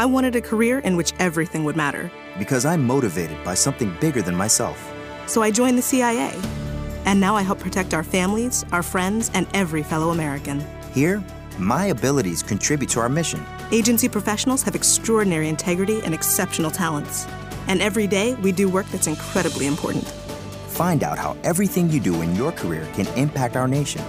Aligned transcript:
I 0.00 0.06
wanted 0.06 0.34
a 0.34 0.40
career 0.40 0.78
in 0.78 0.96
which 0.96 1.12
everything 1.18 1.62
would 1.64 1.76
matter. 1.76 2.10
Because 2.38 2.64
I'm 2.64 2.82
motivated 2.82 3.36
by 3.44 3.52
something 3.52 3.94
bigger 4.00 4.22
than 4.22 4.34
myself. 4.34 4.90
So 5.26 5.42
I 5.42 5.50
joined 5.50 5.76
the 5.76 5.82
CIA. 5.82 6.34
And 7.04 7.20
now 7.20 7.36
I 7.36 7.42
help 7.42 7.58
protect 7.58 7.92
our 7.92 8.02
families, 8.02 8.64
our 8.72 8.82
friends, 8.82 9.30
and 9.34 9.46
every 9.52 9.82
fellow 9.82 10.08
American. 10.08 10.64
Here, 10.94 11.22
my 11.58 11.88
abilities 11.88 12.42
contribute 12.42 12.88
to 12.92 13.00
our 13.00 13.10
mission. 13.10 13.44
Agency 13.72 14.08
professionals 14.08 14.62
have 14.62 14.74
extraordinary 14.74 15.50
integrity 15.50 16.00
and 16.02 16.14
exceptional 16.14 16.70
talents. 16.70 17.26
And 17.68 17.82
every 17.82 18.06
day, 18.06 18.32
we 18.36 18.52
do 18.52 18.70
work 18.70 18.86
that's 18.86 19.06
incredibly 19.06 19.66
important. 19.66 20.08
Find 20.68 21.02
out 21.02 21.18
how 21.18 21.36
everything 21.44 21.90
you 21.90 22.00
do 22.00 22.22
in 22.22 22.34
your 22.34 22.52
career 22.52 22.88
can 22.94 23.06
impact 23.18 23.54
our 23.54 23.68
nation. 23.68 24.02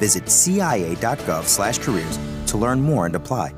Visit 0.00 0.30
cia.gov/careers 0.30 2.18
to 2.46 2.56
learn 2.56 2.80
more 2.80 3.04
and 3.04 3.14
apply. 3.14 3.52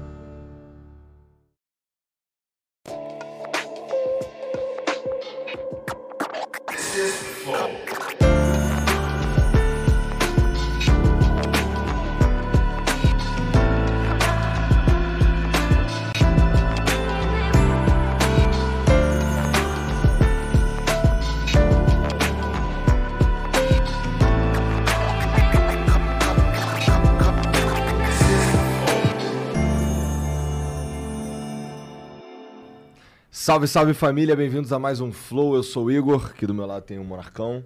Salve, 33.48 33.66
salve 33.66 33.95
família, 33.95 34.37
bem-vindos 34.37 34.75
a 34.75 34.79
mais 34.79 35.01
um 35.01 35.11
Flow. 35.11 35.54
Eu 35.54 35.63
sou 35.63 35.87
o 35.87 35.91
Igor, 35.91 36.27
aqui 36.27 36.46
do 36.46 36.52
meu 36.52 36.66
lado 36.66 36.82
tem 36.82 36.99
o 36.99 37.02
Monarcão, 37.02 37.65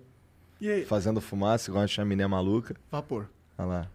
E 0.60 0.70
aí? 0.70 0.84
fazendo 0.84 1.20
fumaça, 1.20 1.68
igual 1.72 1.82
a 1.82 1.88
chaminé 1.88 2.24
maluca. 2.24 2.76
Vapor. 2.88 3.26
Olha 3.58 3.66
lá. 3.66 3.86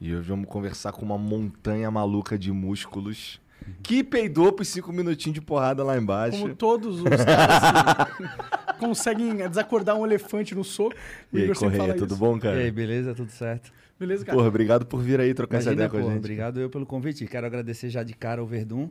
E 0.00 0.14
hoje 0.14 0.28
vamos 0.28 0.48
conversar 0.48 0.92
com 0.92 1.04
uma 1.04 1.18
montanha 1.18 1.90
maluca 1.90 2.38
de 2.38 2.52
músculos 2.52 3.40
que 3.82 4.04
peidou 4.04 4.52
por 4.52 4.64
cinco 4.64 4.92
minutinhos 4.92 5.34
de 5.34 5.40
porrada 5.40 5.82
lá 5.82 5.98
embaixo. 5.98 6.38
Como 6.42 6.54
todos 6.54 7.00
os 7.00 7.08
caras 7.24 8.08
assim, 8.12 8.24
conseguem 8.78 9.34
desacordar 9.48 9.96
um 9.96 10.06
elefante 10.06 10.54
no 10.54 10.62
soco. 10.62 10.94
o 11.32 11.36
E 11.36 11.40
aí, 11.40 11.44
Igor 11.46 11.58
Correia, 11.58 11.94
tudo 11.96 12.12
isso. 12.12 12.20
bom, 12.20 12.36
E 12.36 12.40
cara? 12.40 12.56
aí, 12.56 12.70
beleza? 12.70 13.16
Tudo 13.16 13.32
certo? 13.32 13.72
Beleza, 13.98 14.24
cara? 14.24 14.38
Porra, 14.38 14.46
obrigado 14.48 14.86
por 14.86 15.00
vir 15.02 15.18
aí 15.18 15.34
trocar 15.34 15.56
essa 15.56 15.72
Imagina, 15.72 15.86
ideia 15.86 15.90
com 15.90 15.96
a 15.96 16.00
porra, 16.02 16.12
gente. 16.12 16.20
obrigado 16.20 16.60
eu 16.60 16.70
pelo 16.70 16.86
convite. 16.86 17.26
Quero 17.26 17.48
agradecer 17.48 17.90
já 17.90 18.04
de 18.04 18.14
cara 18.14 18.40
ao 18.40 18.46
Verdun. 18.46 18.90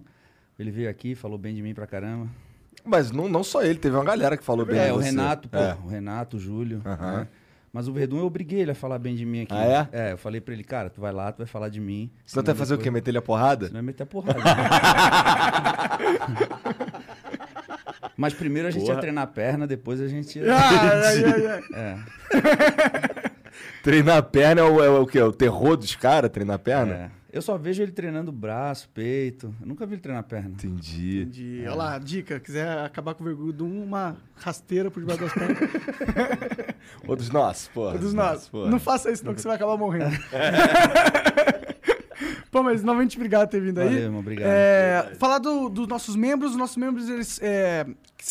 Ele 0.59 0.69
veio 0.71 0.89
aqui, 0.89 1.15
falou 1.15 1.37
bem 1.37 1.55
de 1.55 1.61
mim 1.61 1.73
pra 1.73 1.87
caramba. 1.87 2.27
Mas 2.83 3.11
não, 3.11 3.27
não 3.29 3.43
só 3.43 3.63
ele, 3.63 3.79
teve 3.79 3.95
uma 3.95 4.03
galera 4.03 4.35
que 4.37 4.43
falou 4.43 4.65
bem 4.65 4.77
É, 4.77 4.85
de 4.87 4.91
o 4.91 4.95
você. 4.95 5.05
Renato, 5.05 5.47
pô, 5.49 5.57
É. 5.57 5.77
o 5.83 5.87
Renato, 5.87 6.37
o 6.37 6.39
Júlio. 6.39 6.81
Né? 6.83 7.27
Mas 7.71 7.87
o 7.87 7.93
Verdun 7.93 8.17
eu 8.19 8.25
obriguei 8.25 8.61
ele 8.61 8.71
a 8.71 8.75
falar 8.75 8.97
bem 8.99 9.15
de 9.15 9.25
mim 9.25 9.41
aqui. 9.43 9.53
Ah, 9.53 9.87
é? 9.93 10.09
É, 10.09 10.11
eu 10.13 10.17
falei 10.17 10.41
pra 10.41 10.53
ele, 10.53 10.63
cara, 10.63 10.89
tu 10.89 10.99
vai 10.99 11.11
lá, 11.13 11.31
tu 11.31 11.37
vai 11.37 11.45
falar 11.47 11.69
de 11.69 11.79
mim. 11.79 12.09
Senão 12.25 12.43
tu 12.43 12.47
vai 12.47 12.55
fazer 12.55 12.73
o 12.73 12.77
quê? 12.77 12.83
depois- 12.85 12.93
Meter 12.95 13.11
ele 13.11 13.17
a 13.19 13.21
porrada? 13.21 13.67
Senão 13.67 13.77
vai 13.77 13.83
meter 13.83 14.03
a 14.03 14.05
porrada. 14.05 14.39
Mas 18.17 18.33
primeiro 18.33 18.67
a 18.67 18.71
gente 18.71 18.81
Porra. 18.81 18.95
ia 18.95 18.99
treinar 18.99 19.23
a 19.23 19.27
perna, 19.27 19.65
depois 19.67 20.01
a 20.01 20.07
gente 20.07 20.39
ia... 20.39 20.45
Ah. 20.53 21.59
É, 21.73 21.97
Treinar 23.83 24.17
a 24.17 24.21
perna 24.21 24.61
é 24.61 24.63
o, 24.63 24.83
é 24.83 24.89
o 24.89 25.05
quê? 25.07 25.19
É 25.19 25.23
o 25.23 25.31
terror 25.31 25.77
dos 25.77 25.95
caras, 25.95 26.29
treinar 26.29 26.55
a 26.57 26.59
perna? 26.59 26.93
é. 26.93 27.18
Eu 27.31 27.41
só 27.43 27.57
vejo 27.57 27.83
ele 27.83 27.91
treinando 27.91 28.31
braço, 28.31 28.89
peito. 28.89 29.53
Eu 29.61 29.67
nunca 29.67 29.85
vi 29.85 29.93
ele 29.93 30.01
treinar 30.01 30.23
perna. 30.23 30.49
Entendi. 30.49 31.25
De, 31.25 31.59
olha 31.67 31.75
lá, 31.75 31.97
dica, 31.99 32.39
quiser 32.39 32.79
acabar 32.79 33.13
com 33.13 33.23
o 33.23 33.25
vergudo, 33.27 33.65
uma 33.65 34.17
rasteira 34.35 34.89
por 34.89 34.99
debaixo 35.01 35.21
das 35.23 35.33
pernas. 35.33 35.59
Ou 37.07 37.15
dos 37.15 37.29
nossos, 37.29 37.67
porra. 37.67 37.97
dos 37.99 38.13
nossos. 38.13 38.49
porra. 38.49 38.69
Não 38.71 38.79
faça 38.79 39.11
isso 39.11 39.23
não, 39.23 39.33
que 39.35 39.41
você 39.41 39.47
vai 39.47 39.57
acabar 39.57 39.77
morrendo. 39.77 40.15
Pô, 42.51 42.63
mas 42.63 42.83
novamente 42.83 43.15
obrigado 43.15 43.47
por 43.47 43.51
ter 43.51 43.61
vindo 43.61 43.79
aí. 43.79 43.89
Valeu, 44.05 44.15
obrigado. 44.17 44.49
É, 44.49 45.11
falar 45.19 45.37
do- 45.37 45.69
dos 45.69 45.87
nossos 45.87 46.15
membros. 46.15 46.51
Os 46.51 46.57
nossos 46.57 46.77
membros, 46.77 47.07
eles. 47.07 47.39
é, 47.43 47.85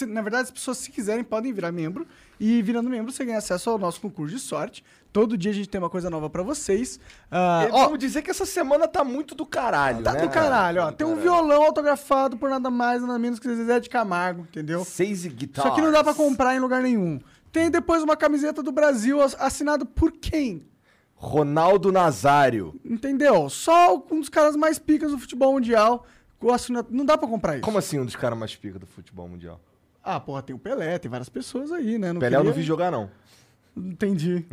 na 0.09 0.21
verdade, 0.23 0.45
as 0.45 0.51
pessoas, 0.51 0.79
se 0.79 0.91
quiserem, 0.91 1.23
podem 1.23 1.53
virar 1.53 1.71
membro. 1.71 2.05
E 2.41 2.61
virando 2.63 2.91
membro, 2.91 3.13
você 3.13 3.25
ganha 3.25 3.39
acesso 3.39 3.71
ao 3.71 3.79
nosso 3.79 4.01
concurso 4.01 4.35
de 4.35 4.41
sorte. 4.41 4.85
Todo 5.13 5.37
dia 5.39 5.51
a 5.51 5.55
gente 5.55 5.69
tem 5.69 5.81
uma 5.81 5.89
coisa 5.91 6.11
nova 6.11 6.29
pra 6.29 6.43
vocês. 6.43 7.01
E 7.33 7.71
ó, 7.73 7.85
vamos 7.85 7.99
dizer 7.99 8.23
que 8.23 8.31
essa 8.31 8.45
semana 8.47 8.87
tá 8.87 9.03
muito 9.03 9.35
do 9.35 9.47
caralho, 9.47 10.03
tá 10.03 10.13
né? 10.13 10.21
do 10.21 10.29
caralho, 10.29 10.83
ó. 10.83 10.85
Tá 10.87 10.91
do 10.91 10.97
Tem 10.97 11.07
um 11.07 11.17
caralho. 11.17 11.23
violão 11.23 11.63
autografado 11.65 12.37
por 12.37 12.51
nada 12.51 12.71
mais, 12.71 13.01
nada 13.03 13.19
menos 13.19 13.39
que 13.39 13.49
Zezé 13.55 13.81
de 13.81 13.89
Camargo, 13.89 14.43
entendeu? 14.43 14.85
Seis 14.85 15.25
guitarras. 15.27 15.73
Isso 15.73 15.73
aqui 15.81 15.85
não 15.85 15.93
dá 15.93 16.05
pra 16.05 16.15
comprar 16.15 16.55
em 16.55 16.61
lugar 16.61 16.83
nenhum. 16.83 17.19
Tem 17.51 17.71
depois 17.71 18.03
uma 18.03 18.17
camiseta 18.17 18.63
do 18.63 18.71
Brasil 18.71 19.21
ass- 19.23 19.35
assinado 19.41 19.87
por 19.87 20.13
quem? 20.13 20.67
Ronaldo 21.15 21.91
Nazário. 21.91 22.79
Entendeu? 22.85 23.49
Só 23.49 23.97
um 24.11 24.21
dos 24.21 24.29
caras 24.29 24.55
mais 24.55 24.79
picas 24.79 25.11
do 25.11 25.19
futebol 25.19 25.53
mundial. 25.55 26.07
Não 26.91 27.05
dá 27.05 27.19
pra 27.19 27.27
comprar 27.27 27.55
isso. 27.55 27.63
Como 27.65 27.79
assim 27.79 27.99
um 27.99 28.05
dos 28.05 28.15
caras 28.15 28.39
mais 28.39 28.55
pica 28.55 28.79
do 28.79 28.87
futebol 28.87 29.27
mundial? 29.29 29.61
Ah, 30.05 30.21
porra, 30.21 30.41
tem 30.43 30.55
o 30.55 30.59
Pelé, 30.59 30.97
tem 30.99 31.11
várias 31.11 31.29
pessoas 31.29 31.73
aí, 31.73 31.99
né? 31.99 32.13
Não 32.13 32.21
Pelé 32.21 32.37
eu 32.37 32.39
não 32.39 32.47
queria- 32.53 32.61
vi 32.61 32.63
jogar, 32.63 32.91
não. 32.93 33.11
Entendi. 33.79 34.45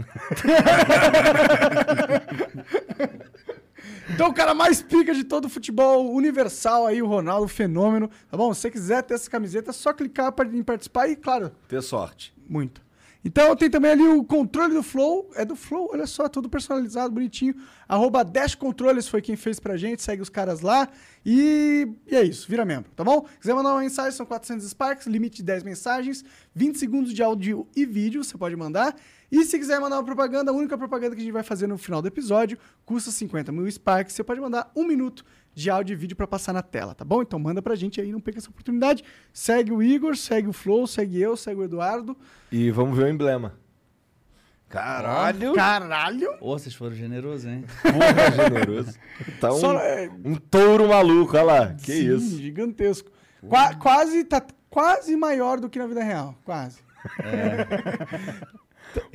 então, 4.14 4.30
o 4.30 4.34
cara 4.34 4.54
mais 4.54 4.82
pica 4.82 5.14
de 5.14 5.24
todo 5.24 5.46
o 5.46 5.50
futebol 5.50 6.14
universal 6.14 6.86
aí, 6.86 7.02
o 7.02 7.08
Ronaldo, 7.08 7.46
o 7.46 7.50
fenômeno. 7.50 8.10
Tá 8.30 8.38
bom? 8.38 8.54
Se 8.54 8.62
você 8.62 8.72
quiser 8.72 9.04
ter 9.04 9.16
essa 9.16 9.30
camiseta, 9.30 9.72
é 9.72 9.74
só 9.74 9.94
clicar 9.94 10.34
em 10.54 10.64
participar 10.64 11.08
e, 11.08 11.16
claro, 11.16 11.52
Ter 11.68 11.82
sorte. 11.82 12.34
muito. 12.48 12.85
Então 13.28 13.56
tem 13.56 13.72
também 13.72 13.90
ali 13.90 14.04
o 14.04 14.24
controle 14.24 14.76
do 14.76 14.84
Flow. 14.84 15.32
É 15.34 15.44
do 15.44 15.56
Flow, 15.56 15.90
olha 15.92 16.06
só, 16.06 16.30
tudo 16.30 16.48
personalizado, 16.48 17.12
bonitinho. 17.12 17.56
Arroba 17.90 18.24
Dash 18.24 18.54
Controles 18.54 19.08
foi 19.08 19.20
quem 19.20 19.36
fez 19.36 19.60
pra 19.60 19.76
gente, 19.76 20.04
segue 20.04 20.22
os 20.22 20.30
caras 20.30 20.62
lá. 20.62 20.88
E, 21.26 21.88
e 22.06 22.16
é 22.16 22.22
isso, 22.22 22.48
vira 22.48 22.64
membro, 22.64 22.92
tá 22.96 23.04
bom? 23.04 23.26
Quiser 23.42 23.56
mandar 23.56 23.72
uma 23.74 23.82
mensagem, 23.82 24.12
são 24.12 24.28
400 24.28 24.70
Sparks, 24.70 25.08
limite 25.08 25.38
de 25.38 25.44
10 25.44 25.64
mensagens, 25.64 26.24
20 26.54 26.78
segundos 26.78 27.12
de 27.12 27.24
áudio 27.24 27.68
e 27.76 27.84
vídeo, 27.84 28.24
você 28.24 28.38
pode 28.38 28.56
mandar. 28.56 28.96
E 29.32 29.44
se 29.44 29.58
quiser 29.58 29.80
mandar 29.80 29.98
uma 29.98 30.04
propaganda, 30.06 30.52
a 30.52 30.54
única 30.54 30.78
propaganda 30.78 31.16
que 31.16 31.22
a 31.22 31.24
gente 31.24 31.34
vai 31.34 31.42
fazer 31.42 31.66
no 31.66 31.80
final 31.80 32.04
do 32.04 32.08
episódio 32.08 32.60
custa 32.86 33.10
50 33.10 33.52
mil 33.52 33.70
Sparks. 33.70 34.14
Você 34.14 34.24
pode 34.24 34.40
mandar 34.40 34.72
um 34.76 34.86
minuto 34.86 35.26
de 35.56 35.70
áudio 35.70 35.94
e 35.94 35.96
vídeo 35.96 36.16
pra 36.18 36.28
passar 36.28 36.52
na 36.54 36.62
tela, 36.62 36.94
tá 36.94 37.06
bom? 37.06 37.22
Então 37.22 37.40
manda 37.40 37.62
pra 37.62 37.76
gente 37.76 38.02
aí, 38.02 38.12
não 38.12 38.20
perca 38.20 38.40
essa 38.40 38.50
oportunidade. 38.50 39.04
Segue 39.34 39.72
o 39.72 39.82
Igor, 39.82 40.16
segue 40.18 40.50
o 40.50 40.54
Flow, 40.54 40.86
segue 40.86 41.20
eu, 41.22 41.38
segue 41.38 41.62
o 41.62 41.64
Eduardo. 41.64 42.16
E 42.52 42.70
vamos 42.72 42.98
ver 42.98 43.06
o 43.06 43.10
emblema. 43.10 43.54
Caralho! 44.68 45.54
Caralho! 45.54 46.28
Ô, 46.42 46.58
vocês 46.60 46.76
foram 46.76 46.94
generosos, 46.96 47.46
hein? 47.46 47.64
Porra, 47.82 48.32
generoso. 48.32 48.94
Tá 49.40 49.54
um, 49.54 49.60
Só- 49.60 49.80
é, 49.80 50.10
um 50.26 50.36
touro 50.36 50.90
maluco, 50.90 51.36
olha 51.38 51.44
lá. 51.44 51.74
Que 51.76 51.94
sim, 51.94 52.16
isso. 52.16 52.38
gigantesco. 52.42 53.10
Qua- 53.48 53.76
quase, 53.76 54.24
tá 54.26 54.44
quase 54.70 55.16
maior 55.16 55.60
do 55.60 55.70
que 55.70 55.80
na 55.80 55.88
vida 55.88 56.04
real. 56.04 56.36
Quase. 56.44 56.80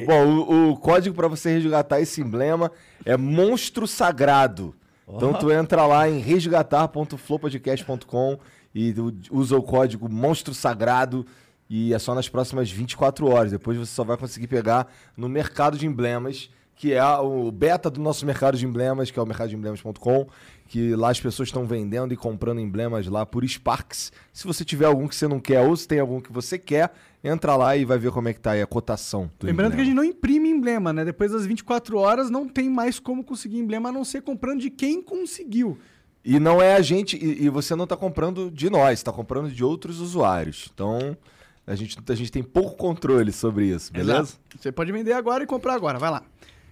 Bom, 0.07 0.27
o, 0.27 0.71
o 0.73 0.77
código 0.77 1.15
pra 1.15 1.29
você 1.29 1.55
resgatar 1.55 2.01
esse 2.01 2.21
emblema 2.21 2.71
é 3.05 3.17
Monstro 3.17 3.87
Sagrado. 3.87 4.75
Então 5.17 5.33
tu 5.35 5.51
entra 5.51 5.85
lá 5.87 6.09
em 6.09 6.19
resgatar.flowpodcast.com 6.19 8.39
e 8.75 8.95
usa 9.31 9.57
o 9.57 9.63
código 9.63 10.09
Monstro 10.09 10.55
Sagrado 10.55 11.25
e 11.69 11.93
é 11.95 11.99
só 11.99 12.15
nas 12.15 12.29
próximas 12.29 12.71
24 12.71 13.29
horas. 13.29 13.51
Depois 13.53 13.79
você 13.79 13.93
só 13.93 14.05
vai 14.05 14.17
conseguir 14.17 14.47
pegar 14.47 14.87
no 15.17 15.29
mercado 15.29 15.77
de 15.79 15.87
emblemas, 15.87 16.51
que 16.75 16.93
é 16.93 17.05
o 17.19 17.53
beta 17.53 17.91
do 17.91 18.01
nosso 18.01 18.27
mercado 18.27 18.57
de 18.57 18.67
emblemas, 18.67 19.11
que 19.11 19.19
é 19.19 19.23
o 19.23 19.27
mercadodeemblemas.com, 19.27 20.27
que 20.71 20.95
lá 20.95 21.11
as 21.11 21.21
pessoas 21.21 21.49
estão 21.49 21.67
vendendo 21.67 22.15
e 22.15 22.17
comprando 22.17 22.61
emblemas 22.61 23.05
lá 23.09 23.27
por 23.27 23.45
Sparks. 23.45 24.13
Se 24.33 24.47
você 24.47 24.65
tiver 24.65 24.85
algum 24.87 25.09
que 25.09 25.17
você 25.17 25.27
não 25.27 25.41
quer 25.41 25.61
ou 25.63 25.75
se 25.77 25.87
tem 25.87 25.99
algum 25.99 26.21
que 26.21 26.33
você 26.33 26.57
quer, 26.61 26.93
entra 27.25 27.57
lá 27.57 27.77
e 27.77 27.85
vai 27.85 27.99
ver 27.99 28.13
como 28.13 28.29
é 28.29 28.33
que 28.33 28.39
tá 28.39 28.53
aí 28.53 28.63
a 28.63 28.67
cotação. 28.69 29.29
do 29.37 29.47
Lembrando 29.47 29.73
que 29.75 29.81
a 29.81 29.83
emblema. 29.83 29.85
gente 29.85 29.97
não 29.97 30.05
imprime 30.05 30.49
emblema, 30.49 30.93
né? 30.93 31.05
Depois 31.05 31.33
das 31.33 31.45
24 31.45 31.99
horas 31.99 32.31
não 32.31 32.49
tem 32.49 32.71
mais 32.71 33.01
como 33.01 33.25
conseguir 33.25 33.59
emblema 33.59 33.89
a 33.89 33.93
não 33.93 34.05
ser 34.05 34.23
comprando 34.23 34.61
de 34.61 34.71
quem 34.71 35.03
conseguiu. 35.03 35.77
E 36.25 36.39
não 36.39 36.63
é 36.63 36.77
a 36.77 36.81
gente, 36.83 37.17
e, 37.17 37.47
e 37.47 37.49
você 37.49 37.75
não 37.75 37.85
tá 37.85 37.97
comprando 37.97 38.49
de 38.49 38.71
nós, 38.71 39.03
tá 39.03 39.13
comprando 39.13 39.51
de 39.51 39.65
outros 39.65 39.99
usuários. 39.99 40.71
Então, 40.73 41.17
a 41.67 41.75
gente, 41.75 41.99
a 42.09 42.15
gente 42.15 42.31
tem 42.31 42.45
pouco 42.45 42.77
controle 42.77 43.33
sobre 43.33 43.67
isso, 43.67 43.93
beleza? 43.93 44.21
Exato. 44.21 44.39
Você 44.57 44.71
pode 44.71 44.93
vender 44.93 45.15
agora 45.15 45.43
e 45.43 45.49
comprar 45.49 45.75
agora, 45.75 45.99
vai 45.99 46.13
lá. 46.13 46.23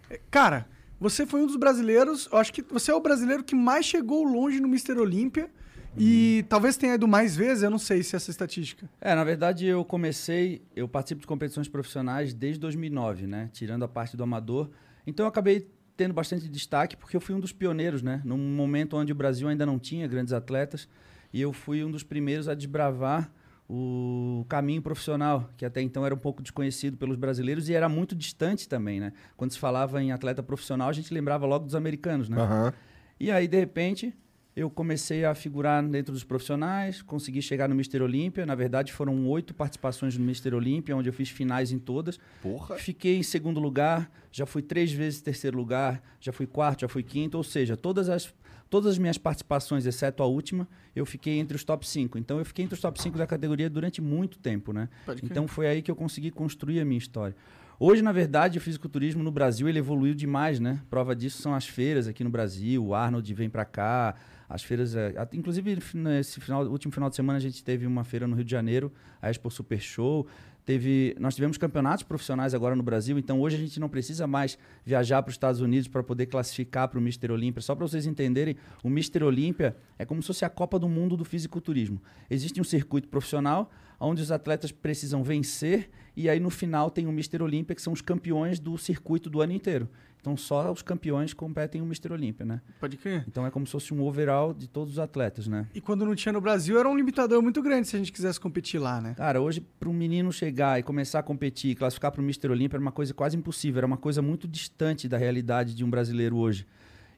É, 0.08 0.20
Cara, 0.30 0.68
você 1.00 1.24
foi 1.24 1.42
um 1.42 1.46
dos 1.46 1.56
brasileiros, 1.56 2.28
eu 2.30 2.38
acho 2.38 2.52
que 2.52 2.62
você 2.62 2.90
é 2.90 2.94
o 2.94 3.00
brasileiro 3.00 3.44
que 3.44 3.54
mais 3.54 3.86
chegou 3.86 4.24
longe 4.24 4.60
no 4.60 4.66
Mr. 4.66 4.98
Olímpia 4.98 5.50
e 5.96 6.44
talvez 6.48 6.76
tenha 6.76 6.94
ido 6.94 7.08
mais 7.08 7.36
vezes, 7.36 7.62
eu 7.62 7.70
não 7.70 7.78
sei 7.78 8.02
se 8.02 8.14
essa 8.14 8.30
estatística. 8.30 8.88
É, 9.00 9.14
na 9.14 9.24
verdade 9.24 9.66
eu 9.66 9.84
comecei, 9.84 10.62
eu 10.74 10.88
participo 10.88 11.20
de 11.20 11.26
competições 11.26 11.68
profissionais 11.68 12.34
desde 12.34 12.60
2009, 12.60 13.26
né? 13.26 13.50
Tirando 13.52 13.84
a 13.84 13.88
parte 13.88 14.16
do 14.16 14.22
amador. 14.22 14.70
Então 15.06 15.24
eu 15.24 15.28
acabei 15.28 15.68
tendo 15.96 16.14
bastante 16.14 16.48
destaque 16.48 16.96
porque 16.96 17.16
eu 17.16 17.20
fui 17.20 17.34
um 17.34 17.40
dos 17.40 17.52
pioneiros, 17.52 18.02
né? 18.02 18.20
Num 18.24 18.38
momento 18.38 18.96
onde 18.96 19.10
o 19.10 19.14
Brasil 19.14 19.48
ainda 19.48 19.66
não 19.66 19.78
tinha 19.78 20.06
grandes 20.06 20.32
atletas. 20.32 20.88
e 21.32 21.40
eu 21.40 21.52
fui 21.52 21.84
um 21.84 21.90
dos 21.90 22.02
primeiros 22.02 22.48
a 22.48 22.54
desbravar 22.54 23.30
o 23.68 24.46
caminho 24.48 24.80
profissional, 24.80 25.50
que 25.56 25.64
até 25.64 25.82
então 25.82 26.06
era 26.06 26.14
um 26.14 26.18
pouco 26.18 26.42
desconhecido 26.42 26.96
pelos 26.96 27.16
brasileiros 27.16 27.68
e 27.68 27.74
era 27.74 27.88
muito 27.88 28.16
distante 28.16 28.66
também, 28.66 28.98
né? 28.98 29.12
Quando 29.36 29.52
se 29.52 29.58
falava 29.58 30.02
em 30.02 30.10
atleta 30.10 30.42
profissional, 30.42 30.88
a 30.88 30.92
gente 30.92 31.12
lembrava 31.12 31.44
logo 31.44 31.66
dos 31.66 31.74
americanos, 31.74 32.28
né? 32.30 32.40
Aham. 32.40 32.72
E 33.20 33.30
aí, 33.30 33.46
de 33.46 33.58
repente, 33.58 34.14
eu 34.56 34.70
comecei 34.70 35.24
a 35.24 35.34
figurar 35.34 35.86
dentro 35.86 36.12
dos 36.12 36.24
profissionais, 36.24 37.02
consegui 37.02 37.42
chegar 37.42 37.68
no 37.68 37.74
Mister 37.74 38.02
Olímpia. 38.02 38.46
Na 38.46 38.54
verdade, 38.54 38.92
foram 38.92 39.26
oito 39.28 39.52
participações 39.52 40.16
no 40.16 40.24
Mister 40.24 40.54
Olímpia, 40.54 40.96
onde 40.96 41.08
eu 41.08 41.12
fiz 41.12 41.28
finais 41.28 41.70
em 41.70 41.78
todas. 41.78 42.18
Porra. 42.40 42.76
Fiquei 42.76 43.16
em 43.16 43.22
segundo 43.22 43.60
lugar, 43.60 44.10
já 44.32 44.46
fui 44.46 44.62
três 44.62 44.90
vezes 44.92 45.20
terceiro 45.20 45.56
lugar, 45.56 46.02
já 46.20 46.32
fui 46.32 46.46
quarto, 46.46 46.80
já 46.80 46.88
fui 46.88 47.02
quinto, 47.02 47.36
ou 47.36 47.44
seja, 47.44 47.76
todas 47.76 48.08
as, 48.08 48.32
todas 48.68 48.92
as 48.92 48.98
minhas 48.98 49.18
participações, 49.18 49.86
exceto 49.86 50.22
a 50.22 50.26
última, 50.26 50.68
eu 50.94 51.06
fiquei 51.06 51.38
entre 51.38 51.56
os 51.56 51.64
top 51.64 51.86
5. 51.86 52.18
Então 52.18 52.38
eu 52.38 52.44
fiquei 52.44 52.64
entre 52.64 52.74
os 52.74 52.80
top 52.80 53.00
5 53.00 53.16
da 53.16 53.26
categoria 53.26 53.68
durante 53.68 54.00
muito 54.00 54.38
tempo, 54.38 54.72
né? 54.72 54.88
Então 55.30 55.48
foi 55.48 55.66
aí 55.66 55.82
que 55.82 55.90
eu 55.90 55.96
consegui 55.96 56.30
construir 56.30 56.80
a 56.80 56.84
minha 56.84 56.98
história. 56.98 57.34
Hoje, 57.80 58.02
na 58.02 58.10
verdade, 58.10 58.58
o 58.58 58.60
fisiculturismo 58.60 59.22
no 59.22 59.30
Brasil 59.30 59.68
ele 59.68 59.78
evoluiu 59.78 60.12
demais, 60.12 60.58
né? 60.58 60.82
Prova 60.90 61.14
disso 61.14 61.40
são 61.40 61.54
as 61.54 61.64
feiras 61.64 62.08
aqui 62.08 62.24
no 62.24 62.30
Brasil. 62.30 62.84
O 62.84 62.92
Arnold 62.92 63.32
vem 63.34 63.48
para 63.48 63.64
cá, 63.64 64.16
as 64.48 64.64
feiras, 64.64 64.96
é, 64.96 65.14
inclusive 65.32 65.78
nesse 65.94 66.40
final, 66.40 66.64
último 66.66 66.92
final 66.92 67.08
de 67.08 67.14
semana 67.14 67.36
a 67.36 67.40
gente 67.40 67.62
teve 67.62 67.86
uma 67.86 68.02
feira 68.02 68.26
no 68.26 68.34
Rio 68.34 68.44
de 68.44 68.50
Janeiro, 68.50 68.92
a 69.22 69.30
Expo 69.30 69.48
Super 69.48 69.80
Show. 69.80 70.26
Teve, 70.68 71.16
nós 71.18 71.34
tivemos 71.34 71.56
campeonatos 71.56 72.02
profissionais 72.02 72.52
agora 72.52 72.76
no 72.76 72.82
Brasil, 72.82 73.18
então 73.18 73.40
hoje 73.40 73.56
a 73.56 73.58
gente 73.58 73.80
não 73.80 73.88
precisa 73.88 74.26
mais 74.26 74.58
viajar 74.84 75.22
para 75.22 75.30
os 75.30 75.34
Estados 75.34 75.62
Unidos 75.62 75.88
para 75.88 76.02
poder 76.02 76.26
classificar 76.26 76.86
para 76.88 76.98
o 76.98 77.00
Mister 77.00 77.30
Olímpia. 77.30 77.62
Só 77.62 77.74
para 77.74 77.88
vocês 77.88 78.04
entenderem, 78.04 78.54
o 78.84 78.90
Mister 78.90 79.22
Olímpia 79.22 79.74
é 79.98 80.04
como 80.04 80.20
se 80.20 80.26
fosse 80.26 80.44
a 80.44 80.50
Copa 80.50 80.78
do 80.78 80.86
Mundo 80.86 81.16
do 81.16 81.24
fisiculturismo. 81.24 82.02
Existe 82.28 82.60
um 82.60 82.64
circuito 82.64 83.08
profissional 83.08 83.70
onde 83.98 84.20
os 84.20 84.30
atletas 84.30 84.70
precisam 84.70 85.22
vencer 85.22 85.88
e 86.14 86.28
aí 86.28 86.38
no 86.38 86.50
final 86.50 86.90
tem 86.90 87.06
o 87.06 87.12
Mister 87.12 87.40
Olímpia, 87.40 87.74
que 87.74 87.80
são 87.80 87.94
os 87.94 88.02
campeões 88.02 88.60
do 88.60 88.76
circuito 88.76 89.30
do 89.30 89.40
ano 89.40 89.54
inteiro. 89.54 89.88
Então 90.20 90.36
só 90.36 90.70
os 90.70 90.82
campeões 90.82 91.32
competem 91.32 91.80
o 91.80 91.86
Mister 91.86 92.12
Olímpia, 92.12 92.44
né? 92.44 92.60
Pode 92.80 92.96
crer. 92.96 93.24
Então 93.26 93.46
é 93.46 93.50
como 93.50 93.66
se 93.66 93.72
fosse 93.72 93.94
um 93.94 94.02
overall 94.02 94.52
de 94.52 94.68
todos 94.68 94.94
os 94.94 94.98
atletas, 94.98 95.46
né? 95.46 95.66
E 95.74 95.80
quando 95.80 96.04
não 96.04 96.14
tinha 96.14 96.32
no 96.32 96.40
Brasil, 96.40 96.78
era 96.78 96.88
um 96.88 96.96
limitador 96.96 97.40
muito 97.42 97.62
grande 97.62 97.88
se 97.88 97.96
a 97.96 97.98
gente 97.98 98.12
quisesse 98.12 98.38
competir 98.38 98.80
lá, 98.80 99.00
né? 99.00 99.14
Cara, 99.14 99.40
hoje 99.40 99.60
para 99.60 99.88
um 99.88 99.92
menino 99.92 100.32
chegar 100.32 100.78
e 100.78 100.82
começar 100.82 101.20
a 101.20 101.22
competir, 101.22 101.74
classificar 101.76 102.12
para 102.12 102.20
o 102.20 102.24
Mister 102.24 102.50
Olímpia 102.50 102.76
era 102.76 102.82
uma 102.82 102.92
coisa 102.92 103.14
quase 103.14 103.36
impossível, 103.36 103.78
era 103.78 103.86
uma 103.86 103.96
coisa 103.96 104.20
muito 104.20 104.46
distante 104.46 105.08
da 105.08 105.16
realidade 105.16 105.74
de 105.74 105.84
um 105.84 105.90
brasileiro 105.90 106.36
hoje. 106.36 106.66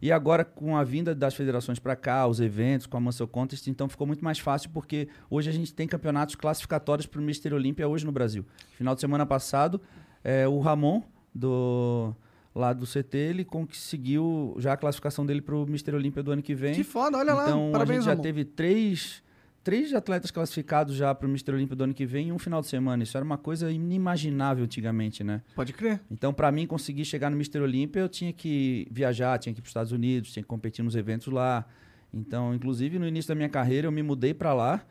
E 0.02 0.10
agora, 0.10 0.46
com 0.46 0.78
a 0.78 0.82
vinda 0.82 1.14
das 1.14 1.34
federações 1.34 1.78
para 1.78 1.94
cá, 1.94 2.26
os 2.26 2.40
eventos, 2.40 2.86
com 2.86 2.96
a 2.96 3.00
Muscle 3.00 3.26
Contest, 3.26 3.68
então 3.68 3.86
ficou 3.86 4.06
muito 4.06 4.24
mais 4.24 4.38
fácil, 4.38 4.70
porque 4.70 5.08
hoje 5.28 5.50
a 5.50 5.52
gente 5.52 5.74
tem 5.74 5.86
campeonatos 5.86 6.34
classificatórios 6.34 7.06
para 7.06 7.20
o 7.20 7.22
Mister 7.22 7.52
Olímpia 7.52 7.86
hoje 7.86 8.06
no 8.06 8.12
Brasil. 8.12 8.46
Final 8.78 8.94
de 8.94 9.00
semana 9.02 9.26
passado, 9.26 9.78
é, 10.24 10.48
o 10.48 10.58
Ramon, 10.58 11.02
do, 11.34 12.14
lá 12.54 12.72
do 12.72 12.86
CT, 12.86 13.16
ele 13.16 13.44
conseguiu 13.44 14.54
já 14.58 14.72
a 14.72 14.76
classificação 14.76 15.24
dele 15.24 15.40
para 15.40 15.54
o 15.54 15.66
Mister 15.66 15.94
Olímpia 15.94 16.22
do 16.22 16.32
ano 16.32 16.42
que 16.42 16.54
vem. 16.54 16.74
Que 16.74 16.84
foda, 16.84 17.18
olha 17.18 17.34
lá. 17.34 17.44
Então, 17.44 17.72
a 17.74 17.84
gente 17.84 18.04
já 18.04 18.10
Ramon. 18.10 18.22
teve 18.22 18.44
três, 18.44 19.22
três 19.62 19.94
atletas 19.94 20.30
classificados 20.30 20.96
já 20.96 21.14
para 21.14 21.26
o 21.26 21.30
Mister 21.30 21.54
Olímpia 21.54 21.76
do 21.76 21.84
ano 21.84 21.94
que 21.94 22.04
vem 22.04 22.28
em 22.28 22.32
um 22.32 22.38
final 22.38 22.60
de 22.60 22.66
semana. 22.66 23.02
Isso 23.02 23.16
era 23.16 23.24
uma 23.24 23.38
coisa 23.38 23.70
inimaginável 23.70 24.64
antigamente, 24.64 25.22
né? 25.22 25.42
Pode 25.54 25.72
crer. 25.72 26.00
Então, 26.10 26.32
para 26.32 26.50
mim 26.50 26.66
conseguir 26.66 27.04
chegar 27.04 27.30
no 27.30 27.36
Mister 27.36 27.62
Olímpia, 27.62 28.00
eu 28.00 28.08
tinha 28.08 28.32
que 28.32 28.86
viajar, 28.90 29.38
tinha 29.38 29.52
que 29.52 29.60
ir 29.60 29.62
para 29.62 29.68
os 29.68 29.70
Estados 29.70 29.92
Unidos, 29.92 30.32
tinha 30.32 30.42
que 30.42 30.48
competir 30.48 30.84
nos 30.84 30.96
eventos 30.96 31.32
lá. 31.32 31.64
Então, 32.12 32.52
inclusive, 32.52 32.98
no 32.98 33.06
início 33.06 33.28
da 33.28 33.36
minha 33.36 33.48
carreira, 33.48 33.86
eu 33.86 33.92
me 33.92 34.02
mudei 34.02 34.34
para 34.34 34.52
lá 34.52 34.84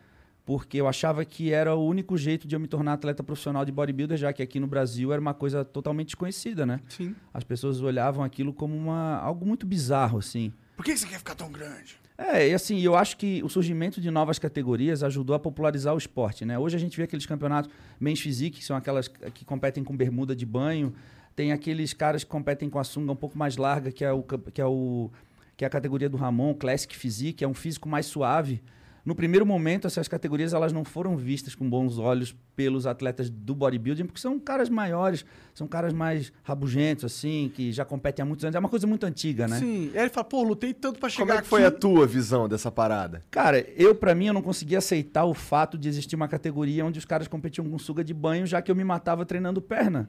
porque 0.49 0.81
eu 0.81 0.87
achava 0.87 1.23
que 1.23 1.53
era 1.53 1.75
o 1.75 1.85
único 1.85 2.17
jeito 2.17 2.47
de 2.47 2.55
eu 2.55 2.59
me 2.59 2.67
tornar 2.67 2.93
atleta 2.93 3.21
profissional 3.21 3.63
de 3.63 3.71
bodybuilder, 3.71 4.17
já 4.17 4.33
que 4.33 4.41
aqui 4.41 4.59
no 4.59 4.65
Brasil 4.65 5.13
era 5.13 5.21
uma 5.21 5.35
coisa 5.35 5.63
totalmente 5.63 6.07
desconhecida, 6.07 6.65
né? 6.65 6.79
Sim. 6.89 7.15
As 7.31 7.43
pessoas 7.43 7.79
olhavam 7.81 8.23
aquilo 8.23 8.51
como 8.51 8.75
uma, 8.75 9.17
algo 9.17 9.45
muito 9.45 9.63
bizarro, 9.67 10.17
assim. 10.17 10.51
Por 10.75 10.83
que 10.83 10.97
você 10.97 11.05
quer 11.05 11.19
ficar 11.19 11.35
tão 11.35 11.51
grande? 11.51 11.97
É, 12.17 12.49
e 12.49 12.53
assim, 12.55 12.79
eu 12.79 12.95
acho 12.95 13.17
que 13.17 13.43
o 13.43 13.47
surgimento 13.47 14.01
de 14.01 14.09
novas 14.09 14.39
categorias 14.39 15.03
ajudou 15.03 15.35
a 15.35 15.39
popularizar 15.39 15.93
o 15.93 15.99
esporte, 15.99 16.43
né? 16.43 16.57
Hoje 16.57 16.75
a 16.75 16.79
gente 16.79 16.97
vê 16.97 17.03
aqueles 17.03 17.27
campeonatos 17.27 17.69
Men's 17.99 18.19
Physique, 18.19 18.57
que 18.57 18.65
são 18.65 18.75
aquelas 18.75 19.07
que 19.07 19.45
competem 19.45 19.83
com 19.83 19.95
bermuda 19.95 20.35
de 20.35 20.47
banho, 20.47 20.95
tem 21.35 21.51
aqueles 21.51 21.93
caras 21.93 22.23
que 22.23 22.29
competem 22.31 22.71
com 22.71 22.79
a 22.79 22.83
sunga 22.83 23.11
um 23.11 23.15
pouco 23.15 23.37
mais 23.37 23.55
larga, 23.55 23.91
que 23.91 24.03
é 24.03 24.11
o 24.11 24.23
que 24.23 24.59
é 24.59 24.65
o 24.65 25.11
que 25.55 25.63
é 25.63 25.67
a 25.67 25.69
categoria 25.69 26.09
do 26.09 26.17
Ramon, 26.17 26.55
Classic 26.55 26.97
Physique, 26.97 27.33
que 27.33 27.43
é 27.43 27.47
um 27.47 27.53
físico 27.53 27.87
mais 27.87 28.07
suave. 28.07 28.63
No 29.09 29.15
primeiro 29.15 29.43
momento, 29.43 29.87
essas 29.87 30.07
categorias 30.07 30.53
elas 30.53 30.71
não 30.71 30.85
foram 30.85 31.17
vistas 31.17 31.55
com 31.55 31.67
bons 31.67 31.97
olhos 31.97 32.35
pelos 32.55 32.85
atletas 32.85 33.27
do 33.27 33.55
bodybuilding, 33.55 34.05
porque 34.05 34.21
são 34.21 34.39
caras 34.39 34.69
maiores, 34.69 35.25
são 35.51 35.67
caras 35.67 35.93
mais 35.93 36.31
rabugentos, 36.43 37.05
assim, 37.05 37.51
que 37.55 37.71
já 37.71 37.83
competem 37.83 38.21
há 38.21 38.25
muitos 38.27 38.45
anos. 38.45 38.55
É 38.55 38.59
uma 38.59 38.69
coisa 38.69 38.85
muito 38.85 39.07
antiga, 39.07 39.47
né? 39.47 39.57
Sim. 39.57 39.89
E 39.91 39.97
aí 39.97 40.03
ele 40.03 40.09
fala, 40.11 40.25
pô, 40.25 40.43
lutei 40.43 40.75
tanto 40.75 40.99
pra 40.99 41.09
chegar 41.09 41.23
Como 41.25 41.31
é 41.31 41.35
que 41.37 41.39
aqui. 41.39 41.49
foi 41.49 41.65
a 41.65 41.71
tua 41.71 42.05
visão 42.05 42.47
dessa 42.47 42.71
parada? 42.71 43.23
Cara, 43.31 43.65
eu, 43.75 43.95
pra 43.95 44.13
mim, 44.13 44.27
eu 44.27 44.33
não 44.33 44.43
conseguia 44.43 44.77
aceitar 44.77 45.25
o 45.25 45.33
fato 45.33 45.75
de 45.75 45.89
existir 45.89 46.15
uma 46.15 46.27
categoria 46.27 46.85
onde 46.85 46.99
os 46.99 47.05
caras 47.05 47.27
competiam 47.27 47.67
com 47.67 47.79
suga 47.79 48.03
de 48.03 48.13
banho, 48.13 48.45
já 48.45 48.61
que 48.61 48.69
eu 48.69 48.75
me 48.75 48.83
matava 48.83 49.25
treinando 49.25 49.59
perna. 49.59 50.07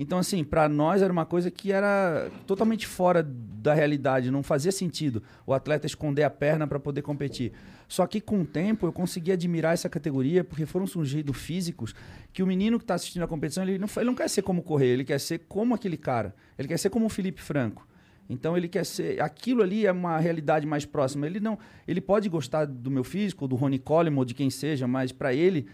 Então, 0.00 0.16
assim, 0.16 0.44
pra 0.44 0.68
nós 0.68 1.02
era 1.02 1.12
uma 1.12 1.26
coisa 1.26 1.50
que 1.50 1.72
era 1.72 2.30
totalmente 2.46 2.86
fora 2.86 3.20
da 3.20 3.74
realidade, 3.74 4.30
não 4.30 4.44
fazia 4.44 4.70
sentido 4.70 5.24
o 5.44 5.52
atleta 5.52 5.88
esconder 5.88 6.22
a 6.22 6.30
perna 6.30 6.68
pra 6.68 6.78
poder 6.78 7.02
competir. 7.02 7.52
Só 7.88 8.06
que 8.06 8.20
com 8.20 8.42
o 8.42 8.44
tempo 8.44 8.86
eu 8.86 8.92
consegui 8.92 9.32
admirar 9.32 9.72
essa 9.72 9.88
categoria 9.88 10.44
porque 10.44 10.66
foram 10.66 10.86
surgindo 10.86 11.32
físicos 11.32 11.94
que 12.32 12.42
o 12.42 12.46
menino 12.46 12.78
que 12.78 12.84
está 12.84 12.94
assistindo 12.94 13.22
a 13.22 13.26
competição, 13.26 13.64
ele 13.64 13.78
não, 13.78 13.88
ele 13.96 14.04
não 14.04 14.14
quer 14.14 14.28
ser 14.28 14.42
como 14.42 14.62
correr, 14.62 14.88
ele 14.88 15.04
quer 15.04 15.18
ser 15.18 15.38
como 15.48 15.74
aquele 15.74 15.96
cara. 15.96 16.34
Ele 16.58 16.68
quer 16.68 16.78
ser 16.78 16.90
como 16.90 17.06
o 17.06 17.08
Felipe 17.08 17.40
Franco. 17.40 17.88
Então 18.28 18.56
ele 18.56 18.68
quer 18.68 18.84
ser. 18.84 19.20
Aquilo 19.22 19.62
ali 19.62 19.86
é 19.86 19.92
uma 19.92 20.18
realidade 20.18 20.66
mais 20.66 20.84
próxima. 20.84 21.26
Ele 21.26 21.40
não. 21.40 21.58
Ele 21.86 22.00
pode 22.00 22.28
gostar 22.28 22.66
do 22.66 22.90
meu 22.90 23.02
físico, 23.02 23.48
do 23.48 23.56
Ronnie 23.56 23.78
Coleman, 23.78 24.18
ou 24.18 24.24
de 24.24 24.34
quem 24.34 24.50
seja, 24.50 24.86
mas 24.86 25.10
para 25.10 25.32
ele, 25.32 25.66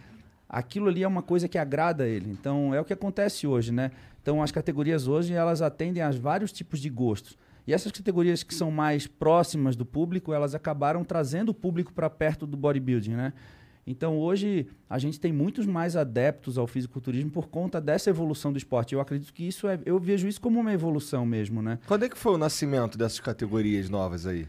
aquilo 0.49 0.89
ali 0.89 1.03
é 1.03 1.09
uma 1.09 1.23
coisa 1.23 1.49
que 1.49 1.59
agrada 1.59 2.05
a 2.05 2.07
ele. 2.07 2.31
Então 2.31 2.73
é 2.73 2.81
o 2.81 2.85
que 2.85 2.93
acontece 2.93 3.45
hoje, 3.45 3.73
né? 3.73 3.91
Então 4.23 4.41
as 4.41 4.53
categorias 4.53 5.09
hoje 5.09 5.35
elas 5.35 5.61
atendem 5.61 6.01
a 6.03 6.11
vários 6.13 6.53
tipos 6.53 6.81
de 6.81 6.89
gostos. 6.89 7.37
E 7.67 7.73
essas 7.73 7.91
categorias 7.93 8.43
que 8.43 8.55
são 8.55 8.71
mais 8.71 9.07
próximas 9.07 9.75
do 9.75 9.87
público, 9.87 10.33
elas 10.33 10.55
acabaram 10.55 11.03
trazendo 11.05 11.51
o 11.51 11.55
público 11.55 11.93
para 11.93 12.11
perto 12.11 12.47
do 12.47 12.57
bodybuilding, 12.57 13.15
né? 13.15 13.33
Então 13.87 14.19
hoje 14.19 14.67
a 14.89 14.99
gente 14.99 15.21
tem 15.21 15.33
muitos 15.33 15.67
mais 15.67 15.95
adeptos 15.95 16.57
ao 16.57 16.67
fisiculturismo 16.67 17.31
por 17.31 17.49
conta 17.49 17.81
dessa 17.81 18.09
evolução 18.11 18.53
do 18.53 18.59
esporte. 18.59 18.95
Eu 18.95 19.01
acredito 19.01 19.33
que 19.33 19.47
isso 19.47 19.69
é, 19.69 19.79
eu 19.85 19.99
vejo 19.99 20.27
isso 20.27 20.41
como 20.41 20.59
uma 20.59 20.73
evolução 20.73 21.27
mesmo, 21.27 21.61
né? 21.61 21.79
Quando 21.87 22.05
é 22.05 22.09
que 22.09 22.17
foi 22.17 22.33
o 22.33 22.39
nascimento 22.39 22.97
dessas 22.97 23.21
categorias 23.21 23.91
novas 23.91 24.27
aí? 24.27 24.47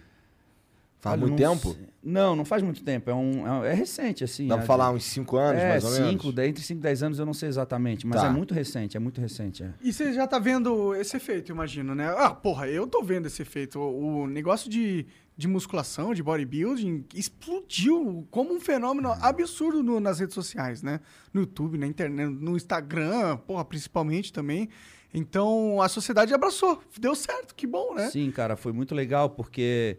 Faz 1.06 1.14
Olha, 1.22 1.28
muito 1.30 1.40
não 1.44 1.56
tempo? 1.58 1.78
Não, 2.04 2.36
não 2.36 2.44
faz 2.46 2.64
muito 2.64 2.84
tempo. 2.84 3.10
É, 3.10 3.14
um, 3.14 3.64
é, 3.64 3.70
é 3.72 3.74
recente, 3.76 4.24
assim. 4.24 4.48
Dá 4.48 4.58
pra 4.58 4.66
falar 4.66 4.90
uns 4.92 5.04
5 5.04 5.38
anos, 5.38 5.62
é, 5.62 5.70
mais 5.70 5.84
ou 5.84 5.92
cinco, 5.92 6.04
menos? 6.24 6.34
de- 6.36 6.46
entre 6.48 6.64
5 6.64 6.80
e 6.80 6.82
10 6.82 7.04
anos 7.04 7.20
eu 7.20 7.26
não 7.28 7.34
sei 7.34 7.48
exatamente, 7.48 8.08
mas 8.08 8.22
Tá. 8.22 8.28
é 8.28 8.30
muito 8.32 8.54
recente, 8.56 8.98
é 8.98 9.00
muito 9.00 9.22
recente. 9.22 9.64
é. 9.64 9.72
E 9.84 9.94
você 9.94 10.12
já 10.14 10.26
tá 10.28 10.40
vendo 10.40 10.96
esse 10.96 11.16
efeito, 11.16 11.52
imagino, 11.52 11.94
né? 11.94 12.14
Ah, 12.18 12.32
porra, 12.34 12.68
eu 12.68 12.88
tô 12.88 13.04
vendo 13.04 13.28
esse 13.28 13.42
efeito. 13.44 13.80
O, 13.80 14.24
o 14.24 14.28
negócio 14.28 14.68
de, 14.70 15.06
de 15.38 15.48
musculação, 15.48 16.12
de 16.14 16.24
bodybuilding, 16.24 17.06
explodiu 17.14 18.28
como 18.32 18.54
um 18.54 18.60
fenômeno 18.60 19.12
absurdo 19.22 19.82
no- 19.84 20.00
nas 20.00 20.20
redes 20.20 20.34
sociais, 20.34 20.82
né? 20.82 21.00
No 21.34 21.42
YouTube, 21.42 21.78
na 21.78 21.88
internet, 21.88 22.30
no 22.30 22.56
Instagram, 22.56 23.38
porra, 23.38 23.64
principalmente 23.64 24.34
também. 24.34 24.70
Então, 25.14 25.82
a 25.82 25.88
sociedade 25.88 26.34
abraçou. 26.34 26.82
Deu 27.00 27.16
certo, 27.16 27.56
que 27.56 27.66
bom, 27.66 27.94
né? 27.96 28.10
Sim, 28.10 28.30
cara, 28.32 28.56
foi 28.58 28.74
muito 28.74 28.94
legal 28.94 29.30
porque, 29.30 29.98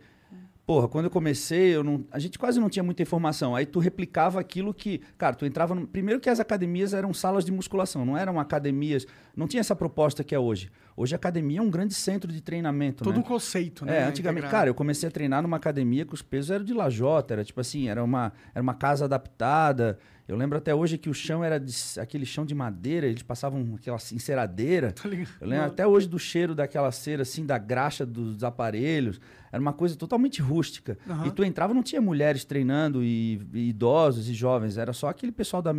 porra, 0.66 0.88
quando 0.88 1.04
eu 1.04 1.10
comecei, 1.10 1.76
eu 1.76 1.84
não, 1.84 2.04
a 2.10 2.18
gente 2.18 2.38
quase 2.38 2.58
não 2.58 2.68
tinha 2.68 2.82
muita 2.82 3.00
informação. 3.00 3.54
Aí 3.54 3.64
tu 3.64 3.78
replicava 3.78 4.40
aquilo 4.40 4.74
que, 4.74 5.00
cara, 5.16 5.36
tu 5.36 5.46
entrava 5.46 5.74
no, 5.74 5.86
primeiro 5.86 6.20
que 6.20 6.28
as 6.28 6.40
academias 6.40 6.92
eram 6.92 7.14
salas 7.14 7.44
de 7.44 7.52
musculação, 7.52 8.04
não 8.04 8.18
eram 8.18 8.40
academias, 8.40 9.06
não 9.36 9.46
tinha 9.46 9.60
essa 9.60 9.76
proposta 9.76 10.24
que 10.24 10.34
é 10.34 10.38
hoje. 10.38 10.68
Hoje 10.96 11.14
a 11.14 11.16
academia 11.16 11.60
é 11.60 11.62
um 11.62 11.70
grande 11.70 11.94
centro 11.94 12.32
de 12.32 12.40
treinamento, 12.40 13.04
Todo 13.04 13.14
né? 13.14 13.20
um 13.20 13.22
conceito, 13.22 13.84
né? 13.84 13.98
É, 13.98 14.04
antigamente, 14.04 14.48
cara, 14.48 14.68
eu 14.68 14.74
comecei 14.74 15.08
a 15.08 15.12
treinar 15.12 15.42
numa 15.42 15.58
academia 15.58 16.04
que 16.04 16.14
os 16.14 16.22
pesos 16.22 16.50
eram 16.50 16.64
de 16.64 16.74
lajota, 16.74 17.34
era 17.34 17.44
tipo 17.44 17.60
assim, 17.60 17.88
era 17.88 18.02
uma, 18.02 18.32
era 18.52 18.62
uma 18.62 18.74
casa 18.74 19.04
adaptada. 19.04 19.98
Eu 20.26 20.36
lembro 20.36 20.58
até 20.58 20.74
hoje 20.74 20.98
que 20.98 21.08
o 21.08 21.14
chão 21.14 21.44
era 21.44 21.60
de, 21.60 21.72
aquele 22.00 22.26
chão 22.26 22.44
de 22.44 22.54
madeira, 22.54 23.06
eles 23.06 23.22
passavam 23.22 23.76
aquela 23.76 23.98
enceradeira. 24.12 24.94
Tá? 25.06 25.08
Eu 25.40 25.48
lembro 25.48 25.66
até 25.66 25.86
hoje 25.86 26.08
do 26.08 26.18
cheiro 26.18 26.54
daquela 26.54 26.90
cera, 26.90 27.22
assim, 27.22 27.44
da 27.44 27.58
graxa 27.58 28.06
dos 28.06 28.42
aparelhos. 28.42 29.20
Era 29.56 29.62
uma 29.62 29.72
coisa 29.72 29.96
totalmente 29.96 30.42
rústica. 30.42 30.98
Aham. 31.08 31.26
E 31.26 31.30
tu 31.30 31.42
entrava, 31.42 31.72
não 31.72 31.82
tinha 31.82 32.00
mulheres 32.00 32.44
treinando, 32.44 33.02
e, 33.02 33.40
e 33.54 33.70
idosos 33.70 34.28
e 34.28 34.34
jovens. 34.34 34.76
Era 34.76 34.92
só 34.92 35.08
aquele 35.08 35.32
pessoal 35.32 35.62
da, 35.62 35.72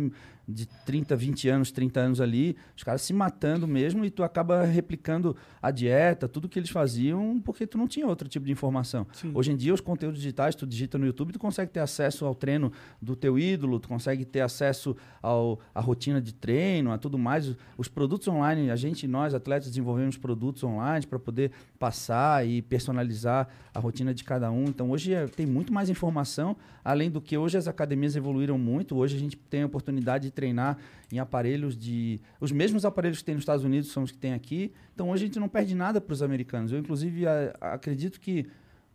de 0.48 0.66
30, 0.66 1.14
20 1.14 1.48
anos, 1.48 1.70
30 1.70 2.00
anos 2.00 2.20
ali, 2.20 2.56
os 2.74 2.82
caras 2.82 3.02
se 3.02 3.12
matando 3.12 3.68
mesmo, 3.68 4.04
e 4.04 4.10
tu 4.10 4.24
acaba 4.24 4.64
replicando 4.64 5.36
a 5.60 5.70
dieta, 5.70 6.26
tudo 6.26 6.48
que 6.48 6.58
eles 6.58 6.70
faziam, 6.70 7.38
porque 7.44 7.66
tu 7.66 7.76
não 7.76 7.86
tinha 7.86 8.06
outro 8.06 8.26
tipo 8.28 8.46
de 8.46 8.50
informação. 8.50 9.06
Hoje 9.34 9.52
em 9.52 9.56
dia, 9.56 9.74
os 9.74 9.80
conteúdos 9.80 10.18
digitais, 10.18 10.54
tu 10.54 10.66
digita 10.66 10.96
no 10.96 11.04
YouTube, 11.04 11.32
tu 11.32 11.38
consegue 11.38 11.70
ter 11.70 11.80
acesso 11.80 12.24
ao 12.24 12.34
treino 12.34 12.72
do 13.00 13.14
teu 13.14 13.38
ídolo, 13.38 13.78
tu 13.78 13.88
consegue 13.88 14.24
ter 14.24 14.40
acesso 14.40 14.96
ao, 15.22 15.60
à 15.72 15.80
rotina 15.80 16.20
de 16.20 16.32
treino, 16.32 16.90
a 16.90 16.98
tudo 16.98 17.18
mais. 17.18 17.54
Os 17.76 17.86
produtos 17.86 18.26
online, 18.26 18.70
a 18.70 18.76
gente, 18.76 19.06
nós, 19.06 19.34
atletas, 19.34 19.68
desenvolvemos 19.68 20.16
produtos 20.16 20.64
online 20.64 21.06
para 21.06 21.18
poder 21.18 21.52
passar 21.78 22.46
e 22.46 22.62
personalizar 22.62 23.48
a 23.74 23.78
rotina 23.78 24.14
de 24.14 24.24
cada 24.24 24.50
um. 24.50 24.64
Então, 24.64 24.90
hoje 24.90 25.12
é, 25.12 25.26
tem 25.26 25.46
muito 25.46 25.72
mais 25.72 25.88
informação, 25.88 26.56
além 26.84 27.10
do 27.10 27.20
que 27.20 27.36
hoje 27.36 27.56
as 27.56 27.68
academias 27.68 28.16
evoluíram 28.16 28.58
muito. 28.58 28.96
Hoje 28.96 29.16
a 29.16 29.18
gente 29.18 29.36
tem 29.36 29.62
a 29.62 29.66
oportunidade 29.66 30.24
de 30.24 30.30
treinar 30.30 30.78
em 31.12 31.18
aparelhos 31.18 31.76
de. 31.76 32.20
Os 32.40 32.52
mesmos 32.52 32.84
aparelhos 32.84 33.18
que 33.18 33.24
tem 33.24 33.34
nos 33.34 33.42
Estados 33.42 33.64
Unidos 33.64 33.90
são 33.90 34.02
os 34.02 34.10
que 34.10 34.18
tem 34.18 34.32
aqui. 34.32 34.72
Então 34.94 35.10
hoje 35.10 35.24
a 35.24 35.26
gente 35.26 35.38
não 35.38 35.48
perde 35.48 35.74
nada 35.74 36.00
para 36.00 36.12
os 36.12 36.22
americanos. 36.22 36.72
Eu, 36.72 36.78
inclusive, 36.78 37.26
a, 37.26 37.54
a, 37.60 37.74
acredito 37.74 38.20
que. 38.20 38.46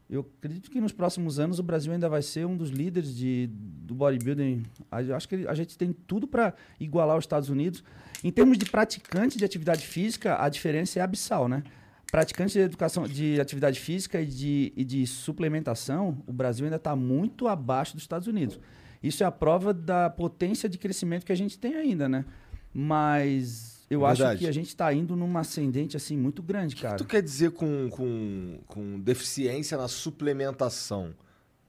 Eu 0.10 0.30
acredito 0.38 0.70
que 0.70 0.80
nos 0.80 0.92
próximos 0.92 1.40
anos 1.40 1.60
o 1.60 1.64
Brasil 1.64 1.92
ainda 1.92 2.08
vai 2.08 2.22
ser 2.22 2.46
um 2.46 2.56
dos 2.56 2.70
líderes 2.70 3.16
de, 3.16 3.50
do 3.52 3.96
bodybuilding. 3.96 4.62
Eu 5.08 5.16
acho 5.16 5.28
que 5.28 5.48
a 5.48 5.54
gente 5.56 5.78
tem 5.78 5.92
tudo 5.92 6.28
para 6.28 6.54
igualar 6.80 7.18
os 7.18 7.24
Estados 7.24 7.50
Unidos. 7.50 7.84
Em 8.24 8.32
termos 8.32 8.58
de 8.58 8.66
praticante 8.66 9.38
de 9.38 9.46
atividade 9.46 9.88
física, 9.88 10.42
a 10.44 10.50
diferença 10.50 11.00
é 11.00 11.02
abissal, 11.02 11.48
né? 11.48 11.64
Praticante 12.14 12.54
de 12.54 12.60
educação 12.60 13.08
de 13.08 13.42
atividade 13.42 13.80
física 13.80 14.22
e 14.22 14.28
de, 14.28 14.72
e 14.78 14.86
de 14.86 15.08
suplementação, 15.08 16.24
o 16.28 16.32
Brasil 16.32 16.64
ainda 16.64 16.76
está 16.76 16.96
muito 16.96 17.48
abaixo 17.48 17.96
dos 17.96 18.04
Estados 18.04 18.28
Unidos. 18.28 18.60
Isso 19.02 19.24
é 19.24 19.26
a 19.26 19.32
prova 19.32 19.74
da 19.74 20.12
potência 20.12 20.70
de 20.70 20.78
crescimento 20.78 21.26
que 21.26 21.32
a 21.32 21.36
gente 21.36 21.58
tem 21.58 21.74
ainda, 21.74 22.08
né? 22.08 22.24
Mas 22.72 23.84
eu 23.90 24.02
Verdade. 24.02 24.24
acho 24.24 24.38
que 24.42 24.48
a 24.48 24.52
gente 24.52 24.68
está 24.68 24.94
indo 24.94 25.16
numa 25.16 25.40
ascendente 25.40 25.98
assim 25.98 26.16
muito 26.16 26.44
grande, 26.44 26.76
O 26.76 26.78
cara. 26.78 26.98
que 26.98 27.04
tu 27.04 27.08
quer 27.08 27.24
dizer 27.24 27.50
com, 27.50 27.90
com, 27.90 28.60
com 28.68 29.00
deficiência 29.00 29.76
na 29.76 29.88
suplementação 29.88 31.16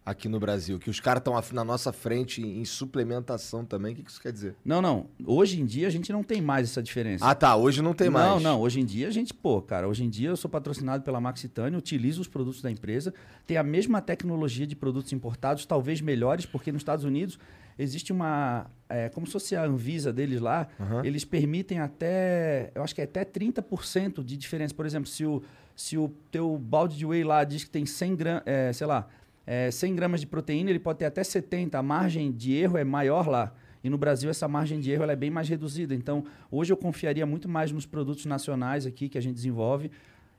aqui 0.05 0.29
no 0.29 0.39
Brasil? 0.39 0.79
Que 0.79 0.91
os 0.91 1.01
caras 1.01 1.21
estão 1.21 1.41
na 1.53 1.65
nossa 1.65 1.93
frente 1.93 2.43
em 2.43 2.65
suplementação 2.65 3.65
também. 3.65 3.93
O 3.93 3.97
que 3.97 4.03
que 4.03 4.11
isso 4.11 4.21
quer 4.21 4.33
dizer? 4.33 4.55
Não, 4.65 4.83
não. 4.83 5.07
Hoje 5.25 5.61
em 5.61 5.65
dia 5.65 5.87
a 5.87 5.91
gente 5.91 6.13
não 6.13 6.23
tem 6.23 6.41
mais 6.41 6.71
essa 6.71 6.83
diferença. 6.83 7.25
Ah, 7.25 7.35
tá. 7.35 7.57
Hoje 7.57 7.81
não 7.81 7.95
tem 7.95 8.11
mais. 8.11 8.27
Não, 8.27 8.41
não. 8.41 8.61
Hoje 8.61 8.81
em 8.81 8.85
dia 8.85 9.09
a 9.09 9.11
gente, 9.11 9.33
pô, 9.33 9.63
cara, 9.63 9.89
hoje 9.89 10.05
em 10.05 10.11
dia 10.11 10.29
eu 10.29 10.37
sou 10.37 10.51
patrocinado 10.51 11.03
pela 11.03 11.21
Maxitânia, 11.21 11.79
utilizo 11.79 12.21
os 12.21 12.29
produtos 12.29 12.61
da 12.61 12.71
empresa, 12.71 13.15
tem 13.47 13.57
a 13.57 13.63
mesma 13.63 14.01
tecnologia 14.01 14.67
de 14.67 14.77
produtos 14.77 15.13
importados, 15.13 15.65
talvez 15.65 16.01
melhores, 16.01 16.47
porque 16.47 16.71
nos 16.71 16.81
Estados 16.81 17.05
Unidos 17.05 17.39
existe 17.79 18.13
uma. 18.13 18.67
É, 18.89 19.09
como 19.09 19.27
se 19.27 19.33
fosse 19.33 19.57
a 19.57 19.65
Anvisa 19.65 20.13
deles 20.13 20.41
lá, 20.41 20.69
eles 21.03 21.25
permitem 21.25 21.81
até. 21.81 22.71
Eu 22.75 22.83
acho 22.83 22.95
que 22.95 23.01
é 23.01 23.05
até 23.05 23.25
30% 23.25 24.23
de 24.23 24.37
diferença. 24.37 24.75
Por 24.75 24.87
exemplo, 24.87 25.09
se 25.09 25.25
o, 25.25 25.43
se 25.75 25.97
o 25.97 26.09
teu 26.31 26.57
balde 26.59 26.97
de 26.97 27.07
whey 27.07 27.25
lá 27.25 27.43
diz 27.45 27.65
que 27.65 27.71
tem 27.71 27.87
100 27.87 28.17
gramas, 28.17 28.43
é, 28.47 28.73
sei 28.73 28.87
lá, 28.87 29.09
é, 29.47 29.71
100 29.71 29.95
gramas 29.95 30.21
de 30.21 30.27
proteína, 30.27 30.71
ele 30.71 30.79
pode 30.79 30.99
ter 31.01 31.05
até 31.07 31.23
70. 31.25 31.79
A 31.79 31.83
margem 31.83 32.33
de 32.33 32.53
erro 32.55 32.77
é 32.79 32.85
maior 32.85 33.29
lá. 33.29 33.55
E 33.83 33.91
no 33.91 33.99
Brasil 33.99 34.31
essa 34.31 34.49
margem 34.49 34.81
de 34.81 34.91
erro 34.91 35.03
ela 35.03 35.13
é 35.13 35.17
bem 35.17 35.31
mais 35.31 35.49
reduzida. 35.49 35.95
Então, 35.95 36.25
hoje 36.51 36.73
eu 36.73 36.77
confiaria 36.77 37.27
muito 37.27 37.49
mais 37.49 37.71
nos 37.71 37.85
produtos 37.85 38.25
nacionais 38.25 38.87
aqui 38.87 39.09
que 39.09 39.19
a 39.19 39.21
gente 39.21 39.35
desenvolve 39.35 39.91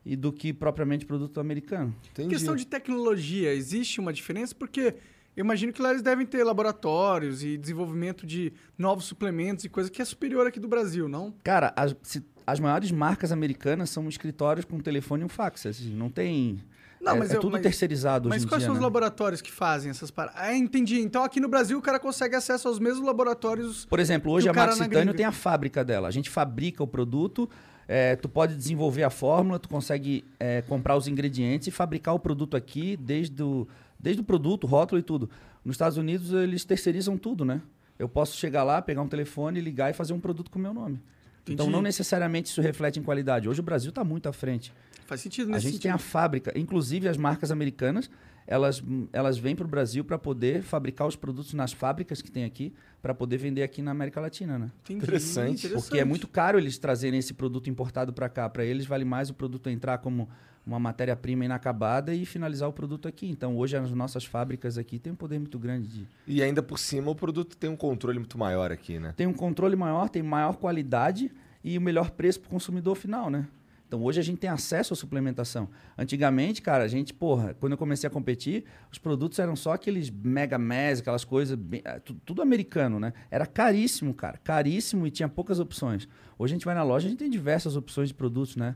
e 0.03 0.15
do 0.15 0.31
que 0.33 0.51
propriamente 0.51 1.05
produto 1.05 1.39
americano. 1.39 1.95
Entendi. 2.12 2.29
Questão 2.29 2.55
de 2.55 2.65
tecnologia, 2.65 3.53
existe 3.53 4.00
uma 4.00 4.12
diferença? 4.12 4.53
Porque 4.55 4.95
eu 5.35 5.43
imagino 5.43 5.71
que 5.71 5.81
lá 5.81 5.91
eles 5.91 6.01
devem 6.01 6.25
ter 6.25 6.43
laboratórios 6.43 7.43
e 7.43 7.57
desenvolvimento 7.57 8.25
de 8.25 8.51
novos 8.77 9.05
suplementos 9.05 9.65
e 9.65 9.69
coisa 9.69 9.91
que 9.91 10.01
é 10.01 10.05
superior 10.05 10.47
aqui 10.47 10.59
do 10.59 10.67
Brasil, 10.67 11.07
não? 11.07 11.33
Cara, 11.43 11.71
as, 11.75 11.95
se- 12.01 12.24
as 12.47 12.59
maiores 12.59 12.91
marcas 12.91 13.31
americanas 13.31 13.89
são 13.91 14.07
escritórios 14.09 14.65
com 14.65 14.79
telefone 14.79 15.21
e 15.21 15.25
um 15.25 15.29
fax. 15.29 15.65
assim, 15.67 15.93
não 15.93 16.09
tem. 16.09 16.59
Não, 17.05 17.15
é, 17.15 17.19
mas 17.19 17.31
é 17.31 17.35
eu- 17.35 17.39
tudo 17.39 17.53
mas- 17.53 17.62
terceirizado 17.62 18.27
Mas 18.29 18.38
hoje 18.38 18.45
em 18.45 18.50
quais 18.50 18.62
dia. 18.62 18.67
são 18.67 18.74
os 18.74 18.79
né? 18.79 18.83
laboratórios 18.85 19.41
que 19.41 19.51
fazem 19.51 19.89
essas 19.91 20.09
paradas? 20.12 20.39
Ah, 20.41 20.53
entendi. 20.55 21.00
Então 21.00 21.24
aqui 21.24 21.39
no 21.39 21.47
Brasil 21.47 21.77
o 21.77 21.81
cara 21.81 22.00
consegue 22.00 22.35
acesso 22.35 22.67
aos 22.67 22.79
mesmos 22.79 23.05
laboratórios. 23.05 23.85
Por 23.85 24.00
exemplo, 24.00 24.31
hoje 24.31 24.50
a 24.50 24.53
gringa. 24.88 25.13
tem 25.13 25.25
a 25.25 25.31
fábrica 25.31 25.83
dela. 25.83 26.07
A 26.07 26.12
gente 26.12 26.29
fabrica 26.29 26.83
o 26.83 26.88
produto, 26.88 27.50
é, 27.88 28.15
tu 28.15 28.27
pode 28.27 28.55
desenvolver 28.55 29.03
a 29.03 29.09
fórmula, 29.09 29.59
tu 29.59 29.69
consegue 29.69 30.25
é, 30.39 30.62
comprar 30.63 30.95
os 30.97 31.07
ingredientes 31.07 31.67
e 31.67 31.71
fabricar 31.71 32.13
o 32.15 32.19
produto 32.19 32.57
aqui, 32.57 32.97
desde 32.97 33.41
o, 33.43 33.67
desde 34.00 34.21
o 34.21 34.25
produto, 34.25 34.65
rótulo 34.65 35.00
e 35.00 35.03
tudo. 35.03 35.29
Nos 35.63 35.75
Estados 35.75 35.97
Unidos, 35.97 36.31
eles 36.31 36.63
terceirizam 36.65 37.17
tudo, 37.17 37.45
né? 37.45 37.62
Eu 37.97 38.09
posso 38.09 38.35
chegar 38.38 38.63
lá, 38.63 38.81
pegar 38.81 39.01
um 39.01 39.07
telefone, 39.07 39.62
ligar 39.62 39.89
e 39.89 39.93
fazer 39.93 40.13
um 40.13 40.19
produto 40.19 40.51
com 40.51 40.59
o 40.59 40.62
meu 40.62 40.74
nome. 40.74 41.00
Então, 41.43 41.53
Entendi. 41.65 41.71
não 41.71 41.81
necessariamente 41.81 42.50
isso 42.50 42.59
reflete 42.59 43.00
em 43.00 43.03
qualidade. 43.03 43.47
Hoje 43.47 43.59
o 43.59 43.63
Brasil 43.63 43.89
está 43.89 44.03
muito 44.03 44.27
à 44.27 44.33
frente. 44.33 44.74
Faz 45.05 45.21
sentido 45.21 45.50
A 45.50 45.51
nesse 45.53 45.63
gente 45.63 45.74
sentido. 45.74 45.83
tem 45.83 45.91
a 45.91 45.97
fábrica, 45.97 46.51
inclusive 46.57 47.07
as 47.07 47.17
marcas 47.17 47.51
americanas, 47.51 48.09
elas, 48.47 48.83
elas 49.12 49.38
vêm 49.38 49.55
para 49.55 49.65
o 49.65 49.67
Brasil 49.67 50.03
para 50.03 50.17
poder 50.19 50.62
fabricar 50.62 51.07
os 51.07 51.15
produtos 51.15 51.53
nas 51.53 51.74
fábricas 51.74 52.21
que 52.21 52.31
tem 52.31 52.43
aqui, 52.43 52.74
para 53.01 53.13
poder 53.13 53.38
vender 53.38 53.63
aqui 53.63 53.81
na 53.81 53.91
América 53.91 54.19
Latina, 54.21 54.59
né? 54.59 54.71
Entendi. 54.83 55.03
Interessante, 55.03 55.69
Porque 55.69 56.00
é 56.00 56.05
muito 56.05 56.27
caro 56.27 56.57
eles 56.57 56.77
trazerem 56.77 57.19
esse 57.19 57.33
produto 57.33 57.69
importado 57.69 58.13
para 58.13 58.29
cá. 58.29 58.47
Para 58.50 58.63
eles 58.63 58.85
vale 58.85 59.05
mais 59.05 59.29
o 59.29 59.33
produto 59.33 59.69
entrar 59.69 59.97
como 60.00 60.29
uma 60.65 60.79
matéria-prima 60.79 61.45
inacabada 61.45 62.13
e 62.13 62.25
finalizar 62.25 62.67
o 62.67 62.74
produto 62.74 63.07
aqui. 63.07 63.27
Então 63.29 63.55
hoje 63.57 63.77
as 63.77 63.91
nossas 63.91 64.25
fábricas 64.25 64.77
aqui 64.77 64.97
têm 64.97 65.13
um 65.13 65.15
poder 65.15 65.38
muito 65.39 65.59
grande 65.59 65.88
de 65.88 66.07
E 66.27 66.41
ainda 66.41 66.63
por 66.63 66.79
cima 66.79 67.12
o 67.12 67.15
produto 67.15 67.55
tem 67.55 67.69
um 67.69 67.75
controle 67.75 68.17
muito 68.17 68.38
maior 68.38 68.71
aqui, 68.71 69.00
né? 69.00 69.13
tem 69.15 69.27
um 69.27 69.33
controle 69.33 69.75
maior, 69.75 70.09
tem 70.09 70.24
maior 70.24 70.57
qualidade 70.57 71.31
e 71.63 71.77
o 71.77 71.81
melhor 71.81 72.12
preço 72.12 72.39
para 72.39 72.47
o 72.47 72.50
consumidor 72.51 72.95
final, 72.95 73.29
né? 73.29 73.47
Então 73.95 74.03
hoje 74.05 74.19
a 74.19 74.23
gente 74.23 74.39
tem 74.39 74.49
acesso 74.49 74.93
à 74.93 74.95
suplementação. 74.97 75.69
Antigamente, 75.97 76.61
cara, 76.61 76.83
a 76.83 76.87
gente, 76.87 77.13
porra, 77.13 77.53
quando 77.53 77.71
eu 77.71 77.77
comecei 77.77 78.05
a 78.05 78.11
competir, 78.11 78.65
os 78.91 78.97
produtos 78.97 79.39
eram 79.39 79.55
só 79.55 79.71
aqueles 79.71 80.09
mega 80.09 80.57
mes, 80.57 80.99
aquelas 80.99 81.23
coisas, 81.23 81.57
bem- 81.57 81.81
eh, 81.85 81.99
tu- 81.99 82.13
tudo 82.25 82.41
americano, 82.41 82.99
né? 82.99 83.13
Era 83.31 83.45
caríssimo, 83.45 84.13
cara, 84.13 84.37
caríssimo 84.43 85.07
e 85.07 85.11
tinha 85.11 85.29
poucas 85.29 85.59
opções. 85.61 86.09
Hoje 86.37 86.53
a 86.53 86.55
gente 86.57 86.65
vai 86.65 86.75
na 86.75 86.83
loja, 86.83 87.07
a 87.07 87.09
gente 87.09 87.19
tem 87.19 87.29
diversas 87.29 87.77
opções 87.77 88.09
de 88.09 88.13
produtos, 88.13 88.57
né? 88.57 88.75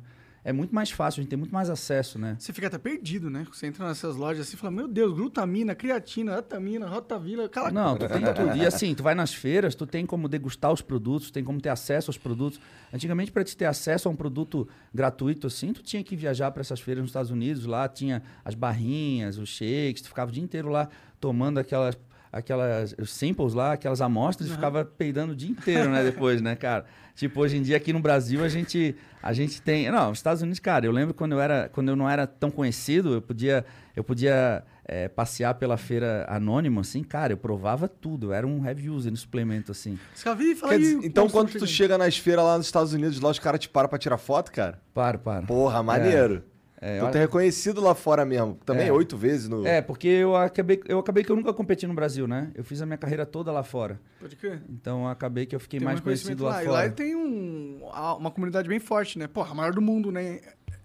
É 0.50 0.52
muito 0.52 0.74
mais 0.74 0.90
fácil, 0.90 1.20
a 1.20 1.22
gente 1.22 1.30
tem 1.30 1.38
muito 1.38 1.54
mais 1.54 1.70
acesso, 1.70 2.18
né? 2.18 2.36
Você 2.40 2.52
fica 2.52 2.66
até 2.66 2.80
perdido, 2.80 3.30
né? 3.30 3.46
Você 3.54 3.68
entra 3.68 3.88
nessas 3.88 4.16
lojas 4.16 4.48
assim 4.48 4.58
e 4.58 4.60
fala, 4.60 4.72
meu 4.72 4.88
Deus, 4.88 5.14
glutamina, 5.14 5.76
creatina, 5.76 6.40
atamina, 6.40 6.88
rotavila, 6.88 7.48
cala 7.48 7.70
Não, 7.70 7.96
tu 7.96 8.08
tem 8.08 8.22
tudo. 8.34 8.58
E 8.58 8.66
assim, 8.66 8.96
tu 8.96 9.04
vai 9.04 9.14
nas 9.14 9.32
feiras, 9.32 9.76
tu 9.76 9.86
tem 9.86 10.08
como 10.08 10.28
degustar 10.28 10.74
os 10.74 10.82
produtos, 10.82 11.30
tem 11.30 11.44
como 11.44 11.62
ter 11.62 11.70
acesso 11.70 12.10
aos 12.10 12.18
produtos. 12.18 12.60
Antigamente, 12.92 13.32
para 13.32 13.44
te 13.44 13.56
ter 13.56 13.66
acesso 13.66 14.08
a 14.08 14.12
um 14.12 14.16
produto 14.16 14.68
gratuito 14.92 15.46
assim, 15.46 15.72
tu 15.72 15.84
tinha 15.84 16.04
que 16.04 16.16
viajar 16.16 16.50
para 16.50 16.62
essas 16.62 16.80
feiras 16.80 17.04
nos 17.04 17.12
Estados 17.12 17.30
Unidos, 17.30 17.68
lá 17.68 17.88
tinha 17.88 18.24
as 18.44 18.56
barrinhas, 18.56 19.38
os 19.38 19.50
shakes, 19.50 20.02
tu 20.02 20.08
ficava 20.08 20.32
o 20.32 20.34
dia 20.34 20.44
inteiro 20.44 20.70
lá 20.70 20.90
tomando 21.20 21.60
aquelas 21.60 21.96
aquelas 22.32 22.96
os 23.00 23.12
samples 23.12 23.54
lá, 23.54 23.74
aquelas 23.74 24.02
amostras 24.02 24.50
e 24.50 24.52
ficava 24.52 24.86
peidando 24.86 25.34
o 25.34 25.36
dia 25.36 25.50
inteiro, 25.50 25.90
né, 25.90 26.04
depois, 26.04 26.42
né, 26.42 26.56
cara? 26.56 26.86
Tipo, 27.16 27.42
hoje 27.42 27.58
em 27.58 27.62
dia 27.62 27.76
aqui 27.76 27.92
no 27.92 28.00
Brasil 28.00 28.44
a 28.44 28.50
gente 28.50 28.96
a 29.22 29.34
gente 29.34 29.62
tem, 29.62 29.92
não, 29.92 30.10
nos 30.10 30.20
Estados 30.20 30.42
Unidos, 30.42 30.60
cara, 30.60 30.86
eu 30.86 30.92
lembro 30.92 31.14
quando 31.14 31.34
eu 31.34 31.42
era 31.42 31.70
quando 31.70 31.90
eu 31.90 31.96
não 31.96 32.10
era 32.10 32.26
tão 32.26 32.50
conhecido, 32.50 33.14
eu 33.14 33.22
podia 33.22 33.66
eu 33.96 34.04
podia 34.04 34.64
é, 34.86 35.08
passear 35.08 35.54
pela 35.54 35.78
feira 35.78 36.26
anônima, 36.28 36.82
assim, 36.82 37.04
cara, 37.04 37.34
eu 37.34 37.38
provava 37.38 37.88
tudo. 37.88 38.28
Eu 38.28 38.34
era 38.34 38.48
um 38.48 38.66
heavy 38.66 38.90
user 38.90 39.12
no 39.12 39.18
suplemento, 39.18 39.72
assim. 39.72 40.00
Você 40.16 40.28
"Ih, 40.30 40.56
fala 40.56 40.72
Quer 40.74 40.80
dizer, 40.80 41.00
então 41.04 41.30
quando 41.30 41.48
tu 41.48 41.52
chegando." 41.54 41.68
chega 41.68 41.98
nas 41.98 42.18
feiras 42.18 42.44
lá 42.44 42.58
nos 42.58 42.66
Estados 42.66 42.92
Unidos, 42.94 43.20
lá 43.20 43.30
os 43.30 43.38
caras 43.38 43.60
te 43.60 43.70
param 43.70 43.88
pra 43.88 44.00
tirar 44.00 44.18
foto, 44.18 44.52
cara? 44.52 44.82
Para, 44.94 45.18
para. 45.20 45.46
Porra, 45.46 45.84
maneiro. 45.84 46.44
É, 46.46 46.59
tu 46.80 47.04
olha- 47.04 47.12
tá 47.12 47.20
reconhecido 47.20 47.82
lá 47.82 47.94
fora 47.94 48.24
mesmo. 48.26 48.58
Também 48.66 48.88
É. 48.88 48.92
oito 48.92 49.18
vezes 49.18 49.50
no. 49.50 49.66
É, 49.68 49.82
porque 49.82 50.08
eu 50.08 50.36
acabei, 50.36 50.82
eu 50.88 51.00
acabei 51.00 51.24
que 51.24 51.32
eu 51.32 51.36
nunca 51.36 51.54
competi 51.54 51.86
no 51.86 51.94
Brasil, 51.94 52.28
né? 52.28 52.52
Eu 52.56 52.64
fiz 52.64 52.82
a 52.82 52.86
minha 52.86 52.98
carreira 52.98 53.26
toda 53.26 53.52
lá 53.52 53.64
fora. 53.64 54.00
Pode 54.20 54.36
crer. 54.36 54.62
Então 54.70 55.08
acabei 55.08 55.46
que 55.46 55.56
eu 55.56 55.60
fiquei 55.60 55.80
Tem 55.80 55.86
mais 55.86 56.00
conhecido 56.00 56.44
lá, 56.46 56.50
lá. 56.52 56.56
fora. 56.64 56.66
E 56.66 56.72
lá 56.88 56.90
tem 56.90 57.16
um, 57.16 57.82
uma 58.18 58.32
comunidade 58.32 58.68
bem 58.70 58.80
forte, 58.80 59.20
né? 59.20 59.28
Porra, 59.28 59.52
a 59.52 59.56
maior 59.56 59.74
do 59.74 59.82
mundo, 59.82 60.12
né? 60.12 60.40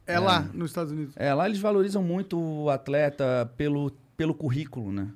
É, 0.06 0.18
lá, 0.18 0.40
nos 0.52 0.70
Estados 0.70 0.92
Unidos. 0.92 1.14
É, 1.16 1.32
lá 1.32 1.46
eles 1.46 1.58
valorizam 1.60 2.02
muito 2.02 2.38
o 2.38 2.68
atleta 2.68 3.50
pelo, 3.56 3.90
pelo 4.16 4.34
currículo, 4.34 4.92
né? 4.92 5.08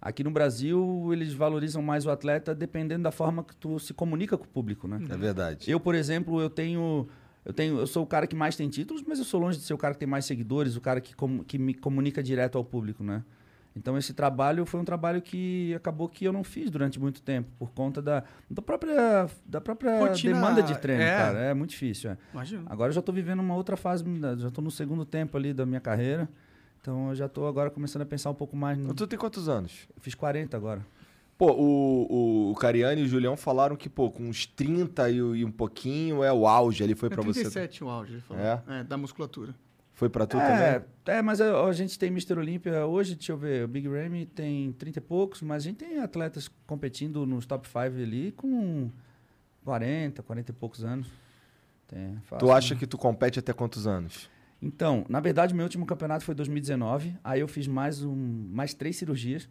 Aqui 0.00 0.22
no 0.22 0.30
Brasil, 0.30 1.08
eles 1.12 1.32
valorizam 1.32 1.82
mais 1.82 2.06
o 2.06 2.10
atleta 2.10 2.54
dependendo 2.54 3.02
da 3.02 3.10
forma 3.10 3.42
que 3.42 3.56
tu 3.56 3.80
se 3.80 3.92
comunica 3.92 4.36
com 4.38 4.44
o 4.44 4.48
público, 4.48 4.86
né? 4.86 5.00
É 5.10 5.16
verdade. 5.16 5.68
Eu, 5.68 5.80
por 5.80 5.96
exemplo, 5.96 6.40
eu 6.40 6.48
tenho, 6.48 7.08
eu 7.46 7.52
tenho, 7.52 7.78
eu 7.78 7.86
sou 7.86 8.02
o 8.02 8.06
cara 8.06 8.26
que 8.26 8.36
mais 8.36 8.56
tem 8.56 8.68
títulos, 8.68 9.02
mas 9.06 9.18
eu 9.18 9.24
sou 9.24 9.40
longe 9.40 9.56
de 9.58 9.64
ser 9.64 9.72
o 9.72 9.78
cara 9.78 9.94
que 9.94 10.00
tem 10.00 10.08
mais 10.08 10.24
seguidores, 10.26 10.76
o 10.76 10.80
cara 10.80 11.00
que, 11.00 11.14
comu- 11.14 11.44
que 11.44 11.56
me 11.58 11.72
comunica 11.72 12.22
direto 12.22 12.58
ao 12.58 12.64
público, 12.64 13.02
né? 13.04 13.22
Então 13.74 13.96
esse 13.96 14.14
trabalho 14.14 14.64
foi 14.64 14.80
um 14.80 14.84
trabalho 14.84 15.20
que 15.20 15.74
acabou 15.74 16.08
que 16.08 16.24
eu 16.24 16.32
não 16.32 16.42
fiz 16.42 16.70
durante 16.70 16.98
muito 16.98 17.20
tempo 17.20 17.48
por 17.58 17.70
conta 17.72 18.00
da, 18.00 18.24
da 18.50 18.62
própria 18.62 19.28
da 19.44 19.60
própria 19.60 19.98
Rotina, 20.00 20.34
demanda 20.34 20.62
de 20.62 20.76
treino, 20.78 21.02
é. 21.02 21.16
cara. 21.16 21.38
É 21.40 21.54
muito 21.54 21.70
difícil. 21.70 22.10
é. 22.10 22.16
Imagina. 22.32 22.62
Agora 22.66 22.88
eu 22.88 22.94
já 22.94 23.00
estou 23.00 23.14
vivendo 23.14 23.40
uma 23.40 23.54
outra 23.54 23.76
fase, 23.76 24.02
já 24.38 24.48
estou 24.48 24.64
no 24.64 24.70
segundo 24.70 25.04
tempo 25.04 25.36
ali 25.36 25.52
da 25.52 25.66
minha 25.66 25.80
carreira. 25.80 26.26
Então 26.80 27.10
eu 27.10 27.14
já 27.14 27.26
estou 27.26 27.46
agora 27.46 27.70
começando 27.70 28.02
a 28.02 28.06
pensar 28.06 28.30
um 28.30 28.34
pouco 28.34 28.56
mais 28.56 28.78
no. 28.78 28.94
Tu 28.94 29.06
tem 29.06 29.18
quantos 29.18 29.46
anos? 29.48 29.86
Eu 29.94 30.00
fiz 30.00 30.14
40 30.14 30.56
agora. 30.56 30.80
Pô, 31.38 31.52
o, 31.52 32.06
o, 32.48 32.50
o 32.52 32.54
Cariani 32.54 33.02
e 33.02 33.04
o 33.04 33.08
Julião 33.08 33.36
falaram 33.36 33.76
que, 33.76 33.88
pô, 33.90 34.10
com 34.10 34.22
uns 34.22 34.46
30 34.46 35.10
e, 35.10 35.16
e 35.16 35.44
um 35.44 35.50
pouquinho 35.52 36.24
é 36.24 36.32
o 36.32 36.46
auge 36.46 36.82
ali, 36.82 36.94
foi 36.94 37.08
É 37.08 37.10
pra 37.10 37.22
você. 37.22 37.40
37 37.40 37.84
o 37.84 37.88
auge, 37.90 38.12
ele 38.14 38.20
falou. 38.22 38.42
É? 38.42 38.62
É, 38.68 38.84
da 38.84 38.96
musculatura. 38.96 39.54
Foi 39.92 40.08
pra 40.08 40.26
tu 40.26 40.38
É, 40.38 40.78
também? 40.78 41.18
é, 41.18 41.22
mas 41.22 41.40
a, 41.40 41.62
a 41.64 41.72
gente 41.72 41.98
tem 41.98 42.08
Mr. 42.10 42.38
Olímpia 42.38 42.86
hoje, 42.86 43.14
deixa 43.14 43.32
eu 43.32 43.36
ver, 43.38 43.64
o 43.64 43.68
Big 43.68 43.86
Ramy 43.88 44.26
tem 44.26 44.72
30 44.72 44.98
e 44.98 45.02
poucos, 45.02 45.42
mas 45.42 45.62
a 45.62 45.68
gente 45.68 45.76
tem 45.76 45.98
atletas 45.98 46.50
competindo 46.66 47.24
nos 47.26 47.44
top 47.46 47.66
5 47.66 47.78
ali 47.80 48.32
com 48.32 48.90
40, 49.64 50.22
40 50.22 50.50
e 50.50 50.54
poucos 50.54 50.84
anos. 50.84 51.06
Tem, 51.88 52.16
fácil, 52.24 52.46
Tu 52.46 52.52
acha 52.52 52.74
né? 52.74 52.80
que 52.80 52.86
tu 52.86 52.98
compete 52.98 53.38
até 53.38 53.52
quantos 53.52 53.86
anos? 53.86 54.28
Então, 54.60 55.04
na 55.08 55.20
verdade, 55.20 55.54
meu 55.54 55.64
último 55.64 55.84
campeonato 55.86 56.24
foi 56.24 56.34
2019, 56.34 57.14
aí 57.22 57.40
eu 57.40 57.48
fiz 57.48 57.66
mais, 57.66 58.02
um, 58.02 58.14
mais 58.50 58.72
três 58.74 58.96
cirurgias. 58.96 59.48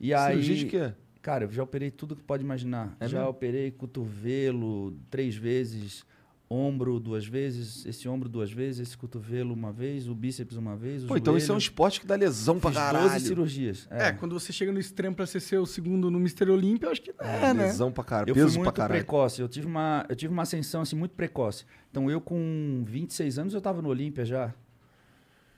E 0.00 0.12
aí, 0.14 0.42
Cirurgia 0.42 0.56
de 0.56 0.66
quê? 0.66 0.92
Cara, 1.22 1.44
eu 1.44 1.50
já 1.52 1.62
operei 1.62 1.90
tudo 1.90 2.16
que 2.16 2.22
pode 2.22 2.42
imaginar. 2.42 2.96
É 2.98 3.06
já 3.08 3.18
mesmo? 3.18 3.30
operei 3.30 3.70
cotovelo 3.70 4.96
três 5.10 5.36
vezes, 5.36 6.04
ombro 6.48 6.98
duas 6.98 7.26
vezes, 7.26 7.84
esse 7.86 8.08
ombro 8.08 8.28
duas 8.28 8.50
vezes, 8.50 8.80
esse 8.88 8.96
cotovelo 8.98 9.52
uma 9.54 9.70
vez, 9.72 10.08
o 10.08 10.14
bíceps 10.14 10.56
uma 10.56 10.74
vez, 10.76 11.04
o 11.04 11.08
Pô, 11.08 11.16
então 11.16 11.36
isso 11.36 11.52
é 11.52 11.54
um 11.54 11.60
joelho. 11.60 11.70
esporte 11.70 12.00
que 12.00 12.06
dá 12.06 12.16
lesão 12.16 12.58
pra 12.58 12.70
Fiz 12.70 12.78
caralho. 12.80 13.10
12 13.10 13.26
cirurgias. 13.26 13.86
É, 13.90 14.08
É. 14.08 14.12
quando 14.12 14.32
você 14.32 14.52
chega 14.52 14.72
no 14.72 14.80
extremo 14.80 15.14
pra 15.14 15.26
ser 15.26 15.40
seu 15.40 15.64
segundo 15.66 16.10
no 16.10 16.18
Mr. 16.18 16.50
Olímpia, 16.50 16.86
eu 16.86 16.90
acho 16.92 17.02
que 17.02 17.10
é, 17.18 17.52
né? 17.54 17.64
Lesão 17.66 17.92
pra 17.92 18.02
caralho, 18.02 18.30
Eu 18.30 18.34
peso 18.34 18.46
fui 18.48 18.54
pra 18.54 18.62
muito 18.64 18.76
caralho. 18.76 18.98
precoce. 19.00 19.40
Eu 19.42 19.48
tive, 19.48 19.66
uma, 19.66 20.06
eu 20.08 20.16
tive 20.16 20.32
uma 20.32 20.42
ascensão 20.42 20.80
assim, 20.82 20.96
muito 20.96 21.12
precoce. 21.14 21.64
Então, 21.90 22.10
eu 22.10 22.20
com 22.20 22.82
26 22.86 23.38
anos, 23.38 23.52
eu 23.54 23.60
tava 23.60 23.80
no 23.82 23.88
Olímpia 23.90 24.24
já. 24.24 24.54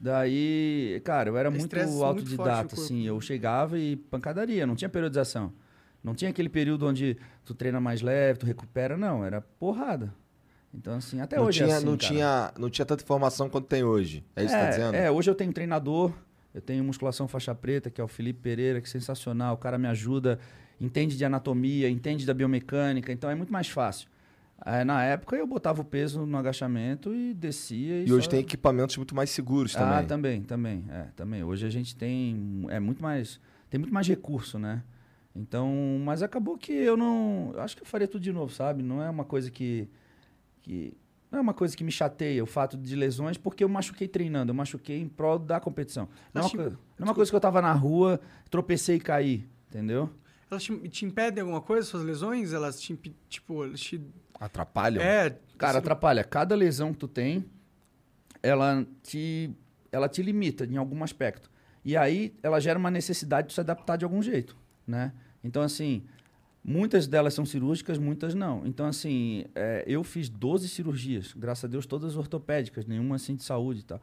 Daí, 0.03 1.01
cara, 1.05 1.31
eu 1.31 1.37
era 1.37 1.49
muito 1.49 1.63
Estresse 1.63 1.93
muito 1.93 2.05
autodidata, 2.05 2.69
corpo. 2.71 2.75
assim. 2.75 3.07
Eu 3.07 3.21
chegava 3.21 3.79
e 3.79 3.95
pancadaria, 3.95 4.67
não 4.67 4.75
tinha 4.75 4.89
periodização. 4.89 5.53
Não 6.03 6.13
tinha 6.13 6.29
aquele 6.29 6.49
período 6.49 6.89
onde 6.89 7.17
tu 7.45 7.55
treina 7.55 7.81
mais 7.81 8.03
leve, 8.03 8.41
tu 8.41 8.45
recupera, 8.45 8.97
não. 8.97 9.25
Era 9.25 9.41
porrada. 9.41 10.13
Então, 10.75 10.95
assim, 10.95 11.21
até 11.21 11.37
não 11.37 11.45
hoje 11.45 11.59
tinha, 11.59 11.73
é 11.73 11.77
assim, 11.77 11.87
não, 11.87 11.97
cara. 11.97 12.13
tinha, 12.13 12.53
não 12.59 12.69
tinha 12.69 12.85
tanta 12.85 13.05
informação 13.05 13.49
quanto 13.49 13.69
tem 13.69 13.85
hoje. 13.85 14.25
É 14.35 14.43
isso 14.43 14.53
que 14.53 14.61
tá 14.61 14.71
dizendo? 14.71 14.95
É, 14.97 15.09
hoje 15.09 15.31
eu 15.31 15.37
tenho 15.37 15.53
treinador, 15.53 16.13
eu 16.53 16.61
tenho 16.61 16.83
musculação 16.83 17.29
faixa 17.29 17.55
preta, 17.55 17.89
que 17.89 18.01
é 18.01 18.05
o 18.05 18.09
Felipe 18.09 18.41
Pereira, 18.41 18.81
que 18.81 18.89
é 18.89 18.91
sensacional. 18.91 19.55
O 19.55 19.59
cara 19.59 19.79
me 19.79 19.87
ajuda, 19.87 20.41
entende 20.81 21.17
de 21.17 21.25
anatomia, 21.25 21.89
entende 21.89 22.27
da 22.27 22.35
biomecânica, 22.35 23.13
então 23.13 23.31
é 23.31 23.37
muito 23.37 23.53
mais 23.53 23.69
fácil. 23.69 24.09
É, 24.65 24.85
na 24.85 25.03
época 25.03 25.35
eu 25.37 25.47
botava 25.47 25.81
o 25.81 25.85
peso 25.85 26.25
no 26.25 26.37
agachamento 26.39 27.15
e 27.15 27.35
descia. 27.35 27.99
E, 28.01 28.07
E 28.09 28.13
hoje 28.13 28.25
só- 28.25 28.31
tem 28.31 28.41
equipamentos 28.41 28.97
muito 28.97 29.15
mais 29.15 29.31
seguros 29.31 29.75
também. 29.75 29.99
Ah, 29.99 30.03
também, 30.05 30.43
também, 30.43 30.85
é, 30.89 31.07
também. 31.17 31.43
Hoje 31.43 31.67
a 31.67 31.71
gente 31.71 31.97
tem 31.97 32.65
é 32.69 32.79
muito 32.79 33.03
mais 33.03 33.41
tem 33.69 33.81
muito 33.81 33.93
mais 33.93 34.07
recurso, 34.07 34.59
né? 34.59 34.83
Então, 35.35 35.73
mas 36.05 36.23
acabou 36.23 36.57
que 36.59 36.73
eu 36.73 36.97
não, 36.97 37.51
eu 37.55 37.61
acho 37.63 37.75
que 37.77 37.83
eu 37.83 37.87
faria 37.87 38.07
tudo 38.07 38.23
de 38.23 38.33
novo, 38.33 38.53
sabe? 38.53 38.83
Não 38.83 39.03
é 39.03 39.09
uma 39.11 39.25
coisa 39.25 39.51
que 39.51 39.89
que 40.61 40.97
não 41.31 41.39
é 41.39 41.43
uma 41.43 41.55
coisa 41.55 41.75
que 41.77 41.83
me 41.83 41.91
chateia 41.91 42.43
o 42.45 42.47
fato 42.47 42.77
de 42.77 42.95
lesões, 42.95 43.39
porque 43.39 43.65
eu 43.65 43.69
machuquei 43.69 44.07
treinando, 44.07 44.51
eu 44.51 44.55
machuquei 44.55 45.01
em 45.01 45.09
prol 45.09 45.39
da 45.39 45.59
competição. 45.59 46.07
Não 46.35 46.43
é 46.43 46.45
uma, 46.45 46.65
não 46.65 46.79
é 47.01 47.05
uma 47.05 47.15
coisa 47.15 47.31
que 47.33 47.35
eu 47.37 47.41
tava 47.41 47.63
na 47.63 47.73
rua, 47.73 48.21
tropecei 48.51 48.97
e 48.97 49.01
caí, 49.01 49.49
entendeu? 49.69 50.11
Elas 50.51 50.63
te, 50.63 50.77
te 50.91 51.07
impedem 51.07 51.41
alguma 51.41 51.63
coisa, 51.63 51.89
suas 51.89 52.03
lesões? 52.05 52.53
Elas 52.53 52.79
te, 52.79 52.95
tipo, 53.31 53.65
elas 53.65 53.81
te... 53.81 53.99
Atrapalham? 54.45 55.01
É, 55.03 55.37
Cara, 55.57 55.75
você- 55.75 55.79
atrapalha. 55.79 56.25
Cada 56.25 56.55
lesão 56.57 56.93
que 56.93 56.99
tu 56.99 57.07
tem, 57.09 57.45
ela 58.43 58.85
te, 59.03 59.51
ela 59.93 60.09
te 60.09 60.23
limita 60.23 60.65
em 60.65 60.77
algum 60.77 61.05
aspecto. 61.05 61.51
E 61.85 61.97
aí, 61.97 62.35
ela 62.43 62.61
gera 62.61 62.79
uma 62.79 62.91
necessidade 62.91 63.49
de 63.49 63.55
se 63.55 63.61
adaptar 63.61 63.97
de 63.97 64.05
algum 64.05 64.21
jeito, 64.23 64.57
né? 64.87 65.13
Então, 65.45 65.63
assim, 65.63 66.03
muitas 66.65 67.07
delas 67.07 67.35
são 67.35 67.45
cirúrgicas, 67.45 67.99
muitas 67.99 68.35
não. 68.35 68.67
Então, 68.67 68.87
assim, 68.87 69.45
é, 69.55 69.85
eu 69.87 70.03
fiz 70.05 70.29
12 70.29 70.69
cirurgias, 70.69 71.33
graças 71.37 71.65
a 71.65 71.69
Deus, 71.69 71.87
todas 71.87 72.17
ortopédicas, 72.17 72.85
nenhuma 72.87 73.17
assim 73.17 73.35
de 73.37 73.43
saúde 73.45 73.81
e 73.81 73.85
tal. 73.85 74.01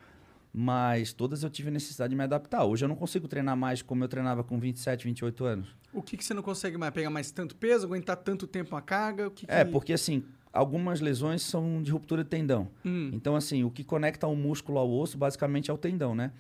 Mas 0.54 1.14
todas 1.14 1.44
eu 1.44 1.50
tive 1.50 1.70
necessidade 1.70 2.10
de 2.10 2.16
me 2.16 2.24
adaptar. 2.24 2.64
Hoje 2.66 2.84
eu 2.84 2.90
não 2.90 2.96
consigo 2.96 3.28
treinar 3.28 3.56
mais 3.56 3.82
como 3.82 4.04
eu 4.04 4.08
treinava 4.08 4.44
com 4.44 4.60
27, 4.60 5.04
28 5.06 5.46
anos. 5.46 5.76
O 5.94 6.02
que, 6.02 6.18
que 6.18 6.24
você 6.24 6.34
não 6.34 6.42
consegue 6.42 6.78
mais? 6.78 6.94
Pegar 6.94 7.10
mais 7.10 7.30
tanto 7.32 7.56
peso, 7.56 7.86
aguentar 7.86 8.18
tanto 8.18 8.48
tempo 8.48 8.76
a 8.76 8.82
carga? 8.82 9.28
O 9.28 9.32
que 9.32 9.46
É, 9.48 9.64
que- 9.64 9.72
porque 9.72 9.94
assim, 9.94 10.24
algumas 10.52 11.02
lesões 11.02 11.44
são 11.44 11.82
de 11.84 11.92
ruptura 11.92 12.24
de 12.24 12.30
tendão. 12.30 12.68
Hum. 12.84 13.12
Então, 13.14 13.36
assim, 13.36 13.64
o 13.64 13.70
que 13.70 13.84
conecta 13.84 14.26
o 14.28 14.36
músculo 14.36 14.80
ao 14.80 14.90
osso, 14.92 15.18
basicamente, 15.18 15.70
é 15.70 15.74
o 15.74 15.78
tendão, 15.78 16.16
né? 16.16 16.32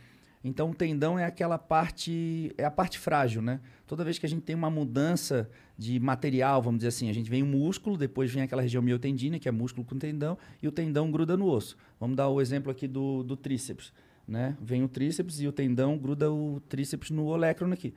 Então, 0.43 0.71
o 0.71 0.73
tendão 0.73 1.19
é 1.19 1.25
aquela 1.25 1.57
parte, 1.59 2.51
é 2.57 2.63
a 2.63 2.71
parte 2.71 2.97
frágil, 2.97 3.41
né? 3.41 3.59
Toda 3.85 4.03
vez 4.05 4.17
que 4.17 4.25
a 4.25 4.29
gente 4.29 4.41
tem 4.41 4.55
uma 4.55 4.69
mudança 4.69 5.49
de 5.79 5.97
material, 5.97 6.61
vamos 6.61 6.79
dizer 6.79 6.89
assim, 6.89 7.09
a 7.09 7.13
gente 7.13 7.29
vem 7.29 7.41
o 7.41 7.45
músculo, 7.45 7.95
depois 7.95 8.29
vem 8.29 8.43
aquela 8.43 8.61
região 8.61 8.83
miotendina, 8.83 9.39
que 9.39 9.47
é 9.47 9.51
músculo 9.51 9.85
com 9.85 9.97
tendão, 9.97 10.37
e 10.61 10.67
o 10.67 10.73
tendão 10.73 11.09
gruda 11.09 11.37
no 11.37 11.47
osso. 11.47 11.77
Vamos 11.97 12.17
dar 12.17 12.27
o 12.27 12.41
exemplo 12.41 12.69
aqui 12.69 12.85
do, 12.85 13.23
do 13.23 13.37
tríceps, 13.37 13.93
né? 14.27 14.57
Vem 14.61 14.83
o 14.83 14.89
tríceps 14.89 15.39
e 15.39 15.47
o 15.47 15.53
tendão 15.53 15.97
gruda 15.97 16.29
o 16.29 16.61
tríceps 16.67 17.09
no 17.09 17.27
olecron 17.27 17.71
aqui. 17.71 17.93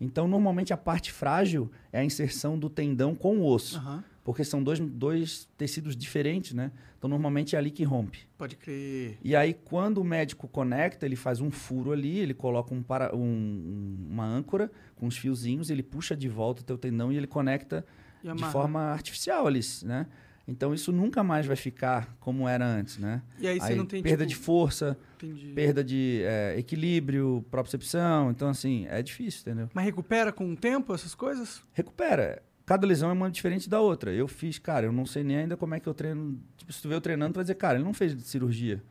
Então, 0.00 0.26
normalmente, 0.26 0.72
a 0.72 0.78
parte 0.78 1.12
frágil 1.12 1.70
é 1.92 2.00
a 2.00 2.04
inserção 2.04 2.58
do 2.58 2.70
tendão 2.70 3.14
com 3.14 3.36
o 3.36 3.46
osso. 3.46 3.76
Aham, 3.76 4.02
Porque 4.26 4.42
são 4.42 4.60
dois, 4.60 4.80
dois 4.80 5.48
tecidos 5.56 5.96
diferentes, 5.96 6.52
né? 6.52 6.72
Então, 6.98 7.08
normalmente 7.08 7.54
é 7.54 7.58
ali 7.60 7.70
que 7.70 7.84
rompe. 7.84 8.26
pode 8.36 8.56
crer. 8.56 9.16
E 9.22 9.36
aí, 9.36 9.54
quando 9.54 9.98
o 9.98 10.04
médico 10.04 10.48
conecta, 10.48 11.06
ele 11.06 11.14
faz 11.14 11.40
um 11.40 11.48
furo 11.48 11.92
ali, 11.92 12.18
ele 12.18 12.34
coloca 12.34 12.74
um 12.74 12.82
para, 12.82 13.14
um- 13.14 13.20
um- 13.20 14.06
uma 14.10 14.24
âncora 14.26 14.68
com 14.96 15.06
os 15.06 15.16
fiozinhos, 15.16 15.70
ele 15.70 15.80
puxa 15.80 16.16
de 16.16 16.28
volta 16.28 16.62
o 16.62 16.64
teu 16.64 16.76
tendão 16.76 17.12
e 17.12 17.16
ele 17.16 17.28
conecta 17.28 17.86
E 18.24 18.32
de 18.34 18.44
forma 18.46 18.80
artificial 18.80 19.46
ali, 19.46 19.60
né? 19.84 20.06
Então, 20.48 20.74
isso 20.74 20.90
nunca 20.90 21.22
mais 21.22 21.46
vai 21.46 21.56
ficar 21.56 22.16
como 22.18 22.48
era 22.48 22.66
antes, 22.66 22.98
né? 22.98 23.22
E 23.38 23.46
aí 23.46 23.60
você 23.60 23.76
não 23.76 23.86
tem, 23.86 24.02
perda 24.02 24.26
tipo- 24.26 24.40
de 24.40 24.44
força, 24.44 24.98
Entendi. 25.16 25.52
perda 25.54 25.84
de 25.84 26.22
é, 26.24 26.58
equilíbrio, 26.58 27.44
propriocepção. 27.48 28.32
Então, 28.32 28.48
assim, 28.48 28.86
é 28.88 29.00
difícil, 29.02 29.42
entendeu? 29.42 29.68
Mas 29.72 29.84
recupera 29.84 30.32
com 30.32 30.52
o 30.52 30.56
tempo 30.56 30.92
essas 30.92 31.14
coisas? 31.14 31.62
recupera. 31.72 32.42
Cada 32.66 32.84
lesão 32.84 33.08
é 33.08 33.12
uma 33.12 33.30
diferente 33.30 33.70
da 33.70 33.80
outra. 33.80 34.12
Eu 34.12 34.26
fiz, 34.26 34.58
cara, 34.58 34.86
eu 34.86 34.92
não 34.92 35.06
sei 35.06 35.22
nem 35.22 35.36
ainda 35.36 35.56
como 35.56 35.76
é 35.76 35.80
que 35.80 35.88
eu 35.88 35.94
treino. 35.94 36.38
Tipo, 36.56 36.72
se 36.72 36.82
tu 36.82 36.88
vê 36.88 36.96
eu 36.96 37.00
treinando, 37.00 37.32
tu 37.32 37.36
vai 37.36 37.44
dizer, 37.44 37.54
cara, 37.54 37.76
ele 37.76 37.84
não 37.84 37.94
fez 37.94 38.20
cirurgia. 38.24 38.82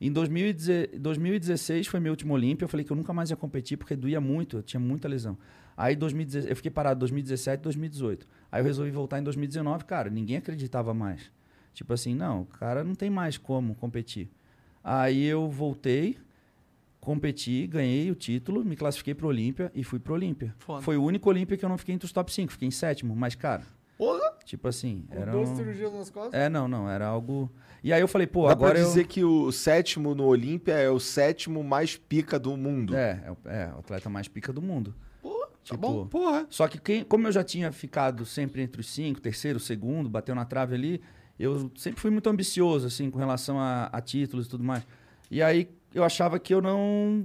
Em 0.00 0.10
2010 0.10 0.98
2016 0.98 1.86
foi 1.86 2.00
meu 2.00 2.12
último 2.12 2.34
Olímpia. 2.34 2.64
Eu 2.64 2.68
falei 2.68 2.84
que 2.84 2.90
eu 2.90 2.96
nunca 2.96 3.12
mais 3.12 3.30
ia 3.30 3.36
competir 3.36 3.76
porque 3.76 3.94
doía 3.94 4.20
muito, 4.20 4.56
eu 4.56 4.62
tinha 4.62 4.80
muita 4.80 5.06
lesão. 5.06 5.38
Aí 5.76 5.94
2016, 5.94 6.50
eu 6.50 6.56
fiquei 6.56 6.70
parado 6.72 6.98
2017, 7.00 7.62
2018. 7.62 8.26
Aí 8.50 8.60
eu 8.60 8.64
resolvi 8.64 8.90
voltar 8.90 9.20
em 9.20 9.22
2019, 9.22 9.84
cara, 9.84 10.10
ninguém 10.10 10.36
acreditava 10.36 10.92
mais. 10.92 11.30
Tipo 11.72 11.92
assim, 11.92 12.14
não, 12.14 12.42
o 12.42 12.46
cara 12.46 12.82
não 12.82 12.94
tem 12.94 13.08
mais 13.08 13.38
como 13.38 13.76
competir. 13.76 14.28
Aí 14.82 15.24
eu 15.24 15.48
voltei, 15.48 16.18
competi, 17.00 17.66
ganhei 17.66 18.10
o 18.10 18.14
título, 18.14 18.64
me 18.64 18.76
classifiquei 18.76 19.14
pro 19.14 19.28
Olímpia 19.28 19.70
e 19.74 19.82
fui 19.82 19.98
pro 19.98 20.14
Olímpia. 20.14 20.54
Foi 20.82 20.96
o 20.96 21.02
único 21.02 21.28
Olímpia 21.28 21.56
que 21.56 21.64
eu 21.64 21.68
não 21.68 21.78
fiquei 21.78 21.94
entre 21.94 22.06
os 22.06 22.12
top 22.12 22.32
5, 22.32 22.52
fiquei 22.52 22.68
em 22.68 22.70
sétimo, 22.70 23.16
mas 23.16 23.34
cara, 23.34 23.62
Porra! 23.96 24.34
tipo 24.44 24.68
assim, 24.68 25.04
era 25.10 25.30
duas 25.32 25.48
um... 25.48 25.56
cirurgias 25.56 25.92
nas 25.92 26.10
costas? 26.10 26.34
É, 26.34 26.48
não, 26.48 26.68
não, 26.68 26.88
era 26.90 27.06
algo... 27.06 27.50
E 27.82 27.92
aí 27.92 28.00
eu 28.00 28.08
falei, 28.08 28.26
pô, 28.26 28.46
Dá 28.46 28.52
agora 28.52 28.72
pra 28.74 28.80
eu... 28.80 28.86
dizer 28.86 29.06
que 29.06 29.24
o 29.24 29.50
sétimo 29.50 30.14
no 30.14 30.24
Olímpia 30.26 30.74
é 30.74 30.90
o 30.90 31.00
sétimo 31.00 31.64
mais 31.64 31.96
pica 31.96 32.38
do 32.38 32.54
mundo. 32.56 32.94
É, 32.94 33.22
é, 33.24 33.30
o- 33.30 33.48
é, 33.48 33.72
o 33.74 33.78
atleta 33.78 34.10
mais 34.10 34.28
pica 34.28 34.52
do 34.52 34.60
mundo. 34.60 34.94
Pô, 35.22 35.30
tá 35.46 35.56
Tipo, 35.64 35.78
bom. 35.78 36.06
Porra. 36.06 36.46
Só 36.50 36.68
que 36.68 36.78
quem, 36.78 37.02
como 37.04 37.26
eu 37.26 37.32
já 37.32 37.42
tinha 37.42 37.72
ficado 37.72 38.26
sempre 38.26 38.60
entre 38.60 38.82
os 38.82 38.86
cinco, 38.92 39.18
terceiro, 39.20 39.58
segundo, 39.58 40.10
bateu 40.10 40.34
na 40.34 40.44
trave 40.44 40.74
ali, 40.74 41.00
eu 41.38 41.70
sempre 41.74 41.98
fui 42.02 42.10
muito 42.10 42.28
ambicioso, 42.28 42.86
assim, 42.86 43.10
com 43.10 43.18
relação 43.18 43.58
a, 43.58 43.84
a 43.86 44.00
títulos 44.02 44.46
e 44.46 44.50
tudo 44.50 44.62
mais. 44.62 44.86
E 45.30 45.42
aí 45.42 45.70
eu 45.94 46.04
achava 46.04 46.38
que 46.38 46.54
eu 46.54 46.60
não. 46.62 47.24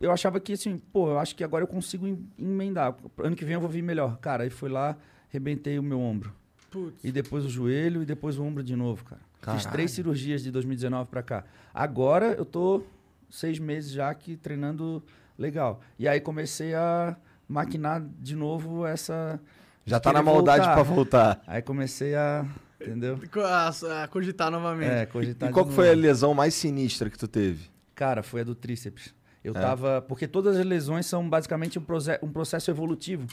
Eu 0.00 0.12
achava 0.12 0.38
que, 0.38 0.52
assim, 0.52 0.78
pô, 0.92 1.08
eu 1.10 1.18
acho 1.18 1.34
que 1.34 1.42
agora 1.42 1.62
eu 1.64 1.68
consigo 1.68 2.06
em- 2.06 2.28
emendar. 2.38 2.94
Ano 3.18 3.34
que 3.34 3.44
vem 3.44 3.54
eu 3.54 3.60
vou 3.60 3.68
vir 3.70 3.82
melhor. 3.82 4.18
Cara, 4.18 4.42
aí 4.44 4.50
fui 4.50 4.68
lá, 4.68 4.96
arrebentei 5.30 5.78
o 5.78 5.82
meu 5.82 5.98
ombro. 6.00 6.32
Putz. 6.70 7.02
E 7.02 7.10
depois 7.10 7.44
o 7.44 7.48
joelho 7.48 8.02
e 8.02 8.06
depois 8.06 8.38
o 8.38 8.44
ombro 8.44 8.62
de 8.62 8.76
novo, 8.76 9.04
cara. 9.04 9.20
Fiz 9.36 9.44
Caralho. 9.62 9.70
três 9.72 9.90
cirurgias 9.92 10.42
de 10.42 10.50
2019 10.50 11.08
pra 11.08 11.22
cá. 11.22 11.44
Agora 11.72 12.34
eu 12.36 12.44
tô 12.44 12.82
seis 13.30 13.58
meses 13.58 13.90
já 13.92 14.12
que 14.14 14.36
treinando 14.36 15.02
legal. 15.38 15.80
E 15.98 16.06
aí 16.08 16.20
comecei 16.20 16.74
a 16.74 17.16
maquinar 17.48 18.02
de 18.20 18.34
novo 18.36 18.84
essa. 18.84 19.40
Já 19.84 20.00
tá 20.00 20.12
na 20.12 20.20
maldade 20.22 20.58
voltar. 20.66 20.74
pra 20.74 20.82
voltar. 20.82 21.42
Aí 21.46 21.62
comecei 21.62 22.14
a. 22.16 22.44
Entendeu? 22.80 23.18
A, 23.44 24.02
a 24.02 24.08
cogitar 24.08 24.50
novamente. 24.50 24.90
É, 24.90 25.06
cogitar 25.06 25.48
E 25.48 25.52
qual 25.52 25.64
de 25.64 25.70
que 25.70 25.76
foi 25.76 25.90
a 25.90 25.94
lesão 25.94 26.34
mais 26.34 26.54
sinistra 26.54 27.08
que 27.08 27.16
tu 27.16 27.28
teve? 27.28 27.70
Cara, 27.96 28.22
foi 28.22 28.42
a 28.42 28.44
do 28.44 28.54
tríceps. 28.54 29.12
Eu 29.42 29.52
É. 29.56 29.60
tava. 29.60 30.00
Porque 30.02 30.28
todas 30.28 30.56
as 30.56 30.64
lesões 30.64 31.06
são 31.06 31.28
basicamente 31.28 31.78
um, 31.78 31.82
proce- 31.82 32.18
um 32.22 32.30
processo 32.30 32.70
evolutivo. 32.70 33.26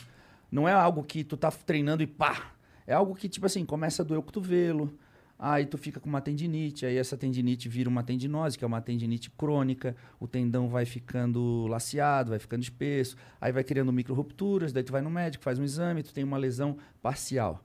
Não 0.52 0.68
é 0.68 0.72
algo 0.74 1.04
que 1.04 1.24
tu 1.24 1.38
tá 1.38 1.52
treinando 1.52 2.02
e 2.02 2.08
pá. 2.08 2.54
É 2.88 2.94
algo 2.94 3.14
que, 3.14 3.30
tipo 3.30 3.46
assim, 3.46 3.64
começa 3.66 4.02
a 4.02 4.06
doer 4.06 4.20
o 4.20 4.24
cotovelo. 4.24 4.92
Aí 5.40 5.66
tu 5.66 5.78
fica 5.78 6.00
com 6.00 6.08
uma 6.08 6.22
tendinite, 6.22 6.86
aí 6.86 6.96
essa 6.96 7.18
tendinite 7.18 7.68
vira 7.68 7.90
uma 7.90 8.04
tendinose, 8.04 8.58
que 8.58 8.64
é 8.64 8.68
uma 8.68 8.80
tendinite 8.80 9.30
crônica, 9.32 9.94
o 10.20 10.28
tendão 10.28 10.70
vai 10.70 10.86
ficando 10.86 11.66
laceado, 11.68 12.30
vai 12.30 12.40
ficando 12.40 12.62
espesso, 12.62 13.18
aí 13.42 13.52
vai 13.52 13.64
criando 13.64 13.92
micro-rupturas, 13.92 14.72
daí 14.72 14.84
tu 14.84 14.92
vai 14.94 15.02
no 15.02 15.10
médico, 15.10 15.44
faz 15.44 15.60
um 15.60 15.64
exame, 15.64 16.02
tu 16.04 16.14
tem 16.14 16.24
uma 16.24 16.38
lesão 16.38 16.78
parcial. 17.02 17.62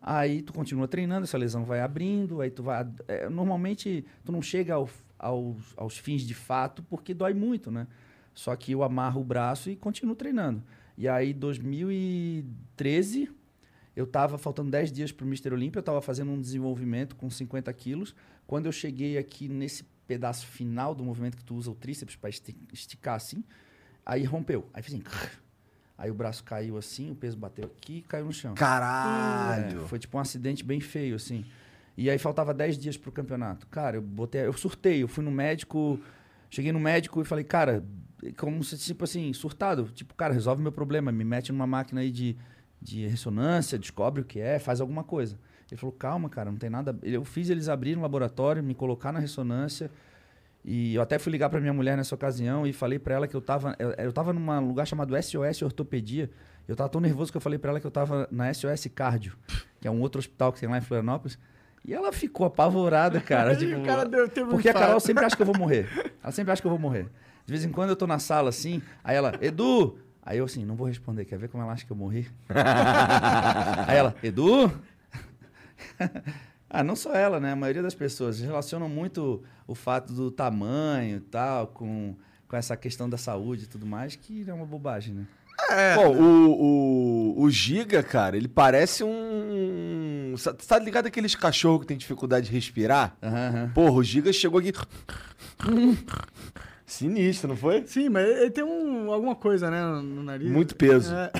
Aí 0.00 0.40
tu 0.40 0.52
continua 0.54 0.88
treinando, 0.88 1.24
essa 1.24 1.36
lesão 1.36 1.64
vai 1.64 1.80
abrindo, 1.80 2.40
aí 2.40 2.50
tu 2.50 2.62
vai... 2.62 2.86
é, 3.08 3.28
normalmente 3.28 4.06
tu 4.24 4.32
não 4.32 4.40
chega 4.40 4.74
ao- 4.74 4.88
aos, 5.18 5.74
aos 5.76 5.98
fins 5.98 6.22
de 6.22 6.34
fato 6.34 6.82
porque 6.82 7.12
dói 7.12 7.34
muito, 7.34 7.70
né? 7.70 7.86
Só 8.34 8.54
que 8.54 8.72
eu 8.72 8.82
amarro 8.82 9.20
o 9.20 9.24
braço 9.24 9.68
e 9.68 9.76
continuo 9.76 10.14
treinando. 10.14 10.62
E 10.96 11.08
aí, 11.08 11.32
2013, 11.32 13.30
eu 13.96 14.06
tava 14.06 14.38
faltando 14.38 14.70
10 14.70 14.92
dias 14.92 15.12
pro 15.12 15.26
Mr. 15.26 15.52
Olímpia, 15.52 15.80
eu 15.80 15.82
tava 15.82 16.00
fazendo 16.00 16.30
um 16.30 16.40
desenvolvimento 16.40 17.16
com 17.16 17.28
50 17.28 17.72
quilos. 17.72 18.14
Quando 18.46 18.66
eu 18.66 18.72
cheguei 18.72 19.18
aqui 19.18 19.48
nesse 19.48 19.84
pedaço 20.06 20.46
final 20.46 20.94
do 20.94 21.04
movimento 21.04 21.36
que 21.36 21.44
tu 21.44 21.54
usa 21.54 21.70
o 21.70 21.74
tríceps 21.74 22.16
para 22.16 22.30
esticar 22.72 23.16
assim, 23.16 23.44
aí 24.04 24.24
rompeu. 24.24 24.68
Aí 24.72 24.82
fiz 24.82 24.94
assim... 24.94 25.02
Aí 25.98 26.12
o 26.12 26.14
braço 26.14 26.44
caiu 26.44 26.78
assim, 26.78 27.10
o 27.10 27.14
peso 27.16 27.36
bateu 27.36 27.64
aqui 27.64 27.96
e 27.96 28.02
caiu 28.02 28.26
no 28.26 28.32
chão. 28.32 28.54
Caralho! 28.54 29.82
É, 29.82 29.86
foi 29.88 29.98
tipo 29.98 30.16
um 30.16 30.20
acidente 30.20 30.62
bem 30.62 30.78
feio, 30.78 31.16
assim. 31.16 31.44
E 31.98 32.08
aí 32.08 32.16
faltava 32.16 32.54
10 32.54 32.78
dias 32.78 32.96
pro 32.96 33.10
campeonato. 33.10 33.66
Cara, 33.66 33.96
eu 33.96 34.00
botei. 34.00 34.46
Eu 34.46 34.52
surtei, 34.52 35.02
eu 35.02 35.08
fui 35.08 35.24
no 35.24 35.32
médico. 35.32 35.98
Cheguei 36.48 36.70
no 36.70 36.78
médico 36.78 37.20
e 37.20 37.24
falei, 37.24 37.42
cara, 37.42 37.84
como 38.36 38.62
se, 38.62 38.78
tipo 38.78 39.02
assim, 39.02 39.32
surtado. 39.32 39.90
Tipo, 39.92 40.14
cara, 40.14 40.32
resolve 40.32 40.62
meu 40.62 40.70
problema. 40.70 41.10
Me 41.10 41.24
mete 41.24 41.50
numa 41.50 41.66
máquina 41.66 42.00
aí 42.00 42.12
de, 42.12 42.36
de 42.80 43.04
ressonância, 43.08 43.76
descobre 43.76 44.22
o 44.22 44.24
que 44.24 44.38
é, 44.38 44.60
faz 44.60 44.80
alguma 44.80 45.02
coisa. 45.02 45.36
Ele 45.68 45.76
falou, 45.76 45.92
calma, 45.92 46.28
cara, 46.28 46.52
não 46.52 46.56
tem 46.56 46.70
nada. 46.70 46.96
Eu 47.02 47.24
fiz 47.24 47.50
eles 47.50 47.68
abrirem 47.68 47.96
no 47.96 48.02
laboratório, 48.02 48.62
me 48.62 48.76
colocar 48.76 49.10
na 49.10 49.18
ressonância. 49.18 49.90
E 50.64 50.94
eu 50.94 51.02
até 51.02 51.18
fui 51.18 51.32
ligar 51.32 51.50
para 51.50 51.60
minha 51.60 51.72
mulher 51.72 51.96
nessa 51.96 52.14
ocasião 52.14 52.64
e 52.64 52.72
falei 52.72 53.00
para 53.00 53.16
ela 53.16 53.26
que 53.26 53.34
eu 53.34 53.40
tava, 53.40 53.74
eu, 53.76 53.90
eu 53.90 54.12
tava 54.12 54.32
num 54.32 54.68
lugar 54.68 54.86
chamado 54.86 55.20
SOS 55.20 55.62
Ortopedia. 55.62 56.30
Eu 56.68 56.76
tava 56.76 56.88
tão 56.88 57.00
nervoso 57.00 57.32
que 57.32 57.36
eu 57.36 57.40
falei 57.40 57.58
para 57.58 57.70
ela 57.70 57.80
que 57.80 57.86
eu 57.88 57.90
tava 57.90 58.28
na 58.30 58.54
SOS 58.54 58.86
Cardio, 58.94 59.36
que 59.80 59.88
é 59.88 59.90
um 59.90 60.00
outro 60.00 60.20
hospital 60.20 60.52
que 60.52 60.60
tem 60.60 60.68
lá 60.68 60.78
em 60.78 60.80
Florianópolis. 60.80 61.36
E 61.84 61.94
ela 61.94 62.12
ficou 62.12 62.46
apavorada, 62.46 63.20
cara. 63.20 63.54
tipo, 63.56 63.78
o 63.80 63.84
cara 63.84 64.04
deu- 64.04 64.28
teve 64.28 64.46
um 64.48 64.50
porque 64.50 64.68
a. 64.68 64.74
Carol 64.74 65.00
sempre 65.00 65.24
acha 65.24 65.34
que 65.36 65.42
eu 65.42 65.46
vou 65.46 65.56
morrer. 65.58 65.86
Ela 66.22 66.32
sempre 66.32 66.52
acha 66.52 66.60
que 66.60 66.66
eu 66.66 66.70
vou 66.70 66.78
morrer. 66.78 67.06
De 67.46 67.52
vez 67.52 67.64
em 67.64 67.70
quando 67.70 67.90
eu 67.90 67.96
tô 67.96 68.06
na 68.06 68.18
sala 68.18 68.50
assim, 68.50 68.82
aí 69.02 69.16
ela, 69.16 69.32
Edu! 69.40 69.98
Aí 70.22 70.36
eu 70.36 70.44
assim, 70.44 70.64
não 70.66 70.76
vou 70.76 70.86
responder, 70.86 71.24
quer 71.24 71.38
ver 71.38 71.48
como 71.48 71.62
ela 71.62 71.72
acha 71.72 71.86
que 71.86 71.90
eu 71.90 71.96
morri? 71.96 72.28
aí 73.86 73.96
ela, 73.96 74.14
Edu? 74.22 74.70
ah, 76.68 76.84
não 76.84 76.94
só 76.94 77.14
ela, 77.14 77.40
né? 77.40 77.52
A 77.52 77.56
maioria 77.56 77.82
das 77.82 77.94
pessoas 77.94 78.38
relacionam 78.40 78.88
muito 78.88 79.42
o 79.66 79.74
fato 79.74 80.12
do 80.12 80.30
tamanho 80.30 81.16
e 81.16 81.20
tal 81.20 81.68
com, 81.68 82.14
com 82.46 82.56
essa 82.56 82.76
questão 82.76 83.08
da 83.08 83.16
saúde 83.16 83.64
e 83.64 83.66
tudo 83.66 83.86
mais, 83.86 84.16
que 84.16 84.44
é 84.46 84.52
uma 84.52 84.66
bobagem, 84.66 85.14
né? 85.14 85.26
Bom, 85.96 86.16
o, 86.16 87.34
o, 87.38 87.42
o 87.42 87.50
Giga, 87.50 88.02
cara, 88.02 88.36
ele 88.36 88.48
parece 88.48 89.02
um. 89.02 89.08
Tá 90.66 90.78
ligado 90.78 91.06
aqueles 91.06 91.34
cachorros 91.34 91.80
que 91.80 91.86
tem 91.86 91.96
dificuldade 91.96 92.46
de 92.46 92.52
respirar? 92.52 93.16
Aham. 93.22 93.70
Porra, 93.74 93.92
o 93.92 94.02
Giga 94.02 94.32
chegou 94.32 94.60
aqui. 94.60 94.72
Sinistro, 96.86 97.48
não 97.48 97.56
foi? 97.56 97.84
Sim, 97.86 98.08
mas 98.08 98.26
ele 98.26 98.50
tem 98.50 98.64
um, 98.64 99.12
alguma 99.12 99.34
coisa, 99.34 99.70
né, 99.70 99.82
no, 99.82 100.22
nariz. 100.22 100.50
Muito 100.50 100.74
peso. 100.74 101.14
É, 101.14 101.30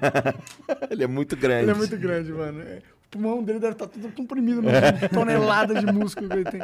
ele 0.90 1.04
é 1.04 1.06
muito 1.06 1.36
grande. 1.36 1.64
ele 1.64 1.70
é 1.72 1.74
muito 1.74 1.96
grande, 1.98 2.32
mano. 2.32 2.62
É, 2.62 2.78
O 2.78 3.08
pulmão 3.10 3.42
dele 3.44 3.58
deve 3.58 3.74
estar 3.74 3.86
tudo 3.86 4.08
comprimido, 4.12 4.62
mano. 4.62 4.78
de 4.98 5.08
tonelada 5.10 5.74
de 5.74 5.84
músculo 5.92 6.26
que 6.30 6.36
ele 6.36 6.50
tem. 6.50 6.62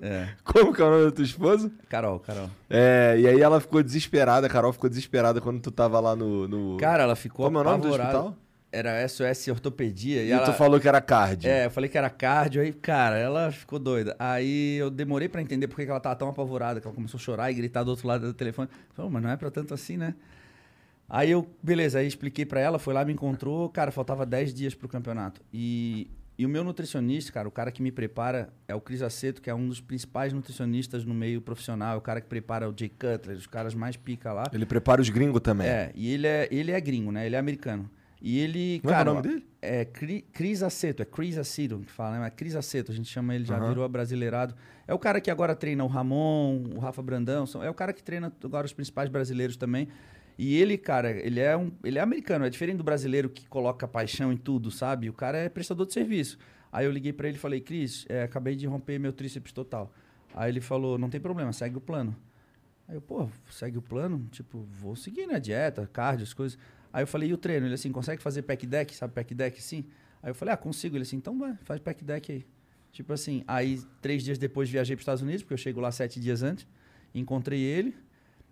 É. 0.00 0.28
Como 0.42 0.72
que 0.72 0.80
é 0.80 0.84
o 0.86 0.90
nome 0.90 1.04
da 1.04 1.10
tua 1.12 1.24
esposa? 1.24 1.70
Carol, 1.90 2.18
Carol. 2.20 2.48
É, 2.70 3.16
e 3.18 3.28
aí 3.28 3.38
ela 3.42 3.60
ficou 3.60 3.82
desesperada, 3.82 4.46
a 4.46 4.50
Carol 4.50 4.72
ficou 4.72 4.88
desesperada 4.88 5.38
quando 5.38 5.60
tu 5.60 5.70
tava 5.70 6.00
lá 6.00 6.16
no. 6.16 6.48
no... 6.48 6.76
Cara, 6.78 7.02
ela 7.02 7.14
ficou 7.16 7.44
Como 7.44 7.58
é 7.58 7.60
o 7.60 7.64
nome 7.64 7.82
do 7.82 7.88
apavorada. 7.88 8.18
hospital? 8.20 8.38
Era 8.74 9.06
SOS 9.08 9.48
Ortopedia. 9.48 10.22
E, 10.22 10.28
E, 10.28 10.30
ela... 10.32 10.44
tu 10.44 10.52
falou 10.52 10.80
que 10.80 10.88
era 10.88 11.00
card. 11.00 11.48
É, 11.48 11.66
eu 11.66 11.70
falei 11.70 11.88
que 11.88 11.96
era 11.96 12.10
cardio, 12.10 12.60
aí, 12.60 12.72
cara, 12.72 13.16
ela 13.16 13.52
ficou 13.52 13.78
doida. 13.78 14.16
Aí 14.18 14.76
eu 14.76 14.90
demorei 14.90 15.28
pra 15.28 15.40
entender 15.40 15.68
por 15.68 15.76
que 15.76 15.84
que 15.84 15.90
ela 15.90 16.00
tava 16.00 16.16
tão 16.16 16.28
apavorada, 16.28 16.80
que 16.80 16.86
ela 16.86 16.94
começou 16.94 17.18
a 17.18 17.20
chorar 17.20 17.50
e 17.50 17.54
gritar 17.54 17.84
do 17.84 17.90
outro 17.90 18.08
lado 18.08 18.26
do 18.26 18.34
telefone. 18.34 18.68
Falei, 18.92 19.10
mas 19.10 19.22
não 19.22 19.30
é 19.30 19.36
pra 19.36 19.50
tanto 19.50 19.72
assim, 19.72 19.96
né? 19.96 20.14
Aí 21.08 21.30
eu, 21.30 21.48
beleza, 21.62 21.98
aí 21.98 22.06
expliquei 22.06 22.44
pra 22.46 22.60
ela, 22.60 22.78
foi 22.78 22.94
lá, 22.94 23.04
me 23.04 23.12
encontrou, 23.12 23.68
cara, 23.68 23.90
faltava 23.90 24.24
10 24.24 24.54
dias 24.54 24.74
pro 24.74 24.88
campeonato. 24.88 25.40
E, 25.52 26.10
e 26.38 26.46
o 26.46 26.48
meu 26.48 26.64
nutricionista, 26.64 27.30
cara, 27.30 27.46
o 27.46 27.50
cara 27.50 27.70
que 27.70 27.82
me 27.82 27.92
prepara 27.92 28.48
é 28.66 28.74
o 28.74 28.80
Cris 28.80 29.02
Aceto, 29.02 29.40
que 29.42 29.50
é 29.50 29.54
um 29.54 29.68
dos 29.68 29.80
principais 29.80 30.32
nutricionistas 30.32 31.04
no 31.04 31.14
meio 31.14 31.40
profissional, 31.40 31.94
é 31.94 31.96
o 31.96 32.00
cara 32.00 32.20
que 32.20 32.26
prepara 32.26 32.68
o 32.68 32.74
Jay 32.76 32.88
Cutler, 32.88 33.36
os 33.36 33.46
caras 33.46 33.74
mais 33.74 33.96
pica 33.96 34.32
lá. 34.32 34.44
Ele 34.52 34.66
prepara 34.66 35.00
os 35.00 35.10
gringos 35.10 35.40
também. 35.42 35.68
É, 35.68 35.92
e 35.94 36.12
ele 36.12 36.26
é, 36.26 36.48
ele 36.50 36.72
é 36.72 36.80
gringo, 36.80 37.12
né? 37.12 37.26
Ele 37.26 37.36
é 37.36 37.38
americano. 37.38 37.88
E 38.26 38.38
ele, 38.38 38.80
Como 38.80 38.90
é 38.90 38.96
que 38.96 39.00
é 39.02 39.04
cara, 39.04 39.10
o 39.10 39.14
nome 39.16 39.28
dele? 39.28 39.46
é 39.60 39.84
Cri- 39.84 40.22
Cris 40.32 40.62
Aceto, 40.62 41.02
é 41.02 41.04
Cris 41.04 41.36
Aceto 41.36 41.78
que 41.80 41.92
fala, 41.92 42.12
né? 42.14 42.20
Mas 42.20 42.32
Cris 42.34 42.56
Aceto, 42.56 42.90
a 42.90 42.94
gente 42.94 43.06
chama 43.10 43.34
ele, 43.34 43.44
já 43.44 43.58
Aham. 43.58 43.68
virou 43.68 43.86
brasileirado. 43.86 44.54
É 44.88 44.94
o 44.94 44.98
cara 44.98 45.20
que 45.20 45.30
agora 45.30 45.54
treina 45.54 45.84
o 45.84 45.86
Ramon, 45.86 46.64
o 46.74 46.78
Rafa 46.78 47.02
Brandão, 47.02 47.44
é 47.62 47.68
o 47.68 47.74
cara 47.74 47.92
que 47.92 48.02
treina 48.02 48.32
agora 48.42 48.64
os 48.64 48.72
principais 48.72 49.10
brasileiros 49.10 49.58
também. 49.58 49.88
E 50.38 50.56
ele, 50.56 50.78
cara, 50.78 51.10
ele 51.10 51.38
é 51.38 51.54
um, 51.54 51.70
ele 51.84 51.98
é 51.98 52.00
americano, 52.02 52.46
é 52.46 52.50
diferente 52.50 52.78
do 52.78 52.82
brasileiro 52.82 53.28
que 53.28 53.46
coloca 53.46 53.86
paixão 53.86 54.32
em 54.32 54.38
tudo, 54.38 54.70
sabe? 54.70 55.10
O 55.10 55.12
cara 55.12 55.36
é 55.36 55.50
prestador 55.50 55.84
de 55.86 55.92
serviço. 55.92 56.38
Aí 56.72 56.86
eu 56.86 56.90
liguei 56.90 57.12
pra 57.12 57.28
ele 57.28 57.36
e 57.36 57.40
falei, 57.40 57.60
Cris, 57.60 58.06
é, 58.08 58.22
acabei 58.22 58.56
de 58.56 58.66
romper 58.66 58.98
meu 58.98 59.12
tríceps 59.12 59.52
total. 59.52 59.92
Aí 60.34 60.50
ele 60.50 60.62
falou, 60.62 60.96
não 60.96 61.10
tem 61.10 61.20
problema, 61.20 61.52
segue 61.52 61.76
o 61.76 61.80
plano. 61.80 62.16
Aí 62.88 62.96
eu, 62.96 63.02
pô, 63.02 63.28
segue 63.50 63.76
o 63.78 63.82
plano? 63.82 64.26
Tipo, 64.32 64.66
vou 64.72 64.96
seguir, 64.96 65.26
né? 65.26 65.38
Dieta, 65.38 65.88
cardio, 65.92 66.24
as 66.24 66.32
coisas. 66.34 66.58
Aí 66.94 67.02
eu 67.02 67.08
falei, 67.08 67.30
e 67.30 67.34
o 67.34 67.36
treino? 67.36 67.66
Ele 67.66 67.74
assim, 67.74 67.90
consegue 67.90 68.22
fazer 68.22 68.42
pack 68.42 68.64
deck? 68.64 68.94
Sabe 68.94 69.12
pack 69.12 69.34
deck, 69.34 69.60
sim? 69.60 69.84
Aí 70.22 70.30
eu 70.30 70.34
falei, 70.34 70.54
ah, 70.54 70.56
consigo. 70.56 70.96
Ele 70.96 71.02
assim, 71.02 71.16
então 71.16 71.36
vai, 71.36 71.58
faz 71.64 71.80
pack 71.80 72.04
deck 72.04 72.30
aí. 72.30 72.46
Tipo 72.92 73.12
assim, 73.12 73.42
aí 73.48 73.82
três 74.00 74.22
dias 74.22 74.38
depois 74.38 74.70
viajei 74.70 74.94
para 74.94 75.00
os 75.00 75.02
Estados 75.02 75.20
Unidos, 75.20 75.42
porque 75.42 75.54
eu 75.54 75.58
chego 75.58 75.80
lá 75.80 75.90
sete 75.90 76.20
dias 76.20 76.44
antes. 76.44 76.68
Encontrei 77.12 77.60
ele. 77.60 77.96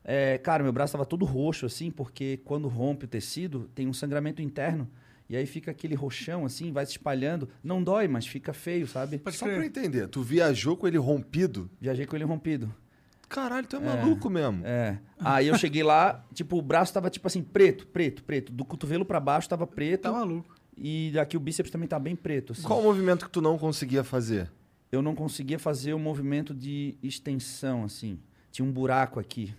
É, 0.03 0.39
cara, 0.39 0.65
meu 0.65 0.73
braço 0.73 0.91
tava 0.91 1.07
todo 1.07 1.25
roxo, 1.25 1.67
assim, 1.67 1.89
porque 1.89 2.39
quando 2.39 2.67
rompe 2.67 3.05
o 3.05 3.09
tecido, 3.09 3.71
tem 3.77 3.87
um 3.87 3.93
sangramento 3.93 4.43
interno. 4.43 4.91
E 5.29 5.37
aí 5.37 5.47
fica 5.47 5.71
aquele 5.71 5.95
roxão, 5.95 6.45
assim, 6.45 6.73
vai 6.73 6.85
se 6.85 6.91
espalhando. 6.91 7.49
Não 7.63 7.81
dói, 7.81 8.09
mas 8.09 8.27
fica 8.27 8.53
feio, 8.53 8.89
sabe? 8.89 9.19
Pode 9.19 9.37
Só 9.37 9.47
pra 9.47 9.65
entender, 9.65 10.09
tu 10.09 10.21
viajou 10.21 10.77
com 10.77 10.89
ele 10.89 10.99
rompido? 10.99 11.71
Viajei 11.81 12.07
com 12.07 12.17
ele 12.17 12.25
rompido. 12.25 12.75
Caralho, 13.33 13.67
tu 13.67 13.77
é, 13.77 13.81
maluco 13.81 14.29
mesmo. 14.29 14.61
É. 14.63 14.99
Aí 15.19 15.49
eu 15.49 15.57
cheguei 15.57 15.83
lá, 15.83 16.23
tipo, 16.35 16.59
o 16.59 16.63
braço 16.63 16.93
tava 16.93 17.09
tipo 17.09 17.27
assim, 17.27 17.43
preto, 17.43 17.87
preto, 17.87 18.23
preto. 18.23 18.53
Do 18.53 18.63
cotovelo 18.63 19.07
pra 19.07 19.19
baixo 19.19 19.49
tava 19.49 19.67
preto. 19.67 20.03
Tá 20.03 20.13
maluco. 20.13 20.55
E 20.77 21.19
aqui 21.19 21.35
o 21.35 21.41
bíceps 21.41 21.71
também 21.71 21.89
tá 21.89 21.99
bem 21.99 22.15
preto. 22.15 22.53
assim. 22.53 22.63
Qual 22.63 22.81
o 22.81 22.83
movimento 22.83 23.25
que 23.25 23.31
tu 23.31 23.41
não 23.41 23.57
conseguia 23.57 24.05
fazer? 24.05 24.51
Eu 24.91 25.01
não 25.01 25.15
conseguia 25.15 25.59
fazer 25.59 25.95
o 25.95 25.99
movimento 25.99 26.55
de 26.55 26.95
extensão, 27.03 27.85
assim. 27.85 28.19
Tinha 28.51 28.67
um 28.69 28.71
buraco 28.71 29.19
aqui. 29.19 29.55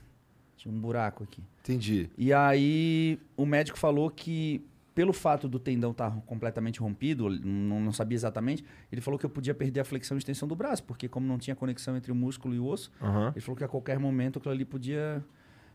Tinha 0.55 0.71
um 0.71 0.79
buraco 0.79 1.23
aqui. 1.23 1.41
Entendi. 1.62 2.12
E 2.15 2.31
aí 2.31 3.19
o 3.36 3.43
médico 3.43 3.79
falou 3.79 4.12
que, 4.12 4.63
pelo 4.93 5.13
fato 5.13 5.47
do 5.47 5.60
tendão 5.60 5.91
estar 5.91 6.12
completamente 6.25 6.79
rompido, 6.79 7.29
não, 7.29 7.82
não 7.82 7.91
sabia 7.91 8.15
exatamente, 8.15 8.63
ele 8.91 9.01
falou 9.01 9.19
que 9.19 9.25
eu 9.25 9.29
podia 9.29 9.53
perder 9.53 9.79
a 9.79 9.84
flexão 9.84 10.15
e 10.15 10.19
extensão 10.19 10.47
do 10.47 10.56
braço, 10.56 10.84
porque 10.84 11.08
como 11.08 11.25
não 11.25 11.38
tinha 11.38 11.56
conexão 11.56 11.97
entre 11.97 12.12
o 12.12 12.15
músculo 12.15 12.53
e 12.53 12.60
o 12.60 12.65
osso, 12.65 12.91
Aham. 13.01 13.32
ele 13.36 13.41
falou 13.41 13.58
que 13.58 13.63
a 13.63 13.67
qualquer 13.67 13.97
momento 13.99 14.39
aquilo 14.39 14.53
ali 14.53 14.65
podia. 14.65 15.23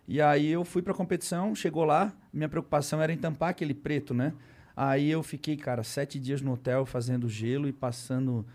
E 0.06 0.20
aí 0.20 0.48
eu 0.48 0.64
fui 0.64 0.82
pra 0.82 0.94
competição, 0.94 1.54
chegou 1.54 1.84
lá, 1.84 2.12
minha 2.32 2.48
preocupação 2.48 3.02
era 3.02 3.12
em 3.12 3.16
tampar 3.16 3.50
aquele 3.50 3.74
preto, 3.74 4.14
né? 4.14 4.32
Aí 4.76 5.10
eu 5.10 5.22
fiquei, 5.22 5.56
cara, 5.56 5.82
sete 5.82 6.18
dias 6.20 6.40
no 6.40 6.52
hotel 6.52 6.86
fazendo 6.86 7.28
gelo 7.28 7.66
e 7.68 7.72
passando 7.72 8.46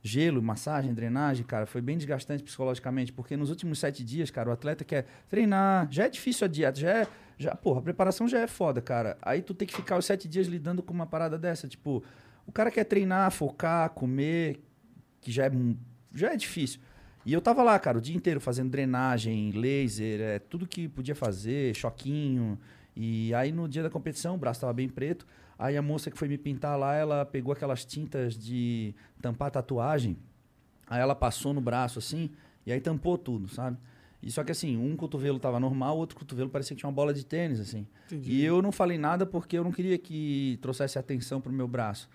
gelo, 0.00 0.40
massagem, 0.40 0.94
drenagem, 0.94 1.44
cara. 1.44 1.66
Foi 1.66 1.80
bem 1.80 1.96
desgastante 1.96 2.44
psicologicamente, 2.44 3.12
porque 3.12 3.36
nos 3.36 3.50
últimos 3.50 3.78
sete 3.78 4.04
dias, 4.04 4.30
cara, 4.30 4.50
o 4.50 4.52
atleta 4.52 4.84
quer 4.84 5.06
treinar, 5.28 5.88
já 5.90 6.04
é 6.04 6.08
difícil 6.08 6.44
a 6.44 6.48
dieta, 6.48 6.78
já 6.78 6.90
é. 6.90 7.08
Já, 7.38 7.54
porra, 7.54 7.80
a 7.80 7.82
preparação 7.82 8.28
já 8.28 8.40
é 8.40 8.46
foda, 8.46 8.80
cara. 8.80 9.18
Aí 9.22 9.42
tu 9.42 9.54
tem 9.54 9.66
que 9.66 9.74
ficar 9.74 9.98
os 9.98 10.04
sete 10.04 10.28
dias 10.28 10.46
lidando 10.46 10.82
com 10.82 10.94
uma 10.94 11.06
parada 11.06 11.38
dessa. 11.38 11.66
Tipo, 11.66 12.02
o 12.46 12.52
cara 12.52 12.70
quer 12.70 12.84
treinar, 12.84 13.30
focar, 13.30 13.90
comer, 13.90 14.60
que 15.20 15.32
já 15.32 15.46
é, 15.46 15.50
já 16.14 16.32
é 16.32 16.36
difícil. 16.36 16.80
E 17.26 17.32
eu 17.32 17.40
tava 17.40 17.62
lá, 17.62 17.78
cara, 17.78 17.98
o 17.98 18.00
dia 18.00 18.14
inteiro 18.14 18.40
fazendo 18.40 18.70
drenagem, 18.70 19.50
laser, 19.52 20.20
é, 20.20 20.38
tudo 20.38 20.66
que 20.66 20.88
podia 20.88 21.14
fazer, 21.14 21.74
choquinho. 21.74 22.58
E 22.94 23.34
aí 23.34 23.50
no 23.50 23.68
dia 23.68 23.82
da 23.82 23.90
competição, 23.90 24.34
o 24.34 24.38
braço 24.38 24.60
tava 24.60 24.72
bem 24.72 24.88
preto. 24.88 25.26
Aí 25.58 25.76
a 25.76 25.82
moça 25.82 26.10
que 26.10 26.18
foi 26.18 26.28
me 26.28 26.36
pintar 26.36 26.78
lá, 26.78 26.94
ela 26.94 27.24
pegou 27.24 27.52
aquelas 27.52 27.84
tintas 27.84 28.36
de 28.36 28.94
tampar 29.22 29.50
tatuagem. 29.50 30.18
Aí 30.86 31.00
ela 31.00 31.14
passou 31.14 31.54
no 31.54 31.60
braço 31.60 31.98
assim, 31.98 32.30
e 32.66 32.72
aí 32.72 32.80
tampou 32.80 33.16
tudo, 33.16 33.48
sabe? 33.48 33.78
E 34.26 34.30
só 34.30 34.42
que 34.42 34.50
assim, 34.52 34.76
um 34.76 34.96
cotovelo 34.96 35.38
tava 35.38 35.60
normal, 35.60 35.98
outro 35.98 36.18
cotovelo 36.18 36.48
parecia 36.48 36.74
que 36.74 36.80
tinha 36.80 36.88
uma 36.88 36.94
bola 36.94 37.12
de 37.12 37.26
tênis, 37.26 37.60
assim. 37.60 37.86
Entendi. 38.06 38.32
E 38.32 38.44
eu 38.44 38.62
não 38.62 38.72
falei 38.72 38.96
nada 38.96 39.26
porque 39.26 39.58
eu 39.58 39.62
não 39.64 39.70
queria 39.70 39.98
que 39.98 40.58
trouxesse 40.62 40.98
atenção 40.98 41.40
pro 41.40 41.52
meu 41.52 41.68
braço. 41.68 42.08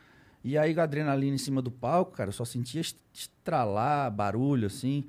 E 0.43 0.58
aí, 0.58 0.78
a 0.80 0.84
adrenalina 0.84 1.36
em 1.36 1.38
cima 1.38 1.62
do 1.62 1.69
palco, 1.69 2.13
cara, 2.13 2.30
eu 2.30 2.34
só 2.34 2.45
sentia 2.45 2.82
est- 2.82 2.98
estralar, 3.13 4.12
barulho, 4.12 4.67
assim. 4.67 5.04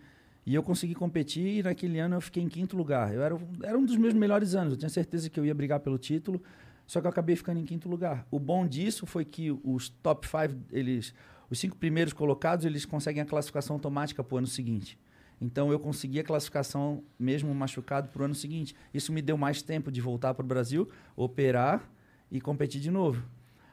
E 0.47 0.55
eu 0.55 0.63
consegui 0.63 0.95
competir 0.95 1.59
e 1.59 1.63
naquele 1.63 1.99
ano 1.99 2.17
eu 2.17 2.21
fiquei 2.21 2.43
em 2.43 2.49
quinto 2.49 2.77
lugar. 2.77 3.15
Eu 3.15 3.23
era, 3.23 3.35
um- 3.35 3.49
era 3.63 3.79
um 3.79 3.85
dos 3.85 3.97
meus 3.97 4.15
melhores 4.15 4.55
anos. 4.55 4.73
Eu 4.73 4.79
tinha 4.79 4.89
certeza 4.89 5.31
que 5.31 5.39
eu 5.39 5.45
ia 5.45 5.55
brigar 5.55 5.81
pelo 5.81 5.99
título, 5.99 6.43
só 6.87 7.01
que 7.01 7.07
eu 7.07 7.11
acabei 7.11 7.37
ficando 7.37 7.61
em 7.61 7.65
quinto 7.65 7.89
lugar. 7.89 8.27
O 8.31 8.39
bom 8.39 8.67
disso 8.67 9.07
foi 9.07 9.25
que 9.25 9.51
os 9.63 9.89
top 9.89 10.27
five, 10.27 10.57
eles, 10.73 11.15
os 11.49 11.59
cinco 11.59 11.77
primeiros 11.77 12.13
colocados, 12.13 12.65
eles 12.65 12.85
conseguem 12.85 13.23
a 13.23 13.27
classificação 13.27 13.77
automática 13.77 14.25
para 14.25 14.35
o 14.35 14.39
ano 14.39 14.47
seguinte. 14.47 14.99
Então 15.41 15.73
eu 15.73 15.79
consegui 15.81 16.21
a 16.21 16.25
classificação 16.25 17.03
mesmo 17.19 17.55
machucado 17.55 18.09
para 18.11 18.23
o 18.23 18.25
ano 18.27 18.35
seguinte. 18.35 18.75
Isso 18.93 19.13
me 19.13 19.23
deu 19.23 19.37
mais 19.39 19.63
tempo 19.63 19.91
de 19.91 20.01
voltar 20.01 20.35
para 20.35 20.45
o 20.45 20.47
Brasil, 20.47 20.89
operar 21.17 21.89
e 22.31 22.41
competir 22.41 22.81
de 22.81 22.91
novo. 22.91 23.23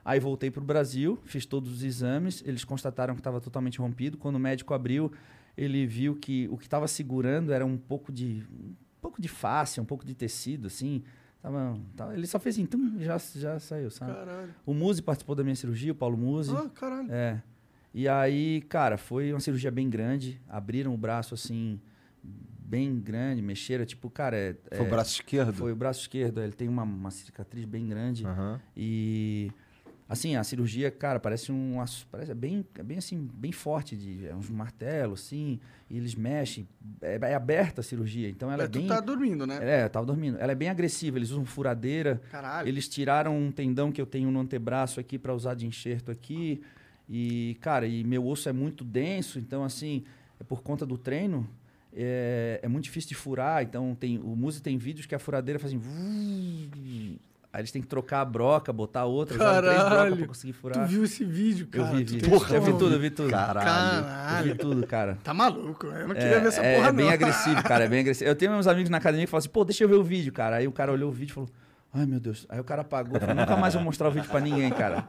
Aí 0.06 0.20
voltei 0.20 0.50
para 0.50 0.62
o 0.62 0.66
Brasil, 0.66 1.20
fiz 1.26 1.46
todos 1.46 1.70
os 1.72 1.84
exames, 1.84 2.42
eles 2.46 2.64
constataram 2.64 3.14
que 3.14 3.20
estava 3.20 3.42
totalmente 3.42 3.80
rompido. 3.80 4.18
Quando 4.18 4.38
o 4.38 4.40
médico 4.40 4.74
abriu, 4.74 5.12
ele 5.58 5.86
viu 5.86 6.16
que 6.16 6.48
o 6.50 6.58
que 6.58 6.64
estava 6.66 6.88
segurando 6.88 7.52
era 7.52 7.66
um 7.66 7.78
pouco 7.78 8.12
de 8.12 8.44
um 8.54 8.74
pouco 9.02 9.22
de 9.22 9.28
face, 9.28 9.82
um 9.82 9.86
pouco 9.86 10.06
de 10.06 10.14
tecido, 10.16 10.68
assim. 10.68 11.04
Tava, 11.42 11.78
tava- 11.96 12.14
ele 12.14 12.26
só 12.26 12.40
fez 12.40 12.56
assim, 12.56 12.66
tum, 12.66 12.98
já, 13.00 13.18
já 13.36 13.60
saiu, 13.60 13.92
sabe? 13.92 14.14
Caralho. 14.14 14.56
O 14.66 14.74
Muzi 14.74 15.02
participou 15.02 15.36
da 15.36 15.44
minha 15.44 15.56
cirurgia, 15.56 15.92
o 15.92 15.96
Paulo 15.96 16.18
Muzi. 16.18 16.54
Ah, 16.56 16.70
caralho. 16.74 17.12
É. 17.12 17.42
E 17.98 18.08
aí, 18.08 18.62
cara, 18.70 18.96
foi 18.96 19.34
uma 19.34 19.40
cirurgia 19.40 19.72
bem 19.72 19.90
grande. 19.90 20.40
Abriram 20.48 20.94
o 20.94 20.98
braço 20.98 21.34
assim, 21.34 21.82
bem 22.24 23.00
grande, 23.00 23.42
mexeram. 23.42 23.84
Tipo, 23.88 24.08
cara, 24.08 24.38
é, 24.38 24.56
Foi 24.72 24.82
o 24.82 24.86
é- 24.86 24.90
braço 24.92 25.14
esquerdo? 25.14 25.54
foi 25.56 25.72
o 25.72 25.76
braço 25.76 26.02
esquerdo. 26.02 26.40
Ele 26.40 26.52
tem 26.52 26.68
uma, 26.68 26.84
uma 26.84 27.10
cicatriz 27.10 27.66
bem 27.66 27.88
grande. 27.88 28.24
Aham. 28.24 28.62
E 28.76 29.50
assim, 30.08 30.36
a 30.36 30.44
cirurgia, 30.44 30.92
cara, 30.92 31.20
parece 31.20 31.52
um 31.52 31.84
parece 32.12 32.30
é 32.30 32.36
bem, 32.36 32.64
é 32.78 32.84
bem 32.84 33.00
assim, 33.00 33.28
bem 33.34 33.52
forte 33.52 33.98
de 33.98 34.28
é 34.28 34.36
uns 34.36 34.48
martelos 34.48 35.22
assim, 35.26 35.60
e 35.90 35.98
eles 35.98 36.14
mexem, 36.14 36.68
é, 37.02 37.18
é 37.20 37.34
aberta 37.34 37.82
a 37.82 37.84
cirurgia, 37.84 38.30
então 38.30 38.52
ela 38.52 38.62
é, 38.62 38.66
É, 38.66 38.70
tu 38.70 38.78
bem 38.78 38.88
tá 38.88 39.02
dormindo, 39.02 39.48
né? 39.48 39.58
É, 39.60 39.86
eu 39.86 39.90
tava 39.90 40.06
dormindo. 40.06 40.38
Ela 40.38 40.52
é 40.52 40.56
bem 40.56 40.70
agressiva, 40.70 41.18
eles 41.18 41.32
usam 41.32 41.46
furadeira. 41.46 42.22
Caralho. 42.30 42.68
Eles 42.70 42.88
tiraram 42.88 43.36
um 43.36 43.52
tendão 43.52 43.92
que 43.92 44.00
eu 44.00 44.06
tenho 44.06 44.30
no 44.30 44.40
antebraço 44.40 45.00
aqui 45.00 45.18
para 45.18 45.34
usar 45.34 45.56
de 45.56 45.66
enxerto 45.66 46.12
aqui. 46.12 46.62
E, 47.10 47.58
cara, 47.62 47.88
e 47.88 48.04
meu 48.04 48.26
osso 48.28 48.50
é 48.50 48.54
muito 48.54 48.84
denso, 48.84 49.40
então 49.40 49.64
assim, 49.64 50.04
é 50.40 50.44
por 50.44 50.62
conta 50.62 50.86
do 50.86 50.98
treino, 50.98 51.48
é, 51.96 52.60
é 52.62 52.68
muito 52.68 52.84
difícil 52.86 53.10
de 53.10 53.16
furar. 53.16 53.64
Então 53.64 53.96
tem 54.00 54.18
o 54.20 54.36
Muse 54.36 54.62
tem 54.62 54.78
vídeos 54.78 55.06
que 55.06 55.16
a 55.16 55.20
furadeira 55.20 55.58
faz 55.60 55.74
assim. 55.74 57.18
Aí 57.54 57.62
eles 57.62 57.72
têm 57.72 57.82
que 57.82 57.88
trocar 57.88 58.22
a 58.22 58.26
broca, 58.26 58.72
botar 58.74 59.06
outra, 59.06 59.36
usar 59.36 59.62
três 59.62 59.74
brocas 59.74 59.90
Caralho. 59.90 60.18
pra 60.18 60.28
conseguir 60.28 60.54
Tu 60.54 60.60
furar. 60.60 60.88
viu 60.88 61.04
esse 61.06 61.24
vídeo, 61.24 61.68
Eu 61.72 61.84
cara? 61.86 61.98
vi, 61.98 62.06
Tu 62.06 62.14
vi. 62.16 62.22
tem 62.22 62.30
eu 62.56 62.62
vi 62.62 62.72
tudo, 62.78 62.94
eu 62.94 63.00
vi 63.00 63.10
tudo. 63.10 63.30
Caralho. 63.32 63.58
Eu 63.58 64.04
Caralho. 64.04 64.52
vi 64.54 64.58
tudo, 64.60 64.86
cara. 64.86 65.18
Tá 65.24 65.34
maluco, 65.34 65.88
eu 65.88 66.08
não 66.10 66.16
É, 66.16 66.20
queria 66.20 66.40
ver 66.42 66.48
essa 66.50 66.62
é, 66.62 66.76
porra, 66.76 66.90
é 66.90 66.92
não. 66.92 66.98
bem 66.98 67.10
agressivo, 67.10 67.64
cara, 67.64 67.86
é 67.86 67.88
bem 67.88 68.02
agressivo. 68.02 68.30
Eu 68.30 68.36
tenho 68.36 68.52
uns 68.52 68.68
amigos 68.68 68.90
na 68.90 68.98
academia 68.98 69.26
que 69.26 69.32
falam 69.32 69.40
assim, 69.40 69.50
pô, 69.50 69.64
deixa 69.64 69.84
eu 69.86 69.88
ver 69.90 69.96
o 69.96 70.04
vídeo, 70.04 70.32
cara. 70.34 70.58
Aí 70.58 70.68
o 70.68 70.72
cara 70.74 70.92
olhou 70.92 71.10
o 71.10 71.14
vídeo 71.14 71.32
e 71.32 71.34
falou, 71.34 71.50
ai 71.94 72.06
meu 72.06 72.20
Deus. 72.20 72.46
Aí 72.50 72.60
o 72.60 72.64
cara 72.64 72.82
apagou, 72.82 73.20
falou, 73.20 73.36
nunca 73.36 73.56
mais 73.58 73.74
vou 73.74 73.84
mostrar 73.84 74.08
o 74.10 74.12
vídeo 74.12 74.30
pra 74.30 74.40
ninguém, 74.40 74.70
cara. 74.72 75.04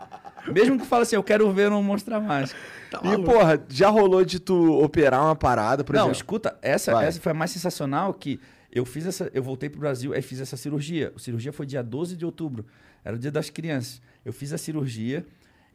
Mesmo 0.53 0.79
que 0.79 0.87
fale 0.87 1.03
assim, 1.03 1.17
eu 1.17 1.23
quero 1.23 1.51
ver, 1.53 1.65
eu 1.67 1.71
não 1.71 1.77
vou 1.79 1.87
mostrar 1.93 2.21
mais. 2.21 2.55
Tá 2.91 3.01
E, 3.05 3.23
porra, 3.23 3.63
já 3.69 3.89
rolou 3.89 4.25
de 4.25 4.39
tu 4.41 4.83
operar 4.83 5.23
uma 5.25 5.37
parada, 5.37 5.85
por 5.85 5.95
não, 5.95 6.03
exemplo? 6.03 6.17
escuta, 6.17 6.59
essa, 6.63 6.93
Vai. 6.93 7.07
essa 7.07 7.21
foi 7.21 7.33
a 7.33 7.35
mais 7.35 7.51
sensacional 7.51 8.15
que 8.15 8.41
eu 8.73 8.85
fiz 8.85 9.07
essa, 9.07 9.31
eu 9.35 9.43
voltei 9.43 9.69
pro 9.69 9.81
Brasil 9.81 10.15
e 10.15 10.23
fiz 10.23 10.41
essa 10.41 10.57
cirurgia. 10.57 11.13
A 11.15 11.19
cirurgia 11.19 11.53
foi 11.53 11.67
dia 11.67 11.83
12 11.83 12.17
de 12.17 12.25
outubro, 12.25 12.65
era 13.05 13.15
o 13.17 13.19
dia 13.19 13.31
das 13.31 13.51
crianças. 13.51 14.01
Eu 14.25 14.33
fiz 14.33 14.53
a 14.53 14.59
cirurgia 14.59 15.27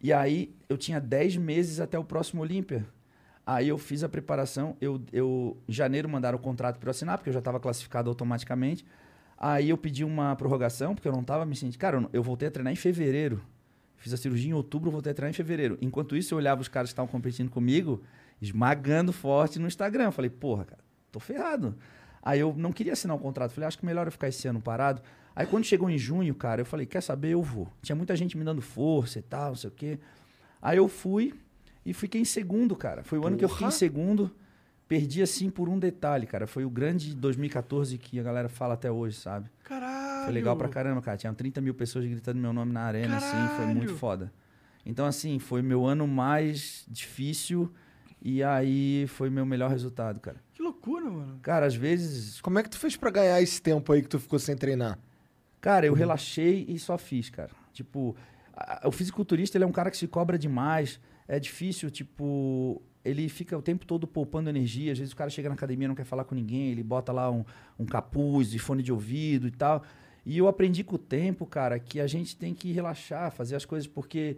e 0.02 0.12
aí 0.12 0.54
eu 0.68 0.78
tinha 0.78 1.00
10 1.00 1.38
meses 1.38 1.80
até 1.80 1.98
o 1.98 2.04
próximo 2.04 2.42
Olímpia. 2.42 2.86
Aí 3.46 3.68
eu 3.68 3.78
fiz 3.78 4.04
a 4.04 4.10
preparação, 4.10 4.78
eu, 4.80 5.02
eu 5.12 5.58
em 5.68 5.74
janeiro 5.74 6.08
mandaram 6.08 6.38
o 6.38 6.42
contrato 6.42 6.80
para 6.80 6.88
eu 6.88 6.92
assinar, 6.92 7.18
porque 7.18 7.30
eu 7.30 7.34
já 7.34 7.40
estava 7.40 7.60
classificado 7.60 8.10
automaticamente. 8.10 8.86
Aí 9.46 9.72
eu 9.72 9.78
pedi 9.78 10.06
uma 10.06 10.34
prorrogação, 10.38 10.96
porque 10.96 11.06
eu 11.06 11.12
não 11.12 11.20
estava 11.20 11.46
me 11.46 11.54
sentindo. 11.54 11.78
Cara, 11.78 12.08
eu 12.14 12.24
voltei 12.24 12.48
a 12.48 12.52
treinar 12.52 12.72
em 12.72 12.78
fevereiro. 12.78 13.42
Fiz 13.98 14.14
a 14.14 14.16
cirurgia 14.16 14.50
em 14.50 14.54
outubro, 14.54 14.90
voltei 14.90 15.12
a 15.12 15.14
treinar 15.14 15.32
em 15.32 15.34
fevereiro. 15.34 15.78
Enquanto 15.82 16.16
isso, 16.16 16.34
eu 16.34 16.38
olhava 16.38 16.62
os 16.62 16.70
caras 16.70 16.92
que 16.92 16.94
estavam 16.94 17.12
competindo 17.12 17.50
comigo, 17.50 18.02
esmagando 18.42 19.12
forte 19.12 19.60
no 19.60 19.68
Instagram. 19.68 20.06
Eu 20.06 20.12
falei, 20.14 20.30
porra, 20.30 20.64
cara, 20.64 20.82
tô 21.12 21.20
ferrado. 21.20 21.76
Aí 22.22 22.40
eu 22.40 22.54
não 22.56 22.72
queria 22.72 22.94
assinar 22.94 23.18
o 23.18 23.20
contrato. 23.20 23.52
Falei, 23.52 23.68
acho 23.68 23.78
que 23.78 23.86
melhor 23.86 24.08
eu 24.08 24.14
ficar 24.14 24.30
esse 24.30 24.48
ano 24.48 24.62
parado. 24.62 25.02
Aí 25.36 25.46
quando 25.46 25.66
chegou 25.66 25.90
em 25.90 25.98
junho, 25.98 26.34
cara, 26.34 26.62
eu 26.62 26.66
falei, 26.66 26.86
quer 26.86 27.02
saber, 27.02 27.32
eu 27.32 27.44
vou. 27.44 27.68
Tinha 27.82 27.98
muita 27.98 28.16
gente 28.16 28.38
me 28.38 28.46
dando 28.46 28.62
força 28.62 29.20
e 29.20 29.22
tal, 29.24 29.50
não 29.50 29.56
sei 29.58 29.70
o 29.70 29.74
quê. 29.74 30.00
Aí 30.62 30.78
eu 30.78 30.88
fui 30.88 31.34
e 31.86 31.94
fiquei 31.94 32.22
em 32.22 32.26
segundo, 32.26 32.78
cara. 32.78 33.04
Foi 33.04 33.20
o 33.20 33.28
ano 33.28 33.36
que 33.36 33.44
eu 33.44 33.50
fiquei 33.50 33.68
em 33.68 33.70
Porra. 33.70 33.78
segundo. 33.78 34.32
Perdi 34.94 35.24
assim 35.24 35.50
por 35.50 35.70
um 35.70 35.80
detalhe, 35.80 36.28
cara. 36.28 36.46
Foi 36.46 36.64
o 36.64 36.70
grande 36.70 37.16
2014 37.16 37.98
que 37.98 38.20
a 38.20 38.24
galera 38.24 38.48
fala 38.48 38.76
até 38.76 38.92
hoje, 38.92 39.18
sabe? 39.18 39.50
Caralho. 39.64 40.26
Foi 40.26 40.32
legal 40.34 40.56
pra 40.56 40.70
caramba, 40.70 41.02
cara. 41.02 41.18
Tinha 41.18 41.34
30 41.34 41.60
mil 41.62 41.74
pessoas 41.74 42.06
gritando 42.06 42.40
meu 42.40 42.54
nome 42.54 42.72
na 42.72 42.82
arena, 42.82 43.18
assim. 43.18 43.56
Foi 43.56 43.66
muito 43.66 43.80
Caralho. 43.80 43.98
foda. 43.98 44.34
Então, 44.86 45.08
assim, 45.08 45.40
foi 45.40 45.64
meu 45.64 45.84
ano 45.84 46.08
mais 46.08 46.86
difícil 46.88 47.74
e 48.22 48.44
aí 48.44 49.08
foi 49.08 49.32
meu 49.32 49.48
melhor 49.48 49.72
resultado, 49.72 50.20
cara. 50.20 50.38
Que 50.54 50.62
loucura, 50.62 51.10
mano. 51.10 51.40
Cara, 51.42 51.66
às 51.66 51.74
vezes... 51.74 52.40
Como 52.40 52.60
é 52.60 52.64
que 52.64 52.70
tu 52.70 52.78
fez 52.78 52.96
pra 52.96 53.10
ganhar 53.10 53.42
esse 53.42 53.60
tempo 53.60 53.92
aí 53.94 54.04
que 54.04 54.08
tu 54.10 54.20
ficou 54.20 54.38
sem 54.38 54.56
treinar? 54.56 55.00
Cara, 55.60 55.88
eu 55.88 55.94
relaxei 55.96 56.66
e 56.70 56.78
só 56.78 57.00
fiz, 57.00 57.32
cara. 57.32 57.50
Tipo, 57.74 58.16
a- 58.56 58.88
o 58.88 58.92
fisiculturista, 58.92 59.58
ele 59.58 59.64
é 59.64 59.68
um 59.68 59.72
cara 59.72 59.90
que 59.90 59.98
se 59.98 60.08
cobra 60.08 60.38
demais. 60.38 61.00
É 61.28 61.40
difícil, 61.40 61.90
tipo... 61.90 62.80
Ele 63.04 63.28
fica 63.28 63.58
o 63.58 63.62
tempo 63.62 63.86
todo 63.86 64.08
poupando 64.08 64.50
energia. 64.50 64.92
Às 64.92 65.00
vezes 65.00 65.14
o 65.14 65.16
cara 65.16 65.30
chega 65.30 65.50
na 65.50 65.56
academia 65.56 65.88
não 65.88 65.96
quer 65.96 66.06
falar 66.06 66.24
com 66.24 66.36
ninguém. 66.36 66.72
Ele 66.72 66.84
bota 66.84 67.12
lá 67.12 67.30
um, 67.30 67.44
um 67.78 67.86
capuz 67.86 68.54
e 68.54 68.60
fone 68.60 68.82
de 68.82 68.92
ouvido 68.92 69.48
e 69.48 69.52
tal. 69.52 69.84
E 70.26 70.38
eu 70.38 70.48
aprendi 70.48 70.84
com 70.84 70.96
o 70.96 71.00
tempo, 71.00 71.46
cara, 71.46 71.78
que 71.80 72.00
a 72.00 72.08
gente 72.08 72.36
tem 72.38 72.54
que 72.54 72.72
relaxar, 72.72 73.32
fazer 73.32 73.56
as 73.56 73.66
coisas, 73.66 73.88
porque 73.88 74.38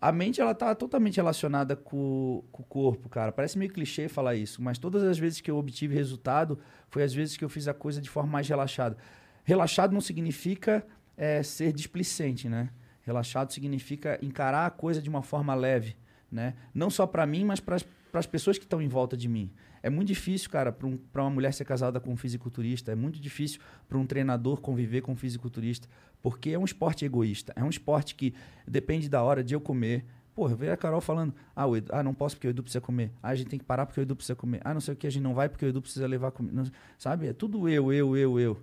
a 0.00 0.12
mente 0.12 0.40
ela 0.40 0.54
tá 0.54 0.74
totalmente 0.74 1.16
relacionada 1.16 1.74
com, 1.74 2.44
com 2.52 2.62
o 2.62 2.66
corpo, 2.66 3.08
cara. 3.08 3.32
Parece 3.32 3.58
meio 3.58 3.72
clichê 3.72 4.08
falar 4.08 4.36
isso, 4.36 4.62
mas 4.62 4.78
todas 4.78 5.02
as 5.02 5.18
vezes 5.18 5.40
que 5.40 5.50
eu 5.50 5.56
obtive 5.56 5.94
resultado 5.94 6.58
foi 6.88 7.02
as 7.02 7.12
vezes 7.12 7.36
que 7.36 7.44
eu 7.44 7.48
fiz 7.48 7.66
a 7.66 7.74
coisa 7.74 8.00
de 8.00 8.08
forma 8.08 8.30
mais 8.30 8.48
relaxada. 8.48 8.96
Relaxado 9.44 9.92
não 9.92 10.00
significa 10.00 10.86
é, 11.16 11.42
ser 11.42 11.72
displicente, 11.72 12.48
né? 12.48 12.68
Relaxado 13.00 13.52
significa 13.52 14.18
encarar 14.22 14.66
a 14.66 14.70
coisa 14.70 15.00
de 15.00 15.08
uma 15.08 15.22
forma 15.22 15.54
leve, 15.54 15.96
né? 16.30 16.54
Não 16.74 16.90
só 16.90 17.06
para 17.06 17.26
mim, 17.26 17.44
mas 17.44 17.60
para 17.60 17.76
as 18.12 18.26
pessoas 18.26 18.58
que 18.58 18.64
estão 18.64 18.80
em 18.80 18.88
volta 18.88 19.16
de 19.16 19.28
mim. 19.28 19.50
É 19.82 19.88
muito 19.88 20.08
difícil, 20.08 20.50
cara, 20.50 20.72
para 20.72 20.86
um, 20.86 20.98
uma 21.14 21.30
mulher 21.30 21.52
ser 21.52 21.64
casada 21.64 22.00
com 22.00 22.12
um 22.12 22.16
fisiculturista. 22.16 22.92
É 22.92 22.94
muito 22.94 23.20
difícil 23.20 23.60
para 23.88 23.96
um 23.96 24.06
treinador 24.06 24.60
conviver 24.60 25.02
com 25.02 25.12
um 25.12 25.16
fisiculturista. 25.16 25.88
Porque 26.20 26.50
é 26.50 26.58
um 26.58 26.64
esporte 26.64 27.04
egoísta. 27.04 27.52
É 27.54 27.62
um 27.62 27.68
esporte 27.68 28.14
que 28.14 28.34
depende 28.66 29.08
da 29.08 29.22
hora 29.22 29.42
de 29.42 29.54
eu 29.54 29.60
comer. 29.60 30.04
Porra, 30.34 30.52
eu 30.52 30.56
vejo 30.56 30.72
a 30.72 30.76
Carol 30.76 31.00
falando: 31.00 31.32
ah, 31.54 31.66
o 31.66 31.76
Edu, 31.76 31.90
ah, 31.92 32.02
não 32.02 32.12
posso 32.12 32.36
porque 32.36 32.48
o 32.48 32.50
Edu 32.50 32.62
precisa 32.62 32.80
comer. 32.80 33.12
Ah, 33.22 33.30
a 33.30 33.34
gente 33.34 33.48
tem 33.48 33.58
que 33.58 33.64
parar 33.64 33.86
porque 33.86 34.00
o 34.00 34.02
Edu 34.02 34.16
precisa 34.16 34.36
comer. 34.36 34.60
Ah, 34.64 34.74
não 34.74 34.80
sei 34.80 34.94
o 34.94 34.96
que, 34.96 35.06
a 35.06 35.10
gente 35.10 35.22
não 35.22 35.34
vai 35.34 35.48
porque 35.48 35.64
o 35.64 35.68
Edu 35.68 35.80
precisa 35.80 36.06
levar 36.06 36.30
comida. 36.32 36.70
Sabe? 36.96 37.28
É 37.28 37.32
tudo 37.32 37.68
eu, 37.68 37.92
eu, 37.92 38.16
eu, 38.16 38.40
eu. 38.40 38.60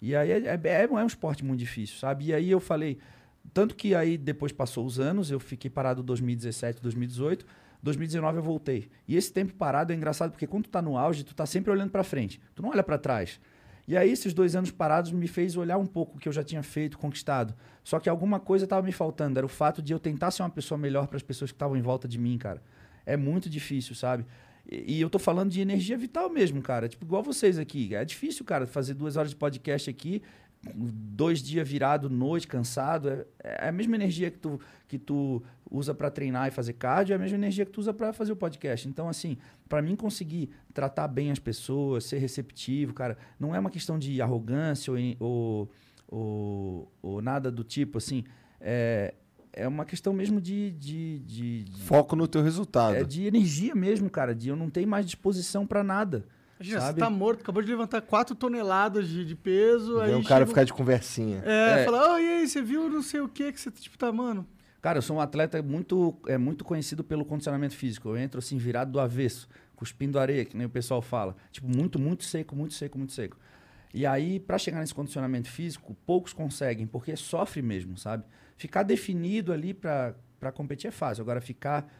E 0.00 0.14
aí 0.14 0.30
é, 0.30 0.60
é, 0.64 0.82
é 0.82 0.88
um 0.88 1.06
esporte 1.06 1.44
muito 1.44 1.60
difícil, 1.60 1.98
sabe? 1.98 2.26
E 2.26 2.34
aí 2.34 2.50
eu 2.50 2.60
falei. 2.60 2.98
Tanto 3.52 3.74
que 3.74 3.94
aí 3.94 4.16
depois 4.16 4.52
passou 4.52 4.84
os 4.84 4.98
anos, 4.98 5.30
eu 5.30 5.38
fiquei 5.38 5.70
parado 5.70 6.02
2017, 6.02 6.80
2018. 6.82 7.46
2019 7.82 8.38
eu 8.38 8.42
voltei. 8.42 8.88
E 9.06 9.14
esse 9.14 9.30
tempo 9.30 9.52
parado 9.52 9.92
é 9.92 9.96
engraçado 9.96 10.30
porque 10.30 10.46
quando 10.46 10.64
tu 10.64 10.70
tá 10.70 10.80
no 10.80 10.96
auge, 10.96 11.22
tu 11.22 11.34
tá 11.34 11.44
sempre 11.44 11.70
olhando 11.70 11.90
para 11.90 12.02
frente. 12.02 12.40
Tu 12.54 12.62
não 12.62 12.70
olha 12.70 12.82
para 12.82 12.96
trás. 12.96 13.38
E 13.86 13.96
aí 13.96 14.10
esses 14.10 14.32
dois 14.32 14.56
anos 14.56 14.70
parados 14.70 15.12
me 15.12 15.28
fez 15.28 15.56
olhar 15.56 15.76
um 15.76 15.84
pouco 15.84 16.16
o 16.16 16.18
que 16.18 16.26
eu 16.26 16.32
já 16.32 16.42
tinha 16.42 16.62
feito, 16.62 16.96
conquistado. 16.96 17.54
Só 17.82 18.00
que 18.00 18.08
alguma 18.08 18.40
coisa 18.40 18.64
estava 18.64 18.84
me 18.84 18.92
faltando, 18.92 19.38
era 19.38 19.44
o 19.44 19.48
fato 19.48 19.82
de 19.82 19.92
eu 19.92 19.98
tentar 19.98 20.30
ser 20.30 20.42
uma 20.42 20.50
pessoa 20.50 20.78
melhor 20.78 21.06
para 21.06 21.18
as 21.18 21.22
pessoas 21.22 21.52
que 21.52 21.56
estavam 21.56 21.76
em 21.76 21.82
volta 21.82 22.08
de 22.08 22.18
mim, 22.18 22.38
cara. 22.38 22.62
É 23.04 23.14
muito 23.14 23.50
difícil, 23.50 23.94
sabe? 23.94 24.24
E, 24.66 24.96
e 24.96 25.00
eu 25.02 25.10
tô 25.10 25.18
falando 25.18 25.50
de 25.50 25.60
energia 25.60 25.98
vital 25.98 26.30
mesmo, 26.30 26.62
cara. 26.62 26.88
Tipo, 26.88 27.04
igual 27.04 27.22
vocês 27.22 27.58
aqui. 27.58 27.94
É 27.94 28.02
difícil, 28.06 28.42
cara, 28.46 28.66
fazer 28.66 28.94
duas 28.94 29.16
horas 29.16 29.30
de 29.30 29.36
podcast 29.36 29.90
aqui, 29.90 30.22
dois 30.74 31.42
dias 31.42 31.68
virado, 31.68 32.08
noite, 32.08 32.46
cansado. 32.46 33.08
É, 33.08 33.26
é 33.42 33.68
a 33.68 33.72
mesma 33.72 33.94
energia 33.96 34.30
que 34.30 34.38
tu, 34.38 34.60
que 34.88 34.98
tu 34.98 35.42
usa 35.70 35.94
para 35.94 36.10
treinar 36.10 36.48
e 36.48 36.50
fazer 36.50 36.74
cardio, 36.74 37.12
é 37.12 37.16
a 37.16 37.18
mesma 37.18 37.36
energia 37.36 37.64
que 37.64 37.72
tu 37.72 37.80
usa 37.80 37.92
para 37.92 38.12
fazer 38.12 38.32
o 38.32 38.36
podcast. 38.36 38.88
Então, 38.88 39.08
assim, 39.08 39.36
para 39.68 39.82
mim 39.82 39.96
conseguir 39.96 40.50
tratar 40.72 41.08
bem 41.08 41.30
as 41.30 41.38
pessoas, 41.38 42.04
ser 42.04 42.18
receptivo, 42.18 42.92
cara, 42.92 43.16
não 43.38 43.54
é 43.54 43.58
uma 43.58 43.70
questão 43.70 43.98
de 43.98 44.20
arrogância 44.20 44.92
ou, 44.92 44.98
ou, 45.18 45.70
ou, 46.08 46.92
ou 47.02 47.22
nada 47.22 47.50
do 47.50 47.64
tipo, 47.64 47.98
assim. 47.98 48.24
É, 48.60 49.14
é 49.52 49.68
uma 49.68 49.84
questão 49.84 50.12
mesmo 50.12 50.40
de, 50.40 50.72
de, 50.72 51.20
de, 51.20 51.64
de 51.64 51.82
Foco 51.82 52.16
no 52.16 52.26
teu 52.26 52.42
resultado. 52.42 52.96
é 52.96 53.04
de 53.04 53.26
energia 53.26 53.74
mesmo, 53.74 54.10
cara. 54.10 54.34
De 54.34 54.48
eu 54.48 54.56
não 54.56 54.68
ter 54.68 54.84
mais 54.84 55.06
disposição 55.06 55.66
para 55.66 55.84
nada. 55.84 56.26
Imagina, 56.58 56.80
sabe? 56.80 56.94
você 56.94 57.00
tá 57.00 57.10
morto, 57.10 57.40
acabou 57.40 57.62
de 57.62 57.68
levantar 57.68 58.00
4 58.00 58.34
toneladas 58.34 59.08
de, 59.08 59.24
de 59.24 59.34
peso. 59.34 60.00
aí 60.00 60.14
um 60.14 60.22
cara 60.22 60.40
chega 60.40 60.46
ficar 60.46 60.64
de 60.64 60.72
conversinha. 60.72 61.42
É, 61.44 61.80
É. 61.80 61.84
falar, 61.84 62.14
oh, 62.14 62.18
e 62.18 62.28
aí, 62.28 62.48
você 62.48 62.62
viu 62.62 62.88
não 62.88 63.02
sei 63.02 63.20
o 63.20 63.28
que 63.28 63.52
que 63.52 63.60
você, 63.60 63.70
tipo, 63.70 63.98
tá, 63.98 64.12
mano... 64.12 64.46
Cara, 64.80 64.98
eu 64.98 65.02
sou 65.02 65.16
um 65.16 65.20
atleta 65.20 65.62
muito, 65.62 66.14
é, 66.26 66.36
muito 66.36 66.62
conhecido 66.62 67.02
pelo 67.02 67.24
condicionamento 67.24 67.74
físico. 67.74 68.10
Eu 68.10 68.18
entro 68.18 68.38
assim, 68.38 68.58
virado 68.58 68.92
do 68.92 69.00
avesso, 69.00 69.48
cuspindo 69.74 70.18
areia, 70.18 70.44
que 70.44 70.54
nem 70.54 70.66
o 70.66 70.70
pessoal 70.70 71.00
fala. 71.00 71.34
Tipo, 71.50 71.66
muito, 71.74 71.98
muito 71.98 72.22
seco, 72.22 72.54
muito 72.54 72.74
seco, 72.74 72.98
muito 72.98 73.14
seco. 73.14 73.38
E 73.94 74.04
aí, 74.04 74.38
para 74.38 74.58
chegar 74.58 74.80
nesse 74.80 74.94
condicionamento 74.94 75.48
físico, 75.48 75.96
poucos 76.04 76.34
conseguem, 76.34 76.86
porque 76.86 77.16
sofre 77.16 77.62
mesmo, 77.62 77.96
sabe? 77.96 78.24
Ficar 78.58 78.82
definido 78.82 79.54
ali 79.54 79.72
para 79.72 80.14
competir 80.52 80.88
é 80.88 80.90
fácil. 80.90 81.22
Agora, 81.22 81.40
ficar 81.40 81.90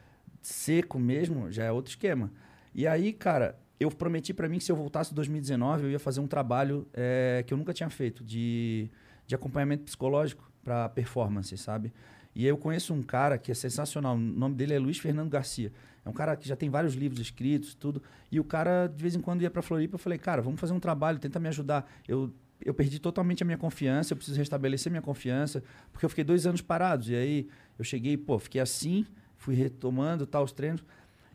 seco 0.42 0.98
mesmo 0.98 1.50
já 1.50 1.64
é 1.64 1.72
outro 1.72 1.90
esquema. 1.90 2.30
E 2.74 2.86
aí, 2.86 3.14
cara, 3.14 3.58
eu 3.78 3.90
prometi 3.90 4.32
para 4.32 4.48
mim 4.48 4.58
que 4.58 4.64
se 4.64 4.72
eu 4.72 4.76
voltasse 4.76 5.12
em 5.12 5.14
2019, 5.14 5.84
eu 5.84 5.90
ia 5.90 5.98
fazer 5.98 6.20
um 6.20 6.26
trabalho 6.26 6.86
é, 6.92 7.44
que 7.46 7.52
eu 7.52 7.58
nunca 7.58 7.72
tinha 7.72 7.90
feito, 7.90 8.22
de, 8.22 8.88
de 9.26 9.34
acompanhamento 9.34 9.84
psicológico 9.84 10.50
para 10.62 10.88
performance, 10.88 11.56
sabe? 11.58 11.92
E 12.34 12.46
eu 12.46 12.56
conheço 12.56 12.92
um 12.92 13.02
cara 13.02 13.38
que 13.38 13.52
é 13.52 13.54
sensacional, 13.54 14.16
o 14.16 14.18
nome 14.18 14.54
dele 14.56 14.74
é 14.74 14.78
Luiz 14.78 14.98
Fernando 14.98 15.30
Garcia. 15.30 15.72
É 16.04 16.08
um 16.08 16.12
cara 16.12 16.36
que 16.36 16.46
já 16.46 16.56
tem 16.56 16.68
vários 16.68 16.94
livros 16.94 17.20
escritos, 17.20 17.74
tudo. 17.74 18.02
E 18.30 18.38
o 18.38 18.44
cara, 18.44 18.86
de 18.86 19.00
vez 19.00 19.14
em 19.14 19.20
quando, 19.20 19.42
ia 19.42 19.50
para 19.50 19.62
Floripa. 19.62 19.94
Eu 19.94 19.98
falei, 19.98 20.18
cara, 20.18 20.42
vamos 20.42 20.60
fazer 20.60 20.72
um 20.72 20.80
trabalho, 20.80 21.18
tenta 21.18 21.38
me 21.38 21.48
ajudar. 21.48 21.90
Eu, 22.06 22.32
eu 22.60 22.74
perdi 22.74 22.98
totalmente 22.98 23.42
a 23.42 23.46
minha 23.46 23.56
confiança, 23.56 24.12
eu 24.12 24.16
preciso 24.16 24.38
restabelecer 24.38 24.90
minha 24.90 25.00
confiança, 25.00 25.62
porque 25.92 26.04
eu 26.04 26.10
fiquei 26.10 26.24
dois 26.24 26.46
anos 26.46 26.60
parados. 26.60 27.08
E 27.08 27.14
aí 27.14 27.48
eu 27.78 27.84
cheguei, 27.84 28.16
pô, 28.16 28.38
fiquei 28.38 28.60
assim, 28.60 29.06
fui 29.36 29.54
retomando 29.54 30.26
tal, 30.26 30.44
os 30.44 30.52
treinos. 30.52 30.84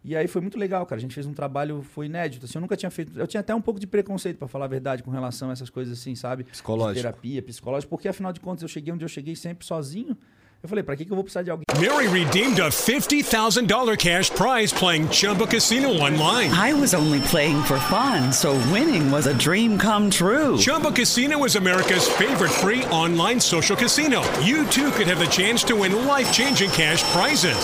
E 0.03 0.15
aí 0.15 0.27
foi 0.27 0.41
muito 0.41 0.57
legal, 0.57 0.85
cara. 0.85 0.97
A 0.97 1.01
gente 1.01 1.13
fez 1.13 1.25
um 1.25 1.33
trabalho, 1.33 1.81
foi 1.81 2.05
inédito. 2.05 2.45
Assim, 2.45 2.57
eu 2.57 2.61
nunca 2.61 2.77
tinha 2.77 2.89
feito. 2.89 3.17
Eu 3.19 3.27
tinha 3.27 3.41
até 3.41 3.53
um 3.53 3.61
pouco 3.61 3.79
de 3.79 3.87
preconceito, 3.87 4.37
para 4.37 4.47
falar 4.47 4.65
a 4.65 4.69
verdade, 4.69 5.03
com 5.03 5.11
relação 5.11 5.49
a 5.49 5.53
essas 5.53 5.69
coisas 5.69 5.99
assim, 5.99 6.15
sabe? 6.15 6.45
Psicológico. 6.45 6.95
De 6.95 7.01
terapia, 7.01 7.41
psicológica, 7.41 7.89
porque 7.89 8.07
afinal 8.07 8.31
de 8.31 8.39
contas 8.39 8.61
eu 8.61 8.67
cheguei 8.67 8.93
onde 8.93 9.03
eu 9.03 9.09
cheguei 9.09 9.35
sempre 9.35 9.65
sozinho. 9.65 10.17
Eu 10.61 10.67
falei, 10.67 10.83
pra 10.83 10.93
que, 10.93 11.05
que 11.05 11.11
eu 11.11 11.15
vou 11.15 11.23
precisar 11.23 11.41
de 11.41 11.51
alguém? 11.51 11.63
Mary 11.79 12.07
redeemed 12.07 12.59
a 12.59 12.67
$50,000 12.67 13.97
cash 13.97 14.29
prize 14.29 14.73
playing 14.73 15.07
Chumba 15.09 15.47
Casino 15.47 15.87
online. 15.87 16.51
I 16.51 16.73
was 16.73 16.93
only 16.93 17.21
playing 17.29 17.63
for 17.63 17.79
fun, 17.79 18.33
so 18.33 18.55
winning 18.69 19.09
was 19.09 19.25
a 19.25 19.33
dream 19.35 19.77
come 19.77 20.09
true. 20.09 20.57
Chumba 20.57 20.91
Casino 20.91 21.45
is 21.45 21.55
America's 21.55 22.09
favorite 22.09 22.51
free 22.51 22.83
online 22.91 23.39
social 23.39 23.77
casino. 23.77 24.21
You 24.43 24.65
too 24.65 24.91
could 24.91 25.07
have 25.07 25.19
the 25.19 25.27
chance 25.27 25.63
to 25.63 25.75
win 25.77 26.05
life 26.05 26.29
changing 26.33 26.71
cash 26.71 27.03
prizes. 27.13 27.55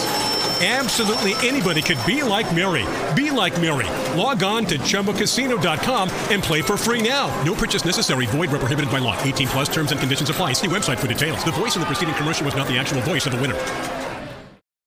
Absolutely 0.66 1.36
anybody 1.48 1.80
could 1.80 2.04
be 2.08 2.24
like 2.24 2.50
Mary. 2.56 2.84
Be 3.14 3.30
like 3.30 3.54
Mary. 3.62 3.86
Log 4.18 4.42
on 4.42 4.66
to 4.66 4.80
ChumbaCasino.com 4.80 6.10
and 6.32 6.42
play 6.42 6.64
for 6.64 6.76
free 6.76 7.08
now. 7.08 7.30
No 7.44 7.54
purchase 7.54 7.86
necessary. 7.86 8.26
Void 8.26 8.50
where 8.50 8.58
prohibited 8.58 8.90
by 8.90 8.98
law. 8.98 9.16
18 9.22 9.48
plus 9.50 9.70
terms 9.70 9.92
and 9.92 10.00
conditions 10.00 10.28
apply. 10.28 10.54
See 10.54 10.68
website 10.68 10.98
for 10.98 11.06
details. 11.06 11.44
The 11.44 11.52
voice 11.52 11.76
in 11.76 11.82
the 11.82 11.86
preceding 11.86 12.16
commercial 12.16 12.46
was 12.46 12.56
not 12.56 12.68
the 12.68 12.80
actual 12.80 13.00
voice 13.02 13.28
of 13.28 13.34
the 13.36 13.40
winner. 13.40 13.56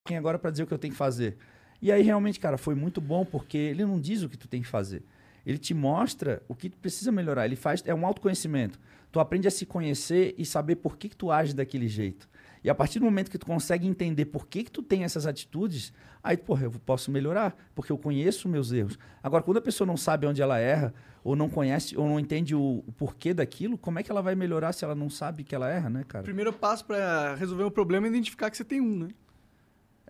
Quem 0.04 0.16
agora 0.16 0.36
para 0.36 0.50
dizer 0.50 0.64
o 0.64 0.66
que 0.66 0.74
eu 0.74 0.78
tenho 0.78 0.92
que 0.92 0.98
fazer? 0.98 1.36
E 1.80 1.92
aí 1.92 2.02
realmente, 2.02 2.40
cara, 2.40 2.58
foi 2.58 2.74
muito 2.74 3.00
bom 3.00 3.24
porque 3.24 3.56
ele 3.56 3.84
não 3.84 4.00
diz 4.00 4.24
o 4.24 4.28
que 4.28 4.36
tu 4.36 4.48
tem 4.48 4.60
que 4.60 4.66
fazer. 4.66 5.04
Ele 5.46 5.58
te 5.58 5.74
mostra 5.74 6.42
o 6.48 6.56
que 6.56 6.68
tu 6.68 6.76
precisa 6.78 7.12
melhorar. 7.12 7.44
Ele 7.44 7.54
faz 7.54 7.84
é 7.86 7.94
um 7.94 8.04
autoconhecimento. 8.04 8.80
Tu 9.12 9.20
aprende 9.20 9.46
a 9.46 9.50
se 9.50 9.64
conhecer 9.64 10.34
e 10.36 10.44
saber 10.44 10.74
por 10.76 10.96
que, 10.96 11.08
que 11.08 11.16
tu 11.16 11.30
age 11.30 11.54
daquele 11.54 11.86
jeito. 11.86 12.28
E 12.62 12.68
a 12.70 12.74
partir 12.74 12.98
do 12.98 13.04
momento 13.04 13.30
que 13.30 13.38
tu 13.38 13.46
consegue 13.46 13.86
entender 13.86 14.26
por 14.26 14.46
que, 14.46 14.64
que 14.64 14.70
tu 14.70 14.82
tem 14.82 15.04
essas 15.04 15.26
atitudes, 15.26 15.92
aí, 16.22 16.36
porra, 16.36 16.64
eu 16.64 16.70
posso 16.72 17.10
melhorar, 17.10 17.56
porque 17.74 17.92
eu 17.92 17.98
conheço 17.98 18.48
meus 18.48 18.72
erros. 18.72 18.98
Agora, 19.22 19.42
quando 19.42 19.58
a 19.58 19.62
pessoa 19.62 19.86
não 19.86 19.96
sabe 19.96 20.26
onde 20.26 20.42
ela 20.42 20.58
erra, 20.58 20.92
ou 21.22 21.36
não 21.36 21.48
conhece, 21.48 21.96
ou 21.96 22.08
não 22.08 22.18
entende 22.18 22.54
o, 22.54 22.82
o 22.86 22.92
porquê 22.92 23.34
daquilo, 23.34 23.76
como 23.76 23.98
é 23.98 24.02
que 24.02 24.10
ela 24.10 24.22
vai 24.22 24.34
melhorar 24.34 24.72
se 24.72 24.84
ela 24.84 24.94
não 24.94 25.10
sabe 25.10 25.44
que 25.44 25.54
ela 25.54 25.68
erra, 25.68 25.90
né, 25.90 26.02
O 26.02 26.06
cara? 26.06 26.24
primeiro 26.24 26.52
passo 26.52 26.84
pra 26.84 27.34
resolver 27.34 27.64
um 27.64 27.70
problema 27.70 28.06
é 28.06 28.10
identificar 28.10 28.50
que 28.50 28.56
você 28.56 28.64
tem 28.64 28.80
um, 28.80 28.96
né? 28.98 29.08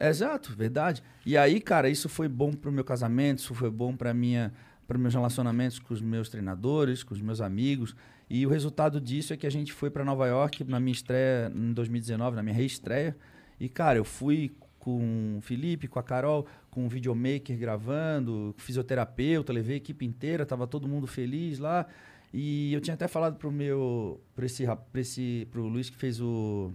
Exato, 0.01 0.55
verdade. 0.55 1.03
E 1.27 1.37
aí, 1.37 1.61
cara, 1.61 1.89
isso 1.89 2.09
foi 2.09 2.29
bom 2.29 2.53
pro 2.53 2.71
meu 2.71 2.85
casamento, 2.85 3.39
isso 3.39 3.55
foi 3.55 3.71
bom 3.71 3.97
para 3.97 4.15
minha 4.15 4.53
para 4.87 4.97
meus 4.97 5.13
relacionamentos 5.13 5.79
com 5.79 5.93
os 5.93 6.01
meus 6.01 6.31
treinadores, 6.31 7.03
com 7.03 7.13
os 7.13 7.21
meus 7.21 7.43
amigos. 7.43 7.95
E 8.31 8.47
o 8.47 8.51
resultado 8.51 9.01
disso 9.01 9.33
é 9.33 9.37
que 9.37 9.47
a 9.47 9.51
gente 9.51 9.73
foi 9.73 9.91
para 9.91 10.05
Nova 10.05 10.27
York 10.27 10.65
na 10.65 10.79
minha 10.79 10.93
estreia 10.93 11.51
em 11.55 11.73
2019, 11.73 12.37
na 12.37 12.43
minha 12.43 12.55
reestreia. 12.55 13.17
E 13.59 13.69
cara, 13.69 13.99
eu 13.99 14.05
fui 14.05 14.53
com 14.79 15.37
o 15.39 15.41
Felipe, 15.41 15.89
com 15.89 15.99
a 15.99 16.03
Carol, 16.03 16.47
com 16.71 16.87
o 16.87 16.89
videomaker 16.89 17.57
gravando, 17.59 18.55
fisioterapeuta, 18.59 19.53
levei 19.53 19.75
a 19.75 19.77
equipe 19.79 20.05
inteira, 20.05 20.47
tava 20.47 20.67
todo 20.67 20.87
mundo 20.87 21.07
feliz 21.07 21.59
lá. 21.59 21.87
E 22.33 22.73
eu 22.73 22.81
tinha 22.81 22.95
até 22.95 23.09
falado 23.09 23.37
pro 23.37 23.51
meu, 23.51 24.21
para 24.35 24.47
esse, 24.47 24.65
pra 24.67 25.01
esse, 25.01 25.49
pro 25.51 25.67
Luiz 25.67 25.89
que 25.89 25.97
fez 25.97 26.21
o 26.21 26.73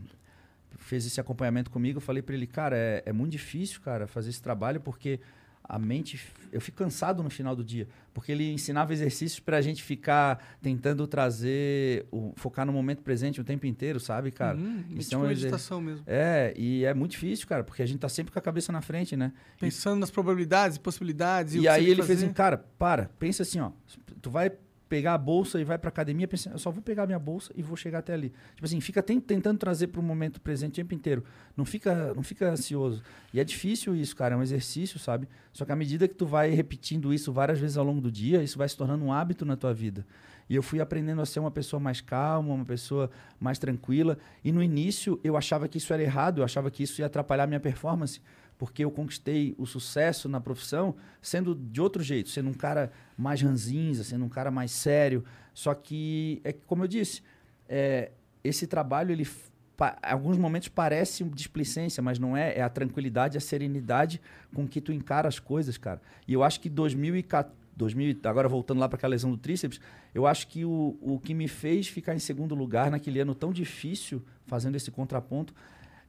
fez 0.77 1.05
esse 1.05 1.21
acompanhamento 1.21 1.69
comigo, 1.69 1.97
eu 1.97 2.01
falei 2.01 2.21
para 2.21 2.35
ele, 2.35 2.47
cara, 2.47 2.75
é, 2.75 3.03
é 3.05 3.13
muito 3.13 3.31
difícil, 3.31 3.79
cara, 3.81 4.07
fazer 4.07 4.31
esse 4.31 4.41
trabalho, 4.41 4.81
porque 4.81 5.19
a 5.63 5.79
mente, 5.79 6.19
eu 6.51 6.59
fico 6.59 6.77
cansado 6.77 7.23
no 7.23 7.29
final 7.29 7.55
do 7.55 7.63
dia, 7.63 7.87
porque 8.13 8.31
ele 8.31 8.51
ensinava 8.51 8.91
exercícios 8.93 9.39
para 9.39 9.57
a 9.57 9.61
gente 9.61 9.81
ficar 9.81 10.57
tentando 10.61 11.07
trazer, 11.07 12.05
o, 12.11 12.33
focar 12.35 12.65
no 12.65 12.73
momento 12.73 13.01
presente 13.01 13.39
o 13.39 13.43
tempo 13.43 13.65
inteiro, 13.65 13.99
sabe, 13.99 14.29
cara? 14.31 14.57
Hum, 14.57 14.83
Isso 14.91 15.09
tipo 15.09 15.15
é 15.23 15.27
um 15.27 15.31
exer- 15.31 15.45
meditação 15.45 15.81
mesmo. 15.81 16.03
É, 16.05 16.53
e 16.57 16.83
é 16.85 16.93
muito 16.93 17.11
difícil, 17.11 17.47
cara, 17.47 17.63
porque 17.63 17.81
a 17.81 17.85
gente 17.85 17.99
tá 17.99 18.09
sempre 18.09 18.31
com 18.33 18.39
a 18.39 18.41
cabeça 18.41 18.71
na 18.71 18.81
frente, 18.81 19.15
né? 19.15 19.31
Pensando 19.59 19.99
nas 19.99 20.11
probabilidades 20.11 20.77
e 20.77 20.79
possibilidades. 20.79 21.55
E, 21.55 21.59
o 21.59 21.63
E 21.63 21.67
aí 21.67 21.85
ele 21.85 22.01
que 22.01 22.07
fez 22.07 22.19
fazer. 22.19 22.25
assim, 22.25 22.33
cara, 22.33 22.57
para, 22.77 23.09
pensa 23.17 23.43
assim, 23.43 23.59
ó, 23.59 23.71
tu 24.21 24.29
vai 24.29 24.51
pegar 24.93 25.15
a 25.15 25.17
bolsa 25.17 25.59
e 25.59 25.63
vai 25.63 25.75
pra 25.79 25.89
academia, 25.89 26.27
pensa, 26.27 26.51
eu 26.51 26.59
só 26.59 26.69
vou 26.69 26.79
pegar 26.83 27.07
minha 27.07 27.17
bolsa 27.17 27.51
e 27.55 27.63
vou 27.63 27.75
chegar 27.75 27.97
até 27.97 28.13
ali. 28.13 28.31
Tipo 28.53 28.63
assim, 28.65 28.79
fica 28.79 29.01
ten- 29.01 29.19
tentando 29.19 29.57
trazer 29.57 29.87
pro 29.87 30.03
momento 30.03 30.39
presente 30.39 30.73
o 30.73 30.75
tempo 30.75 30.93
inteiro. 30.93 31.23
Não 31.57 31.65
fica, 31.65 32.13
não 32.13 32.21
fica 32.21 32.47
ansioso. 32.51 33.01
E 33.33 33.39
é 33.39 33.43
difícil 33.43 33.95
isso, 33.95 34.15
cara, 34.15 34.35
é 34.35 34.37
um 34.37 34.43
exercício, 34.43 34.99
sabe? 34.99 35.27
Só 35.51 35.65
que 35.65 35.71
à 35.71 35.75
medida 35.75 36.07
que 36.07 36.13
tu 36.13 36.27
vai 36.27 36.51
repetindo 36.51 37.11
isso 37.11 37.33
várias 37.33 37.57
vezes 37.57 37.75
ao 37.75 37.83
longo 37.83 37.99
do 37.99 38.11
dia, 38.11 38.43
isso 38.43 38.55
vai 38.55 38.69
se 38.69 38.77
tornando 38.77 39.03
um 39.03 39.11
hábito 39.11 39.43
na 39.45 39.55
tua 39.57 39.73
vida. 39.73 40.05
E 40.47 40.53
eu 40.55 40.61
fui 40.61 40.79
aprendendo 40.79 41.21
a 41.23 41.25
ser 41.25 41.39
uma 41.39 41.49
pessoa 41.49 41.79
mais 41.79 41.99
calma, 41.99 42.53
uma 42.53 42.65
pessoa 42.65 43.09
mais 43.39 43.57
tranquila. 43.57 44.19
E 44.43 44.51
no 44.51 44.61
início 44.61 45.19
eu 45.23 45.35
achava 45.35 45.67
que 45.67 45.79
isso 45.79 45.91
era 45.91 46.03
errado, 46.03 46.41
eu 46.41 46.45
achava 46.45 46.69
que 46.69 46.83
isso 46.83 47.01
ia 47.01 47.07
atrapalhar 47.07 47.47
minha 47.47 47.59
performance 47.59 48.21
porque 48.63 48.85
eu 48.85 48.89
conquistei 48.89 49.53
o 49.57 49.65
sucesso 49.65 50.29
na 50.29 50.39
profissão 50.39 50.95
sendo 51.21 51.53
de 51.53 51.81
outro 51.81 52.01
jeito, 52.01 52.29
sendo 52.29 52.49
um 52.49 52.53
cara 52.53 52.93
mais 53.17 53.41
ranzinza, 53.41 54.05
sendo 54.05 54.23
um 54.23 54.29
cara 54.29 54.49
mais 54.49 54.71
sério. 54.71 55.25
Só 55.53 55.73
que, 55.73 56.39
é 56.45 56.53
como 56.53 56.85
eu 56.85 56.87
disse, 56.87 57.21
é, 57.67 58.11
esse 58.41 58.65
trabalho, 58.65 59.11
ele, 59.11 59.27
alguns 60.01 60.37
momentos 60.37 60.69
parece 60.69 61.25
displicência, 61.25 62.01
mas 62.01 62.17
não 62.17 62.37
é. 62.37 62.57
É 62.57 62.61
a 62.61 62.69
tranquilidade, 62.69 63.37
a 63.37 63.41
serenidade 63.41 64.21
com 64.55 64.65
que 64.65 64.79
tu 64.79 64.93
encara 64.93 65.27
as 65.27 65.39
coisas, 65.39 65.77
cara. 65.77 66.01
E 66.25 66.31
eu 66.31 66.41
acho 66.41 66.61
que 66.61 66.69
2014, 66.69 67.53
2000, 67.75 68.11
e- 68.11 68.19
agora 68.23 68.47
voltando 68.47 68.79
lá 68.79 68.87
para 68.87 68.95
aquela 68.95 69.11
lesão 69.11 69.29
do 69.29 69.37
tríceps, 69.37 69.81
eu 70.15 70.25
acho 70.25 70.47
que 70.47 70.63
o, 70.63 70.97
o 71.01 71.19
que 71.19 71.33
me 71.33 71.49
fez 71.49 71.89
ficar 71.89 72.15
em 72.15 72.19
segundo 72.19 72.55
lugar 72.55 72.89
naquele 72.89 73.19
ano 73.19 73.35
tão 73.35 73.51
difícil, 73.51 74.23
fazendo 74.45 74.77
esse 74.77 74.89
contraponto, 74.89 75.53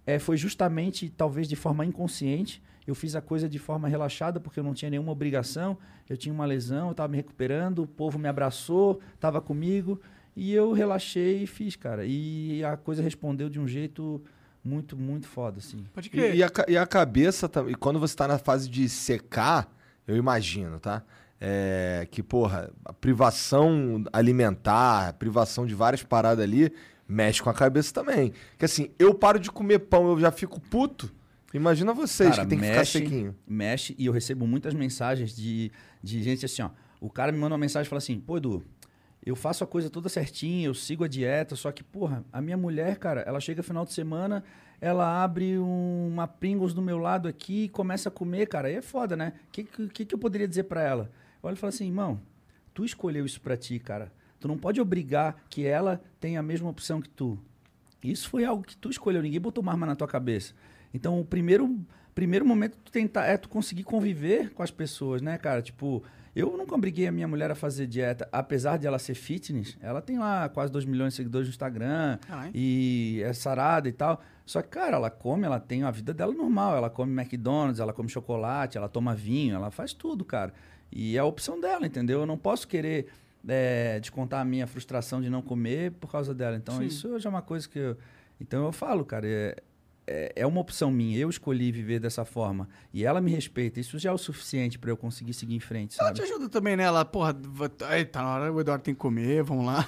é, 0.07 0.19
foi 0.19 0.37
justamente, 0.37 1.09
talvez 1.09 1.49
de 1.49 1.57
forma 1.57 1.85
inconsciente, 1.85 2.63
eu 2.87 2.95
fiz 2.95 3.17
a 3.17 3.21
coisa 3.23 3.49
de 3.49 3.59
forma 3.59 3.89
relaxada, 3.89 4.39
porque 4.39 4.61
eu 4.61 4.65
não 4.65 4.75
tinha 4.75 4.91
nenhuma 4.91 5.11
obrigação, 5.13 5.79
eu 6.09 6.17
tinha 6.17 6.35
uma 6.35 6.45
lesão, 6.45 6.87
eu 6.89 6.91
estava 6.91 7.09
me 7.11 7.17
recuperando, 7.17 7.79
o 7.83 7.87
povo 7.87 8.19
me 8.19 8.29
abraçou, 8.29 9.01
estava 9.15 9.41
comigo, 9.41 9.99
e 10.37 10.53
eu 10.53 10.73
relaxei 10.73 11.45
e 11.45 11.47
fiz, 11.47 11.77
cara. 11.77 12.05
E 12.05 12.63
a 12.65 12.77
coisa 12.77 13.03
respondeu 13.03 13.49
de 13.49 13.59
um 13.59 13.67
jeito 13.67 14.23
muito, 14.63 14.97
muito 14.97 15.27
foda, 15.27 15.59
assim. 15.59 15.85
Pode 15.95 16.09
E, 16.09 16.11
crer. 16.11 16.35
e 16.35 16.43
a, 16.43 16.51
ca- 16.51 16.67
e 16.69 16.77
a 16.77 16.87
cabeça, 16.87 17.49
tam- 17.49 17.71
e 17.71 17.75
quando 17.75 17.99
você 17.99 18.15
tá 18.15 18.29
na 18.29 18.39
fase 18.39 18.69
de 18.69 18.87
secar, 18.89 19.67
eu 20.07 20.17
imagino, 20.17 20.79
tá? 20.79 21.03
É, 21.41 22.07
que, 22.11 22.23
porra, 22.23 22.71
a 22.85 22.93
privação 22.93 24.05
alimentar, 24.13 25.09
a 25.09 25.13
privação 25.13 25.67
de 25.67 25.75
várias 25.75 26.03
paradas 26.03 26.43
ali, 26.45 26.73
mexe 27.09 27.43
com 27.43 27.51
a 27.51 27.55
cabeça 27.55 27.93
também. 27.93 28.33
Que 28.59 28.65
assim, 28.65 28.91
eu 28.99 29.15
paro 29.15 29.39
de 29.39 29.51
comer 29.51 29.81
pão, 29.81 30.09
eu 30.11 30.19
já 30.21 30.31
fico 30.31 30.61
puto. 30.61 31.11
Imagina 31.53 31.93
vocês 31.95 32.31
Cara, 32.31 32.43
que 32.43 32.49
tem 32.49 32.59
que 32.59 32.65
ficar 32.67 32.85
sequinho. 32.85 33.37
Mexe, 33.47 33.95
e 33.97 34.07
eu 34.07 34.13
recebo 34.13 34.47
muitas 34.47 34.75
mensagens 34.75 35.35
de, 35.37 35.71
de 36.03 36.23
gente 36.23 36.45
assim, 36.45 36.63
ó. 36.63 36.71
O 37.01 37.09
cara 37.09 37.31
me 37.31 37.39
manda 37.39 37.53
uma 37.55 37.59
mensagem 37.59 37.87
e 37.87 37.89
fala 37.89 37.99
assim, 37.99 38.19
pô, 38.19 38.39
Edu, 38.39 38.65
eu 39.25 39.37
faço 39.37 39.63
a 39.63 39.67
coisa 39.67 39.89
toda 39.89 40.09
certinha, 40.09 40.67
eu 40.67 40.75
sigo 40.75 41.05
a 41.05 41.09
dieta, 41.09 41.55
só 41.55 41.71
que, 41.71 41.85
porra, 41.85 42.25
a 42.33 42.41
minha 42.41 42.57
mulher, 42.57 42.97
cara, 42.99 43.21
ela 43.23 43.39
chega 43.41 43.63
final 43.63 43.85
de 43.85 43.93
semana, 43.93 44.43
ela 44.81 45.23
abre 45.23 45.59
um- 45.59 46.09
uma 46.09 46.27
Pringles 46.27 46.75
do 46.75 46.83
meu 46.83 46.99
lado 46.99 47.29
aqui 47.29 47.65
e 47.65 47.69
começa 47.69 48.09
a 48.09 48.13
comer, 48.13 48.47
cara. 48.49 48.69
Aí 48.69 48.75
é 48.75 48.83
foda, 48.83 49.17
né? 49.17 49.35
O 49.49 49.51
que, 49.53 49.65
que, 49.65 50.05
que 50.07 50.15
eu 50.15 50.19
poderia 50.19 50.49
dizer 50.49 50.65
pra 50.65 50.83
ela? 50.83 51.11
Eu 51.43 51.47
olho 51.49 51.55
e 51.55 51.59
falo 51.59 51.69
assim, 51.69 51.87
irmão, 51.87 52.21
tu 52.73 52.85
escolheu 52.85 53.25
isso 53.25 53.41
pra 53.41 53.57
ti, 53.57 53.79
cara. 53.79 54.11
Tu 54.45 54.49
não 54.49 54.59
pode 54.59 54.79
obrigar 54.79 55.43
que 55.49 55.67
ela 55.67 56.03
tenha 56.21 56.39
a 56.39 56.43
mesma 56.43 56.69
opção 56.69 57.01
que 57.01 57.09
tu. 57.09 57.39
Isso 58.03 58.29
foi 58.29 58.45
algo 58.45 58.63
que 58.63 58.77
tu 58.77 58.91
escolheu, 58.91 59.23
ninguém 59.23 59.41
botou 59.41 59.63
uma 59.63 59.73
arma 59.73 59.87
na 59.87 59.97
tua 59.97 60.07
cabeça. 60.07 60.53
Então, 60.93 61.19
o 61.19 61.25
primeiro, 61.25 61.81
primeiro 62.15 62.45
momento 62.45 62.77
tu 62.77 62.93
tentar, 62.93 63.25
é 63.25 63.39
tu 63.39 63.49
conseguir 63.49 63.85
conviver 63.85 64.53
com 64.53 64.63
as 64.63 64.71
pessoas, 64.71 65.23
né, 65.23 65.39
cara? 65.39 65.63
Tipo, 65.63 66.05
eu 66.37 66.59
nunca 66.59 66.75
obriguei 66.75 67.07
a 67.07 67.11
minha 67.11 67.27
mulher 67.27 67.51
a 67.51 67.55
fazer 67.55 67.87
dieta, 67.87 68.29
apesar 68.31 68.77
de 68.77 68.87
ela 68.87 68.99
ser 68.99 69.15
fitness. 69.15 69.79
Ela 69.81 70.03
tem 70.03 70.19
lá 70.19 70.47
quase 70.51 70.71
2 70.71 70.85
milhões 70.85 71.15
de 71.15 71.17
seguidores 71.17 71.49
no 71.49 71.51
Instagram 71.51 72.19
Caralho. 72.19 72.51
e 72.55 73.23
é 73.25 73.33
sarada 73.33 73.89
e 73.89 73.93
tal. 73.93 74.21
Só 74.45 74.61
que, 74.61 74.69
cara, 74.69 74.97
ela 74.97 75.09
come, 75.09 75.47
ela 75.47 75.59
tem 75.59 75.85
a 75.85 75.91
vida 75.91 76.13
dela 76.13 76.35
normal. 76.35 76.77
Ela 76.77 76.91
come 76.91 77.19
McDonald's, 77.19 77.81
ela 77.81 77.95
come 77.95 78.11
chocolate, 78.11 78.77
ela 78.77 78.91
toma 78.91 79.15
vinho, 79.15 79.55
ela 79.55 79.71
faz 79.71 79.95
tudo, 79.95 80.23
cara. 80.23 80.53
E 80.93 81.17
é 81.17 81.21
a 81.21 81.25
opção 81.25 81.59
dela, 81.59 81.87
entendeu? 81.87 82.21
Eu 82.21 82.27
não 82.27 82.37
posso 82.37 82.69
querer 82.69 83.07
é, 83.49 83.99
descontar 84.01 84.41
a 84.41 84.45
minha 84.45 84.67
frustração 84.67 85.21
de 85.21 85.29
não 85.29 85.43
comer 85.43 85.93
por 85.93 86.11
causa 86.11 86.35
dela. 86.35 86.57
Então, 86.57 86.79
Sim. 86.79 86.87
isso 86.87 87.19
já 87.19 87.29
é 87.29 87.31
uma 87.31 87.43
coisa 87.43 87.69
que 87.69 87.79
eu. 87.79 87.97
Então, 88.41 88.65
eu 88.65 88.73
falo, 88.73 89.05
cara, 89.05 89.27
é, 89.27 89.57
é, 90.07 90.33
é 90.37 90.47
uma 90.47 90.61
opção 90.61 90.91
minha. 90.91 91.19
Eu 91.19 91.31
escolhi 91.31 91.71
viver 91.71 92.01
dessa 92.01 92.25
forma. 92.25 92.69
E 92.93 93.05
ela 93.05 93.21
me 93.21 93.31
respeita. 93.31 93.81
Isso 93.81 93.99
já 93.99 94.11
é 94.11 94.13
o 94.13 94.19
suficiente 94.19 94.79
pra 94.79 94.91
eu 94.91 94.97
conseguir 94.97 95.35
seguir 95.35 95.55
em 95.55 95.61
frente, 95.61 95.97
Ela 95.99 96.09
sabe? 96.09 96.21
te 96.21 96.25
ajuda 96.25 96.49
também, 96.49 96.77
né? 96.77 96.85
Ela, 96.85 97.05
porra, 97.05 97.37
aí, 97.89 98.05
tá 98.05 98.23
na 98.23 98.35
hora, 98.35 98.53
o 98.53 98.61
Eduardo 98.61 98.83
tem 98.85 98.95
que 98.95 99.01
comer, 99.01 99.43
vamos 99.43 99.67
lá. 99.67 99.87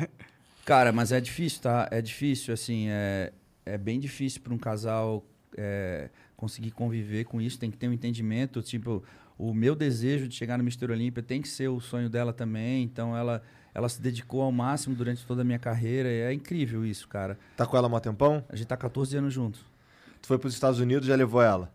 Cara, 0.64 0.92
mas 0.92 1.10
é 1.10 1.20
difícil, 1.20 1.62
tá? 1.62 1.88
É 1.90 2.00
difícil, 2.00 2.54
assim, 2.54 2.86
é, 2.88 3.32
é 3.66 3.76
bem 3.76 3.98
difícil 3.98 4.40
para 4.40 4.54
um 4.54 4.58
casal 4.58 5.24
é, 5.56 6.10
conseguir 6.36 6.70
conviver 6.70 7.24
com 7.24 7.40
isso. 7.40 7.58
Tem 7.58 7.70
que 7.70 7.76
ter 7.76 7.88
um 7.88 7.92
entendimento. 7.92 8.62
Tipo, 8.62 9.02
o 9.40 9.54
meu 9.54 9.74
desejo 9.74 10.28
de 10.28 10.34
chegar 10.34 10.58
no 10.58 10.64
Mister 10.64 10.90
Olímpia 10.90 11.22
tem 11.22 11.40
que 11.40 11.48
ser 11.48 11.68
o 11.68 11.80
sonho 11.80 12.10
dela 12.10 12.30
também. 12.30 12.82
Então, 12.82 13.16
ela, 13.16 13.42
ela 13.74 13.88
se 13.88 14.00
dedicou 14.00 14.42
ao 14.42 14.52
máximo 14.52 14.94
durante 14.94 15.24
toda 15.24 15.40
a 15.40 15.44
minha 15.44 15.58
carreira. 15.58 16.10
E 16.10 16.20
é 16.20 16.32
incrível 16.32 16.84
isso, 16.84 17.08
cara. 17.08 17.38
Tá 17.56 17.64
com 17.64 17.74
ela 17.74 17.86
há 17.86 17.88
mó 17.88 17.98
tempão? 17.98 18.44
A 18.50 18.54
gente 18.54 18.66
tá 18.66 18.76
14 18.76 19.16
anos 19.16 19.32
juntos. 19.32 19.64
Tu 20.20 20.28
foi 20.28 20.38
pros 20.38 20.52
Estados 20.52 20.78
Unidos 20.78 21.08
já 21.08 21.16
levou 21.16 21.40
ela? 21.40 21.72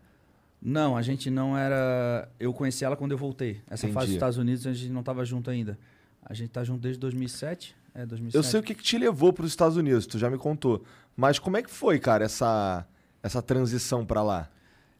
Não, 0.62 0.96
a 0.96 1.02
gente 1.02 1.28
não 1.28 1.58
era. 1.58 2.28
Eu 2.38 2.52
conheci 2.52 2.84
ela 2.84 2.96
quando 2.96 3.10
eu 3.10 3.18
voltei. 3.18 3.60
Essa 3.68 3.88
fase 3.88 3.90
Entendi. 3.90 4.06
dos 4.06 4.14
Estados 4.14 4.38
Unidos 4.38 4.66
a 4.66 4.72
gente 4.72 4.92
não 4.92 5.02
tava 5.02 5.24
junto 5.24 5.50
ainda. 5.50 5.76
A 6.24 6.32
gente 6.34 6.50
tá 6.50 6.62
junto 6.62 6.80
desde 6.80 7.00
2007. 7.00 7.74
É, 7.94 8.06
2007. 8.06 8.36
Eu 8.36 8.42
sei 8.48 8.60
o 8.60 8.62
que, 8.62 8.76
que 8.76 8.82
te 8.82 8.96
levou 8.96 9.32
pros 9.32 9.50
Estados 9.50 9.76
Unidos, 9.76 10.06
tu 10.06 10.18
já 10.18 10.30
me 10.30 10.38
contou. 10.38 10.84
Mas 11.16 11.38
como 11.40 11.56
é 11.56 11.62
que 11.62 11.70
foi, 11.70 11.98
cara, 11.98 12.24
essa, 12.24 12.86
essa 13.22 13.42
transição 13.42 14.06
pra 14.06 14.22
lá? 14.22 14.48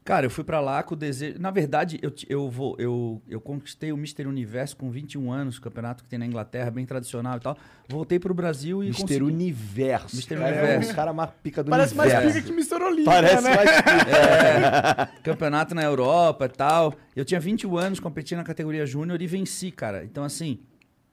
Cara, 0.07 0.25
eu 0.25 0.29
fui 0.29 0.45
pra 0.45 0.61
lá 0.61 0.81
com 0.83 0.93
o 0.93 0.97
desejo. 0.97 1.37
Na 1.37 1.51
verdade, 1.51 1.99
eu, 2.01 2.13
eu, 2.29 2.49
vou, 2.49 2.77
eu, 2.79 3.21
eu 3.27 3.41
conquistei 3.41 3.91
o 3.91 3.97
Mister 3.97 4.25
Universo 4.25 4.77
com 4.77 4.89
21 4.89 5.29
anos, 5.29 5.59
campeonato 5.59 6.01
que 6.01 6.09
tem 6.09 6.17
na 6.17 6.25
Inglaterra, 6.25 6.71
bem 6.71 6.85
tradicional 6.85 7.35
e 7.35 7.41
tal. 7.41 7.57
Voltei 7.89 8.17
pro 8.17 8.33
Brasil 8.33 8.81
e 8.81 8.87
Mister 8.87 9.01
consegui. 9.05 9.21
Universo. 9.25 10.15
Mister 10.15 10.37
Cara, 10.37 10.55
Universo. 10.55 10.89
É 10.89 10.93
o 10.93 10.95
cara 10.95 11.11
mais 11.11 11.29
pica 11.43 11.61
do 11.61 11.69
Parece 11.69 11.93
mais 11.93 12.13
universo. 12.13 12.37
pica 12.37 12.47
que 12.47 12.53
Mr. 12.53 12.83
Olímpia, 12.85 13.03
Parece 13.03 13.43
né? 13.43 13.55
mais 13.55 13.69
pica. 13.69 13.97
É, 15.17 15.21
campeonato 15.23 15.75
na 15.75 15.83
Europa 15.83 16.45
e 16.45 16.49
tal. 16.55 16.93
Eu 17.13 17.25
tinha 17.25 17.41
21 17.41 17.75
anos, 17.77 17.99
competi 17.99 18.33
na 18.33 18.45
categoria 18.45 18.85
júnior 18.85 19.21
e 19.21 19.27
venci, 19.27 19.71
cara. 19.71 20.05
Então, 20.05 20.23
assim, 20.23 20.59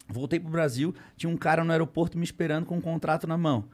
voltei 0.09 0.39
pro 0.39 0.53
Brasil, 0.53 0.95
tinha 1.17 1.29
um 1.29 1.37
cara 1.37 1.65
no 1.65 1.73
aeroporto 1.73 2.17
me 2.17 2.23
esperando 2.23 2.65
com 2.65 2.77
um 2.77 2.81
contrato 2.81 3.27
na 3.27 3.37
mão. 3.37 3.65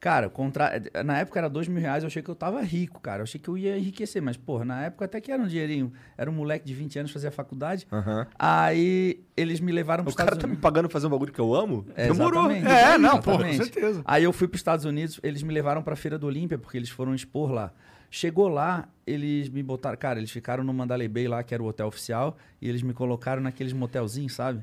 Cara, 0.00 0.28
contra... 0.28 0.70
na 1.02 1.18
época 1.18 1.40
era 1.40 1.48
dois 1.48 1.66
mil 1.66 1.80
reais, 1.80 2.02
eu 2.02 2.08
achei 2.08 2.22
que 2.22 2.28
eu 2.28 2.34
tava 2.34 2.60
rico, 2.60 3.00
cara. 3.00 3.20
Eu 3.20 3.22
achei 3.24 3.40
que 3.40 3.48
eu 3.48 3.56
ia 3.56 3.78
enriquecer, 3.78 4.20
mas, 4.20 4.36
porra, 4.36 4.64
na 4.64 4.82
época 4.84 5.06
até 5.06 5.18
que 5.20 5.32
era 5.32 5.42
um 5.42 5.46
dinheirinho. 5.46 5.92
Era 6.18 6.30
um 6.30 6.34
moleque 6.34 6.66
de 6.66 6.74
20 6.74 6.98
anos, 6.98 7.10
fazia 7.10 7.30
faculdade. 7.30 7.86
Aham. 7.90 8.26
Aí 8.38 9.20
eles 9.36 9.60
me 9.60 9.72
levaram 9.72 10.04
pros 10.04 10.14
O 10.14 10.16
cara 10.16 10.28
Estados 10.28 10.42
tá 10.42 10.46
me 10.46 10.52
Unidos. 10.52 10.62
pagando 10.62 10.88
pra 10.88 10.92
fazer 10.92 11.06
um 11.06 11.10
bagulho 11.10 11.32
que 11.32 11.40
eu 11.40 11.54
amo? 11.54 11.86
É, 11.96 12.08
Demorou. 12.08 12.50
exatamente. 12.50 12.68
É, 12.70 12.98
não, 12.98 13.20
pô, 13.20 13.38
com 13.38 13.52
certeza. 13.54 14.02
Aí 14.04 14.24
eu 14.24 14.32
fui 14.32 14.46
para 14.46 14.56
os 14.56 14.60
Estados 14.60 14.84
Unidos, 14.84 15.18
eles 15.22 15.42
me 15.42 15.54
levaram 15.54 15.82
para 15.82 15.94
a 15.94 15.96
Feira 15.96 16.18
do 16.18 16.26
Olímpia, 16.26 16.58
porque 16.58 16.76
eles 16.76 16.90
foram 16.90 17.14
expor 17.14 17.50
lá. 17.50 17.72
Chegou 18.10 18.48
lá, 18.48 18.88
eles 19.06 19.48
me 19.48 19.62
botaram. 19.62 19.96
Cara, 19.96 20.18
eles 20.20 20.30
ficaram 20.30 20.62
no 20.62 20.72
Mandalay 20.74 21.08
Bay 21.08 21.26
lá, 21.26 21.42
que 21.42 21.52
era 21.54 21.62
o 21.62 21.66
hotel 21.66 21.86
oficial, 21.86 22.36
e 22.60 22.68
eles 22.68 22.82
me 22.82 22.92
colocaram 22.92 23.42
naqueles 23.42 23.72
motelzinhos, 23.72 24.34
sabe? 24.34 24.62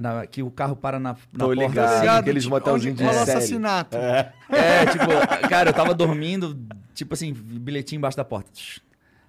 Na- 0.00 0.26
que 0.26 0.42
o 0.42 0.50
carro 0.50 0.76
para 0.76 0.98
na, 1.00 1.10
na 1.32 1.38
Tô 1.38 1.46
porta. 1.46 1.62
ligado. 1.68 1.78
assim. 1.94 2.06
aqueles 2.08 2.42
tipo, 2.44 2.54
motelzinhos 2.54 2.98
de 2.98 3.04
série. 3.04 3.18
assassinato. 3.18 3.96
É, 3.96 4.86
tipo, 4.90 5.48
cara, 5.48 5.70
eu 5.70 5.74
tava 5.74 5.94
dormindo, 5.94 6.56
tipo 6.94 7.14
assim, 7.14 7.32
bilhetinho 7.32 7.98
embaixo 7.98 8.16
da 8.16 8.24
porta. 8.24 8.50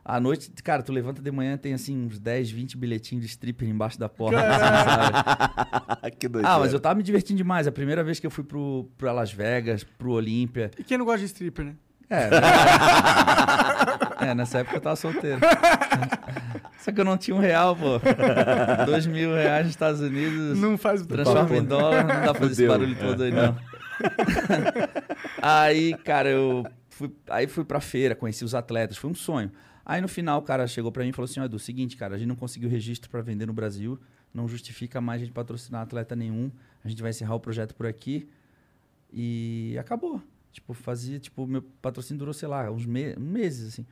À 0.04 0.20
noite, 0.20 0.50
cara, 0.64 0.82
tu 0.84 0.92
levanta 0.94 1.22
de 1.22 1.32
manhã, 1.32 1.58
tem 1.58 1.74
assim 1.74 2.06
uns 2.06 2.18
10, 2.20 2.50
20 2.52 2.78
bilhetinhos 2.78 3.24
de 3.26 3.30
stripper 3.30 3.68
embaixo 3.68 4.00
da 4.00 4.08
porta. 4.10 4.40
assim, 4.40 4.60
sabe? 5.92 6.12
que 6.18 6.28
doideira. 6.28 6.56
Ah, 6.56 6.60
mas 6.60 6.72
eu 6.74 6.80
tava 6.80 6.96
me 6.96 7.04
divertindo 7.04 7.38
demais. 7.38 7.68
A 7.68 7.72
primeira 7.72 8.04
vez 8.04 8.20
que 8.20 8.26
eu 8.28 8.32
fui 8.32 8.44
pro, 8.44 8.90
pra 8.98 9.12
Las 9.12 9.32
Vegas, 9.34 9.84
pro 9.84 10.12
Olímpia. 10.12 10.72
E 10.80 10.84
quem 10.84 10.98
não 10.98 11.06
gosta 11.06 11.20
de 11.20 11.26
stripper, 11.26 11.66
né? 11.66 11.74
É, 12.10 12.30
é, 14.30 14.36
nessa 14.36 14.60
época 14.60 14.78
eu 14.78 14.82
tava 14.82 14.96
solteiro. 14.96 15.40
Só 16.80 16.92
que 16.92 17.02
eu 17.02 17.06
não 17.06 17.18
tinha 17.18 17.36
um 17.36 17.40
real, 17.40 17.76
pô. 17.76 18.00
Dois 18.86 19.06
mil 19.06 19.34
reais 19.34 19.66
nos 19.66 19.74
Estados 19.74 20.00
Unidos. 20.00 20.58
Não 20.58 20.78
faz 20.78 21.06
Transforma 21.06 21.58
em 21.58 21.66
dólar, 21.66 22.06
não 22.06 22.22
dá 22.22 22.34
pra 22.34 22.36
fazer 22.36 22.52
esse 22.54 22.68
barulho 22.68 22.96
todo 22.96 23.24
aí, 23.24 23.32
não. 23.32 23.58
aí, 25.42 25.94
cara, 26.06 26.30
eu 26.30 26.66
fui, 26.90 27.12
aí 27.30 27.48
fui 27.48 27.66
pra 27.66 27.82
feira, 27.82 28.16
conheci 28.16 28.46
os 28.46 28.56
atletas, 28.56 28.96
foi 28.96 29.10
um 29.10 29.16
sonho. 29.16 29.52
Aí 29.86 30.02
no 30.02 30.08
final 30.08 30.40
o 30.40 30.42
cara 30.42 30.68
chegou 30.68 30.92
pra 30.92 31.04
mim 31.04 31.10
e 31.10 31.14
falou 31.14 31.26
assim: 31.26 31.40
ó, 31.40 31.46
Edu, 31.46 31.60
seguinte, 31.60 31.98
cara, 31.98 32.16
a 32.16 32.18
gente 32.18 32.28
não 32.28 32.36
conseguiu 32.36 32.70
registro 32.70 33.10
pra 33.10 33.22
vender 33.22 33.46
no 33.46 33.54
Brasil, 33.54 34.00
não 34.34 34.48
justifica 34.48 35.02
mais 35.02 35.22
a 35.22 35.26
gente 35.26 35.34
patrocinar 35.34 35.82
atleta 35.82 36.16
nenhum, 36.16 36.52
a 36.86 36.88
gente 36.88 37.02
vai 37.02 37.12
encerrar 37.12 37.36
o 37.36 37.40
projeto 37.40 37.76
por 37.76 37.86
aqui. 37.86 38.30
E 39.12 39.76
acabou. 39.80 40.22
Tipo, 40.58 40.74
fazia, 40.74 41.20
tipo, 41.20 41.46
meu 41.46 41.62
patrocínio 41.62 42.18
durou, 42.18 42.34
sei 42.34 42.48
lá, 42.48 42.72
uns 42.72 42.84
me 42.84 43.16
meses, 43.16 43.74
assim. 43.74 43.86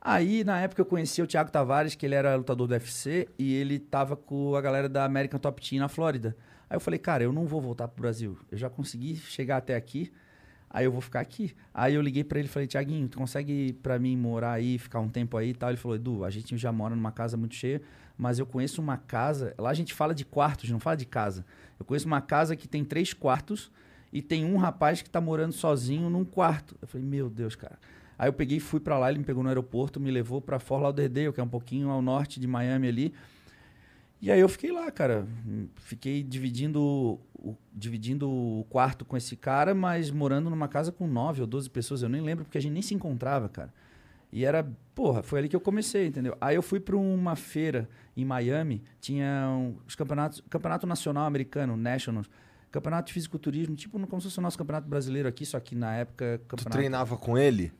Aí, 0.00 0.44
na 0.44 0.60
época, 0.60 0.80
eu 0.80 0.86
conheci 0.86 1.20
o 1.20 1.26
Thiago 1.26 1.50
Tavares, 1.50 1.96
que 1.96 2.06
ele 2.06 2.14
era 2.14 2.36
lutador 2.36 2.68
do 2.68 2.70
UFC, 2.70 3.28
e 3.36 3.52
ele 3.52 3.80
tava 3.80 4.14
com 4.14 4.54
a 4.54 4.60
galera 4.60 4.88
da 4.88 5.04
American 5.04 5.40
Top 5.40 5.60
Team 5.60 5.80
na 5.80 5.88
Flórida. 5.88 6.36
Aí 6.70 6.76
eu 6.76 6.80
falei, 6.80 7.00
cara, 7.00 7.24
eu 7.24 7.32
não 7.32 7.46
vou 7.46 7.60
voltar 7.60 7.88
pro 7.88 8.00
Brasil. 8.00 8.38
Eu 8.48 8.56
já 8.56 8.70
consegui 8.70 9.16
chegar 9.16 9.56
até 9.56 9.74
aqui, 9.74 10.12
aí 10.70 10.84
eu 10.84 10.92
vou 10.92 11.00
ficar 11.00 11.18
aqui. 11.18 11.52
Aí 11.72 11.94
eu 11.94 12.00
liguei 12.00 12.22
pra 12.22 12.38
ele 12.38 12.46
e 12.46 12.50
falei, 12.50 12.68
Tiaguinho, 12.68 13.08
tu 13.08 13.18
consegue 13.18 13.72
pra 13.82 13.98
mim 13.98 14.16
morar 14.16 14.52
aí, 14.52 14.78
ficar 14.78 15.00
um 15.00 15.08
tempo 15.08 15.36
aí 15.36 15.50
e 15.50 15.54
tal? 15.54 15.70
Ele 15.70 15.78
falou, 15.78 15.96
Edu, 15.96 16.24
a 16.24 16.30
gente 16.30 16.56
já 16.56 16.70
mora 16.70 16.94
numa 16.94 17.10
casa 17.10 17.36
muito 17.36 17.56
cheia, 17.56 17.82
mas 18.16 18.38
eu 18.38 18.46
conheço 18.46 18.80
uma 18.80 18.96
casa. 18.96 19.52
Lá 19.58 19.70
a 19.70 19.74
gente 19.74 19.92
fala 19.92 20.14
de 20.14 20.24
quartos, 20.24 20.70
não 20.70 20.78
fala 20.78 20.96
de 20.96 21.06
casa. 21.06 21.44
Eu 21.76 21.84
conheço 21.84 22.06
uma 22.06 22.20
casa 22.20 22.54
que 22.54 22.68
tem 22.68 22.84
três 22.84 23.12
quartos 23.12 23.68
e 24.14 24.22
tem 24.22 24.44
um 24.44 24.56
rapaz 24.56 25.02
que 25.02 25.10
tá 25.10 25.20
morando 25.20 25.52
sozinho 25.52 26.08
num 26.08 26.24
quarto. 26.24 26.76
Eu 26.80 26.86
falei, 26.88 27.04
meu 27.06 27.28
Deus, 27.28 27.56
cara. 27.56 27.76
Aí 28.16 28.28
eu 28.28 28.32
peguei 28.32 28.58
e 28.58 28.60
fui 28.60 28.78
pra 28.78 28.96
lá, 28.96 29.10
ele 29.10 29.18
me 29.18 29.24
pegou 29.24 29.42
no 29.42 29.48
aeroporto, 29.48 29.98
me 29.98 30.08
levou 30.10 30.40
pra 30.40 30.60
Fort 30.60 30.80
Lauderdale, 30.80 31.32
que 31.32 31.40
é 31.40 31.42
um 31.42 31.48
pouquinho 31.48 31.90
ao 31.90 32.00
norte 32.00 32.38
de 32.38 32.46
Miami 32.46 32.86
ali. 32.86 33.14
E 34.22 34.30
aí 34.30 34.38
eu 34.40 34.48
fiquei 34.48 34.70
lá, 34.72 34.88
cara. 34.90 35.26
Fiquei 35.74 36.22
dividindo 36.22 36.80
o, 37.34 37.56
dividindo 37.74 38.30
o 38.30 38.64
quarto 38.70 39.04
com 39.04 39.16
esse 39.16 39.36
cara, 39.36 39.74
mas 39.74 40.10
morando 40.10 40.48
numa 40.48 40.68
casa 40.68 40.92
com 40.92 41.06
nove 41.08 41.40
ou 41.40 41.46
doze 41.46 41.68
pessoas. 41.68 42.02
Eu 42.02 42.08
nem 42.08 42.22
lembro, 42.22 42.44
porque 42.44 42.56
a 42.56 42.60
gente 42.60 42.72
nem 42.72 42.82
se 42.82 42.94
encontrava, 42.94 43.48
cara. 43.48 43.74
E 44.32 44.44
era, 44.44 44.66
porra, 44.94 45.22
foi 45.22 45.40
ali 45.40 45.48
que 45.48 45.56
eu 45.56 45.60
comecei, 45.60 46.06
entendeu? 46.06 46.36
Aí 46.40 46.54
eu 46.56 46.62
fui 46.62 46.80
para 46.80 46.96
uma 46.96 47.36
feira 47.36 47.88
em 48.16 48.24
Miami, 48.24 48.82
tinha 49.00 49.46
um- 49.48 49.76
os 49.86 49.94
campeonatos, 49.94 50.40
campeonato 50.48 50.86
nacional 50.86 51.24
americano, 51.26 51.76
Nationals, 51.76 52.28
campeonato 52.74 53.06
de 53.06 53.12
fisiculturismo, 53.12 53.76
tipo 53.76 54.04
como 54.08 54.20
se 54.20 54.26
fosse 54.26 54.38
o 54.40 54.42
nosso 54.42 54.58
campeonato 54.58 54.88
brasileiro 54.88 55.28
aqui, 55.28 55.46
só 55.46 55.60
que 55.60 55.76
na 55.76 55.94
época 55.94 56.40
Tu 56.40 56.48
campeonato... 56.48 56.76
treinava 56.76 57.16
com 57.16 57.38
ele? 57.38 57.72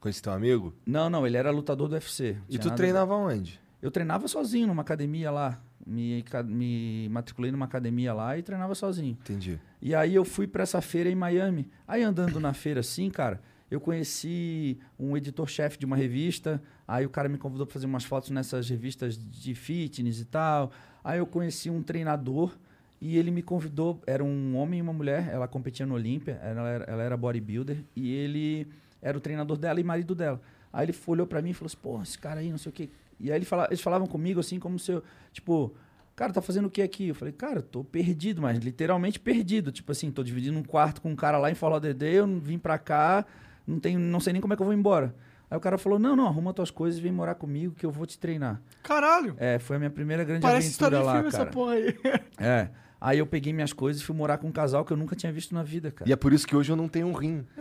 Com 0.00 0.08
esse 0.08 0.20
teu 0.20 0.32
amigo? 0.32 0.74
Não, 0.84 1.08
não, 1.08 1.24
ele 1.24 1.36
era 1.36 1.52
lutador 1.52 1.88
do 1.88 1.92
UFC. 1.92 2.36
E 2.48 2.58
tu 2.58 2.74
treinava 2.74 3.14
onde? 3.14 3.60
Eu 3.80 3.90
treinava 3.90 4.26
sozinho 4.26 4.66
numa 4.66 4.82
academia 4.82 5.30
lá. 5.30 5.62
Me, 5.86 6.24
me 6.46 7.08
matriculei 7.08 7.52
numa 7.52 7.66
academia 7.66 8.12
lá 8.12 8.36
e 8.36 8.42
treinava 8.42 8.74
sozinho. 8.74 9.16
Entendi. 9.20 9.60
E 9.80 9.94
aí 9.94 10.14
eu 10.14 10.24
fui 10.24 10.46
pra 10.46 10.64
essa 10.64 10.80
feira 10.80 11.08
em 11.08 11.14
Miami. 11.14 11.70
Aí 11.86 12.02
andando 12.02 12.40
na 12.40 12.52
feira 12.52 12.80
assim, 12.80 13.10
cara, 13.10 13.40
eu 13.70 13.80
conheci 13.80 14.78
um 14.98 15.16
editor-chefe 15.16 15.78
de 15.78 15.86
uma 15.86 15.96
revista. 15.96 16.60
Aí 16.86 17.06
o 17.06 17.10
cara 17.10 17.28
me 17.28 17.38
convidou 17.38 17.64
pra 17.64 17.74
fazer 17.74 17.86
umas 17.86 18.04
fotos 18.04 18.30
nessas 18.30 18.68
revistas 18.68 19.16
de 19.16 19.54
fitness 19.54 20.18
e 20.18 20.24
tal. 20.24 20.72
Aí 21.04 21.18
eu 21.18 21.26
conheci 21.26 21.70
um 21.70 21.82
treinador 21.82 22.52
e 23.00 23.16
ele 23.16 23.30
me 23.30 23.42
convidou. 23.42 24.00
Era 24.06 24.22
um 24.22 24.56
homem 24.56 24.78
e 24.80 24.82
uma 24.82 24.92
mulher. 24.92 25.28
Ela 25.32 25.48
competia 25.48 25.86
no 25.86 25.94
Olímpia. 25.94 26.38
Ela 26.42 26.68
era, 26.68 26.84
ela 26.84 27.02
era 27.02 27.16
bodybuilder. 27.16 27.84
E 27.96 28.12
ele 28.12 28.68
era 29.00 29.16
o 29.16 29.20
treinador 29.20 29.56
dela 29.56 29.80
e 29.80 29.84
marido 29.84 30.14
dela. 30.14 30.40
Aí 30.72 30.86
ele 30.86 30.94
olhou 31.06 31.26
pra 31.26 31.40
mim 31.40 31.50
e 31.50 31.54
falou 31.54 31.66
assim: 31.66 31.78
pô, 31.82 32.02
esse 32.02 32.18
cara 32.18 32.40
aí, 32.40 32.50
não 32.50 32.58
sei 32.58 32.70
o 32.70 32.72
quê. 32.72 32.90
E 33.18 33.30
aí 33.30 33.38
ele 33.38 33.44
fala, 33.44 33.66
eles 33.66 33.80
falavam 33.80 34.06
comigo 34.06 34.40
assim, 34.40 34.58
como 34.58 34.78
se 34.78 34.92
eu, 34.92 35.02
tipo, 35.32 35.74
cara, 36.16 36.32
tá 36.32 36.40
fazendo 36.40 36.66
o 36.66 36.70
que 36.70 36.80
aqui? 36.80 37.08
Eu 37.08 37.14
falei, 37.14 37.32
cara, 37.32 37.60
tô 37.60 37.84
perdido, 37.84 38.40
mas 38.40 38.58
literalmente 38.58 39.20
perdido. 39.20 39.70
Tipo 39.70 39.92
assim, 39.92 40.10
tô 40.10 40.22
dividindo 40.22 40.58
um 40.58 40.62
quarto 40.62 41.02
com 41.02 41.10
um 41.10 41.16
cara 41.16 41.36
lá 41.36 41.50
em 41.50 41.54
Fort 41.54 41.72
Lauderdale, 41.72 42.16
eu 42.16 42.40
vim 42.40 42.58
pra 42.58 42.78
cá, 42.78 43.26
não, 43.66 43.78
tenho, 43.78 43.98
não 43.98 44.20
sei 44.20 44.32
nem 44.32 44.40
como 44.40 44.54
é 44.54 44.56
que 44.56 44.62
eu 44.62 44.66
vou 44.66 44.74
embora. 44.74 45.14
Aí 45.50 45.56
o 45.56 45.60
cara 45.60 45.76
falou, 45.76 45.98
não, 45.98 46.14
não, 46.14 46.26
arruma 46.26 46.54
tuas 46.54 46.70
coisas 46.70 46.98
e 46.98 47.02
vem 47.02 47.12
morar 47.12 47.34
comigo 47.34 47.74
que 47.74 47.84
eu 47.84 47.90
vou 47.90 48.06
te 48.06 48.18
treinar. 48.18 48.62
Caralho. 48.82 49.34
É, 49.36 49.58
foi 49.58 49.76
a 49.76 49.78
minha 49.80 49.90
primeira 49.90 50.22
grande 50.22 50.42
Parece 50.42 50.68
história 50.68 50.98
aventura 50.98 51.20
de 51.20 51.24
lá, 51.26 51.30
filme 51.30 51.32
cara. 51.32 51.44
essa 51.44 51.52
porra 51.52 51.72
aí. 51.72 52.20
É. 52.38 52.70
Aí 53.00 53.18
eu 53.18 53.26
peguei 53.26 53.52
minhas 53.52 53.72
coisas 53.72 54.02
e 54.02 54.04
fui 54.04 54.14
morar 54.14 54.36
com 54.36 54.48
um 54.48 54.52
casal 54.52 54.84
que 54.84 54.92
eu 54.92 54.96
nunca 54.96 55.16
tinha 55.16 55.32
visto 55.32 55.54
na 55.54 55.62
vida, 55.62 55.90
cara. 55.90 56.08
E 56.08 56.12
é 56.12 56.16
por 56.16 56.32
isso 56.32 56.46
que 56.46 56.54
hoje 56.54 56.70
eu 56.70 56.76
não 56.76 56.86
tenho 56.86 57.06
um 57.06 57.12
rim. 57.12 57.46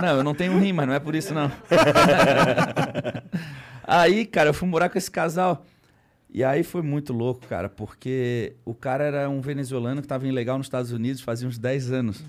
Não, 0.00 0.18
eu 0.18 0.22
não 0.22 0.32
tenho 0.32 0.56
rim, 0.56 0.72
mas 0.72 0.86
não 0.86 0.94
é 0.94 1.00
por 1.00 1.16
isso, 1.16 1.34
não. 1.34 1.50
aí, 3.82 4.24
cara, 4.26 4.50
eu 4.50 4.54
fui 4.54 4.68
morar 4.68 4.88
com 4.88 4.96
esse 4.96 5.10
casal. 5.10 5.66
E 6.30 6.44
aí 6.44 6.62
foi 6.62 6.82
muito 6.82 7.12
louco, 7.12 7.48
cara, 7.48 7.68
porque 7.68 8.54
o 8.64 8.74
cara 8.74 9.02
era 9.02 9.28
um 9.28 9.40
venezuelano 9.40 10.00
que 10.00 10.04
estava 10.04 10.28
ilegal 10.28 10.56
nos 10.56 10.68
Estados 10.68 10.92
Unidos 10.92 11.20
fazia 11.20 11.48
uns 11.48 11.58
10 11.58 11.90
anos. 11.90 12.22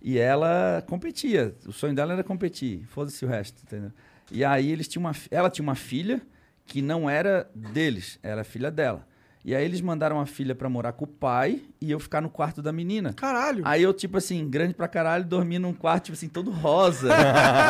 E 0.00 0.18
ela 0.18 0.82
competia. 0.86 1.54
O 1.66 1.72
sonho 1.72 1.94
dela 1.94 2.14
era 2.14 2.24
competir. 2.24 2.86
Foda-se 2.86 3.22
o 3.24 3.28
resto, 3.28 3.60
entendeu? 3.62 3.92
E 4.30 4.42
aí 4.42 4.70
eles 4.70 4.88
tinham 4.88 5.04
uma, 5.04 5.12
ela 5.30 5.50
tinha 5.50 5.62
uma 5.62 5.74
filha 5.74 6.22
que 6.64 6.80
não 6.80 7.10
era 7.10 7.50
deles, 7.54 8.18
era 8.22 8.44
filha 8.44 8.70
dela. 8.70 9.06
E 9.44 9.54
aí 9.54 9.62
eles 9.62 9.82
mandaram 9.82 10.18
a 10.18 10.24
filha 10.24 10.54
pra 10.54 10.70
morar 10.70 10.92
com 10.92 11.04
o 11.04 11.08
pai 11.08 11.60
e 11.78 11.90
eu 11.90 12.00
ficar 12.00 12.22
no 12.22 12.30
quarto 12.30 12.62
da 12.62 12.72
menina. 12.72 13.12
Caralho. 13.12 13.60
Aí 13.66 13.82
eu, 13.82 13.92
tipo 13.92 14.16
assim, 14.16 14.48
grande 14.48 14.72
pra 14.72 14.88
caralho, 14.88 15.22
dormi 15.24 15.58
num 15.58 15.74
quarto, 15.74 16.04
tipo 16.04 16.16
assim, 16.16 16.28
todo 16.28 16.50
rosa. 16.50 17.08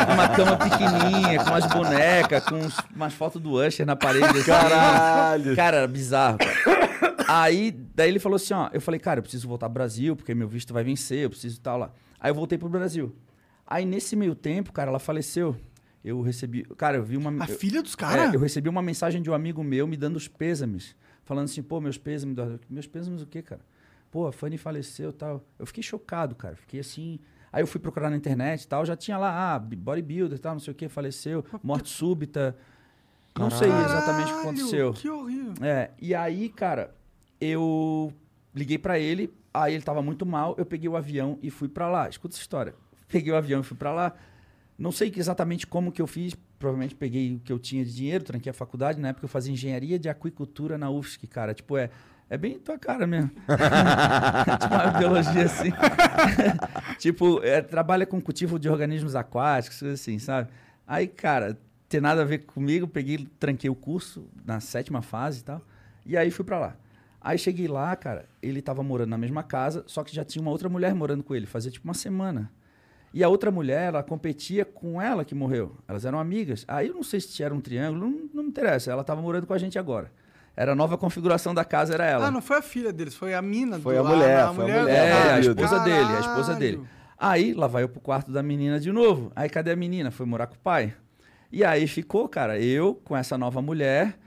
com 0.05 0.13
uma 0.13 0.29
cama 0.29 0.57
pequenininha, 0.57 1.43
com 1.43 1.49
umas 1.49 1.65
bonecas, 1.65 2.45
com 2.45 2.55
uns- 2.55 2.77
umas 2.95 3.13
fotos 3.13 3.41
do 3.41 3.51
Usher 3.61 3.85
na 3.85 3.95
parede. 3.95 4.25
Assim. 4.25 4.43
Caralho. 4.45 5.55
Cara, 5.55 5.77
era 5.77 5.87
bizarro. 5.87 6.37
cara. 6.37 7.15
Aí, 7.27 7.71
daí 7.93 8.07
ele 8.09 8.19
falou 8.19 8.37
assim, 8.37 8.53
ó. 8.53 8.69
Eu 8.71 8.79
falei, 8.79 8.99
cara, 8.99 9.19
eu 9.19 9.23
preciso 9.23 9.45
voltar 9.47 9.67
pro 9.67 9.73
Brasil, 9.73 10.15
porque 10.15 10.33
meu 10.33 10.47
visto 10.47 10.73
vai 10.73 10.83
vencer, 10.83 11.19
eu 11.25 11.29
preciso 11.29 11.59
tal 11.59 11.77
lá. 11.77 11.91
Aí 12.21 12.31
eu 12.31 12.35
voltei 12.35 12.57
pro 12.57 12.69
Brasil. 12.69 13.13
Aí, 13.67 13.83
nesse 13.83 14.15
meio 14.15 14.33
tempo, 14.35 14.71
cara, 14.71 14.89
ela 14.91 14.99
faleceu. 14.99 15.55
Eu 16.03 16.21
recebi... 16.21 16.63
Cara, 16.77 16.97
eu 16.97 17.03
vi 17.03 17.17
uma... 17.17 17.31
A 17.43 17.49
eu- 17.49 17.57
filha 17.57 17.81
dos 17.81 17.95
é, 17.95 17.97
caras? 17.97 18.33
eu 18.33 18.39
recebi 18.39 18.69
uma 18.69 18.81
mensagem 18.81 19.21
de 19.21 19.29
um 19.29 19.33
amigo 19.33 19.61
meu 19.63 19.87
me 19.87 19.97
dando 19.97 20.15
os 20.15 20.27
pêsames. 20.27 20.95
Falando 21.25 21.45
assim, 21.45 21.61
pô, 21.61 21.81
meus 21.81 21.97
pêsames. 21.97 22.37
Meus 22.69 22.87
pêsames 22.87 23.21
o 23.21 23.25
quê, 23.27 23.41
cara? 23.41 23.61
Pô, 24.11 24.27
a 24.27 24.31
Fanny 24.31 24.57
faleceu 24.57 25.09
e 25.09 25.13
tal. 25.13 25.43
Eu 25.59 25.65
fiquei 25.65 25.83
chocado, 25.83 26.35
cara. 26.35 26.55
Fiquei 26.55 26.79
assim. 26.79 27.19
Aí 27.51 27.61
eu 27.61 27.67
fui 27.67 27.81
procurar 27.81 28.09
na 28.09 28.15
internet 28.15 28.63
e 28.63 28.67
tal. 28.67 28.85
Já 28.85 28.95
tinha 28.95 29.17
lá, 29.17 29.55
ah, 29.55 29.59
bodybuilder 29.59 30.37
e 30.37 30.41
tal, 30.41 30.53
não 30.53 30.59
sei 30.59 30.71
o 30.71 30.75
que, 30.75 30.87
faleceu. 30.87 31.43
Morte 31.63 31.89
súbita. 31.89 32.55
Não 33.37 33.49
sei 33.49 33.67
exatamente 33.67 34.31
o 34.31 34.35
que 34.35 34.41
Caralho, 34.41 34.49
aconteceu. 34.49 34.93
Que 34.93 35.09
horrível. 35.09 35.53
É, 35.61 35.91
e 36.01 36.15
aí, 36.15 36.47
cara, 36.47 36.95
eu 37.41 38.13
liguei 38.53 38.77
pra 38.77 38.97
ele, 38.97 39.33
aí 39.53 39.73
ele 39.73 39.83
tava 39.83 40.01
muito 40.01 40.25
mal, 40.25 40.55
eu 40.57 40.65
peguei 40.65 40.87
o 40.87 40.95
avião 40.95 41.37
e 41.41 41.49
fui 41.49 41.67
pra 41.67 41.89
lá. 41.89 42.07
Escuta 42.07 42.33
essa 42.33 42.41
história. 42.41 42.73
Peguei 43.09 43.33
o 43.33 43.35
avião 43.35 43.59
e 43.59 43.63
fui 43.63 43.75
pra 43.75 43.91
lá. 43.91 44.13
Não 44.77 44.91
sei 44.91 45.11
exatamente 45.15 45.67
como 45.67 45.91
que 45.91 46.01
eu 46.01 46.07
fiz, 46.07 46.35
provavelmente 46.65 46.95
peguei 46.95 47.35
o 47.35 47.39
que 47.39 47.53
eu 47.53 47.59
tinha 47.59 47.85
de 47.85 47.93
dinheiro, 47.93 48.23
tranquei 48.23 48.49
a 48.49 48.53
faculdade, 48.53 48.99
na 48.99 49.09
época 49.09 49.25
eu 49.25 49.29
fazia 49.29 49.53
engenharia 49.53 49.99
de 49.99 50.09
aquicultura 50.09 50.79
na 50.79 50.89
UFSC, 50.89 51.27
cara. 51.27 51.53
Tipo, 51.53 51.77
é, 51.77 51.91
é 52.27 52.35
bem 52.39 52.57
tua 52.57 52.79
cara 52.79 53.05
mesmo. 53.05 53.29
tipo 54.59 54.73
uma 54.73 54.97
biologia 54.97 55.45
assim. 55.45 55.71
tipo, 56.97 57.39
é, 57.43 57.61
trabalha 57.61 58.03
com 58.03 58.19
cultivo 58.19 58.57
de 58.57 58.67
organismos 58.67 59.15
aquáticos, 59.15 59.83
assim, 59.83 60.17
sabe? 60.17 60.49
Aí, 60.87 61.07
cara, 61.07 61.55
tem 61.87 62.01
nada 62.01 62.23
a 62.23 62.25
ver 62.25 62.39
comigo, 62.39 62.87
peguei, 62.87 63.27
tranquei 63.39 63.69
o 63.69 63.75
curso 63.75 64.27
na 64.43 64.59
sétima 64.59 65.03
fase 65.03 65.41
e 65.41 65.43
tal. 65.43 65.61
E 66.03 66.17
aí 66.17 66.31
fui 66.31 66.43
pra 66.43 66.57
lá. 66.57 66.75
Aí 67.21 67.37
cheguei 67.37 67.67
lá, 67.67 67.95
cara, 67.95 68.25
ele 68.41 68.59
tava 68.59 68.81
morando 68.81 69.09
na 69.11 69.19
mesma 69.19 69.43
casa, 69.43 69.83
só 69.85 70.03
que 70.03 70.15
já 70.15 70.25
tinha 70.25 70.41
uma 70.41 70.49
outra 70.49 70.67
mulher 70.67 70.95
morando 70.95 71.23
com 71.23 71.35
ele, 71.35 71.45
fazia 71.45 71.69
tipo 71.69 71.87
uma 71.87 71.93
semana. 71.93 72.51
E 73.15 73.23
a 73.23 73.29
outra 73.29 73.49
mulher, 73.49 73.87
ela 73.87 74.03
competia 74.03 74.65
com 74.65 75.01
ela 75.01 75.23
que 75.23 75.33
morreu. 75.33 75.77
Elas 75.87 76.03
eram 76.03 76.19
amigas. 76.19 76.65
Aí 76.67 76.89
eu 76.89 76.93
não 76.93 77.01
sei 77.01 77.21
se 77.21 77.41
era 77.41 77.55
um 77.55 77.61
triângulo, 77.61 78.01
não, 78.09 78.29
não 78.33 78.43
me 78.43 78.49
interessa. 78.49 78.91
Ela 78.91 79.05
tava 79.05 79.21
morando 79.21 79.47
com 79.47 79.53
a 79.53 79.57
gente 79.57 79.79
agora. 79.79 80.11
Era 80.53 80.73
a 80.73 80.75
nova 80.75 80.97
configuração 80.97 81.53
da 81.53 81.63
casa, 81.63 81.93
era 81.93 82.05
ela. 82.05 82.27
Ah, 82.27 82.31
não 82.31 82.41
foi 82.41 82.57
a 82.57 82.61
filha 82.61 82.91
deles, 82.91 83.15
foi 83.15 83.33
a 83.33 83.41
mina 83.41 83.79
Foi 83.79 83.95
do 83.95 84.01
a 84.01 84.03
mulher, 84.03 84.39
a 84.41 84.53
foi 84.53 84.65
a 84.65 84.67
mulher. 84.81 84.93
É, 84.93 85.13
a 85.13 85.21
Caralho. 85.21 85.49
esposa 85.49 85.79
dele, 85.79 86.09
a 86.09 86.19
esposa 86.19 86.55
dele. 86.55 86.77
Caralho. 86.77 86.95
Aí, 87.17 87.53
lá 87.53 87.67
vai 87.67 87.83
eu 87.83 87.89
pro 87.89 88.01
quarto 88.01 88.33
da 88.33 88.43
menina 88.43 88.81
de 88.81 88.91
novo. 88.91 89.31
Aí, 89.33 89.49
cadê 89.49 89.71
a 89.71 89.75
menina? 89.77 90.11
Foi 90.11 90.25
morar 90.25 90.47
com 90.47 90.55
o 90.55 90.59
pai. 90.59 90.93
E 91.49 91.63
aí 91.63 91.87
ficou, 91.87 92.27
cara, 92.27 92.59
eu 92.59 92.95
com 92.95 93.15
essa 93.15 93.37
nova 93.37 93.61
mulher 93.61 94.19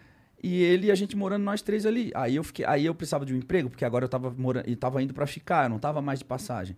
e 0.43 0.63
ele 0.63 0.87
e 0.87 0.91
a 0.91 0.95
gente 0.95 1.15
morando 1.15 1.43
nós 1.45 1.61
três 1.61 1.85
ali. 1.85 2.11
Aí 2.15 2.37
eu 2.37 2.43
fiquei, 2.43 2.65
aí 2.65 2.87
eu 2.87 2.95
precisava 2.95 3.27
de 3.27 3.35
um 3.35 3.37
emprego, 3.37 3.69
porque 3.69 3.85
agora 3.85 4.07
eu 4.07 4.09
tava 4.09 4.33
morando, 4.35 4.67
e 4.67 4.75
tava 4.75 5.03
indo 5.03 5.13
pra 5.13 5.27
ficar, 5.27 5.67
eu 5.67 5.69
não 5.69 5.79
tava 5.79 6.01
mais 6.01 6.21
de 6.21 6.25
passagem. 6.25 6.75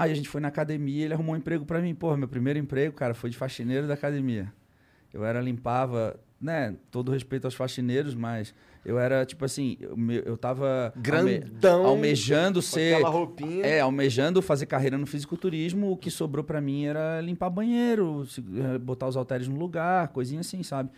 Aí 0.00 0.12
a 0.12 0.14
gente 0.14 0.28
foi 0.28 0.40
na 0.40 0.48
academia, 0.48 1.04
ele 1.04 1.14
arrumou 1.14 1.34
um 1.34 1.38
emprego 1.38 1.64
pra 1.64 1.80
mim. 1.80 1.94
Porra, 1.94 2.16
meu 2.16 2.28
primeiro 2.28 2.58
emprego, 2.58 2.94
cara, 2.94 3.14
foi 3.14 3.30
de 3.30 3.36
faxineiro 3.36 3.86
da 3.88 3.94
academia. 3.94 4.52
Eu 5.12 5.24
era 5.24 5.40
limpava, 5.40 6.18
né, 6.40 6.76
todo 6.90 7.10
respeito 7.10 7.46
aos 7.46 7.54
faxineiros, 7.54 8.14
mas 8.14 8.54
eu 8.84 8.98
era 8.98 9.24
tipo 9.26 9.44
assim, 9.44 9.76
eu, 9.80 9.96
eu 10.24 10.36
tava 10.36 10.92
alme- 10.94 11.38
Grandão, 11.38 11.84
almejando 11.86 12.60
com 12.60 12.62
ser 12.62 12.94
aquela 12.94 13.10
roupinha. 13.10 13.64
é, 13.66 13.80
almejando 13.80 14.40
fazer 14.40 14.66
carreira 14.66 14.96
no 14.96 15.06
fisiculturismo, 15.06 15.90
o 15.90 15.96
que 15.96 16.10
sobrou 16.10 16.44
pra 16.44 16.60
mim 16.60 16.84
era 16.84 17.20
limpar 17.20 17.50
banheiro, 17.50 18.24
eh, 18.74 18.78
botar 18.78 19.08
os 19.08 19.16
halteres 19.16 19.48
no 19.48 19.56
lugar, 19.58 20.08
coisinha 20.08 20.40
assim, 20.40 20.62
sabe? 20.62 20.90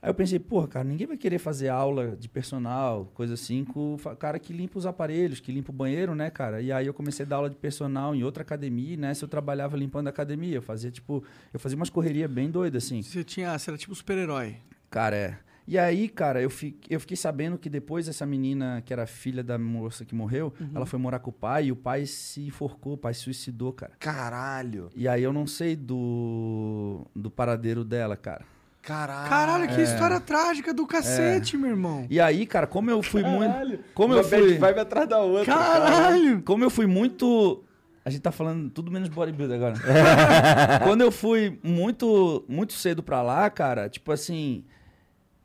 Aí 0.00 0.08
eu 0.10 0.14
pensei, 0.14 0.38
porra, 0.38 0.68
cara, 0.68 0.84
ninguém 0.84 1.06
vai 1.06 1.16
querer 1.16 1.38
fazer 1.38 1.68
aula 1.68 2.16
de 2.16 2.28
personal, 2.28 3.10
coisa 3.14 3.34
assim, 3.34 3.64
com 3.64 3.94
o 3.94 3.98
cara 4.16 4.38
que 4.38 4.52
limpa 4.52 4.78
os 4.78 4.86
aparelhos, 4.86 5.40
que 5.40 5.50
limpa 5.50 5.72
o 5.72 5.74
banheiro, 5.74 6.14
né, 6.14 6.30
cara? 6.30 6.62
E 6.62 6.70
aí 6.70 6.86
eu 6.86 6.94
comecei 6.94 7.26
a 7.26 7.28
dar 7.28 7.36
aula 7.36 7.50
de 7.50 7.56
personal 7.56 8.14
em 8.14 8.22
outra 8.22 8.42
academia, 8.42 8.96
né? 8.96 9.12
Se 9.12 9.24
eu 9.24 9.28
trabalhava 9.28 9.76
limpando 9.76 10.06
a 10.06 10.10
academia, 10.10 10.54
eu 10.54 10.62
fazia 10.62 10.90
tipo, 10.90 11.24
eu 11.52 11.58
fazia 11.58 11.76
umas 11.76 11.90
correrias 11.90 12.30
bem 12.30 12.48
doidas, 12.48 12.84
assim. 12.84 13.02
Você 13.02 13.24
tinha, 13.24 13.58
você 13.58 13.70
era 13.70 13.76
tipo 13.76 13.94
super-herói. 13.94 14.56
Cara, 14.88 15.16
é. 15.16 15.38
E 15.66 15.76
aí, 15.76 16.08
cara, 16.08 16.40
eu 16.40 16.48
fiquei, 16.48 16.96
eu 16.96 16.98
fiquei 16.98 17.16
sabendo 17.16 17.58
que 17.58 17.68
depois 17.68 18.08
essa 18.08 18.24
menina, 18.24 18.80
que 18.86 18.90
era 18.90 19.04
filha 19.06 19.44
da 19.44 19.58
moça 19.58 20.02
que 20.02 20.14
morreu, 20.14 20.50
ela 20.74 20.86
foi 20.86 20.98
morar 20.98 21.18
com 21.18 21.28
o 21.28 21.32
pai 21.32 21.66
e 21.66 21.72
o 21.72 21.76
pai 21.76 22.06
se 22.06 22.46
enforcou, 22.46 22.94
o 22.94 22.96
pai 22.96 23.12
se 23.12 23.20
suicidou, 23.20 23.72
cara. 23.74 23.92
Caralho. 23.98 24.88
E 24.96 25.06
aí 25.06 25.22
eu 25.22 25.30
não 25.30 25.46
sei 25.46 25.76
do, 25.76 27.04
do 27.14 27.30
paradeiro 27.30 27.84
dela, 27.84 28.16
cara. 28.16 28.46
Caralho. 28.82 29.28
Caralho, 29.28 29.64
É. 29.64 29.66
que 29.68 29.80
história 29.82 30.18
trágica 30.20 30.72
do 30.72 30.86
cacete, 30.86 31.56
meu 31.56 31.70
irmão. 31.70 32.06
E 32.08 32.20
aí, 32.20 32.46
cara, 32.46 32.66
como 32.66 32.90
eu 32.90 33.02
fui 33.02 33.22
muito. 33.22 33.78
Como 33.94 34.14
Uma 34.14 34.20
eu 34.20 34.24
fui. 34.24 34.56
vibe 34.58 34.80
atrás 34.80 35.08
da 35.08 35.18
outra. 35.18 35.44
Caralho! 35.54 36.42
Como 36.42 36.64
eu 36.64 36.70
fui 36.70 36.86
muito. 36.86 37.62
A 38.04 38.10
gente 38.10 38.22
tá 38.22 38.32
falando 38.32 38.70
tudo 38.70 38.90
menos 38.90 39.08
bodybuilder 39.10 39.56
agora. 39.56 39.74
Quando 40.84 41.02
eu 41.02 41.12
fui 41.12 41.58
muito 41.62 42.44
muito 42.48 42.72
cedo 42.72 43.02
pra 43.02 43.20
lá, 43.22 43.50
cara, 43.50 43.88
tipo 43.88 44.10
assim. 44.12 44.64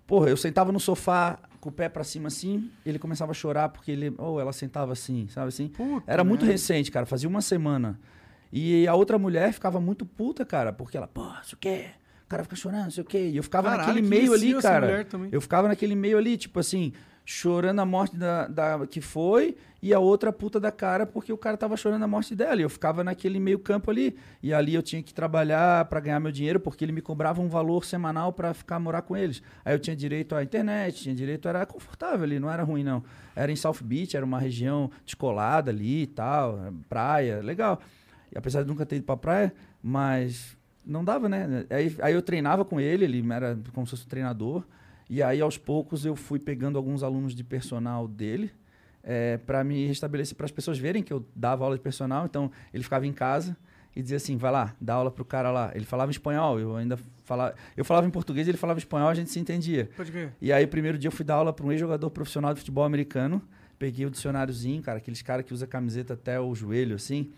Porra, 0.07 0.29
eu 0.29 0.37
sentava 0.37 0.71
no 0.71 0.79
sofá 0.79 1.39
com 1.59 1.69
o 1.69 1.71
pé 1.71 1.87
pra 1.89 2.03
cima 2.03 2.27
assim, 2.27 2.69
ele 2.85 2.99
começava 2.99 3.31
a 3.31 3.33
chorar 3.33 3.69
porque 3.69 3.91
ele. 3.91 4.13
Ou 4.17 4.39
ela 4.39 4.53
sentava 4.53 4.93
assim, 4.93 5.27
sabe 5.29 5.47
assim? 5.49 5.67
Puta 5.67 6.03
Era 6.09 6.23
muito 6.23 6.41
merda. 6.41 6.53
recente, 6.53 6.91
cara, 6.91 7.05
fazia 7.05 7.27
uma 7.27 7.41
semana. 7.41 7.99
E 8.51 8.87
a 8.87 8.93
outra 8.93 9.17
mulher 9.17 9.51
ficava 9.51 9.81
muito 9.81 10.05
puta, 10.05 10.45
cara, 10.45 10.71
porque 10.71 10.95
ela, 10.95 11.07
pô, 11.07 11.25
isso 11.43 11.55
o 11.55 11.57
quê? 11.57 11.87
O 12.25 12.27
cara 12.27 12.43
fica 12.43 12.55
chorando, 12.55 12.83
não 12.85 12.91
sei 12.91 13.03
o 13.03 13.05
quê. 13.05 13.29
E 13.29 13.37
eu 13.37 13.43
ficava 13.43 13.69
Caralho, 13.69 13.87
naquele 13.87 14.01
que 14.03 14.09
meio 14.09 14.33
ali, 14.33 14.61
cara. 14.61 15.07
Eu 15.31 15.41
ficava 15.41 15.67
naquele 15.67 15.95
meio 15.95 16.17
ali, 16.17 16.37
tipo 16.37 16.59
assim, 16.59 16.93
chorando 17.25 17.79
a 17.79 17.85
morte 17.85 18.17
da, 18.17 18.47
da 18.47 18.87
que 18.87 18.99
foi 18.99 19.55
e 19.81 19.93
a 19.93 19.99
outra 19.99 20.31
puta 20.31 20.59
da 20.59 20.71
cara 20.71 21.05
porque 21.05 21.31
o 21.31 21.37
cara 21.37 21.57
tava 21.57 21.75
chorando 21.77 22.03
a 22.03 22.07
morte 22.07 22.35
dela. 22.35 22.59
E 22.59 22.63
eu 22.63 22.69
ficava 22.69 23.03
naquele 23.03 23.39
meio 23.39 23.59
campo 23.59 23.91
ali. 23.91 24.15
E 24.41 24.53
ali 24.53 24.73
eu 24.73 24.81
tinha 24.81 25.01
que 25.01 25.13
trabalhar 25.13 25.85
pra 25.85 25.99
ganhar 25.99 26.19
meu 26.19 26.31
dinheiro 26.31 26.59
porque 26.59 26.83
ele 26.83 26.91
me 26.91 27.01
cobrava 27.01 27.41
um 27.41 27.47
valor 27.47 27.85
semanal 27.85 28.31
pra 28.33 28.53
ficar 28.53 28.79
morar 28.79 29.01
com 29.01 29.15
eles. 29.15 29.41
Aí 29.63 29.73
eu 29.73 29.79
tinha 29.79 29.95
direito 29.95 30.35
à 30.35 30.43
internet, 30.43 31.03
tinha 31.03 31.15
direito, 31.15 31.47
era 31.47 31.65
confortável 31.65 32.23
ali, 32.23 32.39
não 32.39 32.49
era 32.49 32.63
ruim 32.63 32.83
não. 32.83 33.03
Era 33.35 33.51
em 33.51 33.55
South 33.55 33.79
Beach, 33.81 34.15
era 34.15 34.25
uma 34.25 34.39
região 34.39 34.89
descolada 35.05 35.71
ali 35.71 36.03
e 36.03 36.07
tal, 36.07 36.73
praia, 36.87 37.41
legal. 37.41 37.81
E 38.31 38.37
apesar 38.37 38.63
de 38.63 38.67
nunca 38.67 38.85
ter 38.85 38.97
ido 38.97 39.05
pra 39.05 39.17
praia, 39.17 39.53
mas 39.81 40.57
não 40.85 41.03
dava, 41.03 41.29
né? 41.29 41.65
Aí, 41.69 41.95
aí 42.01 42.13
eu 42.13 42.21
treinava 42.21 42.65
com 42.65 42.79
ele, 42.79 43.05
ele 43.05 43.23
era 43.31 43.57
como 43.73 43.85
se 43.85 43.91
fosse 43.91 44.05
um 44.05 44.09
treinador. 44.09 44.63
E 45.09 45.21
aí, 45.21 45.41
aos 45.41 45.57
poucos, 45.57 46.05
eu 46.05 46.15
fui 46.15 46.39
pegando 46.39 46.77
alguns 46.77 47.03
alunos 47.03 47.35
de 47.35 47.43
personal 47.43 48.07
dele 48.07 48.51
é, 49.03 49.37
para 49.37 49.63
me 49.63 49.85
restabelecer, 49.85 50.35
para 50.35 50.45
as 50.45 50.51
pessoas 50.51 50.79
verem 50.79 51.03
que 51.03 51.11
eu 51.11 51.25
dava 51.35 51.63
aula 51.63 51.75
de 51.75 51.81
personal. 51.81 52.25
Então, 52.25 52.49
ele 52.73 52.83
ficava 52.83 53.05
em 53.05 53.13
casa 53.13 53.55
e 53.95 54.01
dizia 54.01 54.17
assim: 54.17 54.37
vai 54.37 54.51
lá, 54.51 54.75
dá 54.79 54.95
aula 54.95 55.11
pro 55.11 55.25
cara 55.25 55.51
lá. 55.51 55.71
Ele 55.75 55.85
falava 55.85 56.09
em 56.09 56.13
espanhol, 56.13 56.59
eu 56.59 56.75
ainda 56.75 56.97
falava. 57.25 57.55
Eu 57.75 57.85
falava 57.85 58.07
em 58.07 58.09
português, 58.09 58.47
ele 58.47 58.57
falava 58.57 58.79
espanhol, 58.79 59.09
a 59.09 59.13
gente 59.13 59.29
se 59.29 59.39
entendia. 59.39 59.89
Pode 59.95 60.11
crer. 60.11 60.33
E 60.41 60.51
aí, 60.51 60.65
primeiro 60.65 60.97
dia, 60.97 61.09
eu 61.09 61.11
fui 61.11 61.25
dar 61.25 61.35
aula 61.35 61.53
para 61.53 61.65
um 61.65 61.71
ex-jogador 61.71 62.09
profissional 62.09 62.53
de 62.53 62.59
futebol 62.59 62.85
americano. 62.85 63.41
Peguei 63.77 64.05
o 64.05 64.09
dicionáriozinho, 64.09 64.81
cara, 64.81 64.99
aqueles 64.99 65.21
caras 65.21 65.45
que 65.45 65.53
usa 65.53 65.67
camiseta 65.67 66.13
até 66.13 66.39
o 66.39 66.55
joelho, 66.55 66.95
assim. 66.95 67.31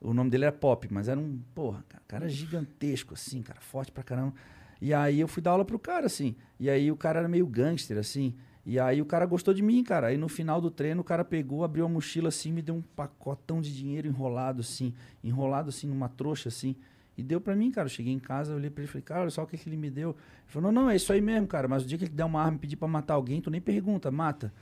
O 0.00 0.12
nome 0.12 0.30
dele 0.30 0.44
era 0.44 0.52
Pop, 0.52 0.86
mas 0.92 1.08
era 1.08 1.18
um, 1.18 1.40
porra, 1.54 1.84
cara, 2.06 2.28
gigantesco, 2.28 3.14
assim, 3.14 3.42
cara, 3.42 3.60
forte 3.60 3.90
pra 3.90 4.02
caramba. 4.02 4.34
E 4.80 4.92
aí 4.92 5.20
eu 5.20 5.28
fui 5.28 5.42
dar 5.42 5.52
aula 5.52 5.64
pro 5.64 5.78
cara, 5.78 6.06
assim. 6.06 6.36
E 6.60 6.68
aí 6.68 6.90
o 6.90 6.96
cara 6.96 7.20
era 7.20 7.28
meio 7.28 7.46
gangster, 7.46 7.96
assim. 7.98 8.34
E 8.64 8.78
aí 8.80 9.00
o 9.00 9.06
cara 9.06 9.24
gostou 9.24 9.54
de 9.54 9.62
mim, 9.62 9.82
cara. 9.82 10.08
Aí 10.08 10.18
no 10.18 10.28
final 10.28 10.60
do 10.60 10.70
treino 10.70 11.00
o 11.00 11.04
cara 11.04 11.24
pegou, 11.24 11.64
abriu 11.64 11.86
a 11.86 11.88
mochila 11.88 12.28
assim, 12.28 12.52
me 12.52 12.60
deu 12.60 12.74
um 12.74 12.82
pacotão 12.82 13.60
de 13.60 13.74
dinheiro 13.74 14.06
enrolado, 14.08 14.60
assim. 14.60 14.92
Enrolado, 15.22 15.70
assim, 15.70 15.86
numa 15.86 16.08
trouxa, 16.08 16.48
assim. 16.48 16.76
E 17.16 17.22
deu 17.22 17.40
pra 17.40 17.56
mim, 17.56 17.70
cara. 17.70 17.86
Eu 17.86 17.90
cheguei 17.90 18.12
em 18.12 18.18
casa, 18.18 18.54
olhei 18.54 18.68
pra 18.68 18.82
ele 18.82 18.88
e 18.88 18.92
falei, 18.92 19.02
cara, 19.02 19.20
olha 19.22 19.30
só 19.30 19.44
o 19.44 19.46
que, 19.46 19.56
que 19.56 19.68
ele 19.68 19.76
me 19.76 19.88
deu. 19.88 20.10
Ele 20.10 20.16
falou, 20.48 20.70
não, 20.70 20.82
não, 20.82 20.90
é 20.90 20.96
isso 20.96 21.12
aí 21.12 21.20
mesmo, 21.20 21.46
cara. 21.46 21.68
Mas 21.68 21.84
o 21.84 21.86
dia 21.86 21.96
que 21.96 22.04
ele 22.04 22.12
der 22.12 22.24
uma 22.24 22.42
arma 22.42 22.56
e 22.56 22.60
pedir 22.60 22.76
pra 22.76 22.88
matar 22.88 23.14
alguém, 23.14 23.40
tu 23.40 23.50
nem 23.50 23.60
pergunta, 23.60 24.10
mata. 24.10 24.52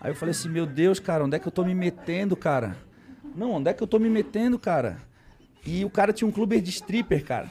Aí 0.00 0.10
eu 0.10 0.14
falei 0.14 0.30
assim, 0.30 0.48
meu 0.48 0.66
Deus, 0.66 0.98
cara, 0.98 1.24
onde 1.24 1.36
é 1.36 1.38
que 1.38 1.46
eu 1.46 1.52
tô 1.52 1.62
me 1.62 1.74
metendo, 1.74 2.34
cara? 2.34 2.76
Não, 3.34 3.52
onde 3.52 3.70
é 3.70 3.72
que 3.74 3.82
eu 3.82 3.86
tô 3.86 3.98
me 3.98 4.08
metendo, 4.08 4.58
cara? 4.58 4.98
E 5.64 5.84
o 5.84 5.90
cara 5.90 6.12
tinha 6.12 6.26
um 6.26 6.32
clube 6.32 6.60
de 6.60 6.70
stripper, 6.70 7.24
cara. 7.24 7.50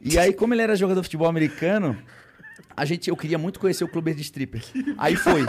E 0.00 0.18
aí, 0.18 0.32
como 0.32 0.54
ele 0.54 0.62
era 0.62 0.74
jogador 0.76 1.00
de 1.00 1.06
futebol 1.06 1.28
americano, 1.28 1.96
a 2.76 2.84
gente, 2.84 3.08
eu 3.10 3.16
queria 3.16 3.38
muito 3.38 3.58
conhecer 3.60 3.84
o 3.84 3.88
clube 3.88 4.12
de 4.14 4.22
stripper. 4.22 4.62
Aí 4.98 5.16
foi. 5.16 5.42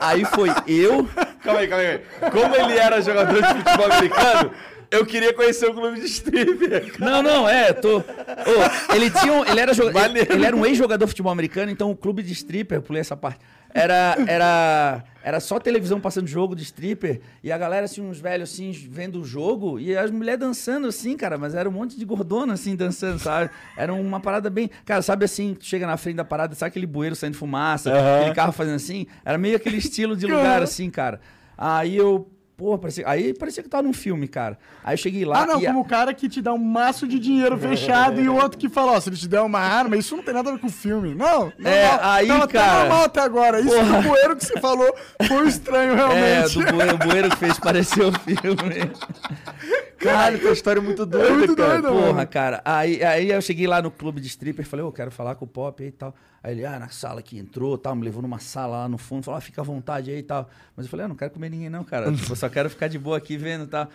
Aí 0.00 0.24
foi 0.24 0.48
eu. 0.66 1.08
Calma 1.42 1.60
aí, 1.60 1.68
calma 1.68 1.84
aí. 1.84 2.00
Como 2.30 2.54
ele 2.54 2.78
era 2.78 3.00
jogador 3.00 3.40
de 3.42 3.48
futebol 3.62 3.92
americano, 3.92 4.50
eu 4.90 5.06
queria 5.06 5.32
conhecer 5.34 5.66
o 5.68 5.74
clube 5.74 6.00
de 6.00 6.06
stripper. 6.06 6.94
Não, 6.98 7.22
não, 7.22 7.48
é, 7.48 7.72
tô. 7.72 7.98
Ô, 7.98 8.94
ele 8.94 9.10
tinha 9.10 9.32
um, 9.32 9.44
ele 9.44 9.60
era 9.60 9.72
joga- 9.74 9.92
Maneiro. 10.00 10.32
ele 10.32 10.44
era 10.46 10.56
um 10.56 10.64
ex-jogador 10.66 11.04
de 11.04 11.10
futebol 11.10 11.32
americano, 11.32 11.70
então 11.70 11.90
o 11.90 11.96
clube 11.96 12.22
de 12.22 12.32
stripper, 12.32 12.78
eu 12.78 12.82
pulei 12.82 13.00
essa 13.00 13.16
parte. 13.16 13.40
Era 13.72 14.16
era 14.26 15.04
era 15.22 15.40
só 15.40 15.58
televisão 15.58 16.00
passando 16.00 16.26
jogo 16.26 16.54
de 16.54 16.62
stripper 16.62 17.20
e 17.42 17.52
a 17.52 17.58
galera 17.58 17.84
assim 17.84 18.00
uns 18.00 18.18
velhos 18.18 18.50
assim 18.50 18.72
vendo 18.72 19.20
o 19.20 19.24
jogo 19.24 19.78
e 19.78 19.96
as 19.96 20.10
mulheres 20.10 20.40
dançando 20.40 20.86
assim, 20.86 21.16
cara, 21.16 21.36
mas 21.36 21.54
era 21.54 21.68
um 21.68 21.72
monte 21.72 21.98
de 21.98 22.04
gordona 22.04 22.54
assim 22.54 22.74
dançando, 22.74 23.18
sabe? 23.18 23.50
Era 23.76 23.92
uma 23.92 24.20
parada 24.20 24.48
bem, 24.48 24.70
cara, 24.84 25.02
sabe 25.02 25.24
assim, 25.24 25.54
tu 25.54 25.64
chega 25.64 25.86
na 25.86 25.96
frente 25.96 26.16
da 26.16 26.24
parada, 26.24 26.54
sabe 26.54 26.68
aquele 26.68 26.86
bueiro 26.86 27.14
saindo 27.14 27.36
fumaça, 27.36 27.92
aquele 27.92 28.34
carro 28.34 28.52
fazendo 28.52 28.76
assim, 28.76 29.06
era 29.24 29.36
meio 29.36 29.56
aquele 29.56 29.76
estilo 29.76 30.16
de 30.16 30.26
lugar 30.26 30.62
assim, 30.62 30.90
cara. 30.90 31.20
Aí 31.56 31.96
eu 31.96 32.30
Porra, 32.60 32.76
parecia, 32.76 33.08
aí 33.08 33.32
parecia 33.32 33.62
que 33.62 33.70
tava 33.70 33.82
num 33.84 33.92
filme, 33.94 34.28
cara. 34.28 34.58
Aí 34.84 34.92
eu 34.92 34.98
cheguei 34.98 35.24
lá 35.24 35.44
Ah, 35.44 35.46
não, 35.46 35.56
a- 35.56 35.60
como 35.64 35.80
o 35.80 35.84
cara 35.86 36.12
que 36.12 36.28
te 36.28 36.42
dá 36.42 36.52
um 36.52 36.58
maço 36.58 37.08
de 37.08 37.18
dinheiro 37.18 37.56
fechado 37.56 38.20
e 38.20 38.28
o 38.28 38.34
outro 38.34 38.58
que 38.58 38.68
fala, 38.68 38.92
ó, 38.92 39.00
se 39.00 39.08
ele 39.08 39.16
te 39.16 39.26
der 39.26 39.40
uma 39.40 39.58
arma, 39.60 39.96
isso 39.96 40.14
não 40.14 40.22
tem 40.22 40.34
nada 40.34 40.50
a 40.50 40.52
ver 40.52 40.58
com 40.58 40.66
o 40.66 40.70
filme. 40.70 41.14
Não, 41.14 41.50
não 41.58 41.70
É, 41.70 41.90
não, 41.90 41.98
aí, 42.10 42.28
tava 42.28 42.48
cara- 42.48 42.78
normal 42.80 43.04
até 43.04 43.20
agora. 43.22 43.60
Isso 43.60 43.70
Porra. 43.74 44.02
do 44.02 44.08
bueiro 44.08 44.36
que 44.36 44.44
você 44.44 44.60
falou 44.60 44.94
foi 45.26 45.48
estranho, 45.48 45.92
É, 45.96 45.96
realmente. 45.96 46.58
do 46.58 46.72
bueiro, 46.72 46.94
o 46.94 46.98
bueiro 46.98 47.30
que 47.30 47.36
fez 47.36 47.58
parecer 47.58 48.02
o 48.04 48.12
filme. 48.12 48.36
Caralho, 50.00 50.38
tua 50.40 50.52
história 50.52 50.80
é 50.80 50.82
muito 50.82 51.04
doida, 51.04 51.28
É 51.28 51.32
muito 51.32 51.54
cara. 51.54 51.80
doida, 51.82 51.88
Porra, 51.88 52.12
mano. 52.14 52.26
cara. 52.28 52.62
Aí, 52.64 53.02
aí 53.04 53.30
eu 53.30 53.40
cheguei 53.42 53.66
lá 53.66 53.82
no 53.82 53.90
clube 53.90 54.20
de 54.20 54.26
stripper, 54.28 54.64
falei, 54.66 54.84
ô, 54.84 54.90
quero 54.90 55.10
falar 55.10 55.34
com 55.34 55.44
o 55.44 55.48
Pop 55.48 55.82
aí 55.82 55.88
e 55.90 55.92
tal. 55.92 56.14
Aí 56.42 56.54
ele, 56.54 56.64
ah, 56.64 56.78
na 56.78 56.88
sala 56.88 57.20
que 57.22 57.38
entrou, 57.38 57.76
tal, 57.76 57.94
me 57.94 58.02
levou 58.04 58.22
numa 58.22 58.38
sala 58.38 58.78
lá 58.78 58.88
no 58.88 58.96
fundo, 58.96 59.24
falou, 59.24 59.36
ah, 59.38 59.40
fica 59.40 59.60
à 59.60 59.64
vontade 59.64 60.10
aí 60.10 60.18
e 60.18 60.22
tal. 60.22 60.48
Mas 60.76 60.86
eu 60.86 60.90
falei, 60.90 61.04
ah, 61.04 61.08
não 61.08 61.14
quero 61.16 61.30
comer 61.32 61.50
ninguém 61.50 61.68
não, 61.68 61.84
cara. 61.84 62.10
Tipo, 62.16 62.32
Eu 62.32 62.36
só 62.36 62.48
quero 62.48 62.70
ficar 62.70 62.88
de 62.88 62.98
boa 62.98 63.18
aqui 63.18 63.36
vendo 63.36 63.64
e 63.64 63.68
tal. 63.68 63.88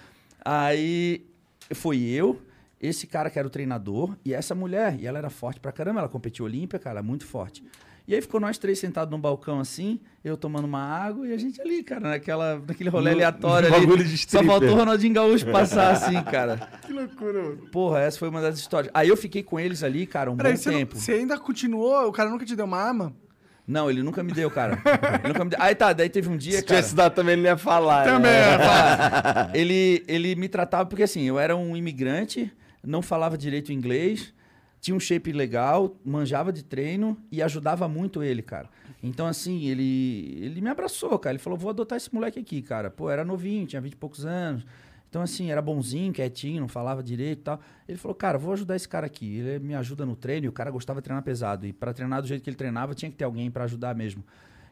Aí 0.43 1.25
foi 1.73 1.99
eu, 2.01 2.39
esse 2.79 3.07
cara 3.07 3.29
que 3.31 3.39
era 3.39 3.47
o 3.47 3.51
treinador, 3.51 4.15
e 4.23 4.33
essa 4.33 4.53
mulher. 4.53 4.95
E 4.99 5.07
ela 5.07 5.17
era 5.17 5.29
forte 5.31 5.59
pra 5.59 5.71
caramba, 5.71 6.01
ela 6.01 6.09
competiu 6.09 6.45
olímpia, 6.45 6.77
cara, 6.77 7.01
muito 7.01 7.25
forte. 7.25 7.63
E 8.07 8.13
aí 8.13 8.21
ficou 8.21 8.39
nós 8.39 8.59
três 8.59 8.77
sentados 8.77 9.09
num 9.11 9.19
balcão 9.19 9.59
assim, 9.59 9.99
eu 10.25 10.35
tomando 10.35 10.65
uma 10.65 10.79
água 10.81 11.27
e 11.27 11.31
a 11.33 11.37
gente 11.37 11.61
ali, 11.61 11.83
cara, 11.83 12.09
naquela, 12.09 12.59
naquele 12.67 12.89
rolê 12.89 13.11
No- 13.11 13.15
aleatório 13.17 13.69
no 13.69 13.75
ali. 13.93 14.17
Só 14.17 14.43
faltou 14.43 14.69
o 14.69 14.75
Ronaldinho 14.75 15.13
Gaúcho 15.13 15.45
passar 15.51 15.91
assim, 15.91 16.19
cara. 16.23 16.67
Que 16.85 16.91
loucura, 16.91 17.43
mano. 17.43 17.57
Porra, 17.71 17.99
essa 18.01 18.17
foi 18.17 18.27
uma 18.29 18.41
das 18.41 18.57
histórias. 18.57 18.91
Aí 18.93 19.07
eu 19.07 19.15
fiquei 19.15 19.43
com 19.43 19.59
eles 19.59 19.83
ali, 19.83 20.07
cara, 20.07 20.31
um 20.31 20.35
Peraí, 20.35 20.53
bom 20.53 20.57
você, 20.57 20.71
não- 20.71 20.77
tempo. 20.79 20.97
você 20.97 21.11
ainda 21.13 21.37
continuou? 21.37 22.07
O 22.07 22.11
cara 22.11 22.29
nunca 22.29 22.43
te 22.43 22.55
deu 22.55 22.65
uma 22.65 22.77
arma? 22.79 23.13
Não, 23.67 23.89
ele 23.89 24.01
nunca 24.03 24.21
me 24.23 24.31
deu, 24.31 24.49
cara. 24.51 24.79
Ele 25.23 25.27
nunca 25.29 25.43
me 25.43 25.49
deu. 25.51 25.59
Aí 25.61 25.73
tá, 25.75 25.93
daí 25.93 26.09
teve 26.09 26.27
um 26.29 26.37
dia, 26.37 26.57
Se 26.59 26.63
cara. 26.65 26.77
tivesse 26.81 26.95
dado 26.95 27.13
também, 27.13 27.33
ele 27.33 27.41
não 27.43 27.49
ia 27.49 27.57
falar. 27.57 28.03
Também, 28.05 28.31
né? 28.31 28.57
ele, 29.53 30.03
ele 30.07 30.35
me 30.35 30.47
tratava 30.47 30.85
porque 30.87 31.03
assim, 31.03 31.23
eu 31.23 31.39
era 31.39 31.55
um 31.55 31.75
imigrante, 31.75 32.51
não 32.83 33.01
falava 33.01 33.37
direito 33.37 33.71
inglês, 33.71 34.33
tinha 34.79 34.95
um 34.95 34.99
shape 34.99 35.31
legal, 35.31 35.95
manjava 36.05 36.53
de 36.53 36.63
treino 36.63 37.17
e 37.31 37.41
ajudava 37.41 37.87
muito 37.87 38.21
ele, 38.21 38.43
cara. 38.43 38.69
Então, 39.03 39.27
assim, 39.27 39.65
ele, 39.65 40.37
ele 40.41 40.61
me 40.61 40.69
abraçou, 40.69 41.17
cara. 41.19 41.33
Ele 41.35 41.39
falou: 41.43 41.57
vou 41.57 41.69
adotar 41.69 41.97
esse 41.97 42.13
moleque 42.13 42.39
aqui, 42.39 42.61
cara. 42.61 42.89
Pô, 42.89 43.09
era 43.09 43.23
novinho, 43.23 43.67
tinha 43.67 43.81
20 43.81 43.93
e 43.93 43.95
poucos 43.95 44.25
anos. 44.25 44.65
Então, 45.09 45.21
assim, 45.21 45.49
era 45.49 45.61
bonzinho, 45.61 46.11
quietinho, 46.11 46.59
não 46.59 46.67
falava 46.67 47.01
direito 47.01 47.39
e 47.39 47.43
tal. 47.43 47.61
Ele 47.87 47.97
falou, 47.97 48.13
cara, 48.15 48.37
vou 48.37 48.51
ajudar 48.51 48.75
esse 48.75 48.89
cara 48.89 49.05
aqui. 49.05 49.37
Ele 49.37 49.59
me 49.59 49.73
ajuda 49.73 50.05
no 50.05 50.13
treino 50.15 50.45
e 50.45 50.49
o 50.49 50.51
cara 50.51 50.69
gostava 50.69 50.99
de 50.99 51.05
treinar 51.05 51.23
pesado. 51.23 51.65
E 51.65 51.71
pra 51.71 51.93
treinar 51.93 52.21
do 52.21 52.27
jeito 52.27 52.43
que 52.43 52.49
ele 52.49 52.57
treinava, 52.57 52.93
tinha 52.93 53.09
que 53.09 53.15
ter 53.15 53.23
alguém 53.23 53.49
pra 53.49 53.63
ajudar 53.63 53.95
mesmo. 53.95 54.23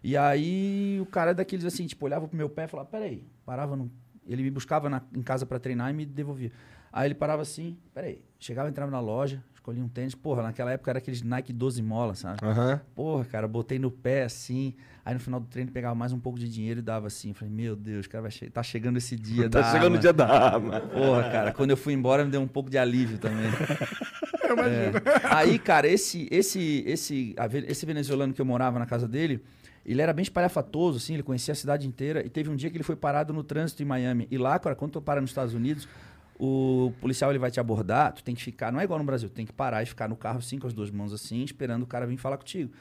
E 0.03 0.17
aí, 0.17 0.99
o 1.01 1.05
cara 1.05 1.31
é 1.31 1.33
daqueles 1.33 1.63
assim, 1.63 1.85
tipo, 1.87 2.03
olhava 2.05 2.27
pro 2.27 2.35
meu 2.35 2.49
pé 2.49 2.65
e 2.65 2.67
falava, 2.67 2.89
peraí, 2.89 3.23
parava 3.45 3.77
no... 3.77 3.89
Ele 4.27 4.43
me 4.43 4.51
buscava 4.51 4.89
na- 4.89 5.01
em 5.15 5.21
casa 5.21 5.45
pra 5.45 5.59
treinar 5.59 5.89
e 5.91 5.93
me 5.93 6.05
devolvia. 6.05 6.51
Aí 6.91 7.07
ele 7.07 7.15
parava 7.15 7.41
assim, 7.41 7.77
peraí, 7.93 8.19
chegava, 8.37 8.67
entrava 8.67 8.91
na 8.91 8.99
loja, 8.99 9.41
escolhia 9.63 9.81
um 9.81 9.87
tênis. 9.87 10.13
Porra, 10.13 10.43
naquela 10.43 10.71
época 10.71 10.91
era 10.91 10.97
aqueles 10.97 11.21
Nike 11.21 11.53
12 11.53 11.81
molas, 11.81 12.19
sabe? 12.19 12.37
Aham. 12.43 12.81
Porra, 12.93 13.23
cara, 13.23 13.47
botei 13.47 13.79
no 13.79 13.89
pé 13.89 14.23
assim. 14.23 14.73
Aí 15.05 15.13
no 15.13 15.19
final 15.21 15.39
do 15.39 15.47
treino 15.47 15.71
pegava 15.71 15.95
mais 15.95 16.11
um 16.11 16.19
pouco 16.19 16.37
de 16.37 16.49
dinheiro 16.49 16.79
e 16.81 16.83
dava 16.83 17.07
assim. 17.07 17.33
Falei, 17.33 17.53
meu 17.53 17.73
Deus, 17.75 18.05
cara, 18.05 18.23
vai 18.23 18.31
che 18.31 18.49
tá 18.49 18.61
chegando 18.61 18.97
esse 18.97 19.15
dia. 19.15 19.49
Tá 19.53 19.61
da 19.61 19.71
chegando 19.71 19.85
arma. 19.85 19.97
o 19.97 19.99
dia 19.99 20.13
da 20.13 20.27
arma. 20.27 20.79
Porra, 20.81 21.23
cara, 21.29 21.53
quando 21.53 21.69
eu 21.69 21.77
fui 21.77 21.93
embora 21.93 22.25
me 22.25 22.31
deu 22.31 22.41
um 22.41 22.47
pouco 22.47 22.69
de 22.69 22.77
alívio 22.77 23.17
também. 23.17 23.49
É. 24.53 24.91
Aí, 25.35 25.57
cara, 25.57 25.87
esse, 25.87 26.27
esse, 26.29 26.83
esse, 26.85 27.33
esse 27.67 27.85
venezuelano 27.87 28.33
que 28.33 28.39
eu 28.39 28.45
morava 28.45 28.77
na 28.77 28.85
casa 28.85 29.07
dele, 29.07 29.43
ele 29.83 29.99
era 29.99 30.13
bem 30.13 30.21
espalhafatoso, 30.21 30.97
assim, 30.97 31.15
ele 31.15 31.23
conhecia 31.23 31.53
a 31.53 31.55
cidade 31.55 31.87
inteira. 31.87 32.23
E 32.23 32.29
teve 32.29 32.51
um 32.51 32.55
dia 32.55 32.69
que 32.69 32.77
ele 32.77 32.83
foi 32.83 32.95
parado 32.95 33.33
no 33.33 33.43
trânsito 33.43 33.81
em 33.81 33.85
Miami. 33.85 34.27
E 34.29 34.37
lá, 34.37 34.59
cara, 34.59 34.75
quando 34.75 34.91
tu 34.91 35.01
para 35.01 35.19
nos 35.19 35.31
Estados 35.31 35.55
Unidos, 35.55 35.87
o 36.39 36.91
policial 36.99 37.31
ele 37.31 37.39
vai 37.39 37.51
te 37.51 37.59
abordar, 37.59 38.13
tu 38.13 38.23
tem 38.23 38.35
que 38.35 38.43
ficar, 38.43 38.71
não 38.71 38.79
é 38.79 38.83
igual 38.83 38.99
no 38.99 39.05
Brasil, 39.05 39.29
tu 39.29 39.33
tem 39.33 39.45
que 39.45 39.53
parar 39.53 39.83
e 39.83 39.85
ficar 39.85 40.07
no 40.09 40.15
carro 40.15 40.39
assim, 40.39 40.59
com 40.59 40.67
as 40.67 40.73
duas 40.73 40.89
mãos 40.91 41.13
assim, 41.13 41.43
esperando 41.43 41.83
o 41.83 41.87
cara 41.87 42.05
vir 42.05 42.17
falar 42.17 42.37
contigo. 42.37 42.71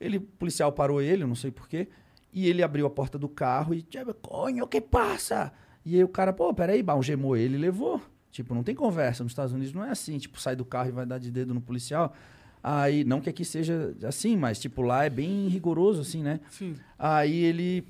Ele, 0.00 0.18
o 0.18 0.20
policial 0.20 0.72
parou 0.72 1.00
ele, 1.00 1.24
não 1.24 1.34
sei 1.34 1.50
porquê, 1.50 1.88
e 2.32 2.46
ele 2.48 2.62
abriu 2.62 2.86
a 2.86 2.90
porta 2.90 3.18
do 3.18 3.28
carro 3.28 3.74
e, 3.74 3.82
"Tchê, 3.82 4.04
conho, 4.20 4.66
que 4.66 4.80
passa? 4.80 5.52
E 5.84 5.96
aí 5.96 6.04
o 6.04 6.08
cara, 6.08 6.32
pô, 6.32 6.52
peraí, 6.52 6.84
algemou 6.86 7.36
ele 7.36 7.54
e 7.54 7.58
levou. 7.58 8.00
Tipo, 8.30 8.54
não 8.54 8.62
tem 8.62 8.74
conversa. 8.74 9.22
Nos 9.22 9.32
Estados 9.32 9.52
Unidos 9.54 9.72
não 9.72 9.84
é 9.84 9.90
assim, 9.90 10.18
tipo, 10.18 10.40
sai 10.40 10.54
do 10.54 10.64
carro 10.64 10.90
e 10.90 10.92
vai 10.92 11.06
dar 11.06 11.18
de 11.18 11.30
dedo 11.30 11.54
no 11.54 11.60
policial. 11.60 12.14
Aí, 12.62 13.04
não 13.04 13.20
que 13.20 13.30
aqui 13.30 13.44
seja 13.44 13.94
assim, 14.06 14.36
mas, 14.36 14.58
tipo, 14.58 14.82
lá 14.82 15.04
é 15.04 15.10
bem 15.10 15.48
rigoroso, 15.48 16.02
assim, 16.02 16.22
né? 16.22 16.40
Sim. 16.50 16.74
Aí 16.98 17.34
ele. 17.36 17.86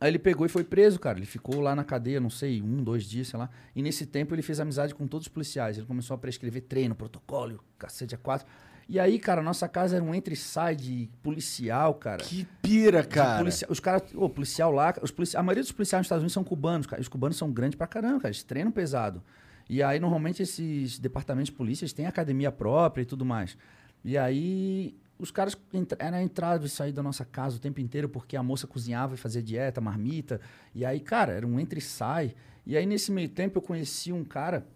Aí 0.00 0.08
ele 0.10 0.18
pegou 0.18 0.46
e 0.46 0.48
foi 0.48 0.62
preso, 0.62 0.98
cara. 0.98 1.18
Ele 1.18 1.26
ficou 1.26 1.60
lá 1.60 1.74
na 1.74 1.82
cadeia, 1.82 2.20
não 2.20 2.30
sei, 2.30 2.62
um, 2.62 2.82
dois 2.84 3.04
dias, 3.04 3.28
sei 3.28 3.38
lá. 3.38 3.50
E 3.74 3.82
nesse 3.82 4.06
tempo 4.06 4.34
ele 4.34 4.42
fez 4.42 4.60
amizade 4.60 4.94
com 4.94 5.06
todos 5.08 5.26
os 5.26 5.32
policiais. 5.32 5.76
Ele 5.76 5.86
começou 5.86 6.14
a 6.14 6.18
prescrever 6.18 6.62
treino, 6.62 6.94
protocolo, 6.94 7.60
cacete 7.76 8.14
a 8.14 8.18
quatro. 8.18 8.46
E 8.88 8.98
aí, 8.98 9.18
cara, 9.18 9.42
nossa 9.42 9.68
casa 9.68 9.96
era 9.96 10.04
um 10.04 10.14
entre 10.14 10.34
sai 10.36 10.74
de 10.76 11.10
policial, 11.22 11.94
cara. 11.94 12.22
Que 12.24 12.46
pira, 12.62 13.04
cara. 13.04 13.38
policia- 13.38 13.66
os 13.70 13.80
caras, 13.80 14.02
o 14.14 14.28
policial 14.30 14.72
lá, 14.72 14.94
os 15.02 15.10
polici- 15.10 15.36
a 15.36 15.42
maioria 15.42 15.62
dos 15.62 15.72
policiais 15.72 16.00
nos 16.00 16.06
Estados 16.06 16.22
Unidos 16.22 16.32
são 16.32 16.44
cubanos, 16.44 16.86
cara. 16.86 17.02
Os 17.02 17.08
cubanos 17.08 17.36
são 17.36 17.50
grandes 17.52 17.76
pra 17.76 17.86
caramba, 17.86 18.18
cara. 18.20 18.28
Eles 18.28 18.42
treinam 18.44 18.70
pesado. 18.72 19.22
E 19.68 19.82
aí, 19.82 19.98
normalmente, 20.00 20.42
esses 20.42 20.98
departamentos 20.98 21.50
de 21.50 21.56
polícia 21.56 21.86
têm 21.94 22.06
academia 22.06 22.50
própria 22.50 23.02
e 23.02 23.04
tudo 23.04 23.24
mais. 23.26 23.58
E 24.02 24.16
aí, 24.16 24.96
os 25.18 25.30
caras 25.30 25.56
era 25.98 26.22
entrada 26.22 26.64
e 26.64 26.68
sair 26.68 26.92
da 26.92 27.02
nossa 27.02 27.24
casa 27.24 27.56
o 27.56 27.60
tempo 27.60 27.80
inteiro 27.80 28.08
porque 28.08 28.36
a 28.36 28.42
moça 28.42 28.66
cozinhava 28.66 29.14
e 29.14 29.18
fazia 29.18 29.42
dieta, 29.42 29.80
marmita. 29.80 30.40
E 30.74 30.84
aí, 30.84 31.00
cara, 31.00 31.32
era 31.32 31.46
um 31.46 31.58
entra 31.58 31.78
e 31.78 31.82
sai. 31.82 32.34
E 32.64 32.76
aí, 32.76 32.86
nesse 32.86 33.10
meio 33.10 33.28
tempo, 33.28 33.58
eu 33.58 33.62
conheci 33.62 34.12
um 34.12 34.24
cara, 34.24 34.66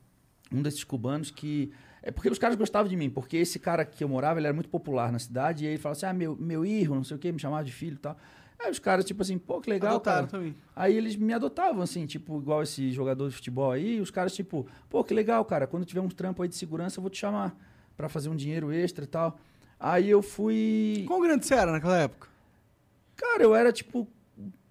um 0.50 0.62
desses 0.62 0.82
cubanos 0.84 1.30
que. 1.30 1.72
É 2.02 2.10
porque 2.10 2.28
os 2.28 2.38
caras 2.38 2.56
gostavam 2.56 2.88
de 2.88 2.96
mim, 2.96 3.08
porque 3.08 3.36
esse 3.36 3.60
cara 3.60 3.84
que 3.84 4.02
eu 4.02 4.08
morava, 4.08 4.40
ele 4.40 4.48
era 4.48 4.54
muito 4.54 4.68
popular 4.68 5.12
na 5.12 5.20
cidade, 5.20 5.62
e 5.62 5.68
aí 5.68 5.74
ele 5.74 5.80
falava 5.80 5.96
assim: 5.96 6.06
ah, 6.06 6.12
meu, 6.12 6.34
meu 6.36 6.66
irro, 6.66 6.96
não 6.96 7.04
sei 7.04 7.16
o 7.16 7.20
quê, 7.20 7.30
me 7.30 7.38
chamava 7.38 7.62
de 7.62 7.70
filho 7.70 7.94
e 7.94 7.98
tal. 7.98 8.16
Aí 8.58 8.70
os 8.70 8.78
caras, 8.78 9.04
tipo 9.04 9.22
assim, 9.22 9.38
pô, 9.38 9.60
que 9.60 9.68
legal, 9.68 9.96
Adotaram 9.96 10.26
cara. 10.26 10.30
também. 10.30 10.54
Aí 10.74 10.96
eles 10.96 11.16
me 11.16 11.32
adotavam, 11.32 11.82
assim, 11.82 12.06
tipo, 12.06 12.38
igual 12.38 12.62
esse 12.62 12.92
jogador 12.92 13.28
de 13.28 13.34
futebol 13.34 13.72
aí, 13.72 14.00
os 14.00 14.10
caras, 14.10 14.34
tipo, 14.34 14.66
pô, 14.88 15.02
que 15.02 15.12
legal, 15.12 15.44
cara, 15.44 15.66
quando 15.66 15.84
tiver 15.84 16.00
um 16.00 16.08
trampo 16.08 16.42
aí 16.42 16.48
de 16.48 16.56
segurança, 16.56 16.98
eu 16.98 17.02
vou 17.02 17.10
te 17.10 17.18
chamar 17.18 17.56
pra 17.96 18.08
fazer 18.08 18.28
um 18.28 18.36
dinheiro 18.36 18.72
extra 18.72 19.04
e 19.04 19.06
tal. 19.08 19.38
Aí 19.84 20.08
eu 20.08 20.22
fui. 20.22 21.02
Quão 21.08 21.20
grande 21.20 21.44
você 21.44 21.54
era 21.54 21.72
naquela 21.72 21.98
época? 21.98 22.28
Cara, 23.16 23.42
eu 23.42 23.52
era, 23.52 23.72
tipo, 23.72 24.06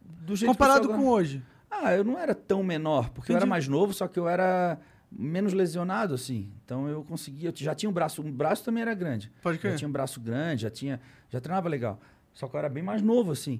do 0.01 0.37
jeito 0.37 0.49
Comparado 0.53 0.87
com 0.87 1.05
hoje. 1.05 1.43
ah, 1.69 1.93
eu 1.93 2.05
não 2.05 2.17
era 2.17 2.33
tão 2.33 2.63
menor, 2.63 3.09
porque 3.09 3.29
eu 3.29 3.35
era 3.35 3.43
Entendi. 3.43 3.49
mais 3.49 3.67
novo, 3.67 3.93
só 3.93 4.07
que 4.07 4.17
eu 4.17 4.25
era 4.29 4.79
menos 5.11 5.51
lesionado, 5.51 6.13
assim. 6.13 6.49
Então 6.63 6.87
eu 6.87 7.03
conseguia, 7.03 7.49
eu 7.49 7.53
já 7.53 7.75
tinha 7.75 7.89
um 7.89 7.93
braço, 7.93 8.21
um 8.21 8.31
braço 8.31 8.63
também 8.63 8.83
era 8.83 8.93
grande. 8.93 9.29
Pode 9.41 9.57
crer. 9.57 9.73
Já 9.73 9.79
tinha 9.79 9.89
um 9.89 9.91
braço 9.91 10.21
grande, 10.21 10.61
já 10.61 10.69
tinha, 10.69 11.01
já 11.29 11.41
treinava 11.41 11.67
legal. 11.67 11.99
Só 12.33 12.47
que 12.47 12.55
eu 12.55 12.59
era 12.59 12.69
bem 12.69 12.81
mais 12.81 13.01
novo, 13.01 13.33
assim. 13.33 13.59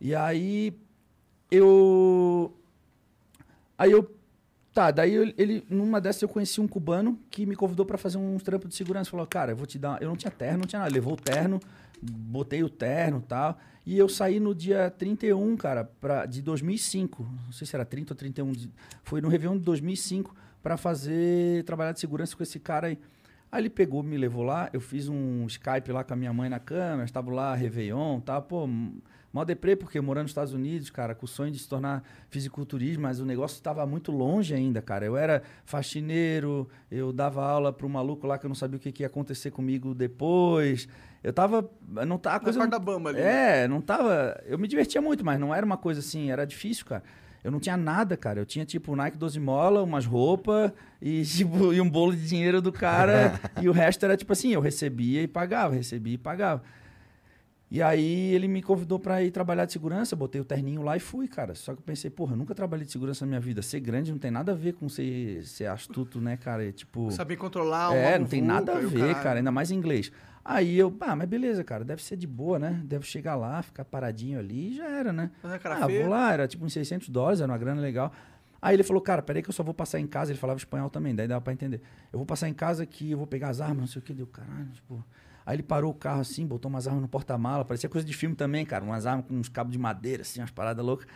E 0.00 0.14
aí 0.14 0.72
eu 1.50 2.56
aí 3.76 3.90
eu 3.90 4.08
tá, 4.72 4.90
daí 4.90 5.14
eu- 5.14 5.32
ele 5.36 5.64
numa 5.68 6.00
dessas 6.00 6.22
eu 6.22 6.28
conheci 6.28 6.60
um 6.60 6.68
cubano 6.68 7.18
que 7.30 7.44
me 7.46 7.54
convidou 7.56 7.84
para 7.86 7.98
fazer 7.98 8.18
um 8.18 8.36
trampo 8.38 8.68
de 8.68 8.74
segurança, 8.74 9.10
falou: 9.10 9.26
"Cara, 9.26 9.52
eu 9.52 9.56
vou 9.56 9.66
te 9.66 9.78
dar, 9.78 10.00
eu 10.02 10.08
não 10.08 10.16
tinha 10.16 10.30
terno, 10.30 10.58
não 10.60 10.66
tinha 10.66 10.80
nada, 10.80 10.92
levou 10.92 11.12
o 11.14 11.16
terno, 11.16 11.60
botei 12.02 12.62
o 12.62 12.68
terno, 12.68 13.18
e 13.18 13.26
tal, 13.28 13.58
e 13.86 13.98
eu 13.98 14.08
saí 14.08 14.40
no 14.40 14.54
dia 14.54 14.90
31, 14.90 15.56
cara, 15.56 15.84
pra, 16.00 16.26
de 16.26 16.40
2005. 16.42 17.22
Não 17.46 17.52
sei 17.52 17.66
se 17.66 17.74
era 17.76 17.84
30 17.84 18.12
ou 18.12 18.16
31. 18.16 18.52
de- 18.52 18.70
foi 19.04 19.20
no 19.20 19.28
Réveillon 19.28 19.56
de 19.56 19.62
2005 19.64 20.34
para 20.62 20.76
fazer 20.76 21.64
trabalhar 21.64 21.92
de 21.92 22.00
segurança 22.00 22.36
com 22.36 22.42
esse 22.42 22.58
cara 22.60 22.86
aí. 22.88 22.98
Aí 23.50 23.60
ele 23.62 23.68
pegou, 23.70 24.02
me 24.02 24.16
levou 24.16 24.42
lá, 24.42 24.70
eu 24.72 24.80
fiz 24.80 25.08
um 25.08 25.44
Skype 25.46 25.92
lá 25.92 26.02
com 26.02 26.14
a 26.14 26.16
minha 26.16 26.32
mãe 26.32 26.48
na 26.48 26.58
câmera, 26.58 27.04
estava 27.04 27.30
lá, 27.30 27.54
Réveillon, 27.54 28.18
tá, 28.20 28.40
pô, 28.40 28.66
mó 29.32 29.44
deprê, 29.44 29.74
porque 29.74 30.00
morando 30.00 30.24
nos 30.24 30.30
Estados 30.32 30.52
Unidos, 30.52 30.90
cara, 30.90 31.14
com 31.14 31.24
o 31.24 31.28
sonho 31.28 31.50
de 31.50 31.58
se 31.58 31.68
tornar 31.68 32.04
fisiculturismo, 32.28 33.02
mas 33.02 33.18
o 33.20 33.24
negócio 33.24 33.54
estava 33.54 33.86
muito 33.86 34.12
longe 34.12 34.54
ainda, 34.54 34.82
cara. 34.82 35.06
Eu 35.06 35.16
era 35.16 35.42
faxineiro, 35.64 36.68
eu 36.90 37.12
dava 37.12 37.44
aula 37.44 37.72
para 37.72 37.86
um 37.86 37.90
maluco 37.90 38.26
lá 38.26 38.38
que 38.38 38.46
eu 38.46 38.48
não 38.48 38.54
sabia 38.54 38.76
o 38.76 38.80
que, 38.80 38.92
que 38.92 39.02
ia 39.02 39.06
acontecer 39.06 39.50
comigo 39.50 39.94
depois. 39.94 40.88
Eu 41.22 41.32
tava. 41.32 41.68
Não 42.06 42.18
tá, 42.18 42.34
a 42.36 42.40
coisa. 42.40 42.58
corda 42.58 42.78
não- 42.78 42.84
bamba 42.84 43.10
ali, 43.10 43.20
É, 43.20 43.68
não 43.68 43.80
tava. 43.80 44.40
Eu 44.46 44.58
me 44.58 44.66
divertia 44.68 45.00
muito, 45.00 45.24
mas 45.24 45.38
não 45.38 45.54
era 45.54 45.64
uma 45.64 45.76
coisa 45.76 46.00
assim, 46.00 46.30
era 46.30 46.44
difícil, 46.46 46.84
cara. 46.84 47.02
Eu 47.44 47.50
não 47.50 47.58
tinha 47.58 47.76
nada, 47.76 48.16
cara. 48.16 48.40
Eu 48.40 48.46
tinha, 48.46 48.64
tipo, 48.64 48.94
Nike 48.94 49.16
12 49.18 49.40
mola, 49.40 49.82
umas 49.82 50.06
roupas 50.06 50.72
e, 51.00 51.22
tipo, 51.26 51.72
e 51.72 51.80
um 51.80 51.88
bolo 51.90 52.14
de 52.14 52.26
dinheiro 52.26 52.60
do 52.62 52.72
cara. 52.72 53.38
e 53.60 53.68
o 53.68 53.72
resto 53.72 54.04
era, 54.04 54.16
tipo 54.16 54.32
assim, 54.32 54.50
eu 54.52 54.60
recebia 54.60 55.22
e 55.22 55.26
pagava, 55.28 55.74
recebia 55.74 56.14
e 56.14 56.18
pagava. 56.18 56.62
E 57.72 57.80
aí 57.80 58.34
ele 58.34 58.48
me 58.48 58.60
convidou 58.60 58.98
pra 58.98 59.22
ir 59.22 59.30
trabalhar 59.30 59.64
de 59.64 59.72
segurança, 59.72 60.14
botei 60.14 60.38
o 60.38 60.44
terninho 60.44 60.82
lá 60.82 60.94
e 60.94 61.00
fui, 61.00 61.26
cara. 61.26 61.54
Só 61.54 61.72
que 61.72 61.78
eu 61.78 61.82
pensei, 61.82 62.10
porra, 62.10 62.34
eu 62.34 62.36
nunca 62.36 62.54
trabalhei 62.54 62.84
de 62.84 62.92
segurança 62.92 63.24
na 63.24 63.30
minha 63.30 63.40
vida. 63.40 63.62
Ser 63.62 63.80
grande 63.80 64.12
não 64.12 64.18
tem 64.18 64.30
nada 64.30 64.52
a 64.52 64.54
ver 64.54 64.74
com 64.74 64.90
ser, 64.90 65.42
ser 65.46 65.70
astuto, 65.70 66.20
né, 66.20 66.36
cara? 66.36 66.68
É, 66.68 66.70
tipo... 66.70 67.10
Saber 67.10 67.38
controlar 67.38 67.88
uma 67.88 67.96
É, 67.96 68.18
não 68.18 68.26
tem 68.26 68.42
nada 68.42 68.74
a 68.74 68.78
o 68.78 68.88
ver, 68.90 69.14
cara, 69.22 69.40
ainda 69.40 69.50
mais 69.50 69.70
em 69.70 69.76
inglês. 69.76 70.12
Aí 70.44 70.78
eu, 70.78 70.94
ah, 71.00 71.16
mas 71.16 71.26
beleza, 71.26 71.64
cara, 71.64 71.82
deve 71.82 72.02
ser 72.02 72.18
de 72.18 72.26
boa, 72.26 72.58
né? 72.58 72.78
Deve 72.84 73.06
chegar 73.06 73.36
lá, 73.36 73.62
ficar 73.62 73.86
paradinho 73.86 74.38
ali 74.38 74.72
e 74.72 74.76
já 74.76 74.88
era, 74.90 75.10
né? 75.10 75.30
A 75.42 75.58
cara 75.58 75.76
ah, 75.76 75.86
feia. 75.86 76.02
vou 76.02 76.10
lá, 76.10 76.30
era 76.30 76.46
tipo 76.46 76.66
uns 76.66 76.74
600 76.74 77.08
dólares, 77.08 77.40
era 77.40 77.50
uma 77.50 77.56
grana 77.56 77.80
legal. 77.80 78.12
Aí 78.60 78.76
ele 78.76 78.82
falou, 78.82 79.00
cara, 79.00 79.22
peraí 79.22 79.42
que 79.42 79.48
eu 79.48 79.54
só 79.54 79.62
vou 79.62 79.72
passar 79.72 79.98
em 79.98 80.06
casa. 80.06 80.30
Ele 80.30 80.38
falava 80.38 80.58
espanhol 80.58 80.90
também, 80.90 81.14
daí 81.14 81.26
dava 81.26 81.40
pra 81.40 81.54
entender. 81.54 81.80
Eu 82.12 82.18
vou 82.18 82.26
passar 82.26 82.50
em 82.50 82.54
casa 82.54 82.84
que 82.84 83.12
eu 83.12 83.16
vou 83.16 83.26
pegar 83.26 83.48
as 83.48 83.62
armas, 83.62 83.78
não 83.78 83.86
sei 83.86 84.00
o 84.00 84.02
que. 84.02 84.12
Deu, 84.12 84.26
caralho, 84.26 84.68
tipo... 84.72 85.02
Aí 85.44 85.56
ele 85.56 85.62
parou 85.62 85.90
o 85.90 85.94
carro 85.94 86.20
assim, 86.20 86.46
botou 86.46 86.68
umas 86.68 86.86
armas 86.86 87.02
no 87.02 87.08
porta-mala. 87.08 87.64
Parecia 87.64 87.88
coisa 87.88 88.06
de 88.06 88.12
filme 88.12 88.34
também, 88.34 88.64
cara. 88.64 88.84
Umas 88.84 89.06
armas 89.06 89.26
com 89.26 89.34
uns 89.34 89.48
cabos 89.48 89.72
de 89.72 89.78
madeira, 89.78 90.22
assim, 90.22 90.40
umas 90.40 90.50
paradas 90.50 90.84
loucas. 90.84 91.06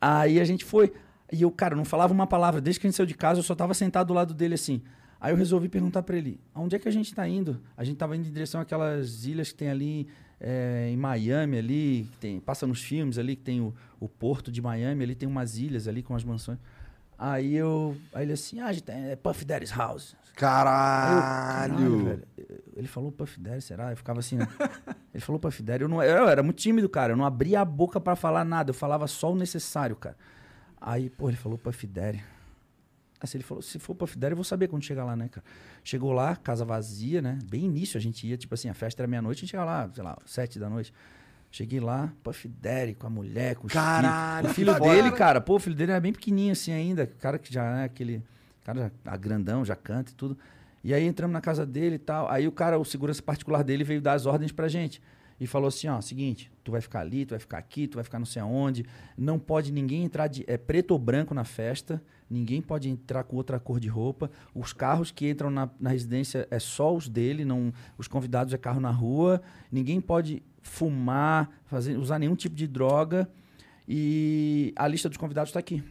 Aí 0.00 0.40
a 0.40 0.44
gente 0.44 0.64
foi. 0.64 0.92
E 1.32 1.42
eu, 1.42 1.50
cara, 1.50 1.76
não 1.76 1.84
falava 1.84 2.12
uma 2.12 2.26
palavra. 2.26 2.60
Desde 2.60 2.80
que 2.80 2.86
a 2.86 2.90
gente 2.90 2.96
saiu 2.96 3.06
de 3.06 3.14
casa, 3.14 3.40
eu 3.40 3.44
só 3.44 3.54
tava 3.54 3.74
sentado 3.74 4.08
do 4.08 4.14
lado 4.14 4.34
dele 4.34 4.54
assim. 4.54 4.82
Aí 5.20 5.32
eu 5.32 5.36
resolvi 5.36 5.68
perguntar 5.68 6.02
pra 6.04 6.16
ele, 6.16 6.40
aonde 6.54 6.76
é 6.76 6.78
que 6.78 6.88
a 6.88 6.92
gente 6.92 7.12
tá 7.12 7.26
indo? 7.26 7.60
A 7.76 7.82
gente 7.82 7.96
tava 7.96 8.16
indo 8.16 8.28
em 8.28 8.30
direção 8.30 8.60
àquelas 8.60 9.24
ilhas 9.24 9.50
que 9.50 9.58
tem 9.58 9.68
ali 9.68 10.06
é, 10.40 10.88
em 10.90 10.96
Miami 10.96 11.58
ali, 11.58 12.08
que 12.12 12.18
tem, 12.18 12.40
passa 12.40 12.66
nos 12.68 12.80
filmes 12.80 13.18
ali, 13.18 13.34
que 13.34 13.42
tem 13.42 13.60
o, 13.60 13.74
o 13.98 14.08
porto 14.08 14.52
de 14.52 14.62
Miami, 14.62 15.02
ali 15.02 15.14
tem 15.16 15.28
umas 15.28 15.58
ilhas 15.58 15.88
ali 15.88 16.04
com 16.04 16.14
as 16.14 16.22
mansões. 16.22 16.58
Aí 17.18 17.56
eu, 17.56 17.96
aí 18.14 18.24
ele 18.24 18.32
assim, 18.32 18.60
ah, 18.60 18.66
a 18.66 18.72
gente 18.72 18.84
tá, 18.84 18.92
é 18.92 19.16
Puff 19.16 19.44
Daddy's 19.44 19.72
House. 19.72 20.14
Aí 20.40 21.14
eu, 21.14 21.20
Caralho! 21.20 22.22
Ele 22.76 22.86
falou 22.86 23.10
Puff 23.10 23.40
Daddy, 23.40 23.60
será? 23.62 23.90
Eu 23.90 23.96
ficava 23.96 24.20
assim, 24.20 24.36
né? 24.36 24.46
Ele 25.12 25.20
falou 25.20 25.40
Puff 25.40 25.62
Daddy. 25.62 25.82
Eu, 25.82 25.88
não, 25.88 26.02
eu 26.02 26.28
era 26.28 26.42
muito 26.42 26.58
tímido, 26.58 26.88
cara. 26.88 27.12
Eu 27.12 27.16
não 27.16 27.24
abria 27.24 27.60
a 27.60 27.64
boca 27.64 28.00
pra 28.00 28.14
falar 28.14 28.44
nada. 28.44 28.70
Eu 28.70 28.74
falava 28.74 29.06
só 29.08 29.32
o 29.32 29.36
necessário, 29.36 29.96
cara. 29.96 30.16
Aí, 30.80 31.10
pô, 31.10 31.28
ele 31.28 31.36
falou 31.36 31.58
Puff 31.58 31.86
Daddy. 31.86 32.22
Assim, 33.20 33.38
ele 33.38 33.44
falou, 33.44 33.62
se 33.62 33.80
for 33.80 33.96
Puff 33.96 34.16
Daddy, 34.16 34.32
eu 34.32 34.36
vou 34.36 34.44
saber 34.44 34.68
quando 34.68 34.84
chegar 34.84 35.04
lá, 35.04 35.16
né, 35.16 35.28
cara? 35.28 35.44
Chegou 35.82 36.12
lá, 36.12 36.36
casa 36.36 36.64
vazia, 36.64 37.20
né? 37.20 37.38
Bem 37.50 37.64
início 37.64 37.98
a 37.98 38.00
gente 38.00 38.24
ia, 38.26 38.36
tipo 38.36 38.54
assim, 38.54 38.68
a 38.68 38.74
festa 38.74 39.02
era 39.02 39.08
meia-noite, 39.08 39.38
a 39.38 39.40
gente 39.40 39.50
chegava 39.50 39.70
lá, 39.70 39.90
sei 39.92 40.04
lá, 40.04 40.16
sete 40.24 40.58
da 40.58 40.70
noite. 40.70 40.92
Cheguei 41.50 41.80
lá, 41.80 42.12
Puff 42.22 42.46
Daddy, 42.46 42.94
com 42.94 43.06
a 43.06 43.10
mulher, 43.10 43.56
com 43.56 43.66
os 43.66 43.72
Caralho, 43.72 44.50
filhos. 44.50 44.74
O 44.74 44.76
filho 44.76 44.94
dele, 44.94 45.10
cara, 45.10 45.40
pô, 45.40 45.56
o 45.56 45.58
filho 45.58 45.74
dele 45.74 45.92
era 45.92 46.00
bem 46.00 46.12
pequenininho 46.12 46.52
assim 46.52 46.70
ainda. 46.70 47.06
Cara 47.06 47.38
que 47.38 47.52
já 47.52 47.80
é 47.80 47.84
aquele. 47.84 48.22
Cara 48.68 48.80
já, 48.80 48.90
ah, 49.06 49.16
grandão, 49.16 49.64
já 49.64 49.74
canta 49.74 50.12
e 50.12 50.14
tudo. 50.14 50.36
E 50.84 50.92
aí 50.92 51.02
entramos 51.02 51.32
na 51.32 51.40
casa 51.40 51.64
dele 51.64 51.94
e 51.94 51.98
tal. 51.98 52.30
Aí 52.30 52.46
o 52.46 52.52
cara, 52.52 52.78
o 52.78 52.84
segurança 52.84 53.22
particular 53.22 53.64
dele, 53.64 53.82
veio 53.82 53.98
dar 53.98 54.12
as 54.12 54.26
ordens 54.26 54.52
pra 54.52 54.68
gente. 54.68 55.00
E 55.40 55.46
falou 55.46 55.68
assim: 55.68 55.88
ó, 55.88 55.98
seguinte, 56.02 56.52
tu 56.62 56.72
vai 56.72 56.82
ficar 56.82 57.00
ali, 57.00 57.24
tu 57.24 57.30
vai 57.30 57.38
ficar 57.38 57.56
aqui, 57.56 57.86
tu 57.86 57.94
vai 57.94 58.04
ficar 58.04 58.18
não 58.18 58.26
sei 58.26 58.42
aonde. 58.42 58.84
Não 59.16 59.38
pode 59.38 59.72
ninguém 59.72 60.04
entrar 60.04 60.26
de. 60.26 60.44
É 60.46 60.58
preto 60.58 60.90
ou 60.90 60.98
branco 60.98 61.32
na 61.32 61.44
festa. 61.44 62.02
Ninguém 62.28 62.60
pode 62.60 62.90
entrar 62.90 63.24
com 63.24 63.36
outra 63.36 63.58
cor 63.58 63.80
de 63.80 63.88
roupa. 63.88 64.30
Os 64.54 64.74
carros 64.74 65.10
que 65.10 65.30
entram 65.30 65.48
na, 65.48 65.70
na 65.80 65.88
residência 65.88 66.46
é 66.50 66.58
só 66.58 66.94
os 66.94 67.08
dele, 67.08 67.46
não, 67.46 67.72
os 67.96 68.06
convidados 68.06 68.52
é 68.52 68.58
carro 68.58 68.80
na 68.80 68.90
rua. 68.90 69.40
Ninguém 69.72 69.98
pode 69.98 70.42
fumar, 70.60 71.48
fazer, 71.64 71.96
usar 71.96 72.18
nenhum 72.18 72.36
tipo 72.36 72.54
de 72.54 72.66
droga. 72.66 73.26
E 73.88 74.74
a 74.76 74.86
lista 74.86 75.08
dos 75.08 75.16
convidados 75.16 75.52
tá 75.52 75.58
aqui. 75.58 75.82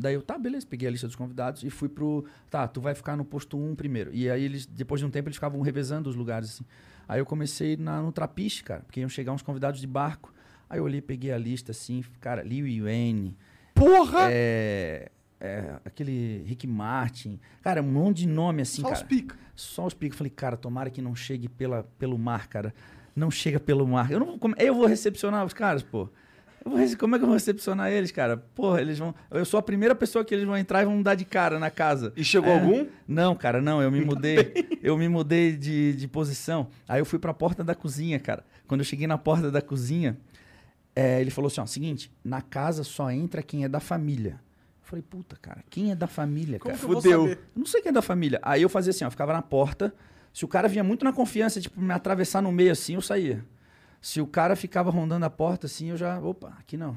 Daí 0.00 0.14
eu, 0.14 0.22
tá, 0.22 0.38
beleza, 0.38 0.66
peguei 0.66 0.88
a 0.88 0.90
lista 0.90 1.06
dos 1.06 1.16
convidados 1.16 1.62
e 1.62 1.70
fui 1.70 1.88
pro. 1.88 2.24
Tá, 2.48 2.66
tu 2.66 2.80
vai 2.80 2.94
ficar 2.94 3.16
no 3.16 3.24
posto 3.24 3.58
1 3.58 3.74
primeiro. 3.74 4.10
E 4.14 4.30
aí 4.30 4.42
eles, 4.42 4.66
depois 4.66 5.00
de 5.00 5.06
um 5.06 5.10
tempo, 5.10 5.28
eles 5.28 5.36
ficavam 5.36 5.60
revezando 5.60 6.08
os 6.08 6.16
lugares, 6.16 6.50
assim. 6.50 6.64
Aí 7.06 7.20
eu 7.20 7.26
comecei 7.26 7.76
na, 7.76 8.00
no 8.00 8.12
trapiche, 8.12 8.64
cara, 8.64 8.82
porque 8.82 9.00
iam 9.00 9.08
chegar 9.08 9.32
uns 9.32 9.42
convidados 9.42 9.80
de 9.80 9.86
barco. 9.86 10.32
Aí 10.68 10.78
eu 10.78 10.84
olhei, 10.84 11.00
peguei 11.00 11.32
a 11.32 11.38
lista, 11.38 11.72
assim, 11.72 12.02
cara, 12.20 12.42
Liu 12.42 12.66
Yuan. 12.66 13.34
Porra! 13.74 14.28
É, 14.30 15.10
é, 15.40 15.76
aquele 15.84 16.44
Rick 16.46 16.66
Martin. 16.66 17.40
Cara, 17.62 17.82
um 17.82 17.90
monte 17.90 18.18
de 18.18 18.28
nome, 18.28 18.62
assim, 18.62 18.82
Só 18.82 18.88
cara. 18.88 19.00
os 19.00 19.02
pica. 19.02 19.36
Só 19.56 19.86
os 19.86 19.94
picos. 19.94 20.16
Falei, 20.16 20.30
cara, 20.30 20.56
tomara 20.56 20.90
que 20.90 21.02
não 21.02 21.14
chegue 21.14 21.48
pela, 21.48 21.82
pelo 21.98 22.16
mar, 22.18 22.46
cara. 22.46 22.74
Não 23.16 23.30
chega 23.30 23.58
pelo 23.58 23.86
mar. 23.86 24.10
Eu, 24.10 24.20
não, 24.20 24.38
eu 24.58 24.74
vou 24.74 24.86
recepcionar 24.86 25.44
os 25.44 25.52
caras, 25.52 25.82
pô. 25.82 26.08
Como 26.98 27.14
é 27.16 27.18
que 27.18 27.24
eu 27.24 27.28
vou 27.28 27.34
recepcionar 27.34 27.90
eles, 27.90 28.12
cara? 28.12 28.36
Porra, 28.36 28.80
eles 28.80 28.98
vão. 28.98 29.14
Eu 29.30 29.44
sou 29.44 29.58
a 29.58 29.62
primeira 29.62 29.94
pessoa 29.94 30.24
que 30.24 30.34
eles 30.34 30.44
vão 30.46 30.56
entrar 30.56 30.82
e 30.82 30.84
vão 30.84 31.00
dar 31.02 31.14
de 31.14 31.24
cara 31.24 31.58
na 31.58 31.70
casa. 31.70 32.12
E 32.16 32.22
chegou 32.22 32.50
É. 32.50 32.54
algum? 32.60 32.86
Não, 33.08 33.34
cara, 33.34 33.60
não. 33.62 33.80
Eu 33.82 33.90
me 33.90 34.00
mudei. 34.04 34.52
eu 34.82 34.96
me 34.98 35.08
mudei 35.08 35.56
de, 35.56 35.94
de 35.94 36.06
posição. 36.08 36.68
Aí 36.88 37.00
eu 37.00 37.06
fui 37.06 37.18
pra 37.18 37.32
porta 37.32 37.64
da 37.64 37.74
cozinha, 37.74 38.18
cara. 38.18 38.44
Quando 38.68 38.80
eu 38.82 38.84
cheguei 38.84 39.06
na 39.06 39.16
porta 39.18 39.50
da 39.50 39.62
cozinha, 39.62 40.18
é, 40.94 41.20
ele 41.20 41.30
falou 41.30 41.48
assim: 41.48 41.60
ó, 41.60 41.66
seguinte, 41.66 42.12
na 42.22 42.42
casa 42.42 42.84
só 42.84 43.10
entra 43.10 43.42
quem 43.42 43.64
é 43.64 43.68
da 43.68 43.80
família. 43.80 44.32
Eu 44.82 44.90
falei, 44.90 45.02
puta, 45.08 45.36
cara, 45.40 45.62
quem 45.70 45.92
é 45.92 45.94
da 45.94 46.06
família, 46.08 46.58
Como 46.58 46.74
cara? 46.74 46.78
que 46.78 46.84
eu 46.84 46.88
vou 46.92 47.00
Fudeu. 47.00 47.20
saber? 47.22 47.32
Eu 47.54 47.58
não 47.60 47.66
sei 47.66 47.80
quem 47.80 47.90
é 47.90 47.92
da 47.92 48.02
família. 48.02 48.38
Aí 48.42 48.60
eu 48.62 48.68
fazia 48.68 48.90
assim, 48.90 49.04
ó, 49.04 49.10
ficava 49.10 49.32
na 49.32 49.40
porta. 49.42 49.94
Se 50.32 50.44
o 50.44 50.48
cara 50.48 50.68
vinha 50.68 50.82
muito 50.84 51.04
na 51.04 51.12
confiança, 51.12 51.60
tipo, 51.60 51.80
me 51.80 51.92
atravessar 51.92 52.42
no 52.42 52.50
meio 52.52 52.72
assim, 52.72 52.94
eu 52.94 53.00
saía. 53.00 53.44
Se 54.00 54.20
o 54.20 54.26
cara 54.26 54.56
ficava 54.56 54.90
rondando 54.90 55.26
a 55.26 55.30
porta 55.30 55.66
assim, 55.66 55.90
eu 55.90 55.96
já, 55.96 56.18
opa, 56.18 56.52
aqui 56.58 56.76
não. 56.76 56.96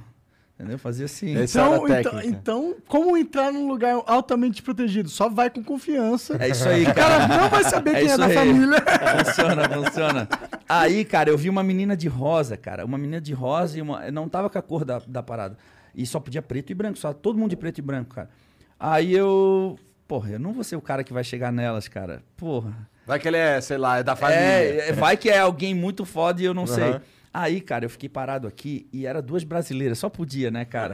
Entendeu? 0.55 0.77
Fazia 0.77 1.05
assim. 1.05 1.35
Então, 1.35 1.87
então, 1.89 2.21
então, 2.21 2.75
como 2.87 3.17
entrar 3.17 3.51
num 3.51 3.67
lugar 3.67 4.01
altamente 4.05 4.61
protegido? 4.61 5.09
Só 5.09 5.27
vai 5.27 5.49
com 5.49 5.63
confiança. 5.63 6.37
É 6.39 6.47
isso 6.49 6.69
aí, 6.69 6.83
O 6.83 6.93
cara 6.93 7.27
cara. 7.27 7.27
não 7.27 7.49
vai 7.49 7.63
saber 7.63 7.95
É 7.95 7.99
quem 8.01 8.11
é 8.11 8.17
da 8.17 8.25
aí. 8.27 8.33
família. 8.35 8.77
Funciona, 9.25 9.69
funciona. 9.69 10.29
Aí, 10.69 11.03
cara, 11.03 11.29
eu 11.31 11.37
vi 11.37 11.49
uma 11.49 11.63
menina 11.63 11.97
de 11.97 12.07
rosa, 12.07 12.55
cara. 12.55 12.85
Uma 12.85 12.99
menina 12.99 13.19
de 13.19 13.33
rosa 13.33 13.79
e 13.79 13.81
uma. 13.81 14.11
Não 14.11 14.29
tava 14.29 14.47
com 14.49 14.57
a 14.57 14.61
cor 14.61 14.85
da, 14.85 14.99
da 15.07 15.23
parada. 15.23 15.57
E 15.95 16.05
só 16.05 16.19
podia 16.19 16.41
preto 16.41 16.69
e 16.69 16.75
branco, 16.75 16.97
só 16.99 17.11
todo 17.13 17.37
mundo 17.37 17.49
de 17.49 17.57
preto 17.57 17.79
e 17.79 17.81
branco, 17.81 18.13
cara. 18.15 18.29
Aí 18.79 19.11
eu. 19.13 19.77
Porra, 20.07 20.31
eu 20.33 20.39
não 20.39 20.53
vou 20.53 20.63
ser 20.63 20.75
o 20.75 20.81
cara 20.81 21.03
que 21.03 21.11
vai 21.11 21.23
chegar 21.23 21.51
nelas, 21.51 21.87
cara. 21.87 22.21
Porra. 22.37 22.87
Vai 23.05 23.19
que 23.19 23.27
ele 23.27 23.37
é, 23.37 23.59
sei 23.61 23.77
lá, 23.77 23.97
é 23.97 24.03
da 24.03 24.15
família. 24.15 24.39
É, 24.41 24.89
é, 24.89 24.91
vai 24.93 25.17
que 25.17 25.29
é 25.29 25.39
alguém 25.39 25.73
muito 25.75 26.05
foda 26.05 26.41
e 26.41 26.45
eu 26.45 26.53
não 26.53 26.65
sei. 26.67 26.83
Aham. 26.83 27.01
Aí, 27.35 27.59
cara, 27.61 27.83
eu 27.83 27.89
fiquei 27.89 28.07
parado 28.07 28.47
aqui 28.47 28.87
e 28.93 29.07
era 29.07 29.19
duas 29.19 29.43
brasileiras. 29.43 29.97
Só 29.97 30.07
podia, 30.07 30.51
né, 30.51 30.65
cara? 30.65 30.93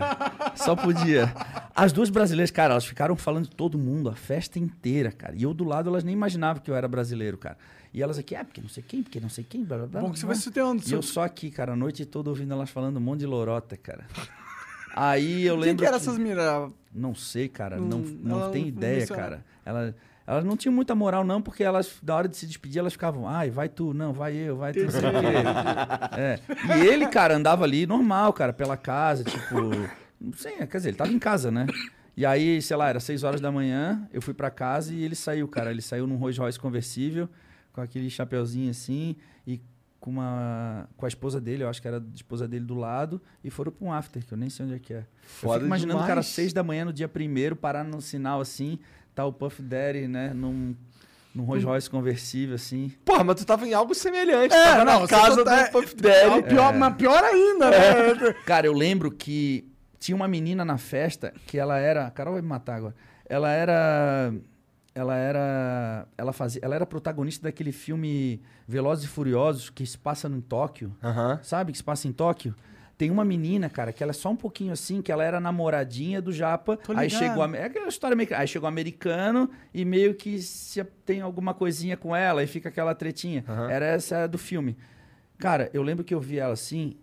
Só 0.55 0.73
podia. 0.73 1.33
As 1.75 1.91
duas 1.91 2.09
brasileiras, 2.09 2.49
cara, 2.49 2.73
elas 2.75 2.85
ficaram 2.85 3.13
falando 3.17 3.49
de 3.49 3.55
todo 3.55 3.77
mundo 3.77 4.09
a 4.09 4.15
festa 4.15 4.57
inteira, 4.57 5.11
cara. 5.11 5.35
E 5.35 5.43
eu 5.43 5.53
do 5.53 5.65
lado, 5.65 5.89
elas 5.89 6.01
nem 6.03 6.13
imaginavam 6.13 6.63
que 6.63 6.71
eu 6.71 6.75
era 6.77 6.87
brasileiro, 6.87 7.37
cara. 7.37 7.57
E 7.93 8.01
elas 8.01 8.17
aqui, 8.17 8.35
ah, 8.35 8.45
porque 8.45 8.61
não 8.61 8.69
sei 8.69 8.81
quem, 8.87 9.03
porque 9.03 9.19
não 9.19 9.27
sei 9.27 9.43
quem, 9.43 9.65
blá 9.65 9.79
blá 9.79 9.87
blá. 9.87 10.01
Bom, 10.01 10.11
que 10.11 10.19
você 10.19 10.25
vai 10.25 10.35
se 10.35 10.49
ter 10.49 10.61
onde. 10.61 10.89
E 10.89 10.93
eu 10.95 11.01
só 11.01 11.23
aqui, 11.23 11.51
cara, 11.51 11.73
a 11.73 11.75
noite 11.75 12.05
toda 12.05 12.29
ouvindo 12.29 12.53
elas 12.53 12.69
falando 12.69 12.97
um 12.97 13.01
monte 13.01 13.19
de 13.19 13.25
lorota, 13.25 13.75
cara. 13.75 14.05
Aí 14.95 15.45
eu 15.45 15.55
Quem 15.55 15.63
lembro. 15.65 15.83
que 15.83 15.87
eram 15.87 15.99
que- 15.99 16.03
essas 16.05 16.17
miras? 16.17 16.71
não 16.93 17.13
sei, 17.13 17.47
cara. 17.49 17.77
Não- 17.77 17.87
Não, 17.99 17.99
não, 17.99 18.39
não 18.49 18.55
ideia, 18.57 18.99
mencionava. 18.99 19.29
cara. 19.29 19.45
Ela, 19.65 19.95
elas 20.29 20.45
não 20.45 20.55
tinham 20.55 20.71
muita 20.71 20.93
moral, 20.93 21.23
não, 21.23 21.41
porque 21.41 21.63
elas, 21.63 21.97
da 22.03 22.15
hora 22.15 22.27
de 22.27 22.37
se 22.37 22.45
despedir, 22.45 22.77
elas 22.77 22.93
ficavam, 22.93 23.27
ai, 23.27 23.49
vai 23.49 23.67
tu, 23.67 23.95
não, 23.95 24.13
vai 24.13 24.35
eu, 24.35 24.57
vai 24.57 24.71
tu, 24.71 24.83
não 24.83 24.91
sei 24.91 24.99
o 24.99 25.11
quê. 25.11 26.17
É. 26.19 26.39
E 26.77 26.85
ele, 26.85 27.07
cara, 27.07 27.35
andava 27.35 27.63
ali 27.63 27.87
normal, 27.87 28.31
cara, 28.31 28.53
pela 28.53 28.77
casa, 28.77 29.23
tipo. 29.23 29.55
Não 30.21 30.33
sei, 30.33 30.57
quer 30.67 30.77
dizer, 30.77 30.89
ele 30.89 30.97
tava 30.97 31.11
em 31.11 31.17
casa, 31.17 31.49
né? 31.49 31.65
E 32.15 32.25
aí, 32.27 32.61
sei 32.61 32.77
lá, 32.77 32.89
era 32.89 32.99
6 32.99 33.23
horas 33.23 33.41
da 33.41 33.51
manhã, 33.51 34.07
eu 34.13 34.21
fui 34.21 34.33
pra 34.35 34.51
casa 34.51 34.93
e 34.93 35.03
ele 35.03 35.15
saiu, 35.15 35.47
cara. 35.47 35.71
Ele 35.71 35.81
saiu 35.81 36.05
num 36.05 36.17
Rolls 36.17 36.39
Royce 36.39 36.59
conversível, 36.59 37.27
com 37.73 37.81
aquele 37.81 38.09
chapeuzinho 38.09 38.69
assim, 38.69 39.15
e 39.47 39.59
com 39.99 40.11
uma. 40.11 40.87
com 40.95 41.05
a 41.05 41.07
esposa 41.07 41.41
dele, 41.41 41.63
eu 41.63 41.69
acho 41.69 41.81
que 41.81 41.87
era 41.87 41.97
a 41.97 42.03
esposa 42.13 42.47
dele 42.47 42.65
do 42.65 42.75
lado, 42.75 43.21
e 43.43 43.49
foram 43.49 43.71
pra 43.71 43.87
um 43.87 43.91
after, 43.91 44.25
que 44.25 44.33
eu 44.33 44.37
nem 44.37 44.49
sei 44.49 44.65
onde 44.65 44.75
é 44.75 44.79
que 44.79 44.93
é. 44.93 44.99
eu 44.99 45.05
Foda 45.23 45.53
fico 45.55 45.65
imaginando 45.65 45.97
o 45.97 46.01
cara 46.01 46.21
demais. 46.21 46.27
seis 46.27 46.53
da 46.53 46.61
manhã 46.61 46.85
no 46.85 46.93
dia 46.93 47.07
primeiro, 47.07 47.55
parar 47.55 47.83
no 47.83 48.01
sinal 48.01 48.41
assim, 48.41 48.79
tá 49.15 49.25
o 49.25 49.33
Puff 49.33 49.61
Daddy, 49.61 50.07
né, 50.07 50.31
num, 50.33 50.75
num 51.33 51.43
Rolls 51.43 51.65
Royce 51.65 51.89
conversível, 51.89 52.55
assim. 52.55 52.91
Porra, 53.05 53.23
mas 53.23 53.35
tu 53.37 53.45
tava 53.45 53.67
em 53.67 53.73
algo 53.73 53.93
semelhante. 53.95 54.53
É, 54.55 54.63
tava 54.63 54.85
não, 54.85 55.01
na 55.01 55.07
casa 55.07 55.43
tá- 55.43 55.63
do 55.65 55.71
Puff 55.71 55.95
É, 55.99 56.27
Daddy. 56.27 56.39
o 56.39 56.43
pior, 56.43 56.73
mas 56.73 56.95
pior 56.95 57.23
ainda, 57.23 57.69
né? 57.71 58.33
Cara, 58.45 58.65
eu 58.67 58.73
lembro 58.73 59.11
que 59.11 59.65
tinha 59.99 60.15
uma 60.15 60.27
menina 60.27 60.63
na 60.63 60.77
festa 60.77 61.33
que 61.47 61.57
ela 61.57 61.77
era. 61.77 62.07
A 62.07 62.11
Carol 62.11 62.33
vai 62.33 62.41
me 62.41 62.47
matar 62.47 62.75
agora. 62.75 62.95
Ela 63.27 63.51
era. 63.51 64.33
ela 64.95 65.15
era 65.15 66.07
ela 66.17 66.33
fazia 66.33 66.59
ela 66.63 66.73
era 66.75 66.85
protagonista 66.85 67.43
daquele 67.43 67.71
filme 67.71 68.41
Velozes 68.67 69.05
e 69.05 69.07
Furiosos 69.07 69.69
que 69.69 69.85
se 69.85 69.97
passa 69.97 70.27
em 70.27 70.41
Tóquio 70.41 70.95
Aham. 71.03 71.39
sabe 71.43 71.71
que 71.71 71.77
se 71.77 71.83
passa 71.83 72.07
em 72.07 72.11
Tóquio 72.11 72.55
tem 72.99 73.09
uma 73.09 73.23
menina, 73.23 73.69
cara, 73.69 73.93
que 73.93 74.03
ela 74.03 74.09
é 74.09 74.13
só 74.13 74.29
um 74.29 74.35
pouquinho 74.35 74.73
assim, 74.73 75.01
que 75.01 75.09
ela 75.09 75.23
era 75.23 75.39
namoradinha 75.39 76.21
do 76.21 76.33
Japa. 76.33 76.77
Aí 76.99 77.07
chegou. 77.17 77.41
a- 77.41 77.57
É 77.57 77.63
aquela 77.63 77.87
história 77.87 78.13
americana. 78.13 78.41
Aí 78.41 78.47
chegou 78.47 78.65
o 78.65 78.67
americano 78.67 79.49
e 79.73 79.85
meio 79.85 80.13
que 80.15 80.37
se 80.41 80.83
tem 81.05 81.21
alguma 81.21 81.53
coisinha 81.53 81.95
com 81.95 82.13
ela 82.13 82.43
e 82.43 82.47
fica 82.47 82.67
aquela 82.67 82.93
tretinha. 82.93 83.45
Era 83.71 83.85
essa 83.85 84.27
do 84.27 84.37
filme. 84.37 84.75
Cara, 85.37 85.69
eu 85.73 85.81
lembro 85.81 86.03
que 86.03 86.13
eu 86.13 86.19
vi 86.19 86.39
ela 86.39 86.51
assim. 86.51 86.97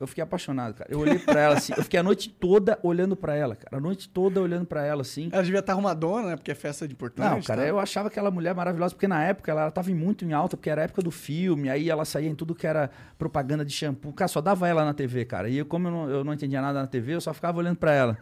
Eu 0.00 0.06
fiquei 0.06 0.24
apaixonado, 0.24 0.72
cara. 0.72 0.90
Eu 0.90 0.98
olhei 0.98 1.18
pra 1.18 1.38
ela 1.38 1.56
assim. 1.58 1.74
Eu 1.76 1.82
fiquei 1.82 2.00
a 2.00 2.02
noite 2.02 2.30
toda 2.30 2.78
olhando 2.82 3.14
pra 3.14 3.34
ela, 3.34 3.54
cara. 3.54 3.76
A 3.76 3.80
noite 3.80 4.08
toda 4.08 4.40
olhando 4.40 4.64
pra 4.64 4.82
ela 4.82 5.02
assim. 5.02 5.28
Ela 5.30 5.42
devia 5.42 5.60
estar 5.60 5.74
arrumadona, 5.74 6.28
né? 6.28 6.36
Porque 6.36 6.50
é 6.50 6.54
festa 6.54 6.88
de 6.88 6.94
importante. 6.94 7.30
Não, 7.30 7.42
cara, 7.42 7.60
tá? 7.60 7.68
eu 7.68 7.78
achava 7.78 8.08
aquela 8.08 8.30
mulher 8.30 8.54
maravilhosa, 8.54 8.94
porque 8.94 9.06
na 9.06 9.22
época 9.22 9.50
ela, 9.50 9.70
tava 9.70 9.90
muito 9.90 10.24
em 10.24 10.32
alta, 10.32 10.56
porque 10.56 10.70
era 10.70 10.80
a 10.80 10.84
época 10.84 11.02
do 11.02 11.10
filme, 11.10 11.68
aí 11.68 11.90
ela 11.90 12.06
saía 12.06 12.30
em 12.30 12.34
tudo 12.34 12.54
que 12.54 12.66
era 12.66 12.90
propaganda 13.18 13.62
de 13.62 13.72
shampoo. 13.74 14.10
Cara, 14.14 14.28
só 14.28 14.40
dava 14.40 14.66
ela 14.66 14.86
na 14.86 14.94
TV, 14.94 15.26
cara. 15.26 15.50
E 15.50 15.58
eu, 15.58 15.66
como 15.66 15.88
eu 15.88 15.90
não, 15.92 16.10
eu 16.10 16.24
não 16.24 16.32
entendia 16.32 16.62
nada 16.62 16.80
na 16.80 16.86
TV, 16.86 17.14
eu 17.14 17.20
só 17.20 17.34
ficava 17.34 17.58
olhando 17.58 17.76
pra 17.76 17.92
ela. 17.92 18.16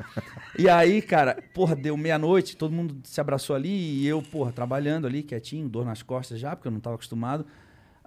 e 0.59 0.68
aí, 0.68 1.01
cara, 1.01 1.39
porra, 1.55 1.76
deu 1.76 1.97
meia-noite, 1.97 2.57
todo 2.57 2.72
mundo 2.72 2.97
se 3.05 3.20
abraçou 3.20 3.55
ali, 3.55 3.68
e 3.68 4.05
eu, 4.05 4.20
porra, 4.20 4.51
trabalhando 4.51 5.07
ali, 5.07 5.22
quietinho, 5.22 5.68
dor 5.68 5.85
nas 5.85 6.03
costas 6.03 6.41
já, 6.41 6.57
porque 6.57 6.66
eu 6.66 6.72
não 6.72 6.81
tava 6.81 6.97
acostumado. 6.97 7.47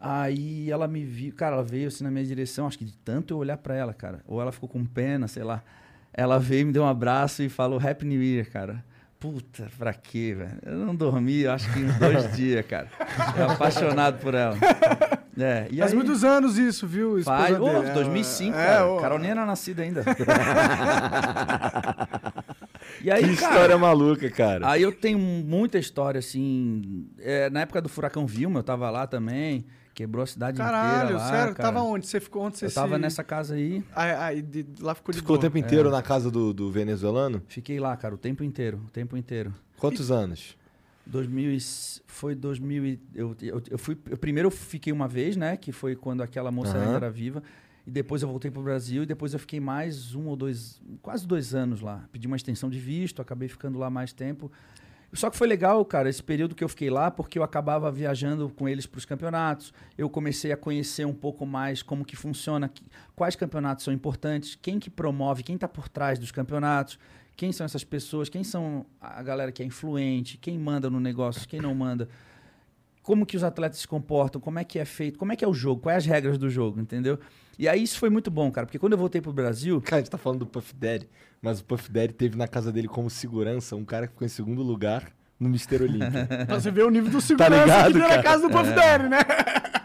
Aí 0.04 0.72
ela 0.72 0.88
me 0.88 1.06
viu, 1.06 1.32
cara, 1.34 1.58
ela 1.58 1.64
veio 1.64 1.88
assim 1.88 2.04
na 2.04 2.10
minha 2.10 2.26
direção, 2.26 2.66
acho 2.66 2.76
que 2.80 2.86
de 2.86 2.98
tanto 2.98 3.36
eu 3.36 3.38
olhar 3.38 3.58
pra 3.58 3.76
ela, 3.76 3.94
cara. 3.94 4.22
Ou 4.26 4.42
ela 4.42 4.52
ficou 4.52 4.68
com 4.68 4.84
pena, 4.84 5.28
sei 5.28 5.44
lá. 5.44 5.62
Ela 6.12 6.40
veio, 6.40 6.66
me 6.66 6.74
deu 6.74 6.82
um 6.82 6.88
abraço 6.88 7.44
e 7.44 7.50
falou 7.50 7.80
Happy 7.80 8.04
New 8.06 8.22
Year, 8.22 8.50
cara. 8.50 8.84
Puta, 9.20 9.68
pra 9.78 9.94
quê, 9.94 10.36
velho? 10.36 10.58
Eu 10.66 10.78
não 10.84 10.96
dormi, 10.96 11.46
acho 11.46 11.72
que 11.72 11.80
uns 11.80 11.96
dois 12.00 12.30
dias, 12.36 12.66
cara. 12.66 12.88
Eu 13.38 13.52
apaixonado 13.52 14.18
por 14.18 14.34
ela. 14.34 14.58
É, 15.38 15.68
e 15.70 15.78
Faz 15.78 15.92
aí, 15.92 15.98
muitos 15.98 16.24
anos 16.24 16.58
isso, 16.58 16.88
viu? 16.88 17.22
Faz, 17.24 17.56
dele. 17.56 17.88
É, 17.88 17.94
2005, 17.94 18.58
é, 18.58 18.66
cara. 18.66 18.88
ô, 18.88 18.98
Carol 18.98 19.20
nem 19.20 19.30
era 19.30 19.46
nascida 19.46 19.84
ainda. 19.84 20.04
e 23.04 23.12
aí, 23.12 23.24
Que 23.24 23.36
cara, 23.36 23.52
história 23.54 23.78
maluca, 23.78 24.30
cara. 24.32 24.68
Aí 24.70 24.82
eu 24.82 24.92
tenho 24.92 25.20
muita 25.20 25.78
história, 25.78 26.18
assim. 26.18 27.08
é, 27.20 27.50
na 27.52 27.62
época 27.62 27.80
do 27.82 27.88
Furacão 27.90 28.26
Vilma, 28.26 28.60
eu 28.60 28.64
tava 28.64 28.90
lá 28.90 29.06
também. 29.06 29.64
Quebrou 30.02 30.24
a 30.24 30.28
cidade 30.28 30.58
Caralho, 30.58 31.04
inteira 31.04 31.18
lá. 31.20 31.30
sério? 31.30 31.54
cara. 31.56 31.72
Tava 31.72 31.84
onde? 31.86 32.08
Você 32.08 32.20
ficou 32.20 32.42
onde 32.42 32.58
você 32.58 32.66
Eu 32.66 32.74
tava 32.74 32.96
se... 32.96 33.02
nessa 33.02 33.24
casa 33.24 33.54
aí. 33.54 33.84
Aí, 33.96 34.12
aí, 34.12 34.42
de- 34.42 34.66
lá 34.80 34.96
ficou 34.96 35.14
de 35.14 35.20
Ficou 35.20 35.36
o 35.36 35.40
tempo 35.40 35.60
inteiro 35.60 35.92
na 35.92 36.02
casa 36.02 36.32
do, 36.32 36.52
do 36.52 36.72
venezuelano? 36.72 37.44
Fiquei 37.48 37.80
lá, 37.80 37.96
cara, 37.96 38.16
o 38.16 38.18
tempo 38.18 38.44
inteiro. 38.44 38.82
O 38.88 38.90
tempo 38.90 39.16
inteiro. 39.16 39.54
Quantos 39.78 40.10
anos? 40.10 40.58
2000 41.06 41.52
e- 41.52 41.60
foi 42.08 42.34
2000 42.34 42.84
e- 42.86 43.00
eu, 43.14 43.36
eu, 43.44 43.62
eu 43.70 43.78
fui 43.78 43.96
eu 44.10 44.18
primeiro 44.18 44.48
eu 44.48 44.52
fiquei 44.52 44.92
uma 44.94 45.08
vez 45.08 45.36
né 45.36 45.56
que 45.58 45.72
foi 45.72 45.96
quando 45.96 46.22
aquela 46.22 46.52
moça 46.52 46.76
Aham. 46.78 46.86
ainda 46.86 46.96
era 46.98 47.10
viva 47.12 47.42
e 47.86 47.90
depois 47.92 48.22
eu 48.22 48.28
voltei 48.30 48.50
pro 48.52 48.62
Brasil 48.62 49.02
e 49.04 49.06
depois 49.06 49.34
eu 49.34 49.40
fiquei 49.40 49.60
mais 49.60 50.14
um 50.14 50.28
ou 50.28 50.36
dois 50.36 50.80
quase 51.02 51.26
dois 51.28 51.56
anos 51.56 51.82
lá 51.82 52.04
pedi 52.12 52.28
uma 52.28 52.36
extensão 52.36 52.70
de 52.70 52.80
visto 52.80 53.20
acabei 53.22 53.48
ficando 53.50 53.80
lá 53.80 53.90
mais 53.90 54.14
tempo 54.14 54.52
só 55.14 55.30
que 55.30 55.38
foi 55.38 55.48
legal, 55.48 55.84
cara, 55.84 56.10
esse 56.10 56.24
período 56.24 56.56
que 56.56 56.64
eu 56.64 56.70
fiquei 56.70 56.90
lá, 56.90 57.12
porque 57.12 57.38
eu 57.38 57.44
acabava 57.44 57.92
viajando 57.92 58.50
com 58.50 58.68
eles 58.68 58.86
para 58.86 58.98
os 58.98 59.06
campeonatos. 59.06 59.74
Eu 59.98 60.10
comecei 60.10 60.52
a 60.52 60.58
conhecer 60.58 61.06
um 61.06 61.14
pouco 61.14 61.46
mais 61.46 61.84
como 61.84 62.06
que 62.06 62.16
funciona, 62.16 62.72
quais 63.16 63.36
campeonatos 63.36 63.84
são 63.84 63.94
importantes, 63.94 64.58
quem 64.62 64.80
que 64.80 64.90
promove, 64.90 65.44
quem 65.44 65.56
está 65.56 65.68
por 65.68 65.90
trás 65.90 66.18
dos 66.18 66.32
campeonatos, 66.32 66.98
quem 67.36 67.52
são 67.52 67.66
essas 67.66 67.84
pessoas, 67.84 68.30
quem 68.30 68.44
são 68.44 68.86
a 69.02 69.22
galera 69.22 69.52
que 69.52 69.62
é 69.62 69.66
influente, 69.66 70.38
quem 70.38 70.58
manda 70.58 70.90
no 70.90 71.00
negócio, 71.00 71.48
quem 71.48 71.60
não 71.60 71.76
manda. 71.76 72.08
Como 73.02 73.26
que 73.26 73.36
os 73.36 73.44
atletas 73.44 73.80
se 73.80 73.88
comportam, 73.88 74.40
como 74.40 74.60
é 74.60 74.64
que 74.64 74.78
é 74.78 74.86
feito, 74.86 75.18
como 75.18 75.32
é 75.32 75.36
que 75.36 75.44
é 75.44 75.48
o 75.48 75.54
jogo, 75.54 75.82
quais 75.82 75.98
as 76.00 76.06
regras 76.06 76.38
do 76.38 76.50
jogo, 76.50 76.80
entendeu? 76.80 77.20
E 77.58 77.68
aí 77.68 77.82
isso 77.82 78.00
foi 78.00 78.10
muito 78.10 78.30
bom, 78.32 78.52
cara, 78.52 78.66
porque 78.66 78.80
quando 78.80 78.94
eu 78.94 78.98
voltei 78.98 79.22
pro 79.22 79.34
Brasil, 79.34 79.82
Cara, 79.82 79.98
a 79.98 80.00
gente 80.00 80.10
tá 80.10 80.18
falando 80.18 80.40
do 80.40 80.46
Puff 80.46 80.74
Daddy, 80.76 81.10
mas 81.42 81.60
o 81.60 81.64
Puff 81.64 81.92
Daddy 81.92 82.14
teve 82.14 82.38
na 82.38 82.48
casa 82.48 82.72
dele 82.72 82.88
como 82.88 83.10
segurança 83.10 83.76
um 83.76 83.86
cara 83.86 84.08
que 84.08 84.14
ficou 84.14 84.26
em 84.26 84.30
segundo 84.30 84.62
lugar 84.62 85.12
no 85.40 85.50
Mister 85.50 85.82
Olímpia. 85.82 86.28
Pra 86.46 86.60
você 86.60 86.70
ver 86.70 86.84
o 86.84 86.90
nível 86.90 87.10
do 87.12 87.22
segurança 87.22 87.64
ligado, 87.64 87.94
que 87.94 88.00
tem 88.00 88.18
na 88.18 88.24
casa 88.24 88.48
do 88.48 88.54
Puff 88.54 88.72
Daddy, 88.72 89.10
né? 89.10 89.20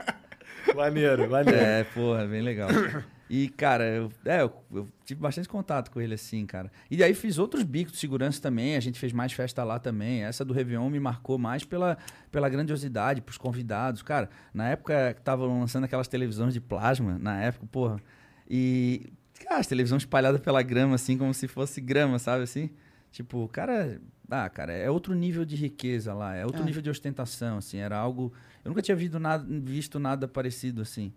maneiro, 0.74 1.30
maneiro. 1.30 1.58
É, 1.58 1.84
porra, 1.84 2.26
bem 2.26 2.42
legal. 2.42 2.68
E, 3.28 3.48
cara, 3.48 3.84
eu, 3.84 4.12
é, 4.24 4.42
eu, 4.42 4.52
eu 4.72 4.88
tive 5.04 5.20
bastante 5.20 5.48
contato 5.48 5.90
com 5.90 6.00
ele, 6.00 6.14
assim, 6.14 6.46
cara. 6.46 6.70
E 6.88 7.02
aí 7.02 7.12
fiz 7.12 7.38
outros 7.38 7.64
bicos 7.64 7.92
de 7.92 7.98
segurança 7.98 8.40
também, 8.40 8.76
a 8.76 8.80
gente 8.80 9.00
fez 9.00 9.12
mais 9.12 9.32
festa 9.32 9.64
lá 9.64 9.80
também. 9.80 10.22
Essa 10.22 10.44
do 10.44 10.54
Réveillon 10.54 10.88
me 10.88 11.00
marcou 11.00 11.36
mais 11.36 11.64
pela, 11.64 11.98
pela 12.30 12.48
grandiosidade, 12.48 13.20
pros 13.20 13.36
convidados. 13.36 14.00
Cara, 14.02 14.30
na 14.54 14.68
época 14.68 15.12
que 15.14 15.20
estavam 15.20 15.58
lançando 15.58 15.84
aquelas 15.84 16.06
televisões 16.06 16.54
de 16.54 16.60
plasma, 16.60 17.18
na 17.18 17.40
época, 17.42 17.66
porra. 17.66 18.00
E, 18.48 19.12
cara, 19.44 19.58
as 19.58 19.66
televisões 19.66 20.02
espalhadas 20.02 20.40
pela 20.40 20.62
grama, 20.62 20.94
assim, 20.94 21.18
como 21.18 21.34
se 21.34 21.48
fosse 21.48 21.80
grama, 21.80 22.18
sabe, 22.20 22.44
assim? 22.44 22.70
Tipo, 23.10 23.48
cara... 23.48 24.00
Ah, 24.28 24.48
cara, 24.48 24.72
é 24.72 24.90
outro 24.90 25.14
nível 25.14 25.44
de 25.44 25.54
riqueza 25.54 26.12
lá, 26.12 26.34
é 26.34 26.44
outro 26.44 26.62
Ah. 26.62 26.64
nível 26.64 26.82
de 26.82 26.90
ostentação, 26.90 27.58
assim. 27.58 27.78
Era 27.78 27.96
algo... 27.96 28.32
Eu 28.64 28.68
nunca 28.70 28.82
tinha 28.82 28.96
visto 28.96 29.18
nada, 29.18 29.44
visto 29.60 29.98
nada 29.98 30.26
parecido, 30.28 30.82
assim. 30.82 31.12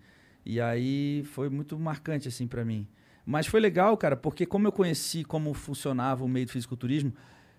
E 0.51 0.59
aí 0.59 1.23
foi 1.25 1.47
muito 1.47 1.77
marcante, 1.77 2.27
assim, 2.27 2.47
pra 2.47 2.65
mim. 2.65 2.87
Mas 3.23 3.45
foi 3.45 3.59
legal, 3.59 3.95
cara, 3.95 4.15
porque 4.17 4.47
como 4.47 4.67
eu 4.67 4.71
conheci 4.71 5.23
como 5.23 5.53
funcionava 5.53 6.23
o 6.25 6.27
meio 6.27 6.47
do 6.47 6.51
fisiculturismo, 6.51 7.13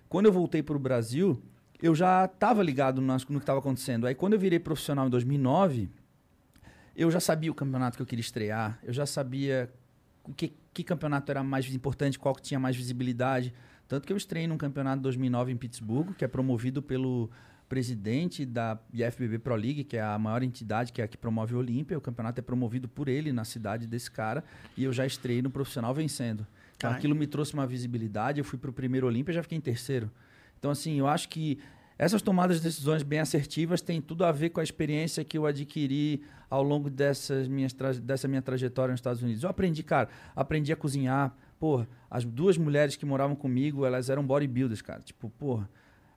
quando 0.09 0.26
eu 0.26 0.32
voltei 0.32 0.61
pro 0.61 0.76
Brasil, 0.76 1.41
eu 1.80 1.95
já 1.95 2.24
estava 2.24 2.64
ligado 2.64 3.01
nas- 3.01 3.24
no 3.26 3.38
que 3.38 3.45
estava 3.45 3.61
acontecendo. 3.61 4.09
Aí 4.09 4.14
quando 4.16 4.32
eu 4.32 4.41
virei 4.41 4.59
profissional 4.59 5.07
em 5.07 5.11
2009, 5.11 5.88
eu 6.97 7.12
já 7.12 7.20
sabia 7.20 7.53
o 7.53 7.55
campeonato 7.55 7.97
que 7.97 8.03
eu 8.03 8.07
queria 8.07 8.20
estrear, 8.20 8.76
eu 8.82 8.93
já 8.93 9.07
sabia 9.07 9.72
o 10.24 10.32
que, 10.34 10.53
que 10.74 10.82
campeonato 10.82 11.30
era 11.30 11.45
mais 11.45 11.72
importante, 11.72 12.18
qual 12.18 12.34
que 12.34 12.43
tinha 12.43 12.59
mais 12.59 12.74
visibilidade. 12.74 13.55
Tanto 13.86 14.05
que 14.05 14.12
eu 14.12 14.16
estreiei 14.16 14.49
num 14.49 14.59
campeonato 14.59 14.97
de 14.97 15.03
2009 15.05 15.53
em 15.53 15.57
Pittsburgh, 15.57 16.12
que 16.18 16.24
é 16.24 16.28
promovido 16.28 16.82
pelo 16.82 17.30
presidente 17.71 18.45
da 18.45 18.77
IFBB 18.93 19.39
Pro 19.39 19.55
League, 19.55 19.85
que 19.85 19.97
é 19.97 20.03
a 20.03 20.18
maior 20.18 20.43
entidade 20.43 20.93
que 20.93 21.01
é 21.01 21.05
a 21.05 21.09
que 21.09 21.16
promove 21.16 21.55
o 21.55 21.59
Olímpia. 21.59 21.97
O 21.97 22.01
campeonato 22.01 22.41
é 22.41 22.43
promovido 22.43 22.89
por 22.89 23.07
ele 23.09 23.33
na 23.33 23.45
cidade 23.45 23.87
desse 23.87 24.11
cara. 24.11 24.43
E 24.77 24.83
eu 24.83 24.93
já 24.93 25.07
estreiei 25.07 25.41
no 25.41 25.51
profissional 25.51 25.95
vencendo. 25.95 26.41
Então 26.77 26.91
Caralho. 26.91 26.99
aquilo 26.99 27.14
me 27.14 27.29
trouxe 27.29 27.55
uma 27.55 27.68
visibilidade. 27.68 28.41
Eu 28.41 28.45
fui 28.45 28.59
pro 28.59 28.73
primeiro 28.73 29.07
Olímpia 29.07 29.31
e 29.31 29.35
já 29.37 29.43
fiquei 29.43 29.57
em 29.57 29.61
terceiro. 29.61 30.11
Então, 30.59 30.73
assim, 30.73 30.99
eu 30.99 31.07
acho 31.07 31.29
que 31.29 31.61
essas 31.97 32.21
tomadas 32.21 32.57
de 32.57 32.64
decisões 32.64 33.05
bem 33.05 33.21
assertivas 33.21 33.81
têm 33.81 34.01
tudo 34.01 34.25
a 34.25 34.33
ver 34.33 34.51
com 34.51 34.59
a 34.59 34.64
experiência 34.64 35.25
que 35.25 35.39
eu 35.39 35.47
adquiri 35.47 36.25
ao 36.51 36.64
longo 36.64 36.91
dessas 36.91 37.47
minhas 37.47 37.73
dessa 38.03 38.27
minha 38.27 38.43
trajetória 38.43 38.91
nos 38.91 38.99
Estados 38.99 39.23
Unidos. 39.23 39.45
Eu 39.45 39.49
aprendi, 39.49 39.85
cara, 39.85 40.09
aprendi 40.35 40.73
a 40.73 40.77
cozinhar. 40.77 41.33
Porra, 41.57 41.87
as 42.11 42.25
duas 42.25 42.59
mulheres 42.59 42.97
que 42.97 43.07
moravam 43.07 43.37
comigo, 43.37 43.87
elas 43.87 44.11
eram 44.11 44.27
bodybuilders, 44.27 44.83
cara. 44.83 45.01
Tipo, 45.03 45.31
porra, 45.31 45.71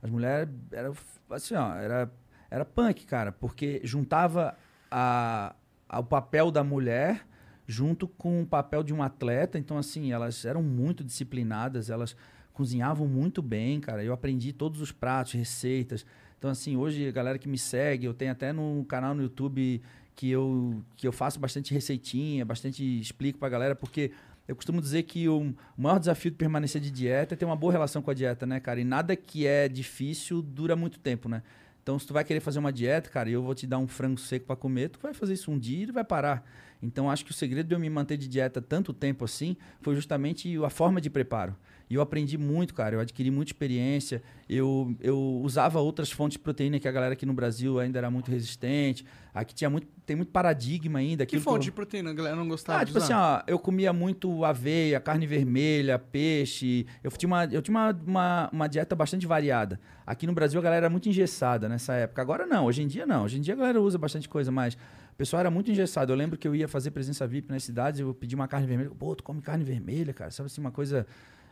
as 0.03 0.09
mulheres 0.09 0.49
eram 0.71 0.93
assim, 1.31 1.55
ó, 1.55 1.73
era, 1.75 2.11
era 2.51 2.63
punk, 2.65 3.05
cara, 3.05 3.31
porque 3.31 3.81
juntava 3.83 4.55
a, 4.91 5.55
a- 5.89 5.99
o 5.99 6.03
papel 6.03 6.51
da 6.51 6.63
mulher 6.63 7.25
junto 7.65 8.07
com 8.07 8.41
o 8.41 8.45
papel 8.45 8.83
de 8.83 8.93
um 8.93 9.01
atleta. 9.01 9.57
Então, 9.57 9.77
assim, 9.77 10.11
elas 10.11 10.43
eram 10.45 10.61
muito 10.61 11.03
disciplinadas, 11.03 11.89
elas 11.89 12.15
cozinhavam 12.53 13.07
muito 13.07 13.41
bem, 13.41 13.79
cara. 13.79 14.03
Eu 14.03 14.13
aprendi 14.13 14.51
todos 14.53 14.81
os 14.81 14.91
pratos, 14.91 15.33
receitas. 15.33 16.05
Então, 16.37 16.51
assim, 16.51 16.75
hoje 16.75 17.07
a 17.07 17.11
galera 17.11 17.39
que 17.39 17.47
me 17.47 17.57
segue, 17.57 18.05
eu 18.05 18.13
tenho 18.13 18.31
até 18.33 18.51
no 18.51 18.85
canal 18.85 19.15
no 19.15 19.23
YouTube 19.23 19.81
que 20.15 20.29
eu, 20.29 20.83
que 20.97 21.07
eu 21.07 21.11
faço 21.13 21.39
bastante 21.39 21.73
receitinha, 21.73 22.45
bastante 22.45 22.83
explico 22.99 23.39
pra 23.39 23.49
galera, 23.49 23.75
porque 23.75 24.11
eu 24.47 24.55
costumo 24.55 24.81
dizer 24.81 25.03
que 25.03 25.29
o, 25.29 25.53
maior 25.77 25.99
desafio 25.99 26.31
de 26.31 26.37
permanecer 26.37 26.81
de 26.81 26.91
dieta 26.91 27.33
é 27.33 27.37
ter 27.37 27.45
uma 27.45 27.55
boa 27.55 27.71
relação 27.71 28.01
com 28.01 28.11
a 28.11 28.13
dieta, 28.13 28.45
né, 28.45 28.59
cara? 28.59 28.79
E 28.79 28.83
nada 28.83 29.15
que 29.15 29.47
é 29.47 29.69
difícil 29.69 30.41
dura 30.41 30.75
muito 30.75 30.99
tempo, 30.99 31.29
né? 31.29 31.41
Então, 31.81 31.97
se 31.97 32.07
tu 32.07 32.13
vai 32.13 32.23
querer 32.23 32.39
fazer 32.39 32.59
uma 32.59 32.71
dieta, 32.71 33.09
cara, 33.09 33.29
e 33.29 33.33
eu 33.33 33.41
vou 33.41 33.55
te 33.55 33.67
dar 33.67 33.77
um 33.77 33.87
frango 33.87 34.19
seco 34.19 34.45
pra 34.45 34.55
comer, 34.55 34.89
tu 34.89 34.99
vai 35.01 35.13
fazer 35.13 35.33
isso 35.33 35.51
um 35.51 35.59
dia 35.59 35.83
e 35.83 35.91
vai 35.91 36.03
parar. 36.03 36.45
Então, 36.81 37.09
acho 37.09 37.23
que 37.23 37.31
o 37.31 37.33
segredo 37.33 37.67
de 37.67 37.75
eu 37.75 37.79
me 37.79 37.89
manter 37.89 38.17
de 38.17 38.27
dieta 38.27 38.61
tanto 38.61 38.93
tempo 38.93 39.23
assim 39.23 39.55
foi 39.81 39.95
justamente 39.95 40.57
a 40.63 40.69
forma 40.69 40.99
de 40.99 41.09
preparo. 41.09 41.55
E 41.93 41.95
eu 41.95 42.01
aprendi 42.01 42.39
muito, 42.39 42.73
cara. 42.73 42.95
Eu 42.95 42.99
adquiri 42.99 43.29
muita 43.29 43.49
experiência. 43.49 44.23
Eu, 44.49 44.95
eu 44.99 45.15
usava 45.43 45.79
outras 45.79 46.09
fontes 46.11 46.39
de 46.39 46.43
proteína 46.43 46.79
que 46.79 46.87
a 46.87 46.91
galera 46.91 47.13
aqui 47.13 47.23
no 47.23 47.33
Brasil 47.35 47.77
ainda 47.79 47.99
era 47.99 48.09
muito 48.09 48.31
resistente. 48.31 49.05
Aqui 49.31 49.53
tinha 49.53 49.69
muito, 49.69 49.85
tem 50.03 50.15
muito 50.15 50.31
paradigma 50.31 50.97
ainda. 50.97 51.23
Que 51.23 51.39
fonte 51.39 51.57
eu- 51.57 51.63
de 51.65 51.71
proteína 51.71 52.09
a 52.09 52.13
galera 52.13 52.35
não 52.35 52.47
gostava 52.47 52.81
ah, 52.81 52.85
tipo 52.85 52.97
assim, 52.97 53.13
usar? 53.13 53.43
ó, 53.47 53.51
eu 53.51 53.59
comia 53.59 53.93
muito 53.93 54.43
aveia, 54.43 54.99
carne 54.99 55.27
vermelha, 55.27 55.99
peixe. 55.99 56.87
Eu 57.03 57.11
tinha 57.11 57.27
uma, 57.27 57.45
eu 57.45 57.61
tinha 57.61 57.77
uma, 57.77 57.91
uma, 58.07 58.49
uma 58.51 58.67
dieta 58.67 58.95
bastante 58.95 59.27
variada. 59.27 59.79
Aqui 60.03 60.25
no 60.25 60.33
Brasil 60.33 60.59
a 60.59 60.63
galera 60.63 60.85
era 60.87 60.89
muito 60.89 61.07
engessada 61.07 61.69
nessa 61.69 61.93
época. 61.93 62.23
Agora 62.23 62.47
não, 62.47 62.65
hoje 62.65 62.81
em 62.81 62.87
dia 62.87 63.05
não. 63.05 63.25
Hoje 63.25 63.37
em 63.37 63.41
dia 63.41 63.53
a 63.53 63.57
galera 63.57 63.79
usa 63.79 63.99
bastante 63.99 64.27
coisa, 64.27 64.51
mas 64.51 64.73
o 64.73 65.15
pessoal 65.15 65.41
era 65.41 65.51
muito 65.51 65.69
engessado. 65.69 66.11
Eu 66.11 66.15
lembro 66.17 66.39
que 66.39 66.47
eu 66.47 66.55
ia 66.55 66.67
fazer 66.67 66.89
presença 66.89 67.27
VIP 67.27 67.51
nas 67.51 67.63
cidades, 67.63 67.99
eu 67.99 68.15
pedi 68.15 68.33
uma 68.33 68.47
carne 68.47 68.65
vermelha. 68.65 68.89
Pô, 68.89 69.15
tu 69.15 69.23
come 69.23 69.43
carne 69.43 69.63
vermelha, 69.63 70.11
cara. 70.11 70.31
Sabe 70.31 70.47
assim, 70.47 70.59
uma 70.59 70.71
coisa. 70.71 71.05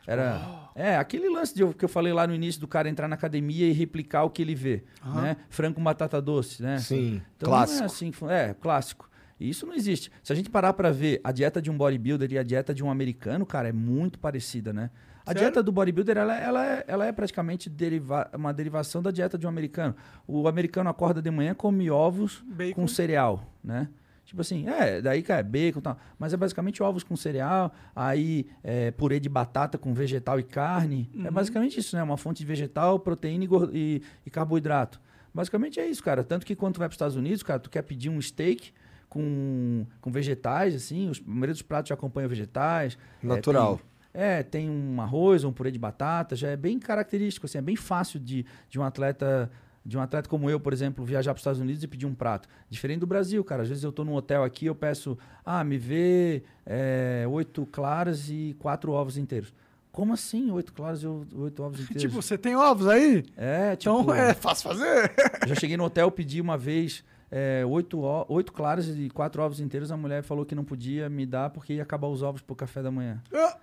Era. 0.06 0.70
É, 0.74 0.96
aquele 0.96 1.28
lance 1.28 1.54
de, 1.54 1.66
que 1.74 1.84
eu 1.84 1.88
falei 1.88 2.12
lá 2.12 2.26
no 2.26 2.34
início 2.34 2.60
do 2.60 2.66
cara 2.66 2.88
entrar 2.88 3.06
na 3.06 3.14
academia 3.14 3.66
e 3.68 3.72
replicar 3.72 4.24
o 4.24 4.30
que 4.30 4.42
ele 4.42 4.54
vê. 4.54 4.82
Né? 5.04 5.36
Franco 5.50 5.80
batata 5.80 6.20
doce, 6.20 6.62
né? 6.62 6.78
Sim, 6.78 7.22
Então, 7.36 7.50
não 7.50 7.56
clássico. 7.58 7.82
É, 7.82 7.86
assim, 7.86 8.12
é, 8.28 8.54
clássico. 8.54 9.10
E 9.38 9.48
isso 9.48 9.66
não 9.66 9.74
existe. 9.74 10.10
Se 10.22 10.32
a 10.32 10.36
gente 10.36 10.48
parar 10.48 10.72
pra 10.72 10.90
ver 10.90 11.20
a 11.22 11.32
dieta 11.32 11.60
de 11.60 11.70
um 11.70 11.76
bodybuilder 11.76 12.32
e 12.32 12.38
a 12.38 12.42
dieta 12.42 12.72
de 12.72 12.82
um 12.82 12.90
americano, 12.90 13.44
cara, 13.44 13.68
é 13.68 13.72
muito 13.72 14.18
parecida, 14.18 14.72
né? 14.72 14.90
A 15.24 15.30
Sério? 15.30 15.40
dieta 15.40 15.62
do 15.62 15.70
bodybuilder, 15.70 16.16
ela, 16.16 16.36
ela, 16.36 16.66
é, 16.66 16.84
ela 16.88 17.06
é 17.06 17.12
praticamente 17.12 17.70
deriva 17.70 18.28
uma 18.34 18.52
derivação 18.52 19.00
da 19.02 19.10
dieta 19.10 19.38
de 19.38 19.46
um 19.46 19.48
americano. 19.48 19.94
O 20.26 20.48
americano 20.48 20.90
acorda 20.90 21.22
de 21.22 21.30
manhã, 21.30 21.54
come 21.54 21.90
ovos 21.90 22.42
Bacon. 22.46 22.74
com 22.82 22.88
cereal, 22.88 23.44
né? 23.62 23.88
Tipo 24.32 24.40
assim, 24.40 24.66
é, 24.66 25.02
daí, 25.02 25.22
cara, 25.22 25.42
bacon 25.42 25.78
e 25.80 25.82
tal. 25.82 25.98
Mas 26.18 26.32
é 26.32 26.38
basicamente 26.38 26.82
ovos 26.82 27.04
com 27.04 27.14
cereal, 27.14 27.70
aí 27.94 28.46
é, 28.64 28.90
purê 28.90 29.20
de 29.20 29.28
batata 29.28 29.76
com 29.76 29.92
vegetal 29.92 30.40
e 30.40 30.42
carne. 30.42 31.10
É 31.22 31.30
basicamente 31.30 31.78
isso, 31.78 31.94
né? 31.94 32.02
Uma 32.02 32.16
fonte 32.16 32.38
de 32.38 32.46
vegetal, 32.46 32.98
proteína 32.98 33.44
e, 33.44 33.48
e- 33.74 34.02
e 34.24 34.30
carboidrato. 34.30 34.98
Basicamente 35.34 35.78
é 35.78 35.86
isso, 35.86 36.02
cara. 36.02 36.24
Tanto 36.24 36.46
que 36.46 36.56
quando 36.56 36.74
tu 36.74 36.78
vai 36.78 36.88
para 36.88 36.92
os 36.92 36.96
Estados 36.96 37.14
Unidos, 37.14 37.42
cara, 37.42 37.60
tu 37.60 37.68
quer 37.68 37.82
pedir 37.82 38.08
um 38.08 38.18
steak 38.22 38.72
com, 39.06 39.84
com 40.00 40.10
vegetais, 40.10 40.74
assim, 40.74 41.10
os, 41.10 41.18
a 41.20 41.22
maioria 41.30 41.52
dos 41.52 41.60
pratos 41.62 41.90
já 41.90 41.94
acompanha 41.94 42.26
vegetais. 42.26 42.96
É, 43.22 43.26
Natural. 43.26 43.76
tem- 43.76 43.86
É, 44.14 44.42
tem 44.42 44.70
um 44.70 45.00
arroz, 45.00 45.44
um 45.44 45.52
purê 45.52 45.70
de 45.70 45.78
batata, 45.78 46.34
já 46.36 46.48
é 46.48 46.56
bem 46.56 46.78
característico, 46.78 47.44
assim, 47.46 47.58
é 47.58 47.62
bem 47.62 47.76
fácil 47.76 48.18
de, 48.20 48.44
de 48.70 48.78
um 48.78 48.82
atleta 48.82 49.50
de 49.84 49.98
um 49.98 50.00
atleta 50.00 50.28
como 50.28 50.48
eu, 50.48 50.60
por 50.60 50.72
exemplo, 50.72 51.04
viajar 51.04 51.32
para 51.32 51.38
os 51.38 51.40
Estados 51.42 51.60
Unidos 51.60 51.82
e 51.82 51.88
pedir 51.88 52.06
um 52.06 52.14
prato. 52.14 52.48
Diferente 52.70 53.00
do 53.00 53.06
Brasil, 53.06 53.42
cara. 53.44 53.62
Às 53.62 53.68
vezes 53.68 53.82
eu 53.84 53.92
tô 53.92 54.04
num 54.04 54.14
hotel 54.14 54.44
aqui, 54.44 54.66
eu 54.66 54.74
peço, 54.74 55.18
ah, 55.44 55.62
me 55.64 55.76
vê 55.78 56.42
é, 56.64 57.24
oito 57.28 57.66
claras 57.66 58.28
e 58.30 58.54
quatro 58.58 58.92
ovos 58.92 59.16
inteiros. 59.16 59.52
Como 59.90 60.14
assim, 60.14 60.50
oito 60.50 60.72
claras 60.72 61.02
e 61.02 61.06
oito 61.06 61.62
ovos 61.62 61.80
inteiros? 61.82 62.02
Tipo, 62.02 62.14
você 62.22 62.38
tem 62.38 62.54
ovos 62.56 62.86
aí? 62.86 63.24
é, 63.36 63.76
tipo, 63.76 64.00
Então 64.00 64.14
é 64.14 64.32
fácil 64.34 64.68
fazer. 64.70 65.12
já 65.46 65.54
cheguei 65.54 65.76
no 65.76 65.84
hotel, 65.84 66.10
pedi 66.10 66.40
uma 66.40 66.56
vez 66.56 67.04
é, 67.30 67.64
oito, 67.66 68.00
oito 68.28 68.52
claras 68.52 68.86
e 68.88 69.10
quatro 69.10 69.42
ovos 69.42 69.58
inteiros. 69.60 69.90
A 69.90 69.96
mulher 69.96 70.22
falou 70.22 70.46
que 70.46 70.54
não 70.54 70.64
podia 70.64 71.08
me 71.10 71.26
dar 71.26 71.50
porque 71.50 71.74
ia 71.74 71.82
acabar 71.82 72.06
os 72.08 72.22
ovos 72.22 72.40
pro 72.40 72.54
café 72.54 72.82
da 72.82 72.90
manhã. 72.90 73.20
Ah, 73.34 73.56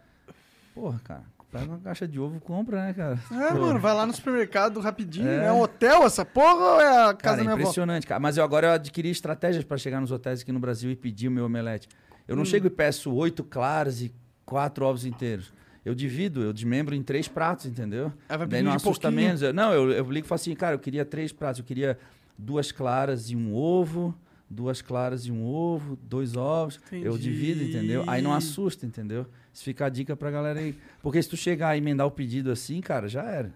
Porra, 0.76 0.99
cara, 1.03 1.24
pega 1.52 1.66
uma 1.66 1.80
caixa 1.80 2.08
de 2.08 2.20
ovo, 2.20 2.39
compra, 2.39 2.86
né, 2.86 2.93
cara? 2.93 3.20
É, 3.32 3.54
Pô. 3.54 3.60
mano, 3.62 3.80
vai 3.80 3.93
lá 3.93 4.06
no 4.06 4.14
supermercado 4.14 4.80
rapidinho. 4.80 5.28
É. 5.28 5.45
É 5.47 5.52
um 5.52 5.62
hotel 5.62 6.04
essa 6.04 6.24
porra 6.26 6.74
ou 6.76 6.82
é 6.82 6.88
a 7.10 7.14
casa 7.14 7.18
Cara, 7.18 7.36
da 7.36 7.41
é 7.41 7.43
minha 7.43 7.54
avó? 7.54 7.62
impressionante, 7.62 8.06
cara. 8.08 8.20
Mas 8.20 8.38
eu 8.38 8.43
agora 8.43 8.68
eu 8.68 8.72
adquiri 8.74 9.10
estratégias 9.10 9.64
para 9.64 9.78
chegar 9.78 10.00
nos 10.00 10.12
hotéis 10.12 10.41
aqui 10.41 10.52
no 10.52 10.60
Brasil 10.60 10.91
e 10.91 10.95
pedir 10.95 11.28
o 11.28 11.32
meu 11.32 11.45
omelete. 11.45 11.88
Eu 12.28 12.36
Hum. 12.36 12.39
não 12.39 12.45
chego 12.45 12.68
e 12.68 12.70
peço 12.70 13.12
oito 13.14 13.43
claras 13.43 14.02
e 14.02 14.14
quatro 14.45 14.86
ovos 14.86 15.06
inteiros. 15.06 15.52
Eu 15.84 15.95
divido, 15.95 16.41
eu 16.43 16.54
desmembro 16.54 16.93
em 16.93 17.02
três 17.02 17.28
pratos, 17.28 17.66
entendeu? 17.66 18.12
Aí 18.28 18.38
vai 18.38 18.47
Daí 18.47 18.62
não 18.62 18.74
assusta 18.74 19.10
menos. 19.10 19.41
Eu- 19.41 19.54
não, 19.54 19.74
eu, 19.74 19.91
eu 19.91 20.12
ligo 20.12 20.26
e 20.26 20.28
falo 20.28 20.36
assim, 20.39 20.54
cara, 20.54 20.76
eu 20.76 20.80
queria 20.80 21.04
três 21.06 21.32
pratos. 21.32 21.60
Eu 21.60 21.66
queria 21.66 21.97
duas 22.38 22.72
claras 22.72 23.30
e 23.32 23.36
um 23.36 23.56
ovo, 23.56 24.14
duas 24.50 24.82
claras 24.82 25.26
e 25.26 25.32
um 25.32 25.43
ovo, 25.43 25.97
dois 26.04 26.36
ovos. 26.36 26.80
Eu 26.91 27.14
Entendi. 27.14 27.18
divido, 27.24 27.64
entendeu? 27.64 28.04
Aí 28.08 28.22
não 28.22 28.34
assusta, 28.34 28.86
entendeu? 28.86 29.26
Isso 29.60 29.66
fica 29.66 29.88
a 29.88 29.89
dica 29.89 30.16
pra 30.16 30.32
galera 30.32 30.57
aí. 30.57 30.74
Porque 31.01 31.22
se 31.22 31.28
tu 31.28 31.36
chegar 31.36 31.76
e 31.76 31.80
emendar 31.80 32.07
o 32.07 32.12
pedido 32.12 32.49
assim, 32.49 32.80
cara, 32.80 33.10
já 33.10 33.24
era. 33.24 33.51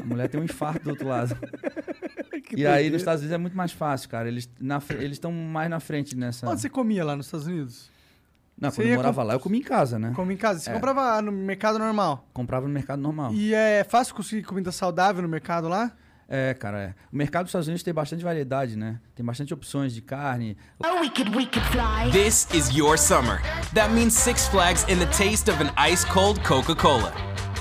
A 0.00 0.04
mulher 0.04 0.28
tem 0.28 0.40
um 0.40 0.44
infarto 0.44 0.84
do 0.84 0.90
outro 0.90 1.08
lado. 1.08 1.36
e 2.56 2.64
aí 2.64 2.88
nos 2.88 3.00
Estados 3.02 3.20
Unidos 3.20 3.34
é 3.34 3.38
muito 3.38 3.56
mais 3.56 3.72
fácil, 3.72 4.08
cara. 4.08 4.28
Eles 4.28 4.48
estão 5.10 5.32
mais 5.32 5.68
na 5.68 5.80
frente 5.80 6.16
nessa. 6.16 6.48
Onde 6.48 6.60
você 6.60 6.68
comia 6.70 7.04
lá 7.04 7.16
nos 7.16 7.26
Estados 7.26 7.48
Unidos? 7.48 7.90
Não, 8.56 8.70
você 8.70 8.82
quando 8.82 8.88
eu 8.90 8.94
morava 8.96 9.22
com- 9.22 9.26
lá, 9.26 9.34
eu 9.34 9.40
comia 9.40 9.60
em 9.60 9.64
casa, 9.64 9.98
né? 9.98 10.12
Come 10.14 10.34
em 10.34 10.36
casa? 10.36 10.60
Você 10.60 10.70
É. 10.70 10.72
comprava 10.72 11.20
no 11.20 11.32
mercado 11.32 11.80
normal. 11.80 12.28
Comprava 12.32 12.68
no 12.68 12.72
mercado 12.72 13.02
normal. 13.02 13.34
E 13.34 13.52
é 13.52 13.82
fácil 13.82 14.14
conseguir 14.14 14.44
comida 14.44 14.70
saudável 14.70 15.20
no 15.20 15.28
mercado 15.28 15.66
lá? 15.68 15.90
É, 16.28 16.54
cara, 16.54 16.78
é. 16.78 16.94
O 17.12 17.16
mercado 17.16 17.44
dos 17.44 17.50
Estados 17.50 17.68
Unidos 17.68 17.82
tem 17.82 17.92
bastante 17.92 18.24
variedade, 18.24 18.76
né? 18.76 18.98
Tem 19.14 19.24
bastante 19.24 19.52
opções 19.52 19.94
de 19.94 20.00
carne. 20.00 20.56
Oh, 20.82 21.00
we 21.00 21.10
could, 21.10 21.36
we 21.36 21.46
could 21.46 21.66
fly. 21.68 22.10
This 22.10 22.48
is 22.54 22.74
your 22.74 22.96
summer. 22.96 23.40
That 23.74 23.92
means 23.92 24.14
Six 24.14 24.48
Flags 24.48 24.84
and 24.88 24.98
the 24.98 25.06
taste 25.16 25.50
of 25.50 25.60
an 25.60 25.70
ice 25.76 26.04
cold 26.04 26.42
Coca 26.42 26.74
Cola. 26.74 27.12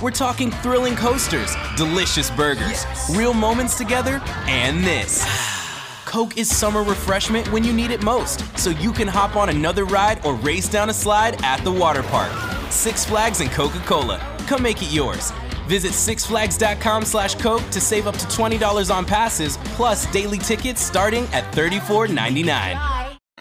We're 0.01 0.11
talking 0.11 0.51
thrilling 0.61 0.95
coasters, 0.95 1.55
delicious 1.77 2.29
burgers, 2.31 2.85
real 3.15 3.33
moments 3.33 3.77
together, 3.77 4.21
and 4.47 4.83
this. 4.83 5.23
Coke 6.05 6.37
is 6.37 6.55
summer 6.55 6.83
refreshment 6.83 7.51
when 7.51 7.63
you 7.63 7.73
need 7.73 7.89
it 7.89 8.03
most, 8.03 8.43
so 8.57 8.69
you 8.69 8.91
can 8.91 9.07
hop 9.07 9.35
on 9.35 9.49
another 9.49 9.85
ride 9.85 10.23
or 10.25 10.35
race 10.35 10.67
down 10.69 10.89
a 10.89 10.93
slide 10.93 11.41
at 11.43 11.63
the 11.63 11.71
water 11.71 12.03
park. 12.03 12.31
Six 12.71 13.05
Flags 13.05 13.39
and 13.39 13.51
Coca 13.51 13.79
Cola. 13.79 14.19
Come 14.45 14.61
make 14.63 14.81
it 14.81 14.91
yours. 14.91 15.31
Visit 15.73 15.95
sixflags.com 15.95 17.03
slash 17.03 17.33
Coke 17.41 17.63
to 17.71 17.81
save 17.81 18.07
up 18.07 18.15
to 18.19 18.27
$20 18.27 18.95
on 18.95 19.03
passes, 19.03 19.57
plus 19.75 20.05
daily 20.11 20.37
tickets 20.37 20.79
starting 20.79 21.23
at 21.33 21.43
$34.99. 21.55 22.75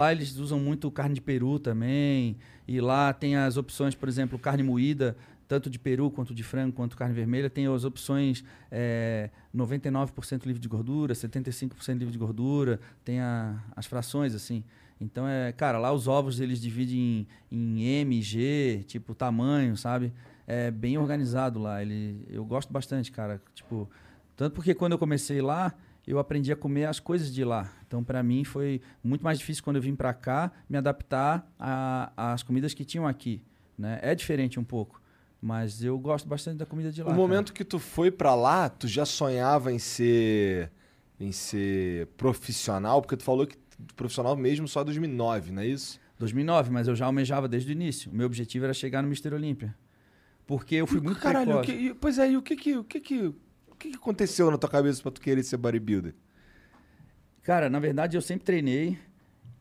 Lá 0.00 0.12
eles 0.12 0.38
usam 0.38 0.58
muito 0.58 0.90
carne 0.90 1.14
de 1.14 1.20
peru 1.20 1.58
também. 1.58 2.38
E 2.66 2.80
lá 2.80 3.12
tem 3.12 3.36
as 3.36 3.58
opções, 3.58 3.94
por 3.94 4.08
exemplo, 4.08 4.38
carne 4.38 4.62
moída, 4.62 5.14
tanto 5.46 5.68
de 5.68 5.78
peru 5.78 6.10
quanto 6.10 6.34
de 6.34 6.42
frango, 6.42 6.72
quanto 6.72 6.96
carne 6.96 7.12
vermelha. 7.14 7.50
Tem 7.50 7.66
as 7.66 7.84
opções 7.84 8.42
é, 8.70 9.28
99% 9.54 10.46
livre 10.46 10.58
de 10.58 10.68
gordura, 10.68 11.12
75% 11.12 11.98
livre 11.98 12.12
de 12.12 12.18
gordura. 12.18 12.80
Tem 13.04 13.20
a- 13.20 13.62
as 13.76 13.84
frações, 13.84 14.34
assim. 14.34 14.64
Então, 14.98 15.28
é, 15.28 15.52
cara, 15.52 15.78
lá 15.78 15.92
os 15.92 16.08
ovos 16.08 16.40
eles 16.40 16.62
dividem 16.62 17.26
em, 17.50 17.78
em 17.80 17.82
M, 18.00 18.22
G, 18.22 18.84
tipo 18.86 19.14
tamanho, 19.14 19.76
sabe? 19.76 20.14
É 20.46 20.70
bem 20.70 20.98
organizado 20.98 21.58
lá. 21.58 21.82
Ele, 21.82 22.26
eu 22.28 22.44
gosto 22.44 22.72
bastante, 22.72 23.10
cara. 23.12 23.40
Tipo, 23.54 23.88
tanto 24.36 24.54
porque 24.54 24.74
quando 24.74 24.92
eu 24.92 24.98
comecei 24.98 25.40
lá, 25.40 25.74
eu 26.06 26.18
aprendi 26.18 26.52
a 26.52 26.56
comer 26.56 26.86
as 26.86 26.98
coisas 26.98 27.32
de 27.32 27.44
lá. 27.44 27.70
Então, 27.86 28.02
para 28.02 28.22
mim, 28.22 28.44
foi 28.44 28.80
muito 29.02 29.22
mais 29.22 29.38
difícil 29.38 29.62
quando 29.62 29.76
eu 29.76 29.82
vim 29.82 29.94
para 29.94 30.12
cá 30.12 30.50
me 30.68 30.76
adaptar 30.76 31.46
às 32.16 32.42
comidas 32.42 32.74
que 32.74 32.84
tinham 32.84 33.06
aqui. 33.06 33.42
Né? 33.78 33.98
É 34.02 34.14
diferente 34.14 34.58
um 34.58 34.64
pouco, 34.64 35.00
mas 35.40 35.82
eu 35.82 35.98
gosto 35.98 36.28
bastante 36.28 36.58
da 36.58 36.66
comida 36.66 36.90
de 36.90 37.02
lá. 37.02 37.10
No 37.10 37.16
cara. 37.16 37.20
momento 37.20 37.52
que 37.52 37.64
tu 37.64 37.78
foi 37.78 38.10
pra 38.10 38.34
lá, 38.34 38.68
tu 38.68 38.86
já 38.88 39.04
sonhava 39.04 39.72
em 39.72 39.78
ser 39.78 40.70
em 41.20 41.30
ser 41.30 42.08
profissional, 42.16 43.00
porque 43.00 43.16
tu 43.16 43.22
falou 43.22 43.46
que 43.46 43.56
profissional 43.94 44.36
mesmo 44.36 44.66
só 44.66 44.82
em 44.82 44.86
2009, 44.86 45.52
não 45.52 45.62
é 45.62 45.66
isso? 45.66 46.00
2009, 46.18 46.70
mas 46.70 46.88
eu 46.88 46.96
já 46.96 47.06
almejava 47.06 47.48
desde 47.48 47.70
o 47.70 47.72
início. 47.72 48.10
O 48.10 48.14
meu 48.14 48.26
objetivo 48.26 48.64
era 48.64 48.74
chegar 48.74 49.02
no 49.02 49.08
Mister 49.08 49.32
Olímpia. 49.32 49.74
Porque 50.52 50.74
eu 50.74 50.86
fui 50.86 51.00
muito 51.00 51.18
Caralho, 51.18 51.60
precoce. 51.60 51.72
que, 51.72 51.94
pois 51.94 52.18
é, 52.18 52.30
e 52.30 52.36
o 52.36 52.42
que 52.42 52.54
que 52.54 52.76
o 52.76 52.84
que 52.84 53.00
que 53.00 53.18
o 53.24 53.74
que 53.78 53.88
que 53.88 53.96
aconteceu 53.96 54.50
na 54.50 54.58
tua 54.58 54.68
cabeça 54.68 55.00
pra 55.00 55.10
tu 55.10 55.18
querer 55.18 55.42
ser 55.42 55.56
bodybuilder? 55.56 56.14
Cara, 57.42 57.70
na 57.70 57.80
verdade, 57.80 58.18
eu 58.18 58.20
sempre 58.20 58.44
treinei. 58.44 58.98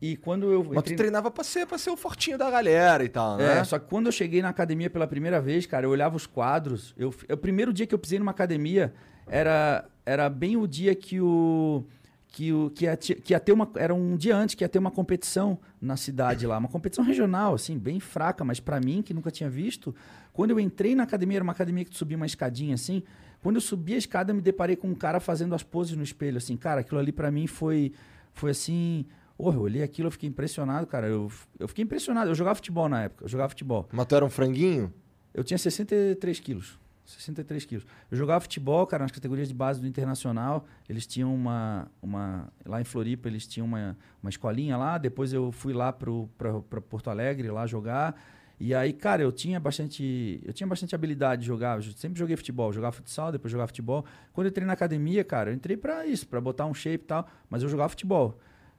E 0.02 0.18
quando 0.18 0.52
eu. 0.52 0.66
Mas 0.66 0.84
tu 0.84 0.94
treinava 0.98 1.32
pra 1.32 1.46
ser, 1.46 1.66
pra 1.66 1.78
ser 1.78 1.92
o 1.92 1.96
fortinho 1.96 2.38
da 2.38 2.52
galera 2.52 3.06
e 3.06 3.08
tal, 3.08 3.38
né? 3.38 3.60
É, 3.60 3.64
só 3.64 3.80
que 3.80 3.88
quando 3.88 4.08
eu 4.08 4.12
cheguei 4.12 4.42
na 4.42 4.50
academia 4.50 4.90
pela 4.90 5.08
primeira 5.08 5.40
vez, 5.40 5.66
cara, 5.66 5.86
eu 5.86 5.92
olhava 5.92 6.18
os 6.18 6.28
quadros. 6.28 6.94
Eu, 6.98 7.16
o 7.30 7.38
primeiro 7.38 7.72
dia 7.72 7.88
que 7.88 7.96
eu 7.96 8.00
pisei 8.00 8.20
numa 8.20 8.32
academia 8.32 8.94
era, 9.28 9.88
era 10.06 10.30
bem 10.30 10.58
o 10.58 10.68
dia 10.68 10.94
que 10.94 11.22
o. 11.22 11.86
Que, 12.32 12.54
o, 12.54 12.70
que, 12.70 12.86
ia, 12.86 12.96
que 12.96 13.34
ia 13.34 13.40
ter 13.42 13.52
uma. 13.52 13.70
Era 13.76 13.94
um 13.94 14.16
dia 14.16 14.38
antes 14.38 14.56
que 14.56 14.64
ia 14.64 14.70
ter 14.70 14.80
uma 14.80 14.90
competição 14.90 15.60
na 15.82 15.98
cidade 15.98 16.48
lá. 16.48 16.58
Uma 16.58 16.70
competição 16.70 17.04
regional, 17.04 17.54
assim, 17.54 17.78
bem 17.78 18.00
fraca, 18.00 18.46
mas 18.46 18.58
pra 18.58 18.80
mim, 18.80 19.02
que 19.02 19.14
nunca 19.14 19.30
tinha 19.30 19.50
visto. 19.50 19.94
Quando 20.32 20.52
eu 20.52 20.60
entrei 20.60 20.96
na 20.96 21.04
academia, 21.04 21.40
era 21.40 21.44
uma 21.44 21.52
academia 21.52 21.84
que 21.84 21.92
tu 21.92 21.98
subia 21.98 22.16
uma 22.16 22.26
escadinha 22.26 22.74
assim. 22.74 23.04
Quando 23.44 23.56
eu 23.56 23.62
subi 23.62 23.96
a 23.96 23.98
escada, 23.98 24.32
eu 24.32 24.36
me 24.36 24.42
deparei 24.42 24.76
com 24.76 24.88
um 24.88 24.96
cara 24.96 25.20
fazendo 25.20 25.54
as 25.54 25.62
poses 25.62 25.98
no 25.98 26.04
espelho, 26.04 26.38
assim. 26.38 26.56
Cara, 26.56 26.82
aquilo 26.82 27.00
ali 27.00 27.12
pra 27.12 27.30
mim 27.30 27.48
foi. 27.48 27.92
Foi 28.34 28.52
assim. 28.52 29.06
Porra, 29.38 29.58
eu 29.58 29.62
olhei 29.62 29.84
aquilo, 29.84 30.08
eu 30.08 30.12
fiquei 30.12 30.30
impressionado, 30.30 30.88
cara. 30.88 31.08
Eu, 31.08 31.30
eu 31.60 31.68
fiquei 31.68 31.84
impressionado. 31.84 32.30
Eu 32.30 32.36
jogava 32.36 32.56
futebol 32.56 32.88
na 32.88 33.04
época, 33.04 33.26
eu 33.26 33.28
jogava 33.28 33.50
futebol. 33.50 33.90
Mas 33.92 34.06
tu 34.06 34.16
era 34.16 34.24
um 34.24 34.30
franguinho? 34.30 34.94
Eu 35.34 35.44
tinha 35.44 35.58
63 35.58 36.40
quilos. 36.40 36.80
63 37.14 37.66
quilos. 37.66 37.86
Eu 38.10 38.18
jogava 38.18 38.42
futebol, 38.42 38.86
cara, 38.88 39.04
nas 39.04 39.12
categorias 39.12 39.48
de 39.48 39.54
base 39.54 39.80
do 39.80 39.88
Internacional. 39.88 40.66
Eles 40.88 41.06
tinham 41.06 41.34
uma. 41.34 41.88
uma 42.02 42.48
lá 42.66 42.82
em 42.82 42.84
Floripa, 42.84 43.28
eles 43.28 43.48
tinham 43.48 43.66
uma, 43.66 43.98
uma 44.22 44.30
escolinha 44.30 44.78
lá. 44.78 44.98
Depois 44.98 45.34
eu 45.34 45.52
fui 45.52 45.74
lá 45.74 45.92
pra 45.92 46.82
Porto 46.82 47.10
Alegre 47.10 47.50
lá 47.50 47.66
jogar. 47.68 48.16
E 48.64 48.76
aí, 48.76 48.94
cara, 48.94 49.24
eu 49.24 49.32
tinha 49.32 49.60
bastante. 49.60 50.40
Eu 50.46 50.54
tinha 50.54 50.68
bastante 50.68 50.94
habilidade 50.94 51.42
de 51.42 51.48
jogar. 51.48 51.78
Eu 51.78 51.94
sempre 51.94 52.20
joguei 52.20 52.38
futebol, 52.38 52.72
jogava 52.72 52.92
futsal, 52.92 53.32
depois 53.32 53.52
jogava 53.52 53.68
futebol. 53.70 54.06
Quando 54.32 54.46
eu 54.46 54.50
entrei 54.52 54.68
na 54.68 54.74
academia, 54.74 55.24
cara, 55.24 55.50
eu 55.50 55.56
entrei 55.56 55.76
pra 55.76 56.06
isso, 56.06 56.28
pra 56.28 56.40
botar 56.40 56.68
um 56.68 56.74
shape 56.74 57.04
e 57.04 57.08
tal, 57.08 57.28
mas 57.50 57.64
eu 57.64 57.70
jogava 57.70 57.90
futebol. 57.90 58.38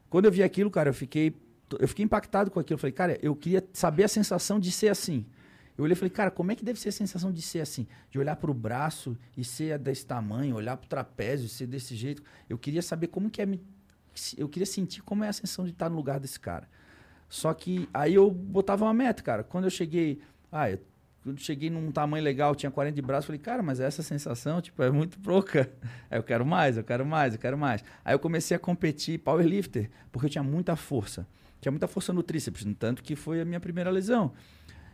Quando 0.09 0.27
eu 0.27 0.31
vi 0.31 0.41
aquilo, 0.41 0.71
cara, 0.71 0.91
eu 0.91 0.95
fiquei. 0.95 1.35
Eu 1.81 1.89
fiquei 1.89 2.05
impactado 2.05 2.49
com 2.49 2.61
aquilo. 2.61 2.77
Eu 2.77 2.79
falei, 2.79 2.93
cara, 2.93 3.19
eu 3.21 3.35
queria 3.35 3.67
saber 3.73 4.05
a 4.05 4.09
sensação 4.09 4.61
de 4.61 4.71
ser 4.71 4.89
assim. 4.89 5.27
Eu 5.83 5.85
olhei 5.85 5.95
e 5.95 5.97
falei, 5.97 6.11
cara, 6.11 6.31
como 6.31 6.53
é 6.53 6.55
que 6.55 6.65
deve 6.65 6.79
ser 6.79 6.91
a 6.91 6.93
sensação 6.93 7.33
de 7.33 7.43
ser 7.43 7.61
assim? 7.61 7.89
De 8.09 8.17
olhar 8.17 8.37
pro 8.37 8.55
braço 8.55 9.19
e 9.37 9.43
ser 9.43 9.77
desse 9.81 10.07
tamanho, 10.07 10.55
olhar 10.55 10.77
pro 10.77 10.89
trapézio 10.89 11.47
e 11.47 11.49
ser 11.49 11.67
desse 11.67 11.97
jeito. 11.97 12.23
Eu 12.49 12.57
queria 12.57 12.81
saber 12.81 13.09
como 13.09 13.29
que 13.29 13.43
é. 13.43 13.49
Eu 14.39 14.49
queria 14.49 14.67
sentir 14.67 15.03
como 15.03 15.25
é 15.25 15.29
a 15.29 15.33
sensação 15.33 15.65
de 15.65 15.73
estar 15.73 15.91
no 15.91 15.97
lugar 15.97 16.21
desse 16.21 16.39
cara. 16.39 16.69
Só 17.29 17.53
que 17.53 17.89
aí 17.93 18.15
eu 18.15 18.31
botava 18.31 18.85
uma 18.85 18.95
meta, 18.95 19.25
cara. 19.25 19.43
Quando 19.43 19.65
eu 19.65 19.71
cheguei. 19.71 20.23
Ah, 20.53 20.71
eu 20.71 20.79
quando 21.25 21.41
cheguei 21.41 21.69
num 21.69 21.91
tamanho 21.91 22.23
legal, 22.23 22.55
tinha 22.55 22.71
40 22.71 22.97
de 22.97 23.03
braço, 23.03 23.27
falei, 23.27 23.41
cara, 23.41 23.63
mas 23.63 23.79
essa 23.79 24.03
sensação, 24.03 24.61
tipo, 24.61 24.83
é 24.83 24.91
muito 24.91 25.19
pouca. 25.21 25.71
Aí 26.11 26.19
eu 26.19 26.23
quero 26.23 26.45
mais, 26.45 26.77
eu 26.77 26.85
quero 26.85 27.07
mais, 27.07 27.35
eu 27.35 27.41
quero 27.41 27.57
mais. 27.57 27.85
Aí 28.05 28.13
eu 28.15 28.19
comecei 28.19 28.57
a 28.57 28.61
competir 28.61 29.21
powerlifter, 29.21 29.89
porque 30.11 30.27
eu 30.27 30.31
tinha 30.31 30.43
muita 30.43 30.75
força. 30.75 31.27
Tinha 31.61 31.71
muita 31.71 31.87
força 31.87 32.13
no 32.13 32.25
tríceps, 32.25 32.67
tanto 32.77 33.05
que 33.05 33.15
foi 33.15 33.41
a 33.41 33.45
minha 33.45 33.61
primeira 33.61 33.89
lesão. 33.89 34.33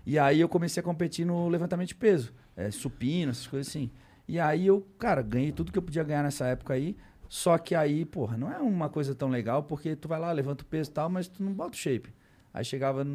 E 0.08 0.18
aí 0.18 0.40
eu 0.40 0.48
comecei 0.48 0.80
a 0.80 0.82
competir 0.82 1.26
no 1.26 1.50
levantamento 1.50 1.88
de 1.88 1.94
peso, 1.94 2.32
é, 2.56 2.70
supino, 2.70 3.30
essas 3.30 3.46
coisas 3.46 3.68
assim. 3.68 3.90
E 4.26 4.40
aí 4.40 4.66
eu, 4.66 4.80
cara, 4.98 5.20
ganhei 5.20 5.52
tudo 5.52 5.70
que 5.70 5.76
eu 5.76 5.82
podia 5.82 6.02
ganhar 6.02 6.22
nessa 6.22 6.46
época 6.46 6.72
aí. 6.72 6.96
Só 7.28 7.58
que 7.58 7.74
aí, 7.74 8.06
porra, 8.06 8.34
não 8.38 8.50
é 8.50 8.56
uma 8.56 8.88
coisa 8.88 9.14
tão 9.14 9.28
legal, 9.28 9.64
porque 9.64 9.94
tu 9.94 10.08
vai 10.08 10.18
lá, 10.18 10.32
levanta 10.32 10.64
o 10.64 10.66
peso 10.66 10.88
e 10.88 10.94
tal, 10.94 11.10
mas 11.10 11.28
tu 11.28 11.42
não 11.42 11.52
bota 11.52 11.72
o 11.74 11.76
shape. 11.76 12.08
Aí 12.54 12.64
chegava, 12.64 13.06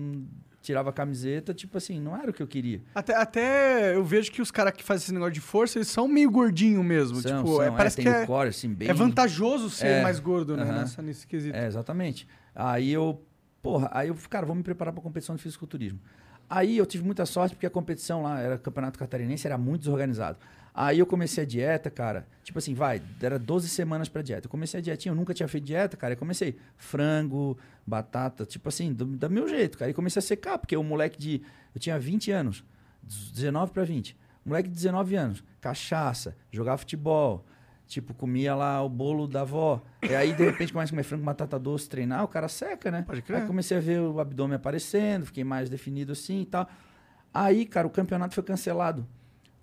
tirava 0.61 0.91
a 0.91 0.93
camiseta, 0.93 1.51
tipo 1.51 1.75
assim, 1.79 1.99
não 1.99 2.15
era 2.15 2.29
o 2.29 2.33
que 2.33 2.43
eu 2.43 2.47
queria. 2.47 2.83
Até, 2.93 3.15
até 3.15 3.95
eu 3.95 4.03
vejo 4.03 4.31
que 4.31 4.39
os 4.39 4.51
caras 4.51 4.73
que 4.73 4.83
fazem 4.83 5.05
esse 5.05 5.13
negócio 5.15 5.33
de 5.33 5.41
força, 5.41 5.79
eles 5.79 5.87
são 5.87 6.07
meio 6.07 6.29
gordinho 6.29 6.83
mesmo. 6.83 7.19
São, 7.21 7.37
tipo, 7.39 7.59
é, 7.59 7.65
são, 7.65 7.73
é, 7.73 7.77
parece 7.77 7.95
tem 7.95 8.05
que 8.05 8.11
é, 8.11 8.25
core, 8.27 8.49
assim, 8.49 8.71
bem... 8.71 8.87
é 8.87 8.93
vantajoso 8.93 9.67
ser 9.67 9.87
É, 9.87 10.03
mais 10.03 10.19
gordo, 10.19 10.55
né? 10.55 10.61
aham. 10.61 10.81
Nessa, 10.81 11.01
nesse 11.01 11.25
quesito. 11.25 11.57
É, 11.57 11.65
exatamente. 11.65 12.27
Aí 12.53 12.91
eu, 12.93 13.19
porra, 13.63 13.89
aí 13.91 14.09
eu, 14.09 14.17
cara, 14.29 14.45
vou 14.45 14.55
me 14.55 14.61
preparar 14.61 14.93
para 14.93 15.01
competição 15.01 15.35
de 15.35 15.41
fisiculturismo. 15.41 15.99
Aí 16.49 16.77
eu 16.77 16.85
tive 16.85 17.03
muita 17.03 17.25
sorte 17.25 17.55
porque 17.55 17.65
a 17.65 17.69
competição 17.69 18.21
lá, 18.21 18.39
era 18.39 18.57
campeonato 18.57 18.99
catarinense, 18.99 19.47
era 19.47 19.57
muito 19.57 19.81
desorganizado. 19.81 20.37
Aí 20.75 20.97
eu 20.97 21.05
comecei 21.05 21.43
a 21.43 21.45
dieta, 21.45 21.91
cara, 21.91 22.25
tipo 22.43 22.57
assim, 22.57 22.73
vai, 22.73 22.99
era 23.21 23.37
12 23.37 23.69
semanas 23.69 24.09
pra 24.09 24.23
dieta. 24.23 24.47
Eu 24.47 24.49
comecei 24.49 24.79
a 24.79 24.83
dietinha, 24.83 25.11
eu 25.11 25.15
nunca 25.15 25.33
tinha 25.33 25.47
feito 25.47 25.65
dieta, 25.65 25.95
cara. 25.95 26.13
Eu 26.13 26.17
comecei 26.17 26.55
frango, 26.77 27.57
batata, 27.85 28.43
tipo 28.43 28.69
assim, 28.69 28.91
do, 28.91 29.05
do 29.05 29.29
meu 29.29 29.47
jeito, 29.47 29.77
cara. 29.77 29.91
E 29.91 29.93
comecei 29.93 30.19
a 30.19 30.23
secar, 30.23 30.57
porque 30.57 30.75
o 30.75 30.83
moleque 30.83 31.19
de. 31.19 31.43
Eu 31.75 31.79
tinha 31.79 31.99
20 31.99 32.31
anos, 32.31 32.63
19 33.33 33.71
pra 33.71 33.83
20. 33.83 34.17
Moleque 34.43 34.67
de 34.67 34.75
19 34.75 35.15
anos, 35.15 35.43
cachaça, 35.61 36.35
jogava 36.51 36.79
futebol, 36.79 37.45
tipo, 37.93 38.13
comia 38.13 38.55
lá 38.55 38.81
o 38.81 38.89
bolo 38.89 39.27
da 39.27 39.41
avó. 39.41 39.81
E 40.01 40.15
aí, 40.15 40.33
de 40.33 40.43
repente, 40.43 40.73
começa 40.73 40.89
a 40.89 40.93
comer 40.93 41.03
frango, 41.03 41.23
batata 41.23 41.59
doce, 41.59 41.87
treinar, 41.87 42.23
o 42.23 42.27
cara 42.27 42.47
seca, 42.47 42.89
né? 42.89 43.03
Pode 43.05 43.21
crer. 43.21 43.41
Aí 43.41 43.47
comecei 43.47 43.77
a 43.77 43.79
ver 43.79 43.99
o 44.01 44.19
abdômen 44.19 44.55
aparecendo, 44.55 45.25
fiquei 45.25 45.43
mais 45.43 45.69
definido 45.69 46.11
assim 46.11 46.41
e 46.41 46.45
tal. 46.45 46.67
Aí, 47.33 47.65
cara, 47.65 47.87
o 47.87 47.89
campeonato 47.89 48.33
foi 48.33 48.43
cancelado. 48.43 49.07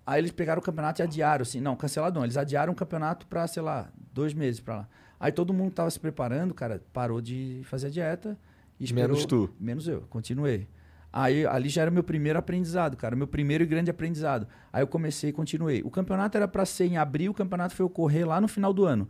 Aí 0.05 0.19
eles 0.19 0.31
pegaram 0.31 0.59
o 0.59 0.63
campeonato 0.63 1.01
e 1.01 1.03
adiaram, 1.03 1.43
assim. 1.43 1.61
Não, 1.61 1.75
cancelado 1.75 2.17
não. 2.17 2.25
Eles 2.25 2.37
adiaram 2.37 2.73
o 2.73 2.75
campeonato 2.75 3.27
pra, 3.27 3.45
sei 3.47 3.61
lá, 3.61 3.89
dois 4.13 4.33
meses 4.33 4.59
pra 4.59 4.77
lá. 4.77 4.89
Aí 5.19 5.31
todo 5.31 5.53
mundo 5.53 5.71
tava 5.71 5.89
se 5.91 5.99
preparando, 5.99 6.53
cara, 6.53 6.81
parou 6.91 7.21
de 7.21 7.61
fazer 7.65 7.87
a 7.87 7.89
dieta. 7.89 8.37
E 8.79 8.85
esperou, 8.85 9.09
Menos 9.09 9.25
tu. 9.25 9.49
Menos 9.59 9.87
eu, 9.87 10.01
continuei. 10.09 10.67
Aí 11.13 11.45
ali 11.45 11.67
já 11.67 11.81
era 11.81 11.91
meu 11.91 12.03
primeiro 12.03 12.39
aprendizado, 12.39 12.95
cara, 12.95 13.15
meu 13.15 13.27
primeiro 13.27 13.63
e 13.63 13.67
grande 13.67 13.91
aprendizado. 13.91 14.47
Aí 14.71 14.81
eu 14.81 14.87
comecei 14.87 15.31
e 15.31 15.33
continuei. 15.33 15.81
O 15.83 15.89
campeonato 15.89 16.37
era 16.37 16.47
para 16.47 16.65
ser 16.65 16.85
em 16.85 16.97
abril, 16.97 17.31
o 17.31 17.35
campeonato 17.35 17.75
foi 17.75 17.85
ocorrer 17.85 18.27
lá 18.27 18.39
no 18.39 18.47
final 18.47 18.73
do 18.73 18.85
ano. 18.85 19.09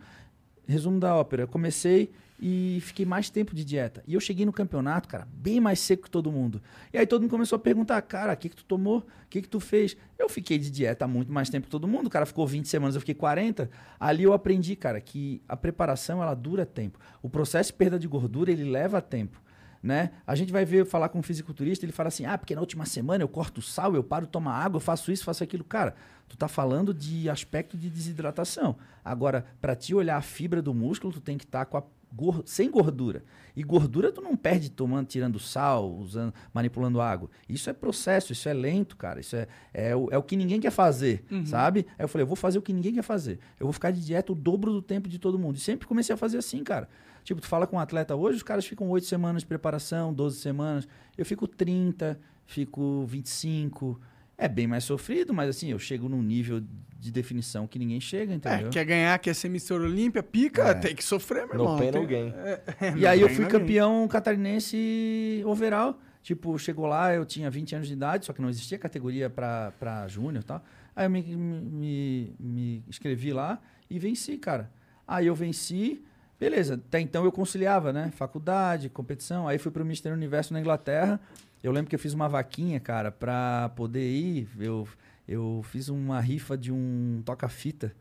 Resumo 0.67 0.99
da 0.99 1.15
ópera, 1.15 1.45
comecei 1.45 2.11
e 2.41 2.79
fiquei 2.81 3.05
mais 3.05 3.29
tempo 3.29 3.53
de 3.53 3.63
dieta. 3.63 4.03
E 4.07 4.15
eu 4.15 4.19
cheguei 4.19 4.45
no 4.45 4.51
campeonato, 4.51 5.07
cara, 5.07 5.27
bem 5.31 5.59
mais 5.59 5.79
seco 5.79 6.03
que 6.03 6.09
todo 6.09 6.31
mundo. 6.31 6.59
E 6.91 6.97
aí 6.97 7.05
todo 7.05 7.21
mundo 7.21 7.29
começou 7.29 7.57
a 7.57 7.59
perguntar, 7.59 8.01
cara, 8.01 8.33
o 8.33 8.37
que 8.37 8.49
que 8.49 8.55
tu 8.55 8.63
tomou? 8.63 8.99
O 8.99 9.05
que 9.29 9.43
que 9.43 9.49
tu 9.49 9.59
fez? 9.59 9.95
Eu 10.17 10.27
fiquei 10.27 10.57
de 10.57 10.71
dieta 10.71 11.07
muito 11.07 11.31
mais 11.31 11.49
tempo 11.49 11.65
que 11.65 11.71
todo 11.71 11.87
mundo. 11.87 12.07
O 12.07 12.09
cara 12.09 12.25
ficou 12.25 12.47
20 12.47 12.67
semanas, 12.67 12.95
eu 12.95 13.01
fiquei 13.01 13.13
40. 13.13 13.69
Ali 13.99 14.23
eu 14.23 14.33
aprendi, 14.33 14.75
cara, 14.75 14.99
que 14.99 15.39
a 15.47 15.55
preparação, 15.55 16.23
ela 16.23 16.33
dura 16.33 16.65
tempo. 16.65 16.97
O 17.21 17.29
processo 17.29 17.71
de 17.71 17.77
perda 17.77 17.99
de 17.99 18.07
gordura, 18.07 18.51
ele 18.51 18.63
leva 18.63 18.99
tempo 19.01 19.39
né? 19.81 20.11
A 20.27 20.35
gente 20.35 20.51
vai 20.51 20.63
ver 20.65 20.85
falar 20.85 21.09
com 21.09 21.19
um 21.19 21.23
fisiculturista, 21.23 21.85
ele 21.85 21.91
fala 21.91 22.07
assim: 22.09 22.25
"Ah, 22.25 22.37
porque 22.37 22.53
na 22.55 22.61
última 22.61 22.85
semana 22.85 23.23
eu 23.23 23.27
corto 23.27 23.61
sal, 23.61 23.95
eu 23.95 24.03
paro 24.03 24.25
de 24.25 24.31
tomar 24.31 24.53
água, 24.53 24.77
eu 24.77 24.81
faço 24.81 25.11
isso, 25.11 25.23
faço 25.23 25.43
aquilo". 25.43 25.63
Cara, 25.63 25.95
tu 26.27 26.37
tá 26.37 26.47
falando 26.47 26.93
de 26.93 27.29
aspecto 27.29 27.77
de 27.77 27.89
desidratação. 27.89 28.75
Agora, 29.03 29.45
para 29.59 29.75
ti 29.75 29.93
olhar 29.95 30.17
a 30.17 30.21
fibra 30.21 30.61
do 30.61 30.73
músculo, 30.73 31.11
tu 31.13 31.19
tem 31.21 31.37
que 31.37 31.43
estar 31.45 31.65
com 31.65 31.77
a 31.77 31.83
gor- 32.13 32.43
sem 32.45 32.69
gordura. 32.69 33.23
E 33.55 33.63
gordura 33.63 34.11
tu 34.11 34.21
não 34.21 34.35
perde 34.37 34.69
tomando, 34.69 35.07
tirando 35.07 35.37
sal, 35.39 35.91
usando, 35.93 36.33
manipulando 36.53 37.01
água. 37.01 37.29
Isso 37.49 37.69
é 37.69 37.73
processo, 37.73 38.31
isso 38.31 38.47
é 38.47 38.53
lento, 38.53 38.95
cara. 38.95 39.19
Isso 39.19 39.35
é, 39.35 39.47
é, 39.73 39.95
o, 39.95 40.07
é 40.11 40.17
o 40.17 40.23
que 40.23 40.37
ninguém 40.37 40.59
quer 40.61 40.71
fazer, 40.71 41.25
sabe? 41.45 41.85
Aí 41.97 42.03
eu 42.05 42.07
falei, 42.07 42.23
eu 42.23 42.27
vou 42.27 42.35
fazer 42.37 42.59
o 42.59 42.61
que 42.61 42.71
ninguém 42.71 42.93
quer 42.93 43.01
fazer. 43.01 43.39
Eu 43.59 43.65
vou 43.65 43.73
ficar 43.73 43.91
de 43.91 44.05
dieta 44.05 44.31
o 44.31 44.35
dobro 44.35 44.71
do 44.71 44.81
tempo 44.81 45.09
de 45.09 45.19
todo 45.19 45.37
mundo. 45.39 45.57
E 45.57 45.59
sempre 45.59 45.85
comecei 45.87 46.13
a 46.13 46.17
fazer 46.17 46.37
assim, 46.37 46.63
cara. 46.63 46.87
Tipo, 47.23 47.39
tu 47.41 47.47
fala 47.47 47.67
com 47.67 47.75
um 47.75 47.79
atleta 47.79 48.15
hoje, 48.15 48.37
os 48.37 48.43
caras 48.43 48.65
ficam 48.65 48.89
8 48.89 49.05
semanas 49.05 49.41
de 49.43 49.47
preparação, 49.47 50.13
12 50.13 50.39
semanas. 50.39 50.87
Eu 51.17 51.25
fico 51.25 51.47
30, 51.47 52.19
fico 52.45 53.05
25. 53.05 53.99
É 54.37 54.47
bem 54.47 54.65
mais 54.65 54.83
sofrido, 54.83 55.33
mas 55.33 55.49
assim, 55.49 55.69
eu 55.69 55.77
chego 55.77 56.09
num 56.09 56.21
nível 56.23 56.61
de 56.99 57.11
definição 57.11 57.67
que 57.67 57.77
ninguém 57.77 57.99
chega, 57.99 58.33
É, 58.33 58.35
entendeu? 58.35 58.69
quer 58.71 58.85
ganhar, 58.85 59.19
quer 59.19 59.35
ser 59.35 59.47
Mr. 59.47 59.73
Olímpia, 59.73 60.23
pica, 60.23 60.63
É. 60.69 60.73
tem 60.73 60.95
que 60.95 61.03
sofrer, 61.03 61.45
meu 61.47 61.57
No 61.57 61.63
irmão. 61.63 61.77
pain, 61.77 61.91
tem- 61.91 62.01
no 62.01 62.07
gain. 62.07 62.33
É, 62.35 62.61
E 62.97 63.05
aí 63.05 63.21
eu 63.21 63.29
no 63.29 63.35
fui 63.35 63.45
no 63.45 63.49
campeão 63.51 64.07
catarinense 64.07 65.43
overall. 65.45 65.97
Tipo, 66.23 66.57
chegou 66.59 66.85
lá, 66.85 67.13
eu 67.13 67.25
tinha 67.25 67.49
20 67.49 67.73
anos 67.75 67.87
de 67.87 67.93
idade, 67.93 68.25
só 68.25 68.33
que 68.33 68.41
não 68.41 68.49
existia 68.49 68.77
categoria 68.77 69.29
pra, 69.29 69.71
pra 69.79 70.07
júnior 70.07 70.43
e 70.43 70.45
tal. 70.45 70.63
Aí 70.95 71.05
eu 71.05 71.09
me, 71.09 71.21
me, 71.23 71.61
me- 71.61 72.35
me 72.39 72.83
inscrevi 72.87 73.33
lá 73.33 73.59
e 73.89 73.97
venci, 73.97 74.37
cara. 74.37 74.71
Aí 75.07 75.25
eu 75.27 75.33
venci, 75.35 76.01
beleza. 76.41 76.73
Até 76.73 76.99
então 76.99 77.23
eu 77.23 77.31
conciliava, 77.31 77.93
né? 77.93 78.09
Faculdade, 78.15 78.89
competição. 78.89 79.47
Aí 79.47 79.59
fui 79.59 79.71
pro 79.71 79.85
Mister 79.85 80.11
Universo 80.11 80.51
na 80.51 80.59
Inglaterra. 80.59 81.19
Eu 81.61 81.71
lembro 81.71 81.87
que 81.87 81.95
eu 81.95 81.99
fiz 81.99 82.15
uma 82.15 82.27
vaquinha, 82.27 82.79
cara, 82.79 83.11
pra 83.11 83.69
poder 83.75 84.09
ir. 84.09 84.49
Eu, 84.59 84.87
eu 85.27 85.61
fiz 85.69 85.87
uma 85.87 86.19
rifa 86.19 86.57
de 86.57 86.71
um 86.71 87.21
toca-fita. 87.23 87.93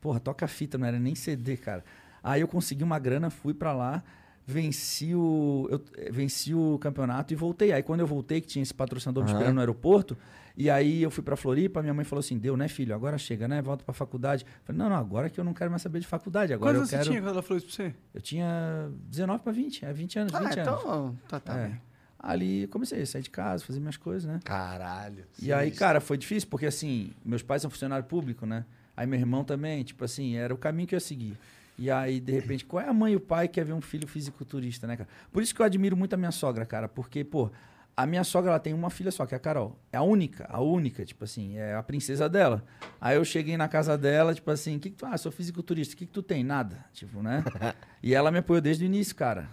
Porra, 0.00 0.18
toca-fita, 0.18 0.78
não 0.78 0.86
era 0.86 0.98
nem 0.98 1.14
CD, 1.14 1.58
cara. 1.58 1.84
Aí 2.24 2.40
eu 2.40 2.48
consegui 2.48 2.82
uma 2.82 2.98
grana, 2.98 3.28
fui 3.28 3.52
pra 3.52 3.74
lá, 3.74 4.02
venci 4.46 5.14
o, 5.14 5.68
eu, 5.70 5.84
eh, 5.98 6.10
venci 6.10 6.54
o 6.54 6.78
campeonato 6.78 7.34
e 7.34 7.36
voltei. 7.36 7.72
Aí 7.72 7.82
quando 7.82 8.00
eu 8.00 8.06
voltei, 8.06 8.40
que 8.40 8.46
tinha 8.46 8.62
esse 8.62 8.72
patrocinador 8.72 9.22
me 9.22 9.30
esperando 9.30 9.56
no 9.56 9.60
aeroporto, 9.60 10.16
e 10.56 10.68
aí 10.70 11.02
eu 11.02 11.10
fui 11.10 11.22
pra 11.22 11.36
Floripa, 11.36 11.80
minha 11.82 11.94
mãe 11.94 12.04
falou 12.04 12.20
assim: 12.20 12.38
deu, 12.38 12.56
né, 12.56 12.68
filho? 12.68 12.94
Agora 12.94 13.16
chega, 13.18 13.46
né? 13.48 13.60
Volta 13.62 13.84
pra 13.84 13.92
faculdade. 13.94 14.44
Eu 14.44 14.50
falei: 14.64 14.78
não, 14.78 14.88
não, 14.88 14.96
agora 14.96 15.28
que 15.30 15.38
eu 15.40 15.44
não 15.44 15.54
quero 15.54 15.70
mais 15.70 15.82
saber 15.82 16.00
de 16.00 16.06
faculdade. 16.06 16.52
Agora 16.52 16.72
Quantos 16.78 16.92
eu 16.92 16.98
você 16.98 17.02
quero. 17.04 17.10
tinha 17.10 17.22
quando 17.22 17.32
ela 17.32 17.42
falou 17.42 17.58
isso 17.58 17.66
pra 17.66 17.74
você? 17.86 17.94
Eu 18.14 18.20
tinha 18.20 18.90
19 19.08 19.42
pra 19.42 19.52
20, 19.52 19.84
é 19.84 19.92
20 19.92 20.18
anos, 20.18 20.32
20 20.32 20.40
Ah, 20.42 20.46
anos. 20.46 20.58
então 20.82 21.18
tá, 21.28 21.40
tá 21.40 21.58
É. 21.58 21.68
bem. 21.68 21.80
Ali 22.18 22.62
eu 22.62 22.68
comecei 22.68 23.02
a 23.02 23.06
sair 23.06 23.22
de 23.22 23.30
casa, 23.30 23.64
fazer 23.64 23.80
minhas 23.80 23.96
coisas, 23.96 24.30
né? 24.30 24.38
Caralho. 24.44 25.24
E 25.40 25.52
aí, 25.52 25.70
cara, 25.72 26.00
foi 26.00 26.16
difícil, 26.16 26.48
porque 26.48 26.66
assim, 26.66 27.10
meus 27.24 27.42
pais 27.42 27.62
são 27.62 27.70
funcionário 27.70 28.04
público, 28.04 28.46
né? 28.46 28.64
Aí 28.96 29.06
meu 29.06 29.18
irmão 29.18 29.42
também, 29.42 29.82
tipo 29.82 30.04
assim, 30.04 30.36
era 30.36 30.54
o 30.54 30.56
caminho 30.56 30.86
que 30.86 30.94
eu 30.94 30.98
ia 30.98 31.00
seguir. 31.00 31.36
E 31.78 31.90
aí, 31.90 32.20
de 32.20 32.30
repente, 32.30 32.64
qual 32.64 32.80
é 32.84 32.88
a 32.88 32.92
mãe 32.92 33.14
e 33.14 33.16
o 33.16 33.20
pai 33.20 33.48
que 33.48 33.54
quer 33.54 33.64
ver 33.64 33.72
um 33.72 33.80
filho 33.80 34.06
fisiculturista, 34.06 34.86
né, 34.86 34.96
cara? 34.96 35.08
Por 35.32 35.42
isso 35.42 35.52
que 35.52 35.60
eu 35.60 35.66
admiro 35.66 35.96
muito 35.96 36.12
a 36.12 36.16
minha 36.16 36.30
sogra, 36.30 36.64
cara, 36.64 36.86
porque, 36.86 37.24
pô, 37.24 37.50
a 37.96 38.06
minha 38.06 38.24
sogra, 38.24 38.50
ela 38.50 38.58
tem 38.58 38.72
uma 38.72 38.90
filha 38.90 39.10
só, 39.10 39.26
que 39.26 39.34
é 39.34 39.36
a 39.36 39.40
Carol. 39.40 39.78
É 39.92 39.98
a 39.98 40.02
única, 40.02 40.46
a 40.50 40.60
única, 40.60 41.04
tipo 41.04 41.24
assim, 41.24 41.56
é 41.56 41.74
a 41.74 41.82
princesa 41.82 42.28
dela. 42.28 42.64
Aí 43.00 43.16
eu 43.16 43.24
cheguei 43.24 43.56
na 43.56 43.68
casa 43.68 43.96
dela, 43.98 44.34
tipo 44.34 44.50
assim, 44.50 44.76
o 44.76 44.80
que, 44.80 44.90
que 44.90 44.96
tu, 44.96 45.06
ah, 45.06 45.16
sou 45.18 45.30
fisiculturista, 45.30 45.94
o 45.94 45.98
que, 45.98 46.06
que 46.06 46.12
tu 46.12 46.22
tem? 46.22 46.42
Nada, 46.42 46.84
tipo, 46.92 47.22
né? 47.22 47.44
e 48.02 48.14
ela 48.14 48.30
me 48.30 48.38
apoiou 48.38 48.60
desde 48.60 48.84
o 48.84 48.86
início, 48.86 49.14
cara. 49.14 49.48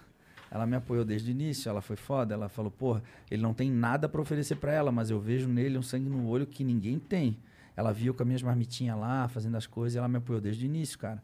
Ela 0.50 0.66
me 0.66 0.74
apoiou 0.74 1.04
desde 1.04 1.30
o 1.30 1.32
início, 1.32 1.68
ela 1.68 1.80
foi 1.80 1.96
foda, 1.96 2.34
ela 2.34 2.48
falou, 2.48 2.70
porra, 2.70 3.02
ele 3.30 3.40
não 3.40 3.54
tem 3.54 3.70
nada 3.70 4.08
pra 4.08 4.20
oferecer 4.20 4.56
pra 4.56 4.72
ela, 4.72 4.90
mas 4.90 5.10
eu 5.10 5.20
vejo 5.20 5.48
nele 5.48 5.78
um 5.78 5.82
sangue 5.82 6.08
no 6.08 6.26
olho 6.26 6.46
que 6.46 6.64
ninguém 6.64 6.98
tem. 6.98 7.38
Ela 7.76 7.92
viu 7.92 8.12
com 8.12 8.22
as 8.22 8.26
minhas 8.26 8.42
marmitinhas 8.42 8.98
lá, 8.98 9.28
fazendo 9.28 9.56
as 9.56 9.66
coisas, 9.66 9.94
e 9.94 9.98
ela 9.98 10.08
me 10.08 10.16
apoiou 10.16 10.40
desde 10.40 10.64
o 10.64 10.66
início, 10.66 10.98
cara. 10.98 11.22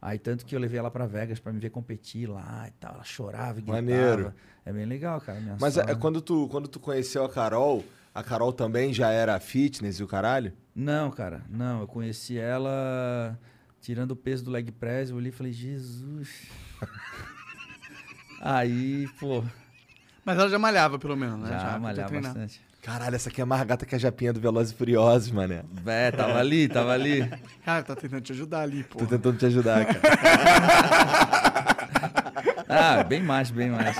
Aí 0.00 0.18
tanto 0.18 0.46
que 0.46 0.54
eu 0.54 0.60
levei 0.60 0.78
ela 0.78 0.90
pra 0.90 1.06
Vegas 1.06 1.40
pra 1.40 1.52
me 1.52 1.58
ver 1.58 1.70
competir 1.70 2.28
lá 2.28 2.66
e 2.68 2.70
tal, 2.72 2.94
ela 2.94 3.04
chorava 3.04 3.58
e 3.58 3.62
gritava. 3.62 3.82
Maneiro. 3.82 4.34
É 4.64 4.72
bem 4.72 4.86
legal, 4.86 5.20
cara. 5.20 5.40
Minha 5.40 5.56
Mas 5.60 5.76
é, 5.76 5.94
quando, 5.94 6.20
tu, 6.20 6.48
quando 6.48 6.68
tu 6.68 6.78
conheceu 6.78 7.24
a 7.24 7.28
Carol, 7.28 7.84
a 8.14 8.22
Carol 8.22 8.52
também 8.52 8.92
já 8.92 9.10
era 9.10 9.38
fitness 9.40 9.98
e 9.98 10.04
o 10.04 10.06
caralho? 10.06 10.52
Não, 10.74 11.10
cara, 11.10 11.42
não. 11.48 11.80
Eu 11.80 11.88
conheci 11.88 12.38
ela 12.38 13.36
tirando 13.80 14.12
o 14.12 14.16
peso 14.16 14.44
do 14.44 14.50
leg 14.50 14.70
press, 14.70 15.10
eu 15.10 15.16
olhei 15.16 15.30
e 15.30 15.32
falei, 15.32 15.52
Jesus. 15.52 16.46
Aí, 18.40 19.08
pô, 19.18 19.42
Mas 20.24 20.38
ela 20.38 20.48
já 20.48 20.58
malhava, 20.58 20.98
pelo 20.98 21.16
menos, 21.16 21.40
né? 21.40 21.48
já, 21.48 21.58
podia 21.64 21.78
malhava 21.80 22.20
bastante. 22.20 22.67
Caralho, 22.82 23.16
essa 23.16 23.28
aqui 23.28 23.40
é 23.40 23.44
mais 23.44 23.62
gata 23.64 23.84
que 23.84 23.94
a 23.94 23.98
japinha 23.98 24.32
do 24.32 24.40
Velozes 24.40 24.72
e 24.72 24.76
Furiosos, 24.76 25.30
mané. 25.30 25.62
É, 25.86 26.10
tava 26.10 26.38
ali, 26.38 26.68
tava 26.68 26.92
ali. 26.92 27.28
Cara, 27.64 27.82
tá 27.82 27.94
tentando 27.96 28.20
te 28.22 28.32
ajudar 28.32 28.60
ali, 28.60 28.84
pô. 28.84 28.98
Tô 28.98 29.06
tentando 29.06 29.36
te 29.36 29.46
ajudar, 29.46 29.84
cara. 29.84 30.00
Ah, 32.70 33.02
bem 33.02 33.22
mais, 33.22 33.50
bem 33.50 33.70
mais. 33.70 33.96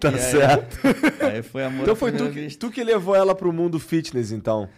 tá 0.00 0.08
E 0.10 0.14
aí? 0.14 0.18
certo. 0.18 0.78
Aí 1.22 1.42
foi 1.42 1.64
amor 1.64 1.82
Então 1.82 1.94
foi 1.94 2.12
tu 2.12 2.24
que, 2.30 2.40
vista. 2.40 2.58
tu 2.66 2.72
que 2.72 2.82
levou 2.82 3.14
ela 3.14 3.34
pro 3.34 3.52
mundo 3.52 3.78
fitness, 3.78 4.32
então. 4.32 4.68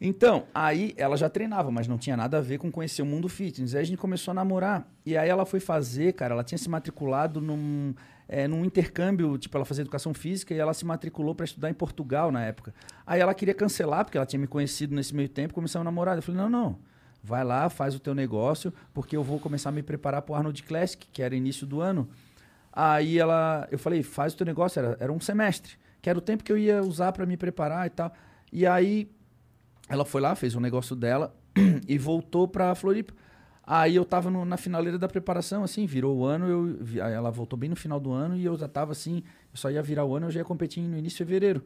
Então, 0.00 0.46
aí 0.54 0.94
ela 0.96 1.14
já 1.16 1.28
treinava, 1.28 1.70
mas 1.70 1.86
não 1.86 1.98
tinha 1.98 2.16
nada 2.16 2.38
a 2.38 2.40
ver 2.40 2.56
com 2.58 2.70
conhecer 2.70 3.02
o 3.02 3.06
mundo 3.06 3.28
fitness. 3.28 3.74
Aí 3.74 3.82
a 3.82 3.84
gente 3.84 3.98
começou 3.98 4.32
a 4.32 4.34
namorar. 4.34 4.86
E 5.04 5.14
aí 5.16 5.28
ela 5.28 5.44
foi 5.44 5.60
fazer, 5.60 6.14
cara, 6.14 6.32
ela 6.34 6.42
tinha 6.44 6.58
se 6.58 6.68
matriculado 6.68 7.38
num. 7.40 7.94
É, 8.28 8.48
num 8.48 8.64
intercâmbio, 8.64 9.36
tipo, 9.38 9.56
ela 9.56 9.64
fazia 9.64 9.82
educação 9.82 10.14
física 10.14 10.54
e 10.54 10.58
ela 10.58 10.72
se 10.72 10.84
matriculou 10.84 11.34
para 11.34 11.44
estudar 11.44 11.70
em 11.70 11.74
Portugal 11.74 12.32
na 12.32 12.42
época. 12.42 12.74
Aí 13.06 13.20
ela 13.20 13.34
queria 13.34 13.54
cancelar, 13.54 14.04
porque 14.04 14.16
ela 14.16 14.26
tinha 14.26 14.40
me 14.40 14.46
conhecido 14.46 14.94
nesse 14.94 15.14
meio 15.14 15.28
tempo, 15.28 15.54
começou 15.54 15.80
a 15.80 15.84
namorar. 15.84 16.16
Eu 16.16 16.22
falei, 16.22 16.40
não, 16.40 16.48
não, 16.48 16.78
vai 17.22 17.44
lá, 17.44 17.68
faz 17.68 17.94
o 17.94 18.00
teu 18.00 18.14
negócio, 18.14 18.72
porque 18.92 19.16
eu 19.16 19.22
vou 19.22 19.38
começar 19.38 19.68
a 19.68 19.72
me 19.72 19.82
preparar 19.82 20.22
para 20.22 20.32
o 20.32 20.36
Arnold 20.36 20.62
Classic, 20.62 21.06
que 21.12 21.22
era 21.22 21.34
início 21.34 21.66
do 21.66 21.80
ano. 21.80 22.08
Aí 22.72 23.18
ela, 23.18 23.68
eu 23.70 23.78
falei, 23.78 24.02
faz 24.02 24.34
o 24.34 24.36
teu 24.36 24.46
negócio, 24.46 24.78
era, 24.78 24.96
era 24.98 25.12
um 25.12 25.20
semestre, 25.20 25.76
que 26.02 26.10
era 26.10 26.18
o 26.18 26.22
tempo 26.22 26.42
que 26.42 26.50
eu 26.50 26.58
ia 26.58 26.82
usar 26.82 27.12
para 27.12 27.24
me 27.24 27.36
preparar 27.36 27.86
e 27.86 27.90
tal. 27.90 28.12
E 28.52 28.66
aí 28.66 29.10
ela 29.88 30.04
foi 30.04 30.20
lá, 30.20 30.34
fez 30.34 30.54
o 30.54 30.60
negócio 30.60 30.96
dela 30.96 31.34
e 31.86 31.98
voltou 31.98 32.48
para 32.48 32.74
Floripa. 32.74 33.12
Aí 33.66 33.96
eu 33.96 34.04
tava 34.04 34.30
no- 34.30 34.44
na 34.44 34.56
finaleira 34.56 34.98
da 34.98 35.08
preparação, 35.08 35.64
assim, 35.64 35.86
virou 35.86 36.16
o 36.18 36.24
ano, 36.24 36.46
eu, 36.46 36.98
ela 37.00 37.30
voltou 37.30 37.58
bem 37.58 37.70
no 37.70 37.76
final 37.76 37.98
do 37.98 38.12
ano 38.12 38.36
e 38.36 38.44
eu 38.44 38.56
já 38.56 38.68
tava 38.68 38.92
assim, 38.92 39.22
eu 39.52 39.56
só 39.56 39.70
ia 39.70 39.82
virar 39.82 40.04
o 40.04 40.14
ano, 40.14 40.26
eu 40.26 40.30
já 40.30 40.40
ia 40.40 40.44
competir 40.44 40.82
no 40.82 40.98
início 40.98 41.18
de 41.18 41.24
fevereiro. 41.24 41.62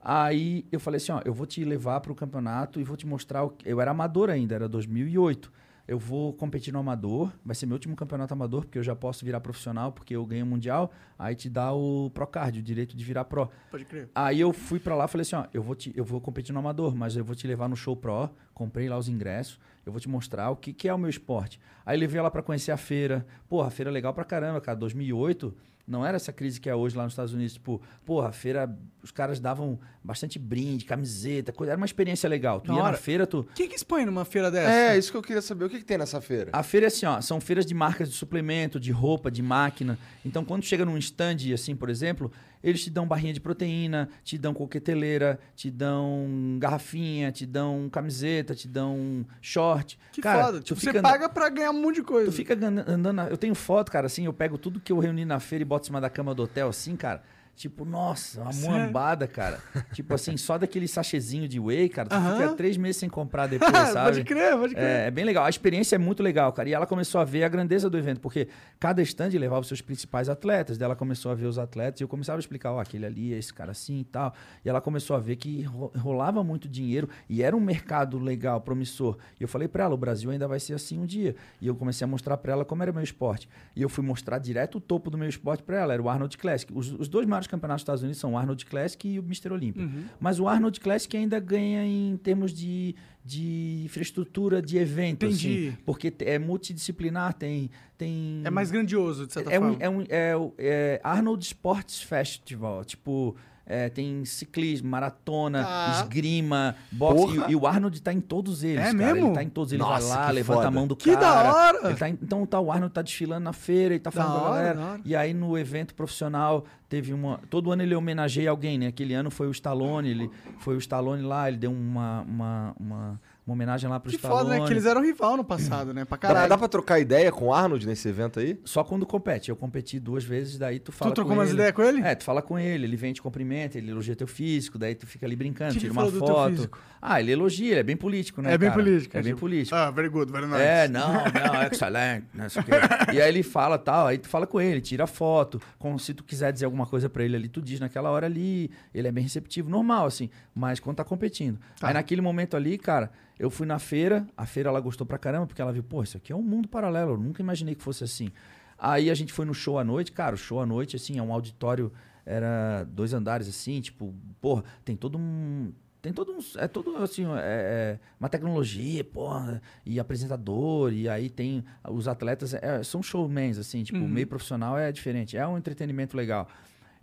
Aí 0.00 0.64
eu 0.70 0.78
falei 0.78 0.98
assim, 0.98 1.10
ó, 1.12 1.20
eu 1.24 1.34
vou 1.34 1.46
te 1.46 1.64
levar 1.64 2.00
para 2.00 2.12
o 2.12 2.14
campeonato 2.14 2.80
e 2.80 2.84
vou 2.84 2.96
te 2.96 3.06
mostrar, 3.06 3.42
o 3.44 3.50
que- 3.50 3.68
eu 3.68 3.80
era 3.80 3.90
amador 3.90 4.30
ainda, 4.30 4.54
era 4.54 4.68
2008. 4.68 5.52
Eu 5.88 5.98
vou 6.00 6.32
competir 6.32 6.72
no 6.72 6.80
amador, 6.80 7.32
vai 7.44 7.54
ser 7.54 7.64
meu 7.66 7.74
último 7.74 7.94
campeonato 7.94 8.32
amador, 8.34 8.64
porque 8.64 8.76
eu 8.78 8.82
já 8.82 8.94
posso 8.96 9.24
virar 9.24 9.40
profissional, 9.40 9.92
porque 9.92 10.16
eu 10.16 10.24
ganho 10.26 10.44
o 10.44 10.48
mundial, 10.48 10.92
aí 11.16 11.34
te 11.36 11.48
dá 11.48 11.72
o 11.72 12.10
Procard, 12.10 12.58
o 12.58 12.62
direito 12.62 12.96
de 12.96 13.04
virar 13.04 13.24
pro. 13.24 13.48
Pode 13.70 13.84
crer. 13.84 14.08
Aí 14.14 14.40
eu 14.40 14.52
fui 14.52 14.80
pra 14.80 14.96
lá 14.96 15.04
e 15.04 15.08
falei 15.08 15.22
assim, 15.22 15.36
ó, 15.36 15.46
eu 15.54 15.62
vou, 15.62 15.76
te, 15.76 15.92
eu 15.96 16.04
vou 16.04 16.20
competir 16.20 16.52
no 16.52 16.58
amador, 16.58 16.94
mas 16.94 17.16
eu 17.16 17.24
vou 17.24 17.36
te 17.36 17.46
levar 17.46 17.68
no 17.68 17.76
show 17.76 17.96
pro, 17.96 18.28
comprei 18.52 18.88
lá 18.88 18.98
os 18.98 19.08
ingressos, 19.08 19.60
eu 19.86 19.92
vou 19.92 20.00
te 20.00 20.08
mostrar 20.08 20.50
o 20.50 20.56
que, 20.56 20.72
que 20.72 20.88
é 20.88 20.92
o 20.92 20.98
meu 20.98 21.08
esporte. 21.08 21.60
Aí 21.86 21.96
levei 21.96 22.18
ela 22.18 22.30
pra 22.30 22.42
conhecer 22.42 22.72
a 22.72 22.76
feira. 22.76 23.24
Porra, 23.48 23.68
a 23.68 23.70
feira 23.70 23.88
é 23.90 23.92
legal 23.92 24.12
pra 24.12 24.24
caramba, 24.24 24.60
cara. 24.60 24.76
2008 24.76 25.54
não 25.86 26.04
era 26.04 26.16
essa 26.16 26.32
crise 26.32 26.60
que 26.60 26.68
é 26.68 26.74
hoje 26.74 26.96
lá 26.96 27.04
nos 27.04 27.12
Estados 27.12 27.32
Unidos. 27.32 27.52
Tipo, 27.52 27.80
porra, 28.04 28.30
a 28.30 28.32
feira, 28.32 28.76
os 29.00 29.12
caras 29.12 29.38
davam 29.38 29.78
bastante 30.02 30.36
brinde, 30.36 30.84
camiseta, 30.84 31.52
coisa. 31.52 31.70
Era 31.70 31.76
uma 31.76 31.86
experiência 31.86 32.28
legal. 32.28 32.60
Tu 32.60 32.66
Da 32.66 32.72
ia 32.74 32.78
na 32.80 32.88
hora. 32.88 32.96
feira, 32.96 33.24
tu, 33.28 33.46
Quem 33.54 33.68
que 33.68 33.76
expõe 33.76 34.04
numa 34.04 34.24
feira 34.24 34.50
dessa? 34.50 34.72
É, 34.72 34.98
isso 34.98 35.12
que 35.12 35.16
eu 35.16 35.22
queria 35.22 35.40
saber. 35.40 35.64
O 35.66 35.70
que, 35.70 35.78
que 35.78 35.84
tem 35.84 35.96
nessa 35.96 36.20
feira? 36.20 36.50
a 36.52 36.62
feira 36.64 36.86
é 36.86 36.88
assim, 36.88 37.06
ó, 37.06 37.20
são 37.20 37.40
feiras 37.40 37.64
de 37.64 37.72
marcas 37.72 38.10
de 38.10 38.16
suplemento, 38.16 38.80
de 38.80 38.90
roupa, 38.90 39.30
de 39.30 39.42
máquina. 39.42 39.96
Então, 40.24 40.44
quando 40.44 40.64
chega 40.64 40.84
num 40.84 40.98
stand, 40.98 41.36
assim, 41.54 41.76
por 41.76 41.88
exemplo, 41.88 42.32
eles 42.62 42.82
te 42.82 42.90
dão 42.90 43.06
barrinha 43.06 43.32
de 43.32 43.40
proteína, 43.40 44.08
te 44.24 44.36
dão 44.36 44.52
coqueteleira, 44.52 45.38
te 45.54 45.70
dão 45.70 46.56
garrafinha, 46.58 47.30
te 47.30 47.46
dão 47.46 47.88
camiseta, 47.90 48.54
te 48.54 48.68
dão 48.68 49.24
short. 49.40 49.98
Que 50.12 50.20
Cara, 50.20 50.44
foda. 50.44 50.60
Tipo, 50.60 50.80
você 50.80 51.00
paga 51.00 51.28
pra 51.28 51.48
ganhar 51.48 51.70
um 51.70 51.80
monte 51.80 51.96
de 51.96 52.02
coisa. 52.02 52.30
Tu 52.30 52.34
fica 52.34 52.54
andando. 52.54 53.20
Eu 53.22 53.36
tenho 53.36 53.54
foto, 53.54 53.90
cara, 53.90 54.06
assim, 54.06 54.26
eu 54.26 54.32
pego 54.32 54.58
tudo 54.58 54.80
que 54.80 54.92
eu 54.92 54.98
reuni 54.98 55.24
na 55.24 55.40
feira 55.40 55.62
e 55.62 55.64
boto 55.64 55.84
em 55.84 55.86
cima 55.86 56.00
da 56.00 56.10
cama 56.10 56.34
do 56.34 56.42
hotel, 56.42 56.68
assim, 56.68 56.96
cara. 56.96 57.22
Tipo, 57.56 57.86
nossa, 57.86 58.42
uma 58.42 58.52
Sério? 58.52 58.70
muambada, 58.70 59.26
cara. 59.26 59.60
tipo 59.94 60.12
assim, 60.12 60.36
só 60.36 60.58
daquele 60.58 60.86
sachezinho 60.86 61.48
de 61.48 61.58
whey, 61.58 61.88
cara, 61.88 62.06
tu 62.06 62.14
Aham. 62.14 62.36
fica 62.36 62.48
três 62.54 62.76
meses 62.76 62.98
sem 62.98 63.08
comprar 63.08 63.46
depois, 63.46 63.70
sabe? 63.88 64.10
pode 64.18 64.24
crer, 64.24 64.56
pode 64.58 64.74
crer. 64.74 64.84
É, 64.84 65.06
é 65.06 65.10
bem 65.10 65.24
legal. 65.24 65.42
A 65.44 65.48
experiência 65.48 65.96
é 65.96 65.98
muito 65.98 66.22
legal, 66.22 66.52
cara. 66.52 66.68
E 66.68 66.74
ela 66.74 66.86
começou 66.86 67.18
a 67.18 67.24
ver 67.24 67.44
a 67.44 67.48
grandeza 67.48 67.88
do 67.88 67.96
evento, 67.96 68.20
porque 68.20 68.46
cada 68.78 69.00
stand 69.00 69.30
levava 69.38 69.62
os 69.62 69.68
seus 69.68 69.80
principais 69.80 70.28
atletas. 70.28 70.76
Daí 70.76 70.84
ela 70.84 70.94
começou 70.94 71.32
a 71.32 71.34
ver 71.34 71.46
os 71.46 71.58
atletas 71.58 71.98
e 72.00 72.04
eu 72.04 72.08
começava 72.08 72.38
a 72.38 72.40
explicar, 72.40 72.72
ó, 72.72 72.78
aquele 72.80 73.06
ali, 73.06 73.32
esse 73.32 73.54
cara 73.54 73.70
assim 73.72 74.00
e 74.00 74.04
tal. 74.04 74.34
E 74.62 74.68
ela 74.68 74.82
começou 74.82 75.16
a 75.16 75.18
ver 75.18 75.36
que 75.36 75.62
ro- 75.62 75.90
rolava 75.96 76.44
muito 76.44 76.68
dinheiro 76.68 77.08
e 77.26 77.42
era 77.42 77.56
um 77.56 77.60
mercado 77.60 78.18
legal, 78.18 78.60
promissor. 78.60 79.16
E 79.40 79.42
eu 79.42 79.48
falei 79.48 79.66
pra 79.66 79.84
ela, 79.84 79.94
o 79.94 79.98
Brasil 79.98 80.30
ainda 80.30 80.46
vai 80.46 80.60
ser 80.60 80.74
assim 80.74 80.98
um 80.98 81.06
dia. 81.06 81.34
E 81.58 81.66
eu 81.66 81.74
comecei 81.74 82.04
a 82.04 82.08
mostrar 82.08 82.36
pra 82.36 82.52
ela 82.52 82.66
como 82.66 82.82
era 82.82 82.92
meu 82.92 83.02
esporte. 83.02 83.48
E 83.74 83.80
eu 83.80 83.88
fui 83.88 84.04
mostrar 84.04 84.38
direto 84.38 84.76
o 84.76 84.80
topo 84.80 85.08
do 85.08 85.16
meu 85.16 85.28
esporte 85.28 85.62
pra 85.62 85.78
ela, 85.78 85.94
era 85.94 86.02
o 86.02 86.10
Arnold 86.10 86.36
Classic. 86.36 86.70
Os, 86.76 86.92
os 86.92 87.08
dois 87.08 87.26
maiores 87.26 87.45
campeonatos 87.46 87.82
dos 87.82 87.84
Estados 87.84 88.02
Unidos 88.02 88.18
são 88.20 88.32
o 88.34 88.38
Arnold 88.38 88.64
Classic 88.66 89.08
e 89.08 89.18
o 89.18 89.22
Mr. 89.22 89.52
Olympia. 89.52 89.88
Mas 90.20 90.38
o 90.40 90.48
Arnold 90.48 90.78
Classic 90.80 91.16
ainda 91.16 91.38
ganha 91.40 91.84
em 91.84 92.16
termos 92.16 92.52
de, 92.52 92.94
de 93.24 93.82
infraestrutura 93.84 94.60
de 94.62 94.76
evento, 94.78 95.26
Entendi. 95.26 95.68
assim. 95.68 95.78
Porque 95.84 96.12
é 96.20 96.38
multidisciplinar, 96.38 97.34
tem... 97.34 97.70
tem 97.96 98.42
É 98.44 98.50
mais 98.50 98.70
grandioso, 98.70 99.26
de 99.26 99.32
certa 99.32 99.50
é, 99.52 99.58
um, 99.58 99.62
forma. 99.62 99.76
é, 99.80 99.88
um, 99.90 100.04
é, 100.08 100.36
o- 100.36 100.54
é 100.58 101.00
Arnold 101.02 101.44
Sports 101.44 102.02
Festival, 102.02 102.84
tipo... 102.84 103.36
é, 103.66 103.88
tem 103.88 104.24
ciclismo, 104.24 104.88
maratona, 104.88 105.64
Tá. 105.64 105.90
esgrima, 106.02 106.76
boxe. 106.92 107.36
E, 107.48 107.52
e 107.52 107.56
o 107.56 107.66
Arnold 107.66 108.00
tá 108.00 108.12
em 108.12 108.20
todos 108.20 108.62
eles. 108.62 108.78
É 108.80 108.84
cara. 108.84 108.94
mesmo? 108.94 109.26
Ele 109.28 109.34
tá 109.34 109.42
em 109.42 109.48
todos 109.48 109.72
eles. 109.72 109.84
Nossa, 109.84 110.08
vai 110.08 110.16
lá, 110.18 110.26
que 110.28 110.32
levanta 110.34 110.58
foda. 110.58 110.68
a 110.68 110.70
mão 110.70 110.86
do 110.86 110.94
Que 110.96 111.14
cara. 111.16 111.42
da 111.42 111.54
hora! 111.54 111.94
Tá 111.96 112.08
então 112.08 112.46
tá, 112.46 112.60
o 112.60 112.70
Arnold 112.70 112.94
tá 112.94 113.02
desfilando 113.02 113.42
na 113.44 113.52
feira 113.52 113.94
e 113.94 113.98
tá 113.98 114.10
falando 114.10 114.32
Da 114.34 114.38
com 114.40 114.46
a 114.46 114.50
hora, 114.50 114.74
galera. 114.74 114.98
da. 114.98 115.00
E 115.04 115.16
aí 115.16 115.34
no 115.34 115.58
evento 115.58 115.94
profissional 115.94 116.64
teve 116.88 117.12
uma. 117.12 117.40
Todo 117.50 117.72
ano 117.72 117.82
ele 117.82 117.94
homenageia 117.94 118.50
alguém, 118.50 118.78
né? 118.78 118.86
Aquele 118.86 119.14
ano 119.14 119.30
foi 119.30 119.48
o 119.48 119.50
Stallone, 119.50 120.08
ele 120.08 120.30
foi 120.58 120.76
o 120.76 120.78
Stallone 120.78 121.22
lá, 121.22 121.48
ele 121.48 121.56
deu 121.56 121.72
uma, 121.72 122.20
uma, 122.22 122.74
uma, 122.78 123.20
uma 123.46 123.54
homenagem 123.54 123.88
lá 123.88 124.00
pro 124.00 124.10
Que 124.10 124.16
Stallone. 124.16 124.42
foda, 124.44 124.58
né? 124.58 124.66
Que 124.66 124.72
eles 124.72 124.84
eram 124.86 125.00
rival 125.02 125.36
no 125.36 125.44
passado, 125.44 125.94
né? 125.94 126.04
Pra 126.04 126.16
Dá, 126.16 126.20
caralho. 126.28 126.48
dá 126.48 126.58
pra 126.58 126.66
trocar 126.66 126.98
ideia 126.98 127.30
com 127.30 127.46
o 127.46 127.54
Arnold 127.54 127.86
nesse 127.86 128.08
evento 128.08 128.40
aí? 128.40 128.58
Só 128.64 128.82
quando 128.82 129.06
compete. 129.06 129.50
Eu 129.50 129.56
competi 129.56 130.00
duas 130.00 130.24
vezes, 130.24 130.58
daí 130.58 130.80
tu 130.80 130.90
fala 130.90 131.12
trocou 131.14 131.32
com 131.32 131.38
umas 131.38 131.52
ideias 131.52 131.72
com 131.72 131.82
ele? 131.82 132.00
É, 132.00 132.14
tu 132.16 132.24
fala 132.24 132.42
com 132.42 132.58
ele, 132.58 132.84
ele 132.84 132.96
vem 132.96 133.12
te 133.12 133.22
cumprimenta, 133.22 133.78
ele 133.78 133.90
elogia 133.92 134.16
teu 134.16 134.26
físico, 134.26 134.78
daí 134.78 134.96
tu 134.96 135.06
fica 135.06 135.24
ali 135.26 135.36
brincando, 135.36 135.74
Que 135.74 135.78
tira 135.80 135.92
uma 135.92 136.10
foto. 136.10 136.68
Ah, 137.00 137.20
ele 137.20 137.30
elogia, 137.30 137.70
ele 137.70 137.80
é 137.80 137.82
bem 137.84 137.96
político, 137.96 138.42
né? 138.42 138.52
é 138.54 138.58
bem 138.58 138.68
cara? 138.68 138.82
político. 138.82 139.16
É 139.16 139.22
bem 139.22 139.30
tipo, 139.32 139.40
político. 139.40 139.76
Ah, 139.76 139.90
very 139.92 140.08
good, 140.08 140.32
very 140.32 140.46
nice. 140.46 140.60
É, 140.60 140.88
não, 140.88 141.12
não, 141.12 141.62
excelente, 141.70 142.26
não 142.34 142.48
sei 142.48 142.62
o 142.62 142.64
quê. 142.64 142.72
E 143.12 143.22
aí 143.22 143.28
ele 143.28 143.44
fala 143.44 143.78
tal, 143.78 144.08
aí 144.08 144.18
tu 144.18 144.28
fala 144.28 144.44
com 144.44 144.60
ele, 144.60 144.80
tira 144.80 145.06
foto, 145.06 145.60
como 145.78 146.00
se 146.00 146.12
tu 146.14 146.24
quiser 146.24 146.52
dizer 146.52 146.64
alguma 146.64 146.84
coisa 146.86 147.08
pra 147.08 147.22
ele 147.22 147.36
ali, 147.36 147.48
tu 147.48 147.62
diz 147.62 147.78
naquela 147.78 148.10
hora 148.10 148.26
ali, 148.26 148.70
ele 148.92 149.06
é 149.06 149.12
bem 149.12 149.22
receptivo, 149.22 149.70
normal, 149.70 150.06
assim, 150.06 150.28
mas 150.52 150.80
quando 150.80 150.96
tá 150.96 151.04
competindo. 151.04 151.60
Aí 151.80 151.94
naquele 151.94 152.20
momento 152.20 152.56
ali, 152.56 152.76
cara, 152.76 153.12
eu 153.38 153.50
fui 153.50 153.66
na 153.66 153.78
feira, 153.78 154.26
a 154.36 154.46
feira 154.46 154.68
ela 154.68 154.80
gostou 154.80 155.06
pra 155.06 155.18
caramba, 155.18 155.46
porque 155.46 155.60
ela 155.60 155.72
viu, 155.72 155.82
pô, 155.82 156.02
isso 156.02 156.16
aqui 156.16 156.32
é 156.32 156.36
um 156.36 156.42
mundo 156.42 156.68
paralelo, 156.68 157.12
eu 157.12 157.18
nunca 157.18 157.42
imaginei 157.42 157.74
que 157.74 157.82
fosse 157.82 158.02
assim. 158.04 158.30
Aí 158.78 159.10
a 159.10 159.14
gente 159.14 159.32
foi 159.32 159.44
no 159.44 159.54
show 159.54 159.78
à 159.78 159.84
noite, 159.84 160.12
cara, 160.12 160.34
o 160.34 160.38
show 160.38 160.60
à 160.60 160.66
noite, 160.66 160.96
assim, 160.96 161.18
é 161.18 161.22
um 161.22 161.32
auditório, 161.32 161.92
era 162.24 162.84
dois 162.84 163.12
andares, 163.12 163.48
assim, 163.48 163.80
tipo, 163.80 164.14
porra, 164.40 164.64
tem 164.84 164.96
todo 164.96 165.18
um 165.18 165.72
tem 166.02 166.12
todo 166.12 166.32
um, 166.32 166.38
é 166.58 166.68
todo 166.68 166.96
assim, 166.98 167.24
é, 167.24 167.38
é 167.38 167.98
uma 168.20 168.28
tecnologia, 168.28 169.02
porra, 169.02 169.60
e 169.84 169.98
apresentador, 169.98 170.92
e 170.92 171.08
aí 171.08 171.28
tem 171.28 171.64
os 171.88 172.06
atletas, 172.06 172.54
é, 172.54 172.80
são 172.84 173.02
showmans, 173.02 173.58
assim, 173.58 173.82
tipo, 173.82 173.98
o 173.98 174.08
meio 174.08 174.26
profissional 174.26 174.78
é 174.78 174.92
diferente, 174.92 175.36
é 175.36 175.44
um 175.46 175.58
entretenimento 175.58 176.16
legal. 176.16 176.48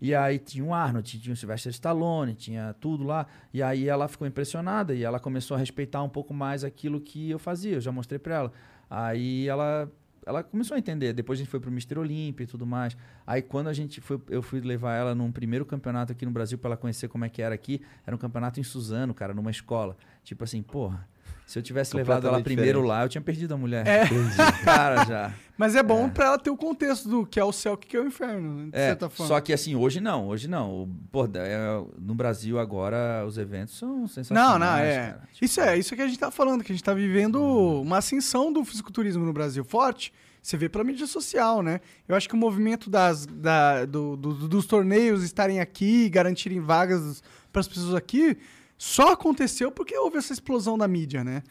E 0.03 0.13
aí 0.13 0.37
tinha 0.37 0.65
o 0.65 0.73
Arnold, 0.73 1.17
tinha 1.17 1.31
o 1.31 1.37
Sylvester 1.37 1.69
Stallone, 1.69 2.33
tinha 2.33 2.75
tudo 2.81 3.05
lá. 3.05 3.25
E 3.53 3.63
aí 3.63 3.87
ela 3.87 4.05
ficou 4.09 4.27
impressionada 4.27 4.93
e 4.93 5.01
ela 5.01 5.17
começou 5.17 5.55
a 5.55 5.57
respeitar 5.57 6.03
um 6.03 6.09
pouco 6.09 6.33
mais 6.33 6.65
aquilo 6.65 6.99
que 6.99 7.29
eu 7.29 7.39
fazia. 7.39 7.75
Eu 7.75 7.79
já 7.79 7.89
mostrei 7.89 8.19
pra 8.19 8.35
ela. 8.35 8.53
Aí 8.89 9.47
ela 9.47 9.89
ela 10.25 10.43
começou 10.43 10.75
a 10.75 10.77
entender. 10.77 11.13
Depois 11.13 11.39
a 11.39 11.41
gente 11.41 11.49
foi 11.49 11.61
pro 11.61 11.71
Mr. 11.71 11.97
Olímpia 11.97 12.43
e 12.43 12.47
tudo 12.47 12.65
mais. 12.65 12.97
Aí 13.25 13.41
quando 13.41 13.69
a 13.69 13.73
gente 13.73 14.01
foi, 14.01 14.19
eu 14.29 14.41
fui 14.41 14.59
levar 14.59 14.93
ela 14.93 15.15
num 15.15 15.31
primeiro 15.31 15.65
campeonato 15.65 16.11
aqui 16.11 16.25
no 16.25 16.31
Brasil 16.31 16.57
pra 16.57 16.71
ela 16.71 16.77
conhecer 16.77 17.07
como 17.07 17.23
é 17.23 17.29
que 17.29 17.41
era 17.41 17.55
aqui. 17.55 17.81
Era 18.05 18.13
um 18.13 18.19
campeonato 18.19 18.59
em 18.59 18.63
Suzano, 18.63 19.13
cara, 19.13 19.33
numa 19.33 19.51
escola. 19.51 19.95
Tipo 20.21 20.43
assim, 20.43 20.61
porra, 20.61 21.07
se 21.45 21.59
eu 21.59 21.63
tivesse 21.63 21.95
levado 21.95 22.27
ela 22.27 22.41
primeiro 22.41 22.79
diferente. 22.79 22.87
lá, 22.87 23.03
eu 23.03 23.09
tinha 23.09 23.21
perdido 23.21 23.53
a 23.53 23.57
mulher. 23.57 23.85
É. 23.87 24.03
Cara, 24.63 25.03
já. 25.05 25.33
Mas 25.57 25.75
é 25.75 25.83
bom 25.83 26.09
pra 26.09 26.25
ela 26.25 26.39
ter 26.39 26.49
o 26.49 26.57
contexto 26.57 27.07
do 27.07 27.25
que 27.25 27.39
é 27.39 27.43
o 27.43 27.51
céu, 27.51 27.73
o 27.73 27.77
que 27.77 27.95
é 27.95 27.99
o 27.99 28.07
inferno, 28.07 28.55
né? 28.55 28.63
De 28.65 28.69
É, 28.77 28.87
certa 28.87 29.09
forma. 29.09 29.27
só 29.27 29.39
que 29.39 29.53
assim, 29.53 29.75
hoje 29.75 29.99
não, 30.01 30.27
hoje 30.27 30.47
não. 30.47 30.89
Pô, 31.11 31.25
é, 31.25 31.83
no 31.99 32.15
Brasil 32.15 32.57
agora 32.57 33.23
os 33.27 33.37
eventos 33.37 33.77
são 33.77 34.07
sensacionais. 34.07 34.49
Não, 34.51 34.57
não, 34.59 34.75
é. 34.77 35.11
Tipo, 35.31 35.45
Isso 35.45 35.61
é, 35.61 35.77
isso 35.77 35.93
é 35.93 35.97
que 35.97 36.03
a 36.03 36.07
gente 36.07 36.17
tá 36.19 36.31
falando, 36.31 36.63
que 36.63 36.71
a 36.71 36.75
gente 36.75 36.83
tá 36.83 36.93
vivendo 36.93 37.35
uma 37.81 37.97
ascensão 37.99 38.51
do 38.51 38.65
fisiculturismo 38.65 39.23
no 39.23 39.31
Brasil 39.33 39.63
forte. 39.63 40.11
Você 40.41 40.57
vê 40.57 40.67
pela 40.67 40.83
mídia 40.83 41.07
social, 41.07 41.61
né? 41.61 41.79
Eu 42.07 42.15
acho 42.17 42.27
que 42.27 42.33
o 42.35 42.37
movimento 42.37 42.89
das, 42.89 43.25
da- 43.25 43.85
do- 43.85 44.17
do- 44.17 44.47
dos 44.47 44.65
torneios 44.65 45.23
estarem 45.23 45.61
aqui, 45.61 46.09
garantirem 46.09 46.59
vagas 46.59 47.23
para 47.51 47.61
as 47.61 47.67
pessoas 47.67 47.93
aqui, 47.95 48.37
só 48.77 49.13
aconteceu 49.13 49.71
porque 49.71 49.97
houve 49.97 50.17
essa 50.17 50.33
explosão 50.33 50.77
da 50.77 50.87
mídia, 50.87 51.23
né? 51.23 51.43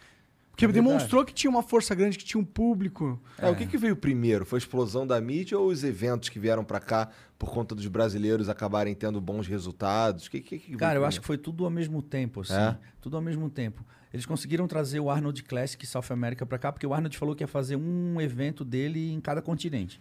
Porque 0.53 0.67
É 0.67 0.69
demonstrou 0.69 1.25
que 1.25 1.33
tinha 1.33 1.51
uma 1.51 1.63
força 1.63 1.95
grande, 1.95 2.19
que 2.19 2.25
tinha 2.25 2.41
um 2.41 2.45
público. 2.45 3.21
É, 3.39 3.49
o 3.49 3.57
que, 3.57 3.67
que 3.67 3.79
veio 3.79 3.97
primeiro? 3.97 4.45
Foi 4.45 4.59
a 4.59 4.61
explosão 4.61 5.07
da 5.07 5.19
mídia 5.19 5.59
ou 5.59 5.69
os 5.69 5.83
eventos 5.83 6.29
que 6.29 6.39
vieram 6.39 6.63
pra 6.63 6.79
cá 6.79 7.09
por 7.39 7.51
conta 7.51 7.75
dos 7.75 7.87
brasileiros 7.89 8.51
acabarem 8.51 8.95
tendo 8.95 9.21
bons 9.21 9.47
resultados? 9.47 10.27
O 10.27 10.31
que, 10.31 10.41
que, 10.41 10.59
que 10.59 10.77
Cara, 10.77 10.99
eu 10.99 11.07
acho 11.07 11.21
que 11.21 11.27
foi 11.27 11.39
tudo 11.39 11.65
ao 11.65 11.71
mesmo 11.71 12.03
tempo, 12.03 12.43
assim. 12.43 12.53
É? 12.53 12.77
Tudo 13.01 13.17
ao 13.17 13.23
mesmo 13.23 13.49
tempo. 13.49 13.85
Eles 14.13 14.27
conseguiram 14.27 14.69
trazer 14.69 15.01
o 15.01 15.09
Arnold 15.09 15.43
Classic 15.43 15.85
South 15.87 16.11
America 16.11 16.45
pra 16.45 16.59
cá, 16.59 16.71
porque 16.71 16.87
o 16.87 16.93
Arnold 16.93 17.17
falou 17.17 17.35
que 17.35 17.43
ia 17.43 17.49
fazer 17.49 17.77
um 17.77 18.21
evento 18.21 18.63
dele 18.63 19.11
em 19.11 19.21
cada 19.21 19.41
continente. 19.41 19.99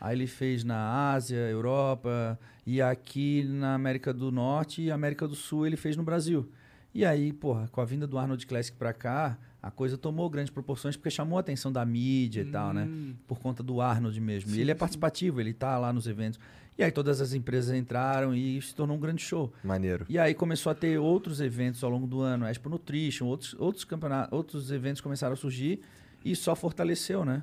Aí 0.00 0.16
ele 0.16 0.26
fez 0.26 0.62
na 0.64 1.12
Ásia, 1.12 1.36
Europa, 1.36 2.38
e 2.66 2.82
aqui 2.82 3.44
na 3.44 3.74
América 3.74 4.12
do 4.12 4.30
Norte 4.30 4.82
e 4.82 4.90
América 4.90 5.26
do 5.26 5.34
Sul 5.34 5.66
ele 5.66 5.76
fez 5.76 5.96
no 5.96 6.02
Brasil. 6.02 6.48
E 6.94 7.04
aí, 7.04 7.32
porra, 7.32 7.68
com 7.68 7.80
a 7.80 7.84
vinda 7.84 8.06
do 8.06 8.18
Arnold 8.18 8.46
Classic 8.46 8.76
pra 8.76 8.92
cá, 8.92 9.38
a 9.62 9.70
coisa 9.70 9.98
tomou 9.98 10.30
grandes 10.30 10.50
proporções 10.50 10.96
porque 10.96 11.10
chamou 11.10 11.36
a 11.36 11.40
atenção 11.40 11.70
da 11.72 11.84
mídia 11.84 12.42
e 12.42 12.44
tal, 12.46 12.72
né? 12.72 12.88
Por 13.26 13.38
conta 13.38 13.62
do 13.62 13.80
Arnold 13.80 14.18
mesmo. 14.20 14.54
e 14.54 14.60
ele 14.60 14.70
é 14.70 14.74
participativo, 14.74 15.40
ele 15.40 15.52
tá 15.52 15.78
lá 15.78 15.92
nos 15.92 16.06
eventos. 16.06 16.38
E 16.78 16.84
aí 16.84 16.90
todas 16.92 17.20
as 17.22 17.32
empresas 17.32 17.74
entraram 17.74 18.34
e 18.34 18.60
se 18.60 18.74
tornou 18.74 18.96
um 18.96 19.00
grande 19.00 19.22
show. 19.22 19.52
Maneiro. 19.64 20.04
E 20.08 20.18
aí 20.18 20.34
começou 20.34 20.70
a 20.70 20.74
ter 20.74 20.98
outros 20.98 21.40
eventos 21.40 21.82
ao 21.82 21.90
longo 21.90 22.06
do 22.06 22.20
ano, 22.20 22.44
a 22.44 22.50
Expo 22.50 22.68
Nutrition, 22.68 23.26
outros, 23.26 23.54
outros 23.58 23.84
campeonatos, 23.84 24.32
outros 24.32 24.70
eventos 24.70 25.00
começaram 25.00 25.32
a 25.32 25.36
surgir 25.36 25.80
e 26.24 26.36
só 26.36 26.54
fortaleceu, 26.54 27.24
né? 27.24 27.42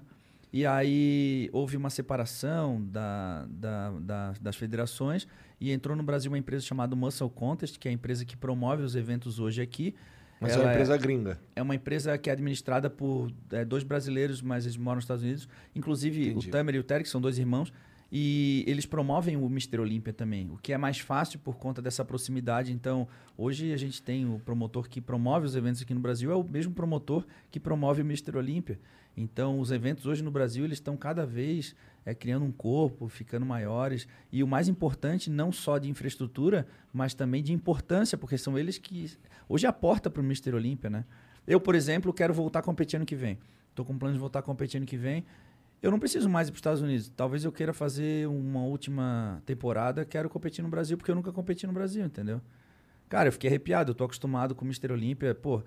E 0.54 0.66
aí 0.68 1.50
houve 1.52 1.76
uma 1.76 1.90
separação 1.90 2.80
da, 2.86 3.46
da- 3.50 3.92
da- 4.00 4.34
das 4.40 4.56
federações 4.56 5.28
e 5.60 5.72
entrou 5.72 5.98
no 5.98 6.04
Brasil 6.04 6.30
uma 6.32 6.38
empresa 6.38 6.64
chamada 6.64 6.96
Muscle 6.96 7.28
Contest, 7.30 7.80
que 7.80 7.88
é 7.88 7.92
a 7.92 7.94
empresa 7.94 8.24
que 8.24 8.38
promove 8.38 8.84
os 8.84 8.96
eventos 8.96 9.40
hoje 9.40 9.62
aqui. 9.64 9.96
Mas 10.40 10.52
é 10.52 10.56
Ela 10.56 10.66
uma 10.66 10.72
empresa 10.74 10.98
gringa. 10.98 11.40
é 11.56 11.62
uma 11.62 11.74
empresa 11.74 12.16
que 12.20 12.30
é 12.30 12.34
administrada 12.34 12.88
por 12.90 13.32
é, 13.52 13.66
dois 13.66 13.84
brasileiros, 13.84 14.42
mas 14.44 14.66
eles 14.66 14.78
moram 14.78 14.96
nos 14.98 15.06
Estados 15.06 15.24
Unidos. 15.24 15.48
Inclusive, 15.76 16.30
Entendi. 16.30 16.50
o 16.50 16.52
Tamer 16.52 16.76
e 16.76 16.80
o 16.80 16.84
Terek 16.84 17.10
são 17.10 17.20
dois 17.20 17.40
irmãos. 17.40 17.74
E 18.16 18.64
eles 18.68 18.86
promovem 18.86 19.36
o 19.38 19.46
Mr. 19.48 19.80
Olímpia 19.80 20.14
também, 20.14 20.48
o 20.52 20.58
que 20.58 20.72
é 20.72 20.78
mais 20.78 21.00
fácil 21.00 21.40
por 21.40 21.56
conta 21.58 21.82
dessa 21.82 22.06
proximidade. 22.06 22.72
Então, 22.72 23.08
hoje 23.36 23.74
a 23.74 23.78
gente 23.78 24.04
tem 24.04 24.24
o 24.30 24.38
promotor 24.38 24.88
que 24.88 25.02
promove 25.02 25.48
os 25.48 25.56
eventos 25.56 25.82
aqui 25.82 25.96
no 25.96 26.00
Brasil, 26.00 26.32
é 26.32 26.36
o 26.36 26.44
mesmo 26.44 26.76
promotor 26.76 27.26
que 27.50 27.60
promove 27.60 28.04
o 28.04 28.06
Mr. 28.06 28.38
Olímpia. 28.38 28.80
Então, 29.16 29.60
os 29.60 29.72
eventos 29.72 30.06
hoje 30.06 30.24
no 30.24 30.32
Brasil, 30.32 30.66
eles 30.66 30.78
estão 30.78 30.98
cada 30.98 31.26
vez 31.26 31.76
é, 32.06 32.14
criando 32.16 32.46
um 32.46 32.52
corpo, 32.52 33.08
ficando 33.08 33.46
maiores. 33.46 34.08
E 34.32 34.44
o 34.44 34.48
mais 34.48 34.68
importante, 34.68 35.30
não 35.30 35.52
só 35.52 35.78
de 35.78 35.90
infraestrutura, 35.90 36.68
mas 36.92 37.14
também 37.14 37.44
de 37.44 37.54
importância, 37.54 38.18
porque 38.18 38.38
são 38.38 38.58
eles 38.58 38.78
que... 38.78 39.12
Hoje 39.48 39.66
é 39.66 39.70
a 39.70 39.74
porta 39.74 40.10
para 40.10 40.22
o 40.22 40.26
Mr. 40.26 40.54
Olímpia, 40.54 40.90
né? 40.90 41.06
Eu, 41.46 41.60
por 41.60 41.76
exemplo, 41.76 42.14
quero 42.14 42.34
voltar 42.34 42.60
a 42.60 42.62
competir 42.64 42.98
ano 42.98 43.06
que 43.06 43.16
vem. 43.16 43.38
Estou 43.70 43.86
com 43.86 43.98
plano 43.98 44.14
de 44.14 44.20
voltar 44.20 44.40
a 44.40 44.42
competir 44.42 44.78
ano 44.78 44.86
que 44.86 44.98
vem. 44.98 45.26
Eu 45.82 45.92
não 45.92 46.00
preciso 46.00 46.30
mais 46.30 46.48
ir 46.48 46.52
para 46.52 46.56
os 46.56 46.60
Estados 46.60 46.82
Unidos. 46.82 47.12
Talvez 47.16 47.44
eu 47.44 47.52
queira 47.52 47.74
fazer 47.74 48.28
uma 48.28 48.64
última 48.64 49.42
temporada. 49.46 50.06
Quero 50.06 50.30
competir 50.30 50.64
no 50.64 50.70
Brasil, 50.70 50.98
porque 50.98 51.12
eu 51.12 51.16
nunca 51.16 51.32
competi 51.32 51.68
no 51.68 51.74
Brasil, 51.74 52.06
entendeu? 52.06 52.42
Cara, 53.10 53.28
eu 53.28 53.34
fiquei 53.34 53.50
arrepiado. 53.50 53.92
Eu 53.92 53.96
tô 53.96 54.06
acostumado 54.06 54.56
com 54.56 54.64
o 54.64 54.68
Mr. 54.68 54.94
Olímpia. 54.94 55.36
Pô, 55.36 55.62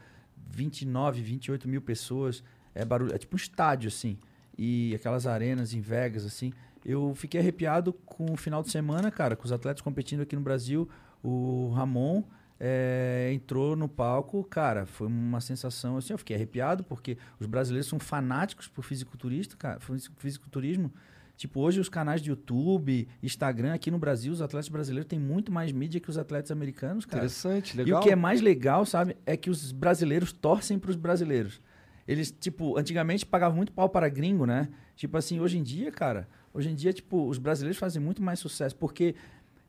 29, 0.50 1.20
28 1.20 1.68
mil 1.68 1.82
pessoas. 1.82 2.42
É 2.76 2.84
barulho. 2.84 3.14
É 3.14 3.18
tipo 3.18 3.34
um 3.34 3.38
estádio, 3.38 3.88
assim. 3.88 4.18
E 4.58 4.94
aquelas 4.94 5.26
arenas 5.26 5.72
em 5.74 5.80
Vegas, 5.80 6.24
assim. 6.24 6.52
Eu 6.84 7.14
fiquei 7.14 7.40
arrepiado 7.40 7.92
com 7.92 8.32
o 8.32 8.36
final 8.36 8.62
de 8.62 8.70
semana, 8.70 9.10
cara, 9.10 9.34
com 9.34 9.44
os 9.44 9.52
atletas 9.52 9.82
competindo 9.82 10.20
aqui 10.20 10.36
no 10.36 10.42
Brasil. 10.42 10.88
O 11.22 11.70
Ramon 11.74 12.22
é, 12.60 13.30
entrou 13.34 13.74
no 13.76 13.88
palco, 13.88 14.42
cara, 14.44 14.86
foi 14.86 15.06
uma 15.08 15.40
sensação 15.40 15.96
assim, 15.96 16.12
eu 16.14 16.18
fiquei 16.18 16.36
arrepiado 16.36 16.84
porque 16.84 17.18
os 17.40 17.46
brasileiros 17.46 17.88
são 17.88 17.98
fanáticos 17.98 18.68
por 18.68 18.82
fisiculturista, 18.84 19.56
cara, 19.56 19.80
fisi- 19.80 20.08
fisiculturismo. 20.16 20.92
Tipo, 21.36 21.60
hoje 21.60 21.80
os 21.80 21.88
canais 21.90 22.22
de 22.22 22.30
YouTube, 22.30 23.06
Instagram 23.22 23.74
aqui 23.74 23.90
no 23.90 23.98
Brasil, 23.98 24.32
os 24.32 24.40
atletas 24.40 24.70
brasileiros 24.70 25.06
têm 25.08 25.18
muito 25.18 25.52
mais 25.52 25.70
mídia 25.70 26.00
que 26.00 26.08
os 26.08 26.16
atletas 26.16 26.50
americanos, 26.50 27.04
cara. 27.04 27.18
Interessante, 27.24 27.74
E 27.74 27.78
legal. 27.78 28.00
o 28.00 28.02
que 28.02 28.10
é 28.10 28.16
mais 28.16 28.40
legal, 28.40 28.86
sabe, 28.86 29.16
é 29.26 29.36
que 29.36 29.50
os 29.50 29.70
brasileiros 29.70 30.32
torcem 30.32 30.78
para 30.78 30.90
os 30.90 30.96
brasileiros. 30.96 31.60
Eles, 32.06 32.30
tipo, 32.30 32.78
antigamente 32.78 33.26
pagavam 33.26 33.56
muito 33.56 33.72
pau 33.72 33.88
para 33.88 34.08
gringo, 34.08 34.46
né? 34.46 34.68
Tipo 34.94 35.16
assim, 35.16 35.40
hoje 35.40 35.58
em 35.58 35.62
dia, 35.62 35.90
cara, 35.90 36.28
hoje 36.54 36.68
em 36.70 36.74
dia, 36.74 36.92
tipo, 36.92 37.26
os 37.26 37.38
brasileiros 37.38 37.78
fazem 37.78 38.00
muito 38.00 38.22
mais 38.22 38.38
sucesso, 38.38 38.76
porque 38.76 39.14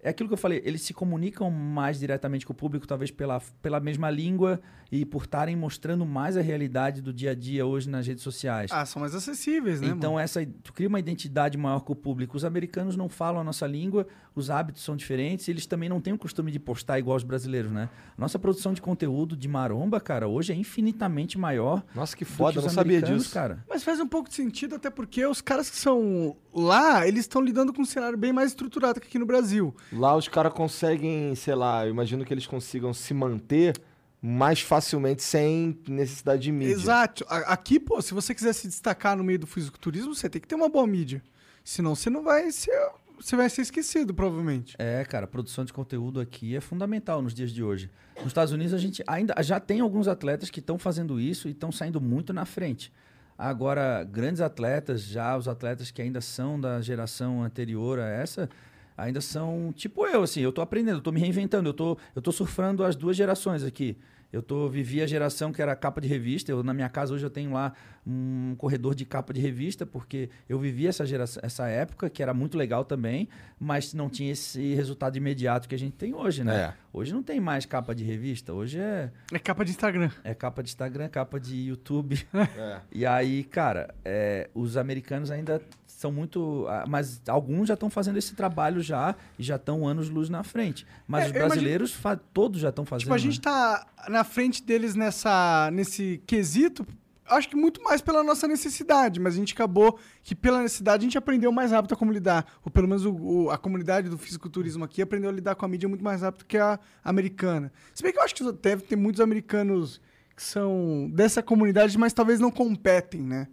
é 0.08 0.12
aquilo 0.12 0.30
que 0.30 0.34
eu 0.34 0.38
falei, 0.38 0.62
eles 0.64 0.82
se 0.84 0.94
comunicam 0.94 1.52
mais 1.52 2.00
diretamente 2.00 2.46
com 2.46 2.54
o 2.54 2.56
público, 2.56 2.88
talvez 2.88 3.12
pela, 3.12 3.42
pela 3.62 3.78
mesma 3.78 4.10
língua 4.10 4.62
e 4.90 5.06
por 5.06 5.24
estarem 5.24 5.54
mostrando 5.54 6.06
mais 6.06 6.38
a 6.38 6.42
realidade 6.42 7.02
do 7.02 7.12
dia 7.12 7.32
a 7.32 7.36
dia 7.36 7.66
hoje 7.66 7.90
nas 7.90 8.08
redes 8.08 8.24
sociais. 8.24 8.72
Ah, 8.72 8.86
são 8.86 9.02
mais 9.02 9.14
acessíveis, 9.14 9.82
né? 9.82 9.90
Então 9.90 10.14
mano? 10.14 10.24
essa 10.24 10.46
tu 10.64 10.72
cria 10.72 10.88
uma 10.88 10.98
identidade 10.98 11.58
maior 11.58 11.82
com 11.82 11.92
o 11.92 11.96
público. 11.96 12.38
Os 12.38 12.46
americanos 12.46 12.96
não 12.96 13.10
falam 13.10 13.42
a 13.42 13.44
nossa 13.44 13.68
língua, 13.68 14.08
os 14.34 14.50
hábitos 14.50 14.82
são 14.82 14.96
diferentes, 14.96 15.46
e 15.50 15.52
eles 15.52 15.66
também 15.66 15.90
não 15.90 16.00
têm 16.00 16.14
o 16.14 16.18
costume 16.18 16.52
de 16.52 16.60
postar 16.60 17.00
igual 17.00 17.18
os 17.18 17.24
brasileiros, 17.24 17.70
né? 17.70 17.90
Nossa 18.18 18.40
produção 18.40 18.74
de 18.74 18.82
conteúdo 18.82 19.36
de 19.36 19.48
maromba, 19.50 20.00
cara, 20.00 20.26
hoje 20.26 20.54
é 20.54 20.56
infinitamente 20.56 21.38
maior. 21.38 21.84
Nossa, 21.94 22.16
que 22.16 22.24
foda, 22.24 22.54
que 22.54 22.60
eu 22.60 22.64
não 22.64 22.70
sabia 22.70 23.02
disso. 23.02 23.34
cara. 23.34 23.62
Mas 23.68 23.84
faz 23.84 24.00
um 24.00 24.08
pouco 24.08 24.30
de 24.30 24.36
sentido, 24.36 24.76
até 24.76 24.90
porque 24.90 25.26
os 25.26 25.42
caras 25.42 25.70
que 25.70 25.76
são 25.76 26.38
lá, 26.60 27.08
eles 27.08 27.22
estão 27.22 27.42
lidando 27.42 27.74
com 27.74 27.82
um 27.82 27.86
cenário 27.86 28.18
bem 28.18 28.34
mais 28.34 28.50
estruturado 28.50 29.00
que 29.00 29.08
aqui 29.08 29.20
no 29.20 29.26
Brasil. 29.26 29.76
Lá 29.92 30.16
os 30.16 30.28
caras 30.28 30.54
conseguem, 30.54 31.34
sei 31.36 31.56
lá, 31.56 31.86
eu 31.86 31.92
imagino 31.92 32.26
que 32.26 32.34
eles 32.34 32.48
consigam 32.48 32.94
se 32.94 33.14
manter 33.14 33.80
mais 34.22 34.62
facilmente 34.62 35.22
sem 35.22 35.78
necessidade 35.88 36.42
de 36.42 36.52
mídia. 36.52 36.74
Exato. 36.74 37.26
Aqui, 37.30 37.80
pô, 37.80 38.02
se 38.02 38.14
você 38.14 38.34
quiser 38.34 38.54
se 38.54 38.68
destacar 38.68 39.16
no 39.16 39.24
meio 39.24 39.40
do 39.40 39.48
fisiculturismo, 39.48 40.14
você 40.14 40.30
tem 40.30 40.42
que 40.42 40.48
ter 40.48 40.56
uma 40.56 40.70
boa 40.70 40.88
mídia. 40.88 41.24
Senão 41.64 41.96
você 41.96 42.10
não 42.10 42.24
vai 42.24 42.52
ser. 42.52 42.74
Você 43.20 43.36
vai 43.36 43.50
ser 43.50 43.64
esquecido, 43.64 44.14
provavelmente. 44.14 44.76
É, 44.78 45.04
cara, 45.04 45.26
a 45.26 45.28
produção 45.28 45.66
de 45.66 45.74
conteúdo 45.74 46.20
aqui 46.20 46.56
é 46.56 46.62
fundamental 46.62 47.22
nos 47.22 47.34
dias 47.34 47.52
de 47.52 47.64
hoje. 47.64 47.90
Nos 48.18 48.28
Estados 48.28 48.54
Unidos 48.54 48.74
a 48.74 48.78
gente 48.78 49.04
ainda 49.08 49.36
já 49.42 49.60
tem 49.60 49.80
alguns 49.80 50.08
atletas 50.08 50.52
que 50.52 50.60
estão 50.60 50.78
fazendo 50.78 51.20
isso 51.20 51.48
e 51.48 51.52
estão 51.52 51.72
saindo 51.72 52.00
muito 52.00 52.32
na 52.32 52.46
frente. 52.46 52.92
Agora, 53.38 54.04
grandes 54.04 54.42
atletas, 54.42 55.04
já 55.04 55.38
os 55.38 55.48
atletas 55.48 55.92
que 55.92 56.02
ainda 56.02 56.20
são 56.22 56.60
da 56.60 56.82
geração 56.82 57.44
anterior 57.44 58.00
a 58.00 58.08
essa, 58.08 58.50
ainda 58.98 59.22
são 59.22 59.72
tipo 59.76 60.08
eu, 60.08 60.24
assim, 60.24 60.42
eu 60.42 60.52
tô 60.52 60.62
aprendendo, 60.62 60.98
eu 60.98 61.02
tô 61.02 61.12
me 61.12 61.20
reinventando, 61.20 61.70
eu 61.70 61.74
tô, 61.74 61.98
eu 62.16 62.22
tô 62.22 62.32
surfando 62.32 62.84
as 62.84 62.96
duas 62.96 63.16
gerações 63.16 63.64
aqui. 63.64 63.96
Eu 64.38 64.44
tô, 64.44 64.70
vivi 64.70 65.02
a 65.02 65.08
geração 65.08 65.52
que 65.52 65.60
era 65.62 65.76
capa 65.76 66.00
de 66.00 66.08
revista. 66.08 66.52
Eu, 66.52 66.62
na 66.62 66.72
minha 66.72 66.88
casa 66.88 67.12
hoje 67.12 67.26
eu 67.26 67.30
tenho 67.30 67.52
lá 67.54 67.74
um 68.06 68.56
corredor 68.56 68.94
de 68.94 69.04
capa 69.04 69.34
de 69.34 69.42
revista, 69.42 69.84
porque 69.84 70.30
eu 70.48 70.60
vivi 70.60 70.86
essa, 70.86 71.06
geração, 71.08 71.42
essa 71.44 71.68
época, 71.68 72.08
que 72.08 72.22
era 72.22 72.34
muito 72.36 72.56
legal 72.56 72.86
também, 72.86 73.28
mas 73.60 73.96
não 73.96 74.10
tinha 74.10 74.32
esse 74.32 74.76
resultado 74.76 75.18
imediato 75.18 75.68
que 75.68 75.74
a 75.74 75.80
gente 75.80 75.96
tem 75.96 76.14
hoje, 76.14 76.44
né? 76.44 76.56
É. 76.56 76.74
Hoje 76.94 77.14
não 77.14 77.24
tem 77.24 77.40
mais 77.40 77.66
capa 77.66 77.96
de 77.96 78.04
revista, 78.04 78.54
hoje 78.54 78.80
é, 78.80 79.12
É 79.34 79.40
capa 79.40 79.66
de 79.66 79.72
Instagram. 79.72 80.12
é 80.24 80.34
capa 80.36 80.62
de 80.62 80.70
Instagram, 80.70 81.10
capa 81.10 81.40
de 81.40 81.56
YouTube. 81.56 82.18
É. 82.58 82.82
E 82.92 83.06
aí, 83.06 83.44
cara, 83.44 83.94
é, 84.06 84.50
os 84.54 84.78
americanos 84.78 85.30
ainda 85.32 85.62
são 85.98 86.11
muito. 86.11 86.68
ah, 86.69 86.86
Mas 86.88 87.19
alguns 87.28 87.68
já 87.68 87.74
estão 87.74 87.90
fazendo 87.90 88.18
esse 88.18 88.36
trabalho 88.36 88.82
já 88.82 89.15
e 89.40 89.41
já 89.41 89.56
estão 89.56 89.88
anos-luz 89.88 90.30
na 90.30 90.44
frente. 90.44 90.86
Mas 91.07 91.24
É, 91.24 91.26
os 91.26 91.32
imagino- 91.32 91.48
brasileiros 91.49 91.91
fa- 91.91 92.15
todos 92.15 92.61
já 92.61 92.69
estão 92.69 92.86
fazendo. 92.86 93.06
Tipo, 93.06 93.15
a 93.15 93.18
gente 93.18 93.38
né? 93.38 93.41
tá 93.44 93.88
na 94.07 94.24
frente 94.24 94.61
deles 94.61 94.94
nessa, 94.94 95.72
nesse 95.74 96.22
quesito, 96.28 96.86
acho 97.26 97.49
que 97.49 97.56
muito 97.56 97.82
mais 97.84 97.99
pela 97.99 98.24
nossa 98.24 98.48
necessidade, 98.48 99.19
mas 99.19 99.34
a 99.34 99.38
gente 99.38 99.53
acabou 99.53 99.98
que 100.22 100.36
pela 100.36 100.61
necessidade 100.61 101.02
a 101.02 101.06
gente 101.07 101.18
aprendeu 101.18 101.52
mais 101.52 101.72
rápido 101.72 101.94
a 101.94 101.98
como 101.98 102.11
lidar. 102.11 102.45
Ou 102.64 102.72
pelo 102.72 102.88
menos 102.88 103.03
o- 103.03 103.15
o- 103.15 103.49
a 103.49 103.57
comunidade 103.57 104.07
do 104.07 104.19
fisiculturismo 104.19 104.84
aqui 104.86 105.02
aprendeu 105.02 105.32
a 105.32 105.34
lidar 105.34 105.56
com 105.56 105.65
a 105.65 105.68
mídia 105.68 105.90
muito 105.90 106.03
mais 106.03 106.22
rápido 106.22 106.45
que 106.45 106.60
a 106.60 106.80
americana. 107.03 107.72
Se 107.95 108.03
bem 108.03 108.14
que 108.14 108.19
eu 108.19 108.24
acho 108.24 108.36
que 108.36 108.44
deve 108.52 108.84
ter 108.84 108.95
muitos 108.95 109.19
americanos 109.19 109.99
que 110.36 110.44
são 110.44 111.10
dessa 111.11 111.41
comunidade, 111.41 111.98
mas 111.98 112.14
talvez 112.14 112.40
não 112.40 112.52
competem, 112.52 113.22
né? 113.24 113.48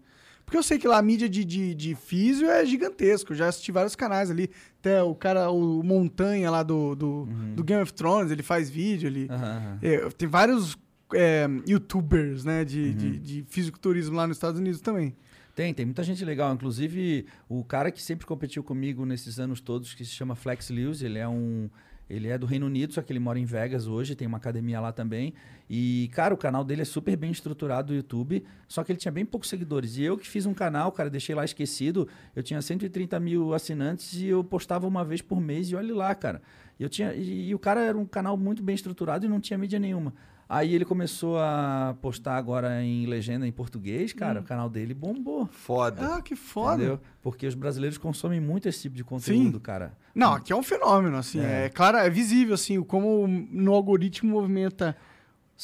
Porque 0.45 0.57
eu 0.59 0.63
sei 0.63 0.79
que 0.79 0.87
lá 0.87 0.99
a 0.99 1.03
mídia 1.03 1.29
de, 1.29 1.45
de, 1.45 1.75
de 1.75 1.95
físio 1.95 2.49
é 2.51 2.65
gigantesco. 2.67 3.33
Eu 3.33 3.37
já 3.37 3.49
assisti 3.49 3.73
vários 3.73 3.97
canais 3.97 4.31
ali. 4.31 4.51
Até 4.81 5.03
o 5.03 5.15
cara, 5.15 5.51
o 5.51 5.83
Montanha 5.83 6.51
lá 6.51 6.63
do, 6.63 6.95
do, 6.95 7.29
do 7.57 7.65
Game 7.65 7.83
of 7.83 7.93
Thrones, 7.95 8.31
ele 8.31 8.43
faz 8.43 8.69
vídeo 8.69 9.09
ali. 9.09 9.27
Aham, 9.31 9.45
aham. 9.57 9.79
É, 9.83 10.09
tem 10.11 10.29
vários 10.29 10.77
é, 11.15 11.47
youtubers, 11.67 12.45
né, 12.45 12.65
de, 12.65 12.81
Uhum. 12.81 12.95
de, 12.95 13.19
de 13.19 13.45
fisiculturismo 13.49 14.15
lá 14.17 14.27
nos 14.27 14.37
Estados 14.37 14.61
Unidos 14.61 14.81
também. 14.81 15.15
Tem, 15.55 15.73
tem 15.73 15.87
muita 15.87 16.03
gente 16.03 16.25
legal. 16.25 16.53
Inclusive, 16.53 17.27
o 17.49 17.63
cara 17.65 17.91
que 17.91 18.03
sempre 18.03 18.27
competiu 18.27 18.63
comigo 18.63 19.07
nesses 19.07 19.39
anos 19.39 19.61
todos, 19.61 19.95
que 19.95 20.05
se 20.05 20.11
chama 20.11 20.35
Flex 20.35 20.69
Lewis, 20.69 21.01
ele 21.01 21.19
é 21.19 21.29
um. 21.29 21.71
Ele 22.09 22.29
é 22.29 22.37
do 22.37 22.47
Reino 22.47 22.67
Unido, 22.67 22.93
só 22.93 23.01
que 23.03 23.13
ele 23.13 23.19
mora 23.19 23.39
em 23.39 23.45
Vegas 23.45 23.87
hoje, 23.87 24.15
tem 24.15 24.29
uma 24.29 24.37
academia 24.37 24.81
lá 24.81 24.93
também. 24.93 25.33
E, 25.69 26.11
cara, 26.13 26.35
o 26.35 26.37
canal 26.37 26.63
dele 26.63 26.83
é 26.83 26.85
super 26.85 27.17
bem 27.17 27.31
estruturado 27.31 27.89
do 27.89 27.95
YouTube, 27.95 28.45
só 28.69 28.85
que 28.85 28.93
ele 28.93 28.99
tinha 28.99 29.13
bem 29.13 29.25
poucos 29.25 29.49
seguidores. 29.49 29.97
E 29.97 30.03
eu 30.03 30.19
que 30.19 30.29
fiz 30.29 30.45
um 30.45 30.53
canal, 30.53 30.93
cara, 30.93 31.09
deixei 31.09 31.35
lá 31.35 31.45
esquecido, 31.45 32.07
eu 32.37 32.43
tinha 32.43 32.61
130 32.61 33.19
mil 33.21 33.55
assinantes 33.55 34.15
e 34.15 34.27
eu 34.27 34.45
postava 34.45 34.87
uma 34.87 35.05
vez 35.05 35.23
por 35.23 35.41
mês 35.41 35.71
e 35.71 35.77
olha 35.77 35.95
lá, 35.95 36.15
cara. 36.15 36.43
Eu 36.79 36.89
tinha, 36.89 37.15
e, 37.15 37.49
e 37.49 37.55
o 37.55 37.59
cara 37.59 37.81
era 37.81 37.97
um 37.97 38.05
canal 38.05 38.37
muito 38.37 38.63
bem 38.63 38.75
estruturado 38.75 39.25
e 39.25 39.29
não 39.29 39.41
tinha 39.41 39.57
mídia 39.57 39.79
nenhuma. 39.79 40.13
Aí 40.49 40.75
ele 40.75 40.85
começou 40.85 41.39
a 41.39 41.97
postar 42.03 42.37
agora 42.37 42.83
em 42.83 43.07
legenda 43.07 43.47
em 43.47 43.53
português, 43.53 44.13
cara, 44.13 44.41
o 44.41 44.45
canal 44.45 44.69
dele 44.69 44.93
bombou. 44.95 45.47
Foda. 45.51 46.17
Ah, 46.17 46.23
que 46.23 46.37
foda. 46.37 46.75
Entendeu? 46.77 47.01
Porque 47.23 47.47
os 47.47 47.55
brasileiros 47.55 47.97
consomem 47.99 48.41
muito 48.41 48.69
esse 48.69 48.83
tipo 48.83 48.95
de 48.97 49.03
conteúdo, 49.03 49.55
Sim. 49.57 49.61
cara. 49.63 49.97
Não, 50.15 50.35
aqui 50.35 50.53
é 50.53 50.57
um 50.57 50.63
fenômeno, 50.63 51.17
assim. 51.17 51.41
É, 51.41 51.67
É. 51.67 51.69
claro, 51.69 51.97
é 51.97 52.11
visível, 52.11 52.55
assim, 52.55 52.81
como 52.83 53.27
no 53.27 53.73
algoritmo 53.73 54.31
movimenta 54.33 54.95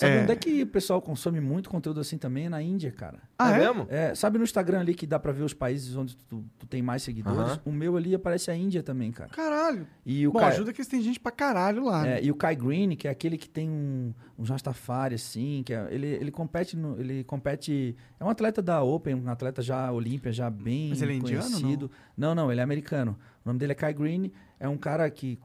Sabe 0.00 0.16
É. 0.16 0.22
onde 0.22 0.32
é 0.32 0.36
que 0.36 0.62
o 0.62 0.66
pessoal 0.66 1.02
consome 1.02 1.40
muito 1.40 1.68
conteúdo 1.68 2.00
assim 2.00 2.16
também? 2.16 2.46
É 2.46 2.48
na 2.48 2.62
Índia, 2.62 2.90
cara. 2.90 3.18
Ah, 3.38 3.52
é, 3.52 3.54
é? 3.54 3.58
mesmo? 3.66 3.86
É, 3.90 4.14
sabe 4.14 4.38
no 4.38 4.44
Instagram 4.44 4.80
ali 4.80 4.94
que 4.94 5.06
dá 5.06 5.18
pra 5.18 5.30
ver 5.30 5.42
os 5.42 5.52
países 5.52 5.94
onde 5.94 6.16
tu, 6.16 6.42
tu 6.58 6.66
tem 6.66 6.80
mais 6.80 7.02
seguidores? 7.02 7.60
O 7.64 7.70
meu 7.70 7.96
ali 7.96 8.14
aparece 8.14 8.50
a 8.50 8.56
Índia 8.56 8.82
também, 8.82 9.12
cara. 9.12 9.28
Caralho. 9.30 9.86
E 10.06 10.26
o 10.26 10.32
Bom, 10.32 10.38
Kai- 10.40 10.52
ajuda 10.52 10.72
que 10.72 10.80
eles 10.80 10.88
têm 10.88 11.02
gente 11.02 11.20
pra 11.20 11.30
caralho 11.30 11.84
lá. 11.84 12.02
né? 12.02 12.18
é, 12.18 12.24
e 12.24 12.30
o 12.30 12.34
Kai 12.34 12.56
Green, 12.56 12.96
que 12.96 13.06
é 13.06 13.10
aquele 13.10 13.36
que 13.36 13.48
tem 13.48 13.68
um, 13.68 14.14
um 14.38 14.42
Rastafari, 14.44 15.14
assim, 15.16 15.62
que 15.66 15.74
é- 15.74 15.86
ele, 15.90 16.06
ele 16.06 16.30
compete 16.30 16.76
no, 16.76 16.98
ele 16.98 17.22
compete. 17.24 17.94
É 18.18 18.24
um 18.24 18.30
atleta 18.30 18.62
da 18.62 18.82
Open, 18.82 19.14
um 19.14 19.28
atleta 19.28 19.60
já 19.60 19.92
Olímpia, 19.92 20.32
já 20.32 20.48
bem 20.48 20.88
Mas 20.90 21.02
ele 21.02 21.12
é 21.12 21.16
indiano, 21.16 21.42
conhecido. 21.50 21.90
Não? 22.16 22.34
não, 22.34 22.50
ele 22.50 22.60
é 22.60 22.64
americano. 22.64 23.18
O 23.44 23.48
nome 23.48 23.58
dele 23.58 23.72
é 23.72 23.74
Kai 23.74 23.92
Green, 23.92 24.32
é 24.58 24.68
um 24.68 24.76
cara 24.78 25.08
que 25.10 25.38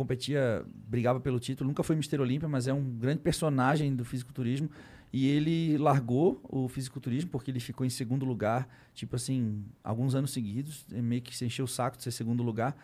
competia, 0.00 0.64
brigava 0.88 1.20
pelo 1.20 1.38
título, 1.38 1.68
nunca 1.68 1.82
foi 1.82 1.94
Mister 1.94 2.20
Olímpia, 2.20 2.48
mas 2.48 2.66
é 2.66 2.72
um 2.72 2.82
grande 2.82 3.20
personagem 3.20 3.94
do 3.94 4.02
fisiculturismo. 4.02 4.70
E 5.12 5.28
ele 5.28 5.76
largou 5.76 6.40
o 6.44 6.68
fisiculturismo 6.68 7.30
porque 7.30 7.50
ele 7.50 7.60
ficou 7.60 7.84
em 7.84 7.90
segundo 7.90 8.24
lugar, 8.24 8.66
tipo 8.94 9.16
assim, 9.16 9.62
alguns 9.84 10.14
anos 10.14 10.30
seguidos, 10.30 10.86
meio 10.90 11.20
que 11.20 11.36
se 11.36 11.44
encheu 11.44 11.66
o 11.66 11.68
saco 11.68 11.98
de 11.98 12.04
ser 12.04 12.12
segundo 12.12 12.42
lugar. 12.42 12.74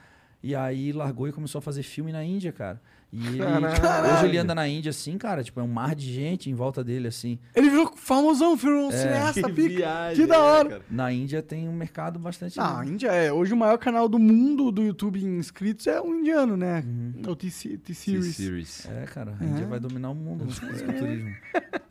E 0.42 0.54
aí 0.54 0.92
largou 0.92 1.26
e 1.26 1.32
começou 1.32 1.60
a 1.60 1.62
fazer 1.62 1.82
filme 1.82 2.12
na 2.12 2.22
Índia, 2.22 2.52
cara. 2.52 2.82
E 3.12 3.18
ele, 3.26 3.38
tipo, 3.38 3.86
hoje 4.14 4.26
ele 4.26 4.38
anda 4.38 4.54
na 4.54 4.66
Índia 4.68 4.90
assim, 4.90 5.16
cara, 5.16 5.42
tipo, 5.42 5.58
é 5.60 5.62
um 5.62 5.68
mar 5.68 5.94
de 5.94 6.12
gente 6.12 6.50
em 6.50 6.54
volta 6.54 6.82
dele, 6.84 7.08
assim. 7.08 7.38
Ele 7.54 7.70
virou 7.70 7.92
famosão, 7.96 8.56
virou 8.56 8.88
um 8.88 8.92
É. 8.92 8.96
cineasta, 8.96 9.42
Que 9.42 9.52
pica. 9.52 9.68
viagem, 9.68 10.16
que 10.22 10.26
da 10.26 10.36
né, 10.36 10.42
hora. 10.42 10.68
cara? 10.70 10.82
Na 10.90 11.12
Índia 11.12 11.42
tem 11.42 11.68
um 11.68 11.72
mercado 11.72 12.18
bastante. 12.18 12.58
Não, 12.58 12.78
a 12.78 12.84
Índia 12.84 13.08
é. 13.08 13.32
Hoje 13.32 13.54
o 13.54 13.56
maior 13.56 13.78
canal 13.78 14.08
do 14.08 14.18
mundo 14.18 14.70
do 14.70 14.82
YouTube 14.82 15.22
em 15.24 15.38
inscritos 15.38 15.86
é 15.86 16.00
o 16.00 16.14
indiano, 16.14 16.56
né? 16.56 16.82
Uhum. 16.86 17.14
É 17.24 17.30
o 17.30 17.36
T-Series. 17.36 17.80
T-Series. 17.82 18.86
É, 18.86 19.04
cara, 19.06 19.34
a 19.40 19.44
É. 19.44 19.48
Índia 19.48 19.66
vai 19.66 19.78
dominar 19.80 20.10
o 20.10 20.14
mundo 20.14 20.44
no 20.44 20.50
fisiculturismo. 20.52 21.34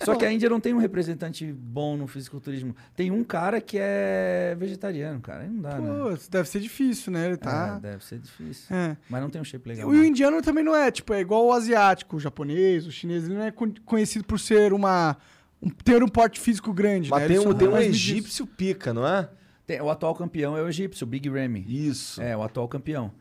Só 0.03 0.15
que 0.15 0.25
a 0.25 0.31
Índia 0.31 0.49
não 0.49 0.59
tem 0.59 0.73
um 0.73 0.77
representante 0.79 1.51
bom 1.51 1.97
no 1.97 2.05
fisiculturismo. 2.07 2.75
Tem 2.95 3.09
um 3.09 3.23
cara 3.23 3.59
que 3.61 3.77
é 3.79 4.55
vegetariano, 4.59 5.19
cara. 5.21 5.43
Aí 5.43 5.49
não 5.49 5.61
dá, 5.61 5.79
né? 5.79 5.87
Pô, 6.03 6.11
isso 6.11 6.29
deve 6.29 6.47
ser 6.49 6.59
difícil, 6.59 7.11
né? 7.11 7.25
Ele 7.27 7.37
tá. 7.37 7.75
É, 7.77 7.79
deve 7.91 8.05
ser 8.05 8.19
difícil. 8.19 8.75
É. 8.75 8.95
Mas 9.09 9.21
não 9.21 9.29
tem 9.29 9.41
um 9.41 9.45
shape 9.45 9.67
legal. 9.69 9.93
E 9.93 9.97
o 9.99 10.03
indiano 10.05 10.41
também 10.41 10.63
não 10.63 10.75
é, 10.75 10.91
tipo, 10.91 11.04
é 11.13 11.19
igual 11.19 11.45
o 11.45 11.51
asiático, 11.53 12.17
o 12.17 12.19
japonês, 12.19 12.85
o 12.87 12.91
chinês, 12.91 13.25
ele 13.25 13.33
não 13.35 13.43
é 13.43 13.51
con- 13.51 13.73
conhecido 13.85 14.25
por 14.25 14.39
ser 14.39 14.73
uma. 14.73 15.17
um- 15.61 15.69
ter 15.69 16.03
um 16.03 16.07
porte 16.07 16.39
físico 16.39 16.73
grande. 16.73 17.09
Mas 17.09 17.21
né? 17.23 17.27
tem 17.27 17.39
um, 17.39 17.53
tem 17.53 17.67
um 17.67 17.77
egípcio 17.77 18.45
pica, 18.47 18.93
não 18.93 19.07
é? 19.07 19.29
Tem- 19.67 19.81
o 19.81 19.89
atual 19.89 20.13
campeão 20.15 20.55
é 20.57 20.61
o 20.61 20.67
egípcio, 20.69 21.05
o 21.05 21.07
Big 21.09 21.27
Ramy. 21.29 21.65
Isso. 21.67 22.21
É, 22.21 22.35
o 22.35 22.43
atual 22.43 22.67
campeão. 22.67 23.11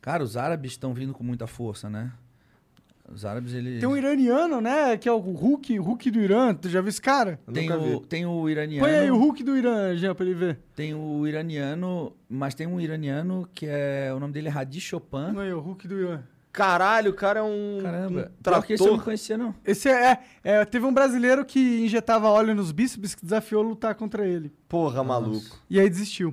Cara, 0.00 0.22
os 0.22 0.36
árabes 0.36 0.72
estão 0.72 0.92
vindo 0.94 1.12
com 1.14 1.22
muita 1.24 1.46
força, 1.46 1.88
né? 1.88 2.12
Os 3.12 3.22
árabes, 3.26 3.52
eles... 3.52 3.80
Tem 3.80 3.88
um 3.88 3.96
iraniano, 3.96 4.62
né? 4.62 4.96
Que 4.96 5.06
é 5.06 5.12
o 5.12 5.18
Hulk, 5.18 5.76
Hulk 5.78 6.10
do 6.10 6.20
Irã. 6.20 6.54
Tu 6.54 6.70
já 6.70 6.80
viu 6.80 6.88
esse 6.88 7.02
cara? 7.02 7.38
Eu 7.46 7.52
Tem 7.52 7.68
nunca 7.68 7.78
o, 7.82 8.00
vi. 8.00 8.06
tem 8.06 8.24
o 8.24 8.48
iraniano... 8.48 8.86
Põe 8.86 8.96
aí 8.96 9.10
o 9.10 9.18
Hulk 9.18 9.42
do 9.44 9.54
Irã, 9.58 9.94
Jean, 9.94 10.14
pra 10.14 10.24
ele 10.24 10.34
ver. 10.34 10.58
Tem 10.74 10.94
o 10.94 11.26
iraniano... 11.26 12.16
Mas 12.26 12.54
tem 12.54 12.66
um 12.66 12.80
iraniano 12.80 13.46
que 13.54 13.66
é... 13.68 14.10
O 14.14 14.18
nome 14.18 14.32
dele 14.32 14.48
é 14.48 14.50
Hadi 14.50 14.80
Chopin. 14.80 15.34
Põe 15.34 15.46
aí 15.46 15.52
o 15.52 15.60
Hulk 15.60 15.86
do 15.86 16.00
Irã. 16.00 16.22
Caralho, 16.54 17.10
o 17.10 17.14
cara 17.14 17.40
é 17.40 17.42
um, 17.42 17.80
Caramba. 17.82 18.30
um 18.38 18.42
Pior 18.42 18.62
que 18.64 18.74
esse 18.74 18.82
eu 18.84 18.86
não 18.86 18.92
trator. 18.94 19.04
conhecia, 19.04 19.36
não. 19.36 19.52
Esse 19.66 19.88
é, 19.88 20.20
é, 20.44 20.64
Teve 20.64 20.86
um 20.86 20.94
brasileiro 20.94 21.44
que 21.44 21.84
injetava 21.84 22.28
óleo 22.28 22.54
nos 22.54 22.70
bíceps 22.70 23.12
que 23.16 23.24
desafiou 23.24 23.60
lutar 23.60 23.96
contra 23.96 24.24
ele. 24.24 24.52
Porra, 24.68 25.02
maluco. 25.02 25.44
E 25.68 25.80
aí 25.80 25.90
desistiu. 25.90 26.32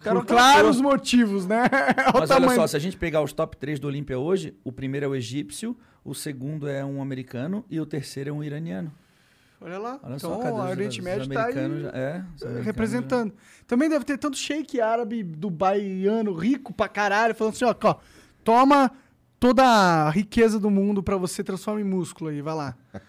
Cara, 0.00 0.16
Por 0.18 0.26
trator. 0.26 0.52
claros 0.52 0.80
motivos, 0.80 1.46
né? 1.46 1.62
Olha 1.62 2.10
o 2.10 2.20
Mas 2.20 2.30
olha 2.32 2.40
tamanho. 2.40 2.60
só, 2.60 2.66
se 2.66 2.76
a 2.76 2.80
gente 2.80 2.96
pegar 2.96 3.22
os 3.22 3.32
top 3.32 3.56
3 3.56 3.78
do 3.78 3.86
Olímpia 3.86 4.18
hoje, 4.18 4.56
o 4.64 4.72
primeiro 4.72 5.06
é 5.06 5.08
o 5.08 5.14
egípcio, 5.14 5.76
o 6.04 6.12
segundo 6.16 6.66
é 6.68 6.84
um 6.84 7.00
americano 7.00 7.64
e 7.70 7.78
o 7.80 7.86
terceiro 7.86 8.30
é 8.30 8.32
um 8.32 8.42
iraniano. 8.42 8.92
Olha 9.60 9.78
lá. 9.78 10.00
Olha 10.02 10.16
então, 10.16 10.30
só, 10.34 10.38
cadê 10.40 10.50
o 10.50 10.68
Oriente 10.68 11.00
Médio 11.00 11.28
tá 11.32 11.44
aí 11.44 11.54
já- 11.54 11.90
é, 11.94 12.24
representando. 12.62 13.32
Também 13.68 13.88
deve 13.88 14.04
ter 14.04 14.18
tanto 14.18 14.36
shake 14.36 14.80
árabe, 14.80 15.22
dubaiano, 15.22 16.34
rico 16.34 16.74
pra 16.74 16.88
caralho, 16.88 17.32
falando 17.36 17.54
assim, 17.54 17.64
ó, 17.64 17.72
ó 17.84 17.94
toma 18.42 18.90
toda 19.42 19.64
a 19.64 20.08
riqueza 20.08 20.60
do 20.60 20.70
mundo 20.70 21.02
pra 21.02 21.16
você 21.16 21.42
transformar 21.42 21.80
em 21.80 21.84
músculo 21.84 22.30
aí, 22.30 22.40
vai 22.40 22.54
lá. 22.54 22.76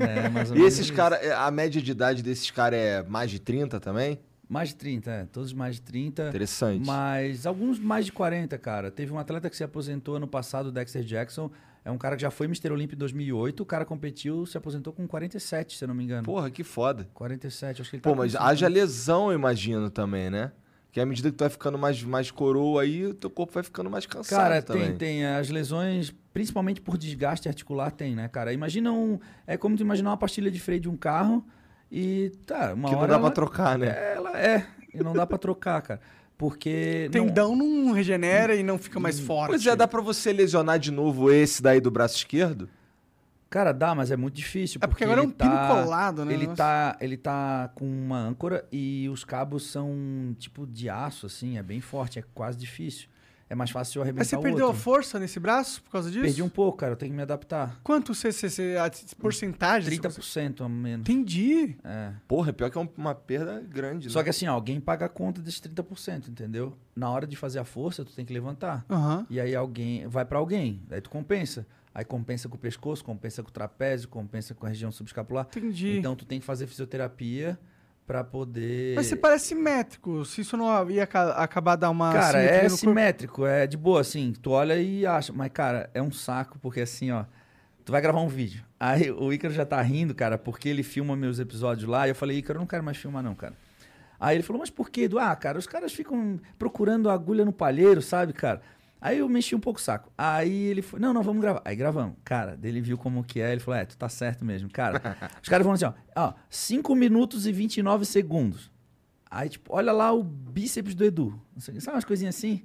É, 0.00 0.28
mais 0.30 0.50
ou 0.50 0.56
E 0.56 0.62
esses 0.62 0.90
caras, 0.90 1.20
a 1.30 1.50
média 1.50 1.82
de 1.82 1.90
idade 1.90 2.22
desses 2.22 2.50
caras 2.50 2.78
é 2.78 3.02
mais 3.02 3.30
de 3.30 3.38
30 3.38 3.78
também? 3.78 4.18
Mais 4.48 4.70
de 4.70 4.76
30, 4.76 5.10
é. 5.10 5.24
Todos 5.26 5.52
mais 5.52 5.74
de 5.74 5.82
30. 5.82 6.28
Interessante. 6.30 6.86
Mas 6.86 7.44
alguns 7.44 7.78
mais 7.78 8.06
de 8.06 8.12
40, 8.12 8.56
cara. 8.56 8.90
Teve 8.90 9.12
um 9.12 9.18
atleta 9.18 9.50
que 9.50 9.56
se 9.56 9.62
aposentou 9.62 10.16
ano 10.16 10.26
passado, 10.26 10.68
o 10.68 10.72
Dexter 10.72 11.02
Jackson. 11.02 11.50
É 11.84 11.90
um 11.90 11.98
cara 11.98 12.16
que 12.16 12.22
já 12.22 12.30
foi 12.30 12.46
Mr. 12.46 12.72
Olímpia 12.72 12.94
em 12.96 12.98
2008. 12.98 13.62
O 13.62 13.66
cara 13.66 13.84
competiu, 13.84 14.46
se 14.46 14.56
aposentou 14.56 14.90
com 14.94 15.06
47, 15.06 15.76
se 15.76 15.84
eu 15.84 15.88
não 15.88 15.94
me 15.94 16.02
engano. 16.04 16.22
Porra, 16.22 16.50
que 16.50 16.64
foda. 16.64 17.06
47, 17.12 17.82
acho 17.82 17.90
que 17.90 17.96
ele 17.96 18.02
Pô, 18.02 18.10
tá 18.10 18.16
mas 18.16 18.34
com 18.34 18.42
haja 18.42 18.66
50. 18.66 18.80
lesão, 18.80 19.30
eu 19.30 19.34
imagino, 19.38 19.90
também, 19.90 20.30
né? 20.30 20.50
Que 20.98 21.02
à 21.02 21.06
medida 21.06 21.30
que 21.30 21.36
tu 21.36 21.40
vai 21.42 21.48
ficando 21.48 21.78
mais, 21.78 22.02
mais 22.02 22.28
coroa 22.32 22.82
aí, 22.82 23.06
o 23.06 23.14
teu 23.14 23.30
corpo 23.30 23.52
vai 23.52 23.62
ficando 23.62 23.88
mais 23.88 24.04
cansado 24.04 24.40
Cara, 24.40 24.60
também. 24.60 24.88
tem, 24.88 24.96
tem. 24.96 25.26
As 25.26 25.48
lesões, 25.48 26.12
principalmente 26.34 26.80
por 26.80 26.98
desgaste 26.98 27.46
articular, 27.48 27.92
tem, 27.92 28.16
né, 28.16 28.26
cara? 28.26 28.52
Imagina 28.52 28.90
um. 28.92 29.16
É 29.46 29.56
como 29.56 29.76
tu 29.76 29.82
imaginar 29.82 30.10
uma 30.10 30.16
pastilha 30.16 30.50
de 30.50 30.58
freio 30.58 30.80
de 30.80 30.88
um 30.88 30.96
carro 30.96 31.46
e. 31.88 32.32
Tá, 32.44 32.74
uma 32.74 32.88
Que 32.88 32.94
não 32.96 33.02
hora. 33.02 33.12
dá 33.12 33.18
pra 33.18 33.26
ela- 33.26 33.30
trocar, 33.30 33.78
né? 33.78 34.14
Ela 34.16 34.40
é. 34.40 34.66
E 34.92 34.98
não 35.04 35.12
dá 35.12 35.24
pra 35.24 35.38
trocar, 35.38 35.80
cara. 35.82 36.00
Porque. 36.36 37.08
não- 37.14 37.26
Tendão 37.26 37.54
não 37.54 37.92
regenera 37.92 38.56
e 38.56 38.64
não 38.64 38.76
fica 38.76 38.98
mais 38.98 39.20
forte. 39.20 39.50
Pois 39.50 39.64
é, 39.66 39.76
dá 39.76 39.86
pra 39.86 40.00
você 40.00 40.32
lesionar 40.32 40.80
de 40.80 40.90
novo 40.90 41.30
esse 41.30 41.62
daí 41.62 41.80
do 41.80 41.92
braço 41.92 42.16
esquerdo? 42.16 42.68
Cara, 43.50 43.72
dá, 43.72 43.94
mas 43.94 44.10
é 44.10 44.16
muito 44.16 44.34
difícil. 44.34 44.78
É 44.82 44.86
porque 44.86 45.04
agora 45.04 45.20
é 45.20 45.22
um 45.24 45.30
pino 45.30 45.50
tá- 45.50 45.68
colado, 45.82 46.24
né, 46.24 46.32
Ele 46.32 46.40
negócio? 46.40 46.56
tá, 46.58 46.96
ele 47.00 47.16
tá 47.16 47.70
com 47.74 47.86
uma 47.86 48.18
âncora 48.18 48.66
e 48.70 49.08
os 49.08 49.24
cabos 49.24 49.66
são 49.70 50.36
tipo 50.38 50.66
de 50.66 50.90
aço, 50.90 51.24
assim, 51.26 51.56
é 51.56 51.62
bem 51.62 51.80
forte, 51.80 52.18
é 52.18 52.24
quase 52.34 52.58
difícil. 52.58 53.08
É 53.50 53.54
mais 53.54 53.70
fácil 53.70 54.00
eu 54.00 54.02
arrebentar 54.02 54.20
Mas 54.20 54.28
você 54.28 54.36
perdeu 54.36 54.66
outro. 54.66 54.78
a 54.78 54.82
força 54.84 55.18
nesse 55.18 55.40
braço 55.40 55.82
por 55.82 55.90
causa 55.92 56.10
disso? 56.10 56.22
Perdi 56.22 56.42
um 56.42 56.50
pouco, 56.50 56.76
cara, 56.76 56.92
eu 56.92 56.96
tenho 56.96 57.10
que 57.12 57.16
me 57.16 57.22
adaptar. 57.22 57.80
Quanto 57.82 58.12
você, 58.12 58.30
você, 58.30 58.50
você 58.50 58.76
a 58.76 58.90
porcentagem? 59.18 59.88
30% 59.98 60.60
a 60.64 60.68
menos. 60.68 61.08
Entendi. 61.08 61.74
É. 61.82 62.12
Porra, 62.28 62.52
pior 62.52 62.70
que 62.70 62.76
é 62.76 62.80
um- 62.82 62.88
uma 62.98 63.14
perda 63.14 63.58
grande, 63.66 64.10
Só 64.10 64.18
né? 64.18 64.24
que 64.24 64.28
assim, 64.30 64.46
ó, 64.46 64.52
alguém 64.52 64.78
paga 64.78 65.06
a 65.06 65.08
conta 65.08 65.40
desses 65.40 65.60
30%, 65.60 66.28
entendeu? 66.28 66.76
Na 66.94 67.08
hora 67.10 67.26
de 67.26 67.36
fazer 67.36 67.58
a 67.58 67.64
força, 67.64 68.04
tu 68.04 68.12
tem 68.14 68.26
que 68.26 68.34
levantar. 68.34 68.84
Aham. 68.90 69.26
E 69.30 69.40
aí 69.40 69.54
alguém 69.56 70.06
vai 70.06 70.26
pra 70.26 70.38
alguém, 70.38 70.82
daí 70.86 71.00
tu 71.00 71.08
compensa. 71.08 71.66
Aí 71.98 72.04
compensa 72.04 72.48
com 72.48 72.54
o 72.54 72.58
pescoço, 72.58 73.04
compensa 73.04 73.42
com 73.42 73.48
o 73.48 73.52
trapézio, 73.52 74.08
compensa 74.08 74.54
com 74.54 74.64
a 74.64 74.68
região 74.68 74.92
subescapular. 74.92 75.48
Entendi. 75.50 75.98
Então 75.98 76.14
tu 76.14 76.24
tem 76.24 76.38
que 76.38 76.46
fazer 76.46 76.68
fisioterapia 76.68 77.58
pra 78.06 78.22
poder. 78.22 78.94
Mas 78.94 79.08
você 79.08 79.16
parece 79.16 79.46
simétrico. 79.46 80.24
Se 80.24 80.42
isso 80.42 80.56
não 80.56 80.88
ia 80.88 81.02
aca- 81.02 81.32
acabar 81.32 81.74
dar 81.74 81.90
uma 81.90 82.12
Cara, 82.12 82.38
é 82.40 82.54
no 82.62 82.68
corpo. 82.70 82.76
simétrico, 82.76 83.44
é 83.44 83.66
de 83.66 83.76
boa, 83.76 84.00
assim. 84.00 84.32
Tu 84.40 84.48
olha 84.48 84.76
e 84.80 85.04
acha. 85.04 85.32
Mas, 85.32 85.50
cara, 85.52 85.90
é 85.92 86.00
um 86.00 86.12
saco, 86.12 86.56
porque 86.60 86.82
assim, 86.82 87.10
ó. 87.10 87.24
Tu 87.84 87.90
vai 87.90 88.00
gravar 88.00 88.20
um 88.20 88.28
vídeo. 88.28 88.64
Aí 88.78 89.10
o 89.10 89.32
Ícaro 89.32 89.52
já 89.52 89.66
tá 89.66 89.82
rindo, 89.82 90.14
cara, 90.14 90.38
porque 90.38 90.68
ele 90.68 90.84
filma 90.84 91.16
meus 91.16 91.40
episódios 91.40 91.88
lá. 91.90 92.06
E 92.06 92.12
eu 92.12 92.14
falei, 92.14 92.38
Ícaro, 92.38 92.58
eu 92.58 92.60
não 92.60 92.66
quero 92.68 92.84
mais 92.84 92.96
filmar, 92.96 93.24
não, 93.24 93.34
cara. 93.34 93.54
Aí 94.20 94.36
ele 94.36 94.44
falou, 94.44 94.60
mas 94.60 94.70
por 94.70 94.88
quê? 94.88 95.02
Edu? 95.02 95.18
Ah, 95.18 95.34
cara, 95.34 95.58
os 95.58 95.66
caras 95.66 95.92
ficam 95.92 96.38
procurando 96.58 97.10
agulha 97.10 97.44
no 97.44 97.52
palheiro, 97.52 98.00
sabe, 98.00 98.32
cara? 98.32 98.60
Aí 99.00 99.18
eu 99.18 99.28
mexi 99.28 99.54
um 99.54 99.60
pouco 99.60 99.78
o 99.78 99.82
saco. 99.82 100.12
Aí 100.18 100.64
ele 100.64 100.82
foi, 100.82 100.98
não, 100.98 101.12
não, 101.12 101.22
vamos 101.22 101.40
gravar. 101.40 101.62
Aí 101.64 101.76
gravamos. 101.76 102.16
Cara, 102.24 102.56
daí 102.56 102.70
ele 102.70 102.80
viu 102.80 102.98
como 102.98 103.22
que 103.22 103.40
é, 103.40 103.52
ele 103.52 103.60
falou, 103.60 103.80
é, 103.80 103.84
tu 103.84 103.96
tá 103.96 104.08
certo 104.08 104.44
mesmo. 104.44 104.68
Cara, 104.68 105.16
os 105.42 105.48
caras 105.48 105.64
falam 105.64 105.74
assim, 105.74 105.84
ó, 105.84 105.92
ó, 106.16 106.34
5 106.50 106.94
minutos 106.94 107.46
e 107.46 107.52
29 107.52 108.04
segundos. 108.04 108.70
Aí, 109.30 109.48
tipo, 109.48 109.74
olha 109.74 109.92
lá 109.92 110.12
o 110.12 110.22
bíceps 110.22 110.94
do 110.94 111.04
Edu. 111.04 111.40
Sabe 111.58 111.78
umas 111.88 112.04
coisinhas 112.04 112.36
assim? 112.36 112.62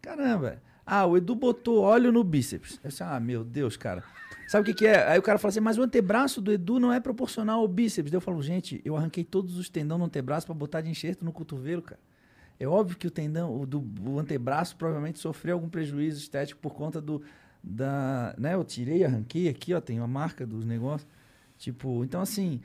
Caramba. 0.00 0.62
Ah, 0.86 1.04
o 1.04 1.16
Edu 1.16 1.34
botou 1.34 1.82
óleo 1.82 2.10
no 2.10 2.24
bíceps. 2.24 2.80
Eu 2.82 2.88
disse, 2.88 3.02
ah, 3.02 3.20
meu 3.20 3.44
Deus, 3.44 3.76
cara. 3.76 4.02
Sabe 4.46 4.62
o 4.62 4.64
que, 4.72 4.78
que 4.78 4.86
é? 4.86 5.06
Aí 5.06 5.18
o 5.18 5.22
cara 5.22 5.38
fala 5.38 5.50
assim, 5.50 5.60
mas 5.60 5.76
o 5.76 5.82
antebraço 5.82 6.40
do 6.40 6.50
Edu 6.50 6.80
não 6.80 6.90
é 6.90 6.98
proporcional 6.98 7.60
ao 7.60 7.68
bíceps. 7.68 8.10
Daí 8.10 8.16
eu 8.16 8.22
falo, 8.22 8.40
gente, 8.40 8.80
eu 8.84 8.96
arranquei 8.96 9.22
todos 9.22 9.58
os 9.58 9.68
tendão 9.68 9.98
no 9.98 10.06
antebraço 10.06 10.46
pra 10.46 10.54
botar 10.54 10.80
de 10.80 10.88
enxerto 10.88 11.24
no 11.24 11.32
cotovelo, 11.32 11.82
cara. 11.82 12.00
É 12.60 12.66
óbvio 12.66 12.96
que 12.96 13.06
o 13.06 13.10
tendão, 13.10 13.60
o, 13.60 13.66
do, 13.66 13.84
o 14.04 14.18
antebraço 14.18 14.76
provavelmente 14.76 15.18
sofreu 15.18 15.54
algum 15.54 15.68
prejuízo 15.68 16.20
estético 16.20 16.60
por 16.60 16.74
conta 16.74 17.00
do, 17.00 17.22
da, 17.62 18.34
né? 18.36 18.54
Eu 18.54 18.64
tirei, 18.64 19.04
arranquei 19.04 19.48
aqui, 19.48 19.72
ó, 19.74 19.80
tem 19.80 19.98
uma 19.98 20.08
marca 20.08 20.46
dos 20.46 20.64
negócios. 20.64 21.08
Tipo, 21.56 22.04
então 22.04 22.20
assim, 22.20 22.60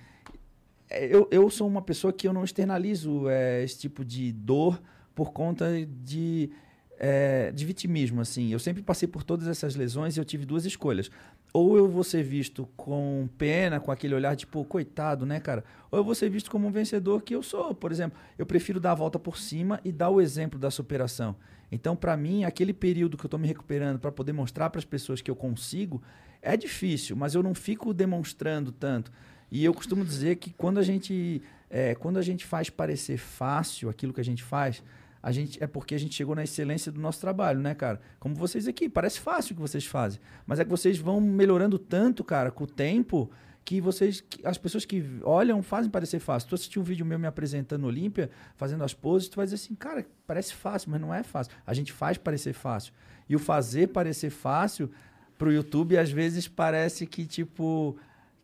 é, 0.90 1.06
eu, 1.06 1.28
eu 1.32 1.50
sou 1.50 1.68
uma 1.68 1.82
pessoa 1.82 2.14
que 2.14 2.28
eu 2.28 2.34
não 2.34 2.44
externalizo 2.44 3.28
é, 3.30 3.64
esse 3.64 3.80
tipo 3.80 4.04
de 4.04 4.32
dor 4.32 4.82
por 5.16 5.32
conta 5.32 5.68
de 5.86 6.50
é, 6.98 7.52
de 7.52 7.66
vitimismo, 7.66 8.22
assim. 8.22 8.50
Eu 8.50 8.60
sempre 8.60 8.82
passei 8.82 9.08
por 9.08 9.24
todas 9.24 9.48
essas 9.48 9.76
lesões 9.76 10.16
e 10.16 10.20
eu 10.20 10.26
tive 10.26 10.46
duas 10.46 10.66
escolhas. 10.66 11.10
Ou 11.52 11.78
eu 11.78 11.88
vou 11.88 12.04
ser 12.04 12.24
visto 12.24 12.68
com 12.76 13.28
pena, 13.38 13.80
com 13.80 13.92
aquele 13.92 14.16
olhar 14.16 14.36
tipo, 14.36 14.64
coitado, 14.66 15.26
né, 15.26 15.40
cara? 15.40 15.64
Ou 15.92 16.00
eu 16.00 16.04
vou 16.04 16.16
ser 16.16 16.30
visto 16.30 16.50
como 16.50 16.68
um 16.68 16.72
vencedor 16.72 17.22
que 17.22 17.36
eu 17.36 17.44
sou. 17.44 17.74
Por 17.74 17.92
exemplo, 17.92 18.18
eu 18.38 18.46
prefiro 18.46 18.80
dar 18.80 18.92
a 18.92 18.96
volta 18.96 19.20
por 19.20 19.38
cima 19.38 19.80
e 19.84 19.92
dar 19.92 20.10
o 20.10 20.22
exemplo 20.22 20.60
da 20.60 20.72
superação. 20.72 21.36
Então, 21.72 21.96
para 21.96 22.16
mim, 22.16 22.44
aquele 22.44 22.74
período 22.74 23.18
que 23.18 23.26
eu 23.26 23.30
tô 23.30 23.38
me 23.38 23.48
recuperando 23.48 24.00
para 24.00 24.12
poder 24.12 24.32
mostrar 24.32 24.70
para 24.70 24.80
as 24.80 24.86
pessoas 24.86 25.22
que 25.22 25.32
eu 25.32 25.36
consigo 25.36 26.02
é 26.42 26.56
difícil, 26.56 27.16
mas 27.16 27.34
eu 27.34 27.42
não 27.42 27.56
fico 27.56 27.94
demonstrando 27.94 28.72
tanto. 28.72 29.12
E 29.50 29.64
eu 29.64 29.74
costumo 29.74 30.04
dizer 30.04 30.36
que 30.36 30.52
quando 30.52 30.78
a 30.78 30.84
gente, 30.84 31.42
é, 31.70 31.96
quando 31.96 32.18
a 32.18 32.22
gente 32.22 32.46
faz 32.46 32.70
parecer 32.70 33.18
fácil 33.18 33.90
aquilo 33.90 34.14
que 34.14 34.22
a 34.22 34.26
gente 34.26 34.44
faz, 34.44 34.84
a 35.24 35.32
gente 35.32 35.64
é 35.64 35.66
porque 35.66 35.96
a 35.96 35.98
gente 35.98 36.14
chegou 36.14 36.36
na 36.36 36.44
excelência 36.44 36.92
do 36.92 37.00
nosso 37.00 37.22
trabalho, 37.22 37.62
né, 37.62 37.74
cara? 37.74 38.02
Como 38.20 38.36
vocês 38.36 38.68
aqui, 38.68 38.90
parece 38.90 39.22
fácil 39.22 39.54
o 39.54 39.56
que 39.56 39.62
vocês 39.62 39.86
fazem, 39.86 40.20
mas 40.46 40.60
é 40.60 40.66
que 40.66 40.70
vocês 40.70 40.98
vão 40.98 41.22
melhorando 41.22 41.80
tanto, 41.80 42.26
cara, 42.26 42.52
com 42.52 42.66
o 42.66 42.68
tempo, 42.68 43.32
que 43.64 43.80
vocês, 43.80 44.20
que 44.20 44.46
as 44.46 44.58
pessoas 44.58 44.84
que 44.84 45.02
olham 45.24 45.64
fazem 45.64 45.90
parecer 45.90 46.20
fácil. 46.20 46.50
Tu 46.50 46.56
assistiu 46.56 46.82
um 46.82 46.86
vídeo 46.86 47.06
meu 47.06 47.18
me 47.18 47.26
apresentando 47.26 47.86
Olímpia, 47.86 48.30
fazendo 48.58 48.84
as 48.84 48.94
poses, 48.94 49.30
tu 49.30 49.38
vai 49.38 49.46
dizer 49.46 49.56
assim, 49.56 49.74
cara, 49.76 50.06
parece 50.28 50.54
fácil, 50.54 50.92
mas 50.92 51.00
não 51.00 51.14
é 51.14 51.24
fácil. 51.24 51.54
A 51.66 51.74
gente 51.74 51.94
faz 51.94 52.18
parecer 52.18 52.52
fácil. 52.52 52.94
E 53.30 53.34
o 53.34 53.40
fazer 53.40 53.88
parecer 53.88 54.30
fácil 54.30 54.92
pro 55.38 55.54
YouTube 55.54 55.98
às 55.98 56.12
vezes 56.12 56.50
parece 56.50 57.08
que 57.08 57.26
tipo 57.26 57.98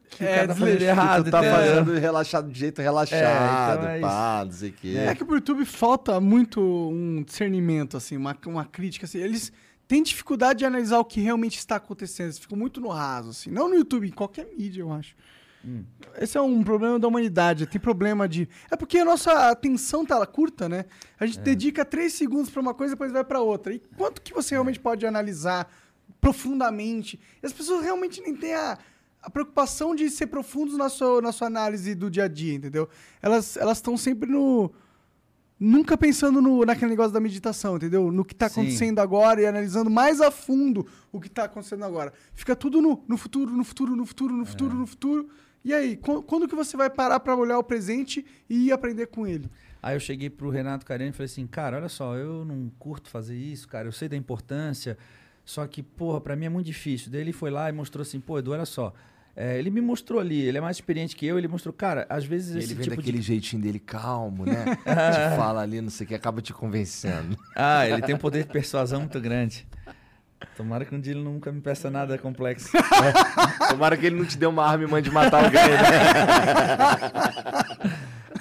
que 0.10 0.24
É, 0.26 0.48
que 0.48 0.84
errado. 0.84 1.26
Tu 1.26 1.32
tá 1.32 1.40
entendeu? 1.40 1.56
fazendo 1.56 1.94
relaxado 2.00 2.52
de 2.52 2.60
jeito 2.60 2.82
relaxado, 2.82 3.80
então 3.80 3.90
é 3.90 4.00
pá, 4.00 4.44
não 4.46 4.52
sei 4.52 4.70
o 4.70 4.74
quê. 4.74 4.96
É 4.98 5.16
que 5.16 5.24
pro 5.24 5.36
YouTube 5.36 5.66
falta 5.66 6.20
muito 6.20 6.60
um 6.62 7.24
discernimento, 7.24 7.96
assim, 7.98 8.18
uma, 8.18 8.36
uma 8.46 8.66
crítica, 8.66 9.06
assim. 9.06 9.20
Eles 9.20 9.52
têm 9.88 10.04
dificuldade 10.04 10.60
de 10.60 10.66
analisar 10.66 11.00
o 11.00 11.06
que 11.06 11.22
realmente 11.22 11.58
está 11.58 11.76
acontecendo. 11.78 12.28
Eles 12.28 12.40
ficam 12.40 12.58
muito 12.58 12.82
no 12.82 12.90
raso, 12.90 13.30
assim. 13.30 13.50
Não 13.50 13.70
no 13.70 13.76
YouTube, 13.76 14.08
em 14.08 14.12
qualquer 14.12 14.48
mídia, 14.58 14.82
eu 14.82 14.92
acho. 14.92 15.16
Esse 16.18 16.38
é 16.38 16.42
um 16.42 16.64
problema 16.64 16.98
da 16.98 17.08
humanidade. 17.08 17.66
Tem 17.66 17.80
problema 17.80 18.28
de. 18.30 18.48
É 18.72 18.76
porque 18.76 19.00
a 19.00 19.06
nossa 19.06 19.50
atenção 19.50 20.06
tá 20.06 20.26
curta, 20.26 20.70
né? 20.70 20.86
A 21.20 21.26
gente 21.26 21.40
dedica 21.40 21.84
três 21.84 22.14
segundos 22.14 22.50
pra 22.50 22.62
uma 22.62 22.74
coisa 22.74 22.94
e 22.94 22.96
depois 22.96 23.12
vai 23.12 23.24
pra 23.24 23.42
outra. 23.42 23.74
E 23.74 23.80
quanto 23.98 24.22
que 24.22 24.34
você 24.34 24.56
realmente 24.56 24.80
pode 24.80 25.06
analisar 25.06 25.70
profundamente? 26.22 27.20
E 27.44 27.46
as 27.46 27.52
pessoas 27.52 27.84
realmente 27.84 28.22
nem 28.22 28.36
têm 28.36 28.54
a, 28.54 28.78
a 29.22 29.30
preocupação 29.30 29.94
de 29.96 30.10
ser 30.10 30.28
profundos 30.28 30.78
na 30.78 30.90
sua, 30.90 31.22
na 31.22 31.32
sua 31.32 31.48
análise 31.48 31.94
do 31.96 32.10
dia 32.10 32.24
a 32.26 32.28
dia, 32.28 32.54
entendeu? 32.54 32.88
Elas 33.22 33.58
estão 33.78 33.98
sempre 33.98 34.30
no. 34.32 34.72
Nunca 35.62 35.98
pensando 35.98 36.42
no, 36.42 36.64
naquele 36.64 36.92
negócio 36.92 37.12
da 37.12 37.20
meditação, 37.20 37.76
entendeu? 37.76 38.10
No 38.14 38.24
que 38.24 38.34
tá 38.34 38.48
Sim. 38.48 38.62
acontecendo 38.62 39.00
agora 39.00 39.42
e 39.42 39.46
analisando 39.46 39.90
mais 39.90 40.22
a 40.22 40.32
fundo 40.32 40.88
o 41.12 41.20
que 41.20 41.30
tá 41.30 41.44
acontecendo 41.44 41.84
agora. 41.84 42.14
Fica 42.34 42.56
tudo 42.56 42.82
no, 42.82 43.04
no 43.06 43.18
futuro, 43.18 43.52
no 43.52 43.66
futuro, 43.66 43.94
no 43.94 44.06
futuro, 44.06 44.34
no 44.38 44.46
futuro, 44.46 44.74
no 44.74 44.88
futuro. 44.88 45.30
E 45.66 45.74
aí, 45.74 45.98
qu- 45.98 46.24
quando 46.24 46.48
que 46.48 46.56
você 46.56 46.78
vai 46.78 46.90
parar 46.90 47.20
pra 47.20 47.36
olhar 47.36 47.60
o 47.60 47.64
presente 47.64 48.26
e 48.50 48.72
aprender 48.72 49.08
com 49.08 49.28
ele? 49.28 49.52
Aí 49.84 49.98
eu 49.98 50.00
cheguei 50.00 50.30
pro 50.30 50.50
Renato 50.50 50.86
Carene 50.86 51.10
e 51.10 51.14
falei 51.14 51.26
assim, 51.26 51.46
cara, 51.46 51.76
olha 51.76 51.90
só, 51.90 52.16
eu 52.16 52.46
não 52.46 52.72
curto 52.80 53.10
fazer 53.10 53.36
isso, 53.36 53.68
cara, 53.68 53.86
eu 53.86 53.92
sei 53.92 54.08
da 54.08 54.16
importância, 54.16 54.98
só 55.46 55.66
que, 55.68 55.82
porra, 55.82 56.22
pra 56.22 56.36
mim 56.36 56.46
é 56.46 56.50
muito 56.50 56.66
difícil. 56.66 57.12
Daí 57.12 57.22
ele 57.22 57.34
foi 57.34 57.50
lá 57.50 57.70
e 57.70 57.72
mostrou 57.72 58.02
assim, 58.02 58.20
pô, 58.20 58.40
Edu, 58.40 58.52
olha 58.52 58.66
só, 58.66 58.94
é, 59.36 59.58
ele 59.58 59.70
me 59.70 59.80
mostrou 59.80 60.20
ali, 60.20 60.42
ele 60.42 60.58
é 60.58 60.62
mais 60.62 60.76
experiente 60.78 61.16
que 61.16 61.26
eu, 61.26 61.38
ele 61.38 61.48
mostrou, 61.48 61.72
cara, 61.72 62.06
às 62.10 62.26
vezes 62.26 62.56
Ele 62.56 62.60
esse 62.60 62.74
vem 62.74 62.84
tipo 62.84 62.98
daquele 62.98 63.20
de... 63.20 63.24
jeitinho 63.24 63.62
dele 63.62 63.80
calmo, 63.80 64.46
né? 64.46 64.66
te 64.76 65.38
fala 65.38 65.62
ali, 65.62 65.80
não 65.80 65.90
sei 65.90 66.06
o 66.06 66.08
que, 66.10 66.16
acaba 66.16 66.42
te 66.42 66.54
convencendo. 66.54 67.38
Ah, 67.56 67.88
ele 67.88 68.02
tem 68.02 68.16
um 68.16 68.18
poder 68.18 68.44
de 68.44 68.50
persuasão 68.50 69.00
muito 69.02 69.20
grande. 69.20 69.68
Tomara 70.56 70.86
que 70.86 70.94
um 70.96 71.00
dia 71.00 71.14
ele 71.14 71.24
nunca 71.24 71.52
me 71.52 71.62
peça 71.62 71.90
nada 71.90 72.18
complexo. 72.18 72.70
Tomara 73.70 73.98
que 73.98 74.06
ele 74.06 74.18
não 74.18 74.26
te 74.26 74.38
dê 74.38 74.46
uma 74.46 74.66
arma 74.66 74.84
e 74.84 74.88
mande 74.88 75.12
matar 75.12 75.46
alguém, 75.46 75.62
né? 75.62 75.80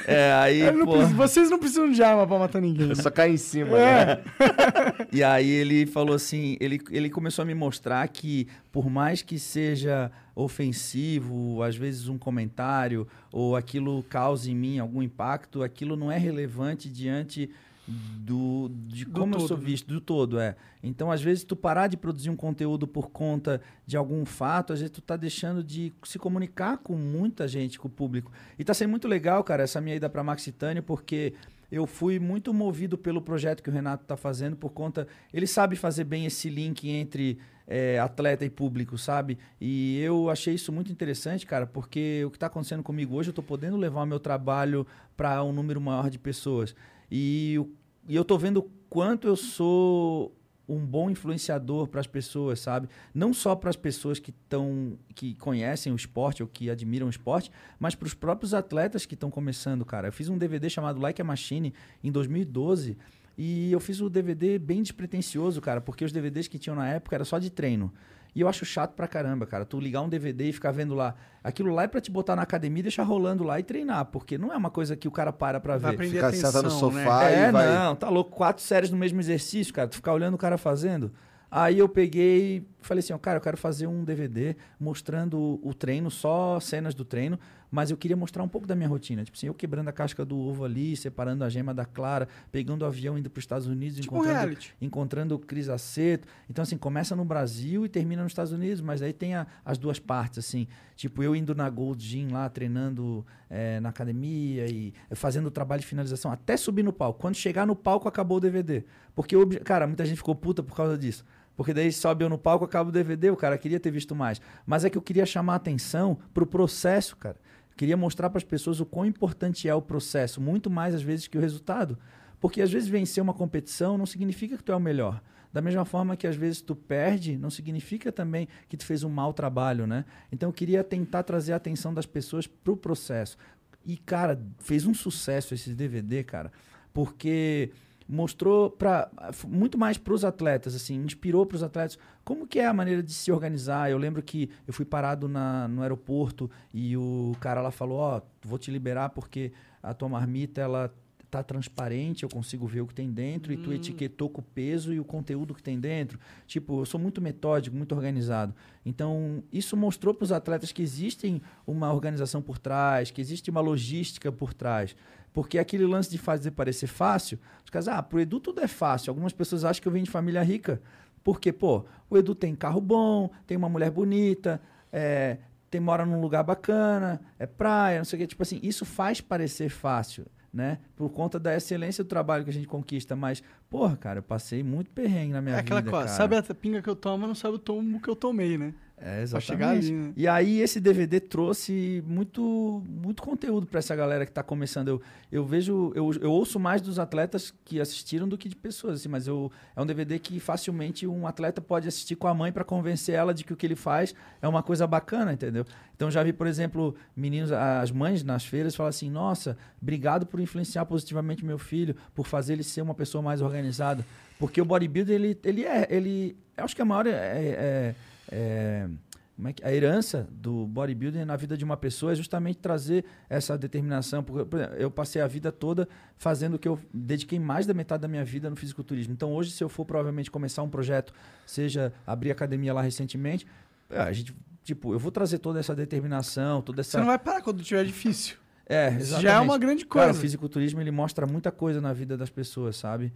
É, 0.09 0.33
aí, 0.33 0.71
não 0.73 0.87
preciso- 0.87 1.15
vocês 1.15 1.51
não 1.51 1.59
precisam 1.59 1.91
de 1.91 2.03
arma 2.03 2.27
pra 2.27 2.39
matar 2.39 2.61
ninguém. 2.63 2.87
Né? 2.89 2.95
só 2.95 3.11
cair 3.11 3.35
em 3.35 3.37
cima, 3.37 3.79
É. 3.79 4.07
né? 4.07 4.23
E 5.13 5.23
aí 5.23 5.49
ele 5.49 5.87
falou 5.87 6.15
assim, 6.15 6.57
ele, 6.61 6.81
ele 6.91 7.09
começou 7.11 7.43
a 7.43 7.47
me 7.47 7.55
mostrar 7.55 8.07
que 8.09 8.47
por 8.73 8.91
mais 8.91 9.23
que 9.23 9.39
seja 9.39 10.11
ofensivo, 10.35 11.63
às 11.63 11.77
vezes 11.77 12.09
um 12.09 12.19
comentário, 12.19 13.07
ou 13.33 13.57
aquilo 13.57 14.03
cause 14.09 14.51
em 14.51 14.55
mim 14.55 14.79
algum 14.79 15.03
impacto, 15.03 15.63
aquilo 15.63 15.97
não 15.97 16.11
é 16.13 16.19
relevante 16.19 16.89
diante 16.89 17.51
do, 17.89 18.71
de 18.87 19.07
Do 19.07 19.21
como 19.21 19.35
eu 19.35 19.41
sou 19.41 19.57
né? 19.57 19.65
visto, 19.65 19.87
do 19.87 20.01
todo, 20.01 20.39
é. 20.39 20.55
Então, 20.83 21.11
às 21.11 21.23
vezes, 21.23 21.45
tu 21.45 21.57
parar 21.57 21.87
de 21.87 21.97
produzir 21.97 22.31
um 22.31 22.37
conteúdo 22.37 22.87
por 22.87 23.11
conta 23.11 23.61
de 23.87 23.97
algum 23.97 24.25
fato, 24.25 24.73
às 24.73 24.81
vezes 24.81 24.95
tu 24.95 25.01
tá 25.01 25.17
deixando 25.17 25.65
de 25.65 25.93
se 26.05 26.19
comunicar 26.19 26.79
com 26.79 26.95
muita 26.95 27.49
gente, 27.49 27.79
com 27.79 27.89
o 27.89 27.91
público. 27.91 28.31
E 28.59 28.65
tá 28.65 28.75
sendo 28.75 28.91
muito 28.91 29.09
legal, 29.09 29.43
cara, 29.43 29.63
essa 29.63 29.81
minha 29.81 29.97
ida 29.97 30.09
pra 30.11 30.23
Maxitânia, 30.23 30.83
porque 30.83 31.33
eu 31.71 31.87
fui 31.87 32.19
muito 32.19 32.53
movido 32.53 32.97
pelo 32.99 33.21
projeto 33.21 33.63
que 33.63 33.71
o 33.71 33.73
Renato 33.73 34.05
tá 34.05 34.17
fazendo, 34.17 34.57
por 34.57 34.71
conta. 34.71 35.07
Ele 35.33 35.47
sabe 35.47 35.75
fazer 35.77 36.05
bem 36.05 36.27
esse 36.27 36.49
link 36.51 36.89
entre 36.89 37.39
é, 37.67 37.99
atleta 37.99 38.45
e 38.45 38.51
público, 38.51 38.97
sabe? 38.97 39.39
E 39.61 40.01
eu 40.01 40.31
achei 40.31 40.55
isso 40.55 40.73
muito 40.73 40.91
interessante, 40.91 41.47
cara, 41.47 41.67
porque 41.67 42.25
o 42.25 42.31
que 42.31 42.39
tá 42.39 42.47
acontecendo 42.47 42.83
comigo 42.83 43.15
hoje, 43.15 43.31
eu 43.31 43.35
tô 43.35 43.43
podendo 43.43 43.77
levar 43.77 44.03
o 44.03 44.07
meu 44.07 44.19
trabalho 44.19 44.87
para 45.17 45.43
um 45.45 45.53
número 45.53 45.81
maior 45.81 46.09
de 46.09 46.19
pessoas. 46.19 46.75
E, 47.11 47.61
e 48.09 48.15
eu 48.15 48.25
tô 48.25 48.37
vendo 48.37 48.71
quanto 48.89 49.27
eu 49.27 49.37
sou 49.37 50.35
um 50.69 50.85
bom 50.85 51.09
influenciador 51.09 51.89
para 51.89 52.01
as 52.01 52.07
pessoas, 52.07 52.61
sabe? 52.61 52.89
Não 53.15 53.33
só 53.33 53.57
para 53.57 53.71
as 53.71 53.77
pessoas 53.77 54.19
que 54.19 54.31
estão 54.31 54.99
que 55.15 55.35
conhecem 55.37 55.93
o 55.93 55.97
esporte 55.97 56.43
ou 56.43 56.49
que 56.49 56.69
admiram 56.69 57.07
o 57.07 57.11
esporte, 57.11 57.51
mas 57.81 57.95
para 57.95 58.07
os 58.07 58.15
próprios 58.15 58.53
atletas 58.53 59.07
que 59.07 59.15
estão 59.15 59.31
começando, 59.31 59.85
cara. 59.85 60.09
Eu 60.09 60.13
fiz 60.13 60.29
um 60.29 60.37
DVD 60.37 60.69
chamado 60.69 61.01
Like 61.01 61.23
a 61.23 61.25
Machine 61.25 61.73
em 62.05 62.13
2012 62.13 62.99
e 63.37 63.73
eu 63.73 63.81
fiz 63.81 64.01
o 64.01 64.11
DVD 64.11 64.59
bem 64.59 64.83
despretensioso, 64.83 65.61
cara, 65.61 65.81
porque 65.81 66.05
os 66.05 66.13
DVDs 66.13 66.49
que 66.49 66.59
tinham 66.59 66.77
na 66.77 66.89
época 66.89 67.17
era 67.17 67.25
só 67.25 67.39
de 67.39 67.51
treino. 67.51 67.93
E 68.35 68.41
eu 68.41 68.49
acho 68.49 68.65
chato 68.65 68.93
pra 68.95 69.09
caramba, 69.09 69.47
cara. 69.47 69.65
Tu 69.65 69.81
ligar 69.81 70.03
um 70.03 70.09
DVD 70.09 70.49
e 70.49 70.53
ficar 70.53 70.71
vendo 70.71 70.95
lá. 70.95 71.15
Aquilo 71.43 71.75
lá 71.75 71.85
é 71.85 71.87
pra 71.89 72.01
te 72.01 72.11
botar 72.11 72.37
na 72.37 72.43
academia 72.43 72.81
e 72.81 72.83
deixar 72.83 73.03
rolando 73.03 73.43
lá 73.43 73.59
e 73.59 73.63
treinar, 73.63 74.05
porque 74.07 74.37
não 74.39 74.53
é 74.53 74.57
uma 74.57 74.71
coisa 74.71 74.97
que 74.97 75.09
o 75.09 75.11
cara 75.11 75.33
para 75.33 75.59
pra 75.59 75.77
Vai 75.77 75.91
ver. 75.93 75.97
aprender 75.97 76.15
Ficar 76.17 76.29
atenção, 76.29 76.51
sentado 76.51 76.69
no 76.69 76.93
né? 76.93 77.05
sofá 77.05 77.31
É, 77.31 77.49
e 77.49 77.53
vai... 77.53 77.67
não, 77.75 77.97
tá 77.97 78.09
louco. 78.09 78.31
Quatro 78.31 78.63
séries 78.63 78.91
no 78.91 78.97
mesmo 78.97 79.19
exercício, 79.21 79.73
cara. 79.73 79.89
Tu 79.89 79.97
ficar 79.97 80.13
olhando 80.13 80.35
o 80.35 80.39
cara 80.39 80.57
fazendo. 80.59 81.13
Aí 81.51 81.79
eu 81.79 81.89
peguei 81.89 82.67
falei 82.81 83.01
assim, 83.01 83.13
ó, 83.13 83.19
cara, 83.19 83.39
eu 83.39 83.41
quero 83.41 83.57
fazer 83.57 83.87
um 83.87 84.05
DVD 84.05 84.55
mostrando 84.79 85.59
o 85.63 85.75
treino, 85.75 86.11
só 86.11 86.61
cenas 86.61 86.95
do 86.95 87.05
treino, 87.05 87.39
mas 87.71 87.91
eu 87.91 87.97
queria 87.97 88.17
mostrar 88.17 88.43
um 88.43 88.49
pouco 88.49 88.67
da 88.67 88.75
minha 88.75 88.89
rotina. 88.89 89.25
Tipo 89.25 89.37
assim, 89.37 89.47
eu 89.47 89.55
quebrando 89.55 89.89
a 89.89 89.93
casca 89.93 90.25
do 90.25 90.39
ovo 90.39 90.65
ali, 90.65 90.97
separando 90.97 91.45
a 91.45 91.49
gema 91.49 91.75
da 91.75 91.85
clara, 91.85 92.27
pegando 92.51 92.83
o 92.83 92.87
avião 92.87 93.19
indo 93.19 93.29
para 93.29 93.39
os 93.39 93.43
Estados 93.45 93.67
Unidos, 93.67 93.99
Tipo 93.99 94.17
encontrando, 94.17 94.41
encontrando 94.81 95.35
o 95.35 95.39
Cris 95.39 95.69
Aceto. 95.69 96.27
Então, 96.49 96.63
assim, 96.63 96.77
começa 96.79 97.15
no 97.15 97.25
Brasil 97.25 97.85
e 97.85 97.89
termina 97.89 98.23
nos 98.23 98.33
Estados 98.33 98.53
Unidos, 98.53 98.81
mas 98.81 99.03
aí 99.03 99.13
tem 99.13 99.35
a- 99.35 99.47
as 99.65 99.77
duas 99.79 99.99
partes, 99.99 100.39
assim. 100.39 100.67
Tipo, 100.97 101.23
eu 101.23 101.37
indo 101.37 101.55
na 101.55 101.69
Gold 101.71 102.03
Gym 102.05 102.29
lá, 102.33 102.49
treinando 102.49 103.25
eh, 103.51 103.81
na 103.81 103.89
academia 103.89 104.67
e 104.67 104.93
fazendo 105.13 105.47
o 105.47 105.51
trabalho 105.51 105.81
de 105.81 105.87
finalização, 105.87 106.31
até 106.31 106.55
subir 106.57 106.83
no 106.83 106.93
palco. 106.93 107.19
Quando 107.21 107.35
chegar 107.35 107.67
no 107.67 107.75
palco, 107.75 108.07
acabou 108.07 108.37
o 108.37 108.41
DVD. 108.41 108.85
Porque, 109.15 109.35
cara, 109.65 109.87
muita 109.87 110.05
gente 110.05 110.19
ficou 110.19 110.35
puta 110.35 110.63
por 110.63 110.77
causa 110.77 110.99
disso. 110.99 111.25
Porque 111.57 111.73
daí 111.75 111.91
sobe 111.91 112.25
eu 112.25 112.29
no 112.29 112.37
palco, 112.39 112.65
acaba 112.65 112.89
o 112.91 112.93
DVD, 112.93 113.31
o 113.31 113.37
cara 113.37 113.57
queria 113.59 113.81
ter 113.81 113.91
visto 113.91 114.15
mais. 114.15 114.41
Mas 114.67 114.85
é 114.85 114.91
que 114.91 114.97
eu 114.99 115.03
queria 115.03 115.25
chamar 115.27 115.55
a 115.55 115.57
atenção 115.57 116.19
pro 116.35 116.47
processo, 116.47 117.17
cara. 117.17 117.37
Queria 117.79 117.97
mostrar 117.97 118.29
para 118.29 118.39
as 118.39 118.45
pessoas 118.45 118.81
o 118.81 118.85
quão 118.85 119.07
importante 119.07 119.69
é 119.69 119.75
o 119.75 119.81
processo, 119.81 120.41
muito 120.41 120.69
mais 120.69 120.97
às 120.97 121.01
vezes 121.01 121.29
que 121.29 121.39
o 121.39 121.41
resultado. 121.41 121.97
Porque 122.41 122.61
às 122.61 122.73
vezes 122.73 122.89
vencer 122.89 123.23
uma 123.23 123.33
competição 123.33 123.97
não 123.97 124.05
significa 124.05 124.57
que 124.57 124.65
tu 124.65 124.73
é 124.73 124.75
o 124.75 124.81
melhor. 124.81 125.23
Da 125.53 125.63
mesma 125.63 125.85
forma 125.85 126.17
que 126.17 126.27
às 126.27 126.35
vezes 126.35 126.61
tu 126.61 126.75
perde, 126.75 127.37
não 127.37 127.51
significa 127.51 128.11
também 128.11 128.49
que 128.69 128.77
tu 128.77 128.85
fez 128.85 129.05
um 129.05 129.09
mau 129.09 129.33
trabalho, 129.33 129.87
né? 129.87 130.05
Então 130.33 130.49
eu 130.49 130.53
queria 130.53 130.83
tentar 130.83 131.23
trazer 131.23 131.53
a 131.53 131.57
atenção 131.57 131.95
das 131.95 132.05
pessoas 132.05 132.49
pro 132.49 132.77
processo. 132.77 133.39
E 133.87 133.97
cara, 133.97 134.43
fez 134.59 134.85
um 134.85 134.93
sucesso 134.93 135.55
esse 135.55 135.73
DVD, 135.73 136.25
cara, 136.25 136.51
porque 136.93 137.71
mostrou 138.09 138.71
para 138.71 139.11
muito 139.47 139.77
mais 139.77 139.99
para 139.99 140.15
os 140.15 140.25
atletas, 140.25 140.75
assim, 140.75 140.97
inspirou 140.97 141.45
para 141.45 141.57
os 141.57 141.63
atletas 141.63 141.99
como 142.25 142.47
que 142.47 142.59
é 142.59 142.67
a 142.67 142.73
maneira 142.73 143.03
de 143.03 143.13
se 143.13 143.31
organizar. 143.31 143.91
Eu 143.91 143.99
lembro 143.99 144.23
que 144.23 144.51
eu 144.67 144.73
fui 144.73 144.85
parado 144.85 145.29
na, 145.29 145.69
no 145.69 145.83
aeroporto 145.83 146.51
e 146.73 146.97
o 146.97 147.37
cara 147.41 147.61
lá 147.61 147.71
falou: 147.71 147.99
"Ó, 147.99 148.23
vou 148.43 148.59
te 148.59 148.71
liberar 148.71 149.11
porque 149.11 149.53
a 149.83 149.93
tua 149.93 150.09
marmita 150.09 150.61
ela 150.61 150.93
tá 151.31 151.43
transparente, 151.43 152.23
eu 152.23 152.29
consigo 152.29 152.67
ver 152.67 152.81
o 152.81 152.87
que 152.87 152.95
tem 152.95 153.11
dentro, 153.11 153.53
e 153.53 153.57
tu 153.57 153.73
etiquetou 153.73 154.31
com 154.31 154.41
o 154.41 154.45
peso 154.45 154.93
e 154.93 155.01
o 155.01 155.05
conteúdo 155.05 155.55
que 155.55 155.63
tem 155.63 155.79
dentro. 155.79 156.19
Tipo, 156.47 156.81
eu 156.81 156.87
sou 156.87 156.99
muito 156.99 157.21
metódico, 157.21 157.77
muito 157.77 157.95
organizado. 157.95 158.55
Então, 158.85 159.43
isso 159.53 159.77
mostrou 159.77 160.15
para 160.15 160.25
os 160.25 160.33
atletas 160.33 160.73
que 160.73 160.83
existem 160.83 161.43
uma 161.67 161.93
organização 161.93 162.41
por 162.41 162.59
trás, 162.59 163.11
que 163.11 163.21
existe 163.21 163.51
uma 163.51 163.61
logística 163.61 164.33
por 164.33 164.55
trás. 164.55 164.97
Porque 165.33 165.59
aquele 165.59 165.87
lance 165.87 166.11
de 166.11 166.19
fazer 166.19 166.51
parecer 166.53 166.87
fácil, 166.87 167.39
os 167.65 167.71
caras, 167.71 167.89
ah, 167.89 168.03
pro 168.03 168.21
Edu 168.21 168.41
tudo 168.41 168.61
é 168.61 168.69
fácil. 168.69 169.11
Algumas 169.11 169.33
pessoas 169.33 169.65
acham 169.65 169.81
que 169.83 169.89
eu 169.89 169.93
venho 169.93 170.05
de 170.05 170.11
família 170.11 170.43
rica. 170.43 170.81
Porque, 171.23 171.53
pô, 171.53 171.85
o 172.09 172.17
Edu 172.17 172.35
tem 172.35 172.55
carro 172.55 172.81
bom, 172.81 173.31
tem 173.47 173.57
uma 173.57 173.69
mulher 173.69 173.91
bonita, 173.91 174.61
é, 174.93 175.39
tem, 175.71 175.81
mora 175.81 176.07
num 176.07 176.21
lugar 176.21 176.43
bacana, 176.43 177.21
é 177.39 177.47
praia, 177.47 177.99
não 177.99 178.05
sei 178.05 178.19
o 178.19 178.21
quê. 178.21 178.27
Tipo 178.27 178.43
assim, 178.43 178.59
isso 178.63 178.85
faz 178.85 179.21
parecer 179.21 179.69
fácil, 179.69 180.27
né? 180.53 180.79
Por 180.97 181.11
conta 181.11 181.39
da 181.39 181.55
excelência 181.55 182.03
do 182.03 182.09
trabalho 182.09 182.45
que 182.45 182.51
a 182.51 182.53
gente 182.53 182.67
conquista. 182.67 183.15
Mas, 183.15 183.43
porra, 183.69 183.97
cara, 183.97 184.21
eu 184.21 184.23
passei 184.23 184.63
muito 184.63 184.91
perrengue 184.91 185.33
na 185.33 185.43
minha 185.43 185.57
É 185.57 185.61
aquela 185.61 185.81
vida, 185.81 185.91
coisa, 185.91 186.07
cara. 186.07 186.17
sabe 186.17 186.37
a 186.37 186.55
pinga 186.55 186.81
que 186.81 186.89
eu 186.89 186.97
tomo, 186.97 187.27
não 187.27 187.35
sabe 187.35 187.57
o 187.57 187.59
tombo 187.59 188.01
que 188.01 188.09
eu 188.09 188.17
tomei, 188.17 188.57
né? 188.57 188.73
É, 189.01 189.05
Pra 189.15 189.23
exatamente. 189.23 189.47
chegar 189.47 189.69
ali, 189.71 189.91
né? 189.93 190.13
E 190.17 190.27
aí 190.27 190.61
esse 190.61 190.81
DVD 190.81 191.21
trouxe 191.21 192.03
muito, 192.07 192.83
muito 192.89 193.23
conteúdo 193.23 193.67
para 193.67 193.79
essa 193.79 193.95
galera 193.95 194.25
que 194.25 194.31
está 194.31 194.43
começando. 194.43 194.89
Eu, 194.89 195.03
eu 195.31 195.45
vejo, 195.45 195.93
eu, 195.95 196.11
eu 196.21 196.33
ouço 196.33 196.59
mais 196.59 196.81
dos 196.83 196.99
atletas 196.99 197.55
que 197.65 197.81
assistiram 197.81 198.29
do 198.29 198.37
que 198.37 198.49
de 198.49 198.57
pessoas, 198.57 199.01
assim, 199.01 199.09
mas 199.09 199.27
eu, 199.27 199.51
é 199.77 199.81
um 199.81 199.87
DVD 199.87 200.19
que 200.19 200.41
facilmente 200.41 201.07
um 201.07 201.27
atleta 201.27 201.61
pode 201.61 201.87
assistir 201.87 202.17
com 202.17 202.27
a 202.27 202.35
mãe 202.35 202.51
para 202.53 202.65
convencer 202.65 203.15
ela 203.15 203.33
de 203.33 203.45
que 203.45 203.53
o 203.53 203.57
que 203.57 203.67
ele 203.67 203.77
faz 203.77 204.15
é 204.43 204.49
uma 204.49 204.63
coisa 204.63 204.87
bacana, 204.87 205.33
entendeu? 205.33 205.65
Então 205.95 206.11
já 206.11 206.23
vi, 206.23 206.33
por 206.33 206.47
exemplo, 206.47 206.95
meninos, 207.17 207.51
as 207.53 207.91
mães 207.91 208.23
nas 208.23 208.45
feiras 208.45 208.75
falam 208.75 208.91
assim: 208.91 209.11
"Nossa, 209.11 209.57
obrigado 209.83 210.27
por 210.27 210.39
influenciar 210.41 210.85
positivamente 210.87 211.45
meu 211.45 211.59
filho, 211.59 211.95
por 212.15 212.27
fazer 212.27 212.53
ele 212.55 212.63
ser 212.63 212.83
uma 212.83 212.95
pessoa 212.95 213.21
mais 213.23 213.43
organizada". 213.43 214.05
Porque 214.39 214.61
o 214.61 214.65
bodybuilder 214.65 215.15
ele, 215.17 215.39
ele 215.43 215.65
é, 215.65 215.87
ele, 215.91 216.37
eu 216.57 216.65
acho 216.65 216.77
que 216.77 216.83
a 216.83 216.85
maior 216.85 217.07
é- 217.09 217.11
é- 217.13 217.95
é, 218.31 218.89
como 219.37 219.49
é 219.49 219.53
que, 219.53 219.65
a 219.65 219.73
herança 219.73 220.29
do 220.33 220.67
bodybuilding 220.67 221.25
na 221.25 221.37
vida 221.37 221.57
de 221.57 221.65
uma 221.65 221.77
pessoa 221.77 222.13
é 222.13 222.15
justamente 222.15 222.59
trazer 222.59 223.05
essa 223.31 223.57
determinação. 223.57 224.23
Porque, 224.23 224.45
por 224.45 224.59
exemplo, 224.59 224.77
eu 224.77 224.91
passei 224.91 225.23
a 225.23 225.27
vida 225.27 225.53
toda 225.53 225.89
fazendo 226.17 226.55
o 226.55 226.59
que 226.59 226.67
eu 226.67 226.79
dediquei 226.93 227.39
mais 227.39 227.65
da 227.65 227.73
metade 227.73 228.03
da 228.03 228.09
minha 228.09 228.25
vida 228.25 228.51
no 228.51 228.57
fisiculturismo. 228.57 229.13
Então, 229.13 229.33
hoje, 229.33 229.53
se 229.53 229.63
eu 229.63 229.69
for 229.69 229.85
provavelmente 229.85 230.31
começar 230.31 230.63
um 230.63 230.69
projeto, 230.69 231.13
seja 231.47 231.93
abrir 232.07 232.33
academia 232.33 232.75
lá 232.75 232.83
recentemente, 232.83 233.47
é, 233.89 234.01
a 234.01 234.13
gente, 234.13 234.35
tipo, 234.65 234.93
eu 234.93 234.99
vou 234.99 235.13
trazer 235.13 235.39
toda 235.39 235.61
essa 235.61 235.75
determinação, 235.75 236.61
toda 236.61 236.81
essa. 236.81 236.91
Você 236.91 236.99
não 236.99 237.07
vai 237.07 237.19
parar 237.19 237.41
quando 237.41 237.63
tiver 237.63 237.85
difícil. 237.85 238.37
É, 238.69 238.89
exatamente. 238.89 239.23
já 239.23 239.35
é 239.35 239.41
uma 239.41 239.57
grande 239.57 239.87
Cara, 239.87 240.07
coisa. 240.07 240.19
o 240.19 240.21
fisiculturismo 240.21 240.81
ele 240.81 240.91
mostra 240.91 241.27
muita 241.27 241.51
coisa 241.51 241.81
na 241.81 241.93
vida 241.93 242.19
das 242.19 242.29
pessoas, 242.29 242.77
sabe? 242.77 243.13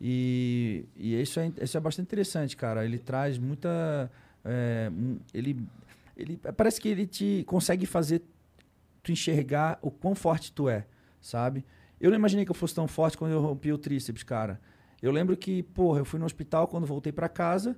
E, 0.00 0.84
e 0.96 1.20
isso, 1.20 1.40
é, 1.40 1.50
isso 1.60 1.76
é 1.76 1.80
bastante 1.80 2.06
interessante, 2.06 2.56
cara. 2.56 2.84
Ele 2.84 2.98
traz 2.98 3.38
muita. 3.38 4.10
É, 4.44 4.90
um- 4.92 5.18
ele, 5.32 5.56
ele 6.16 6.36
parece 6.56 6.80
que 6.80 6.88
ele 6.88 7.06
te 7.06 7.44
consegue 7.46 7.86
fazer 7.86 8.22
tu 9.02 9.12
enxergar 9.12 9.78
o 9.82 9.90
quão 9.90 10.14
forte 10.14 10.52
tu 10.52 10.68
é, 10.68 10.86
sabe? 11.20 11.64
Eu 12.00 12.10
não 12.10 12.16
imaginei 12.18 12.44
que 12.44 12.50
eu 12.50 12.54
fosse 12.54 12.74
tão 12.74 12.86
forte 12.88 13.16
quando 13.16 13.32
eu 13.32 13.40
rompi 13.40 13.72
o 13.72 13.78
tríceps, 13.78 14.22
cara. 14.22 14.60
Eu 15.00 15.10
lembro 15.10 15.36
que, 15.36 15.62
porra, 15.62 16.00
eu 16.00 16.04
fui 16.04 16.18
no 16.18 16.26
hospital 16.26 16.68
quando 16.68 16.86
voltei 16.86 17.12
pra 17.12 17.28
casa, 17.28 17.76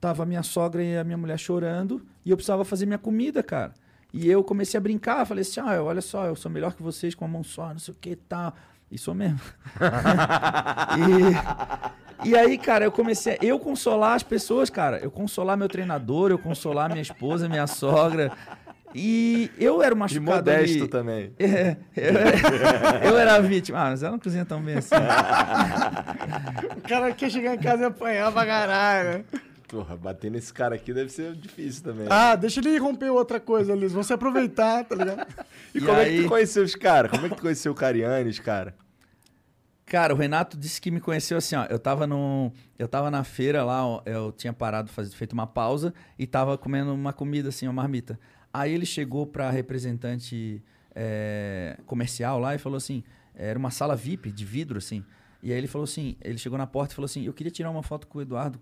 tava 0.00 0.24
minha 0.26 0.42
sogra 0.42 0.82
e 0.82 0.96
a 0.96 1.04
minha 1.04 1.16
mulher 1.16 1.38
chorando 1.38 2.04
e 2.24 2.30
eu 2.30 2.36
precisava 2.36 2.64
fazer 2.64 2.86
minha 2.86 2.98
comida, 2.98 3.42
cara. 3.42 3.74
E 4.12 4.28
eu 4.28 4.44
comecei 4.44 4.76
a 4.78 4.80
brincar, 4.80 5.24
falei 5.26 5.42
assim: 5.42 5.58
ah, 5.60 5.82
olha 5.82 6.00
só, 6.00 6.26
eu 6.26 6.36
sou 6.36 6.50
melhor 6.50 6.74
que 6.74 6.82
vocês 6.82 7.14
com 7.14 7.24
a 7.24 7.28
mão 7.28 7.42
só, 7.42 7.68
não 7.70 7.78
sei 7.78 7.94
o 7.94 7.96
que 8.00 8.14
tal. 8.14 8.52
E 8.52 8.71
sou 8.98 9.14
mesmo. 9.14 9.40
e, 12.24 12.28
e 12.30 12.36
aí, 12.36 12.58
cara, 12.58 12.84
eu 12.84 12.92
comecei 12.92 13.34
a 13.40 13.44
eu 13.44 13.58
consolar 13.58 14.14
as 14.14 14.22
pessoas, 14.22 14.70
cara. 14.70 14.98
Eu 14.98 15.10
consolar 15.10 15.56
meu 15.56 15.68
treinador, 15.68 16.30
eu 16.30 16.38
consolar 16.38 16.88
minha 16.88 17.02
esposa, 17.02 17.48
minha 17.48 17.66
sogra. 17.66 18.32
E 18.94 19.50
eu 19.58 19.82
era 19.82 19.94
o 19.94 19.96
E 19.96 20.00
machucado 20.00 20.36
modesto 20.36 20.78
ali. 20.82 20.88
também. 20.88 21.32
É, 21.38 21.76
eu, 21.96 22.18
era, 22.18 23.06
eu 23.06 23.18
era 23.18 23.34
a 23.36 23.40
vítima. 23.40 23.78
Ah, 23.78 23.90
mas 23.90 24.02
ela 24.02 24.12
não 24.12 24.18
cozinha 24.18 24.44
tão 24.44 24.60
bem 24.60 24.76
assim. 24.76 24.94
O 26.76 26.80
cara 26.88 27.12
quer 27.12 27.30
chegar 27.30 27.54
em 27.54 27.58
casa 27.58 27.84
e 27.84 27.86
apanhar 27.86 28.30
pra 28.32 28.46
caralho. 28.46 29.24
Porra, 29.72 29.96
bater 29.96 30.30
nesse 30.30 30.52
cara 30.52 30.74
aqui 30.74 30.92
deve 30.92 31.08
ser 31.10 31.34
difícil 31.34 31.82
também. 31.82 32.06
Ah, 32.10 32.36
deixa 32.36 32.60
ele 32.60 32.76
romper 32.78 33.08
outra 33.10 33.40
coisa, 33.40 33.72
eles 33.72 33.90
vão 33.92 34.02
se 34.02 34.12
aproveitar, 34.12 34.84
tá 34.84 34.94
ligado? 34.94 35.26
e 35.74 35.78
e 35.78 35.80
como 35.80 35.92
é 35.98 36.04
que 36.04 36.10
aí- 36.10 36.22
tu 36.24 36.28
conheceu 36.28 36.62
os 36.62 36.74
caras? 36.74 37.10
Como 37.10 37.24
é 37.24 37.28
que 37.30 37.36
tu 37.36 37.40
conheceu 37.42 37.72
o 37.72 37.74
Carianes, 37.74 38.38
cara? 38.38 38.74
Cara, 39.86 40.14
o 40.14 40.16
Renato 40.16 40.56
disse 40.56 40.80
que 40.80 40.90
me 40.90 41.00
conheceu 41.00 41.36
assim, 41.38 41.56
ó. 41.56 41.64
Eu 41.64 41.78
tava 41.78 42.06
no. 42.06 42.52
Eu 42.78 42.86
tava 42.86 43.10
na 43.10 43.24
feira 43.24 43.64
lá, 43.64 43.84
ó, 43.86 44.02
eu 44.06 44.30
tinha 44.32 44.52
parado, 44.52 44.90
faz- 44.90 45.12
feito 45.12 45.32
uma 45.32 45.46
pausa 45.46 45.92
e 46.18 46.26
tava 46.26 46.56
comendo 46.56 46.94
uma 46.94 47.12
comida, 47.12 47.48
assim, 47.48 47.66
uma 47.66 47.72
marmita. 47.72 48.18
Aí 48.52 48.72
ele 48.72 48.86
chegou 48.86 49.26
pra 49.26 49.50
representante 49.50 50.62
é, 50.94 51.78
comercial 51.86 52.38
lá 52.38 52.54
e 52.54 52.58
falou 52.58 52.76
assim: 52.76 53.02
era 53.34 53.58
uma 53.58 53.70
sala 53.70 53.96
VIP 53.96 54.30
de 54.30 54.44
vidro, 54.44 54.78
assim. 54.78 55.04
E 55.42 55.50
aí 55.50 55.58
ele 55.58 55.66
falou 55.66 55.84
assim: 55.84 56.16
ele 56.22 56.38
chegou 56.38 56.56
na 56.58 56.66
porta 56.66 56.92
e 56.92 56.96
falou 56.96 57.06
assim: 57.06 57.24
eu 57.24 57.32
queria 57.32 57.50
tirar 57.50 57.70
uma 57.70 57.82
foto 57.82 58.06
com 58.06 58.18
o 58.18 58.22
Eduardo. 58.22 58.58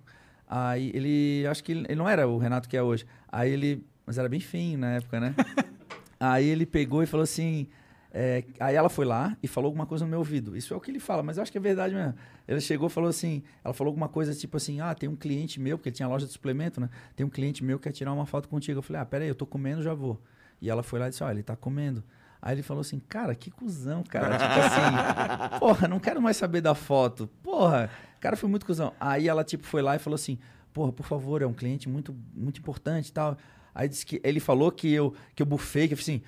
Aí 0.53 0.91
ele. 0.93 1.47
Acho 1.47 1.63
que 1.63 1.71
ele, 1.71 1.87
ele 1.89 1.95
não 1.95 2.09
era 2.09 2.27
o 2.27 2.37
Renato 2.37 2.69
que 2.69 2.77
é 2.77 2.83
hoje. 2.83 3.07
Aí 3.31 3.53
ele. 3.53 3.87
Mas 4.05 4.19
era 4.19 4.29
bem 4.29 4.41
feinho 4.41 4.77
na 4.77 4.97
época, 4.97 5.21
né? 5.21 5.33
Aí 6.19 6.49
ele 6.49 6.67
pegou 6.67 7.05
e 7.05 7.07
falou 7.07 7.23
assim. 7.23 7.69
é, 8.13 8.45
aí 8.59 8.75
ela 8.75 8.91
foi 8.91 9.07
lá 9.07 9.35
e 9.43 9.49
falou 9.49 9.69
alguma 9.69 9.87
coisa 9.87 10.05
no 10.05 10.11
meu 10.11 10.19
ouvido. 10.19 10.55
Isso 10.55 10.75
é 10.75 10.77
o 10.77 10.81
que 10.81 10.91
ele 10.91 10.99
fala, 10.99 11.23
mas 11.23 11.39
eu 11.39 11.43
acho 11.43 11.51
que 11.51 11.57
é 11.57 11.61
verdade 11.61 11.95
mesmo. 11.95 12.15
Ele 12.47 12.61
chegou 12.61 12.89
e 12.89 12.91
falou 12.91 13.09
assim: 13.09 13.43
ela 13.65 13.73
falou 13.73 13.91
alguma 13.91 14.09
coisa 14.09 14.35
tipo 14.35 14.57
assim: 14.57 14.81
ah, 14.81 14.93
tem 14.93 15.09
um 15.09 15.17
cliente 15.17 15.61
meu, 15.61 15.79
porque 15.79 15.89
ele 15.89 15.97
tinha 15.97 16.09
loja 16.09 16.27
de 16.27 16.33
suplemento, 16.33 16.81
né? 16.81 16.91
Tem 17.15 17.25
um 17.25 17.31
cliente 17.31 17.65
meu 17.65 17.79
que 17.79 17.85
quer 17.85 17.93
tirar 17.93 18.13
uma 18.13 18.27
foto 18.27 18.49
contigo. 18.49 18.81
Eu 18.81 18.83
falei: 18.83 19.01
ah, 19.01 19.07
peraí, 19.07 19.29
eu 19.29 19.35
tô 19.35 19.47
comendo, 19.47 19.83
já 19.83 19.95
vou. 19.95 20.21
E 20.61 20.69
ela 20.69 20.83
foi 20.83 20.99
lá 20.99 21.07
e 21.07 21.11
disse: 21.11 21.23
ó, 21.23 21.31
ele 21.31 21.45
tá 21.45 21.55
comendo. 21.55 22.03
Aí 22.43 22.55
ele 22.55 22.63
falou 22.63 22.81
assim: 22.81 22.99
cara, 22.99 23.35
que 23.35 23.51
cuzão, 23.51 24.03
cara. 24.03 24.37
tipo 24.37 24.61
assim, 24.61 25.57
porra, 25.61 25.87
não 25.87 26.01
quero 26.01 26.21
mais 26.21 26.37
saber 26.37 26.61
da 26.61 26.75
foto. 26.75 27.31
Porra, 27.43 27.89
cara 28.21 28.37
foi 28.37 28.49
muito 28.49 28.67
cuzão. 28.67 28.93
Aí 29.01 29.29
ela, 29.29 29.43
tipo, 29.45 29.67
foi 29.67 29.83
lá 29.83 29.97
e 29.97 29.99
falou 29.99 30.15
assim: 30.15 30.39
porra, 30.73 30.93
por 30.93 31.05
favor, 31.07 31.43
é 31.43 31.47
um 31.47 31.53
cliente 31.53 31.89
muito, 31.89 32.15
muito 32.35 32.59
importante 32.59 33.09
e 33.09 33.13
tal. 33.13 33.37
Aí 33.75 33.89
disse 33.89 34.05
que 34.05 34.21
ele 34.25 34.41
falou 34.41 34.71
que 34.71 34.93
eu, 34.93 35.15
que 35.35 35.43
eu 35.43 35.47
bufei, 35.47 35.87
que 35.89 35.95
eu 35.95 35.99
fiz 35.99 36.09
assim. 36.09 36.23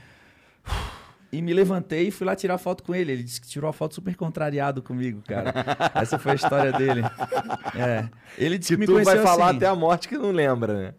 E 1.32 1.40
me 1.40 1.54
levantei 1.54 2.08
e 2.08 2.10
fui 2.10 2.26
lá 2.26 2.36
tirar 2.36 2.58
foto 2.58 2.82
com 2.82 2.94
ele. 2.94 3.10
Ele 3.12 3.22
disse 3.22 3.40
que 3.40 3.48
tirou 3.48 3.68
a 3.68 3.72
foto 3.72 3.94
super 3.94 4.14
contrariado 4.14 4.82
comigo, 4.82 5.22
cara. 5.26 5.52
Essa 5.94 6.18
foi 6.18 6.32
a 6.32 6.34
história 6.34 6.72
dele. 6.72 7.00
É. 7.74 8.06
Ele 8.36 8.58
disse 8.58 8.76
Que 8.76 8.76
que 8.76 8.80
me 8.80 8.86
tu 8.86 9.02
vai 9.02 9.16
falar 9.18 9.46
assim. 9.48 9.56
até 9.56 9.66
a 9.66 9.74
morte 9.74 10.08
que 10.08 10.18
não 10.18 10.30
lembra, 10.30 10.74
né? 10.74 10.94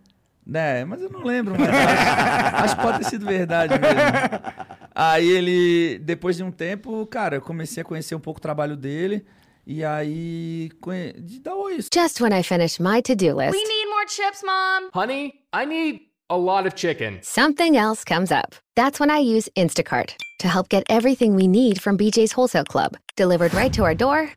É, 0.53 0.83
mas 0.83 1.01
eu 1.01 1.09
não 1.09 1.23
lembro, 1.23 1.55
mas 1.57 1.69
acho, 1.69 2.63
acho 2.65 2.75
que 2.75 2.81
pode 2.81 2.97
ter 2.97 3.05
sido 3.05 3.25
verdade 3.25 3.75
mesmo. 3.79 3.97
Aí 4.93 5.25
ele, 5.25 5.99
depois 5.99 6.35
de 6.35 6.43
um 6.43 6.51
tempo, 6.51 7.05
cara, 7.07 7.37
eu 7.37 7.41
comecei 7.41 7.81
a 7.81 7.85
conhecer 7.85 8.13
um 8.15 8.19
pouco 8.19 8.39
o 8.39 8.41
trabalho 8.41 8.75
dele. 8.75 9.25
E 9.65 9.83
aí, 9.83 10.69
de 11.17 11.39
dar 11.39 11.55
oi. 11.55 11.79
Just 11.91 12.19
when 12.19 12.33
I 12.33 12.41
finish 12.41 12.79
my 12.79 13.01
to 13.01 13.15
do 13.15 13.33
list, 13.33 13.53
We 13.53 13.63
need 13.63 13.85
more 13.89 14.05
chips, 14.07 14.43
Mom. 14.43 14.89
Honey, 14.93 15.33
I 15.53 15.65
need 15.65 16.01
a 16.29 16.37
lot 16.37 16.65
of 16.67 16.75
chicken. 16.75 17.19
something 17.21 17.77
else 17.77 18.03
comes 18.03 18.31
up. 18.31 18.55
That's 18.75 18.99
when 18.99 19.09
I 19.09 19.19
use 19.19 19.47
Instacart 19.55 20.15
to 20.39 20.47
help 20.47 20.67
get 20.69 20.83
everything 20.89 21.35
we 21.35 21.47
need 21.47 21.81
from 21.81 21.97
BJ's 21.97 22.31
Wholesale 22.33 22.65
Club 22.65 22.97
delivered 23.15 23.53
right 23.53 23.71
to 23.73 23.83
our 23.83 23.95
door 23.95 24.29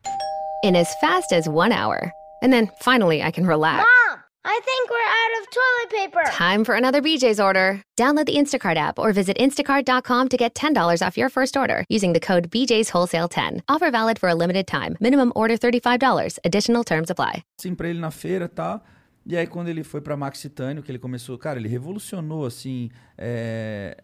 in 0.63 0.75
as 0.75 0.87
fast 1.01 1.33
as 1.33 1.49
one 1.49 1.71
hour. 1.73 2.11
And 2.41 2.53
then 2.53 2.69
finally, 2.81 3.21
I 3.23 3.31
can 3.31 3.45
relax. 3.47 3.85
Mom, 4.06 4.06
I 4.49 4.59
think 4.63 4.89
we're 4.89 5.11
out 5.19 5.33
of 5.41 5.49
toilet 5.51 5.89
paper. 6.23 6.31
Time 6.31 6.63
for 6.63 6.75
another 6.75 7.01
BJ's 7.01 7.37
order. 7.37 7.81
Download 7.97 8.25
the 8.25 8.37
Instacart 8.37 8.77
app 8.77 8.97
or 8.97 9.11
visit 9.11 9.37
instacart.com 9.37 10.29
to 10.29 10.37
get 10.37 10.55
$10 10.55 11.05
off 11.05 11.17
your 11.17 11.27
first 11.29 11.57
order 11.57 11.83
using 11.89 12.13
the 12.13 12.21
code 12.21 12.49
BJ's 12.49 12.89
Wholesale 12.89 13.27
10. 13.27 13.63
Offer 13.67 13.91
valid 13.91 14.17
for 14.17 14.29
a 14.29 14.35
limited 14.35 14.65
time. 14.65 14.95
Minimum 15.01 15.33
order 15.35 15.57
$35. 15.57 16.37
Additional 16.45 16.85
terms 16.85 17.09
apply. 17.09 17.43
assim 17.59 17.75
pra 17.75 17.89
ele 17.89 17.99
na 17.99 18.09
feira 18.09 18.47
tal. 18.47 18.81
E 19.25 19.35
aí, 19.35 19.45
quando 19.45 19.67
ele 19.67 19.83
foi 19.83 19.99
pra 19.99 20.15
Max 20.15 20.39
Titânio, 20.39 20.81
que 20.81 20.89
ele 20.89 20.97
começou, 20.99 21.37
cara, 21.37 21.59
ele 21.59 21.67
revolucionou, 21.67 22.45
assim, 22.45 22.89
é, 23.17 23.97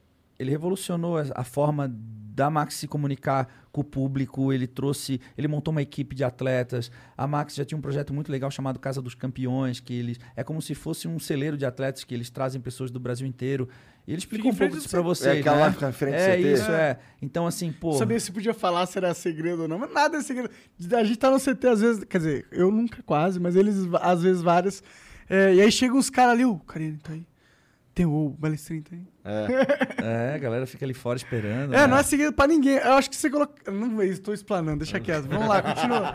ele 0.44 0.52
revolucionou 0.52 1.18
a, 1.18 1.44
forma 1.44 1.90
da 1.90 2.50
Max 2.50 2.76
se 2.76 2.88
comunicar 2.88 3.48
com 3.72 3.82
o 3.82 3.84
público, 3.84 4.52
ele 4.52 4.68
trouxe, 4.68 5.20
ele 5.38 5.48
montou 5.48 5.72
uma 5.72 5.82
equipe 5.82 6.16
de 6.16 6.24
atletas, 6.24 6.92
a 7.18 7.26
Max 7.28 7.56
já 7.56 7.66
tinha 7.66 7.78
um 7.78 7.82
projeto 7.82 8.14
muito 8.14 8.32
legal 8.32 8.52
chamado 8.52 8.80
Casa 8.80 9.02
dos 9.02 9.16
Campeões, 9.16 9.80
que 9.80 9.94
eles, 9.94 10.20
é 10.36 10.44
como 10.44 10.62
se 10.62 10.76
fosse 10.76 11.08
um 11.08 11.18
celeiro 11.20 11.58
de 11.58 11.66
atletas 11.66 12.04
que 12.04 12.14
eles 12.14 12.30
trazem 12.30 12.62
pessoas 12.62 12.92
do 12.92 13.00
Brasil 13.00 13.26
inteiro, 13.26 13.68
e 14.06 14.12
ele 14.12 14.20
explicou 14.20 14.52
um 14.52 14.56
pouco 14.56 14.76
disso 14.76 14.90
pra 14.90 15.02
vocês, 15.02 15.38
É 15.38 15.40
aquela 15.40 15.70
né? 15.70 15.92
frente 15.92 16.16
do 16.16 16.20
É 16.20 16.38
CT? 16.38 16.54
isso, 16.54 16.72
é. 16.72 17.00
Então, 17.22 17.48
assim, 17.48 17.72
pô... 17.72 17.92
Não 17.92 18.00
sabia 18.00 18.20
se 18.20 18.32
podia 18.32 18.54
falar 18.54 18.86
se 18.86 18.98
era 18.98 19.14
segredo 19.14 19.64
ou 19.64 19.68
não, 19.68 19.80
mas 19.80 19.94
nada 19.94 20.18
é 20.18 20.22
segredo. 20.22 20.50
A 20.92 21.04
gente 21.04 21.18
tá 21.18 21.32
no 21.32 21.40
CT 21.40 21.68
às 21.68 21.82
vezes, 21.82 22.04
quer 22.04 22.18
dizer, 22.18 22.46
eu 22.52 22.70
nunca 22.70 23.02
quase, 23.04 23.40
mas 23.40 23.56
eles 23.56 23.76
às 24.02 24.22
vezes 24.22 24.42
várias. 24.42 24.84
É, 25.30 25.56
e 25.56 25.62
aí 25.62 25.72
chegam 25.72 25.98
os 25.98 26.10
caras 26.10 26.34
ali, 26.34 26.46
o 26.46 26.58
Karine 26.60 26.98
tá 26.98 27.14
aí. 27.14 27.26
Tem 27.94 28.06
o 28.06 28.30
Balestrin 28.40 28.82
tem. 28.82 29.08
É, 30.04 30.34
a 30.36 30.38
galera 30.38 30.66
fica 30.68 30.84
ali 30.86 30.94
fora 30.94 31.16
esperando. 31.16 31.74
É, 31.74 31.78
né? 31.82 31.88
não 31.88 31.98
é 31.98 32.04
segredo 32.04 32.34
pra 32.34 32.46
ninguém. 32.48 32.76
Eu 32.78 32.94
acho 32.94 33.10
que 33.10 33.16
você 33.16 33.30
coloca. 33.30 33.72
Não, 33.72 34.02
eu 34.02 34.12
estou 34.12 34.34
explanando, 34.34 34.80
deixa 34.80 35.00
quieto. 35.00 35.28
Vamos 35.30 35.48
lá, 35.48 35.62
continua. 35.62 36.14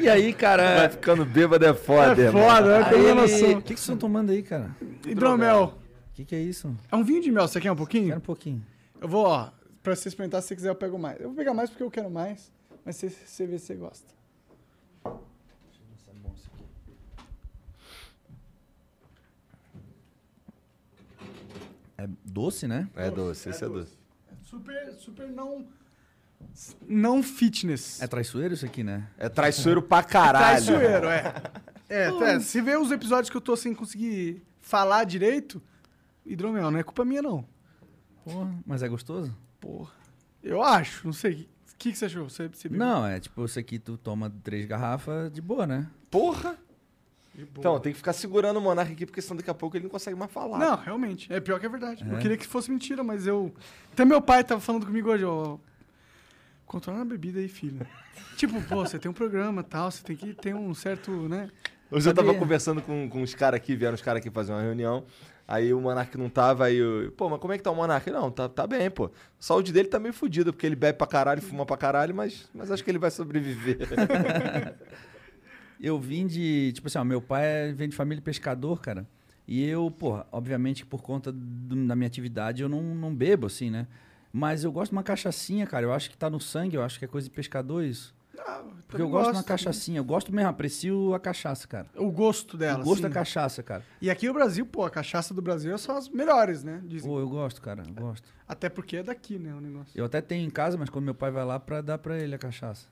E 0.00 0.08
aí, 0.08 0.32
cara. 0.32 0.76
Vai 0.78 0.88
ficando 0.88 1.24
bêbado 1.24 1.64
é 1.66 1.74
foda, 1.74 2.22
É 2.22 2.32
foda, 2.32 2.86
Aí 2.86 2.94
uma 2.94 3.04
ele- 3.04 3.14
noção. 3.14 3.50
O 3.58 3.62
que, 3.62 3.74
que 3.74 3.80
vocês 3.80 3.80
estão 3.80 3.96
tomando 3.98 4.30
aí, 4.30 4.42
cara? 4.42 4.74
Hidromel. 5.06 5.74
O 6.12 6.14
que, 6.14 6.24
que 6.24 6.34
é 6.34 6.40
isso? 6.40 6.74
É 6.90 6.96
um 6.96 7.04
vinho 7.04 7.20
de 7.22 7.30
mel, 7.30 7.46
você 7.48 7.60
quer 7.60 7.72
um 7.72 7.76
pouquinho? 7.76 8.06
Quero 8.08 8.18
um 8.18 8.22
pouquinho. 8.22 8.62
Eu 9.00 9.08
vou, 9.08 9.26
ó, 9.26 9.50
pra 9.82 9.94
você 9.94 10.08
experimentar, 10.08 10.40
se 10.42 10.48
você 10.48 10.56
quiser, 10.56 10.68
eu 10.70 10.74
pego 10.74 10.98
mais. 10.98 11.18
Eu 11.20 11.28
vou 11.28 11.36
pegar 11.36 11.52
mais 11.54 11.70
porque 11.70 11.82
eu 11.82 11.90
quero 11.90 12.10
mais, 12.10 12.50
mas 12.84 12.96
você, 12.96 13.08
você 13.10 13.46
vê 13.46 13.58
se 13.58 13.66
você 13.66 13.74
gosta. 13.74 14.19
É 22.00 22.08
doce, 22.24 22.66
né? 22.66 22.88
É 22.96 23.10
doce, 23.10 23.50
esse 23.50 23.62
é 23.62 23.68
doce. 23.68 23.92
Super, 24.42 24.94
super 24.94 25.28
não. 25.28 25.66
Não 26.88 27.22
fitness. 27.22 28.00
É 28.00 28.06
traiçoeiro 28.06 28.54
isso 28.54 28.64
aqui, 28.64 28.82
né? 28.82 29.06
É 29.18 29.28
traiçoeiro 29.28 29.82
pra 29.82 30.02
caralho. 30.02 30.64
Traiçoeiro, 30.64 31.06
é. 31.08 31.34
É, 31.92 32.06
é, 32.06 32.38
se 32.38 32.60
vê 32.60 32.76
os 32.76 32.92
episódios 32.92 33.28
que 33.28 33.36
eu 33.36 33.40
tô 33.40 33.56
sem 33.56 33.74
conseguir 33.74 34.44
falar 34.60 35.02
direito, 35.02 35.60
hidromel, 36.24 36.70
não 36.70 36.78
é 36.78 36.84
culpa 36.84 37.04
minha, 37.04 37.20
não. 37.20 37.44
Porra, 38.24 38.54
mas 38.64 38.84
é 38.84 38.88
gostoso? 38.88 39.36
Porra. 39.60 39.90
Eu 40.40 40.62
acho, 40.62 41.04
não 41.04 41.12
sei. 41.12 41.48
O 41.72 41.76
que, 41.76 41.90
que 41.90 41.98
você 41.98 42.04
achou? 42.04 42.30
Você, 42.30 42.46
você? 42.46 42.68
Não, 42.68 43.04
é 43.04 43.18
tipo, 43.18 43.44
isso 43.44 43.58
aqui 43.58 43.76
tu 43.76 43.98
toma 43.98 44.30
três 44.44 44.66
garrafas 44.66 45.32
de 45.32 45.40
boa, 45.40 45.66
né? 45.66 45.90
Porra! 46.08 46.56
Então, 47.56 47.78
tem 47.80 47.92
que 47.92 47.98
ficar 47.98 48.12
segurando 48.12 48.56
o 48.58 48.60
Monark 48.60 48.92
aqui, 48.92 49.06
porque 49.06 49.20
senão 49.22 49.36
daqui 49.36 49.50
a 49.50 49.54
pouco 49.54 49.76
ele 49.76 49.84
não 49.84 49.90
consegue 49.90 50.16
mais 50.16 50.30
falar. 50.30 50.58
Não, 50.58 50.76
realmente. 50.76 51.32
É 51.32 51.40
pior 51.40 51.58
que 51.60 51.66
é 51.66 51.68
verdade. 51.68 52.04
Eu 52.08 52.16
É? 52.16 52.20
queria 52.20 52.36
que 52.36 52.46
fosse 52.46 52.70
mentira, 52.70 53.02
mas 53.02 53.26
eu. 53.26 53.52
Até 53.92 54.04
meu 54.04 54.20
pai 54.20 54.42
tava 54.44 54.60
falando 54.60 54.86
comigo 54.86 55.10
hoje, 55.10 55.24
ó. 55.24 55.58
Controla 56.66 57.02
a 57.02 57.04
bebida 57.04 57.40
aí, 57.40 57.48
filho. 57.48 57.86
tipo, 58.36 58.60
pô, 58.62 58.84
você 58.86 58.98
tem 58.98 59.10
um 59.10 59.14
programa 59.14 59.62
tal, 59.62 59.90
você 59.90 60.02
tem 60.04 60.16
que 60.16 60.34
ter 60.34 60.54
um 60.54 60.72
certo, 60.74 61.10
né? 61.28 61.50
Hoje 61.90 62.08
eu 62.08 62.14
tava 62.14 62.32
conversando 62.34 62.80
com, 62.80 63.08
com 63.08 63.20
os 63.22 63.34
caras 63.34 63.56
aqui, 63.58 63.74
vieram 63.74 63.96
os 63.96 64.02
caras 64.02 64.20
aqui 64.20 64.30
fazer 64.30 64.52
uma 64.52 64.62
reunião. 64.62 65.04
Aí 65.48 65.74
o 65.74 65.80
Monark 65.80 66.16
não 66.16 66.28
tava, 66.28 66.66
aí 66.66 66.76
eu, 66.76 67.12
pô, 67.16 67.28
mas 67.28 67.40
como 67.40 67.52
é 67.52 67.58
que 67.58 67.64
tá 67.64 67.72
o 67.72 67.74
Monark? 67.74 68.08
Não, 68.08 68.30
tá, 68.30 68.48
tá 68.48 68.64
bem, 68.68 68.88
pô. 68.88 69.06
A 69.06 69.10
saúde 69.40 69.72
dele 69.72 69.88
tá 69.88 69.98
meio 69.98 70.14
fodida, 70.14 70.52
porque 70.52 70.64
ele 70.64 70.76
bebe 70.76 70.96
pra 70.96 71.08
caralho, 71.08 71.42
fuma 71.42 71.66
pra 71.66 71.76
caralho, 71.76 72.14
mas, 72.14 72.48
mas 72.54 72.70
acho 72.70 72.84
que 72.84 72.90
ele 72.92 73.00
vai 73.00 73.10
sobreviver. 73.10 73.78
Eu 75.80 75.98
vim 75.98 76.26
de. 76.26 76.72
Tipo 76.72 76.88
assim, 76.88 76.98
ó, 76.98 77.04
meu 77.04 77.20
pai 77.22 77.44
é- 77.44 77.72
vem 77.72 77.88
de 77.88 77.96
família 77.96 78.16
de 78.20 78.24
pescador, 78.24 78.80
cara. 78.80 79.06
E 79.48 79.64
eu, 79.64 79.90
porra, 79.90 80.26
obviamente 80.30 80.84
por 80.86 81.02
conta 81.02 81.32
do- 81.32 81.86
da 81.86 81.96
minha 81.96 82.06
atividade 82.06 82.62
eu 82.62 82.68
não, 82.68 82.82
não 82.94 83.14
bebo, 83.14 83.46
assim, 83.46 83.70
né? 83.70 83.86
Mas 84.32 84.62
eu 84.62 84.70
gosto 84.70 84.90
de 84.90 84.96
uma 84.96 85.02
cachaçinha, 85.02 85.66
cara. 85.66 85.84
Eu 85.84 85.92
acho 85.92 86.08
que 86.10 86.16
tá 86.16 86.30
no 86.30 86.38
sangue, 86.38 86.76
eu 86.76 86.82
acho 86.82 86.98
que 86.98 87.04
é 87.04 87.08
coisa 87.08 87.28
de 87.28 87.34
pescador 87.34 87.82
isso. 87.82 88.14
Porque 88.86 89.02
eu 89.02 89.08
gosto 89.08 89.30
de 89.30 89.36
uma 89.36 89.42
cachaçinha. 89.44 89.98
Eu 89.98 90.04
gosto 90.04 90.32
mesmo, 90.32 90.48
aprecio 90.48 91.14
a 91.14 91.20
cachaça, 91.20 91.66
cara. 91.68 91.86
O 91.96 92.10
gosto 92.10 92.56
dela. 92.56 92.80
o 92.80 92.84
gosto 92.84 92.96
sim. 92.96 93.02
da 93.02 93.10
cachaça, 93.10 93.62
cara. 93.62 93.84
E 94.00 94.10
aqui 94.10 94.26
no 94.26 94.34
Brasil, 94.34 94.64
pô, 94.66 94.84
a 94.84 94.90
cachaça 94.90 95.34
do 95.34 95.42
Brasil 95.42 95.76
são 95.78 95.96
as 95.96 96.08
melhores, 96.08 96.64
né? 96.64 96.80
Dizem. 96.84 97.08
Pô, 97.08 97.18
eu 97.20 97.28
gosto, 97.28 97.60
cara. 97.60 97.82
Eu 97.86 97.94
gosto. 97.94 98.28
Até 98.48 98.68
porque 98.68 98.96
é 98.96 99.02
daqui, 99.02 99.38
né, 99.38 99.54
o 99.54 99.60
negócio. 99.60 99.92
Eu 99.94 100.04
até 100.04 100.20
tenho 100.20 100.46
em 100.46 100.50
casa, 100.50 100.76
mas 100.76 100.88
quando 100.88 101.04
meu 101.04 101.14
pai 101.14 101.30
vai 101.30 101.44
lá, 101.44 101.60
pra 101.60 101.80
dar 101.80 101.98
pra 101.98 102.18
ele 102.18 102.34
a 102.34 102.38
cachaça. 102.38 102.86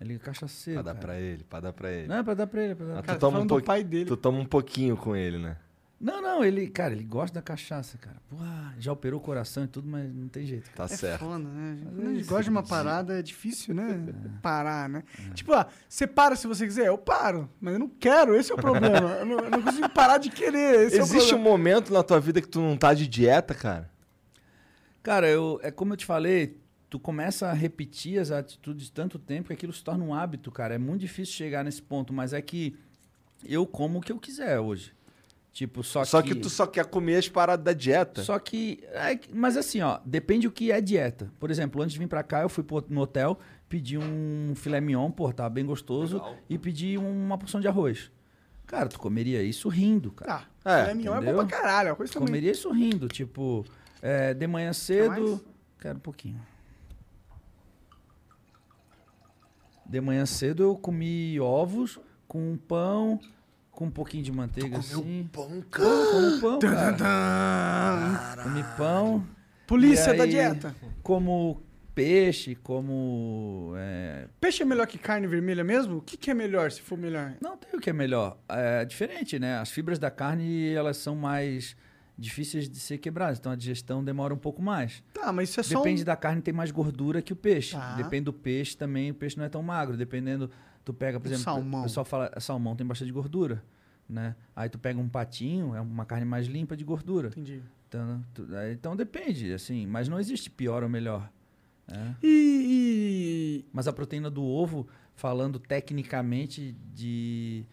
Ele 0.00 0.14
é 0.14 0.18
cachaceiro. 0.18 0.82
pra 0.82 0.92
dar 0.92 0.98
cara. 1.00 1.06
pra 1.06 1.20
ele, 1.20 1.44
pra 1.44 1.60
dar 1.60 1.72
pra 1.72 1.90
ele. 1.92 2.08
Não, 2.08 2.16
é 2.16 2.22
pra 2.22 2.34
dar 2.34 2.46
pra 2.46 2.62
ele. 2.62 2.72
é 2.72 2.74
Pra 2.74 2.86
dar 2.86 2.92
Ah, 2.98 3.02
pra 3.02 3.02
tu, 3.02 3.06
Cara, 3.06 3.12
ele. 3.16 3.20
tô 3.20 3.26
toma 3.30 3.40
um 3.40 3.46
pouqui- 3.46 3.66
pai 3.66 3.84
dele. 3.84 4.04
tu 4.04 4.16
toma 4.16 4.38
um 4.38 4.44
pouquinho 4.46 4.96
com 4.96 5.14
ele, 5.16 5.38
né? 5.38 5.56
Não, 6.00 6.20
não, 6.20 6.44
ele, 6.44 6.68
cara, 6.68 6.92
ele 6.92 7.04
gosta 7.04 7.34
da 7.36 7.40
cachaça, 7.40 7.96
cara. 7.96 8.16
Porra, 8.28 8.74
já 8.78 8.92
operou 8.92 9.18
o 9.18 9.22
coração 9.22 9.64
e 9.64 9.66
tudo, 9.68 9.88
mas 9.88 10.12
não 10.12 10.28
tem 10.28 10.44
jeito. 10.44 10.68
Tá 10.74 10.84
É 10.84 10.88
certo. 10.88 11.20
foda, 11.20 11.38
né? 11.38 11.78
Quando 11.82 11.98
a 12.00 12.02
é 12.02 12.08
gente 12.08 12.20
isso, 12.20 12.28
gosta 12.28 12.44
de 12.44 12.50
uma 12.50 12.62
parada, 12.62 13.18
é 13.18 13.22
difícil, 13.22 13.74
né? 13.74 14.12
Parar, 14.42 14.86
né? 14.88 15.02
Tipo, 15.32 15.54
ah, 15.54 15.66
você 15.88 16.06
para 16.06 16.36
se 16.36 16.46
você 16.46 16.66
quiser, 16.66 16.88
eu 16.88 16.98
paro. 16.98 17.48
Mas 17.58 17.72
eu 17.74 17.78
não 17.78 17.88
quero, 17.88 18.34
esse 18.36 18.50
é 18.52 18.54
o 18.54 18.58
problema. 18.58 18.98
eu, 18.98 19.24
não, 19.24 19.38
eu 19.38 19.50
não 19.50 19.62
consigo 19.62 19.88
parar 19.88 20.18
de 20.18 20.28
querer, 20.28 20.86
esse 20.88 20.98
Existe 20.98 21.32
é 21.32 21.36
um 21.36 21.40
momento 21.40 21.90
na 21.90 22.02
tua 22.02 22.20
vida 22.20 22.42
que 22.42 22.48
tu 22.48 22.60
não 22.60 22.76
tá 22.76 22.92
de 22.92 23.06
dieta, 23.06 23.54
cara? 23.54 23.88
Cara, 25.02 25.28
eu, 25.28 25.58
é 25.62 25.70
como 25.70 25.92
eu 25.92 25.96
te 25.96 26.04
falei, 26.04 26.58
tu 26.94 26.98
começa 27.00 27.48
a 27.48 27.52
repetir 27.52 28.20
as 28.20 28.30
atitudes 28.30 28.88
tanto 28.88 29.18
tempo 29.18 29.48
que 29.48 29.52
aquilo 29.52 29.72
se 29.72 29.82
torna 29.82 30.04
um 30.04 30.14
hábito, 30.14 30.48
cara. 30.52 30.76
É 30.76 30.78
muito 30.78 31.00
difícil 31.00 31.34
chegar 31.34 31.64
nesse 31.64 31.82
ponto, 31.82 32.12
mas 32.12 32.32
é 32.32 32.40
que 32.40 32.76
eu 33.44 33.66
como 33.66 33.98
o 33.98 34.00
que 34.00 34.12
eu 34.12 34.18
quiser 34.20 34.60
hoje. 34.60 34.92
Tipo, 35.52 35.82
só, 35.82 36.04
Só 36.04 36.22
que 36.22 36.36
tu 36.36 36.48
só 36.48 36.68
quer 36.68 36.84
comer 36.86 37.16
as 37.16 37.28
paradas 37.28 37.64
da 37.64 37.72
dieta. 37.72 38.22
Só 38.22 38.38
que. 38.38 38.84
é 38.92 39.16
que- 39.16 39.28
mas 39.34 39.56
assim, 39.56 39.80
ó, 39.80 39.98
depende 40.04 40.46
o 40.46 40.52
que 40.52 40.70
é 40.70 40.80
dieta. 40.80 41.32
Por 41.40 41.50
exemplo, 41.50 41.82
antes 41.82 41.94
de 41.94 41.98
vir 41.98 42.06
pra 42.06 42.22
cá, 42.22 42.42
eu 42.42 42.48
fui 42.48 42.62
pro- 42.62 42.84
no 42.88 43.00
hotel, 43.00 43.40
pedi 43.68 43.98
um 43.98 44.52
filé 44.54 44.80
mignon, 44.80 45.10
pô, 45.10 45.32
tava 45.32 45.50
bem 45.50 45.66
gostoso, 45.66 46.22
e 46.48 46.56
pedi 46.56 46.96
uma 46.96 47.36
porção 47.36 47.60
de 47.60 47.66
arroz. 47.66 48.08
Cara, 48.68 48.88
tu 48.88 49.00
comeria 49.00 49.42
isso 49.42 49.68
rindo, 49.68 50.12
cara. 50.12 50.44
Ah, 50.64 50.78
É, 50.78 50.82
filé 50.82 50.94
mignon 50.94 51.14
é 51.16 51.20
bom 51.32 51.34
pra 51.34 51.46
caralho, 51.58 51.90
a 51.92 51.96
coisa 51.96 52.12
Tu 52.12 52.14
também. 52.14 52.28
comeria 52.28 52.52
isso 52.52 52.70
rindo, 52.70 53.08
tipo, 53.08 53.64
é, 54.00 54.32
de 54.32 54.46
manhã 54.46 54.72
cedo. 54.72 55.08
mais? 55.08 55.40
Quero 55.80 55.96
um 55.96 56.00
pouquinho. 56.00 56.40
De 59.86 60.00
manhã 60.00 60.24
cedo 60.26 60.62
eu 60.62 60.76
comi 60.76 61.38
ovos 61.40 61.98
com 62.26 62.56
pão, 62.56 63.20
com 63.70 63.86
um 63.86 63.90
pouquinho 63.90 64.22
de 64.22 64.32
manteiga 64.32 64.78
assim. 64.78 65.28
Pão, 65.32 65.62
Pô, 65.70 65.80
como 66.10 66.40
pão, 66.40 66.58
cara. 66.96 68.42
Comi 68.42 68.64
pão. 68.76 69.26
Polícia 69.66 70.14
e 70.14 70.16
da 70.16 70.24
aí, 70.24 70.30
dieta. 70.30 70.74
Como 71.02 71.62
peixe, 71.94 72.54
como. 72.56 73.72
é, 73.76 74.26
Peixe 74.40 74.62
é 74.62 74.66
melhor 74.66 74.86
que 74.86 74.98
carne 74.98 75.26
vermelha 75.26 75.62
mesmo? 75.62 75.98
O 75.98 76.02
que, 76.02 76.16
que 76.16 76.30
é 76.30 76.34
melhor, 76.34 76.70
se 76.70 76.82
for 76.82 76.98
melhor? 76.98 77.34
Não 77.40 77.56
tem 77.56 77.70
o 77.78 77.80
que 77.80 77.88
é 77.88 77.92
melhor. 77.92 78.36
É 78.48 78.84
diferente, 78.84 79.38
né? 79.38 79.58
As 79.58 79.70
fibras 79.70 79.98
da 79.98 80.10
carne, 80.10 80.72
elas 80.72 80.96
são 80.96 81.14
mais 81.14 81.76
difíceis 82.16 82.68
de 82.68 82.78
ser 82.78 82.98
quebradas. 82.98 83.38
Então 83.38 83.50
a 83.52 83.56
digestão 83.56 84.02
demora 84.04 84.32
um 84.32 84.38
pouco 84.38 84.62
mais. 84.62 85.02
Tá, 85.12 85.32
mas 85.32 85.48
isso 85.50 85.60
é 85.60 85.62
só 85.62 85.78
Depende 85.78 86.02
um... 86.02 86.04
da 86.04 86.16
carne, 86.16 86.40
tem 86.42 86.54
mais 86.54 86.70
gordura 86.70 87.20
que 87.20 87.32
o 87.32 87.36
peixe. 87.36 87.76
Tá. 87.76 87.94
Depende 87.96 88.24
do 88.26 88.32
peixe 88.32 88.76
também, 88.76 89.10
o 89.10 89.14
peixe 89.14 89.36
não 89.36 89.44
é 89.44 89.48
tão 89.48 89.62
magro. 89.62 89.96
Dependendo, 89.96 90.50
tu 90.84 90.92
pega, 90.94 91.18
por 91.18 91.26
O 91.26 91.28
exemplo, 91.28 91.44
salmão. 91.44 91.80
o 91.80 91.82
pessoal 91.84 92.04
fala, 92.04 92.32
salmão 92.40 92.76
tem 92.76 92.86
bastante 92.86 93.10
gordura, 93.12 93.62
né? 94.08 94.36
Aí 94.54 94.68
tu 94.68 94.78
pega 94.78 94.98
um 95.00 95.08
patinho, 95.08 95.74
é 95.74 95.80
uma 95.80 96.04
carne 96.04 96.24
mais 96.24 96.46
limpa 96.46 96.76
de 96.76 96.84
gordura. 96.84 97.28
Entendi. 97.28 97.60
Então, 97.88 98.24
tu- 98.34 98.46
então 98.72 98.96
depende, 98.96 99.52
assim, 99.52 99.86
mas 99.86 100.08
não 100.08 100.18
existe 100.20 100.50
pior 100.50 100.82
ou 100.82 100.88
melhor. 100.88 101.30
né? 101.86 102.16
E, 102.22 103.64
Mas 103.72 103.86
a 103.88 103.92
proteína 103.92 104.30
do 104.30 104.42
ovo, 104.42 104.86
falando 105.14 105.58
tecnicamente 105.58 106.74
de 106.94 107.64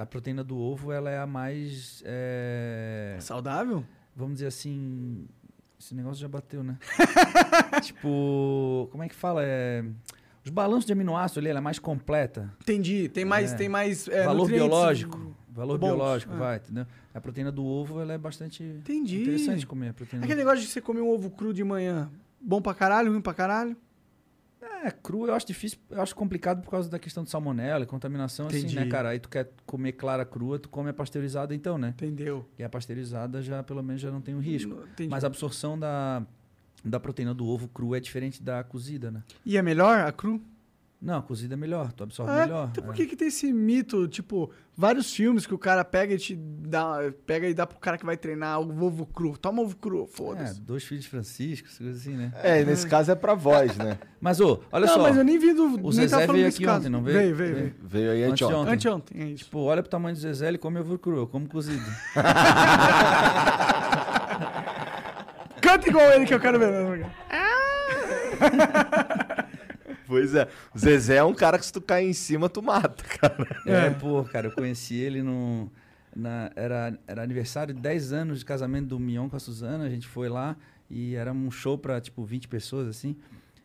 a 0.00 0.06
proteína 0.06 0.44
do 0.44 0.58
ovo, 0.58 0.92
ela 0.92 1.10
é 1.10 1.18
a 1.18 1.26
mais 1.26 2.02
é, 2.06 3.16
Saudável? 3.20 3.84
vamos 4.14 4.34
dizer 4.34 4.46
assim, 4.46 5.26
esse 5.78 5.94
negócio 5.94 6.20
já 6.20 6.28
bateu, 6.28 6.62
né? 6.62 6.78
tipo, 7.82 8.88
como 8.90 9.02
é 9.02 9.08
que 9.08 9.14
fala? 9.14 9.42
É, 9.42 9.84
os 10.44 10.50
balanços 10.50 10.84
de 10.84 10.92
aminoácido 10.92 11.40
ali, 11.40 11.48
ela 11.48 11.58
é 11.58 11.62
mais 11.62 11.78
completa. 11.78 12.52
Entendi. 12.60 13.08
Tem 13.08 13.24
mais... 13.24 13.52
É. 13.52 13.56
Tem 13.56 13.68
mais 13.68 14.08
é, 14.08 14.24
valor 14.24 14.48
biológico. 14.48 15.36
Valor 15.48 15.78
bons, 15.78 15.88
biológico, 15.88 16.32
é. 16.32 16.36
vai, 16.36 16.56
entendeu? 16.56 16.86
A 17.12 17.20
proteína 17.20 17.52
do 17.52 17.64
ovo, 17.64 18.00
ela 18.00 18.14
é 18.14 18.18
bastante 18.18 18.62
Entendi. 18.62 19.20
interessante 19.20 19.66
comer 19.66 19.90
a 19.90 19.92
proteína. 19.92 20.24
Aquele 20.24 20.38
negócio 20.38 20.64
de 20.64 20.66
você 20.66 20.80
comer 20.80 21.02
um 21.02 21.10
ovo 21.10 21.30
cru 21.30 21.52
de 21.52 21.62
manhã, 21.62 22.10
bom 22.40 22.60
pra 22.62 22.72
caralho, 22.72 23.12
ruim 23.12 23.20
pra 23.20 23.34
caralho? 23.34 23.76
É, 24.82 24.90
cru 24.90 25.28
eu 25.28 25.34
acho 25.34 25.46
difícil, 25.46 25.78
eu 25.88 26.02
acho 26.02 26.14
complicado 26.14 26.60
por 26.60 26.70
causa 26.70 26.90
da 26.90 26.98
questão 26.98 27.22
de 27.22 27.30
salmonela 27.30 27.84
e 27.84 27.86
contaminação, 27.86 28.48
assim, 28.48 28.58
Entendi. 28.58 28.76
né, 28.76 28.86
cara? 28.86 29.10
Aí 29.10 29.20
tu 29.20 29.28
quer 29.28 29.52
comer 29.64 29.92
clara 29.92 30.24
crua, 30.24 30.58
tu 30.58 30.68
come 30.68 30.90
a 30.90 30.92
pasteurizada 30.92 31.54
então, 31.54 31.78
né? 31.78 31.90
Entendeu? 31.90 32.48
E 32.58 32.64
a 32.64 32.68
pasteurizada 32.68 33.40
já, 33.40 33.62
pelo 33.62 33.80
menos, 33.82 34.02
já 34.02 34.10
não 34.10 34.20
tem 34.20 34.34
o 34.34 34.40
risco. 34.40 34.72
Entendi. 34.92 35.08
Mas 35.08 35.22
a 35.22 35.28
absorção 35.28 35.78
da, 35.78 36.26
da 36.84 36.98
proteína 36.98 37.32
do 37.32 37.46
ovo 37.46 37.68
cru 37.68 37.94
é 37.94 38.00
diferente 38.00 38.42
da 38.42 38.64
cozida, 38.64 39.10
né? 39.10 39.22
E 39.46 39.56
é 39.56 39.62
melhor 39.62 40.00
a 40.00 40.10
cru? 40.10 40.42
Não, 41.04 41.18
a 41.18 41.22
cozida 41.22 41.54
é 41.54 41.56
melhor, 41.56 41.90
tu 41.92 42.04
absorve 42.04 42.30
É, 42.32 42.42
melhor. 42.46 42.68
Então 42.70 42.84
por 42.84 42.92
é. 42.92 42.96
que, 42.96 43.06
que 43.06 43.16
tem 43.16 43.26
esse 43.26 43.52
mito, 43.52 44.06
tipo, 44.06 44.52
vários 44.76 45.12
filmes 45.12 45.44
que 45.44 45.52
o 45.52 45.58
cara 45.58 45.84
pega 45.84 46.14
e 46.14 46.18
te 46.18 46.36
dá, 46.36 46.98
pega 47.26 47.48
e 47.48 47.54
dá 47.54 47.66
pro 47.66 47.76
cara 47.80 47.98
que 47.98 48.06
vai 48.06 48.16
treinar 48.16 48.60
o 48.60 48.84
ovo 48.84 49.04
cru. 49.06 49.36
Toma 49.36 49.62
ovo 49.62 49.74
cru, 49.76 50.04
É, 50.04 50.06
foda-se. 50.06 50.60
dois 50.60 50.84
filhos 50.84 51.02
de 51.02 51.10
Francisco, 51.10 51.66
essas 51.66 51.78
coisas 51.78 52.00
assim, 52.00 52.16
né? 52.16 52.30
É, 52.40 52.64
nesse 52.64 52.86
caso 52.86 53.10
é 53.10 53.16
pra 53.16 53.34
voz, 53.34 53.76
né? 53.76 53.98
Mas, 54.20 54.38
ô, 54.40 54.60
olha 54.70 54.86
não, 54.86 54.94
só. 54.94 55.02
mas 55.02 55.16
eu 55.16 55.24
nem 55.24 55.36
vi 55.40 55.52
do. 55.52 55.64
O 55.64 55.70
nem 55.70 55.82
tava 56.08 56.22
Zezé 56.22 56.26
veio 56.28 56.46
aqui 56.46 56.64
caso. 56.64 56.78
ontem, 56.78 56.88
não 56.88 57.02
veio? 57.02 57.18
Veio, 57.18 57.34
veio, 57.34 57.54
veio. 57.56 57.74
Veio 57.82 58.10
aí 58.12 58.22
anteontem. 58.22 58.56
Anteontem. 58.60 58.74
Anteontem, 58.74 59.22
é 59.22 59.26
isso. 59.34 59.44
Tipo, 59.46 59.58
olha 59.62 59.82
pro 59.82 59.90
tamanho 59.90 60.14
do 60.14 60.20
Zezé, 60.20 60.46
ele 60.46 60.58
come 60.58 60.78
ovo 60.78 60.96
cru, 60.96 61.16
eu 61.16 61.26
como 61.26 61.48
cozido. 61.48 61.82
Canta 65.60 65.88
igual 65.88 66.08
ele 66.12 66.24
que 66.26 66.34
eu 66.34 66.38
quero 66.38 66.60
ver. 66.60 66.70
né? 66.70 67.10
Pois 70.12 70.34
é. 70.34 70.46
O 70.74 70.78
Zezé 70.78 71.16
é 71.16 71.24
um 71.24 71.32
cara 71.34 71.58
que 71.58 71.64
se 71.64 71.72
tu 71.72 71.80
cair 71.80 72.06
em 72.08 72.12
cima, 72.12 72.48
tu 72.48 72.60
mata, 72.62 73.02
cara. 73.18 73.60
É, 73.66 73.88
pô, 73.90 74.22
cara, 74.24 74.48
eu 74.48 74.52
conheci 74.52 74.94
ele 74.96 75.22
num, 75.22 75.70
na- 76.14 76.50
era, 76.54 76.98
era 77.06 77.22
aniversário 77.22 77.72
de 77.74 77.80
10 77.80 78.12
anos 78.12 78.40
de 78.40 78.44
casamento 78.44 78.88
do 78.88 78.98
Mion 79.00 79.28
com 79.30 79.36
a 79.36 79.40
Suzana. 79.40 79.84
A 79.84 79.88
gente 79.88 80.06
foi 80.06 80.28
lá 80.28 80.54
e 80.90 81.14
era 81.14 81.32
um 81.32 81.50
show 81.50 81.78
pra, 81.78 81.98
tipo, 82.00 82.22
20 82.24 82.46
pessoas, 82.46 82.86
assim. 82.88 83.16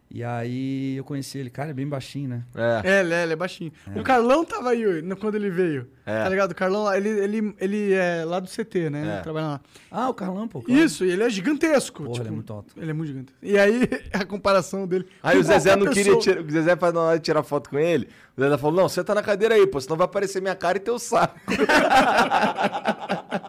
E 0.10 0.24
aí 0.24 0.96
eu 0.96 1.04
conheci 1.04 1.38
ele. 1.38 1.50
Cara, 1.50 1.72
é 1.72 1.74
bem 1.74 1.86
baixinho, 1.88 2.30
né? 2.30 2.44
É, 2.56 3.02
ele 3.02 3.14
é, 3.14 3.24
ele 3.24 3.34
é 3.34 3.36
baixinho. 3.36 3.74
O 3.96 4.04
Carlão 4.04 4.46
tava 4.46 4.70
aí 4.70 4.82
quando 5.20 5.36
ele 5.36 5.50
veio. 5.50 5.90
É. 6.06 6.24
Tá 6.24 6.30
ligado? 6.30 6.52
O 6.52 6.56
Carlão, 6.56 6.94
ele, 6.94 7.10
ele, 7.10 7.54
ele 7.60 7.92
é 7.94 8.24
lá 8.24 8.40
do 8.40 8.48
CT, 8.48 8.90
né? 8.90 9.18
É. 9.20 9.22
Trabalha 9.22 9.48
lá. 9.48 9.60
Ah, 9.92 10.08
o 10.08 10.14
Carlão, 10.14 10.48
pô. 10.48 10.62
claro. 10.62 10.82
Isso, 10.82 11.04
e 11.04 11.12
ele 11.12 11.24
é 11.24 11.30
gigantesco. 11.30 12.04
Porra, 12.04 12.14
tipo, 12.14 12.24
ele 12.24 12.30
é 12.30 12.36
muito 12.36 12.54
alto. 12.54 12.74
Ele 12.78 12.90
é 12.90 12.94
muito 12.94 13.10
gigantesco. 13.10 13.38
E 13.44 13.58
aí, 13.58 13.82
a 14.14 14.24
comparação 14.24 14.88
dele. 14.88 15.06
Aí 15.22 15.38
o 15.38 15.44
Zezé 15.44 15.76
não 15.76 15.92
queria 15.92 16.18
tirar. 16.18 16.42
O 16.42 16.50
Zezé, 16.50 16.74
pra 16.78 16.94
na 16.94 17.02
hora 17.02 17.20
de 17.20 17.26
tirar 17.26 17.44
foto 17.44 17.70
com 17.70 17.78
ele, 17.78 18.08
o 18.38 18.42
Zezé 18.42 18.58
falou: 18.58 18.82
Não, 18.82 18.88
senta 18.88 19.14
na 19.14 19.22
cadeira 19.22 19.56
aí, 19.56 19.68
pô, 19.68 19.82
senão 19.82 19.98
vai 19.98 20.06
aparecer 20.06 20.42
minha 20.42 20.56
cara 20.56 20.78
e 20.78 20.82
teu 20.82 20.98
saco. 20.98 21.38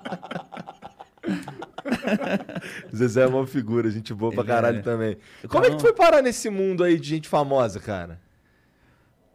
Zezé 2.94 3.22
é 3.22 3.26
uma 3.26 3.46
figura, 3.46 3.90
gente 3.90 4.12
boa 4.14 4.32
pra 4.32 4.42
Ele 4.42 4.48
caralho 4.48 4.78
é. 4.78 4.82
também. 4.82 5.16
O 5.44 5.48
Como 5.48 5.64
é 5.64 5.70
que 5.70 5.76
tu 5.76 5.82
foi 5.82 5.92
parar 5.92 6.22
nesse 6.22 6.48
mundo 6.50 6.84
aí 6.84 6.98
de 6.98 7.08
gente 7.08 7.28
famosa, 7.28 7.80
cara? 7.80 8.20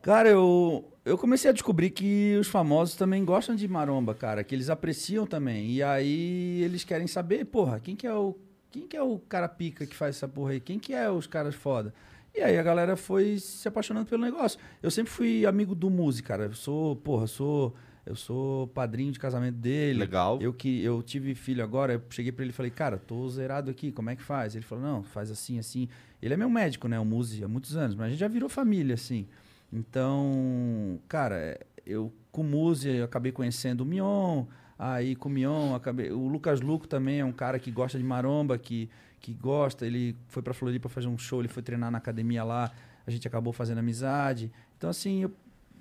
Cara, 0.01 0.29
eu, 0.29 0.91
eu 1.05 1.17
comecei 1.17 1.49
a 1.49 1.53
descobrir 1.53 1.89
que 1.89 2.35
os 2.39 2.47
famosos 2.47 2.95
também 2.95 3.23
gostam 3.23 3.55
de 3.55 3.67
maromba, 3.67 4.13
cara, 4.13 4.43
que 4.43 4.53
eles 4.53 4.69
apreciam 4.69 5.25
também. 5.25 5.71
E 5.71 5.81
aí 5.83 6.61
eles 6.63 6.83
querem 6.83 7.07
saber, 7.07 7.45
porra, 7.45 7.79
quem 7.79 7.95
que 7.95 8.05
é 8.05 8.13
o 8.13 8.35
quem 8.73 8.87
que 8.87 8.97
é 8.97 9.03
o 9.03 9.19
cara 9.19 9.47
pica 9.47 9.85
que 9.85 9.95
faz 9.95 10.15
essa 10.15 10.27
porra 10.27 10.53
aí? 10.53 10.59
Quem 10.59 10.79
que 10.79 10.95
é 10.95 11.07
os 11.07 11.27
caras 11.27 11.53
foda? 11.53 11.93
E 12.33 12.41
aí 12.41 12.57
a 12.57 12.63
galera 12.63 12.95
foi 12.95 13.37
se 13.37 13.67
apaixonando 13.67 14.07
pelo 14.07 14.23
negócio. 14.23 14.59
Eu 14.81 14.89
sempre 14.89 15.11
fui 15.11 15.45
amigo 15.45 15.75
do 15.75 15.91
músico, 15.91 16.27
cara. 16.27 16.45
Eu 16.45 16.53
sou, 16.55 16.95
porra, 16.95 17.25
eu 17.25 17.27
sou 17.27 17.75
eu 18.05 18.15
sou 18.15 18.67
padrinho 18.67 19.11
de 19.11 19.19
casamento 19.19 19.55
dele. 19.55 19.99
Legal. 19.99 20.39
Eu 20.41 20.53
que 20.53 20.83
eu 20.83 21.01
tive 21.01 21.33
filho 21.35 21.63
agora, 21.63 21.93
eu 21.93 22.01
cheguei 22.09 22.31
pra 22.31 22.43
ele 22.43 22.51
e 22.51 22.55
falei: 22.55 22.71
"Cara, 22.71 22.97
tô 22.97 23.27
zerado 23.29 23.71
aqui, 23.71 23.91
como 23.91 24.09
é 24.09 24.15
que 24.15 24.21
faz?" 24.23 24.55
Ele 24.55 24.65
falou: 24.65 24.83
"Não, 24.83 25.03
faz 25.03 25.31
assim, 25.31 25.57
assim". 25.59 25.87
Ele 26.21 26.33
é 26.33 26.37
meu 26.37 26.49
médico, 26.49 26.87
né, 26.87 26.99
o 26.99 27.05
músico 27.05 27.45
há 27.45 27.47
muitos 27.47 27.75
anos, 27.75 27.95
mas 27.95 28.07
a 28.07 28.09
gente 28.09 28.19
já 28.19 28.27
virou 28.27 28.49
família 28.49 28.95
assim. 28.95 29.27
Então, 29.71 30.99
cara, 31.07 31.59
eu 31.85 32.13
com 32.31 32.41
o 32.41 32.43
Muzi 32.43 32.89
eu 32.89 33.05
acabei 33.05 33.31
conhecendo 33.31 33.81
o 33.81 33.85
Mion, 33.85 34.45
aí 34.77 35.15
com 35.15 35.29
o 35.29 35.31
Mion 35.31 35.75
acabei, 35.75 36.11
o 36.11 36.27
Lucas 36.27 36.61
Luco 36.61 36.87
também 36.87 37.19
é 37.19 37.25
um 37.25 37.31
cara 37.31 37.57
que 37.59 37.71
gosta 37.71 37.97
de 37.97 38.03
maromba, 38.03 38.57
que 38.57 38.89
que 39.19 39.33
gosta, 39.33 39.87
ele 39.87 40.17
foi 40.27 40.43
pra 40.43 40.53
Floripa 40.53 40.89
fazer 40.89 41.07
um 41.07 41.17
show, 41.17 41.39
ele 41.39 41.47
foi 41.47 41.63
treinar 41.63 41.89
na 41.89 41.97
academia 41.97 42.43
lá, 42.43 42.69
a 43.07 43.09
gente 43.09 43.25
acabou 43.25 43.53
fazendo 43.53 43.77
amizade. 43.77 44.51
Então 44.77 44.89
assim, 44.89 45.23
eu, 45.23 45.31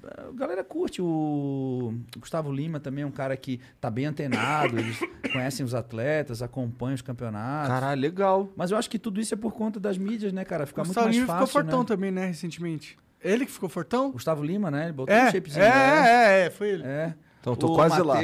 a 0.05 0.33
galera 0.33 0.65
curte 0.65 1.01
o 1.01 1.95
Gustavo 2.19 2.53
Lima 2.53 2.81
também 2.81 3.05
é 3.05 3.07
um 3.07 3.11
cara 3.11 3.37
que 3.37 3.61
tá 3.81 3.91
bem 3.91 4.07
antenado, 4.07 4.79
eles 4.79 4.99
conhecem 5.33 5.65
os 5.65 5.75
atletas, 5.75 6.43
acompanham 6.43 6.95
os 6.95 7.03
campeonatos. 7.03 7.69
Caralho, 7.69 8.01
legal. 8.01 8.49
Mas 8.57 8.71
eu 8.71 8.77
acho 8.79 8.91
que 8.91 8.99
tudo 8.99 9.21
isso 9.21 9.35
é 9.35 9.37
por 9.37 9.53
conta 9.53 9.79
das 9.79 9.97
mídias, 9.99 10.33
né, 10.33 10.45
cara? 10.45 10.67
Fica 10.67 10.81
O 10.83 10.85
muito 10.85 10.89
Gustavo 10.95 11.07
mais 11.07 11.17
Lima 11.17 11.27
fácil, 11.27 11.47
ficou 11.47 11.63
fortão 11.63 11.81
né? 11.81 11.87
também, 11.87 12.11
né, 12.11 12.27
recentemente. 12.27 12.99
Ele 13.21 13.47
que 13.47 13.53
ficou 13.53 13.69
fortão? 13.69 14.11
Gustavo 14.11 14.43
Lima, 14.43 14.71
né? 14.71 14.85
Ele 14.85 14.93
botou 14.93 15.15
É, 15.15 15.29
um 15.29 15.31
shapezinho. 15.31 15.65
é, 15.65 15.69
né? 15.71 16.09
é, 16.43 16.47
é, 16.47 16.51
foi 16.51 16.71
ele. 16.71 16.83
É. 16.85 17.15
Então, 17.41 17.55
tô 17.55 17.69
O 17.69 17.75
quase 17.77 18.03
lá. 18.03 18.19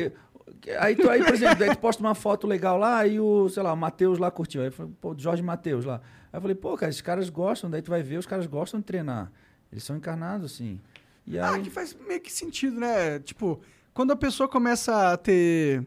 Aí, 0.81 0.97
tu, 0.97 1.09
aí, 1.09 1.23
por 1.25 1.35
exemplo, 1.35 1.63
aí 1.63 1.71
tu 1.71 1.79
posta 1.79 2.03
uma 2.03 2.15
foto 2.17 2.47
legal 2.47 2.77
lá 2.77 3.07
e 3.07 3.21
o, 3.21 3.49
sei 3.49 3.63
lá, 3.63 3.73
o 3.73 3.77
Matheus 3.77 4.19
lá 4.19 4.29
curtiu. 4.31 4.61
Aí 4.63 4.71
foi, 4.71 4.89
pô, 5.01 5.15
Jorge 5.17 5.43
Matheus 5.43 5.85
lá. 5.85 6.01
Aí 6.33 6.37
eu 6.37 6.41
falei, 6.41 6.57
pô, 6.57 6.77
cara, 6.77 6.91
esses 6.91 7.01
caras 7.01 7.31
gostam, 7.31 7.71
daí 7.71 7.81
tu 7.81 7.91
vai 7.91 8.03
ver, 8.03 8.19
os 8.19 8.27
caras 8.27 8.47
gostam 8.47 8.81
de 8.81 8.87
treinar. 8.87 9.31
Eles 9.71 9.85
são 9.85 9.97
encarnados, 9.97 10.53
assim. 10.53 10.81
E 11.29 11.39
aí... 11.39 11.57
Ah, 11.57 11.61
que 11.61 11.71
faz 11.71 11.95
meio 12.07 12.21
que 12.21 12.33
sentido, 12.33 12.81
né? 12.81 13.19
Tipo, 13.21 13.61
quando 13.93 14.13
a 14.13 14.17
pessoa 14.17 14.49
começa 14.49 15.13
a 15.13 15.17
ter. 15.17 15.87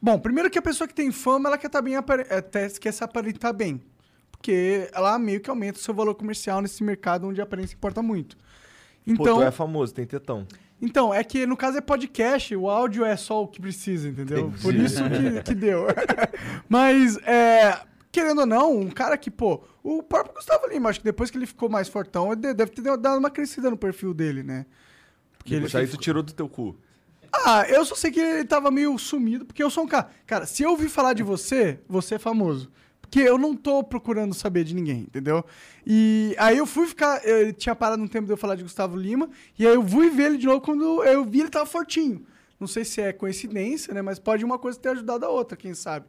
Bom, 0.00 0.18
primeiro 0.18 0.50
que 0.50 0.58
a 0.58 0.62
pessoa 0.62 0.86
que 0.88 0.94
tem 0.94 1.10
fama, 1.12 1.48
ela 1.48 1.56
quer, 1.58 1.68
tá 1.68 1.80
bem, 1.80 1.96
apare- 1.96 2.26
até 2.32 2.68
quer 2.68 2.92
se 2.92 3.02
aparentar 3.04 3.52
bem. 3.54 3.80
Porque 4.30 4.90
ela 4.92 5.18
meio 5.18 5.40
que 5.40 5.48
aumenta 5.48 5.78
o 5.78 5.82
seu 5.82 5.94
valor 5.94 6.14
comercial 6.16 6.60
nesse 6.60 6.82
mercado 6.82 7.26
onde 7.28 7.40
a 7.40 7.44
aparência 7.44 7.74
importa 7.74 8.02
muito. 8.02 8.36
Pô, 8.36 8.42
Então, 9.06 9.36
tu 9.36 9.42
é 9.42 9.50
famoso, 9.52 9.94
tem 9.94 10.04
tetão. 10.04 10.46
então, 10.80 11.14
é 11.14 11.22
que 11.22 11.46
no 11.46 11.56
caso 11.56 11.78
é 11.78 11.80
podcast, 11.80 12.54
o 12.56 12.68
áudio 12.68 13.04
é 13.04 13.16
só 13.16 13.42
o 13.42 13.46
que 13.48 13.60
precisa, 13.60 14.08
entendeu? 14.08 14.48
Entendi. 14.48 14.62
Por 14.62 14.74
isso 14.74 15.02
que, 15.08 15.42
que 15.44 15.54
deu. 15.54 15.86
Mas, 16.68 17.16
é, 17.18 17.80
querendo 18.10 18.40
ou 18.40 18.46
não, 18.46 18.76
um 18.76 18.90
cara 18.90 19.16
que, 19.16 19.30
pô, 19.30 19.62
o 19.82 20.02
próprio 20.02 20.34
Gustavo 20.34 20.66
Lima, 20.68 20.90
acho 20.90 21.00
que 21.00 21.04
depois 21.04 21.30
que 21.30 21.36
ele 21.36 21.46
ficou 21.46 21.68
mais 21.68 21.88
fortão, 21.88 22.32
ele 22.32 22.54
deve 22.54 22.70
ter 22.70 22.82
dado 22.96 23.18
uma 23.18 23.30
crescida 23.30 23.70
no 23.70 23.76
perfil 23.76 24.14
dele, 24.14 24.42
né? 24.42 24.66
Porque 25.38 25.56
Isso 25.56 25.76
aí 25.76 25.86
tu 25.88 25.96
tirou 25.96 26.22
do 26.22 26.32
teu 26.32 26.48
cu. 26.48 26.76
Ah, 27.32 27.64
eu 27.68 27.84
só 27.84 27.94
sei 27.94 28.10
que 28.10 28.20
ele 28.20 28.44
tava 28.44 28.70
meio 28.70 28.96
sumido, 28.98 29.44
porque 29.44 29.62
eu 29.62 29.70
sou 29.70 29.84
um 29.84 29.88
cara. 29.88 30.10
Cara, 30.26 30.46
se 30.46 30.62
eu 30.62 30.70
ouvir 30.70 30.88
falar 30.88 31.14
de 31.14 31.22
você, 31.22 31.80
você 31.88 32.16
é 32.16 32.18
famoso. 32.18 32.70
Porque 33.00 33.20
eu 33.20 33.36
não 33.36 33.56
tô 33.56 33.82
procurando 33.82 34.34
saber 34.34 34.64
de 34.64 34.74
ninguém, 34.74 35.00
entendeu? 35.00 35.44
E 35.86 36.34
aí 36.38 36.58
eu 36.58 36.66
fui 36.66 36.86
ficar. 36.86 37.26
Ele 37.26 37.52
tinha 37.52 37.74
parado 37.74 38.02
um 38.02 38.08
tempo 38.08 38.26
de 38.26 38.32
eu 38.32 38.36
falar 38.36 38.54
de 38.54 38.62
Gustavo 38.62 38.96
Lima, 38.96 39.28
e 39.58 39.66
aí 39.66 39.74
eu 39.74 39.86
fui 39.86 40.10
ver 40.10 40.24
ele 40.24 40.38
de 40.38 40.46
novo 40.46 40.60
quando 40.60 41.02
eu 41.04 41.24
vi 41.24 41.40
ele 41.40 41.50
tava 41.50 41.66
fortinho. 41.66 42.24
Não 42.60 42.66
sei 42.66 42.84
se 42.84 43.00
é 43.00 43.12
coincidência, 43.12 43.92
né? 43.92 44.00
Mas 44.02 44.18
pode 44.18 44.44
uma 44.44 44.58
coisa 44.58 44.78
ter 44.78 44.90
ajudado 44.90 45.26
a 45.26 45.28
outra, 45.28 45.56
quem 45.56 45.74
sabe. 45.74 46.06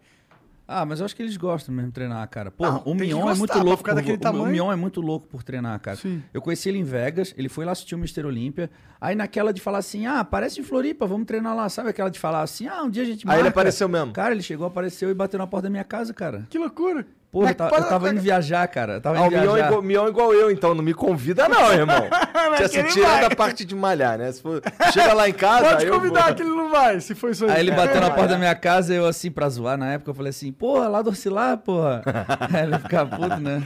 Ah, 0.67 0.85
mas 0.85 0.99
eu 1.01 1.05
acho 1.05 1.15
que 1.15 1.21
eles 1.21 1.35
gostam 1.35 1.75
mesmo 1.75 1.89
de 1.89 1.93
treinar, 1.93 2.25
cara. 2.29 2.49
Porra, 2.49 2.71
Não, 2.71 2.83
o 2.85 2.95
Mion 2.95 3.29
é 3.29 3.35
muito 3.35 3.59
louco. 3.59 3.83
por- 3.83 3.93
daquele 3.93 4.15
o- 4.17 4.19
tamanho. 4.19 4.45
O 4.45 4.47
Mion 4.49 4.71
é 4.71 4.75
muito 4.75 5.01
louco 5.01 5.27
por 5.27 5.43
treinar, 5.43 5.77
cara. 5.81 5.97
Sim. 5.97 6.23
Eu 6.33 6.41
conheci 6.41 6.69
ele 6.69 6.77
em 6.77 6.83
Vegas, 6.83 7.33
ele 7.37 7.49
foi 7.49 7.65
lá 7.65 7.73
assistir 7.73 7.95
o 7.95 7.97
Mister 7.97 8.25
Olímpia. 8.25 8.71
Aí 9.01 9.13
naquela 9.15 9.51
de 9.51 9.59
falar 9.59 9.79
assim, 9.79 10.05
ah, 10.05 10.21
aparece 10.21 10.61
em 10.61 10.63
Floripa, 10.63 11.05
vamos 11.05 11.27
treinar 11.27 11.53
lá. 11.55 11.67
Sabe 11.67 11.89
aquela 11.89 12.09
de 12.09 12.17
falar 12.17 12.41
assim, 12.41 12.67
ah, 12.67 12.81
um 12.83 12.89
dia 12.89 13.03
a 13.03 13.05
gente 13.05 13.27
Aí 13.27 13.33
ele 13.35 13.43
marca. 13.43 13.49
apareceu 13.49 13.89
mesmo. 13.89 14.13
Cara, 14.13 14.33
ele 14.33 14.41
chegou, 14.41 14.65
apareceu 14.65 15.09
e 15.09 15.13
bateu 15.13 15.37
na 15.37 15.45
porta 15.45 15.63
da 15.63 15.69
minha 15.69 15.83
casa, 15.83 16.13
cara. 16.13 16.47
Que 16.49 16.57
loucura. 16.57 17.05
Porra, 17.33 17.47
eu, 17.47 17.65
eu 17.65 17.83
tava 17.89 18.05
da- 18.05 18.11
indo 18.11 18.21
viajar, 18.21 18.67
cara. 18.67 18.93
Eu 18.93 19.01
tava 19.01 19.17
Ah, 19.17 19.21
o 19.23 19.27
Mion 19.29 19.37
é, 19.39 19.41
viajar. 19.41 19.65
igual, 19.67 19.81
Mion 19.81 20.05
é 20.05 20.09
igual 20.09 20.33
eu, 20.35 20.51
então 20.51 20.75
não 20.75 20.83
me 20.83 20.93
convida, 20.93 21.49
não, 21.49 21.73
irmão. 21.73 22.07
Mas 22.51 22.61
assim, 22.61 22.73
que 22.73 22.77
ele 22.81 22.89
tirando 22.89 23.09
vai. 23.11 23.25
a 23.25 23.35
parte 23.35 23.65
de 23.65 23.75
malhar, 23.75 24.19
né? 24.19 24.31
Se 24.31 24.39
for, 24.39 24.61
chega 24.93 25.13
lá 25.13 25.27
em 25.27 25.33
casa. 25.33 25.69
Pode 25.71 25.85
eu 25.87 25.93
convidar 25.95 26.25
vou. 26.27 26.35
que 26.35 26.41
ele 26.43 26.51
não 26.51 26.69
vai, 26.69 26.99
se 27.01 27.15
for 27.15 27.31
isso 27.31 27.45
aí. 27.45 27.51
Aí 27.53 27.59
ele 27.61 27.71
bateu 27.71 27.99
na 27.99 28.11
porta 28.13 28.27
da 28.33 28.37
minha 28.37 28.53
casa, 28.53 28.93
eu 28.93 29.07
assim, 29.07 29.31
pra 29.31 29.49
zoar 29.49 29.77
na 29.79 29.93
época, 29.93 30.11
eu 30.11 30.15
falei 30.15 30.29
assim, 30.29 30.51
porra, 30.51 30.87
lá 30.87 31.01
do 31.01 31.09
Oscilar, 31.09 31.57
porra. 31.57 32.03
Aí 32.53 32.63
ele 32.67 32.77
ficava 32.77 33.17
puto, 33.17 33.37
né? 33.37 33.63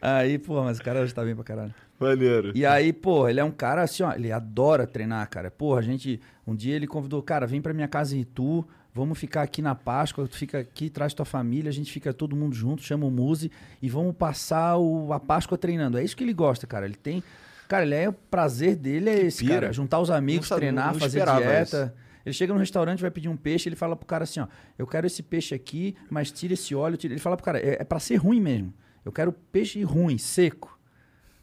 aí, 0.00 0.38
porra, 0.38 0.64
mas 0.64 0.78
o 0.78 0.82
cara 0.82 1.00
hoje 1.00 1.14
tá 1.14 1.24
bem 1.24 1.34
pra 1.34 1.44
caralho. 1.44 1.74
Maneiro. 1.98 2.52
E 2.54 2.66
aí, 2.66 2.92
porra, 2.92 3.30
ele 3.30 3.40
é 3.40 3.44
um 3.44 3.50
cara 3.50 3.82
assim, 3.82 4.02
ó, 4.02 4.12
ele 4.12 4.30
adora 4.32 4.86
treinar, 4.86 5.26
cara. 5.30 5.50
Porra, 5.50 5.78
a 5.78 5.82
gente, 5.82 6.20
um 6.46 6.54
dia 6.54 6.74
ele 6.76 6.86
convidou, 6.86 7.22
cara, 7.22 7.46
vem 7.46 7.62
pra 7.62 7.72
minha 7.72 7.88
casa 7.88 8.16
em 8.16 8.20
Itu, 8.20 8.66
vamos 8.94 9.18
ficar 9.18 9.42
aqui 9.42 9.60
na 9.60 9.74
Páscoa, 9.74 10.28
tu 10.28 10.36
fica 10.36 10.60
aqui, 10.60 10.88
traz 10.88 11.12
tua 11.12 11.26
família, 11.26 11.68
a 11.68 11.72
gente 11.72 11.90
fica 11.92 12.12
todo 12.14 12.36
mundo 12.36 12.54
junto, 12.54 12.80
chama 12.82 13.04
o 13.04 13.10
Muse 13.10 13.50
e 13.82 13.88
vamos 13.90 14.14
passar 14.14 14.76
o, 14.76 15.12
a 15.12 15.18
Páscoa 15.18 15.58
treinando. 15.58 15.98
É 15.98 16.04
isso 16.04 16.16
que 16.16 16.22
ele 16.22 16.32
gosta, 16.32 16.64
cara. 16.66 16.86
Ele 16.86 16.94
tem, 16.94 17.22
cara, 17.68 17.82
ele 17.84 17.94
é 17.96 18.08
o 18.08 18.12
prazer 18.12 18.76
dele 18.76 19.10
é 19.10 19.18
esse, 19.26 19.44
cara, 19.46 19.72
juntar 19.72 19.98
os 19.98 20.10
amigos, 20.10 20.48
Não 20.48 20.56
treinar, 20.56 20.92
não 20.92 21.00
fazer 21.00 21.24
dieta. 21.26 21.94
Ele 22.24 22.32
chega 22.32 22.54
no 22.54 22.58
restaurante, 22.58 23.00
vai 23.02 23.10
pedir 23.10 23.28
um 23.28 23.36
peixe, 23.36 23.68
ele 23.68 23.76
fala 23.76 23.94
pro 23.96 24.06
cara 24.06 24.24
assim, 24.24 24.40
ó, 24.40 24.46
eu 24.78 24.86
quero 24.86 25.06
esse 25.06 25.22
peixe 25.22 25.54
aqui, 25.54 25.94
mas 26.08 26.30
tira 26.30 26.54
esse 26.54 26.74
óleo, 26.74 26.96
tira... 26.96 27.12
ele 27.12 27.20
fala 27.20 27.36
pro 27.36 27.44
cara, 27.44 27.58
é, 27.58 27.82
é 27.82 27.84
para 27.84 27.98
ser 27.98 28.16
ruim 28.16 28.40
mesmo. 28.40 28.72
Eu 29.04 29.12
quero 29.12 29.30
peixe 29.32 29.82
ruim, 29.82 30.16
seco. 30.16 30.78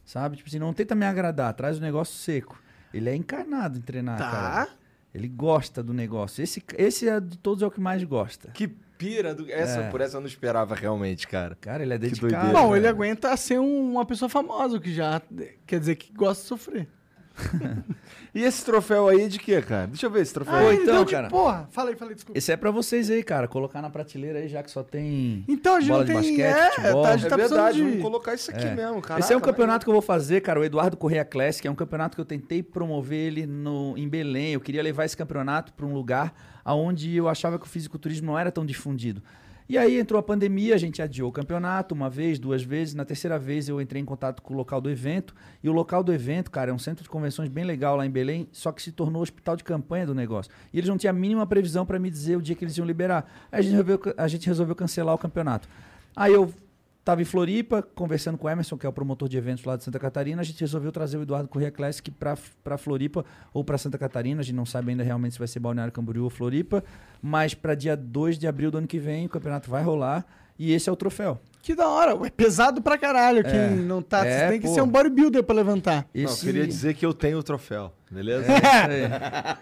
Sabe? 0.04 0.38
Tipo 0.38 0.50
assim, 0.50 0.58
não 0.58 0.74
tenta 0.74 0.96
me 0.96 1.06
agradar, 1.06 1.54
traz 1.54 1.78
o 1.78 1.82
negócio 1.82 2.16
seco. 2.16 2.60
Ele 2.92 3.10
é 3.10 3.16
encarnado 3.16 3.78
em 3.78 3.82
treinar, 3.82 4.18
Tá. 4.18 4.32
cara. 4.32 4.70
Ele 5.14 5.28
gosta 5.28 5.84
do 5.84 5.94
negócio. 5.94 6.42
Esse, 6.44 6.64
esse 6.78 7.08
é 7.10 7.20
de 7.20 7.38
todos 7.38 7.62
é 7.64 7.68
o 7.68 7.72
que 7.72 7.80
mais 7.82 8.04
gosta. 8.04 8.50
Que 8.52 8.68
pira. 8.68 9.36
Do... 9.36 9.50
Essa, 9.52 9.82
É. 9.82 9.90
Por 9.90 10.00
essa 10.00 10.18
eu 10.18 10.22
não 10.22 10.28
esperava 10.28 10.74
realmente, 10.76 11.28
cara. 11.28 11.56
Cara, 11.60 11.84
ele 11.84 11.94
é 11.94 11.98
dedicado. 11.98 12.32
doideira. 12.32 12.54
Bom, 12.58 12.72
né? 12.72 12.78
ele 12.78 12.88
aguenta 12.88 13.36
ser 13.36 13.60
um- 13.60 13.92
uma 13.92 14.06
pessoa 14.06 14.30
famosa, 14.30 14.78
o 14.78 14.82
que 14.82 14.94
já 14.94 15.22
quer 15.66 15.80
dizer 15.80 15.96
que 15.96 16.14
gosta 16.14 16.44
de 16.44 16.48
sofrer. 16.48 16.88
E 18.34 18.44
esse 18.44 18.64
troféu 18.64 19.10
aí 19.10 19.24
é 19.24 19.28
de 19.28 19.38
quê, 19.38 19.62
cara? 19.62 19.88
Deixa 19.88 20.06
eu 20.06 20.10
ver 20.10 20.22
esse 20.22 20.34
troféu. 20.34 20.56
Ah, 20.56 20.62
Pô, 20.62 20.72
então, 20.72 21.06
cara. 21.06 21.28
porra. 21.28 21.68
Falei, 21.70 21.96
falei, 21.98 22.16
desculpa. 22.16 22.38
Esse 22.38 22.50
é 22.54 22.56
pra 22.56 22.72
vocês 22.72 23.10
aí, 23.10 23.22
cara. 23.24 23.46
Colocar 23.46 23.82
na 23.82 23.90
prateleira 23.90 24.40
aí, 24.40 24.48
já 24.48 24.64
que 24.64 24.72
só 24.72 24.84
tem 24.84 25.44
Então, 25.50 25.76
a 25.76 25.80
gente 25.82 25.90
bola 25.90 26.06
não 26.06 26.06
de 26.06 26.14
tem- 26.14 26.38
basquete, 26.38 26.58
é, 26.58 26.72
futebol. 26.72 27.04
tá, 27.04 27.10
a 27.10 27.18
gente 27.18 27.26
É 27.26 27.30
tá 27.30 27.36
verdade, 27.36 27.78
de- 27.78 27.84
vamos 27.84 28.02
colocar 28.02 28.34
isso 28.34 28.50
aqui 28.50 28.66
É. 28.68 28.74
mesmo, 28.74 29.02
cara. 29.02 29.20
Esse 29.20 29.34
é 29.34 29.38
um 29.38 29.42
campeonato 29.42 29.86
que 29.86 29.90
eu 29.90 29.94
vou 29.94 30.02
fazer, 30.02 30.40
cara, 30.40 30.62
o 30.62 30.64
Eduardo 30.64 30.96
Correia 30.96 31.26
Classic, 31.26 31.68
é 31.68 31.70
um 31.70 31.76
campeonato 31.76 32.16
que 32.16 32.22
eu 32.22 32.26
tentei 32.26 32.64
promover 32.64 33.20
ele 33.20 33.46
no, 33.46 33.98
em 33.98 34.08
Belém. 34.08 34.54
Eu 34.54 34.62
queria 34.62 34.82
levar 34.82 35.04
esse 35.04 35.18
campeonato 35.18 35.74
para 35.74 35.86
um 35.86 35.94
lugar 35.94 36.34
onde 36.66 37.14
eu 37.14 37.28
achava 37.28 37.60
que 37.60 37.66
o 37.66 37.70
fisiculturismo 37.70 38.28
não 38.28 38.40
era 38.40 38.50
tão 38.50 38.66
difundido. 38.66 39.22
E 39.70 39.78
aí 39.78 40.00
entrou 40.00 40.20
a 40.20 40.24
pandemia, 40.24 40.76
a 40.76 40.78
gente 40.78 41.02
adiou 41.02 41.30
o 41.30 41.32
campeonato 41.32 41.96
uma 41.96 42.10
vez, 42.10 42.38
duas 42.38 42.62
vezes. 42.62 42.94
Na 42.94 43.06
terceira 43.06 43.40
vez 43.40 43.70
eu 43.70 43.80
entrei 43.80 44.02
em 44.02 44.06
contato 44.06 44.42
com 44.42 44.54
o 44.54 44.58
local 44.58 44.82
do 44.82 44.90
evento. 44.90 45.34
E 45.64 45.70
o 45.70 45.72
local 45.72 46.04
do 46.04 46.14
evento, 46.14 46.52
cara, 46.52 46.72
é 46.72 46.74
um 46.74 46.80
centro 46.80 47.04
de 47.04 47.10
convenções 47.10 47.50
bem 47.50 47.64
legal 47.64 47.96
lá 47.96 48.06
em 48.06 48.10
Belém, 48.10 48.48
só 48.52 48.72
que 48.72 48.82
se 48.82 48.92
tornou 48.92 49.22
hospital 49.22 49.56
de 49.56 49.64
campanha 49.64 50.06
do 50.06 50.16
negócio. 50.16 50.52
E 50.74 50.78
eles 50.78 50.90
não 50.90 50.98
tinham 50.98 51.12
a 51.12 51.18
mínima 51.18 51.46
previsão 51.48 51.86
para 51.86 52.00
me 52.00 52.10
dizer 52.10 52.36
o 52.36 52.42
dia 52.42 52.56
que 52.56 52.64
eles 52.64 52.78
iam 52.78 52.86
liberar. 52.86 53.26
Aí 53.52 53.60
a 53.60 53.62
gente 53.62 53.72
resolveu, 53.72 54.02
a 54.18 54.28
gente 54.28 54.48
resolveu 54.48 54.76
cancelar 54.76 55.16
o 55.16 55.18
campeonato. 55.18 55.70
Aí 56.16 56.34
eu 56.34 56.54
Tava 57.04 57.20
em 57.20 57.26
Floripa, 57.26 57.82
conversando 57.82 58.38
com 58.38 58.46
o 58.46 58.50
Emerson, 58.50 58.78
que 58.78 58.86
é 58.86 58.90
o 58.90 58.94
promotor 58.94 59.28
de 59.28 59.36
eventos 59.36 59.64
lá 59.64 59.76
de 59.76 59.84
Santa 59.84 59.98
Catarina. 59.98 60.42
A 60.42 60.46
gente 60.46 60.60
resolveu 60.62 60.92
trazer 60.92 61.18
o 61.18 61.24
Eduardo 61.24 61.50
Corrêa 61.50 61.72
Classic 61.72 62.12
pra 62.12 62.78
Floripa 62.78 63.26
ou 63.52 63.64
pra 63.64 63.76
Santa 63.78 63.98
Catarina. 63.98 64.42
A 64.42 64.44
gente 64.44 64.56
não 64.56 64.68
sabe 64.68 64.92
ainda 64.92 65.04
realmente 65.04 65.34
se 65.34 65.40
vai 65.40 65.48
ser 65.48 65.60
Balneário 65.60 65.92
Camboriú 65.92 66.26
ou 66.26 66.30
Floripa. 66.30 66.84
Mas 67.20 67.56
pra 67.56 67.74
dia 67.74 67.98
2 67.98 68.38
de 68.38 68.48
abril 68.48 68.70
do 68.70 68.78
ano 68.78 68.88
que 68.88 69.00
vem, 69.00 69.26
o 69.26 69.30
campeonato 69.30 69.68
vai 69.68 69.82
rolar. 69.82 70.24
E 70.60 70.74
esse 70.74 70.90
é 70.90 70.92
o 70.92 70.96
troféu. 70.96 71.40
Que 71.62 71.76
da 71.76 71.88
hora. 71.88 72.18
É 72.26 72.30
pesado 72.30 72.82
pra 72.82 72.98
caralho. 72.98 73.40
É. 73.40 73.44
Quem 73.44 73.76
não 73.78 74.02
tá. 74.02 74.26
É, 74.26 74.50
tem 74.50 74.60
que 74.60 74.68
pô. 74.68 74.74
ser 74.74 74.82
um 74.82 74.88
bodybuilder 74.88 75.44
pra 75.44 75.56
levantar. 75.56 76.08
Não, 76.14 76.22
eu 76.24 76.36
queria 76.38 76.66
dizer 76.66 76.96
que 76.96 77.06
eu 77.06 77.14
tenho 77.14 77.38
o 77.38 77.44
troféu, 77.44 77.94
beleza? 78.10 78.52
É, 78.52 79.08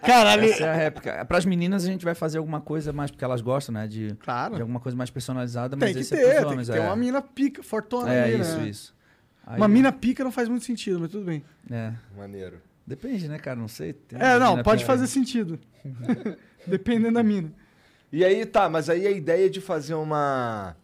Caralho. 0.06 0.44
Essa 0.44 0.64
é 0.64 0.68
a 0.70 0.74
réplica. 0.74 1.24
Para 1.26 1.36
as 1.38 1.44
meninas 1.44 1.84
a 1.84 1.86
gente 1.86 2.04
vai 2.04 2.14
fazer 2.14 2.38
alguma 2.38 2.60
coisa 2.60 2.92
mais, 2.92 3.10
porque 3.10 3.24
elas 3.24 3.40
gostam, 3.42 3.74
né? 3.74 3.86
De, 3.86 4.14
Claro. 4.20 4.54
de 4.56 4.62
alguma 4.62 4.80
coisa 4.80 4.96
mais 4.96 5.10
personalizada, 5.10 5.76
mas 5.76 5.86
Tem 5.88 5.94
que 5.94 6.00
esse 6.00 6.10
ter, 6.16 6.20
é 6.22 6.22
pros 6.22 6.34
tem 6.36 6.44
que 6.46 6.52
homens. 6.54 6.68
ter 6.68 6.78
é. 6.78 6.80
uma 6.80 6.96
mina 6.96 7.20
pica, 7.20 7.62
fortona 7.62 8.12
É, 8.12 8.24
ali, 8.24 8.40
isso, 8.40 8.56
né? 8.56 8.68
isso. 8.68 8.94
Aí- 9.46 9.56
Uma 9.58 9.68
mina 9.68 9.92
pica 9.92 10.24
não 10.24 10.32
faz 10.32 10.48
muito 10.48 10.64
sentido, 10.64 11.00
mas 11.00 11.10
tudo 11.10 11.24
bem. 11.26 11.42
É. 11.70 11.92
Maneiro. 12.16 12.62
Depende, 12.86 13.28
né, 13.28 13.38
cara? 13.38 13.56
Não 13.60 13.68
sei. 13.68 13.92
Tem 13.92 14.18
É, 14.20 14.38
não, 14.38 14.62
pode 14.62 14.84
fazer 14.86 15.06
sentido. 15.06 15.58
Dependendo 16.66 17.14
da 17.14 17.22
mina. 17.22 17.52
E 18.12 18.24
aí, 18.24 18.44
tá, 18.44 18.68
mas 18.68 18.88
aí 18.90 19.06
a 19.06 19.10
ideia 19.10 19.48
de 19.48 19.60
fazer 19.60 19.94
uma. 19.94 20.76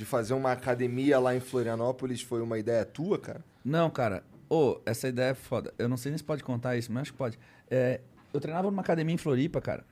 De 0.00 0.06
fazer 0.06 0.32
uma 0.32 0.52
academia 0.52 1.18
lá 1.18 1.36
em 1.36 1.40
Florianópolis 1.40 2.22
foi 2.22 2.40
uma 2.40 2.58
ideia 2.58 2.86
tua, 2.86 3.18
cara? 3.18 3.44
Não, 3.62 3.90
cara. 3.90 4.24
Ô, 4.48 4.80
essa 4.86 5.06
ideia 5.08 5.32
é 5.32 5.34
foda. 5.34 5.74
Eu 5.78 5.90
não 5.90 5.98
sei 5.98 6.10
nem 6.10 6.16
se 6.16 6.24
pode 6.24 6.42
contar 6.42 6.74
isso, 6.74 6.90
mas 6.90 7.02
acho 7.02 7.12
que 7.12 7.18
pode. 7.18 7.38
É, 7.70 8.00
eu 8.32 8.40
treinava 8.40 8.70
numa 8.70 8.80
academia 8.80 9.14
em 9.14 9.18
Floripa, 9.18 9.60
cara. 9.60 9.84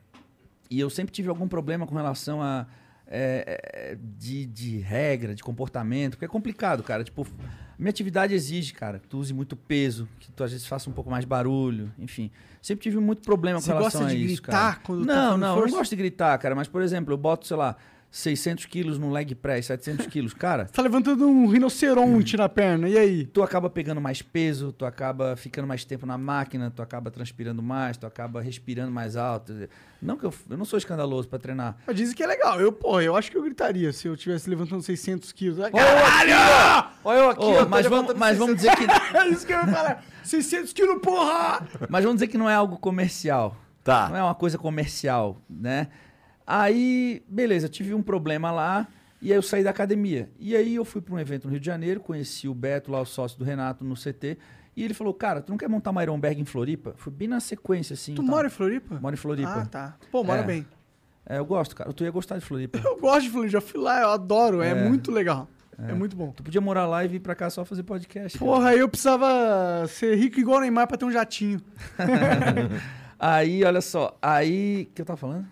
E 0.67 0.79
eu 0.79 0.89
sempre 0.89 1.11
tive 1.13 1.29
algum 1.29 1.47
problema 1.47 1.85
com 1.85 1.93
relação 1.93 2.41
a. 2.41 2.65
é, 3.05 3.59
é, 3.91 3.97
de, 4.17 4.47
de 4.47 4.79
regra, 4.79 5.35
de 5.35 5.43
comportamento, 5.43 6.13
porque 6.13 6.25
é 6.25 6.27
complicado, 6.27 6.81
cara. 6.81 7.03
Tipo, 7.03 7.27
minha 7.77 7.91
atividade 7.91 8.33
exige, 8.33 8.73
cara, 8.73 8.97
que 8.97 9.07
tu 9.07 9.19
use 9.19 9.31
muito 9.31 9.55
peso, 9.55 10.09
que 10.19 10.31
tu 10.31 10.43
às 10.43 10.51
vezes 10.51 10.65
faça 10.65 10.89
um 10.89 10.93
pouco 10.93 11.11
mais 11.11 11.23
barulho, 11.23 11.93
enfim. 11.99 12.31
Sempre 12.63 12.81
tive 12.81 12.97
muito 12.97 13.21
problema 13.21 13.61
Você 13.61 13.71
com 13.71 13.77
relação 13.77 14.01
gosta 14.01 14.15
a 14.15 14.17
de 14.17 14.25
isso, 14.25 14.41
gritar 14.41 14.73
cara. 14.73 14.79
quando 14.83 15.05
tá 15.05 15.13
não, 15.13 15.21
fazendo 15.23 15.39
não, 15.39 15.47
eu 15.49 15.53
não 15.53 15.61
força? 15.61 15.77
gosto 15.77 15.89
de 15.91 15.95
gritar, 15.97 16.35
cara. 16.39 16.55
Mas, 16.55 16.67
por 16.67 16.81
exemplo, 16.81 17.13
eu 17.13 17.17
boto, 17.17 17.45
sei 17.45 17.55
lá, 17.55 17.75
600 18.11 18.65
quilos 18.65 18.97
no 18.97 19.11
leg 19.11 19.35
press, 19.35 19.67
700 19.67 20.07
quilos. 20.07 20.33
Cara, 20.33 20.65
Tá 20.65 20.81
levantando 20.81 21.27
um 21.27 21.47
rinoceronte 21.47 22.35
na 22.35 22.49
perna, 22.49 22.89
e 22.89 22.97
aí? 22.97 23.25
tu 23.25 23.43
acaba 23.43 23.69
pegando 23.69 24.01
mais 24.01 24.21
peso, 24.21 24.71
tu 24.71 24.85
acaba 24.85 25.35
ficando 25.35 25.67
mais 25.67 25.85
tempo 25.85 26.05
na 26.05 26.17
máquina, 26.17 26.71
tu 26.75 26.81
acaba 26.81 27.11
transpirando 27.11 27.61
mais, 27.61 27.97
tu 27.97 28.07
acaba 28.07 28.41
respirando 28.41 28.91
mais 28.91 29.15
alto. 29.15 29.53
Não 30.01 30.17
que 30.17 30.25
eu, 30.25 30.33
eu 30.49 30.57
não 30.57 30.65
sou 30.65 30.77
escandaloso 30.77 31.27
pra 31.27 31.37
treinar. 31.37 31.77
Mas 31.85 31.95
dizem 31.95 32.15
que 32.15 32.23
é 32.23 32.27
legal. 32.27 32.59
Eu, 32.59 32.71
pô, 32.71 32.99
eu 32.99 33.15
acho 33.15 33.29
que 33.29 33.37
eu 33.37 33.43
gritaria 33.43 33.91
se 33.93 34.07
eu 34.07 34.15
estivesse 34.15 34.49
levantando 34.49 34.81
600 34.81 35.31
quilos. 35.31 35.59
Olha 35.59 35.71
Caralho! 35.71 36.89
Olha 37.03 37.17
eu 37.19 37.29
aqui, 37.29 37.43
ó, 37.43 37.63
tô 37.63 37.69
mas, 37.69 37.85
vamos, 37.85 38.13
mas 38.15 38.37
vamos 38.37 38.55
dizer 38.55 38.75
que 38.75 38.85
É 39.17 39.27
isso 39.27 39.45
que 39.45 39.53
eu 39.53 39.57
ia 39.57 39.67
falar. 39.67 40.03
600 40.23 40.73
quilos, 40.73 40.99
porra! 41.01 41.67
mas 41.89 42.03
vamos 42.03 42.15
dizer 42.17 42.27
que 42.27 42.37
não 42.37 42.49
é 42.49 42.55
algo 42.55 42.77
comercial. 42.77 43.55
Tá. 43.83 44.09
Não 44.09 44.17
é 44.17 44.23
uma 44.23 44.35
coisa 44.35 44.57
comercial, 44.57 45.37
né? 45.49 45.87
Aí, 46.51 47.21
beleza, 47.29 47.69
tive 47.69 47.93
um 47.93 48.01
problema 48.01 48.51
lá 48.51 48.87
e 49.21 49.31
aí 49.31 49.37
eu 49.37 49.41
saí 49.43 49.63
da 49.63 49.69
academia. 49.69 50.31
E 50.39 50.55
aí 50.55 50.73
eu 50.73 50.83
fui 50.83 50.99
para 50.99 51.13
um 51.13 51.19
evento 51.19 51.45
no 51.45 51.51
Rio 51.51 51.59
de 51.59 51.65
Janeiro, 51.67 51.99
conheci 51.99 52.47
o 52.47 52.55
Beto 52.55 52.91
lá, 52.91 52.99
o 53.01 53.05
sócio 53.05 53.37
do 53.37 53.45
Renato 53.45 53.83
no 53.85 53.93
CT, 53.95 54.35
e 54.75 54.83
ele 54.83 54.95
falou: 54.95 55.13
"Cara, 55.13 55.41
tu 55.41 55.51
não 55.51 55.57
quer 55.57 55.69
montar 55.69 55.91
uma 55.91 56.01
Ironberg 56.01 56.41
em 56.41 56.45
Floripa?" 56.45 56.93
Foi 56.97 57.13
bem 57.13 57.27
na 57.27 57.39
sequência 57.39 57.93
assim. 57.93 58.15
Tu 58.15 58.23
tá? 58.23 58.31
mora 58.31 58.47
em 58.47 58.49
Floripa? 58.49 58.97
Moro 58.99 59.13
em 59.13 59.17
Floripa. 59.17 59.61
Ah, 59.61 59.65
tá. 59.67 59.97
Pô, 60.11 60.23
mora 60.23 60.41
É. 60.41 60.43
bem. 60.43 60.65
É, 61.25 61.37
eu 61.37 61.45
gosto, 61.45 61.75
cara. 61.75 61.93
Tu 61.93 62.03
ia 62.03 62.09
gostar 62.09 62.39
de 62.39 62.45
Floripa. 62.45 62.79
Eu 62.83 62.97
gosto 62.99 63.21
de 63.25 63.29
Floripa, 63.29 63.51
já 63.51 63.61
fui 63.61 63.79
lá, 63.79 64.01
eu 64.01 64.09
adoro, 64.09 64.63
é, 64.63 64.69
É. 64.71 64.89
muito 64.89 65.11
legal. 65.11 65.47
É. 65.77 65.93
muito 65.93 66.15
bom. 66.15 66.31
Tu 66.31 66.41
podia 66.41 66.59
morar 66.59 66.87
lá 66.87 67.05
e 67.05 67.07
vir 67.07 67.19
pra 67.19 67.35
cá 67.35 67.49
só 67.51 67.63
fazer 67.63 67.83
podcast. 67.83 68.37
cara. 68.39 68.51
Porra, 68.51 68.73
eu 68.75 68.89
precisava 68.89 69.85
ser 69.87 70.15
rico 70.15 70.39
igual 70.39 70.57
o 70.57 70.61
Neymar 70.61 70.87
pra 70.87 70.97
ter 70.97 71.05
um 71.05 71.11
jatinho. 71.11 71.61
Aí, 73.19 73.63
olha 73.63 73.81
só. 73.81 74.17
Aí. 74.21 74.87
O 74.89 74.93
que 74.95 75.01
eu 75.01 75.05
tava 75.05 75.17
falando? 75.17 75.45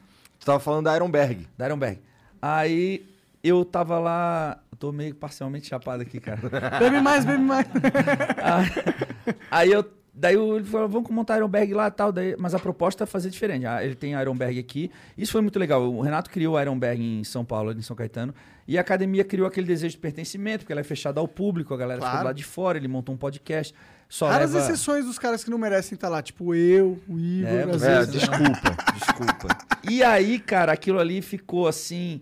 Tava 0.48 0.60
falando 0.60 0.86
da 0.86 0.96
Ironberg. 0.96 1.48
Da 1.58 1.66
Ironberg. 1.66 2.00
Aí 2.42 3.06
eu 3.44 3.64
tava 3.66 4.00
lá. 4.00 4.60
Eu 4.72 4.78
tô 4.78 4.92
meio 4.92 5.14
parcialmente 5.16 5.68
chapado 5.68 6.02
aqui, 6.02 6.20
cara. 6.20 6.40
Bebe 6.80 7.02
mais, 7.02 7.26
bebe 7.26 7.44
mais. 7.44 7.68
Aí 9.52 9.72
eu. 9.72 9.86
Daí 10.20 10.36
ele 10.36 10.64
falou, 10.64 10.90
vamos 10.90 11.12
montar 11.12 11.38
Ironberg 11.38 11.72
lá 11.76 11.88
e 11.90 11.92
tal. 11.92 12.12
Daí, 12.12 12.36
mas 12.40 12.56
a 12.56 12.60
proposta 12.60 13.04
é 13.04 13.08
fazer 13.08 13.30
diferente. 13.30 13.68
Ah, 13.68 13.84
Ele 13.86 13.94
tem 13.94 14.16
a 14.16 14.22
Ironberg 14.22 14.58
aqui. 14.58 14.90
Isso 15.16 15.32
foi 15.32 15.42
muito 15.42 15.60
legal. 15.60 15.84
O 15.94 16.02
Renato 16.02 16.32
criou 16.32 16.58
a 16.58 16.62
Ironberg 16.64 17.00
em 17.00 17.24
São 17.24 17.46
Paulo, 17.46 17.72
em 17.72 17.84
São 17.84 17.96
Caetano. 17.96 18.34
E 18.68 18.80
a 18.80 18.82
academia 18.82 19.24
criou 19.24 19.48
aquele 19.48 19.68
desejo 19.68 19.94
de 19.94 20.00
pertencimento, 20.00 20.60
porque 20.64 20.72
ela 20.72 20.82
é 20.82 20.84
fechada 20.84 21.20
ao 21.20 21.28
público, 21.28 21.72
a 21.72 21.78
galera 21.78 22.00
ficou 22.00 22.10
Claro. 22.10 22.24
do 22.24 22.28
lado 22.30 22.36
de 22.36 22.44
fora, 22.44 22.80
ele 22.80 22.88
montou 22.88 23.14
um 23.14 23.18
podcast. 23.18 23.76
Só 24.10 24.28
Raras 24.30 24.54
leva... 24.54 24.66
exceções 24.66 25.06
dos 25.06 25.20
caras 25.20 25.44
que 25.44 25.50
não 25.50 25.58
merecem 25.58 25.96
estar 25.96 26.08
lá, 26.08 26.22
tipo 26.22 26.56
eu, 26.56 26.98
o 27.10 27.20
Igor, 27.20 27.50
É, 27.52 27.64
às 27.64 27.84
é, 27.84 27.98
vezes. 28.00 28.14
desculpa, 28.14 28.78
desculpa. 28.96 29.58
E 29.90 30.02
aí, 30.04 30.40
cara, 30.40 30.72
aquilo 30.72 31.00
ali 31.00 31.22
ficou 31.22 31.68
assim. 31.68 32.22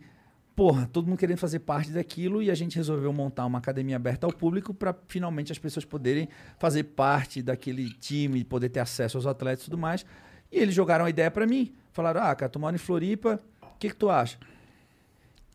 Porra, 0.55 0.89
todo 0.91 1.05
mundo 1.07 1.17
querendo 1.19 1.37
fazer 1.37 1.59
parte 1.59 1.91
daquilo 1.91 2.41
e 2.41 2.49
a 2.49 2.55
gente 2.55 2.77
resolveu 2.77 3.11
montar 3.11 3.45
uma 3.45 3.59
academia 3.59 3.97
aberta 3.97 4.25
ao 4.25 4.31
público 4.31 4.73
para 4.73 4.95
finalmente 5.07 5.51
as 5.51 5.59
pessoas 5.59 5.83
poderem 5.83 6.29
fazer 6.57 6.83
parte 6.85 7.41
daquele 7.43 7.89
time, 7.89 8.41
poder 8.43 8.69
ter 8.69 8.79
acesso 8.79 9.17
aos 9.17 9.27
atletas 9.27 9.63
e 9.63 9.65
tudo 9.69 9.77
mais. 9.77 10.05
E 10.51 10.57
eles 10.57 10.73
jogaram 10.73 11.03
a 11.05 11.09
ideia 11.09 11.29
para 11.29 11.45
mim. 11.45 11.73
Falaram: 11.91 12.21
Ah, 12.23 12.33
cara, 12.33 12.49
tu 12.49 12.57
mora 12.57 12.73
em 12.75 12.79
Floripa, 12.79 13.39
o 13.61 13.77
que, 13.77 13.89
que 13.89 13.95
tu 13.95 14.09
acha? 14.09 14.37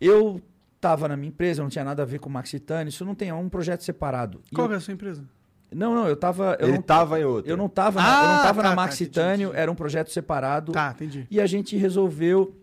Eu 0.01 0.41
tava 0.81 1.09
na 1.09 1.17
minha 1.17 1.29
empresa, 1.29 1.63
não 1.63 1.69
tinha 1.71 1.85
nada 1.85 2.03
a 2.03 2.07
ver 2.07 2.19
com 2.21 2.29
o 2.29 2.33
Maxitane, 2.33 2.89
isso 2.91 3.05
não 3.05 3.15
tem, 3.15 3.29
é 3.31 3.35
um 3.35 3.49
projeto 3.49 3.83
separado. 3.83 4.41
E 4.51 4.55
Qual 4.55 4.67
eu- 4.69 4.75
é 4.75 4.77
a 4.77 4.81
sua 4.81 4.95
empresa? 4.95 5.25
Não, 5.73 5.95
não, 5.95 6.09
eu 6.09 6.17
tava. 6.17 6.57
Eu 6.59 6.69
Ele 6.69 6.77
não, 6.77 6.83
tava 6.83 7.21
em 7.21 7.25
outra. 7.25 7.51
eu 7.51 7.57
não 7.57 7.69
tava, 7.69 8.01
na, 8.01 8.07
eu 8.07 8.13
Ah, 8.13 8.37
não 8.37 8.43
tava 8.43 8.63
tá, 8.63 8.69
na 8.71 8.75
tá, 8.75 8.77
Maxitânio, 8.77 9.49
entendi, 9.49 9.61
era 9.61 9.71
um 9.71 9.75
projeto 9.75 10.11
separado. 10.11 10.73
Tá, 10.73 10.93
entendi. 10.95 11.27
E 11.31 11.41
a 11.41 11.47
gente 11.47 11.77
resolveu. 11.77 12.57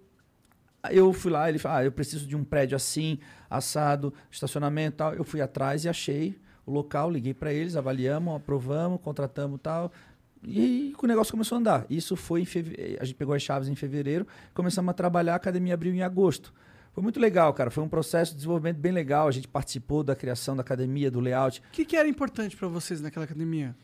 Eu 0.92 1.12
fui 1.14 1.32
lá, 1.32 1.50
ele 1.50 1.58
falou: 1.58 1.78
ah, 1.78 1.84
eu 1.86 1.92
preciso 1.92 2.28
de 2.28 2.36
um 2.36 2.44
prédio 2.44 2.76
assim, 2.76 3.20
assado, 3.50 4.14
estacionamento 4.30 4.96
e 4.96 4.98
tal. 4.98 5.14
Eu 5.14 5.24
fui 5.24 5.42
atrás 5.42 5.86
e 5.86 5.90
achei 5.90 6.38
o 6.66 6.72
local, 6.72 7.10
liguei 7.10 7.34
para 7.34 7.52
eles, 7.54 7.76
avaliamos, 7.76 8.36
aprovamos, 8.36 9.00
contratamos 9.02 9.58
e 9.58 9.62
tal. 9.62 9.92
E 10.44 10.94
o 11.02 11.08
negócio 11.08 11.32
começou 11.32 11.56
a 11.56 11.60
andar. 11.60 11.86
Isso 11.90 12.16
foi 12.16 12.42
em 12.42 12.46
fevereiro. 12.46 12.98
A 13.02 13.06
gente 13.06 13.16
pegou 13.16 13.34
as 13.34 13.42
chaves 13.42 13.68
em 13.70 13.76
fevereiro, 13.76 14.28
começamos 14.54 14.90
a 14.90 14.94
trabalhar, 14.94 15.34
a 15.34 15.38
academia 15.38 15.74
abriu 15.74 15.94
em 15.94 16.02
agosto. 16.04 16.54
Foi 16.98 17.04
muito 17.04 17.20
legal, 17.20 17.54
cara. 17.54 17.70
Foi 17.70 17.84
um 17.84 17.88
processo 17.88 18.32
de 18.32 18.38
desenvolvimento 18.38 18.78
bem 18.78 18.92
legal. 18.92 19.28
A 19.28 19.32
gente 19.32 19.48
participou 19.48 20.04
da 20.04 20.16
criação 20.16 20.56
da 20.56 20.62
academia, 20.62 21.12
do 21.12 21.20
layout 21.20 21.60
O 21.60 21.72
que, 21.72 21.86
que 21.86 21.96
era 21.96 22.10
importante 22.10 22.58
pra 22.58 22.68
vocês 22.68 23.00
naquela 23.00 23.24
academia? 23.24 23.76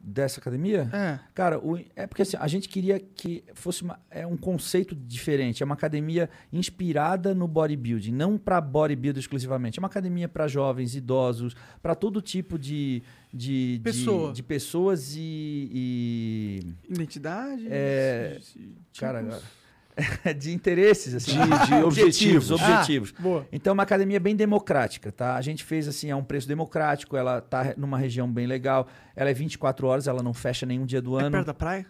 dessa 0.00 0.38
academia. 0.40 0.88
É. 0.92 1.18
Cara, 1.34 1.58
o- 1.58 1.78
é 1.96 2.06
porque 2.06 2.20
assim, 2.22 2.36
a 2.38 2.46
gente 2.46 2.68
queria 2.68 3.00
que 3.00 3.42
fosse 3.54 3.82
uma- 3.82 3.98
é 4.10 4.26
um 4.26 4.36
conceito 4.36 4.94
diferente. 4.94 5.62
É 5.62 5.66
uma 5.66 5.74
academia 5.74 6.28
inspirada 6.52 7.34
no 7.34 7.48
bodybuilding, 7.48 8.12
não 8.12 8.36
para 8.36 8.60
bodybuilding 8.60 9.20
exclusivamente. 9.20 9.78
É 9.78 9.80
uma 9.80 9.88
academia 9.88 10.28
para 10.28 10.46
jovens, 10.46 10.94
idosos, 10.94 11.54
para 11.82 11.94
todo 11.94 12.20
tipo 12.20 12.58
de, 12.58 13.02
de, 13.32 13.78
de- 13.78 13.82
Pessoa. 13.82 14.32
de, 14.32 14.42
pessoas 14.42 15.14
e, 15.16 15.70
e 15.72 16.74
Identidade? 16.90 17.66
É, 17.70 18.38
tipos? 18.42 18.98
cara, 18.98 19.40
de 20.38 20.52
interesses, 20.52 21.14
assim, 21.14 21.32
De- 21.38 21.66
de 21.66 21.74
objetivos. 21.84 22.50
objetivos. 22.50 23.14
Ah, 23.18 23.22
boa. 23.22 23.46
Então, 23.52 23.70
é 23.70 23.74
uma 23.74 23.82
academia 23.82 24.18
bem 24.18 24.34
democrática, 24.34 25.12
tá? 25.12 25.36
A 25.36 25.40
gente 25.40 25.62
fez 25.64 25.86
assim, 25.86 26.10
é 26.10 26.16
um 26.16 26.24
preço 26.24 26.48
democrático, 26.48 27.16
ela 27.16 27.40
tá 27.40 27.74
numa 27.76 27.98
região 27.98 28.30
bem 28.30 28.46
legal, 28.46 28.88
ela 29.14 29.30
é 29.30 29.34
24 29.34 29.86
horas, 29.86 30.06
ela 30.08 30.22
não 30.22 30.34
fecha 30.34 30.66
nenhum 30.66 30.84
dia 30.86 31.00
do 31.00 31.18
É 31.18 31.22
ano. 31.22 31.30
perto 31.32 31.46
da 31.46 31.54
praia? 31.54 31.86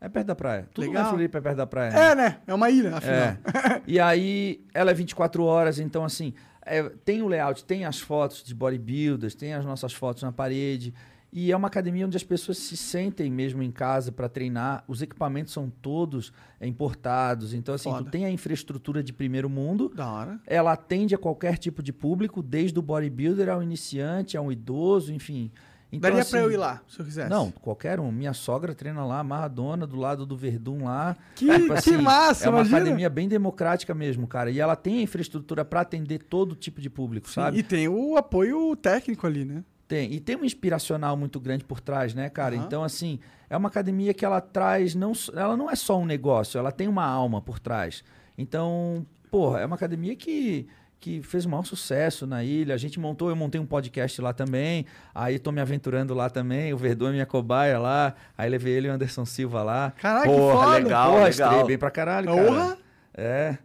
É 0.00 0.08
perto 0.08 0.26
da 0.28 0.34
praia. 0.36 0.68
Tudo 0.72 0.86
Legal. 0.86 1.06
em 1.06 1.08
Floripa 1.08 1.38
é 1.38 1.40
perto 1.40 1.56
da 1.56 1.66
praia. 1.66 1.90
É, 1.90 2.14
né? 2.14 2.36
É 2.46 2.54
uma 2.54 2.70
ilha, 2.70 2.96
afinal. 2.96 3.16
É. 3.16 3.38
E 3.86 3.98
aí, 3.98 4.60
ela 4.72 4.90
é 4.92 4.94
24 4.94 5.42
horas, 5.42 5.80
então 5.80 6.04
assim, 6.04 6.32
é, 6.64 6.82
tem 7.04 7.20
o 7.22 7.26
layout, 7.26 7.64
tem 7.64 7.84
as 7.84 7.98
fotos 7.98 8.44
de 8.44 8.54
bodybuilders, 8.54 9.34
tem 9.34 9.54
as 9.54 9.64
nossas 9.64 9.92
fotos 9.92 10.22
na 10.22 10.30
parede. 10.30 10.94
E 11.30 11.52
é 11.52 11.56
uma 11.56 11.68
academia 11.68 12.06
onde 12.06 12.16
as 12.16 12.24
pessoas 12.24 12.56
se 12.56 12.74
sentem 12.76 13.30
mesmo 13.30 13.62
em 13.62 13.70
casa 13.70 14.10
para 14.10 14.30
treinar. 14.30 14.82
Os 14.88 15.02
equipamentos 15.02 15.52
são 15.52 15.68
todos 15.68 16.32
é, 16.58 16.66
importados. 16.66 17.52
Então, 17.52 17.74
assim, 17.74 17.90
Foda. 17.90 18.04
tu 18.04 18.10
tem 18.10 18.24
a 18.24 18.30
infraestrutura 18.30 19.02
de 19.02 19.12
primeiro 19.12 19.48
mundo. 19.50 19.92
Da 19.94 20.10
hora. 20.10 20.40
Ela 20.46 20.72
atende 20.72 21.14
a 21.14 21.18
qualquer 21.18 21.58
tipo 21.58 21.82
de 21.82 21.92
público, 21.92 22.42
desde 22.42 22.78
o 22.78 22.82
bodybuilder 22.82 23.50
ao 23.50 23.62
iniciante, 23.62 24.36
ao 24.38 24.50
idoso, 24.50 25.12
enfim. 25.12 25.50
Então, 25.90 26.10
Daria 26.10 26.20
assim, 26.22 26.32
pra 26.32 26.40
eu 26.40 26.50
ir 26.52 26.56
lá, 26.58 26.82
se 26.86 27.00
eu 27.00 27.04
quisesse. 27.04 27.30
Não, 27.30 27.50
qualquer 27.50 27.98
um. 27.98 28.12
Minha 28.12 28.34
sogra 28.34 28.74
treina 28.74 29.04
lá, 29.06 29.22
Maradona, 29.24 29.86
do 29.86 29.96
lado 29.96 30.26
do 30.26 30.36
Verdun 30.36 30.84
lá. 30.84 31.16
Que- 31.34 31.46
Tipo 31.46 31.82
que 31.82 31.96
massa, 31.98 32.46
É 32.46 32.48
uma 32.50 32.58
imagina. 32.58 32.76
academia 32.78 33.08
bem 33.10 33.26
democrática 33.28 33.94
mesmo, 33.94 34.26
cara. 34.26 34.50
E 34.50 34.60
ela 34.60 34.76
tem 34.76 34.98
a 34.98 35.02
infraestrutura 35.02 35.64
pra 35.64 35.80
atender 35.82 36.22
todo 36.22 36.54
tipo 36.54 36.80
de 36.80 36.90
público, 36.90 37.26
Sim, 37.28 37.34
sabe? 37.34 37.58
E 37.58 37.62
tem 37.62 37.88
o 37.88 38.16
apoio 38.18 38.74
técnico 38.76 39.26
ali, 39.26 39.44
né? 39.46 39.64
Tem. 39.88 40.12
E 40.12 40.20
tem 40.20 40.36
um 40.36 40.44
inspiracional 40.44 41.16
muito 41.16 41.40
grande 41.40 41.64
por 41.64 41.80
trás, 41.80 42.12
né, 42.14 42.28
cara? 42.28 42.54
Aham. 42.54 42.64
Então, 42.66 42.84
assim, 42.84 43.18
é 43.48 43.56
uma 43.56 43.68
academia 43.70 44.12
que 44.12 44.22
ela 44.24 44.38
traz. 44.40 44.94
Não, 44.94 45.12
ela 45.34 45.56
não 45.56 45.70
é 45.70 45.74
só 45.74 45.98
um 45.98 46.04
negócio, 46.04 46.58
ela 46.58 46.70
tem 46.70 46.86
uma 46.86 47.06
alma 47.06 47.40
por 47.40 47.58
trás. 47.58 48.04
Então, 48.36 49.06
porra, 49.30 49.60
é 49.60 49.66
uma 49.66 49.76
academia 49.76 50.14
que, 50.14 50.68
que 51.00 51.22
fez 51.22 51.46
o 51.46 51.48
maior 51.48 51.64
sucesso 51.64 52.26
na 52.26 52.44
ilha. 52.44 52.74
A 52.74 52.78
gente 52.78 53.00
montou, 53.00 53.30
eu 53.30 53.34
montei 53.36 53.58
um 53.58 53.64
podcast 53.66 54.20
lá 54.20 54.34
também. 54.34 54.84
Aí 55.14 55.38
tô 55.38 55.50
me 55.50 55.60
aventurando 55.60 56.12
lá 56.14 56.28
também. 56.28 56.72
O 56.74 56.76
Verdun 56.76 57.08
é 57.08 57.12
minha 57.12 57.26
cobaia 57.26 57.78
lá. 57.78 58.14
Aí 58.36 58.48
levei 58.50 58.74
ele 58.74 58.88
e 58.88 58.90
o 58.90 58.92
Anderson 58.92 59.24
Silva 59.24 59.62
lá. 59.62 59.92
Caraca, 60.00 60.28
que 60.28 60.34
Porra, 60.36 60.64
foda. 60.66 60.78
legal. 60.78 61.12
Porra, 61.12 61.28
estrei 61.30 61.64
bem 61.64 61.78
pra 61.78 61.90
caralho, 61.90 62.28
cara. 62.28 62.46
Porra! 62.46 62.78
É. 63.14 63.56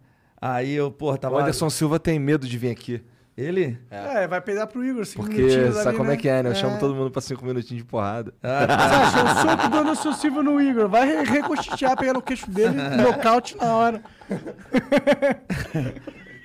Aí 0.42 0.74
eu, 0.74 0.90
porra, 0.90 1.16
O 1.16 1.18
tava. 1.18 1.42
Anderson 1.42 1.70
Silva 1.70 2.00
tem 2.00 2.18
medo 2.18 2.48
de 2.48 2.58
vir 2.58 2.72
aqui. 2.72 3.04
Ele? 3.36 3.80
É, 3.90 4.28
vai 4.28 4.40
peidar 4.42 4.68
pro 4.68 4.86
Igor, 4.86 5.04
cinco 5.06 5.24
Porque 5.24 5.38
minutinhos 5.42 5.76
sabe 5.76 5.88
ali, 5.90 5.98
como 5.98 6.10
né? 6.10 6.14
é 6.16 6.18
que 6.18 6.30
é, 6.30 6.44
né? 6.44 6.50
Eu 6.52 6.56
chamo 6.56 6.78
todo 6.80 6.94
mundo 6.94 7.10
pra 7.10 7.20
cinco 7.22 7.44
minutinhos 7.46 7.84
de 7.84 7.90
porrada. 7.90 8.32
Ah, 8.44 8.68
tá. 8.68 8.78
Você 8.78 9.20
achou 9.20 9.24
o 9.26 9.42
soco 9.58 9.70
do 9.70 9.78
Anderson 9.78 10.14
Silva 10.14 10.44
no 10.44 10.62
Igor? 10.62 10.88
Vai 10.88 11.08
re- 11.08 11.24
reconstituir, 11.24 11.96
pegar 11.98 12.14
no 12.14 12.22
queixo 12.22 12.48
dele, 12.52 12.76
nocaute 13.02 13.58
na 13.58 13.76
hora. 13.76 14.02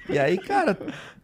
E 0.08 0.18
aí, 0.18 0.38
cara, 0.38 0.76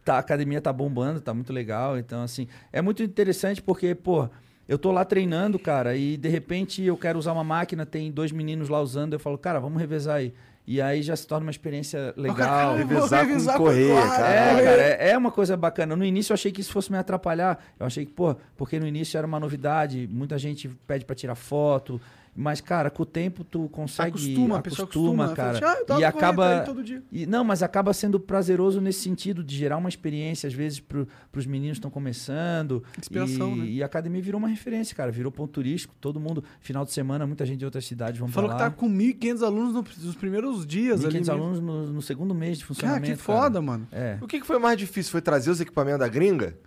tá, 0.03 0.15
a 0.15 0.19
academia 0.19 0.61
tá 0.61 0.71
bombando, 0.71 1.19
tá 1.19 1.33
muito 1.33 1.51
legal. 1.51 1.97
Então, 1.97 2.21
assim, 2.21 2.47
é 2.71 2.81
muito 2.81 3.01
interessante 3.01 3.61
porque, 3.61 3.95
pô, 3.95 4.29
eu 4.67 4.77
tô 4.77 4.91
lá 4.91 5.03
treinando, 5.03 5.57
cara, 5.57 5.95
e 5.95 6.15
de 6.17 6.29
repente 6.29 6.83
eu 6.83 6.95
quero 6.97 7.17
usar 7.17 7.33
uma 7.33 7.43
máquina, 7.43 7.85
tem 7.85 8.11
dois 8.11 8.31
meninos 8.31 8.69
lá 8.69 8.79
usando, 8.79 9.13
eu 9.13 9.19
falo, 9.19 9.37
cara, 9.37 9.59
vamos 9.59 9.79
revezar 9.79 10.17
aí. 10.17 10.33
E 10.67 10.81
aí 10.81 11.01
já 11.03 11.15
se 11.15 11.27
torna 11.27 11.45
uma 11.45 11.51
experiência 11.51 12.13
legal. 12.17 12.37
Cara, 12.37 12.79
eu 12.79 12.87
vou 12.87 13.07
revezar 13.07 13.57
com 13.57 13.71
Eduardo. 13.71 14.09
cara. 14.09 14.33
É, 14.33 14.63
cara, 14.63 14.81
é, 14.81 15.09
é 15.11 15.17
uma 15.17 15.31
coisa 15.31 15.55
bacana. 15.55 15.95
No 15.95 16.03
início 16.03 16.31
eu 16.31 16.35
achei 16.35 16.51
que 16.51 16.61
isso 16.61 16.71
fosse 16.71 16.91
me 16.91 16.97
atrapalhar. 16.97 17.63
Eu 17.79 17.85
achei 17.85 18.05
que, 18.05 18.11
pô, 18.11 18.35
porque 18.57 18.79
no 18.79 18.87
início 18.87 19.17
era 19.17 19.27
uma 19.27 19.39
novidade, 19.39 20.07
muita 20.11 20.37
gente 20.37 20.67
pede 20.87 21.05
pra 21.05 21.15
tirar 21.15 21.35
foto. 21.35 22.01
Mas, 22.37 22.59
cara, 22.59 22.89
com 22.89 23.03
o 23.03 23.05
tempo 23.05 23.45
tu 23.45 23.69
consegue. 23.69 24.09
Acostuma, 24.09 24.57
a 24.57 24.61
pessoa 24.61 24.83
acostuma, 24.83 25.33
cara. 25.33 25.57
fala 25.57 25.71
assim, 25.71 25.77
"Ah, 25.77 25.79
eu 25.79 25.85
tava 25.85 26.01
e 26.01 26.03
acaba. 26.03 26.59
todo 26.65 26.83
dia." 26.83 27.01
E, 27.09 27.25
não, 27.25 27.45
mas 27.45 27.63
acaba 27.63 27.93
sendo 27.93 28.19
prazeroso 28.19 28.81
nesse 28.81 28.99
sentido 28.99 29.41
de 29.41 29.55
gerar 29.55 29.77
uma 29.77 29.87
experiência, 29.87 30.45
às 30.47 30.53
vezes, 30.53 30.81
pro, 30.81 31.07
pros 31.31 31.45
meninos 31.45 31.77
que 31.77 31.79
estão 31.79 31.89
começando. 31.91 32.83
Inspiração, 32.99 33.55
e, 33.55 33.59
né? 33.59 33.65
E 33.67 33.83
a 33.83 33.85
academia 33.85 34.21
virou 34.21 34.37
uma 34.37 34.49
referência, 34.49 34.93
cara. 34.93 35.11
Virou 35.11 35.31
ponto 35.31 35.51
turístico. 35.51 35.95
Todo 36.01 36.19
mundo, 36.19 36.43
final 36.59 36.83
de 36.83 36.91
semana, 36.91 37.25
muita 37.25 37.45
gente 37.45 37.59
de 37.59 37.65
outras 37.65 37.85
cidades 37.85 38.19
vão 38.19 38.27
Falou 38.27 38.49
pra 38.49 38.57
que 38.57 38.63
lá. 38.63 38.69
tá 38.69 38.75
com 38.75 38.89
1.500 38.89 39.41
alunos 39.41 39.73
no- 39.73 39.85
nos 40.05 40.15
primeiros 40.15 40.65
dias 40.67 41.05
ali. 41.05 41.13
1.500 41.19 41.27
mesmo. 41.29 41.33
alunos 41.33 41.59
no, 41.61 41.93
no 41.93 42.01
segundo 42.01 42.35
mês 42.35 42.57
de 42.57 42.63
Cara, 42.65 42.67
funcionamento. 42.75 43.11
que 43.17 43.23
foda, 43.23 43.61
mano. 43.61 43.87
É. 43.93 44.17
O 44.21 44.27
que, 44.27 44.41
que 44.41 44.45
foi 44.45 44.59
mais 44.59 44.77
difícil? 44.77 45.09
Foi 45.09 45.21
trazer 45.21 45.49
os 45.51 45.61
equipamentos 45.61 45.99
da 45.99 46.07
gringa? 46.09 46.57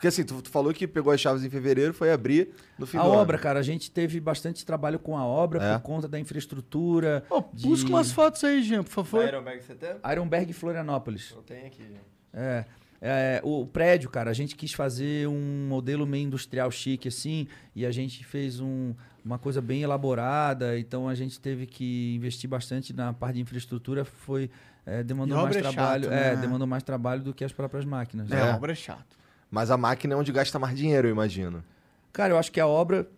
Porque 0.00 0.08
assim, 0.08 0.24
tu, 0.24 0.40
tu 0.40 0.48
falou 0.48 0.72
que 0.72 0.86
pegou 0.88 1.12
as 1.12 1.20
chaves 1.20 1.44
em 1.44 1.50
fevereiro, 1.50 1.92
foi 1.92 2.10
abrir 2.10 2.54
no 2.78 2.86
fim 2.86 2.96
A 2.96 3.02
do 3.02 3.10
obra, 3.10 3.36
ano. 3.36 3.42
cara, 3.42 3.58
a 3.58 3.62
gente 3.62 3.90
teve 3.90 4.18
bastante 4.18 4.64
trabalho 4.64 4.98
com 4.98 5.14
a 5.18 5.26
obra 5.26 5.62
É. 5.62 5.74
por 5.74 5.82
conta 5.82 6.08
da 6.08 6.18
infraestrutura. 6.18 7.22
Ô, 7.28 7.42
de- 7.52 7.66
busca 7.66 7.90
umas 7.90 8.10
fotos 8.10 8.42
aí, 8.42 8.62
Jean, 8.62 8.82
por 8.82 8.90
favor. 8.92 9.22
Ironberg 9.28 9.62
você 9.62 9.74
tem? 9.74 9.90
Ironberg 10.10 10.52
Florianópolis. 10.54 11.32
Eu 11.36 11.42
tenho 11.42 11.66
aqui. 11.66 11.84
É. 12.32 12.64
É, 13.02 13.40
o 13.44 13.66
prédio, 13.66 14.08
cara, 14.08 14.30
a 14.30 14.32
gente 14.34 14.56
quis 14.56 14.72
fazer 14.72 15.26
um 15.28 15.66
modelo 15.68 16.06
meio 16.06 16.26
industrial 16.26 16.70
chique, 16.70 17.08
assim, 17.08 17.46
e 17.76 17.84
a 17.84 17.90
gente 17.90 18.24
fez 18.24 18.58
um- 18.58 18.94
uma 19.22 19.38
coisa 19.38 19.60
bem 19.60 19.82
elaborada, 19.82 20.78
então 20.78 21.08
a 21.10 21.14
gente 21.14 21.38
teve 21.38 21.66
que 21.66 22.14
investir 22.16 22.48
bastante 22.48 22.92
na 22.94 23.12
parte 23.12 23.34
de 23.36 23.42
infraestrutura, 23.42 24.04
foi 24.04 24.50
é, 24.86 25.02
demandou 25.02 25.36
mais 25.42 25.56
é 25.56 25.60
trabalho, 25.60 26.04
chato, 26.04 26.12
é, 26.14 26.34
né? 26.34 26.40
demandou 26.40 26.66
mais 26.66 26.82
trabalho 26.82 27.22
do 27.22 27.34
que 27.34 27.44
as 27.44 27.52
próprias 27.52 27.84
máquinas. 27.84 28.30
É, 28.30 28.34
né? 28.34 28.50
a 28.50 28.56
obra 28.56 28.72
é 28.72 28.74
chato. 28.74 29.19
Mas 29.50 29.70
a 29.70 29.76
máquina 29.76 30.14
é 30.14 30.16
onde 30.16 30.30
gasta 30.32 30.58
mais 30.58 30.76
dinheiro, 30.76 31.08
eu 31.08 31.12
imagino. 31.12 31.64
Cara, 32.12 32.32
eu 32.34 32.38
acho 32.38 32.52
que 32.52 32.60
a 32.60 32.66
obra 32.66 33.08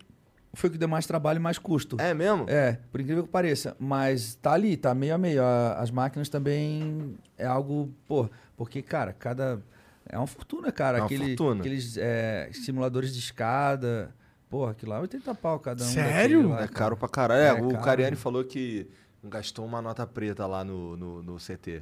foi 0.53 0.69
o 0.69 0.73
que 0.73 0.77
deu 0.79 0.87
mais 0.87 1.05
trabalho 1.05 1.37
e 1.37 1.41
mais 1.41 1.57
custo. 1.57 1.97
É 1.99 2.13
mesmo? 2.13 2.45
É, 2.47 2.79
por 2.91 2.99
incrível 3.01 3.23
que 3.23 3.29
pareça. 3.29 3.75
Mas 3.79 4.35
tá 4.35 4.53
ali, 4.53 4.75
tá 4.77 4.93
meio 4.93 5.15
a 5.15 5.17
meio. 5.17 5.43
A- 5.43 5.73
as 5.79 5.91
máquinas 5.91 6.29
também 6.29 7.15
é 7.37 7.45
algo, 7.45 7.93
pô, 8.07 8.29
porque, 8.57 8.81
cara, 8.81 9.13
cada. 9.13 9.61
É 10.09 10.17
uma 10.17 10.27
fortuna, 10.27 10.71
cara. 10.71 10.97
É 10.97 11.01
uma 11.01 11.05
Aquele, 11.05 11.27
fortuna. 11.37 11.59
Aqueles 11.61 11.97
é, 11.97 12.49
simuladores 12.53 13.13
de 13.13 13.19
escada. 13.19 14.13
Porra, 14.49 14.71
aquilo 14.71 14.91
lá 14.91 14.97
é 14.97 15.01
80 15.01 15.33
pau 15.35 15.59
cada 15.59 15.83
um. 15.83 15.87
Sério? 15.87 16.49
lá, 16.49 16.55
É 16.55 16.57
cara. 16.59 16.71
caro 16.71 16.97
pra 16.97 17.09
caralho. 17.09 17.41
É, 17.41 17.47
É 17.47 17.53
o 17.53 17.69
caro. 17.71 17.83
Cariani 17.83 18.15
falou 18.15 18.43
que 18.43 18.87
gastou 19.23 19.65
uma 19.65 19.81
nota 19.81 20.05
preta 20.05 20.45
lá 20.45 20.63
no, 20.63 20.95
no, 20.97 21.23
no 21.23 21.37
CT. 21.39 21.81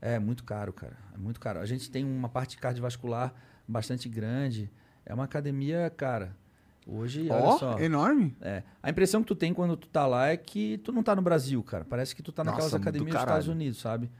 É 0.00 0.18
muito 0.18 0.42
caro, 0.44 0.72
cara. 0.72 0.96
É 1.14 1.18
muito 1.18 1.38
caro. 1.38 1.60
A 1.60 1.66
gente 1.66 1.88
tem 1.90 2.04
uma 2.04 2.28
parte 2.28 2.56
cardiovascular 2.58 3.32
bastante 3.68 4.08
grande. 4.08 4.70
É 5.04 5.12
uma 5.14 5.24
academia, 5.24 5.92
cara. 5.94 6.34
Hoje, 6.86 7.28
olha 7.30 7.58
só. 7.58 7.78
enorme. 7.78 8.34
É. 8.40 8.62
A 8.82 8.88
impressão 8.88 9.20
que 9.20 9.28
tu 9.28 9.34
tem 9.34 9.52
quando 9.52 9.76
tu 9.76 9.86
tá 9.88 10.06
lá 10.06 10.28
é 10.28 10.36
que 10.38 10.78
tu 10.78 10.90
não 10.90 11.02
tá 11.02 11.14
no 11.14 11.20
Brasil, 11.20 11.62
cara. 11.62 11.84
Parece 11.84 12.16
que 12.16 12.22
tu 12.22 12.32
tá 12.32 12.42
naquelas 12.42 12.72
Nossa, 12.72 12.78
academias 12.78 13.12
dos. 13.12 13.20
Estados 13.20 13.48
Unidos, 13.48 13.78
sabe? 13.78 14.10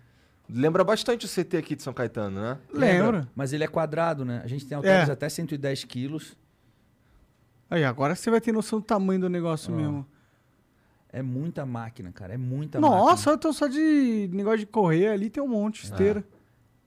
Lembra 0.50 0.84
bastante 0.84 1.24
o 1.24 1.28
CT 1.28 1.56
aqui 1.56 1.74
de 1.74 1.82
São 1.82 1.92
Caetano, 1.94 2.40
né? 2.40 2.58
Lembra? 2.72 3.28
Mas 3.34 3.52
ele 3.54 3.64
é 3.64 3.66
quadrado, 3.66 4.24
né? 4.24 4.40
A 4.44 4.46
gente 4.46 4.66
tem 4.66 4.78
É. 4.82 5.02
até 5.02 5.28
110 5.28 5.84
quilos. 5.84 6.36
Aí, 7.70 7.84
agora 7.84 8.14
você 8.14 8.30
vai 8.30 8.40
ter 8.40 8.52
noção 8.52 8.80
do 8.80 8.84
tamanho 8.84 9.20
do 9.20 9.28
negócio 9.28 9.74
mesmo. 9.74 10.06
É 11.10 11.22
muita 11.22 11.64
máquina, 11.64 12.12
cara. 12.12 12.34
É 12.34 12.36
muita 12.38 12.80
máquina. 12.80 13.00
Nossa, 13.00 13.32
então 13.32 13.52
só 13.52 13.66
de 13.66 14.28
negócio 14.32 14.58
de 14.60 14.66
correr 14.66 15.08
ali 15.08 15.30
tem 15.30 15.42
um 15.42 15.48
monte, 15.48 15.84
esteira. 15.84 16.22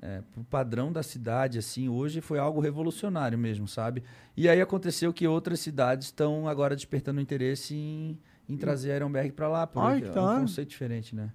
É, 0.04 0.22
pro 0.34 0.44
padrão 0.44 0.92
da 0.92 1.04
cidade, 1.04 1.60
assim, 1.60 1.88
hoje 1.88 2.22
foi 2.22 2.40
algo 2.40 2.60
revolucionário 2.60 3.38
mesmo, 3.38 3.68
sabe? 3.68 4.04
E 4.36 4.50
aí 4.50 4.60
aconteceu 4.60 5.14
que 5.14 5.28
outras 5.28 5.60
cidades 5.60 6.08
estão 6.08 6.48
agora 6.48 6.76
despertando 6.76 7.22
interesse 7.22 7.76
em, 7.76 8.18
em 8.50 8.58
trazer 8.58 8.94
a 8.94 8.96
Ironberg 8.96 9.32
pra 9.34 9.48
lá, 9.48 9.68
porque 9.68 9.88
Ai, 9.88 10.04
é 10.04 10.20
um 10.20 10.42
conceito 10.42 10.70
diferente, 10.70 11.16
né? 11.16 11.32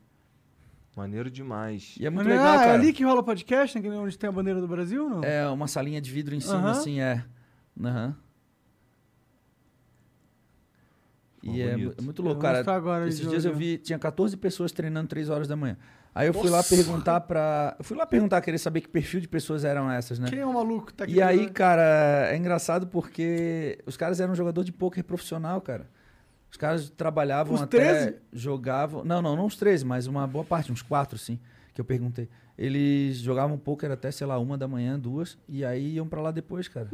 Maneiro 0.96 1.30
demais. 1.30 1.94
E 2.00 2.06
é 2.06 2.10
muito 2.10 2.26
Mas, 2.26 2.38
legal, 2.38 2.54
ah, 2.54 2.58
cara. 2.58 2.72
é 2.72 2.74
ali 2.74 2.92
que 2.92 3.04
rola 3.04 3.20
o 3.20 3.24
podcast, 3.24 3.76
né? 3.76 3.82
que 3.82 3.88
é 3.88 3.90
Onde 3.92 4.18
tem 4.18 4.28
a 4.28 4.32
bandeira 4.32 4.60
do 4.60 4.66
Brasil, 4.66 5.08
não? 5.08 5.22
É 5.22 5.46
uma 5.46 5.68
salinha 5.68 6.00
de 6.00 6.10
vidro 6.10 6.34
em 6.34 6.40
cima, 6.40 6.70
assim, 6.70 7.00
é. 7.00 7.22
Aham. 7.80 8.16
E 11.42 11.62
é, 11.62 11.74
é 11.74 12.02
muito 12.02 12.22
louco, 12.22 12.40
cara. 12.40 12.64
Esses 13.06 13.28
dias 13.28 13.44
eu 13.44 13.54
vi, 13.54 13.78
tinha 13.78 13.98
14 13.98 14.36
pessoas 14.36 14.72
treinando 14.72 15.08
3 15.08 15.28
horas 15.28 15.46
da 15.46 15.54
manhã. 15.54 15.76
Aí 16.16 16.28
eu 16.28 16.32
fui 16.32 16.48
lá 16.48 16.62
perguntar 16.62 17.20
pra. 17.20 17.76
Eu 17.78 17.84
fui 17.84 17.94
lá 17.94 18.06
perguntar, 18.06 18.40
querer 18.40 18.56
saber 18.56 18.80
que 18.80 18.88
perfil 18.88 19.20
de 19.20 19.28
pessoas 19.28 19.66
eram 19.66 19.90
essas, 19.90 20.18
né? 20.18 20.30
Quem 20.30 20.38
é 20.38 20.46
o 20.46 20.54
maluco 20.54 20.90
tá 20.90 21.04
aqui? 21.04 21.12
E 21.12 21.20
aí, 21.20 21.50
cara, 21.50 22.30
é 22.30 22.36
engraçado 22.38 22.86
porque 22.86 23.78
os 23.84 23.98
caras 23.98 24.18
eram 24.18 24.34
jogador 24.34 24.64
de 24.64 24.72
pôquer 24.72 25.04
profissional, 25.04 25.60
cara. 25.60 25.86
Os 26.50 26.56
caras 26.56 26.88
trabalhavam 26.88 27.54
Os 27.54 27.60
até 27.60 28.06
13? 28.06 28.16
jogavam, 28.32 29.04
não, 29.04 29.20
não, 29.20 29.36
não 29.36 29.44
os 29.44 29.56
13, 29.56 29.84
mas 29.84 30.06
uma 30.06 30.26
boa 30.26 30.42
parte, 30.42 30.72
uns 30.72 30.80
quatro, 30.80 31.18
sim, 31.18 31.38
que 31.74 31.80
eu 31.82 31.84
perguntei. 31.84 32.30
Eles 32.56 33.18
jogavam 33.18 33.58
pôquer 33.58 33.90
até, 33.90 34.10
sei 34.10 34.26
lá, 34.26 34.38
uma 34.38 34.56
da 34.56 34.66
manhã, 34.66 34.98
duas, 34.98 35.36
e 35.46 35.66
aí 35.66 35.96
iam 35.96 36.08
pra 36.08 36.22
lá 36.22 36.30
depois, 36.30 36.66
cara. 36.66 36.88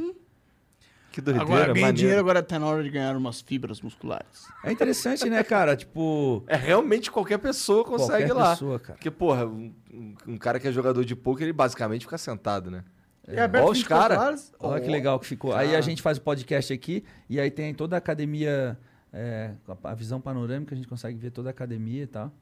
Que 1.12 1.20
doideira, 1.20 1.44
Agora 1.46 1.60
ganha 1.66 1.74
maneiro. 1.74 1.96
dinheiro, 1.96 2.20
agora 2.20 2.42
tá 2.42 2.58
na 2.58 2.66
hora 2.66 2.82
de 2.82 2.88
ganhar 2.90 3.14
umas 3.16 3.40
fibras 3.42 3.80
musculares. 3.82 4.46
É 4.64 4.72
interessante, 4.72 5.28
né, 5.28 5.44
cara? 5.44 5.76
Tipo, 5.76 6.42
É 6.46 6.56
realmente 6.56 7.10
qualquer 7.10 7.38
pessoa 7.38 7.84
consegue 7.84 8.24
ir 8.24 8.26
qualquer 8.28 8.42
lá. 8.42 8.50
pessoa, 8.52 8.78
cara. 8.80 8.94
Porque, 8.94 9.10
porra, 9.10 9.44
um, 9.46 9.72
um- 10.26 10.38
cara 10.38 10.58
que 10.58 10.66
é 10.66 10.72
jogador 10.72 11.04
de 11.04 11.14
poker, 11.14 11.42
ele 11.44 11.52
basicamente 11.52 12.06
fica 12.06 12.16
sentado, 12.16 12.70
né? 12.70 12.82
É 13.26 13.40
aberto 13.42 13.66
Ó 13.66 13.70
os 13.70 13.78
24 13.78 14.08
cara. 14.16 14.26
horas? 14.26 14.52
Olha 14.58 14.80
que 14.80 14.90
legal 14.90 15.20
que 15.20 15.26
ficou. 15.26 15.54
Aí 15.54 15.76
a 15.76 15.80
gente 15.80 16.00
faz 16.02 16.18
o 16.18 16.22
podcast 16.22 16.72
aqui 16.72 17.04
e 17.28 17.38
aí 17.38 17.50
tem 17.50 17.72
toda 17.74 17.94
a 17.94 17.98
academia, 17.98 18.76
é, 19.12 19.52
a 19.84 19.94
visão 19.94 20.20
panorâmica, 20.20 20.74
a 20.74 20.76
gente 20.76 20.88
consegue 20.88 21.16
ver 21.18 21.30
toda 21.30 21.48
a 21.48 21.52
academia 21.52 22.02
e 22.02 22.06
tal. 22.06 22.32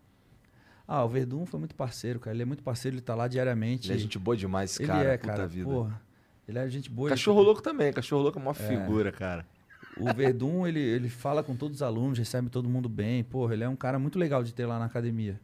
Ah, 0.89 1.05
o 1.05 1.09
Verdun 1.09 1.45
foi 1.45 1.59
muito 1.61 1.75
parceiro, 1.75 2.19
cara. 2.19 2.35
Ele 2.35 2.43
é 2.43 2.47
muito 2.47 2.63
parceiro, 2.63 2.97
ele 2.97 3.03
tá 3.03 3.15
lá 3.15 3.29
diariamente. 3.29 3.89
Ele 3.89 3.99
é 3.99 4.01
gente 4.03 4.19
boa 4.19 4.37
demais, 4.37 4.71
esse 4.73 4.83
Ele 4.83 4.89
cara. 4.89 5.05
é, 5.09 5.17
puta 5.19 5.33
cara. 5.35 5.47
vida. 5.47 5.69
Porra. 5.69 6.01
Ele 6.51 6.59
é 6.59 6.69
gente 6.69 6.91
boa. 6.91 7.09
ele- 7.09 7.15
Cachorro 7.15 7.41
louco 7.43 7.63
também. 7.63 7.93
Cachorro 7.93 8.23
louco 8.23 8.39
é 8.39 8.43
uma 8.43 8.55
figura, 8.55 9.11
cara. 9.11 9.47
O 9.97 10.13
Verdun, 10.15 10.67
ele, 10.67 10.81
ele 10.81 11.09
fala 11.09 11.43
com 11.43 11.55
todos 11.57 11.77
os 11.79 11.83
alunos, 11.83 12.19
recebe 12.19 12.49
todo 12.49 12.69
mundo 12.69 12.89
bem. 12.89 13.23
Porra, 13.25 13.55
ele 13.55 13.65
é 13.65 13.69
um 13.69 13.77
cara 13.77 13.99
muito 13.99 14.19
legal 14.19 14.43
de 14.43 14.53
ter 14.55 14.67
lá 14.67 14.79
na 14.79 14.85
academia. 14.87 15.41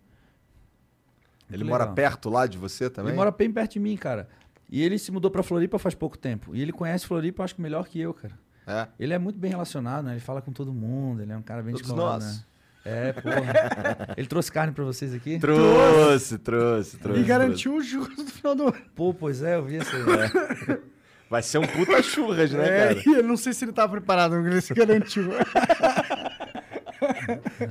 Ele 1.48 1.58
Muito 1.58 1.70
mora 1.70 1.84
legal. 1.84 1.94
perto 1.94 2.28
lá 2.28 2.46
de 2.46 2.58
você 2.58 2.90
também? 2.90 3.10
Ele 3.10 3.16
mora 3.18 3.30
bem 3.30 3.50
perto 3.52 3.72
de 3.74 3.78
mim, 3.80 3.96
cara. 3.96 4.28
E 4.68 4.82
ele 4.82 4.98
se 4.98 5.12
mudou 5.12 5.30
pra 5.30 5.42
Floripa 5.44 5.78
faz 5.78 5.94
pouco 5.94 6.18
tempo. 6.18 6.54
E 6.56 6.60
ele 6.60 6.72
conhece 6.72 7.06
Floripa, 7.06 7.44
acho 7.44 7.54
que 7.54 7.60
melhor 7.62 7.86
que 7.86 8.00
eu, 8.00 8.12
cara. 8.12 8.34
É. 8.66 8.88
Ele 8.98 9.12
é 9.14 9.18
muito 9.18 9.38
bem 9.38 9.50
relacionado, 9.52 10.06
né? 10.06 10.12
Ele 10.12 10.20
fala 10.20 10.42
com 10.42 10.52
todo 10.52 10.72
mundo, 10.72 11.22
ele 11.22 11.32
é 11.32 11.36
um 11.36 11.42
cara 11.42 11.62
bem 11.62 11.72
Todos 11.72 11.86
descolado, 11.86 12.24
nós. 12.24 12.36
né? 12.38 12.44
É, 12.84 13.12
porra. 13.12 14.14
ele 14.16 14.26
trouxe 14.26 14.50
carne 14.50 14.72
pra 14.72 14.84
vocês 14.84 15.14
aqui? 15.14 15.38
Trouxe, 15.38 16.38
trouxe, 16.38 16.96
trouxe. 16.98 17.20
E 17.20 17.24
garantiu 17.24 17.76
o 17.76 17.82
churras 17.82 18.16
no 18.16 18.26
final 18.26 18.54
do 18.56 18.62
ano. 18.64 18.76
Pô, 18.96 19.14
pois 19.14 19.40
é, 19.42 19.54
eu 19.56 19.64
vi 19.64 19.76
isso 19.76 19.94
aí. 19.94 20.02
trouxe. 20.30 20.82
Vai 21.28 21.42
ser 21.42 21.58
um 21.58 21.66
puta 21.66 22.00
churras, 22.04 22.52
né, 22.52 22.66
É, 22.92 22.94
cara? 22.94 23.02
eu 23.18 23.22
não 23.24 23.36
sei 23.36 23.52
se 23.52 23.64
ele 23.64 23.72
tava 23.72 23.92
preparado, 23.92 24.36
mas 24.36 24.46
ele 24.46 24.60
se 24.60 24.74
garantiu. 24.74 25.24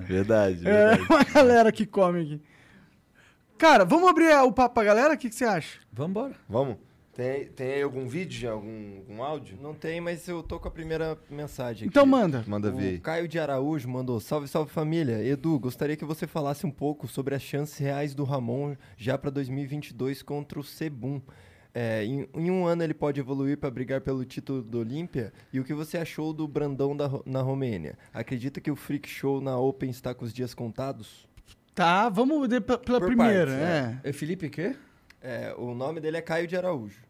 Verdade, 0.05 0.67
É 0.67 0.95
uma 1.09 1.23
galera 1.23 1.71
que 1.71 1.85
come 1.85 2.21
aqui. 2.21 2.41
Cara, 3.57 3.85
vamos 3.85 4.09
abrir 4.09 4.33
o 4.43 4.51
papo 4.51 4.75
pra 4.75 4.83
galera? 4.83 5.13
O 5.13 5.17
que, 5.17 5.29
que 5.29 5.35
você 5.35 5.45
acha? 5.45 5.79
Vambora. 5.91 6.35
Vamos? 6.49 6.77
Tem, 7.13 7.45
tem 7.45 7.75
aí 7.75 7.81
algum 7.81 8.05
vídeo, 8.09 8.37
já? 8.37 8.51
Algum, 8.51 8.97
algum 8.97 9.23
áudio? 9.23 9.57
Não 9.61 9.73
tem, 9.73 10.01
mas 10.01 10.27
eu 10.27 10.43
tô 10.43 10.59
com 10.59 10.67
a 10.67 10.71
primeira 10.71 11.17
mensagem 11.29 11.87
Então 11.87 12.03
aqui. 12.03 12.11
manda. 12.11 12.43
Manda 12.45 12.69
O 12.69 12.75
ver. 12.75 12.99
Caio 12.99 13.25
de 13.29 13.39
Araújo 13.39 13.87
mandou: 13.87 14.19
Salve, 14.19 14.49
salve 14.49 14.69
família. 14.69 15.23
Edu, 15.25 15.57
gostaria 15.57 15.95
que 15.95 16.03
você 16.03 16.27
falasse 16.27 16.65
um 16.65 16.71
pouco 16.71 17.07
sobre 17.07 17.33
as 17.33 17.41
chances 17.41 17.77
reais 17.77 18.13
do 18.13 18.25
Ramon 18.25 18.75
já 18.97 19.17
para 19.17 19.29
2022 19.29 20.21
contra 20.21 20.59
o 20.59 20.63
Sebum. 20.63 21.21
É, 21.77 22.05
em, 22.05 22.25
em 22.33 22.49
um 22.49 22.65
ano 22.65 22.83
ele 22.83 22.93
pode 22.93 23.19
evoluir 23.19 23.57
para 23.57 23.69
brigar 23.69 23.99
pelo 23.99 24.23
título 24.23 24.63
do 24.63 24.79
Olímpia. 24.79 25.33
E 25.51 25.59
o 25.59 25.63
que 25.65 25.73
você 25.73 25.97
achou 25.97 26.31
do 26.31 26.47
Brandão 26.47 26.95
da, 26.95 27.11
na 27.25 27.41
Romênia? 27.41 27.97
Acredita 28.13 28.61
que 28.61 28.71
o 28.71 28.77
Freak 28.77 29.09
Show 29.09 29.41
na 29.41 29.57
Open 29.57 29.89
está 29.89 30.13
com 30.15 30.23
os 30.23 30.31
dias 30.31 30.53
contados? 30.53 31.27
Tá, 31.73 32.07
vamos 32.07 32.47
pela 32.47 32.79
Por 32.79 33.07
primeira, 33.07 33.51
partes, 33.51 34.05
é. 34.05 34.09
É 34.09 34.13
Felipe 34.13 34.49
quê? 34.49 34.73
É, 35.21 35.53
o 35.57 35.75
nome 35.75 35.99
dele 35.99 36.15
é 36.15 36.21
Caio 36.21 36.47
de 36.47 36.55
Araújo. 36.55 37.03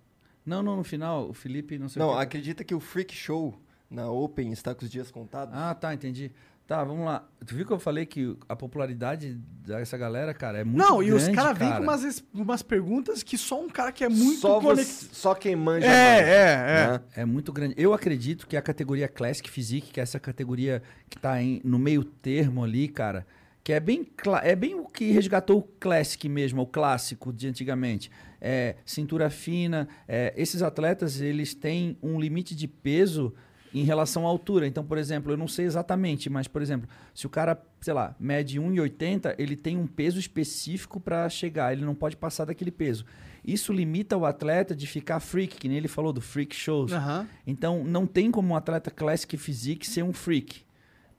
Não, 0.43 0.63
não, 0.63 0.77
no 0.77 0.83
final, 0.83 1.29
o 1.29 1.33
Felipe 1.33 1.77
não 1.77 1.87
sei 1.87 2.01
Não, 2.01 2.09
o 2.09 2.15
quê. 2.17 2.23
acredita 2.23 2.63
que 2.63 2.73
o 2.73 2.79
Freak 2.79 3.13
Show 3.13 3.53
na 3.87 4.09
Open 4.09 4.51
está 4.51 4.73
com 4.73 4.83
os 4.83 4.89
dias 4.89 5.11
contados? 5.11 5.53
Ah, 5.55 5.75
tá, 5.75 5.93
entendi. 5.93 6.31
Tá, 6.67 6.83
vamos 6.83 7.05
lá. 7.05 7.23
Tu 7.45 7.53
viu 7.55 7.63
que 7.65 7.71
eu 7.71 7.77
falei 7.79 8.07
que 8.07 8.35
a 8.49 8.55
popularidade 8.55 9.35
dessa 9.63 9.95
galera, 9.97 10.33
cara, 10.33 10.57
é 10.59 10.63
muito 10.63 10.77
Não, 10.77 10.97
grande, 10.97 11.11
e 11.11 11.13
os 11.13 11.27
caras 11.29 11.55
vêm 11.57 11.71
com 11.71 11.83
umas, 11.83 12.23
umas 12.33 12.61
perguntas 12.63 13.21
que 13.21 13.37
só 13.37 13.61
um 13.61 13.69
cara 13.69 13.91
que 13.91 14.03
é 14.03 14.09
muito 14.09 14.39
Só, 14.39 14.59
conec- 14.59 14.83
você, 14.83 15.07
só 15.11 15.35
quem 15.35 15.55
manja. 15.55 15.85
É, 15.85 16.21
manja, 16.21 16.31
é, 16.31 16.41
é. 16.53 16.87
né? 16.93 17.01
É 17.17 17.25
muito 17.25 17.53
grande. 17.53 17.75
Eu 17.77 17.93
acredito 17.93 18.47
que 18.47 18.57
a 18.57 18.61
categoria 18.63 19.07
Classic 19.07 19.47
Physique, 19.47 19.91
que 19.91 19.99
é 19.99 20.03
essa 20.03 20.19
categoria 20.19 20.81
que 21.07 21.19
tá 21.19 21.39
em- 21.39 21.61
no 21.63 21.77
meio 21.77 22.03
termo 22.03 22.63
ali, 22.63 22.87
cara, 22.87 23.27
que 23.63 23.71
é 23.71 23.79
bem, 23.79 24.07
é 24.43 24.55
bem 24.55 24.73
o 24.73 24.85
que 24.85 25.11
resgatou 25.11 25.59
o 25.59 25.63
Classic 25.79 26.27
mesmo, 26.27 26.63
o 26.63 26.67
clássico 26.67 27.31
de 27.31 27.47
antigamente. 27.47 28.09
É, 28.41 28.75
cintura 28.85 29.29
fina. 29.29 29.87
é, 30.07 30.33
esses 30.35 30.61
atletas, 30.63 31.21
eles 31.21 31.53
têm 31.53 31.95
um 32.01 32.19
limite 32.19 32.55
de 32.55 32.67
peso 32.67 33.33
em 33.75 33.83
relação 33.83 34.25
à 34.25 34.29
altura. 34.29 34.65
Então, 34.65 34.85
por 34.85 34.97
exemplo, 34.97 35.33
eu 35.33 35.37
não 35.37 35.49
sei 35.49 35.65
exatamente, 35.65 36.29
mas, 36.29 36.47
por 36.47 36.61
exemplo, 36.61 36.87
se 37.13 37.27
o 37.27 37.29
cara, 37.29 37.61
sei 37.81 37.93
lá, 37.93 38.15
mede 38.17 38.57
1,80, 38.57 39.35
ele 39.37 39.57
tem 39.57 39.77
um 39.77 39.85
peso 39.85 40.17
específico 40.17 40.97
para 40.97 41.27
chegar, 41.27 41.73
ele 41.73 41.83
não 41.83 41.93
pode 41.93 42.15
passar 42.15 42.45
daquele 42.45 42.71
peso. 42.71 43.05
Isso 43.43 43.73
limita 43.73 44.15
o 44.15 44.25
atleta 44.25 44.73
de 44.73 44.87
ficar 44.87 45.19
freak, 45.19 45.57
que 45.57 45.67
nem 45.67 45.77
ele 45.77 45.89
falou 45.89 46.13
do 46.13 46.21
freak 46.21 46.55
shows. 46.55 46.93
Aham. 46.93 47.27
Então, 47.45 47.83
não 47.83 48.07
tem 48.07 48.31
como 48.31 48.53
um 48.53 48.55
atleta 48.55 48.89
classic 48.89 49.35
physique 49.35 49.85
ser 49.85 50.03
um 50.03 50.13
freak, 50.13 50.61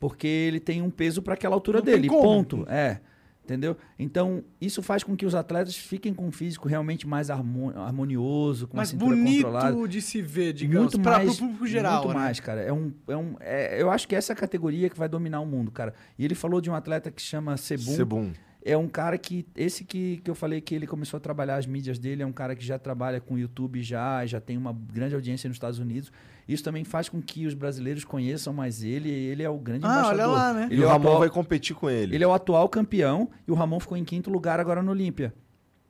porque 0.01 0.27
ele 0.27 0.59
tem 0.59 0.81
um 0.81 0.91
peso 0.91 1.21
para 1.21 1.35
aquela 1.35 1.55
altura 1.55 1.81
Não 1.81 1.85
dele, 1.85 2.09
ponto. 2.09 2.65
É. 2.71 3.01
Entendeu? 3.47 3.77
Então, 3.97 4.43
isso 4.61 4.83
faz 4.83 5.05
com 5.05 5.17
que 5.17 5.25
os 5.25 5.33
atletas 5.33 5.77
fiquem 5.77 6.13
com 6.13 6.27
um 6.27 6.33
físico 6.33 6.67
realmente 6.69 7.07
mais 7.07 7.31
harmo- 7.31 7.71
harmonioso, 7.79 8.67
com 8.67 8.85
cintura 8.85 9.15
bonito 9.15 9.87
de 9.89 10.03
se 10.03 10.21
ver, 10.21 10.53
digamos, 10.53 10.95
Muito 10.95 11.01
para 11.01 11.19
mais, 11.19 11.37
pro 11.37 11.47
público 11.47 11.65
geral, 11.69 12.03
Muito 12.03 12.09
né? 12.09 12.15
mais, 12.25 12.41
cara. 12.41 12.61
É 12.61 12.73
um, 12.73 12.93
é 13.07 13.17
um, 13.17 13.37
é- 13.39 13.81
eu 13.81 13.89
acho 13.89 14.09
que 14.09 14.17
essa 14.17 14.33
é 14.33 14.35
a 14.35 14.37
categoria 14.37 14.91
que 14.91 14.99
vai 14.99 15.09
dominar 15.09 15.39
o 15.41 15.47
mundo, 15.47 15.71
cara. 15.71 15.95
E 16.19 16.25
ele 16.25 16.35
falou 16.35 16.61
de 16.61 16.69
um 16.69 16.75
atleta 16.75 17.09
que 17.09 17.23
chama 17.23 17.57
Sebum. 17.57 17.95
Sebum. 17.95 18.33
É 18.69 18.77
um 18.77 18.89
cara 18.89 19.17
que. 19.17 19.47
Esse 19.55 19.85
que, 19.85 20.17
que 20.25 20.29
eu 20.31 20.35
falei 20.35 20.61
que 20.61 20.75
ele 20.75 20.87
começou 20.87 21.19
a 21.19 21.21
trabalhar 21.21 21.57
as 21.57 21.67
mídias 21.67 21.99
dele, 21.99 22.23
é 22.23 22.27
um 22.27 22.33
cara 22.33 22.57
que 22.57 22.65
já 22.65 22.79
trabalha 22.79 23.21
com 23.21 23.39
YouTube 23.39 23.81
já, 23.83 24.27
já 24.27 24.41
tem 24.41 24.57
uma 24.57 24.73
grande 24.93 25.15
audiência 25.15 25.47
nos 25.49 25.55
Estados 25.57 25.79
Unidos. 25.79 26.11
Isso 26.49 26.65
também 26.65 26.83
faz 26.83 27.09
com 27.09 27.23
que 27.23 27.47
os 27.47 27.55
brasileiros 27.55 28.05
conheçam 28.05 28.53
mais 28.53 28.83
ele. 28.83 29.09
e 29.09 29.13
Ele 29.13 29.43
é 29.45 29.49
o 29.49 29.57
grande 29.59 29.85
Ah, 29.87 29.89
embaixador. 29.91 30.15
olha 30.15 30.27
lá, 30.27 30.53
né? 30.53 30.69
E 30.71 30.75
Ele 30.75 30.81
o 30.81 30.85
é 30.85 30.87
o 30.87 30.89
Ramon 30.91 31.03
atual- 31.09 31.19
vai 31.21 31.31
competir 31.31 31.77
com 31.77 31.89
ele. 31.89 32.15
ele 32.15 32.25
é 32.25 32.27
o 32.27 32.33
atual 32.33 32.69
campeão 32.69 33.31
e 33.47 33.51
o 33.53 33.55
Ramon 33.55 33.79
ficou 33.79 33.97
em 33.97 34.05
quinto 34.05 34.31
lugar 34.31 34.59
agora 34.59 34.83
no 34.83 34.91
Olímpia. 34.91 35.33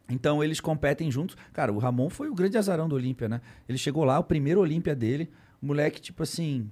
Então 0.08 0.42
eles 0.44 0.60
competem 0.60 1.10
juntos. 1.10 1.36
Cara, 1.52 1.72
o 1.72 1.78
Ramon 1.78 2.08
foi 2.10 2.28
o 2.28 2.34
grande 2.34 2.56
azarão 2.58 2.88
do 2.88 2.94
Olímpia, 2.94 3.28
né? 3.28 3.40
Ele 3.68 3.78
chegou 3.78 4.04
lá, 4.04 4.18
o 4.18 4.24
primeiro 4.24 4.60
Olímpia 4.60 4.94
dele. 4.94 5.30
O 5.60 5.66
moleque, 5.66 6.00
tipo 6.00 6.22
assim, 6.22 6.70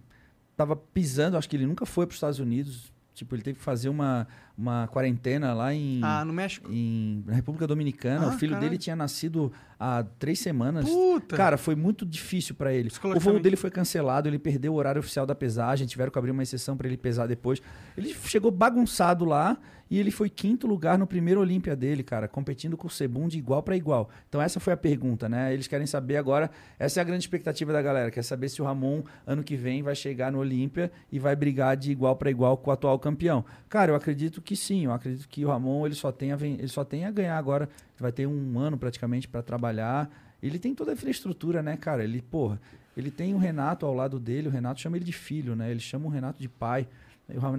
tava 0.56 0.76
pisando, 0.76 1.36
acho 1.36 1.48
que 1.48 1.56
ele 1.56 1.66
nunca 1.66 1.84
foi 1.86 2.06
para 2.06 2.12
os 2.12 2.16
Estados 2.16 2.38
Unidos. 2.38 2.92
Tipo, 3.12 3.34
ele 3.36 3.42
teve 3.42 3.58
que 3.58 3.64
fazer 3.64 3.88
uma, 3.88 4.26
uma 4.56 4.86
quarentena 4.88 5.52
lá 5.52 5.74
em, 5.74 6.00
Ah, 6.02 6.24
no 6.24 6.32
México. 6.32 6.70
em 6.72 7.22
na 7.26 7.34
República 7.34 7.66
Dominicana. 7.66 8.26
Ah, 8.26 8.28
o 8.28 8.32
filho 8.38 8.52
caralho. 8.52 8.68
dele 8.70 8.78
tinha 8.78 8.94
nascido 8.94 9.52
há 9.78 10.04
três 10.18 10.38
semanas. 10.38 10.84
Puta! 10.88 11.36
Cara, 11.36 11.56
foi 11.58 11.74
muito 11.74 12.06
difícil 12.06 12.54
para 12.54 12.72
ele. 12.72 12.90
O 13.02 13.18
voo 13.20 13.40
dele 13.40 13.56
foi 13.56 13.70
cancelado, 13.70 14.28
ele 14.28 14.38
perdeu 14.38 14.72
o 14.72 14.76
horário 14.76 15.00
oficial 15.00 15.26
da 15.26 15.34
pesagem, 15.34 15.86
tiveram 15.86 16.10
que 16.12 16.18
abrir 16.18 16.30
uma 16.30 16.42
exceção 16.42 16.76
para 16.76 16.86
ele 16.86 16.96
pesar 16.96 17.26
depois. 17.26 17.60
Ele 17.96 18.14
chegou 18.24 18.50
bagunçado 18.50 19.24
lá 19.24 19.56
e 19.90 19.98
ele 19.98 20.10
foi 20.10 20.30
quinto 20.30 20.66
lugar 20.66 20.96
no 20.96 21.06
primeiro 21.06 21.40
Olímpia 21.40 21.76
dele, 21.76 22.02
cara, 22.02 22.26
competindo 22.26 22.74
com 22.76 22.86
o 22.86 22.90
Sebum 22.90 23.28
de 23.28 23.36
igual 23.38 23.62
para 23.62 23.76
igual. 23.76 24.08
Então 24.28 24.40
essa 24.40 24.58
foi 24.58 24.72
a 24.72 24.76
pergunta, 24.76 25.28
né? 25.28 25.52
Eles 25.52 25.66
querem 25.66 25.86
saber 25.86 26.16
agora, 26.16 26.50
essa 26.78 27.00
é 27.00 27.02
a 27.02 27.04
grande 27.04 27.22
expectativa 27.24 27.70
da 27.72 27.82
galera, 27.82 28.10
quer 28.10 28.22
saber 28.22 28.48
se 28.48 28.62
o 28.62 28.64
Ramon 28.64 29.02
ano 29.26 29.42
que 29.42 29.56
vem 29.56 29.82
vai 29.82 29.94
chegar 29.94 30.32
no 30.32 30.38
Olímpia 30.38 30.90
e 31.12 31.18
vai 31.18 31.36
brigar 31.36 31.76
de 31.76 31.92
igual 31.92 32.16
para 32.16 32.30
igual 32.30 32.56
com 32.56 32.70
o 32.70 32.72
atual 32.72 32.98
campeão. 32.98 33.44
Cara, 33.68 33.92
eu 33.92 33.96
acredito 33.96 34.40
que 34.44 34.54
sim, 34.56 34.84
eu 34.84 34.92
acredito 34.92 35.28
que 35.28 35.44
o 35.44 35.48
Ramon 35.48 35.86
ele 35.86 35.94
só 35.94 36.12
tem 36.12 36.32
a, 36.32 36.36
ele 36.40 36.68
só 36.68 36.84
tem 36.84 37.04
a 37.04 37.10
ganhar 37.10 37.36
agora, 37.38 37.68
vai 37.98 38.12
ter 38.12 38.26
um 38.26 38.58
ano 38.58 38.76
praticamente 38.78 39.26
para 39.26 39.42
trabalhar. 39.42 40.10
Ele 40.42 40.58
tem 40.58 40.74
toda 40.74 40.90
a 40.92 40.94
infraestrutura, 40.94 41.62
né, 41.62 41.76
cara? 41.76 42.04
Ele, 42.04 42.20
porra, 42.20 42.60
ele 42.96 43.10
tem 43.10 43.34
o 43.34 43.38
Renato 43.38 43.86
ao 43.86 43.94
lado 43.94 44.20
dele, 44.20 44.48
o 44.48 44.50
Renato 44.50 44.80
chama 44.80 44.96
ele 44.96 45.04
de 45.04 45.12
filho, 45.12 45.56
né? 45.56 45.70
Ele 45.70 45.80
chama 45.80 46.06
o 46.06 46.08
Renato 46.10 46.38
de 46.40 46.48
pai. 46.48 46.86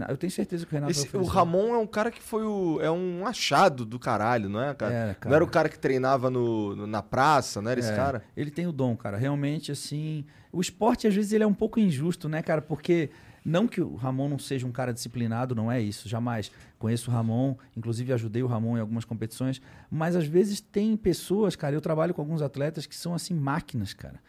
Eu 0.07 0.15
tenho 0.15 0.29
certeza 0.31 0.63
que 0.63 0.71
o 0.71 0.75
Renato 0.75 0.91
Esse- 0.91 1.17
o. 1.17 1.23
Ramon 1.23 1.73
é 1.73 1.77
um 1.79 1.87
cara 1.87 2.11
que 2.11 2.21
foi 2.21 2.43
o. 2.43 2.79
É 2.81 2.91
um 2.91 3.25
achado 3.25 3.83
do 3.83 3.97
caralho, 3.97 4.47
não 4.47 4.61
é, 4.61 4.75
cara? 4.75 4.93
É, 4.93 5.07
Não 5.07 5.13
cara. 5.15 5.35
era 5.35 5.43
o 5.43 5.47
cara 5.47 5.69
que 5.69 5.79
treinava 5.79 6.29
no, 6.29 6.75
no- 6.75 6.85
na 6.85 7.01
praça, 7.01 7.63
não 7.63 7.71
era 7.71 7.79
esse 7.79 7.91
É, 7.91 7.95
cara? 7.95 8.23
Ele 8.37 8.51
tem 8.51 8.67
o 8.67 8.71
dom, 8.71 8.95
cara. 8.95 9.17
Realmente, 9.17 9.71
assim. 9.71 10.23
O 10.51 10.61
esporte, 10.61 11.07
às 11.07 11.15
vezes, 11.15 11.31
ele 11.33 11.43
é 11.43 11.47
um 11.47 11.53
pouco 11.53 11.79
injusto, 11.79 12.29
né, 12.29 12.43
cara? 12.43 12.61
Porque. 12.61 13.09
Não 13.43 13.67
que 13.67 13.79
o 13.79 13.93
Ramon 13.95 14.27
não 14.29 14.39
seja 14.39 14.65
um 14.65 14.71
cara 14.71 14.91
disciplinado, 14.91 15.53
não 15.53 15.71
é 15.71 15.79
isso, 15.79 16.09
jamais. 16.09 16.51
Conheço 16.85 17.09
o 17.09 17.13
Ramon, 17.15 17.55
inclusive 17.75 18.13
ajudei 18.13 18.43
o 18.43 18.45
Ramon 18.45 18.77
em 18.77 18.79
algumas 18.79 19.03
competições, 19.03 19.59
mas 19.89 20.15
às 20.15 20.27
vezes 20.27 20.61
tem 20.61 20.95
pessoas, 20.95 21.55
cara, 21.55 21.75
eu 21.75 21.81
trabalho 21.81 22.13
com 22.13 22.21
alguns 22.21 22.43
atletas 22.43 22.85
que 22.85 22.95
são 22.95 23.15
assim 23.15 23.33
máquinas, 23.33 23.91
cara. 23.91 24.19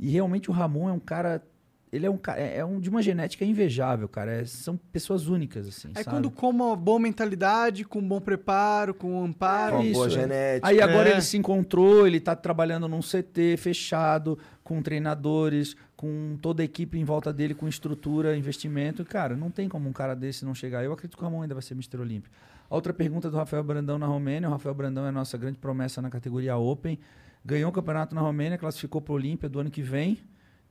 E 0.00 0.08
realmente 0.08 0.50
o 0.50 0.54
Ramon 0.54 0.88
é 0.88 0.92
um 0.92 0.98
cara, 0.98 1.46
ele 1.92 2.06
é 2.06 2.10
um 2.10 2.18
é 2.36 2.58
é 2.58 2.64
um 2.64 2.78
de 2.80 2.88
uma 2.90 3.02
genética 3.02 3.44
invejável, 3.44 4.08
cara. 4.08 4.32
É- 4.42 4.44
são 4.44 4.76
pessoas 4.76 5.26
únicas 5.28 5.66
assim, 5.68 5.88
Aí 5.94 6.04
sabe? 6.04 6.16
quando 6.16 6.30
com 6.30 6.50
uma 6.50 6.76
boa 6.76 6.98
mentalidade, 6.98 7.84
com 7.84 7.98
um 8.00 8.08
bom 8.08 8.20
preparo, 8.20 8.92
com 8.94 9.12
um 9.20 9.24
amparo. 9.24 9.76
Uma 9.76 9.84
isso, 9.84 9.94
boa 9.94 10.06
é. 10.06 10.10
genética. 10.10 10.68
Aí 10.68 10.80
agora 10.80 11.08
É. 11.08 11.12
ele 11.12 11.22
se 11.22 11.36
encontrou, 11.36 12.06
ele 12.06 12.20
tá 12.20 12.36
trabalhando 12.36 12.86
num 12.88 13.00
CT 13.02 13.56
fechado, 13.56 14.38
com 14.62 14.82
treinadores, 14.82 15.74
com 15.96 16.36
toda 16.42 16.62
a 16.62 16.64
equipe 16.64 16.98
em 16.98 17.04
volta 17.04 17.32
dele, 17.32 17.54
com 17.54 17.66
estrutura, 17.66 18.36
investimento. 18.36 19.02
E, 19.02 19.04
Cara, 19.04 19.34
não 19.34 19.50
tem 19.50 19.68
como 19.68 19.88
um 19.88 19.92
cara 19.92 20.14
desse 20.14 20.44
não 20.44 20.54
chegar. 20.54 20.84
Eu 20.84 20.92
acredito 20.92 21.16
que 21.16 21.22
o 21.22 21.26
Ramon 21.26 21.42
ainda 21.42 21.54
vai 21.54 21.62
ser 21.62 21.74
Mr. 21.74 21.98
Olímpio. 21.98 22.30
A 22.70 22.74
outra 22.74 22.92
pergunta 22.92 23.30
do 23.30 23.36
Rafael 23.36 23.64
Brandão 23.64 23.98
na 23.98 24.06
Romênia. 24.06 24.46
O 24.48 24.52
Rafael 24.52 24.74
Brandão 24.74 25.06
é 25.06 25.08
a 25.08 25.12
nossa 25.12 25.38
grande 25.38 25.56
promessa 25.58 26.02
na 26.02 26.10
categoria 26.10 26.54
Open. 26.56 26.98
Ganhou 27.42 27.70
o 27.70 27.72
campeonato 27.72 28.14
na 28.14 28.20
Romênia, 28.20 28.58
classificou 28.58 29.00
para 29.00 29.14
Olímpia 29.14 29.48
do 29.48 29.58
ano 29.58 29.70
que 29.70 29.80
vem. 29.80 30.18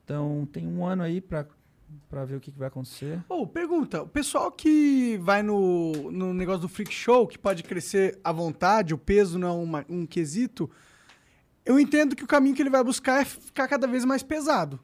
Então 0.08 0.48
tem 0.54 0.66
um 0.66 0.86
ano 0.86 1.04
aí 1.04 1.20
para 1.20 1.46
para 2.10 2.24
ver 2.26 2.36
o 2.36 2.40
que, 2.40 2.52
que 2.52 2.58
vai 2.60 2.68
acontecer. 2.70 3.20
Ô, 3.30 3.46
pergunta, 3.48 4.04
o 4.04 4.08
pessoal 4.08 4.50
que 4.52 5.18
vai 5.22 5.42
no, 5.44 5.92
no 6.12 6.34
negócio 6.34 6.62
do 6.62 6.68
freak 6.70 6.94
show, 6.94 7.26
que 7.28 7.38
pode 7.38 7.64
crescer 7.64 8.18
à 8.24 8.32
vontade, 8.32 8.94
o 8.94 8.98
peso 8.98 9.38
não 9.40 9.48
é 9.48 9.52
uma- 9.52 9.86
um 9.90 10.06
quesito, 10.06 10.70
eu 11.66 11.80
entendo 11.80 12.14
que 12.16 12.24
o 12.24 12.28
caminho 12.28 12.54
que 12.56 12.62
ele 12.62 12.70
vai 12.70 12.84
buscar 12.84 13.22
é 13.22 13.26
ficar 13.26 13.68
cada 13.70 13.88
vez 13.88 14.04
mais 14.06 14.22
pesado. 14.24 14.80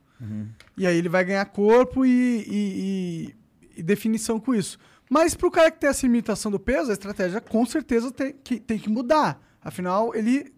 E 0.77 0.87
aí 0.87 0.97
ele 0.97 1.09
vai 1.09 1.23
ganhar 1.25 1.43
corpo 1.45 2.05
e, 2.05 2.09
e- 2.47 3.33
e- 3.75 3.79
e 3.79 3.83
definição 3.83 4.39
com 4.39 4.55
isso. 4.55 4.77
Mas 5.09 5.35
pro 5.35 5.51
cara 5.51 5.69
que 5.71 5.79
tem 5.79 5.89
essa 5.89 6.05
limitação 6.05 6.49
do 6.51 6.59
peso, 6.59 6.89
a 6.89 6.93
estratégia 6.93 7.41
com 7.41 7.65
certeza 7.65 8.11
tem 8.11 8.33
que, 8.43 8.59
tem 8.61 8.79
que 8.79 8.89
mudar. 8.89 9.41
Afinal, 9.61 10.15
ele. 10.15 10.53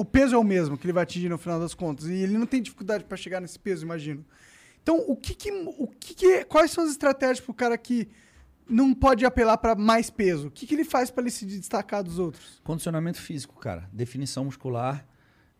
O 0.00 0.04
peso 0.04 0.34
é 0.34 0.38
o 0.38 0.44
mesmo 0.44 0.78
que 0.78 0.86
ele 0.86 0.92
vai 0.92 1.02
atingir 1.02 1.28
no 1.28 1.36
final 1.38 1.60
das 1.60 1.74
contas. 1.74 2.06
E 2.06 2.14
ele 2.14 2.38
não 2.38 2.46
tem 2.46 2.62
dificuldade 2.62 3.04
para 3.04 3.16
chegar 3.16 3.40
nesse 3.40 3.58
peso, 3.58 3.84
imagino. 3.84 4.24
Então, 4.82 4.98
o 5.06 5.14
que 5.14 5.34
que, 5.34 5.50
o 5.52 5.86
que 5.88 6.14
que- 6.14 6.44
quais 6.46 6.70
são 6.70 6.84
as 6.84 6.90
estratégias 6.90 7.40
pro 7.40 7.52
cara 7.52 7.76
que 7.76 8.08
não 8.68 8.94
pode 8.94 9.26
apelar 9.26 9.58
para 9.58 9.74
mais 9.74 10.08
peso? 10.08 10.48
O 10.48 10.50
que, 10.50 10.66
que 10.66 10.74
ele 10.74 10.84
faz 10.84 11.10
para 11.10 11.22
ele 11.22 11.30
se 11.30 11.44
destacar 11.44 12.02
dos 12.02 12.18
outros? 12.18 12.60
Condicionamento 12.64 13.20
físico, 13.20 13.58
cara. 13.60 13.88
Definição 13.92 14.44
muscular. 14.46 15.06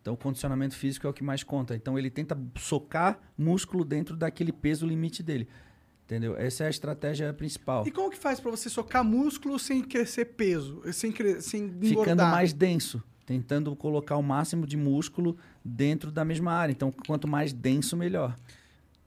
Então, 0.01 0.13
o 0.15 0.17
condicionamento 0.17 0.75
físico 0.75 1.05
é 1.05 1.09
o 1.09 1.13
que 1.13 1.23
mais 1.23 1.43
conta. 1.43 1.75
Então, 1.75 1.99
ele 1.99 2.09
tenta 2.09 2.35
socar 2.57 3.19
músculo 3.37 3.85
dentro 3.85 4.17
daquele 4.17 4.51
peso 4.51 4.87
limite 4.87 5.21
dele. 5.21 5.47
Entendeu? 6.05 6.35
Essa 6.35 6.63
é 6.63 6.67
a 6.67 6.69
estratégia 6.71 7.31
principal. 7.33 7.85
E 7.87 7.91
como 7.91 8.09
que 8.09 8.17
faz 8.17 8.39
para 8.39 8.49
você 8.49 8.69
socar 8.69 9.03
músculo 9.03 9.59
sem 9.59 9.81
crescer 9.83 10.25
peso, 10.25 10.81
sem, 10.91 11.11
cre... 11.11 11.41
sem 11.41 11.65
engordar? 11.65 11.89
Ficando 11.89 12.23
mais 12.23 12.51
denso. 12.53 13.03
Tentando 13.31 13.75
colocar 13.75 14.17
o 14.17 14.21
máximo 14.23 14.67
de 14.67 14.75
músculo 14.75 15.37
dentro 15.63 16.11
da 16.11 16.25
mesma 16.25 16.51
área. 16.51 16.71
Então, 16.73 16.91
quanto 17.07 17.27
mais 17.27 17.53
denso, 17.53 17.95
melhor. 17.95 18.35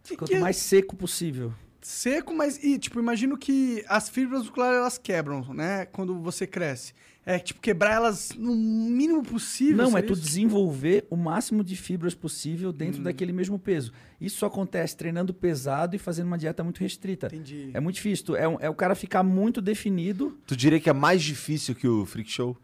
Que- 0.02 0.16
Quanto 0.16 0.30
que- 0.30 0.38
mais 0.38 0.56
seco 0.56 0.96
possível. 0.96 1.52
Seco, 1.82 2.34
mas... 2.34 2.62
E, 2.64 2.78
tipo, 2.78 2.98
imagino 2.98 3.36
que 3.36 3.84
as 3.86 4.08
fibras 4.08 4.40
musculares, 4.40 4.78
elas 4.78 4.96
quebram, 4.96 5.52
né? 5.52 5.84
Quando 5.86 6.18
você 6.18 6.46
cresce. 6.46 6.94
É, 7.26 7.38
tipo, 7.38 7.60
quebrar 7.60 7.92
elas 7.94 8.32
no 8.36 8.54
mínimo 8.54 9.22
possível. 9.22 9.76
Não, 9.88 9.96
é 9.96 10.02
tu 10.02 10.12
isso? 10.14 10.22
desenvolver 10.22 11.06
o 11.10 11.16
máximo 11.16 11.62
de 11.64 11.74
fibras 11.76 12.14
possível 12.14 12.70
dentro 12.72 13.00
Hum. 13.00 13.04
daquele 13.04 13.32
mesmo 13.32 13.58
peso. 13.58 13.92
Isso 14.20 14.36
só 14.38 14.46
acontece 14.46 14.94
treinando 14.96 15.32
pesado 15.32 15.94
e 15.96 15.98
fazendo 15.98 16.26
uma 16.26 16.36
dieta 16.38 16.62
muito 16.64 16.80
restrita. 16.80 17.26
Entendi. 17.26 17.70
É 17.74 17.80
muito 17.80 17.96
difícil. 17.96 18.26
tu- 18.26 18.36
É, 18.36 18.46
um- 18.48 18.58
é 18.60 18.68
o 18.68 18.74
cara 18.74 18.94
ficar 18.94 19.22
muito 19.22 19.60
definido. 19.62 20.38
Tu 20.46 20.54
diria 20.56 20.78
que 20.80 20.88
é 20.90 20.92
mais 20.92 21.22
difícil 21.22 21.74
que 21.74 21.88
o 21.88 22.04
Freak 22.06 22.30
Show? 22.30 22.56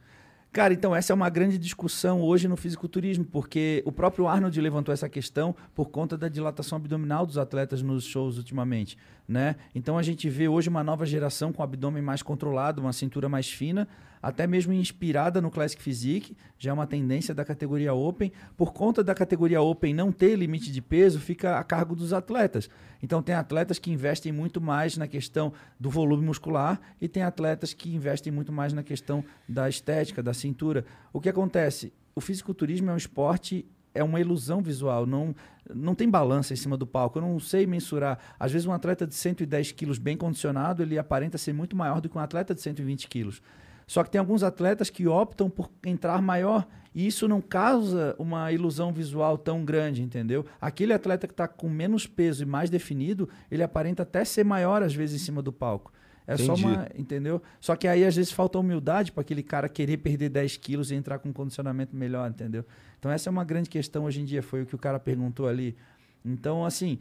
Cara, 0.53 0.75
então 0.75 0.97
essa 0.97 1.13
é 1.13 1.15
uma 1.15 1.29
grande 1.29 1.57
discussão 1.57 2.21
hoje 2.21 2.49
no 2.49 2.57
fisiculturismo, 2.57 3.25
porque 3.25 3.85
o 3.87 3.93
próprio 3.93 4.27
Arnold 4.27 4.61
levantou 4.61 4.93
essa 4.93 5.09
questão 5.09 5.55
por 5.77 5.91
conta 5.91 6.19
da 6.19 6.29
dilatação 6.29 6.75
abdominal 6.75 7.25
dos 7.25 7.39
atletas 7.39 7.83
nos 7.83 8.03
shows 8.03 8.37
ultimamente, 8.37 8.99
né? 9.29 9.55
Então 9.77 9.97
a 9.97 10.03
gente 10.03 10.29
vê 10.29 10.49
hoje 10.49 10.69
uma 10.69 10.83
nova 10.83 11.07
geração 11.07 11.53
com 11.53 11.63
o 11.63 11.65
abdômen 11.65 12.03
mais 12.03 12.21
controlado, 12.21 12.81
uma 12.81 12.93
cintura 12.93 13.29
mais 13.29 13.49
fina, 13.49 13.87
até 14.23 14.47
mesmo 14.47 14.73
inspirada 14.73 15.41
no 15.41 15.51
Classic 15.51 15.81
Physique, 15.83 16.37
já 16.59 16.71
é 16.71 16.75
uma 16.75 16.87
tendência 16.87 17.35
da 17.35 17.45
categoria 17.45 17.95
Open. 17.95 18.33
Por 18.57 18.73
conta 18.73 19.03
da 19.03 19.15
categoria 19.15 19.63
Open 19.63 19.95
não 19.95 20.13
ter 20.13 20.37
limite 20.37 20.71
de 20.71 20.83
peso, 20.83 21.19
fica 21.19 21.59
a 21.59 21.65
cargo 21.65 21.97
dos 21.97 22.13
atletas. 22.13 22.69
Então 23.03 23.23
tem 23.23 23.35
atletas 23.35 23.79
que 23.79 23.91
investem 23.91 24.31
muito 24.31 24.61
mais 24.61 24.97
na 24.97 25.09
questão 25.09 25.53
do 25.79 25.89
volume 25.89 26.25
muscular 26.25 26.81
e 27.01 27.09
tem 27.09 27.23
atletas 27.23 27.73
que 27.73 27.95
investem 27.95 28.33
muito 28.33 28.53
mais 28.53 28.73
na 28.73 28.83
questão 28.83 29.25
da 29.49 29.69
estética, 29.69 30.23
da 30.23 30.35
cintura. 30.35 30.85
O 31.13 31.21
que 31.21 31.29
acontece? 31.29 31.93
O 32.15 32.21
fisiculturismo 32.21 32.91
é 32.91 32.93
um 32.93 32.99
esporte 32.99 33.67
é 33.95 34.03
uma 34.05 34.21
ilusão 34.21 34.63
visual, 34.63 35.07
não, 35.07 35.35
não 35.73 35.95
tem 35.95 36.09
balança 36.09 36.53
em 36.53 36.57
cima 36.57 36.77
do 36.77 36.87
palco. 36.87 37.19
Eu 37.19 37.23
não 37.23 37.39
sei 37.41 37.67
mensurar. 37.67 38.19
Às 38.39 38.53
vezes, 38.53 38.67
um 38.67 38.73
atleta 38.73 39.07
de 39.07 39.15
110 39.15 39.73
quilos 39.73 39.99
bem 39.99 40.17
condicionado, 40.17 40.83
ele 40.83 40.99
aparenta 40.99 41.37
ser 41.37 41.53
muito 41.53 41.77
maior 41.77 42.01
do 42.01 42.09
que 42.09 42.17
um 42.17 42.21
atleta 42.21 42.55
de 42.55 42.61
120 42.61 43.09
quilos. 43.09 43.43
Só 43.91 44.05
que 44.05 44.11
tem 44.13 44.21
alguns 44.21 44.45
atletas 44.45 44.89
que 44.89 45.09
optam 45.09 45.51
por 45.51 45.69
entrar 45.85 46.23
maior 46.23 46.65
e 46.95 47.09
isso 47.09 47.27
não 47.27 47.41
causa 47.41 48.15
uma 48.21 48.53
ilusão 48.53 48.93
visual 48.93 49.37
tão 49.37 49.65
grande, 49.65 50.01
entendeu? 50.01 50.47
Aquele 50.61 50.93
atleta 50.93 51.27
que 51.27 51.33
está 51.33 51.49
com 51.49 51.69
menos 51.69 52.07
peso 52.07 52.45
e 52.45 52.47
mais 52.47 52.71
definido, 52.71 53.29
ele 53.51 53.65
aparenta 53.65 54.05
até 54.05 54.25
ser 54.25 54.45
maior 54.45 54.81
às 54.81 54.95
vezes 54.95 55.21
em 55.21 55.25
cima 55.25 55.43
do 55.43 55.53
palco. 55.53 55.93
É 56.25 56.35
Entendi. 56.35 56.47
só 56.47 56.55
uma. 56.55 56.89
Entendeu? 56.95 57.43
Só 57.61 57.75
que 57.75 57.89
aí 57.89 58.05
às 58.05 58.15
vezes 58.15 58.31
falta 58.31 58.61
humildade 58.61 59.11
para 59.11 59.23
aquele 59.23 59.43
cara 59.43 59.69
querer 59.69 59.97
perder 59.97 60.29
10 60.29 60.57
quilos 60.59 60.93
e 60.93 60.95
entrar 60.95 61.19
com 61.19 61.31
um 61.31 61.33
condicionamento 61.33 61.97
melhor, 61.97 62.31
entendeu? 62.31 62.65
Então 62.97 63.11
essa 63.11 63.29
é 63.29 63.33
uma 63.33 63.43
grande 63.43 63.69
questão 63.69 64.05
hoje 64.05 64.21
em 64.21 64.25
dia, 64.25 64.41
foi 64.41 64.63
o 64.63 64.67
que 64.67 64.75
o 64.77 64.79
cara 64.79 65.01
perguntou 65.01 65.49
ali. 65.49 65.77
Então, 66.25 66.65
assim. 66.65 67.01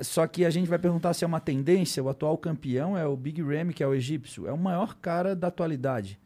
Só 0.00 0.26
que 0.26 0.44
a 0.44 0.50
gente 0.50 0.68
vai 0.68 0.78
perguntar 0.78 1.12
se 1.12 1.22
é 1.22 1.26
uma 1.26 1.40
tendência. 1.40 2.02
O 2.02 2.08
atual 2.08 2.38
campeão 2.38 2.96
é 2.96 3.04
o 3.04 3.14
Big 3.14 3.42
Ramy, 3.42 3.74
que 3.74 3.82
é 3.82 3.86
o 3.86 3.92
egípcio. 3.92 4.46
É 4.46 4.52
o 4.52 4.56
maior 4.56 4.94
cara 4.94 5.36
da 5.36 5.48
atualidade. 5.48 6.18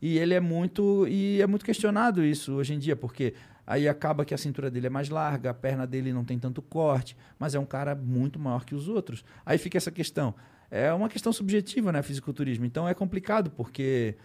E 0.00 0.18
ele 0.18 0.34
é 0.34 0.40
muito. 0.40 1.06
E 1.08 1.40
é 1.40 1.46
muito 1.46 1.64
questionado 1.64 2.24
isso 2.24 2.54
hoje 2.54 2.74
em 2.74 2.78
dia, 2.78 2.96
porque 2.96 3.34
aí 3.66 3.88
acaba 3.88 4.24
que 4.24 4.34
a 4.34 4.38
cintura 4.38 4.70
dele 4.70 4.86
é 4.86 4.90
mais 4.90 5.08
larga, 5.08 5.50
a 5.50 5.54
perna 5.54 5.86
dele 5.86 6.12
não 6.12 6.24
tem 6.24 6.38
tanto 6.38 6.62
corte, 6.62 7.16
mas 7.38 7.54
é 7.54 7.58
um 7.58 7.66
cara 7.66 7.94
muito 7.94 8.38
maior 8.38 8.64
que 8.64 8.74
os 8.74 8.88
outros. 8.88 9.24
Aí 9.44 9.58
fica 9.58 9.78
essa 9.78 9.90
questão. 9.90 10.34
É 10.70 10.92
uma 10.92 11.08
questão 11.08 11.32
subjetiva, 11.32 11.90
né, 11.90 12.02
fisiculturismo. 12.02 12.64
Então 12.64 12.88
é 12.88 12.94
complicado, 12.94 13.50
porque 13.50 14.16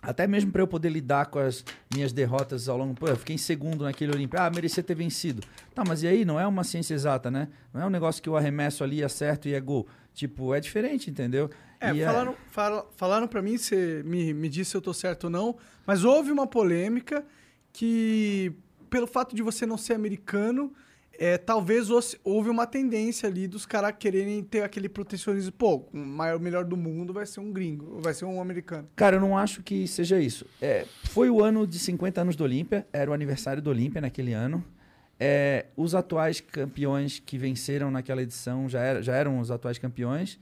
até 0.00 0.28
mesmo 0.28 0.52
para 0.52 0.62
eu 0.62 0.66
poder 0.66 0.90
lidar 0.90 1.26
com 1.26 1.40
as 1.40 1.64
minhas 1.92 2.12
derrotas 2.12 2.68
ao 2.68 2.76
longo. 2.76 2.94
Pô, 2.94 3.08
eu 3.08 3.16
fiquei 3.16 3.34
em 3.34 3.38
segundo 3.38 3.84
naquele 3.84 4.12
Olímpia. 4.12 4.42
Ah, 4.42 4.50
merecia 4.50 4.82
ter 4.82 4.94
vencido. 4.94 5.42
Tá, 5.74 5.82
mas 5.86 6.02
e 6.02 6.06
aí? 6.06 6.24
Não 6.24 6.38
é 6.38 6.46
uma 6.46 6.62
ciência 6.62 6.94
exata, 6.94 7.30
né? 7.30 7.48
Não 7.74 7.82
é 7.82 7.86
um 7.86 7.90
negócio 7.90 8.22
que 8.22 8.28
eu 8.28 8.36
arremesso 8.36 8.84
ali, 8.84 9.02
acerto 9.02 9.48
e 9.48 9.54
é 9.54 9.60
gol. 9.60 9.88
Tipo, 10.18 10.52
é 10.52 10.58
diferente, 10.58 11.08
entendeu? 11.08 11.48
É, 11.80 11.92
E 11.94 12.04
falaram, 12.04 12.34
fala- 12.50 12.86
falaram 12.96 13.28
para 13.28 13.40
mim, 13.40 13.56
você 13.56 14.02
me, 14.04 14.34
me 14.34 14.48
disse 14.48 14.72
se 14.72 14.76
eu 14.76 14.80
tô 14.80 14.92
certo 14.92 15.24
ou 15.24 15.30
não, 15.30 15.56
mas 15.86 16.02
houve 16.02 16.32
uma 16.32 16.44
polêmica 16.44 17.24
que, 17.72 18.52
pelo 18.90 19.06
fato 19.06 19.36
de 19.36 19.42
você 19.42 19.64
não 19.64 19.76
ser 19.78 19.94
americano, 19.94 20.72
é, 21.16 21.38
talvez 21.38 21.88
houve 22.24 22.50
uma 22.50 22.66
tendência 22.66 23.28
ali 23.28 23.46
dos 23.46 23.64
caras 23.64 23.94
quererem 23.96 24.42
ter 24.42 24.62
aquele 24.64 24.88
protecionismo. 24.88 25.52
Pô, 25.52 25.84
o 25.92 25.96
maior, 25.96 26.36
o 26.38 26.40
melhor 26.40 26.64
do 26.64 26.76
mundo 26.76 27.12
vai 27.12 27.24
ser 27.24 27.38
um 27.38 27.52
gringo, 27.52 28.00
vai 28.00 28.12
ser 28.12 28.24
um 28.24 28.40
americano. 28.40 28.88
Cara, 28.96 29.14
eu 29.14 29.20
não 29.20 29.38
acho 29.38 29.62
que 29.62 29.86
seja 29.86 30.18
isso. 30.20 30.46
É, 30.60 30.84
foi 31.04 31.30
o 31.30 31.40
ano 31.44 31.64
de 31.64 31.78
50 31.78 32.20
anos 32.22 32.34
do 32.34 32.42
Olímpia, 32.42 32.84
era 32.92 33.08
o 33.08 33.14
aniversário 33.14 33.62
do 33.62 33.70
Olímpia 33.70 34.00
naquele 34.00 34.32
ano. 34.32 34.64
É, 35.20 35.66
os 35.76 35.94
atuais 35.94 36.40
campeões 36.40 37.18
que 37.18 37.36
venceram 37.36 37.90
naquela 37.90 38.22
edição 38.22 38.68
já, 38.68 38.80
era- 38.80 39.02
já 39.02 39.14
eram 39.14 39.40
os 39.40 39.50
atuais 39.50 39.78
campeões. 39.78 40.38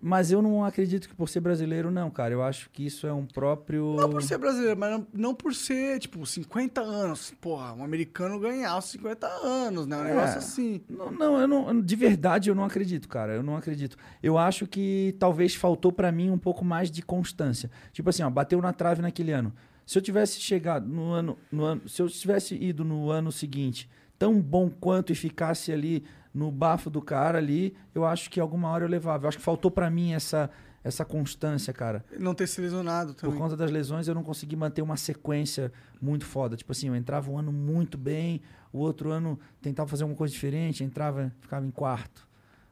Mas 0.00 0.30
eu 0.30 0.40
não 0.40 0.64
acredito 0.64 1.08
que 1.08 1.14
por 1.16 1.28
ser 1.28 1.40
brasileiro, 1.40 1.90
não, 1.90 2.08
cara. 2.08 2.32
Eu 2.32 2.40
acho 2.40 2.70
que 2.70 2.86
isso 2.86 3.04
é 3.04 3.12
um 3.12 3.26
próprio. 3.26 3.96
Não 3.96 4.08
por 4.08 4.22
ser 4.22 4.38
brasileiro, 4.38 4.78
mas 4.78 4.92
não, 4.92 5.06
não 5.12 5.34
por 5.34 5.52
ser, 5.52 5.98
tipo, 5.98 6.24
50 6.24 6.80
anos. 6.80 7.32
Porra, 7.40 7.72
um 7.72 7.82
americano 7.82 8.38
ganhar 8.38 8.78
os 8.78 8.84
50 8.84 9.26
anos, 9.26 9.88
né? 9.88 9.96
Um 9.96 10.00
É. 10.04 10.08
negócio 10.10 10.38
assim. 10.38 10.80
Não, 10.88 11.10
não, 11.10 11.40
eu 11.40 11.48
não, 11.48 11.80
de 11.82 11.96
verdade 11.96 12.48
eu 12.48 12.54
não 12.54 12.62
acredito, 12.64 13.08
cara. 13.08 13.32
Eu 13.34 13.42
não 13.42 13.56
acredito. 13.56 13.96
Eu 14.22 14.38
acho 14.38 14.68
que 14.68 15.16
talvez 15.18 15.56
faltou 15.56 15.90
pra 15.90 16.12
mim 16.12 16.30
um 16.30 16.38
pouco 16.38 16.64
mais 16.64 16.92
de 16.92 17.02
constância. 17.02 17.68
Tipo 17.92 18.10
assim, 18.10 18.22
ó, 18.22 18.30
bateu 18.30 18.62
na 18.62 18.72
trave 18.72 19.02
naquele 19.02 19.32
ano. 19.32 19.52
Se 19.88 19.96
eu 19.96 20.02
tivesse 20.02 20.38
chegado 20.38 20.86
no 20.86 21.10
ano, 21.12 21.38
no 21.50 21.64
ano, 21.64 21.88
se 21.88 22.02
eu 22.02 22.08
tivesse 22.10 22.54
ido 22.54 22.84
no 22.84 23.10
ano 23.10 23.32
seguinte, 23.32 23.88
tão 24.18 24.38
bom 24.38 24.68
quanto 24.68 25.12
e 25.12 25.14
ficasse 25.14 25.72
ali 25.72 26.04
no 26.34 26.52
bafo 26.52 26.90
do 26.90 27.00
cara 27.00 27.38
ali, 27.38 27.74
eu 27.94 28.04
acho 28.04 28.28
que 28.28 28.38
alguma 28.38 28.68
hora 28.68 28.84
eu 28.84 28.88
levava. 28.88 29.24
Eu 29.24 29.28
acho 29.30 29.38
que 29.38 29.42
faltou 29.42 29.70
pra 29.70 29.88
mim 29.88 30.12
essa 30.12 30.50
essa 30.84 31.06
constância, 31.06 31.72
cara. 31.72 32.04
Não 32.18 32.34
ter 32.34 32.46
se 32.46 32.60
lesionado 32.60 33.14
também. 33.14 33.34
Por 33.34 33.42
conta 33.42 33.56
das 33.56 33.70
lesões, 33.70 34.06
eu 34.06 34.14
não 34.14 34.22
consegui 34.22 34.56
manter 34.56 34.82
uma 34.82 34.96
sequência 34.98 35.72
muito 36.02 36.26
foda. 36.26 36.54
Tipo 36.54 36.72
assim, 36.72 36.88
eu 36.88 36.94
entrava 36.94 37.30
um 37.30 37.38
ano 37.38 37.50
muito 37.50 37.96
bem, 37.96 38.42
o 38.70 38.78
outro 38.80 39.10
ano 39.10 39.40
tentava 39.62 39.88
fazer 39.88 40.02
alguma 40.02 40.18
coisa 40.18 40.34
diferente, 40.34 40.84
entrava, 40.84 41.32
ficava 41.40 41.64
em 41.64 41.70
quarto. 41.70 42.28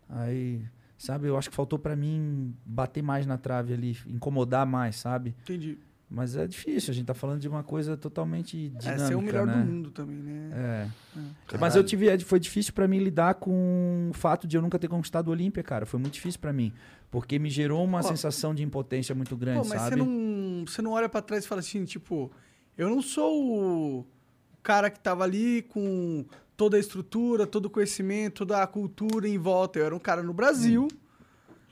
Aí, 0.06 0.62
sabe, 0.98 1.28
eu 1.28 1.36
acho 1.38 1.48
que 1.48 1.56
faltou 1.56 1.78
pra 1.78 1.97
mim 1.97 2.55
bater 2.64 3.02
mais 3.02 3.26
na 3.26 3.38
trave 3.38 3.72
ali, 3.72 3.97
incomodar 4.06 4.66
mais, 4.66 4.97
sabe? 4.97 5.34
Entendi. 5.40 5.78
Mas 6.09 6.37
é 6.37 6.47
difícil, 6.47 6.93
a 6.93 6.95
gente 6.95 7.07
tá 7.07 7.15
falando 7.15 7.41
de 7.41 7.49
uma 7.49 7.65
coisa 7.65 7.97
totalmente 7.97 8.69
dinâmica, 8.69 8.91
É 9.05 9.09
ser 9.09 9.16
o 9.16 9.20
melhor 9.20 9.45
né? 9.45 9.55
do 9.55 9.59
mundo 9.59 9.91
também, 9.91 10.16
né? 10.16 10.89
É. 11.16 11.20
É. 11.53 11.59
Mas 11.59 11.74
eu 11.74 11.83
tive, 11.83 12.09
é, 12.09 12.16
foi 12.20 12.39
difícil 12.39 12.73
pra 12.73 12.87
mim 12.87 12.99
lidar 12.99 13.35
com 13.35 14.09
o 14.11 14.15
fato 14.15 14.47
de 14.47 14.57
eu 14.57 14.62
nunca 14.62 14.78
ter 14.78 14.87
conquistado 14.87 15.28
o 15.28 15.31
Olímpia, 15.33 15.65
cara. 15.65 15.85
Foi 15.85 15.99
muito 15.99 16.15
difícil 16.15 16.41
pra 16.41 16.53
mim, 16.53 16.73
porque 17.11 17.41
me 17.41 17.51
gerou 17.51 17.85
uma 17.85 18.03
Pô. 18.03 18.09
sensação 18.09 18.55
de 18.55 18.62
impotência 18.62 19.16
muito 19.16 19.37
grande, 19.37 19.62
Pô, 19.62 19.69
mas 19.69 19.81
sabe? 19.83 19.97
você 19.97 19.97
não, 19.97 20.65
você 20.65 20.83
não 20.83 20.93
olha 20.93 21.09
pra 21.09 21.20
trás 21.20 21.45
e 21.45 21.49
fala 21.49 21.59
assim, 21.61 21.85
tipo, 21.85 22.31
eu 22.78 22.89
não 22.89 23.03
sou 23.03 24.01
o 24.01 24.07
cara 24.62 24.89
que 24.91 25.01
tava 25.01 25.24
ali 25.24 25.62
com 25.62 26.24
toda 26.57 26.77
a 26.77 26.81
estrutura, 26.81 27.49
todo 27.49 27.66
o 27.66 27.70
conhecimento, 27.70 28.39
toda 28.47 28.62
a 28.62 28.66
cultura 28.66 29.28
em 29.28 29.39
volta. 29.39 29.81
Eu 29.81 29.87
era 29.87 29.95
um 29.95 29.99
cara 29.99 30.23
no 30.23 30.33
Brasil, 30.33 30.87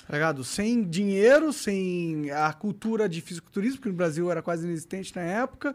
tá 0.06 0.12
ligado? 0.14 0.44
Sem 0.44 0.82
dinheiro, 0.84 1.52
sem 1.52 2.30
a 2.30 2.52
cultura 2.52 3.08
de 3.08 3.20
fisiculturismo, 3.20 3.78
porque 3.78 3.88
no 3.90 3.94
Brasil 3.96 4.30
era 4.30 4.42
quase 4.42 4.66
inexistente 4.66 5.14
na 5.14 5.22
época. 5.22 5.74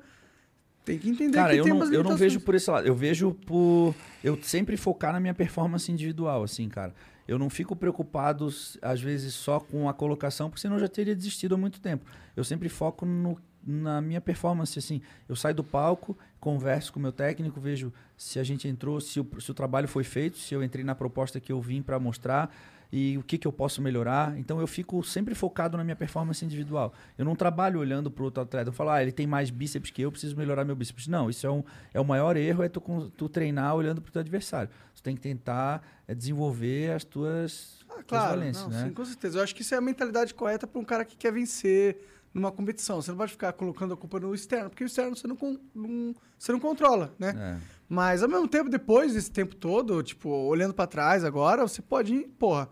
Tem 0.85 0.97
que 0.97 1.09
entender 1.09 1.37
Cara, 1.37 1.53
que 1.53 1.59
eu 1.59 1.63
tem 1.65 1.73
não, 1.73 1.93
eu 1.93 2.03
não 2.03 2.15
vejo 2.17 2.39
por 2.39 2.55
esse 2.55 2.69
lado. 2.69 2.87
Eu 2.87 2.95
vejo 2.95 3.33
por 3.45 3.93
eu 4.23 4.37
sempre 4.41 4.75
focar 4.77 5.13
na 5.13 5.19
minha 5.19 5.33
performance 5.33 5.91
individual, 5.91 6.43
assim, 6.43 6.67
cara. 6.67 6.93
Eu 7.27 7.37
não 7.37 7.49
fico 7.49 7.75
preocupado, 7.75 8.49
às 8.81 8.99
vezes, 8.99 9.35
só 9.35 9.59
com 9.59 9.87
a 9.87 9.93
colocação, 9.93 10.49
porque 10.49 10.61
senão 10.61 10.77
eu 10.77 10.79
já 10.79 10.87
teria 10.87 11.15
desistido 11.15 11.53
há 11.53 11.57
muito 11.57 11.79
tempo. 11.79 12.05
Eu 12.35 12.43
sempre 12.43 12.69
foco 12.69 13.05
no- 13.05 13.37
na 13.63 14.01
minha 14.01 14.19
performance, 14.21 14.79
assim. 14.79 14.99
Eu 15.27 15.35
saio 15.35 15.53
do 15.53 15.63
palco, 15.63 16.17
converso 16.39 16.91
com 16.91 16.97
o 16.97 17.01
meu 17.03 17.11
técnico, 17.11 17.59
vejo 17.59 17.93
se 18.17 18.39
a 18.39 18.43
gente 18.43 18.67
entrou, 18.67 18.99
se 18.99 19.19
o, 19.19 19.27
se 19.39 19.51
o 19.51 19.53
trabalho 19.53 19.87
foi 19.87 20.03
feito, 20.03 20.37
se 20.39 20.55
eu 20.55 20.63
entrei 20.63 20.83
na 20.83 20.95
proposta 20.95 21.39
que 21.39 21.51
eu 21.51 21.61
vim 21.61 21.83
para 21.83 21.99
mostrar 21.99 22.49
e 22.91 23.17
o 23.17 23.23
que, 23.23 23.37
que 23.37 23.47
eu 23.47 23.51
posso 23.51 23.81
melhorar. 23.81 24.37
Então 24.37 24.59
eu 24.59 24.67
fico 24.67 25.03
sempre 25.03 25.35
focado 25.35 25.77
na 25.77 25.83
minha 25.83 25.95
performance 25.95 26.43
individual. 26.43 26.93
Eu 27.17 27.25
não 27.25 27.35
trabalho 27.35 27.79
olhando 27.79 28.09
para 28.09 28.21
o 28.21 28.25
outro 28.25 28.41
atleta. 28.41 28.69
Eu 28.69 28.73
falo, 28.73 28.89
ah, 28.89 29.01
ele 29.01 29.11
tem 29.11 29.27
mais 29.27 29.49
bíceps 29.49 29.91
que 29.91 30.01
eu, 30.01 30.11
preciso 30.11 30.35
melhorar 30.35 30.65
meu 30.65 30.75
bíceps. 30.75 31.07
Não, 31.07 31.29
isso 31.29 31.45
é, 31.45 31.51
um, 31.51 31.63
é 31.93 31.99
o 31.99 32.05
maior 32.05 32.35
erro, 32.35 32.63
é 32.63 32.69
tu, 32.69 32.81
tu 33.15 33.29
treinar 33.29 33.75
olhando 33.75 34.01
para 34.01 34.09
o 34.09 34.11
teu 34.11 34.21
adversário. 34.21 34.69
Tu 34.95 35.03
tem 35.03 35.15
que 35.15 35.21
tentar 35.21 35.81
é, 36.07 36.15
desenvolver 36.15 36.91
as 36.91 37.03
tuas, 37.03 37.79
tuas 37.87 38.05
Claro, 38.07 38.39
valências, 38.39 38.63
não, 38.65 38.71
né? 38.71 38.87
sim, 38.87 38.93
com 38.93 39.05
certeza. 39.05 39.37
Eu 39.37 39.43
acho 39.43 39.55
que 39.55 39.61
isso 39.61 39.73
é 39.75 39.77
a 39.77 39.81
mentalidade 39.81 40.33
correta 40.33 40.65
para 40.65 40.79
um 40.79 40.83
cara 40.83 41.05
que 41.05 41.15
quer 41.15 41.31
vencer 41.31 41.97
numa 42.33 42.51
competição. 42.51 43.01
Você 43.01 43.11
não 43.11 43.17
pode 43.17 43.31
ficar 43.31 43.53
colocando 43.53 43.93
a 43.93 43.97
culpa 43.97 44.19
no 44.19 44.33
externo, 44.35 44.69
porque 44.69 44.83
o 44.83 44.87
externo 44.87 45.15
você 45.15 45.27
não, 45.27 45.35
con- 45.35 45.57
não- 45.73 46.13
você 46.37 46.51
não 46.51 46.59
controla, 46.59 47.13
né? 47.19 47.33
É. 47.37 47.57
Mas 47.87 48.21
ao 48.21 48.29
mesmo 48.29 48.47
tempo, 48.47 48.69
depois 48.69 49.13
desse 49.13 49.31
tempo 49.31 49.55
todo, 49.55 50.01
tipo, 50.03 50.29
olhando 50.29 50.73
pra 50.73 50.85
trás 50.85 51.23
agora, 51.23 51.67
você 51.67 51.81
pode 51.81 52.13
ir, 52.13 52.27
porra. 52.37 52.69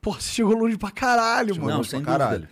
Porra, 0.00 0.20
você 0.20 0.30
chegou 0.30 0.54
longe 0.54 0.76
pra 0.76 0.90
caralho, 0.90 1.54
mano. 1.56 1.68
Não, 1.78 1.84
sem 1.84 2.00
dúvida. 2.38 2.50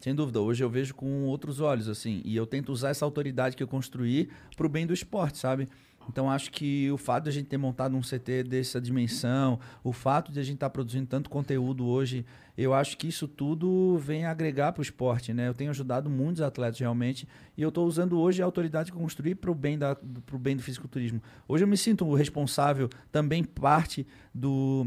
Sem 0.00 0.14
dúvida. 0.14 0.40
Hoje 0.40 0.62
eu 0.62 0.70
vejo 0.70 0.94
com 0.94 1.24
outros 1.24 1.60
olhos, 1.60 1.88
assim. 1.88 2.20
E 2.24 2.36
eu 2.36 2.46
tento 2.46 2.70
usar 2.70 2.90
essa 2.90 3.04
autoridade 3.04 3.56
que 3.56 3.62
eu 3.62 3.68
construí 3.68 4.28
pro 4.56 4.68
bem 4.68 4.86
do 4.86 4.92
esporte, 4.94 5.38
sabe? 5.38 5.68
Então 6.08 6.30
acho 6.30 6.50
que 6.50 6.90
o 6.90 6.96
fato 6.96 7.24
de 7.24 7.30
a 7.30 7.32
gente 7.32 7.46
ter 7.46 7.56
montado 7.56 7.96
um 7.96 8.02
CT 8.02 8.42
dessa 8.44 8.80
dimensão, 8.80 9.58
o 9.82 9.92
fato 9.92 10.30
de 10.32 10.38
a 10.40 10.42
gente 10.42 10.54
estar 10.56 10.70
produzindo 10.70 11.06
tanto 11.06 11.28
conteúdo 11.30 11.86
hoje, 11.86 12.24
eu 12.56 12.72
acho 12.72 12.96
que 12.96 13.08
isso 13.08 13.26
tudo 13.26 13.96
vem 13.98 14.26
agregar 14.26 14.72
para 14.72 14.80
o 14.80 14.82
esporte, 14.82 15.32
né? 15.32 15.48
Eu 15.48 15.54
tenho 15.54 15.70
ajudado 15.70 16.08
muitos 16.08 16.40
atletas 16.42 16.78
realmente 16.78 17.26
e 17.56 17.62
eu 17.62 17.68
estou 17.68 17.86
usando 17.86 18.18
hoje 18.20 18.40
a 18.42 18.44
autoridade 18.44 18.90
que 18.92 18.96
eu 18.96 19.00
construí 19.00 19.34
para 19.34 19.50
o 19.50 19.54
bem, 19.54 19.76
da- 19.78 19.96
bem 20.38 20.56
do 20.56 20.62
fisiculturismo. 20.62 21.20
Hoje 21.48 21.64
eu 21.64 21.68
me 21.68 21.76
sinto 21.76 22.12
responsável, 22.14 22.88
também 23.10 23.42
parte 23.42 24.06
do 24.34 24.86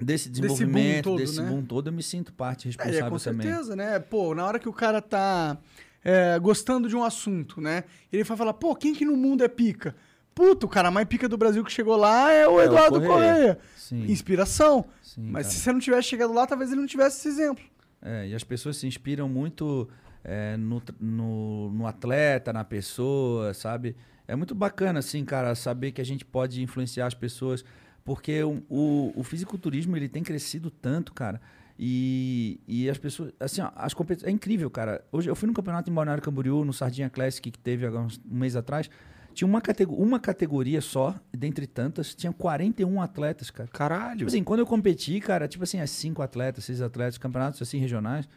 desse 0.00 0.28
Desse 0.28 0.28
boom 0.30 0.30
desenvolvimento, 0.48 1.04
todo, 1.04 1.16
desse 1.18 1.40
né? 1.42 1.48
boom 1.48 1.62
todo, 1.64 1.88
eu 1.88 1.92
me 1.92 2.02
sinto 2.02 2.32
parte 2.32 2.68
É, 2.68 2.70
responsável 2.70 3.08
com 3.10 3.18
também. 3.18 3.46
certeza, 3.48 3.74
né? 3.74 3.98
Pô, 3.98 4.34
na 4.34 4.44
hora 4.46 4.58
que 4.58 4.68
o 4.68 4.72
cara 4.72 5.02
tá 5.02 5.58
é, 6.04 6.38
gostando 6.38 6.88
de 6.88 6.94
um 6.94 7.02
assunto, 7.02 7.60
né? 7.60 7.82
Ele 8.12 8.22
vai 8.22 8.36
falar, 8.36 8.52
pô, 8.52 8.76
quem 8.76 8.94
que 8.94 9.04
no 9.04 9.16
mundo 9.16 9.42
é 9.42 9.48
pica? 9.48 9.96
Puto, 10.38 10.66
o 10.66 10.68
cara 10.68 10.90
mais 10.90 11.06
pica 11.08 11.28
do 11.28 11.36
Brasil 11.36 11.64
que 11.64 11.72
chegou 11.72 11.96
lá 11.96 12.30
é 12.32 12.46
o 12.46 12.60
É 12.60 12.62
o 12.62 12.66
Eduardo 12.66 13.00
Correia. 13.00 13.32
Correia. 13.34 13.58
Sim. 13.76 14.04
Inspiração. 14.04 14.84
Sim, 15.02 15.22
Mas 15.30 15.46
cara. 15.46 15.54
se 15.56 15.60
você 15.62 15.72
não 15.72 15.80
tivesse 15.80 16.08
chegado 16.08 16.32
lá, 16.32 16.46
talvez 16.46 16.70
ele 16.70 16.80
não 16.80 16.86
tivesse 16.86 17.18
esse 17.18 17.28
exemplo. 17.28 17.64
É, 18.00 18.28
e 18.28 18.34
as 18.34 18.44
pessoas 18.44 18.76
se 18.76 18.86
inspiram 18.86 19.28
muito 19.28 19.88
é, 20.22 20.56
no, 20.56 20.80
no, 21.00 21.70
no 21.72 21.86
atleta, 21.88 22.52
na 22.52 22.62
pessoa, 22.62 23.52
sabe? 23.52 23.96
É 24.28 24.36
muito 24.36 24.54
bacana, 24.54 25.00
assim, 25.00 25.24
cara, 25.24 25.54
saber 25.56 25.90
que 25.90 26.00
a 26.00 26.04
gente 26.04 26.24
pode 26.24 26.62
influenciar 26.62 27.06
as 27.06 27.14
pessoas, 27.14 27.64
porque 28.04 28.40
o, 28.44 28.62
o, 28.68 29.12
o 29.16 29.24
fisiculturismo, 29.24 29.96
ele 29.96 30.08
tem 30.08 30.22
crescido 30.22 30.70
tanto, 30.70 31.12
cara, 31.12 31.40
e, 31.76 32.60
e 32.68 32.88
as 32.90 32.98
pessoas, 32.98 33.32
assim, 33.40 33.60
ó, 33.62 33.70
as 33.74 33.94
competições, 33.94 34.30
é 34.30 34.32
incrível, 34.34 34.70
cara. 34.70 35.04
Hoje 35.10 35.30
eu 35.30 35.34
fui 35.34 35.46
no 35.48 35.54
campeonato 35.54 35.90
em 35.90 35.94
Balneário 35.94 36.22
Camboriú, 36.22 36.64
no 36.64 36.72
Sardinha 36.72 37.08
Classic, 37.08 37.50
que 37.50 37.58
teve 37.58 37.88
uns- 37.88 38.20
um 38.30 38.36
mês 38.38 38.54
atrás, 38.54 38.90
tinha 39.38 39.46
uma, 39.46 39.60
catego 39.60 39.94
uma 39.94 40.18
categoria 40.18 40.80
só, 40.80 41.14
dentre 41.32 41.64
tantas, 41.64 42.12
tinha 42.12 42.32
41 42.32 43.00
atletas, 43.00 43.52
cara. 43.52 43.68
Caralho. 43.72 44.18
Tipo 44.18 44.28
assim, 44.28 44.42
quando 44.42 44.58
eu 44.58 44.66
competi, 44.66 45.20
cara, 45.20 45.46
tipo 45.46 45.62
assim, 45.62 45.78
as 45.78 45.90
cinco 45.90 46.22
atletas, 46.22 46.64
seis 46.64 46.82
atletas, 46.82 47.18
campeonatos 47.18 47.62
assim 47.62 47.78
regionais, 47.78 48.28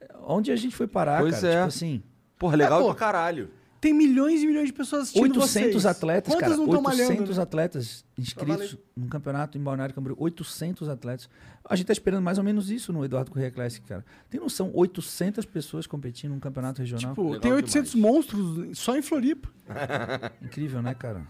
é, 0.00 0.08
onde 0.22 0.52
a 0.52 0.56
gente 0.56 0.76
foi 0.76 0.86
parar, 0.86 1.18
Pois 1.20 1.40
cara? 1.40 1.48
é. 1.48 1.56
Tipo 1.56 1.66
assim, 1.66 2.00
Porra, 2.38 2.56
legal 2.56 2.78
É, 2.78 2.82
pô, 2.82 2.88
pra 2.90 2.94
caralho. 2.94 3.50
Tem 3.80 3.94
milhões 3.94 4.42
e 4.42 4.46
milhões 4.46 4.66
de 4.66 4.72
pessoas 4.74 5.02
assistindo 5.04 5.22
800 5.40 5.72
vocês. 5.72 5.86
atletas, 5.86 6.34
Quantas 6.34 6.48
cara. 6.50 6.56
não 6.56 6.64
estão 6.66 6.80
800 6.82 7.08
malhando, 7.08 7.34
né? 7.34 7.42
atletas 7.42 8.04
inscritos 8.18 8.76
no 8.94 9.06
campeonato 9.08 9.56
em 9.56 9.60
Balneário 9.62 9.94
Camboriú. 9.94 10.16
800 10.20 10.86
atletas. 10.88 11.30
A 11.64 11.74
gente 11.76 11.86
tá 11.86 11.92
esperando 11.94 12.22
mais 12.22 12.36
ou 12.36 12.44
menos 12.44 12.70
isso 12.70 12.92
no 12.92 13.02
Eduardo 13.04 13.30
Corrêa 13.30 13.50
Classic, 13.50 13.86
cara. 13.86 14.04
Tem 14.28 14.38
noção? 14.38 14.70
800 14.74 15.46
pessoas 15.46 15.86
competindo 15.86 16.32
num 16.32 16.40
campeonato 16.40 16.80
regional. 16.82 17.14
Tipo, 17.14 17.40
tem 17.40 17.52
800 17.52 17.94
monstros 17.94 18.78
só 18.78 18.94
em 18.96 19.02
Floripa. 19.02 19.48
Incrível, 20.42 20.82
né, 20.82 20.92
cara? 20.94 21.26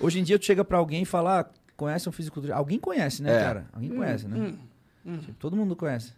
Hoje 0.00 0.18
em 0.18 0.24
dia, 0.24 0.38
tu 0.38 0.44
chega 0.44 0.64
pra 0.64 0.78
alguém 0.78 1.02
e 1.02 1.06
fala, 1.06 1.40
ah, 1.40 1.46
conhece 1.76 2.08
um 2.08 2.12
fisiculturista. 2.12 2.58
Alguém 2.58 2.78
conhece, 2.80 3.22
né, 3.22 3.36
É. 3.36 3.40
cara? 3.44 3.66
Alguém 3.72 3.92
Hum, 3.92 3.96
conhece, 3.96 4.26
né? 4.26 4.36
hum, 4.36 4.58
hum. 5.12 5.18
Tipo, 5.18 5.32
todo 5.34 5.56
mundo 5.56 5.76
conhece. 5.76 6.12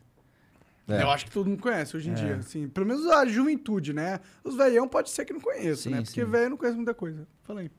É. 0.89 1.03
Eu 1.03 1.11
acho 1.11 1.25
que 1.27 1.31
todo 1.31 1.49
mundo 1.49 1.63
conhece 1.63 1.97
hoje 1.97 2.09
em 2.11 2.13
É. 2.13 2.17
dia. 2.17 2.35
Assim, 2.37 2.69
pelo 2.69 2.87
menos 2.87 3.07
a 3.07 3.25
juventude, 3.27 3.93
né? 3.93 4.19
Os 4.43 4.57
velhão 4.57 4.89
pode 4.89 5.11
ser 5.11 5.25
que 5.25 5.33
não 5.33 5.41
conheça, 5.41 5.83
Sim, 5.83 5.91
né? 5.91 6.03
Porque 6.03 6.21
sim. 6.25 6.27
velho 6.31 6.51
não 6.51 6.57
conhece 6.57 6.77
muita 6.77 6.95
coisa. 6.95 7.27
Fala 7.45 7.61
aí. 7.61 7.71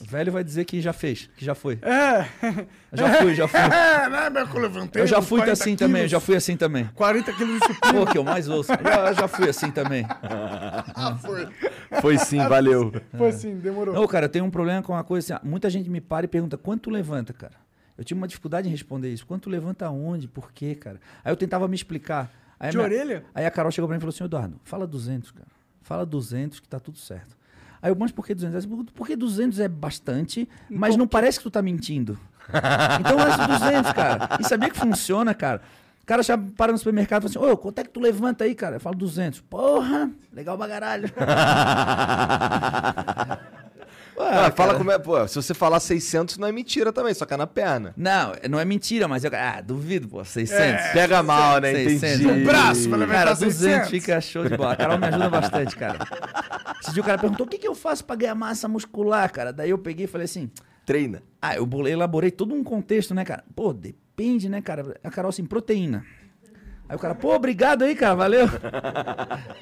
O 0.00 0.04
velho 0.04 0.30
vai 0.32 0.44
dizer 0.44 0.64
que 0.66 0.80
já 0.80 0.92
fez, 0.92 1.28
que 1.36 1.44
já 1.44 1.52
foi. 1.54 1.78
É. 1.82 2.24
Já 2.92 3.12
fui, 3.18 3.34
já 3.34 3.48
fui. 3.48 3.58
É, 3.60 4.08
né, 4.08 4.30
meu? 4.30 4.46
que 4.46 4.56
Eu 4.56 4.60
levantei 4.62 5.02
Eu 5.02 5.06
já 5.06 5.20
fui 5.20 5.40
40 5.40 5.52
assim 5.52 5.76
também, 5.76 6.02
eu 6.02 6.08
quilos, 6.08 6.10
já 6.12 6.20
fui 6.20 6.36
assim 6.36 6.56
também. 6.56 6.88
40 6.94 7.32
quilos 7.34 7.60
de 7.60 7.66
supino. 7.74 7.92
Pô, 8.06 8.06
que 8.10 8.16
eu 8.16 8.24
mais 8.24 8.48
ouço. 8.48 8.70
Já, 8.72 9.12
já 9.12 9.28
fui 9.28 9.48
assim 9.48 9.70
também. 9.70 10.06
Ah, 10.08 11.16
foi. 11.20 11.48
Foi 12.00 12.18
sim, 12.18 12.38
valeu. 12.48 12.92
Foi 13.18 13.28
assim, 13.28 13.56
demorou. 13.56 13.94
Não, 13.94 14.06
cara, 14.06 14.26
eu 14.26 14.30
tenho 14.30 14.44
um 14.44 14.50
problema 14.50 14.80
com 14.82 14.92
uma 14.92 15.02
coisa 15.04 15.34
assim. 15.36 15.46
Muita 15.48 15.68
gente 15.68 15.90
me 15.90 16.00
para 16.00 16.24
e 16.24 16.28
pergunta, 16.28 16.56
quanto 16.56 16.82
tu 16.82 16.90
levanta, 16.90 17.32
cara? 17.32 17.54
Eu 18.00 18.04
tive 18.04 18.18
uma 18.18 18.26
dificuldade 18.26 18.66
em 18.66 18.70
responder 18.70 19.12
isso. 19.12 19.26
Quanto 19.26 19.50
levanta 19.50 19.84
aonde? 19.84 20.26
Por 20.26 20.52
quê, 20.52 20.74
cara? 20.74 20.98
Aí 21.22 21.30
eu 21.30 21.36
tentava 21.36 21.68
me 21.68 21.74
explicar. 21.74 22.30
Aí 22.58 22.70
De 22.70 22.78
minha- 22.78 22.86
orelha? 22.88 23.24
Aí 23.34 23.44
a 23.44 23.50
Carol 23.50 23.70
chegou 23.70 23.86
pra 23.86 23.94
mim 23.94 23.98
e 23.98 24.00
falou 24.00 24.14
assim, 24.14 24.24
Eduardo, 24.24 24.58
fala 24.64 24.86
200, 24.86 25.30
cara. 25.32 25.48
Fala 25.82 26.06
200 26.06 26.60
que 26.60 26.66
tá 26.68 26.80
tudo 26.80 26.96
certo. 26.96 27.36
Aí 27.82 27.90
eu, 27.90 27.96
mas 27.96 28.10
por 28.10 28.26
que 28.26 28.34
200? 28.34 28.54
Ela 28.66 28.76
disse, 28.76 28.92
Porque 28.94 29.14
200 29.14 29.60
é 29.60 29.68
bastante, 29.68 30.48
mas 30.70 30.96
não 30.96 31.06
parece 31.06 31.38
que 31.38 31.42
tu 31.44 31.50
tá 31.50 31.60
mentindo. 31.60 32.18
Então 33.00 33.20
é 33.20 33.46
200, 33.46 33.92
cara. 33.92 34.28
E 34.40 34.44
sabia 34.44 34.70
que 34.70 34.78
funciona, 34.78 35.32
cara? 35.34 35.60
O 36.02 36.06
cara 36.06 36.22
já 36.22 36.36
para 36.38 36.72
no 36.72 36.78
supermercado 36.78 37.28
e 37.28 37.32
fala 37.32 37.44
assim, 37.46 37.52
ô, 37.52 37.56
quanto 37.56 37.78
é 37.80 37.84
que 37.84 37.90
tu 37.90 38.00
levanta 38.00 38.44
aí, 38.44 38.54
cara? 38.54 38.76
Eu 38.76 38.80
falo 38.80 38.96
200. 38.96 39.40
Porra, 39.42 40.10
legal 40.32 40.56
pra 40.58 40.66
caralho. 40.68 41.08
Ah, 44.22 44.50
fala 44.50 44.74
como 44.74 44.90
é. 44.90 44.98
Pô, 44.98 45.26
se 45.26 45.34
você 45.34 45.54
falar 45.54 45.80
600 45.80 46.38
não 46.38 46.46
é 46.48 46.52
mentira 46.52 46.92
também, 46.92 47.14
só 47.14 47.24
que 47.26 47.34
é 47.34 47.36
na 47.36 47.46
perna. 47.46 47.92
Não, 47.96 48.32
não 48.48 48.58
é 48.60 48.64
mentira, 48.64 49.06
mas 49.08 49.24
eu. 49.24 49.30
Ah, 49.34 49.60
duvido, 49.60 50.08
pô. 50.08 50.24
600. 50.24 50.60
É, 50.60 50.92
Pega 50.92 51.22
mal, 51.22 51.60
né? 51.60 51.72
600. 51.72 52.20
Entendi. 52.20 52.40
Um 52.40 52.44
braço 52.44 52.88
pra 52.88 52.98
levantar 52.98 53.18
Cara, 53.18 53.34
200 53.34 53.56
600. 53.58 53.90
fica 53.90 54.20
show 54.20 54.44
de 54.46 54.56
bola. 54.56 54.72
A 54.72 54.76
Carol 54.76 54.98
me 54.98 55.06
ajuda 55.06 55.28
bastante, 55.28 55.76
cara. 55.76 55.98
Esse 56.82 56.92
dia 56.92 57.02
o 57.02 57.06
cara 57.06 57.18
perguntou: 57.18 57.46
o 57.46 57.48
que, 57.48 57.58
que 57.58 57.68
eu 57.68 57.74
faço 57.74 58.04
pra 58.04 58.16
ganhar 58.16 58.34
massa 58.34 58.66
muscular, 58.68 59.30
cara? 59.32 59.52
Daí 59.52 59.70
eu 59.70 59.78
peguei 59.78 60.04
e 60.04 60.08
falei 60.08 60.24
assim: 60.24 60.50
Treina. 60.86 61.22
ah, 61.40 61.54
eu 61.56 61.68
elaborei 61.86 62.30
todo 62.30 62.54
um 62.54 62.64
contexto, 62.64 63.14
né, 63.14 63.24
cara? 63.24 63.44
Pô, 63.54 63.72
depende, 63.72 64.48
né, 64.48 64.60
cara? 64.60 64.96
A 65.04 65.10
Carol 65.10 65.28
assim, 65.28 65.44
proteína. 65.44 66.04
Aí 66.88 66.96
o 66.96 66.98
cara, 66.98 67.14
pô, 67.14 67.32
obrigado 67.34 67.84
aí, 67.84 67.94
cara, 67.94 68.14
valeu. 68.16 68.48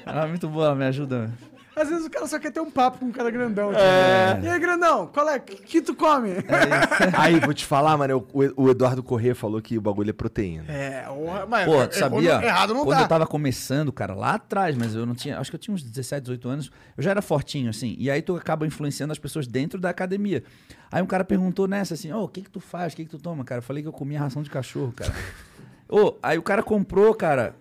Ah, 0.05 0.25
muito 0.27 0.49
boa, 0.49 0.73
me 0.73 0.85
ajuda. 0.85 1.31
Às 1.79 1.89
vezes 1.89 2.05
o 2.05 2.09
cara 2.09 2.27
só 2.27 2.37
quer 2.39 2.51
ter 2.51 2.59
um 2.59 2.69
papo 2.69 2.99
com 2.99 3.05
um 3.05 3.11
cara 3.11 3.29
grandão. 3.31 3.69
tipo, 3.69 3.79
É. 3.81 4.39
E 4.43 4.47
aí, 4.49 4.59
grandão, 4.59 5.07
qual 5.07 5.29
é? 5.29 5.37
O 5.37 5.41
que, 5.41 5.55
que 5.55 5.81
tu 5.81 5.95
come? 5.95 6.29
Aí, 7.17 7.39
vou 7.39 7.53
te 7.53 7.65
falar, 7.65 7.97
mano, 7.97 8.25
o, 8.33 8.63
o 8.63 8.69
Eduardo 8.69 9.01
Corrêa 9.01 9.33
falou 9.33 9.61
que 9.61 9.77
o 9.77 9.81
bagulho 9.81 10.09
é 10.09 10.13
proteína. 10.13 10.65
É, 10.67 11.05
o- 11.09 11.47
mas 11.47 11.65
Pô, 11.65 11.87
tu 11.87 11.95
sabia? 11.95 12.37
no- 12.39 12.43
errado 12.45 12.73
não 12.73 12.83
quando 12.83 12.97
tá. 12.97 13.03
eu 13.03 13.07
tava 13.07 13.25
começando, 13.27 13.91
cara, 13.91 14.13
lá 14.13 14.33
atrás, 14.33 14.75
mas 14.77 14.93
eu 14.95 15.05
não 15.05 15.15
tinha. 15.15 15.39
Acho 15.39 15.49
que 15.51 15.55
eu 15.55 15.59
tinha 15.59 15.73
uns 15.73 15.83
17, 15.83 16.21
18 16.23 16.49
anos. 16.49 16.71
Eu 16.97 17.03
já 17.03 17.11
era 17.11 17.21
fortinho, 17.21 17.69
assim. 17.69 17.95
E 17.97 18.09
aí 18.11 18.21
tu 18.21 18.35
acaba 18.35 18.65
influenciando 18.67 19.11
as 19.11 19.19
pessoas 19.19 19.47
dentro 19.47 19.79
da 19.79 19.89
academia. 19.89 20.43
Aí 20.91 21.01
um 21.01 21.05
cara 21.07 21.23
perguntou 21.23 21.67
nessa 21.67 21.93
assim: 21.93 22.11
Ô, 22.11 22.23
o 22.23 22.27
que 22.27 22.41
que 22.41 22.49
tu 22.49 22.59
faz? 22.59 22.93
O 22.93 22.95
que 22.95 23.05
que 23.05 23.11
tu 23.11 23.19
toma, 23.19 23.43
cara? 23.43 23.59
Eu 23.59 23.63
falei 23.63 23.81
que 23.81 23.87
eu 23.87 23.93
comia 23.93 24.19
ração 24.19 24.41
de 24.43 24.49
cachorro, 24.49 24.91
cara. 24.95 25.13
Ô, 25.87 26.15
aí 26.21 26.37
o 26.37 26.43
cara 26.43 26.61
comprou, 26.61 27.13
cara. 27.15 27.55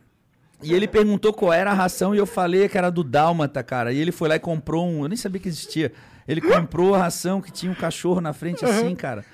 E 0.63 0.75
ele 0.75 0.89
perguntou 0.89 1.33
qual 1.33 1.53
era 1.53 1.71
a 1.71 1.75
ração 1.75 2.15
e 2.15 2.19
eu 2.19 2.27
falei 2.27 2.69
que 2.69 2.77
era 2.77 2.91
do 2.91 3.05
Dálmata, 3.05 3.63
cara. 3.63 3.93
E 3.93 3.99
ele 3.99 4.11
foi 4.13 4.29
lá 4.29 4.37
e 4.37 4.41
comprou 4.41 4.87
um. 4.89 5.03
Eu 5.05 5.09
nem 5.09 5.17
sabia 5.17 5.41
que 5.41 5.49
existia. 5.49 5.93
Ele 6.27 6.41
comprou 6.41 6.95
a 6.95 6.99
ração 6.99 7.41
que 7.41 7.51
tinha 7.53 7.71
um 7.71 7.75
cachorro 7.75 8.21
na 8.21 8.33
frente 8.33 8.65
assim, 8.65 8.95
cara. 8.95 9.25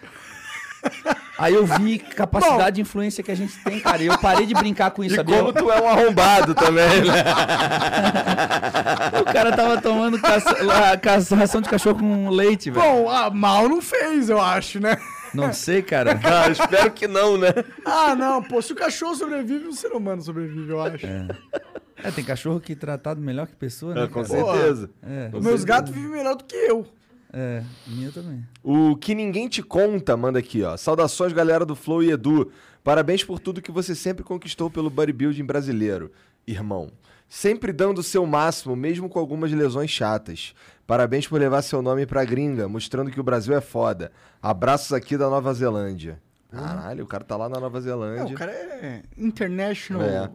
Aí 1.38 1.54
eu 1.54 1.64
vi 1.66 1.98
capacidade 1.98 2.76
de 2.76 2.82
influência 2.82 3.24
que 3.24 3.30
a 3.32 3.34
gente 3.34 3.56
tem, 3.64 3.80
cara. 3.80 4.02
E 4.02 4.06
eu 4.06 4.18
parei 4.18 4.44
de 4.46 4.52
brincar 4.54 4.90
com 4.90 5.02
isso, 5.02 5.14
E 5.14 5.16
sabia? 5.16 5.38
como 5.38 5.52
tu 5.52 5.70
é 5.72 5.80
um 5.80 5.88
arrombado 5.88 6.54
também, 6.54 7.00
né? 7.04 7.24
O 9.20 9.24
cara 9.24 9.56
tava 9.56 9.80
tomando 9.80 10.20
caça- 10.20 11.34
ração 11.36 11.60
de 11.60 11.68
cachorro 11.68 11.98
com 11.98 12.28
leite, 12.28 12.70
velho. 12.70 12.84
Bom, 12.84 13.08
ah, 13.10 13.30
mal 13.30 13.68
não 13.68 13.80
fez, 13.80 14.28
eu 14.28 14.40
acho, 14.40 14.78
né? 14.78 14.96
Não 15.34 15.52
sei, 15.52 15.82
cara. 15.82 16.18
Ah, 16.24 16.48
espero 16.50 16.90
que 16.92 17.06
não, 17.06 17.36
né? 17.36 17.48
Ah, 17.84 18.14
não, 18.14 18.42
pô, 18.42 18.60
se 18.62 18.72
o 18.72 18.76
cachorro 18.76 19.14
sobrevive, 19.14 19.66
o 19.66 19.72
ser 19.72 19.92
humano 19.92 20.22
sobrevive, 20.22 20.70
eu 20.70 20.80
acho. 20.80 21.06
É, 21.06 22.10
tem 22.10 22.24
cachorro 22.24 22.60
que 22.60 22.72
é 22.72 22.76
tratado 22.76 23.20
melhor 23.20 23.46
que 23.46 23.54
pessoa, 23.56 23.94
né? 23.94 24.04
É, 24.04 24.06
com 24.08 24.24
certeza. 24.24 24.90
É, 25.02 25.30
Os 25.32 25.44
meus 25.44 25.64
gatos 25.64 25.92
vivem 25.92 26.10
melhor 26.10 26.34
do 26.36 26.44
que 26.44 26.56
eu. 26.56 26.86
é, 27.32 27.62
minha 27.86 28.10
também. 28.10 28.44
O 28.62 28.96
que 28.96 29.14
ninguém 29.14 29.48
te 29.48 29.62
conta, 29.62 30.16
manda 30.16 30.38
aqui, 30.38 30.62
ó. 30.62 30.76
Saudações, 30.76 31.32
galera 31.32 31.64
do 31.64 31.74
Flow 31.74 32.02
e 32.02 32.10
Edu. 32.10 32.50
Parabéns 32.82 33.24
por 33.24 33.38
tudo 33.38 33.62
que 33.62 33.72
você 33.72 33.94
sempre 33.94 34.22
conquistou 34.22 34.68
pelo 34.70 34.90
bodybuilding 34.90 35.44
brasileiro, 35.44 36.12
irmão. 36.46 36.90
Sempre 37.36 37.72
dando 37.72 37.98
o 37.98 38.02
seu 38.02 38.24
máximo, 38.24 38.76
mesmo 38.76 39.08
com 39.08 39.18
algumas 39.18 39.50
lesões 39.50 39.90
chatas. 39.90 40.54
Parabéns 40.86 41.26
por 41.26 41.40
levar 41.40 41.62
seu 41.62 41.82
nome 41.82 42.06
pra 42.06 42.24
gringa, 42.24 42.68
mostrando 42.68 43.10
que 43.10 43.18
o 43.18 43.24
Brasil 43.24 43.52
é 43.56 43.60
foda. 43.60 44.12
Abraços 44.40 44.92
aqui 44.92 45.16
da 45.18 45.28
Nova 45.28 45.52
Zelândia. 45.52 46.22
Caralho, 46.48 47.02
o 47.02 47.06
cara 47.08 47.24
tá 47.24 47.36
lá 47.36 47.48
na 47.48 47.58
Nova 47.58 47.80
Zelândia. 47.80 48.32
o 48.32 48.38
cara 48.38 48.52
é 48.52 49.02
international 49.18 50.00
É. 50.04 50.30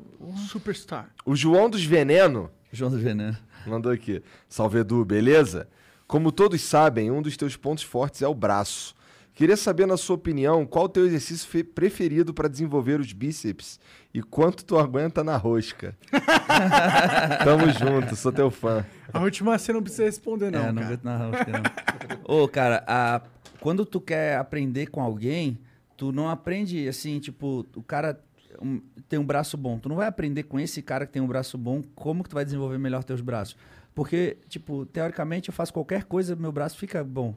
superstar. 0.50 1.10
O 1.26 1.38
João 1.38 1.70
dos 1.70 1.86
Veneno 1.86 2.52
João 2.70 2.92
do 2.92 2.98
Veneno. 3.00 3.38
mandou 3.66 3.94
aqui. 3.94 4.22
Salve 4.50 4.80
Edu, 4.80 5.06
beleza? 5.06 5.70
Como 6.06 6.34
todos 6.34 6.60
sabem, 6.60 7.10
um 7.10 7.22
dos 7.22 7.38
teus 7.38 7.56
pontos 7.56 7.86
fortes 7.86 8.22
é 8.22 8.28
o 8.28 8.34
braço. 8.36 8.94
Queria 9.34 9.56
saber, 9.56 9.86
na 9.86 9.96
sua 9.96 10.18
opinião, 10.18 10.66
qual 10.66 10.84
o 10.84 10.90
teu 10.90 11.06
exercício 11.06 11.48
fe- 11.48 11.64
preferido 11.64 12.34
para 12.34 12.50
desenvolver 12.50 13.00
os 13.00 13.14
bíceps 13.14 13.80
e 14.14 14.22
quanto 14.22 14.64
tu 14.66 14.78
aguenta 14.78 15.24
na 15.24 15.38
rosca. 15.38 15.96
Tamo 17.44 17.70
junto, 17.72 18.16
sou 18.16 18.32
teu 18.32 18.50
fã. 18.50 18.86
A 19.14 19.20
última 19.20 19.58
você 19.58 19.72
não 19.74 19.82
precisa 19.82 20.04
responder, 20.06 20.52
não. 20.52 20.60
é, 20.60 20.72
não 20.72 20.76
cara. 20.76 20.86
aguento 20.88 21.04
na 21.04 21.18
rosca, 21.18 21.46
não. 21.52 22.44
Ô, 22.44 22.48
cara, 22.48 22.84
a- 22.88 23.22
quando 23.60 23.86
tu 23.86 24.00
quer 24.00 24.38
aprender 24.38 24.88
com 24.88 25.02
alguém, 25.02 25.60
tu 25.98 26.12
não 26.12 26.30
aprende 26.30 26.88
assim, 26.88 27.20
tipo, 27.20 27.66
o 27.76 27.84
cara 27.84 28.20
um- 28.62 28.82
tem 29.08 29.20
um 29.20 29.26
braço 29.26 29.58
bom. 29.58 29.78
Tu 29.80 29.88
não 29.90 29.96
vai 29.96 30.08
aprender 30.08 30.44
com 30.44 30.60
esse 30.60 30.82
cara 30.82 31.06
que 31.06 31.12
tem 31.14 31.22
um 31.22 31.28
braço 31.28 31.58
bom 31.58 31.84
como 31.96 32.24
que 32.24 32.30
tu 32.30 32.34
vai 32.36 32.46
desenvolver 32.46 32.78
melhor 32.78 33.04
teus 33.04 33.22
braços. 33.22 33.56
Porque, 33.94 34.38
tipo, 34.48 34.86
teoricamente 34.86 35.50
eu 35.50 35.54
faço 35.54 35.74
qualquer 35.74 36.04
coisa, 36.06 36.36
meu 36.36 36.52
braço 36.52 36.78
fica 36.78 37.04
bom. 37.04 37.36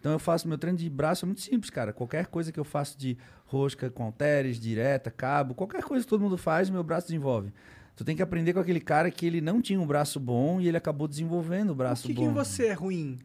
Então 0.00 0.12
eu 0.12 0.18
faço 0.18 0.46
meu 0.48 0.56
treino 0.58 0.78
de 0.78 0.88
braço 0.88 1.24
é 1.24 1.26
muito 1.26 1.40
simples, 1.40 1.70
cara. 1.70 1.92
Qualquer 1.92 2.26
coisa 2.26 2.52
que 2.52 2.58
eu 2.60 2.64
faço 2.64 2.96
de 2.98 3.16
rosca 3.46 3.90
com 3.90 4.04
halteres, 4.04 4.58
direta, 4.60 5.10
cabo, 5.10 5.54
qualquer 5.54 5.82
coisa 5.82 6.04
que 6.04 6.08
todo 6.10 6.20
mundo 6.20 6.38
faz, 6.38 6.70
meu 6.70 6.84
braço 6.84 7.08
desenvolve. 7.08 7.52
Tu 7.96 8.04
tem 8.04 8.14
que 8.14 8.22
aprender 8.22 8.52
com 8.52 8.60
aquele 8.60 8.80
cara 8.80 9.10
que 9.10 9.26
ele 9.26 9.40
não 9.40 9.60
tinha 9.60 9.80
um 9.80 9.86
braço 9.86 10.20
bom 10.20 10.60
e 10.60 10.68
ele 10.68 10.76
acabou 10.76 11.08
desenvolvendo 11.08 11.70
o 11.70 11.72
O 11.72 11.74
braço 11.74 12.06
que, 12.06 12.14
que 12.14 12.20
bom. 12.20 12.30
em 12.30 12.32
você 12.32 12.66
é 12.66 12.72
ruim? 12.72 13.18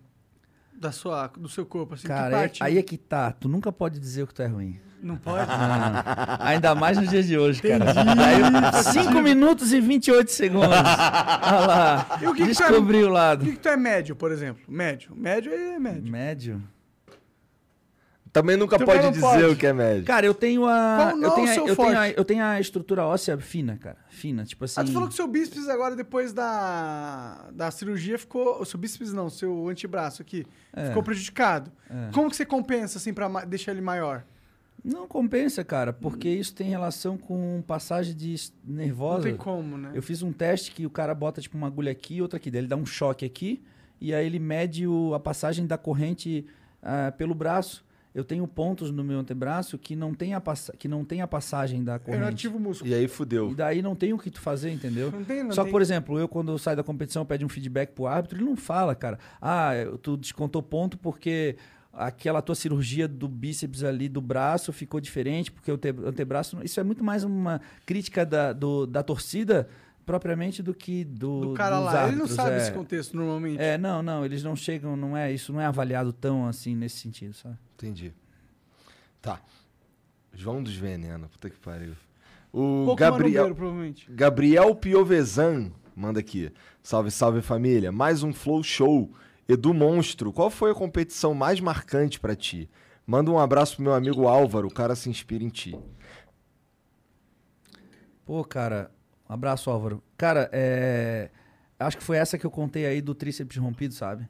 da 0.76 0.92
sua, 0.92 1.28
do 1.28 1.48
seu 1.48 1.66
corpo, 1.66 1.94
assim, 1.94 2.02
que 2.02 2.08
Cara, 2.08 2.36
é- 2.36 2.40
parte? 2.42 2.64
aí 2.64 2.78
é 2.78 2.82
que 2.84 2.98
tá. 2.98 3.32
Tu 3.32 3.48
nunca 3.48 3.72
pode 3.72 4.00
dizer 4.00 4.26
que 4.28 4.34
tu 4.34 4.42
é 4.42 4.48
ruim. 4.48 4.80
Não 5.04 5.18
pode? 5.18 5.46
Não. 5.48 5.56
Ainda 6.40 6.74
mais 6.74 6.98
nos 6.98 7.10
dias 7.10 7.28
de 7.28 7.38
hoje, 7.38 7.62
cara. 7.62 7.92
Entendi. 7.92 8.20
Aí, 8.22 9.04
5 9.04 9.22
minutos 9.22 9.74
e 9.74 9.82
28 9.82 10.32
segundos. 10.32 10.70
Olha 10.72 11.68
lá. 11.68 12.20
E 12.22 12.28
o 12.28 12.34
que 12.34 12.48
que 12.48 12.56
tu 12.56 12.64
é- 12.64 12.68
Descobri 12.70 13.04
o 13.04 13.10
lado. 13.10 13.42
O 13.42 13.46
que, 13.46 13.52
que 13.52 13.60
tu 13.60 13.68
é 13.70 13.76
médio, 13.76 14.16
por 14.16 14.32
exemplo? 14.32 14.64
Médio. 14.68 15.14
Médio 15.14 15.54
é 15.54 15.78
médio. 15.78 16.12
Médio? 16.12 16.64
Também 18.32 18.58
nunca 18.58 18.80
Também 18.80 18.96
pode 18.96 19.10
dizer 19.12 19.22
pode. 19.22 19.44
o 19.44 19.56
que 19.56 19.68
é 19.68 19.74
médio. 19.74 20.06
Cara, 20.06 20.26
eu 20.26 20.34
tenho 20.34 20.66
a. 20.66 20.96
Qual 20.98 21.10
eu, 21.12 21.18
não 21.18 21.36
tenho 21.36 21.48
é 21.48 21.50
o 21.50 21.52
a 21.52 21.54
seu 21.54 21.68
eu, 21.68 21.76
tenho 21.76 22.00
a 22.00 22.10
eu 22.10 22.26
tenho 22.26 22.44
a 22.44 22.60
estrutura 22.60 23.06
óssea 23.06 23.38
fina, 23.38 23.78
cara. 23.78 23.98
Fina. 24.10 24.44
Tipo 24.44 24.66
assim. 24.66 24.82
Ah, 24.82 24.84
tu 24.84 24.92
falou 24.92 25.08
que 25.08 25.14
o 25.14 25.16
seu 25.18 25.28
bíceps 25.28 25.70
agora, 25.70 25.96
depois 25.96 26.34
da, 26.34 27.46
da 27.52 27.70
cirurgia, 27.70 28.18
ficou... 28.18 28.60
O 28.60 28.66
seu 28.66 28.80
bíceps 28.80 29.14
não, 29.14 29.28
o 29.28 29.30
seu 29.30 29.68
antebraço 29.70 30.24
aqui, 30.24 30.48
É. 30.76 30.88
ficou 30.88 31.04
prejudicado. 31.04 31.72
É. 31.88 32.10
Como 32.12 32.28
que 32.28 32.36
você 32.36 32.44
compensa, 32.46 32.98
assim, 32.98 33.14
pra 33.14 33.28
deixar 33.46 33.72
ele 33.72 33.82
maior? 33.82 34.24
Não 34.84 35.08
compensa, 35.08 35.64
cara, 35.64 35.94
porque 35.94 36.28
isso 36.28 36.54
tem 36.54 36.68
relação 36.70 37.18
com 37.18 37.64
passagem 37.66 38.14
de 38.16 38.36
nervosa. 38.66 39.18
Não 39.20 39.24
tem 39.24 39.36
como, 39.38 39.78
né? 39.78 39.92
Eu 39.94 40.02
fiz 40.04 40.22
um 40.22 40.32
teste 40.34 40.72
que 40.72 40.86
o 40.86 40.90
cara 40.90 41.16
bota 41.16 41.40
tipo 41.40 41.58
uma 41.58 41.68
agulha 41.68 41.92
aqui 41.92 42.16
e 42.16 42.22
outra 42.22 42.38
aqui. 42.38 42.52
Daí 42.52 42.60
ele 42.62 42.68
dá 42.68 42.76
um 42.76 42.86
choque 42.86 43.26
aqui 43.26 43.64
e 44.02 44.14
aí 44.14 44.26
ele 44.26 44.40
mede 44.40 44.86
o- 44.86 45.14
a 45.14 45.20
passagem 45.20 45.66
da 45.66 45.78
corrente 45.78 46.46
ah, 46.82 47.14
pelo 47.18 47.34
braço. 47.34 47.86
Eu 48.14 48.24
tenho 48.24 48.46
pontos 48.46 48.92
no 48.92 49.04
meu 49.04 49.18
antebraço 49.18 49.76
que 49.78 49.96
não 49.96 50.14
tem 50.14 50.34
a, 50.36 50.44
que 50.78 50.88
não 50.88 51.04
tem 51.06 51.22
a 51.22 51.28
passagem 51.28 51.82
da 51.84 51.96
Eu 51.96 52.00
corrente. 52.02 52.22
não 52.22 52.28
ativo 52.28 52.58
o 52.58 52.60
músculo. 52.60 52.92
E 52.92 52.94
aí 52.94 53.08
fudeu. 53.08 53.50
E 53.52 53.56
daí 53.56 53.82
não 53.82 53.96
tem 53.96 54.12
o 54.14 54.20
que 54.20 54.30
tu 54.30 54.40
fazer, 54.42 54.70
entendeu? 54.70 55.10
Não 55.12 55.24
tem, 55.24 55.44
não 55.44 55.52
Só 55.54 55.64
tem. 55.64 55.72
por 55.72 55.82
exemplo, 55.82 56.20
eu 56.20 56.28
quando 56.28 56.52
eu 56.52 56.58
saio 56.60 56.78
da 56.78 56.84
competição, 56.84 57.26
pede 57.26 57.44
um 57.46 57.50
feedback 57.50 57.92
pro 57.94 58.06
árbitro, 58.06 58.38
ele 58.38 58.46
não 58.46 58.56
fala, 58.58 58.94
cara. 58.94 59.18
Ah, 59.42 59.74
eu- 59.76 59.98
tu 59.98 60.16
descontou 60.18 60.62
ponto 60.62 60.96
porque 60.98 61.56
aquela 61.94 62.42
tua 62.42 62.56
cirurgia 62.56 63.08
do 63.08 63.28
bíceps 63.28 63.84
ali 63.84 64.10
do 64.10 64.20
braço 64.20 64.74
ficou 64.74 65.00
diferente, 65.00 65.52
porque 65.52 65.72
o 65.72 65.78
te- 65.78 65.94
antebraço. 66.06 66.58
Isso 66.64 66.80
é 66.80 66.84
muito 66.84 67.04
mais 67.04 67.24
uma 67.24 67.62
crítica 67.86 68.26
da, 68.26 68.52
do- 68.52 68.88
da 68.88 69.04
torcida 69.04 69.70
propriamente 70.06 70.62
do 70.64 70.74
que 70.74 71.04
do. 71.06 71.42
Do 71.42 71.54
cara 71.54 71.78
dos 71.78 71.86
lá. 71.86 71.92
Ele 71.92 72.16
não 72.16 72.24
árbitros, 72.24 72.32
sabe 72.32 72.52
é. 72.56 72.58
esse 72.58 72.72
contexto, 72.72 73.16
normalmente. 73.16 73.62
É, 73.62 73.78
não, 73.78 74.02
não, 74.02 74.26
eles 74.26 74.44
não 74.44 74.56
chegam, 74.56 74.98
não 74.98 75.16
é, 75.16 75.32
isso 75.32 75.54
não 75.54 75.62
é 75.62 75.66
avaliado 75.66 76.12
tão 76.12 76.48
assim 76.48 76.76
nesse 76.76 76.98
sentido, 76.98 77.34
sabe? 77.34 77.58
Entendi. 77.76 78.12
Tá. 79.22 79.40
João 80.34 80.64
dos 80.64 80.76
Veneno, 80.76 81.30
puta 81.30 81.50
que 81.50 81.58
pariu. 81.58 81.94
O 82.52 82.84
Pouco 82.86 82.96
Gabriel. 82.96 83.56
Gabriel 84.10 84.76
Piovesan 84.76 85.72
manda 85.96 86.20
aqui. 86.20 86.52
Salve, 86.82 87.10
salve 87.12 87.42
família. 87.42 87.92
Mais 87.92 88.24
um 88.24 88.34
Flow 88.34 88.62
Show. 88.64 89.12
Edu 89.48 89.74
Monstro, 89.74 90.32
qual 90.32 90.50
foi 90.50 90.72
a 90.72 90.76
competição 90.76 91.34
mais 91.34 91.60
marcante 91.60 92.20
pra 92.20 92.36
ti? 92.36 92.70
Manda 93.06 93.30
um 93.30 93.38
abraço 93.38 93.76
pro 93.76 93.84
meu 93.84 93.94
amigo 93.94 94.28
Álvaro, 94.28 94.68
o 94.68 94.74
cara 94.74 94.96
se 94.96 95.10
inspira 95.10 95.44
em 95.44 95.50
ti. 95.50 95.78
Pô, 98.26 98.44
cara, 98.46 98.90
um 99.30 99.34
abraço, 99.34 99.70
Álvaro. 99.70 100.02
Cara, 100.16 100.50
é. 100.54 101.30
Acho 101.78 101.98
que 101.98 102.04
foi 102.04 102.18
essa 102.18 102.38
que 102.38 102.46
eu 102.46 102.52
contei 102.52 102.86
aí 102.86 103.02
do 103.02 103.14
tríceps 103.14 103.58
rompido, 103.58 103.94
sabe? 103.94 104.28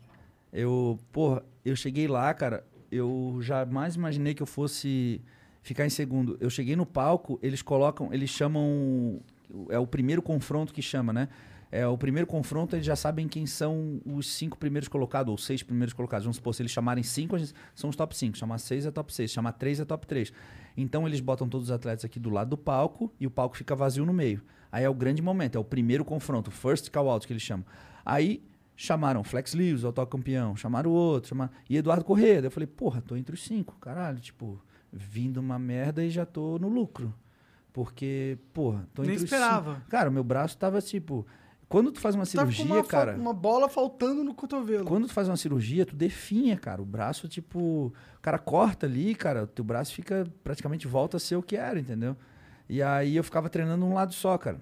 Eu, 0.52 0.98
porra, 1.11 1.44
eu 1.64 1.76
cheguei 1.76 2.07
lá, 2.07 2.34
cara, 2.34 2.65
eu 2.91 3.38
jamais 3.41 3.95
imaginei 3.95 4.34
que 4.34 4.41
eu 4.41 4.48
fosse 4.48 5.22
ficar 5.61 5.85
em 5.85 5.90
segundo. 5.90 6.38
Eu 6.40 6.49
cheguei 6.49 6.76
no 6.76 6.85
palco, 6.85 7.38
eles 7.41 7.61
colocam, 7.61 8.11
eles 8.11 8.30
chamam. 8.30 9.22
É 9.69 9.77
o 9.77 9.85
primeiro 9.85 10.22
confronto 10.22 10.73
que 10.73 10.81
chama, 10.81 11.14
né? 11.14 11.27
É 11.76 11.88
o 11.88 11.98
primeiro 11.98 12.28
confronto, 12.28 12.76
eles 12.76 12.86
já 12.86 12.95
sabem 12.95 13.28
quem 13.28 13.48
são 13.48 14.00
os 14.06 14.32
cinco 14.32 14.56
primeiros 14.60 14.88
colocados, 14.88 15.32
ou 15.32 15.40
seis 15.40 15.64
primeiros 15.64 15.91
colocados. 15.91 16.24
Vamos 16.24 16.36
supor, 16.36 16.54
se 16.54 16.62
eles 16.62 16.72
chamarem 16.72 17.04
cinco, 17.04 17.36
são 17.74 17.90
os 17.90 17.95
top 17.95 18.16
cinco. 18.16 18.38
Chamar 18.38 18.60
seis 18.60 18.86
é 18.86 18.91
top 18.91 19.12
seis, 19.12 19.32
chamar 19.32 19.54
três 19.54 19.80
é 19.80 19.86
top 19.86 20.06
três. 20.06 20.32
Então 20.78 21.08
eles 21.08 21.20
botam 21.20 21.50
todos 21.50 21.70
os 21.70 21.72
atletas 21.72 22.06
aqui 22.06 22.20
do 22.20 22.30
lado 22.30 22.52
do 22.52 22.58
palco 22.58 23.12
e 23.20 23.26
o 23.26 23.32
palco 23.32 23.58
fica 23.58 23.76
vazio 23.76 24.06
no 24.06 24.14
meio. 24.14 24.44
Aí 24.72 24.84
é 24.84 24.90
o 24.90 24.94
grande 24.94 25.20
momento, 25.20 25.56
é 25.56 25.60
o 25.60 25.64
primeiro 25.64 26.06
confronto, 26.06 26.52
first 26.52 26.91
call 26.91 27.10
out 27.10 27.26
que 27.26 27.34
eles 27.34 27.41
chamam. 27.41 27.66
Aí 28.06 28.44
chamaram 28.76 29.24
Flex 29.24 29.56
Lewis, 29.56 29.84
o 29.84 29.88
atual 29.88 30.06
campeão, 30.06 30.56
chamaram 30.56 30.91
o 30.91 30.94
outro, 30.94 31.30
chamaram... 31.30 31.52
e 31.68 31.76
Eduardo 31.76 32.06
Corrêa. 32.06 32.36
Daí 32.36 32.45
eu 32.45 32.52
falei, 32.52 32.68
porra, 32.68 33.02
tô 33.02 33.16
entre 33.16 33.34
os 33.34 33.44
cinco, 33.44 33.76
caralho, 33.82 34.20
tipo, 34.20 34.62
vindo 34.91 35.38
uma 35.38 35.58
merda 35.58 36.06
e 36.06 36.12
já 36.12 36.24
tô 36.24 36.60
no 36.60 36.70
lucro. 36.70 37.12
Porque, 37.74 38.38
porra, 38.54 38.88
tô 38.94 39.02
Nem 39.02 39.14
entre 39.14 39.26
os 39.26 39.32
esperava. 39.32 39.78
cinco. 39.78 39.88
Cara, 39.90 40.12
o 40.12 40.14
meu 40.14 40.24
braço 40.24 40.56
tava 40.56 40.80
tipo. 40.80 41.26
Quando 41.74 41.91
tu 41.91 42.00
faz 42.00 42.14
uma 42.14 42.22
com 42.22 42.30
cirurgia, 42.30 42.66
uma, 42.66 42.84
cara. 42.84 43.16
uma 43.16 43.34
bola 43.34 43.68
faltando 43.68 44.24
no 44.24 44.36
cotovelo. 44.36 44.86
Quando 44.86 45.08
tu 45.08 45.14
faz 45.14 45.28
uma 45.28 45.36
cirurgia, 45.36 45.84
tu 45.88 45.95
definha, 45.95 46.56
cara. 46.56 46.80
O 46.80 46.86
braço, 46.86 47.28
tipo. 47.28 47.60
O 48.16 48.22
cara 48.22 48.38
corta 48.38 48.86
ali, 48.86 49.16
cara. 49.16 49.45
O 49.45 49.48
teu 49.48 49.66
braço 49.66 49.91
fica. 49.91 50.32
Praticamente 50.44 50.88
volta 50.88 51.18
a 51.18 51.20
ser 51.20 51.36
o 51.36 51.41
que 51.41 51.56
era, 51.56 51.80
entendeu? 51.80 52.16
E 52.70 52.80
aí 52.84 53.16
eu 53.16 53.24
ficava 53.24 53.50
treinando 53.50 53.84
um 53.84 53.95
lado 53.95 54.14
só, 54.14 54.38
cara. 54.38 54.62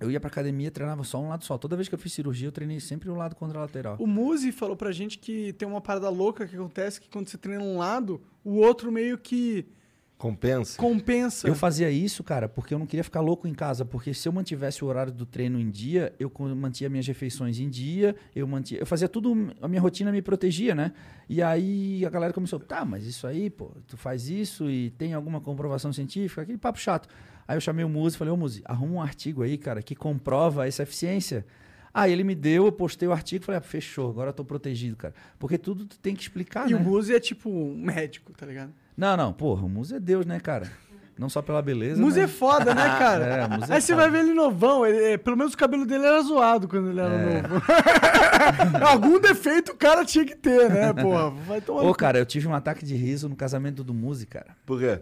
Eu 0.00 0.10
ia 0.10 0.18
pra 0.18 0.30
academia, 0.30 0.70
treinava 0.70 1.04
só 1.04 1.20
um 1.20 1.28
lado 1.28 1.44
só. 1.44 1.58
Toda 1.58 1.76
vez 1.76 1.90
que 1.90 1.94
eu 1.94 1.98
fiz 1.98 2.14
cirurgia, 2.14 2.48
eu 2.48 2.52
treinei 2.52 2.80
sempre 2.80 3.10
um 3.10 3.16
lado 3.16 3.36
contralateral. 3.36 3.98
O 4.00 4.06
Muzi 4.06 4.50
falou 4.50 4.74
pra 4.74 4.90
gente 4.92 5.18
que 5.18 5.52
tem 5.52 5.68
uma 5.68 5.82
parada 5.82 6.08
louca 6.08 6.46
que 6.46 6.56
acontece 6.56 7.02
que 7.02 7.10
quando 7.10 7.28
você 7.28 7.36
treina 7.36 7.62
um 7.62 7.76
lado, 7.76 8.18
o 8.42 8.56
outro 8.56 8.90
meio 8.90 9.18
que 9.18 9.66
Compensa? 10.20 10.76
compensa. 10.78 11.48
Eu 11.48 11.54
fazia 11.54 11.90
isso, 11.90 12.22
cara, 12.22 12.46
porque 12.46 12.74
eu 12.74 12.78
não 12.78 12.84
queria 12.84 13.02
ficar 13.02 13.22
louco 13.22 13.48
em 13.48 13.54
casa. 13.54 13.86
Porque 13.86 14.12
se 14.12 14.28
eu 14.28 14.32
mantivesse 14.32 14.84
o 14.84 14.86
horário 14.86 15.10
do 15.10 15.24
treino 15.24 15.58
em 15.58 15.70
dia, 15.70 16.14
eu 16.20 16.30
mantia 16.54 16.90
minhas 16.90 17.06
refeições 17.06 17.58
em 17.58 17.70
dia, 17.70 18.14
eu 18.36 18.46
mantia. 18.46 18.78
Eu 18.78 18.84
fazia 18.84 19.08
tudo, 19.08 19.50
a 19.62 19.66
minha 19.66 19.80
rotina 19.80 20.12
me 20.12 20.20
protegia, 20.20 20.74
né? 20.74 20.92
E 21.26 21.42
aí 21.42 22.04
a 22.04 22.10
galera 22.10 22.34
começou, 22.34 22.60
tá, 22.60 22.84
mas 22.84 23.06
isso 23.06 23.26
aí, 23.26 23.48
pô, 23.48 23.72
tu 23.86 23.96
faz 23.96 24.28
isso 24.28 24.68
e 24.68 24.90
tem 24.90 25.14
alguma 25.14 25.40
comprovação 25.40 25.90
científica? 25.90 26.42
Aquele 26.42 26.58
papo 26.58 26.78
chato. 26.78 27.08
Aí 27.48 27.56
eu 27.56 27.60
chamei 27.60 27.84
o 27.84 27.88
Muzi 27.88 28.16
e 28.16 28.18
falei, 28.18 28.34
ô 28.34 28.36
Muzi, 28.36 28.60
arruma 28.66 28.96
um 28.96 29.00
artigo 29.02 29.42
aí, 29.42 29.56
cara, 29.56 29.80
que 29.80 29.94
comprova 29.96 30.68
essa 30.68 30.82
eficiência. 30.82 31.46
Aí 31.94 32.12
ele 32.12 32.24
me 32.24 32.34
deu, 32.34 32.66
eu 32.66 32.72
postei 32.72 33.08
o 33.08 33.12
artigo 33.12 33.42
e 33.42 33.46
falei, 33.46 33.58
ah, 33.58 33.62
fechou, 33.62 34.10
agora 34.10 34.28
eu 34.28 34.34
tô 34.34 34.44
protegido, 34.44 34.96
cara. 34.96 35.14
Porque 35.38 35.56
tudo 35.56 35.86
tu 35.86 35.98
tem 35.98 36.14
que 36.14 36.20
explicar, 36.20 36.68
E 36.68 36.74
né? 36.74 36.78
o 36.78 36.84
Muzi 36.84 37.14
é 37.14 37.18
tipo 37.18 37.50
um 37.50 37.74
médico, 37.76 38.32
tá 38.34 38.44
ligado? 38.44 38.72
Não, 39.00 39.16
não, 39.16 39.32
porra, 39.32 39.64
o 39.64 39.68
Muzi 39.68 39.94
é 39.96 40.00
Deus, 40.00 40.26
né, 40.26 40.38
cara? 40.38 40.70
Não 41.18 41.28
só 41.28 41.40
pela 41.42 41.60
beleza. 41.62 42.00
É 42.00 42.04
mas- 42.04 42.30
foda, 42.30 42.74
né, 42.74 42.82
cara? 42.98 43.24
É, 43.24 43.48
Muzi 43.48 43.72
é 43.72 43.74
Aí 43.76 43.80
você 43.80 43.92
foda. 43.94 44.02
vai 44.02 44.10
ver 44.10 44.26
ele 44.26 44.34
novão, 44.34 44.84
ele- 44.86 45.02
é, 45.14 45.16
pelo 45.16 45.36
menos 45.36 45.54
o 45.54 45.56
cabelo 45.56 45.86
dele 45.86 46.04
era 46.04 46.20
zoado 46.22 46.68
quando 46.68 46.90
ele 46.90 47.00
era 47.00 47.14
É. 47.14 47.42
novo. 47.42 47.62
Algum 48.86 49.18
defeito 49.18 49.72
o 49.72 49.76
cara 49.76 50.04
tinha 50.04 50.24
que 50.24 50.34
ter, 50.36 50.70
né, 50.70 50.92
porra? 51.02 51.30
Vai 51.30 51.60
tomar 51.62 51.82
Ô, 51.82 51.94
cara, 51.94 52.18
eu 52.18 52.26
tive 52.26 52.46
um 52.46 52.54
ataque 52.54 52.84
de 52.84 52.94
riso 52.94 53.28
no 53.28 53.36
casamento 53.36 53.82
do 53.82 53.94
Muzi, 53.94 54.26
cara. 54.26 54.54
Por 54.66 54.78
quê? 54.80 55.00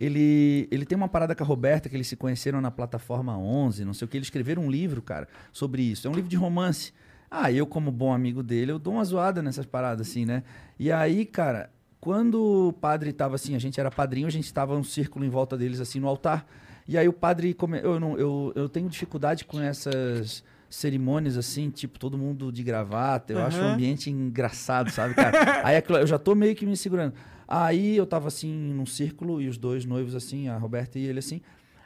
Ele, 0.00 0.68
ele 0.70 0.84
tem 0.86 0.96
uma 0.96 1.08
parada 1.08 1.34
com 1.34 1.42
a 1.42 1.46
Roberta, 1.46 1.88
que 1.88 1.96
eles 1.96 2.06
se 2.06 2.16
conheceram 2.16 2.60
na 2.60 2.70
plataforma 2.70 3.36
11, 3.36 3.84
não 3.84 3.92
sei 3.94 4.04
o 4.06 4.08
que. 4.08 4.16
Eles 4.16 4.26
escreveram 4.26 4.62
um 4.62 4.70
livro, 4.70 5.02
cara, 5.02 5.26
sobre 5.52 5.82
isso. 5.82 6.06
É 6.06 6.10
um 6.10 6.14
livro 6.14 6.30
de 6.30 6.36
romance. 6.36 6.92
Ah, 7.30 7.50
eu, 7.50 7.66
como 7.66 7.90
bom 7.90 8.12
amigo 8.12 8.42
dele, 8.42 8.70
eu 8.72 8.78
dou 8.78 8.94
uma 8.94 9.04
zoada 9.04 9.42
nessas 9.42 9.66
paradas, 9.66 10.08
assim, 10.08 10.24
né? 10.24 10.44
E 10.78 10.90
aí, 10.92 11.26
cara, 11.26 11.68
quando 12.00 12.68
o 12.68 12.72
padre 12.72 13.12
tava 13.12 13.34
assim, 13.34 13.54
a 13.54 13.58
gente 13.58 13.78
era 13.80 13.90
padrinho, 13.90 14.26
a 14.26 14.30
gente 14.30 14.52
tava 14.52 14.74
um 14.76 14.84
círculo 14.84 15.24
em 15.24 15.28
volta 15.28 15.56
deles, 15.56 15.80
assim, 15.80 15.98
no 16.00 16.08
altar. 16.08 16.46
E 16.86 16.96
aí 16.96 17.08
o 17.08 17.12
padre. 17.12 17.52
Come... 17.54 17.80
Eu, 17.82 17.98
não, 18.00 18.16
eu, 18.16 18.52
eu 18.54 18.68
tenho 18.68 18.88
dificuldade 18.88 19.44
com 19.44 19.60
essas 19.60 20.42
cerimônias, 20.70 21.36
assim, 21.36 21.70
tipo, 21.70 21.98
todo 21.98 22.16
mundo 22.16 22.52
de 22.52 22.62
gravata. 22.62 23.32
Eu 23.32 23.42
acho 23.42 23.58
o 23.60 23.64
ambiente 23.64 24.10
engraçado, 24.10 24.90
sabe, 24.90 25.14
cara? 25.14 25.60
aí 25.66 25.76
aquilo- 25.76 25.98
eu 25.98 26.06
já 26.06 26.18
tô 26.18 26.34
meio 26.34 26.54
que 26.54 26.64
me 26.66 26.76
segurando. 26.76 27.14
Aí 27.46 27.96
eu 27.96 28.06
tava 28.06 28.28
assim, 28.28 28.52
num 28.52 28.86
círculo, 28.86 29.40
e 29.40 29.48
os 29.48 29.56
dois 29.56 29.84
noivos, 29.84 30.14
assim, 30.14 30.48
a 30.48 30.56
Roberta 30.58 30.98
e 30.98 31.04
ele, 31.06 31.18
assim. 31.18 31.40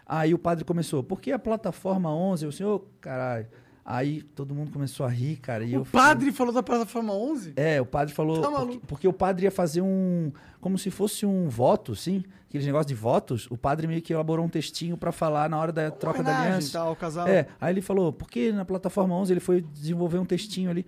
Aí 0.05 0.35
o 0.35 0.39
padre 0.39 0.65
começou, 0.65 1.03
por 1.03 1.21
que 1.21 1.33
a 1.33 1.39
plataforma 1.39 2.13
11? 2.15 2.45
Eu 2.45 2.49
assim, 2.51 2.65
ô, 2.65 2.81
caralho. 3.01 3.47
Aí 3.85 4.23
todo 4.23 4.55
mundo 4.55 4.71
começou 4.71 5.05
a 5.05 5.09
rir, 5.09 5.37
cara. 5.37 5.65
E 5.65 5.73
O 5.77 5.81
eu 5.81 5.85
padre 5.85 6.31
falou 6.31 6.53
da 6.53 6.63
plataforma 6.63 7.13
11? 7.13 7.55
é, 7.57 7.81
o 7.81 7.87
padre 7.87 8.15
falou. 8.15 8.41
Tá 8.41 8.49
porque, 8.51 8.81
porque 8.87 9.09
o 9.09 9.13
padre 9.13 9.45
ia 9.45 9.51
fazer 9.51 9.81
um. 9.83 10.31
Como 10.61 10.79
se 10.79 10.91
fosse 10.91 11.27
um 11.27 11.49
voto, 11.49 11.97
sim. 11.97 12.23
Aqueles 12.49 12.65
negócios 12.67 12.87
de 12.87 12.95
votos. 12.95 13.49
O 13.51 13.57
padre 13.57 13.87
meio 13.89 14.01
que 14.01 14.13
elaborou 14.13 14.45
um 14.47 14.49
textinho 14.49 14.97
pra 14.97 15.11
falar 15.11 15.49
na 15.51 15.59
hora 15.59 15.73
da 15.73 15.91
troca 15.91 16.23
da 16.23 16.31
homenagem, 16.31 16.53
aliança. 16.53 16.73
tal, 16.79 16.95
casal. 16.95 17.27
É, 17.27 17.47
aí 17.61 17.73
ele 17.73 17.81
falou, 17.83 18.13
porque 18.13 18.53
na 18.53 18.65
plataforma 18.65 19.15
11 19.17 19.33
ele 19.33 19.41
foi 19.41 19.61
desenvolver 19.63 20.19
um 20.19 20.25
textinho 20.25 20.71
ali. 20.71 20.87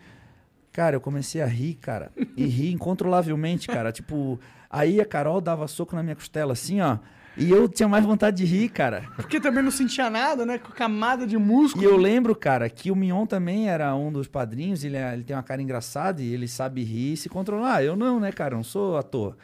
Cara, 0.71 0.95
eu 0.97 1.01
comecei 1.01 1.41
a 1.41 1.47
rir, 1.47 1.75
cara. 1.75 2.13
E 2.37 2.45
rir 2.47 2.71
incontrolavelmente, 2.73 3.67
cara. 3.67 3.91
Tipo, 3.95 4.39
aí 4.71 5.01
a 5.01 5.05
Carol 5.05 5.41
dava 5.41 5.67
soco 5.67 5.97
na 5.97 6.03
minha 6.03 6.15
costela, 6.17 6.53
assim, 6.53 6.81
ó. 6.81 6.99
E 7.37 7.51
eu 7.51 7.69
tinha 7.69 7.89
mais 7.89 8.05
vontade 8.05 8.37
de 8.37 8.45
rir, 8.45 8.69
cara. 8.69 9.09
Porque 9.17 9.41
também 9.41 9.63
não 9.63 9.71
sentia 9.71 10.09
nada, 10.09 10.47
né? 10.47 10.57
Com 10.59 10.71
camada 10.73 11.27
de 11.27 11.37
músculo. 11.37 11.83
E 11.83 11.87
eu 11.87 11.97
lembro, 11.97 12.35
cara, 12.37 12.69
que 12.71 12.91
o 12.91 12.97
Mion 12.97 13.27
também 13.27 13.69
era 13.69 13.95
um 13.97 14.13
dos 14.13 14.29
padrinhos, 14.29 14.85
ele, 14.85 14.97
é- 14.97 15.13
ele 15.15 15.25
tem 15.25 15.35
uma 15.35 15.43
cara 15.43 15.61
engraçada 15.61 16.23
e 16.23 16.33
ele 16.33 16.47
sabe 16.47 16.85
rir 16.85 17.15
e 17.15 17.17
se 17.17 17.29
controlar. 17.29 17.83
Eu 17.83 17.97
não, 17.97 18.21
né, 18.21 18.31
cara? 18.31 18.55
Eu 18.55 18.59
não 18.59 18.65
sou 18.65 18.97
ator. 18.97 19.37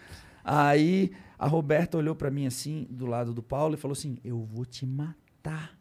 Aí 0.45 1.11
a 1.39 1.47
Roberta 1.49 1.99
olhou 1.99 2.15
pra 2.15 2.31
mim 2.31 2.47
assim, 2.47 2.87
do 2.91 3.07
lado 3.07 3.33
do 3.35 3.43
Paulo, 3.43 3.75
e 3.75 3.77
falou 3.77 3.93
assim: 3.93 4.19
Eu 4.25 4.41
vou 4.45 4.65
te 4.65 4.87
matar. 4.87 5.73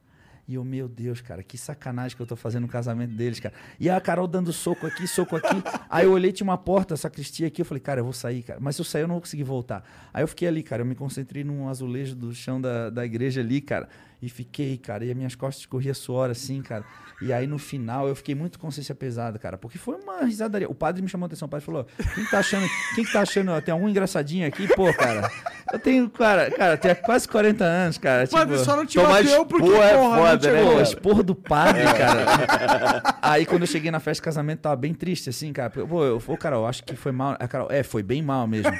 E 0.50 0.56
eu, 0.56 0.66
meu 0.66 0.88
Deus, 0.88 1.22
cara, 1.22 1.44
que 1.44 1.60
sacanagem 1.60 2.18
que 2.18 2.24
eu 2.24 2.26
tô 2.26 2.36
fazendo 2.36 2.64
no 2.64 2.68
casamento 2.68 3.14
deles, 3.14 3.40
cara. 3.40 3.54
E 3.80 3.88
a 3.88 4.02
Carol 4.02 4.28
dando 4.28 4.52
soco 4.52 4.88
aqui, 4.88 5.08
soco 5.08 5.36
aqui. 5.36 5.62
Aí 5.88 6.08
eu 6.08 6.12
olhei, 6.12 6.32
tinha 6.32 6.44
uma 6.44 6.58
porta, 6.58 6.98
sacristia 6.98 7.46
aqui. 7.46 7.62
Eu 7.62 7.66
falei, 7.68 7.80
cara, 7.80 8.00
eu 8.00 8.04
vou 8.04 8.14
sair, 8.14 8.42
cara. 8.42 8.60
Mas 8.60 8.76
se 8.76 8.82
eu 8.82 8.86
sair, 8.86 9.04
eu 9.04 9.08
não 9.08 9.14
vou 9.14 9.22
conseguir 9.22 9.44
voltar. 9.44 9.88
Aí 10.12 10.24
eu 10.24 10.28
fiquei 10.28 10.48
ali, 10.48 10.64
cara. 10.64 10.82
Eu 10.82 10.88
me 10.88 10.96
concentrei 10.96 11.44
num 11.44 11.70
azulejo 11.70 12.16
do 12.16 12.34
chão 12.34 12.60
da, 12.60 12.90
da 12.90 13.06
igreja 13.06 13.42
ali, 13.42 13.62
cara. 13.62 13.90
E 14.22 14.28
fiquei, 14.28 14.78
cara. 14.78 15.06
E 15.06 15.12
as 15.12 15.16
minhas 15.16 15.36
costas 15.36 15.66
corria 15.66 15.94
suor 15.94 16.30
assim, 16.30 16.62
cara. 16.62 16.84
E 17.22 17.34
aí 17.34 17.48
no 17.48 17.58
final 17.58 18.08
eu 18.08 18.16
fiquei 18.16 18.36
muito 18.36 18.60
consciência 18.60 18.94
pesada, 18.94 19.40
cara. 19.40 19.58
Porque 19.58 19.78
foi 19.78 19.96
uma 19.96 20.24
risadaria. 20.24 20.70
O 20.70 20.76
padre 20.76 21.02
me 21.02 21.08
chamou 21.08 21.26
a 21.26 21.28
atenção. 21.28 21.46
O 21.48 21.50
padre 21.50 21.66
falou: 21.66 21.86
quem 22.16 22.26
que 22.26 22.32
tá 22.32 22.40
achando? 22.40 22.66
Quem 22.96 23.06
que 23.06 23.12
tá 23.12 23.22
achando? 23.22 23.62
Tem 23.62 23.72
algum 23.72 23.88
engraçadinho 23.88 24.48
aqui? 24.48 24.68
Pô, 24.76 24.94
cara. 24.94 25.30
Eu 25.72 25.80
tenho, 25.80 26.10
cara, 26.10 26.50
cara, 26.52 26.78
tenho 26.78 26.96
quase 26.98 27.28
40 27.28 27.64
anos, 27.64 27.98
cara. 27.98 28.26
O 28.26 28.30
padre 28.30 28.54
tipo, 28.56 28.66
só 28.66 28.76
não 28.76 28.86
te 28.86 28.98
bateu 28.98 29.46
porque, 29.46 29.70
é 29.70 29.96
porra, 29.96 30.18
não 30.18 30.26
foda, 30.26 30.38
tinha 30.38 30.54
né. 30.54 30.64
Pô, 30.64 30.70
cara? 30.72 30.82
esporro 30.82 31.24
do 31.24 31.36
padre, 31.36 31.84
cara. 31.84 33.18
Aí 33.22 33.46
quando 33.46 33.62
eu 33.62 33.68
cheguei 33.68 33.92
na 33.92 34.00
festa 34.00 34.22
de 34.22 34.26
casamento, 34.26 34.60
tava 34.62 34.76
bem 34.76 34.94
triste, 34.94 35.30
assim, 35.30 35.54
cara. 35.54 35.70
Pô, 35.70 36.04
eu 36.04 36.20
falei, 36.20 36.38
Carol, 36.40 36.68
acho 36.68 36.84
que 36.84 36.96
foi 36.96 37.12
mal. 37.12 37.38
A 37.40 37.48
Carol, 37.48 37.68
é, 37.72 37.84
foi 37.84 38.02
bem 38.02 38.22
mal 38.22 38.48
mesmo. 38.48 38.72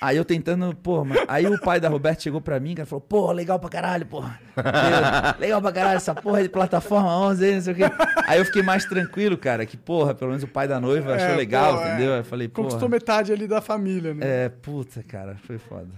Aí 0.00 0.16
eu 0.16 0.24
tentando, 0.24 0.74
pô, 0.76 1.04
mas... 1.04 1.24
aí 1.26 1.46
o 1.46 1.60
pai 1.60 1.80
da 1.80 1.88
Roberta 1.88 2.22
chegou 2.22 2.40
pra 2.40 2.60
mim, 2.60 2.74
cara, 2.74 2.86
falou, 2.86 3.00
pô, 3.00 3.32
legal 3.32 3.58
pra 3.58 3.68
caralho, 3.68 4.06
porra. 4.06 4.40
legal 5.38 5.60
pra 5.60 5.72
caralho 5.72 5.96
essa 5.96 6.14
porra 6.14 6.42
de 6.42 6.48
plataforma 6.48 7.16
11 7.28 7.44
aí, 7.44 7.54
não 7.54 7.60
sei 7.60 7.72
o 7.72 7.76
quê. 7.76 7.82
Aí 8.26 8.38
eu 8.38 8.44
fiquei 8.44 8.62
mais 8.62 8.84
tranquilo, 8.84 9.36
cara, 9.36 9.66
que, 9.66 9.76
porra, 9.76 10.14
pelo 10.14 10.30
menos 10.30 10.44
o 10.44 10.48
pai 10.48 10.68
da 10.68 10.80
noiva 10.80 11.14
achou 11.14 11.28
É, 11.28 11.36
legal, 11.36 11.76
pô, 11.76 11.82
é. 11.82 11.88
entendeu? 11.88 12.12
Aí 12.12 12.20
eu 12.20 12.24
falei, 12.24 12.48
pô. 12.48 12.62
Conquistou 12.62 12.88
metade 12.88 13.32
ali 13.32 13.46
da 13.46 13.60
família, 13.60 14.14
né? 14.14 14.44
É, 14.44 14.48
puta, 14.48 15.02
cara, 15.02 15.36
foi 15.44 15.58
foda. 15.58 15.88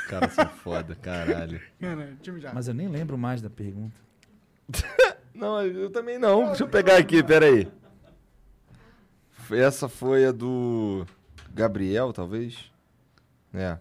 Os 0.00 0.06
caras 0.06 0.32
são 0.32 0.46
foda, 0.46 0.94
caralho. 1.00 1.60
Mano. 1.80 2.04
Mas 2.52 2.68
eu 2.68 2.74
nem 2.74 2.88
lembro 2.88 3.16
mais 3.16 3.40
da 3.40 3.48
pergunta. 3.48 3.96
Não, 5.34 5.62
eu 5.62 5.88
também 5.88 6.18
não. 6.18 6.48
Deixa 6.48 6.64
eu 6.64 6.68
pegar 6.68 6.96
aqui, 6.96 7.22
peraí. 7.22 7.66
Essa 9.50 9.88
foi 9.88 10.26
a 10.26 10.32
do 10.32 11.06
Gabriel, 11.54 12.12
talvez? 12.12 12.69
É. 13.52 13.78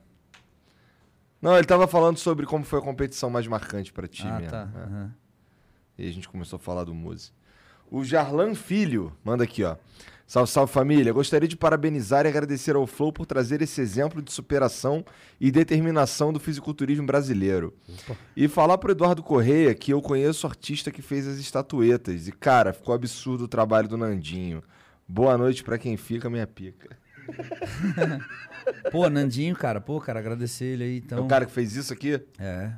Não, 1.41 1.55
ele 1.55 1.65
tava 1.65 1.87
falando 1.87 2.17
sobre 2.17 2.45
como 2.45 2.63
foi 2.63 2.79
a 2.79 2.81
competição 2.81 3.29
mais 3.29 3.47
marcante 3.47 3.93
pra 3.93 4.07
ti 4.07 4.27
ah, 4.27 4.35
mesmo. 4.37 4.51
tá. 4.51 4.69
é. 4.75 4.79
aham. 4.79 5.13
E 5.97 6.07
a 6.07 6.11
gente 6.11 6.29
começou 6.29 6.57
a 6.57 6.59
falar 6.59 6.85
do 6.85 6.93
Muse. 6.93 7.31
O 7.91 8.03
Jarlan 8.03 8.55
Filho 8.55 9.11
manda 9.23 9.43
aqui, 9.43 9.63
ó. 9.63 9.75
Salve, 10.25 10.51
salve 10.51 10.71
família. 10.71 11.11
Gostaria 11.11 11.47
de 11.47 11.57
parabenizar 11.57 12.25
e 12.25 12.29
agradecer 12.29 12.75
ao 12.75 12.85
Flow 12.85 13.11
por 13.11 13.25
trazer 13.25 13.63
esse 13.63 13.81
exemplo 13.81 14.21
de 14.21 14.31
superação 14.31 15.03
e 15.41 15.49
determinação 15.49 16.31
do 16.31 16.39
fisiculturismo 16.39 17.05
brasileiro. 17.05 17.75
E 18.37 18.47
falar 18.47 18.77
pro 18.77 18.91
Eduardo 18.91 19.23
Correia 19.23 19.73
que 19.73 19.91
eu 19.91 20.01
conheço 20.03 20.45
o 20.45 20.49
artista 20.49 20.91
que 20.91 21.01
fez 21.01 21.27
as 21.27 21.37
estatuetas. 21.37 22.27
E, 22.27 22.31
cara, 22.31 22.71
ficou 22.71 22.93
absurdo 22.93 23.45
o 23.45 23.47
trabalho 23.47 23.87
do 23.87 23.97
Nandinho. 23.97 24.63
Boa 25.07 25.35
noite 25.35 25.63
pra 25.63 25.79
quem 25.79 25.97
fica, 25.97 26.29
minha 26.29 26.45
pica. 26.45 26.95
Pô, 28.91 29.09
Nandinho, 29.09 29.55
cara, 29.55 29.79
pô, 29.79 29.99
cara, 29.99 30.19
agradecer 30.19 30.65
ele 30.65 30.83
aí, 30.83 30.97
então. 30.97 31.19
É 31.19 31.21
o 31.21 31.27
cara 31.27 31.45
que 31.45 31.51
fez 31.51 31.75
isso 31.75 31.93
aqui? 31.93 32.21
É. 32.37 32.73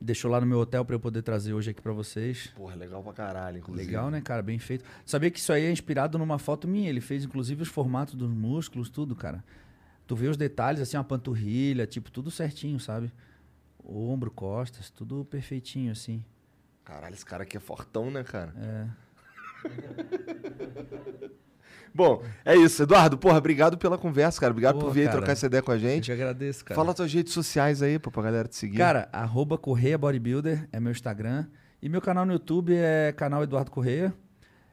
Deixou 0.00 0.30
lá 0.30 0.40
no 0.40 0.46
meu 0.46 0.58
hotel 0.58 0.82
pra 0.82 0.96
eu 0.96 1.00
poder 1.00 1.20
trazer 1.20 1.52
hoje 1.52 1.70
aqui 1.70 1.82
pra 1.82 1.92
vocês. 1.92 2.46
Porra, 2.56 2.74
legal 2.74 3.02
pra 3.02 3.12
caralho, 3.12 3.58
inclusive. 3.58 3.86
Legal, 3.86 4.10
né, 4.10 4.22
cara? 4.22 4.42
Bem 4.42 4.58
feito. 4.58 4.82
Sabia 5.04 5.30
que 5.30 5.38
isso 5.38 5.52
aí 5.52 5.66
é 5.66 5.70
inspirado 5.70 6.16
numa 6.16 6.38
foto 6.38 6.66
minha. 6.66 6.88
Ele 6.88 7.02
fez, 7.02 7.24
inclusive, 7.24 7.62
os 7.62 7.68
formatos 7.68 8.14
dos 8.14 8.30
músculos, 8.30 8.88
tudo, 8.88 9.14
cara. 9.14 9.44
Tu 10.06 10.16
vê 10.16 10.28
os 10.28 10.38
detalhes, 10.38 10.80
assim, 10.80 10.96
uma 10.96 11.04
panturrilha, 11.04 11.86
tipo, 11.86 12.10
tudo 12.10 12.30
certinho, 12.30 12.80
sabe? 12.80 13.12
Ombro, 13.84 14.30
costas, 14.30 14.88
tudo 14.88 15.24
perfeitinho, 15.24 15.92
assim. 15.92 16.24
Caralho, 16.82 17.14
esse 17.14 17.24
cara 17.24 17.42
aqui 17.42 17.58
é 17.58 17.60
fortão, 17.60 18.10
né, 18.10 18.24
cara? 18.24 18.54
É. 18.56 18.86
Bom, 21.94 22.22
é 22.44 22.56
isso. 22.56 22.82
Eduardo, 22.82 23.18
porra, 23.18 23.38
obrigado 23.38 23.76
pela 23.76 23.98
conversa, 23.98 24.40
cara. 24.40 24.50
Obrigado 24.52 24.74
Pô, 24.74 24.86
por 24.86 24.92
vir 24.92 25.06
cara, 25.06 25.18
trocar 25.18 25.32
essa 25.32 25.46
ideia 25.46 25.62
com 25.62 25.70
a 25.72 25.74
Eu 25.74 25.80
gente. 25.80 26.06
que 26.06 26.12
agradeço, 26.12 26.64
cara. 26.64 26.76
Fala 26.78 26.94
tuas 26.94 27.12
redes 27.12 27.32
sociais 27.32 27.82
aí, 27.82 27.98
pô, 27.98 28.10
pra 28.10 28.22
galera 28.22 28.48
te 28.48 28.56
seguir. 28.56 28.78
Cara, 28.78 29.08
arroba 29.12 29.58
Correia 29.58 29.98
Bodybuilder 29.98 30.68
é 30.72 30.78
meu 30.80 30.92
Instagram. 30.92 31.46
E 31.82 31.88
meu 31.88 32.00
canal 32.00 32.26
no 32.26 32.32
YouTube 32.32 32.74
é 32.74 33.12
canal 33.12 33.42
Eduardo 33.42 33.70
Correia. 33.70 34.14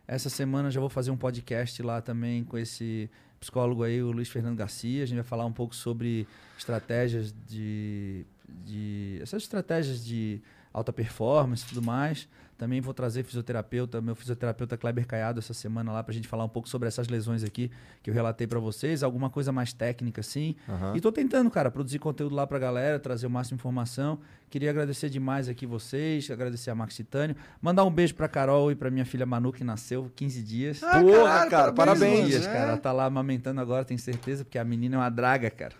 Essa 0.07 0.29
semana 0.29 0.71
já 0.71 0.79
vou 0.79 0.89
fazer 0.89 1.11
um 1.11 1.17
podcast 1.17 1.81
lá 1.81 2.01
também 2.01 2.43
com 2.43 2.57
esse 2.57 3.09
psicólogo 3.39 3.83
aí, 3.83 4.01
o 4.01 4.11
Luiz 4.11 4.29
Fernando 4.29 4.57
Garcia. 4.57 5.03
A 5.03 5.05
gente 5.05 5.17
vai 5.17 5.23
falar 5.23 5.45
um 5.45 5.53
pouco 5.53 5.75
sobre 5.75 6.27
estratégias 6.57 7.33
de. 7.45 8.25
de 8.47 9.19
essas 9.21 9.43
estratégias 9.43 10.05
de 10.05 10.41
alta 10.73 10.93
performance 10.93 11.63
e 11.65 11.67
tudo 11.69 11.81
mais. 11.81 12.27
Também 12.57 12.81
vou 12.81 12.93
trazer 12.93 13.23
fisioterapeuta, 13.23 14.01
meu 14.01 14.15
fisioterapeuta 14.15 14.75
Kleber 14.75 15.05
Caiado 15.05 15.39
essa 15.39 15.53
semana 15.53 15.91
lá 15.91 16.01
pra 16.03 16.13
gente 16.13 16.27
falar 16.27 16.43
um 16.43 16.49
pouco 16.49 16.67
sobre 16.67 16.87
essas 16.87 17.07
lesões 17.07 17.43
aqui 17.43 17.69
que 18.01 18.09
eu 18.09 18.13
relatei 18.13 18.47
pra 18.47 18.59
vocês, 18.59 19.03
alguma 19.03 19.29
coisa 19.29 19.51
mais 19.51 19.73
técnica 19.73 20.21
assim. 20.21 20.55
Aham. 20.67 20.93
E 20.95 21.01
tô 21.01 21.11
tentando, 21.11 21.51
cara, 21.51 21.69
produzir 21.69 21.99
conteúdo 21.99 22.33
lá 22.33 22.47
pra 22.47 22.57
galera, 22.57 22.99
trazer 22.99 23.27
o 23.27 23.29
máximo 23.29 23.57
de 23.57 23.61
informação. 23.61 24.19
Queria 24.49 24.69
agradecer 24.71 25.09
demais 25.09 25.47
aqui 25.49 25.65
vocês, 25.67 26.31
agradecer 26.31 26.71
a 26.71 26.75
Max 26.75 26.95
Titânio, 26.95 27.35
mandar 27.61 27.83
um 27.83 27.91
beijo 27.91 28.15
pra 28.15 28.27
Carol 28.27 28.71
e 28.71 28.75
pra 28.75 28.89
minha 28.89 29.05
filha 29.05 29.25
Manu 29.25 29.51
que 29.51 29.63
nasceu 29.63 30.11
15 30.15 30.41
dias. 30.41 30.81
Ah, 30.83 31.01
Porra, 31.01 31.23
caralho, 31.23 31.49
cara, 31.51 31.73
parabéns. 31.73 32.15
mano, 32.17 32.27
dias, 32.27 32.47
né? 32.47 32.53
cara. 32.53 32.69
Ela 32.69 32.77
tá 32.77 32.91
lá 32.91 33.05
amamentando 33.05 33.61
agora, 33.61 33.85
tenho 33.85 33.99
certeza, 33.99 34.43
porque 34.43 34.57
a 34.57 34.63
menina 34.63 34.95
é 34.95 34.99
uma 34.99 35.09
draga, 35.09 35.49
cara. 35.51 35.73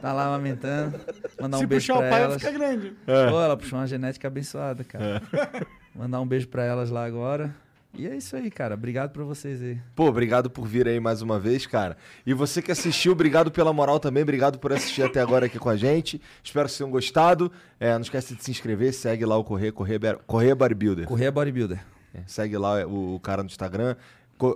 Tá 0.00 0.12
lá 0.12 0.26
amamentando. 0.26 0.98
Mandar 1.40 1.56
um 1.58 1.60
Se 1.60 1.66
beijo 1.66 1.86
puxar 1.92 1.98
pra 1.98 2.06
o 2.06 2.10
pai, 2.10 2.22
elas. 2.22 2.42
fica 2.42 2.52
grande. 2.52 2.92
Pô, 3.06 3.40
ela 3.40 3.56
puxou 3.56 3.78
uma 3.78 3.86
genética 3.86 4.28
abençoada, 4.28 4.84
cara. 4.84 5.22
Mandar 5.94 6.20
um 6.20 6.26
beijo 6.26 6.48
pra 6.48 6.64
elas 6.64 6.90
lá 6.90 7.04
agora. 7.04 7.54
E 7.92 8.06
é 8.06 8.14
isso 8.16 8.36
aí, 8.36 8.50
cara. 8.52 8.74
Obrigado 8.74 9.10
pra 9.10 9.24
vocês 9.24 9.60
aí. 9.60 9.76
Pô, 9.96 10.06
obrigado 10.06 10.48
por 10.48 10.64
vir 10.66 10.86
aí 10.86 11.00
mais 11.00 11.22
uma 11.22 11.40
vez, 11.40 11.66
cara. 11.66 11.96
E 12.24 12.32
você 12.32 12.62
que 12.62 12.70
assistiu, 12.70 13.10
obrigado 13.12 13.50
pela 13.50 13.72
moral 13.72 13.98
também. 13.98 14.22
Obrigado 14.22 14.60
por 14.60 14.72
assistir 14.72 15.02
até 15.02 15.20
agora 15.20 15.46
aqui 15.46 15.58
com 15.58 15.68
a 15.68 15.76
gente. 15.76 16.20
Espero 16.42 16.66
que 16.66 16.70
vocês 16.70 16.78
tenham 16.78 16.90
gostado. 16.90 17.50
É, 17.80 17.92
não 17.94 18.02
esquece 18.02 18.36
de 18.36 18.44
se 18.44 18.50
inscrever, 18.52 18.92
segue 18.94 19.24
lá 19.24 19.36
o 19.36 19.42
Correia, 19.42 19.72
Correia, 19.72 19.98
Bar- 19.98 20.18
Correia 20.24 20.54
Bodybuilder. 20.54 21.06
Correia 21.06 21.32
Bodybuilder. 21.32 21.80
É, 22.14 22.20
segue 22.26 22.56
lá 22.56 22.86
o, 22.86 23.16
o 23.16 23.20
cara 23.20 23.42
no 23.42 23.48
Instagram. 23.48 23.96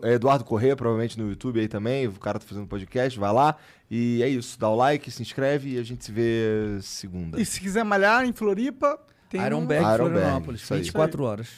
É 0.03 0.15
Eduardo 0.15 0.45
Correia, 0.45 0.75
provavelmente 0.77 1.19
no 1.19 1.29
YouTube 1.29 1.61
aí 1.61 1.69
também. 1.69 2.07
O 2.07 2.13
cara 2.13 2.39
tá 2.39 2.47
fazendo 2.47 2.67
podcast, 2.67 3.19
vai 3.19 3.33
lá. 3.33 3.57
E 3.91 4.23
é 4.23 4.29
isso. 4.29 4.59
Dá 4.59 4.69
o 4.69 4.75
like, 4.77 5.11
se 5.11 5.21
inscreve 5.23 5.75
e 5.75 5.79
a 5.79 5.83
gente 5.83 6.05
se 6.05 6.13
vê 6.13 6.79
segunda. 6.81 7.41
E 7.41 7.45
se 7.45 7.61
quiser 7.61 7.85
malhar 7.85 8.25
em 8.25 8.33
Floripa, 8.33 8.99
tem 9.29 9.41
um... 9.41 9.47
Ironberg, 9.47 9.85
Ironberg, 9.85 10.13
Florianópolis. 10.15 10.73
aí. 10.73 10.79
24 10.81 11.23
horas. 11.25 11.49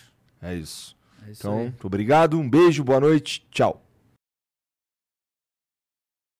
É 0.42 0.54
isso. 0.54 0.96
É 1.26 1.30
isso 1.30 1.40
Então, 1.40 1.58
aí. 1.58 1.62
muito 1.64 1.86
obrigado, 1.86 2.38
um 2.38 2.48
beijo, 2.48 2.82
boa 2.84 3.00
noite, 3.00 3.46
tchau. 3.50 3.85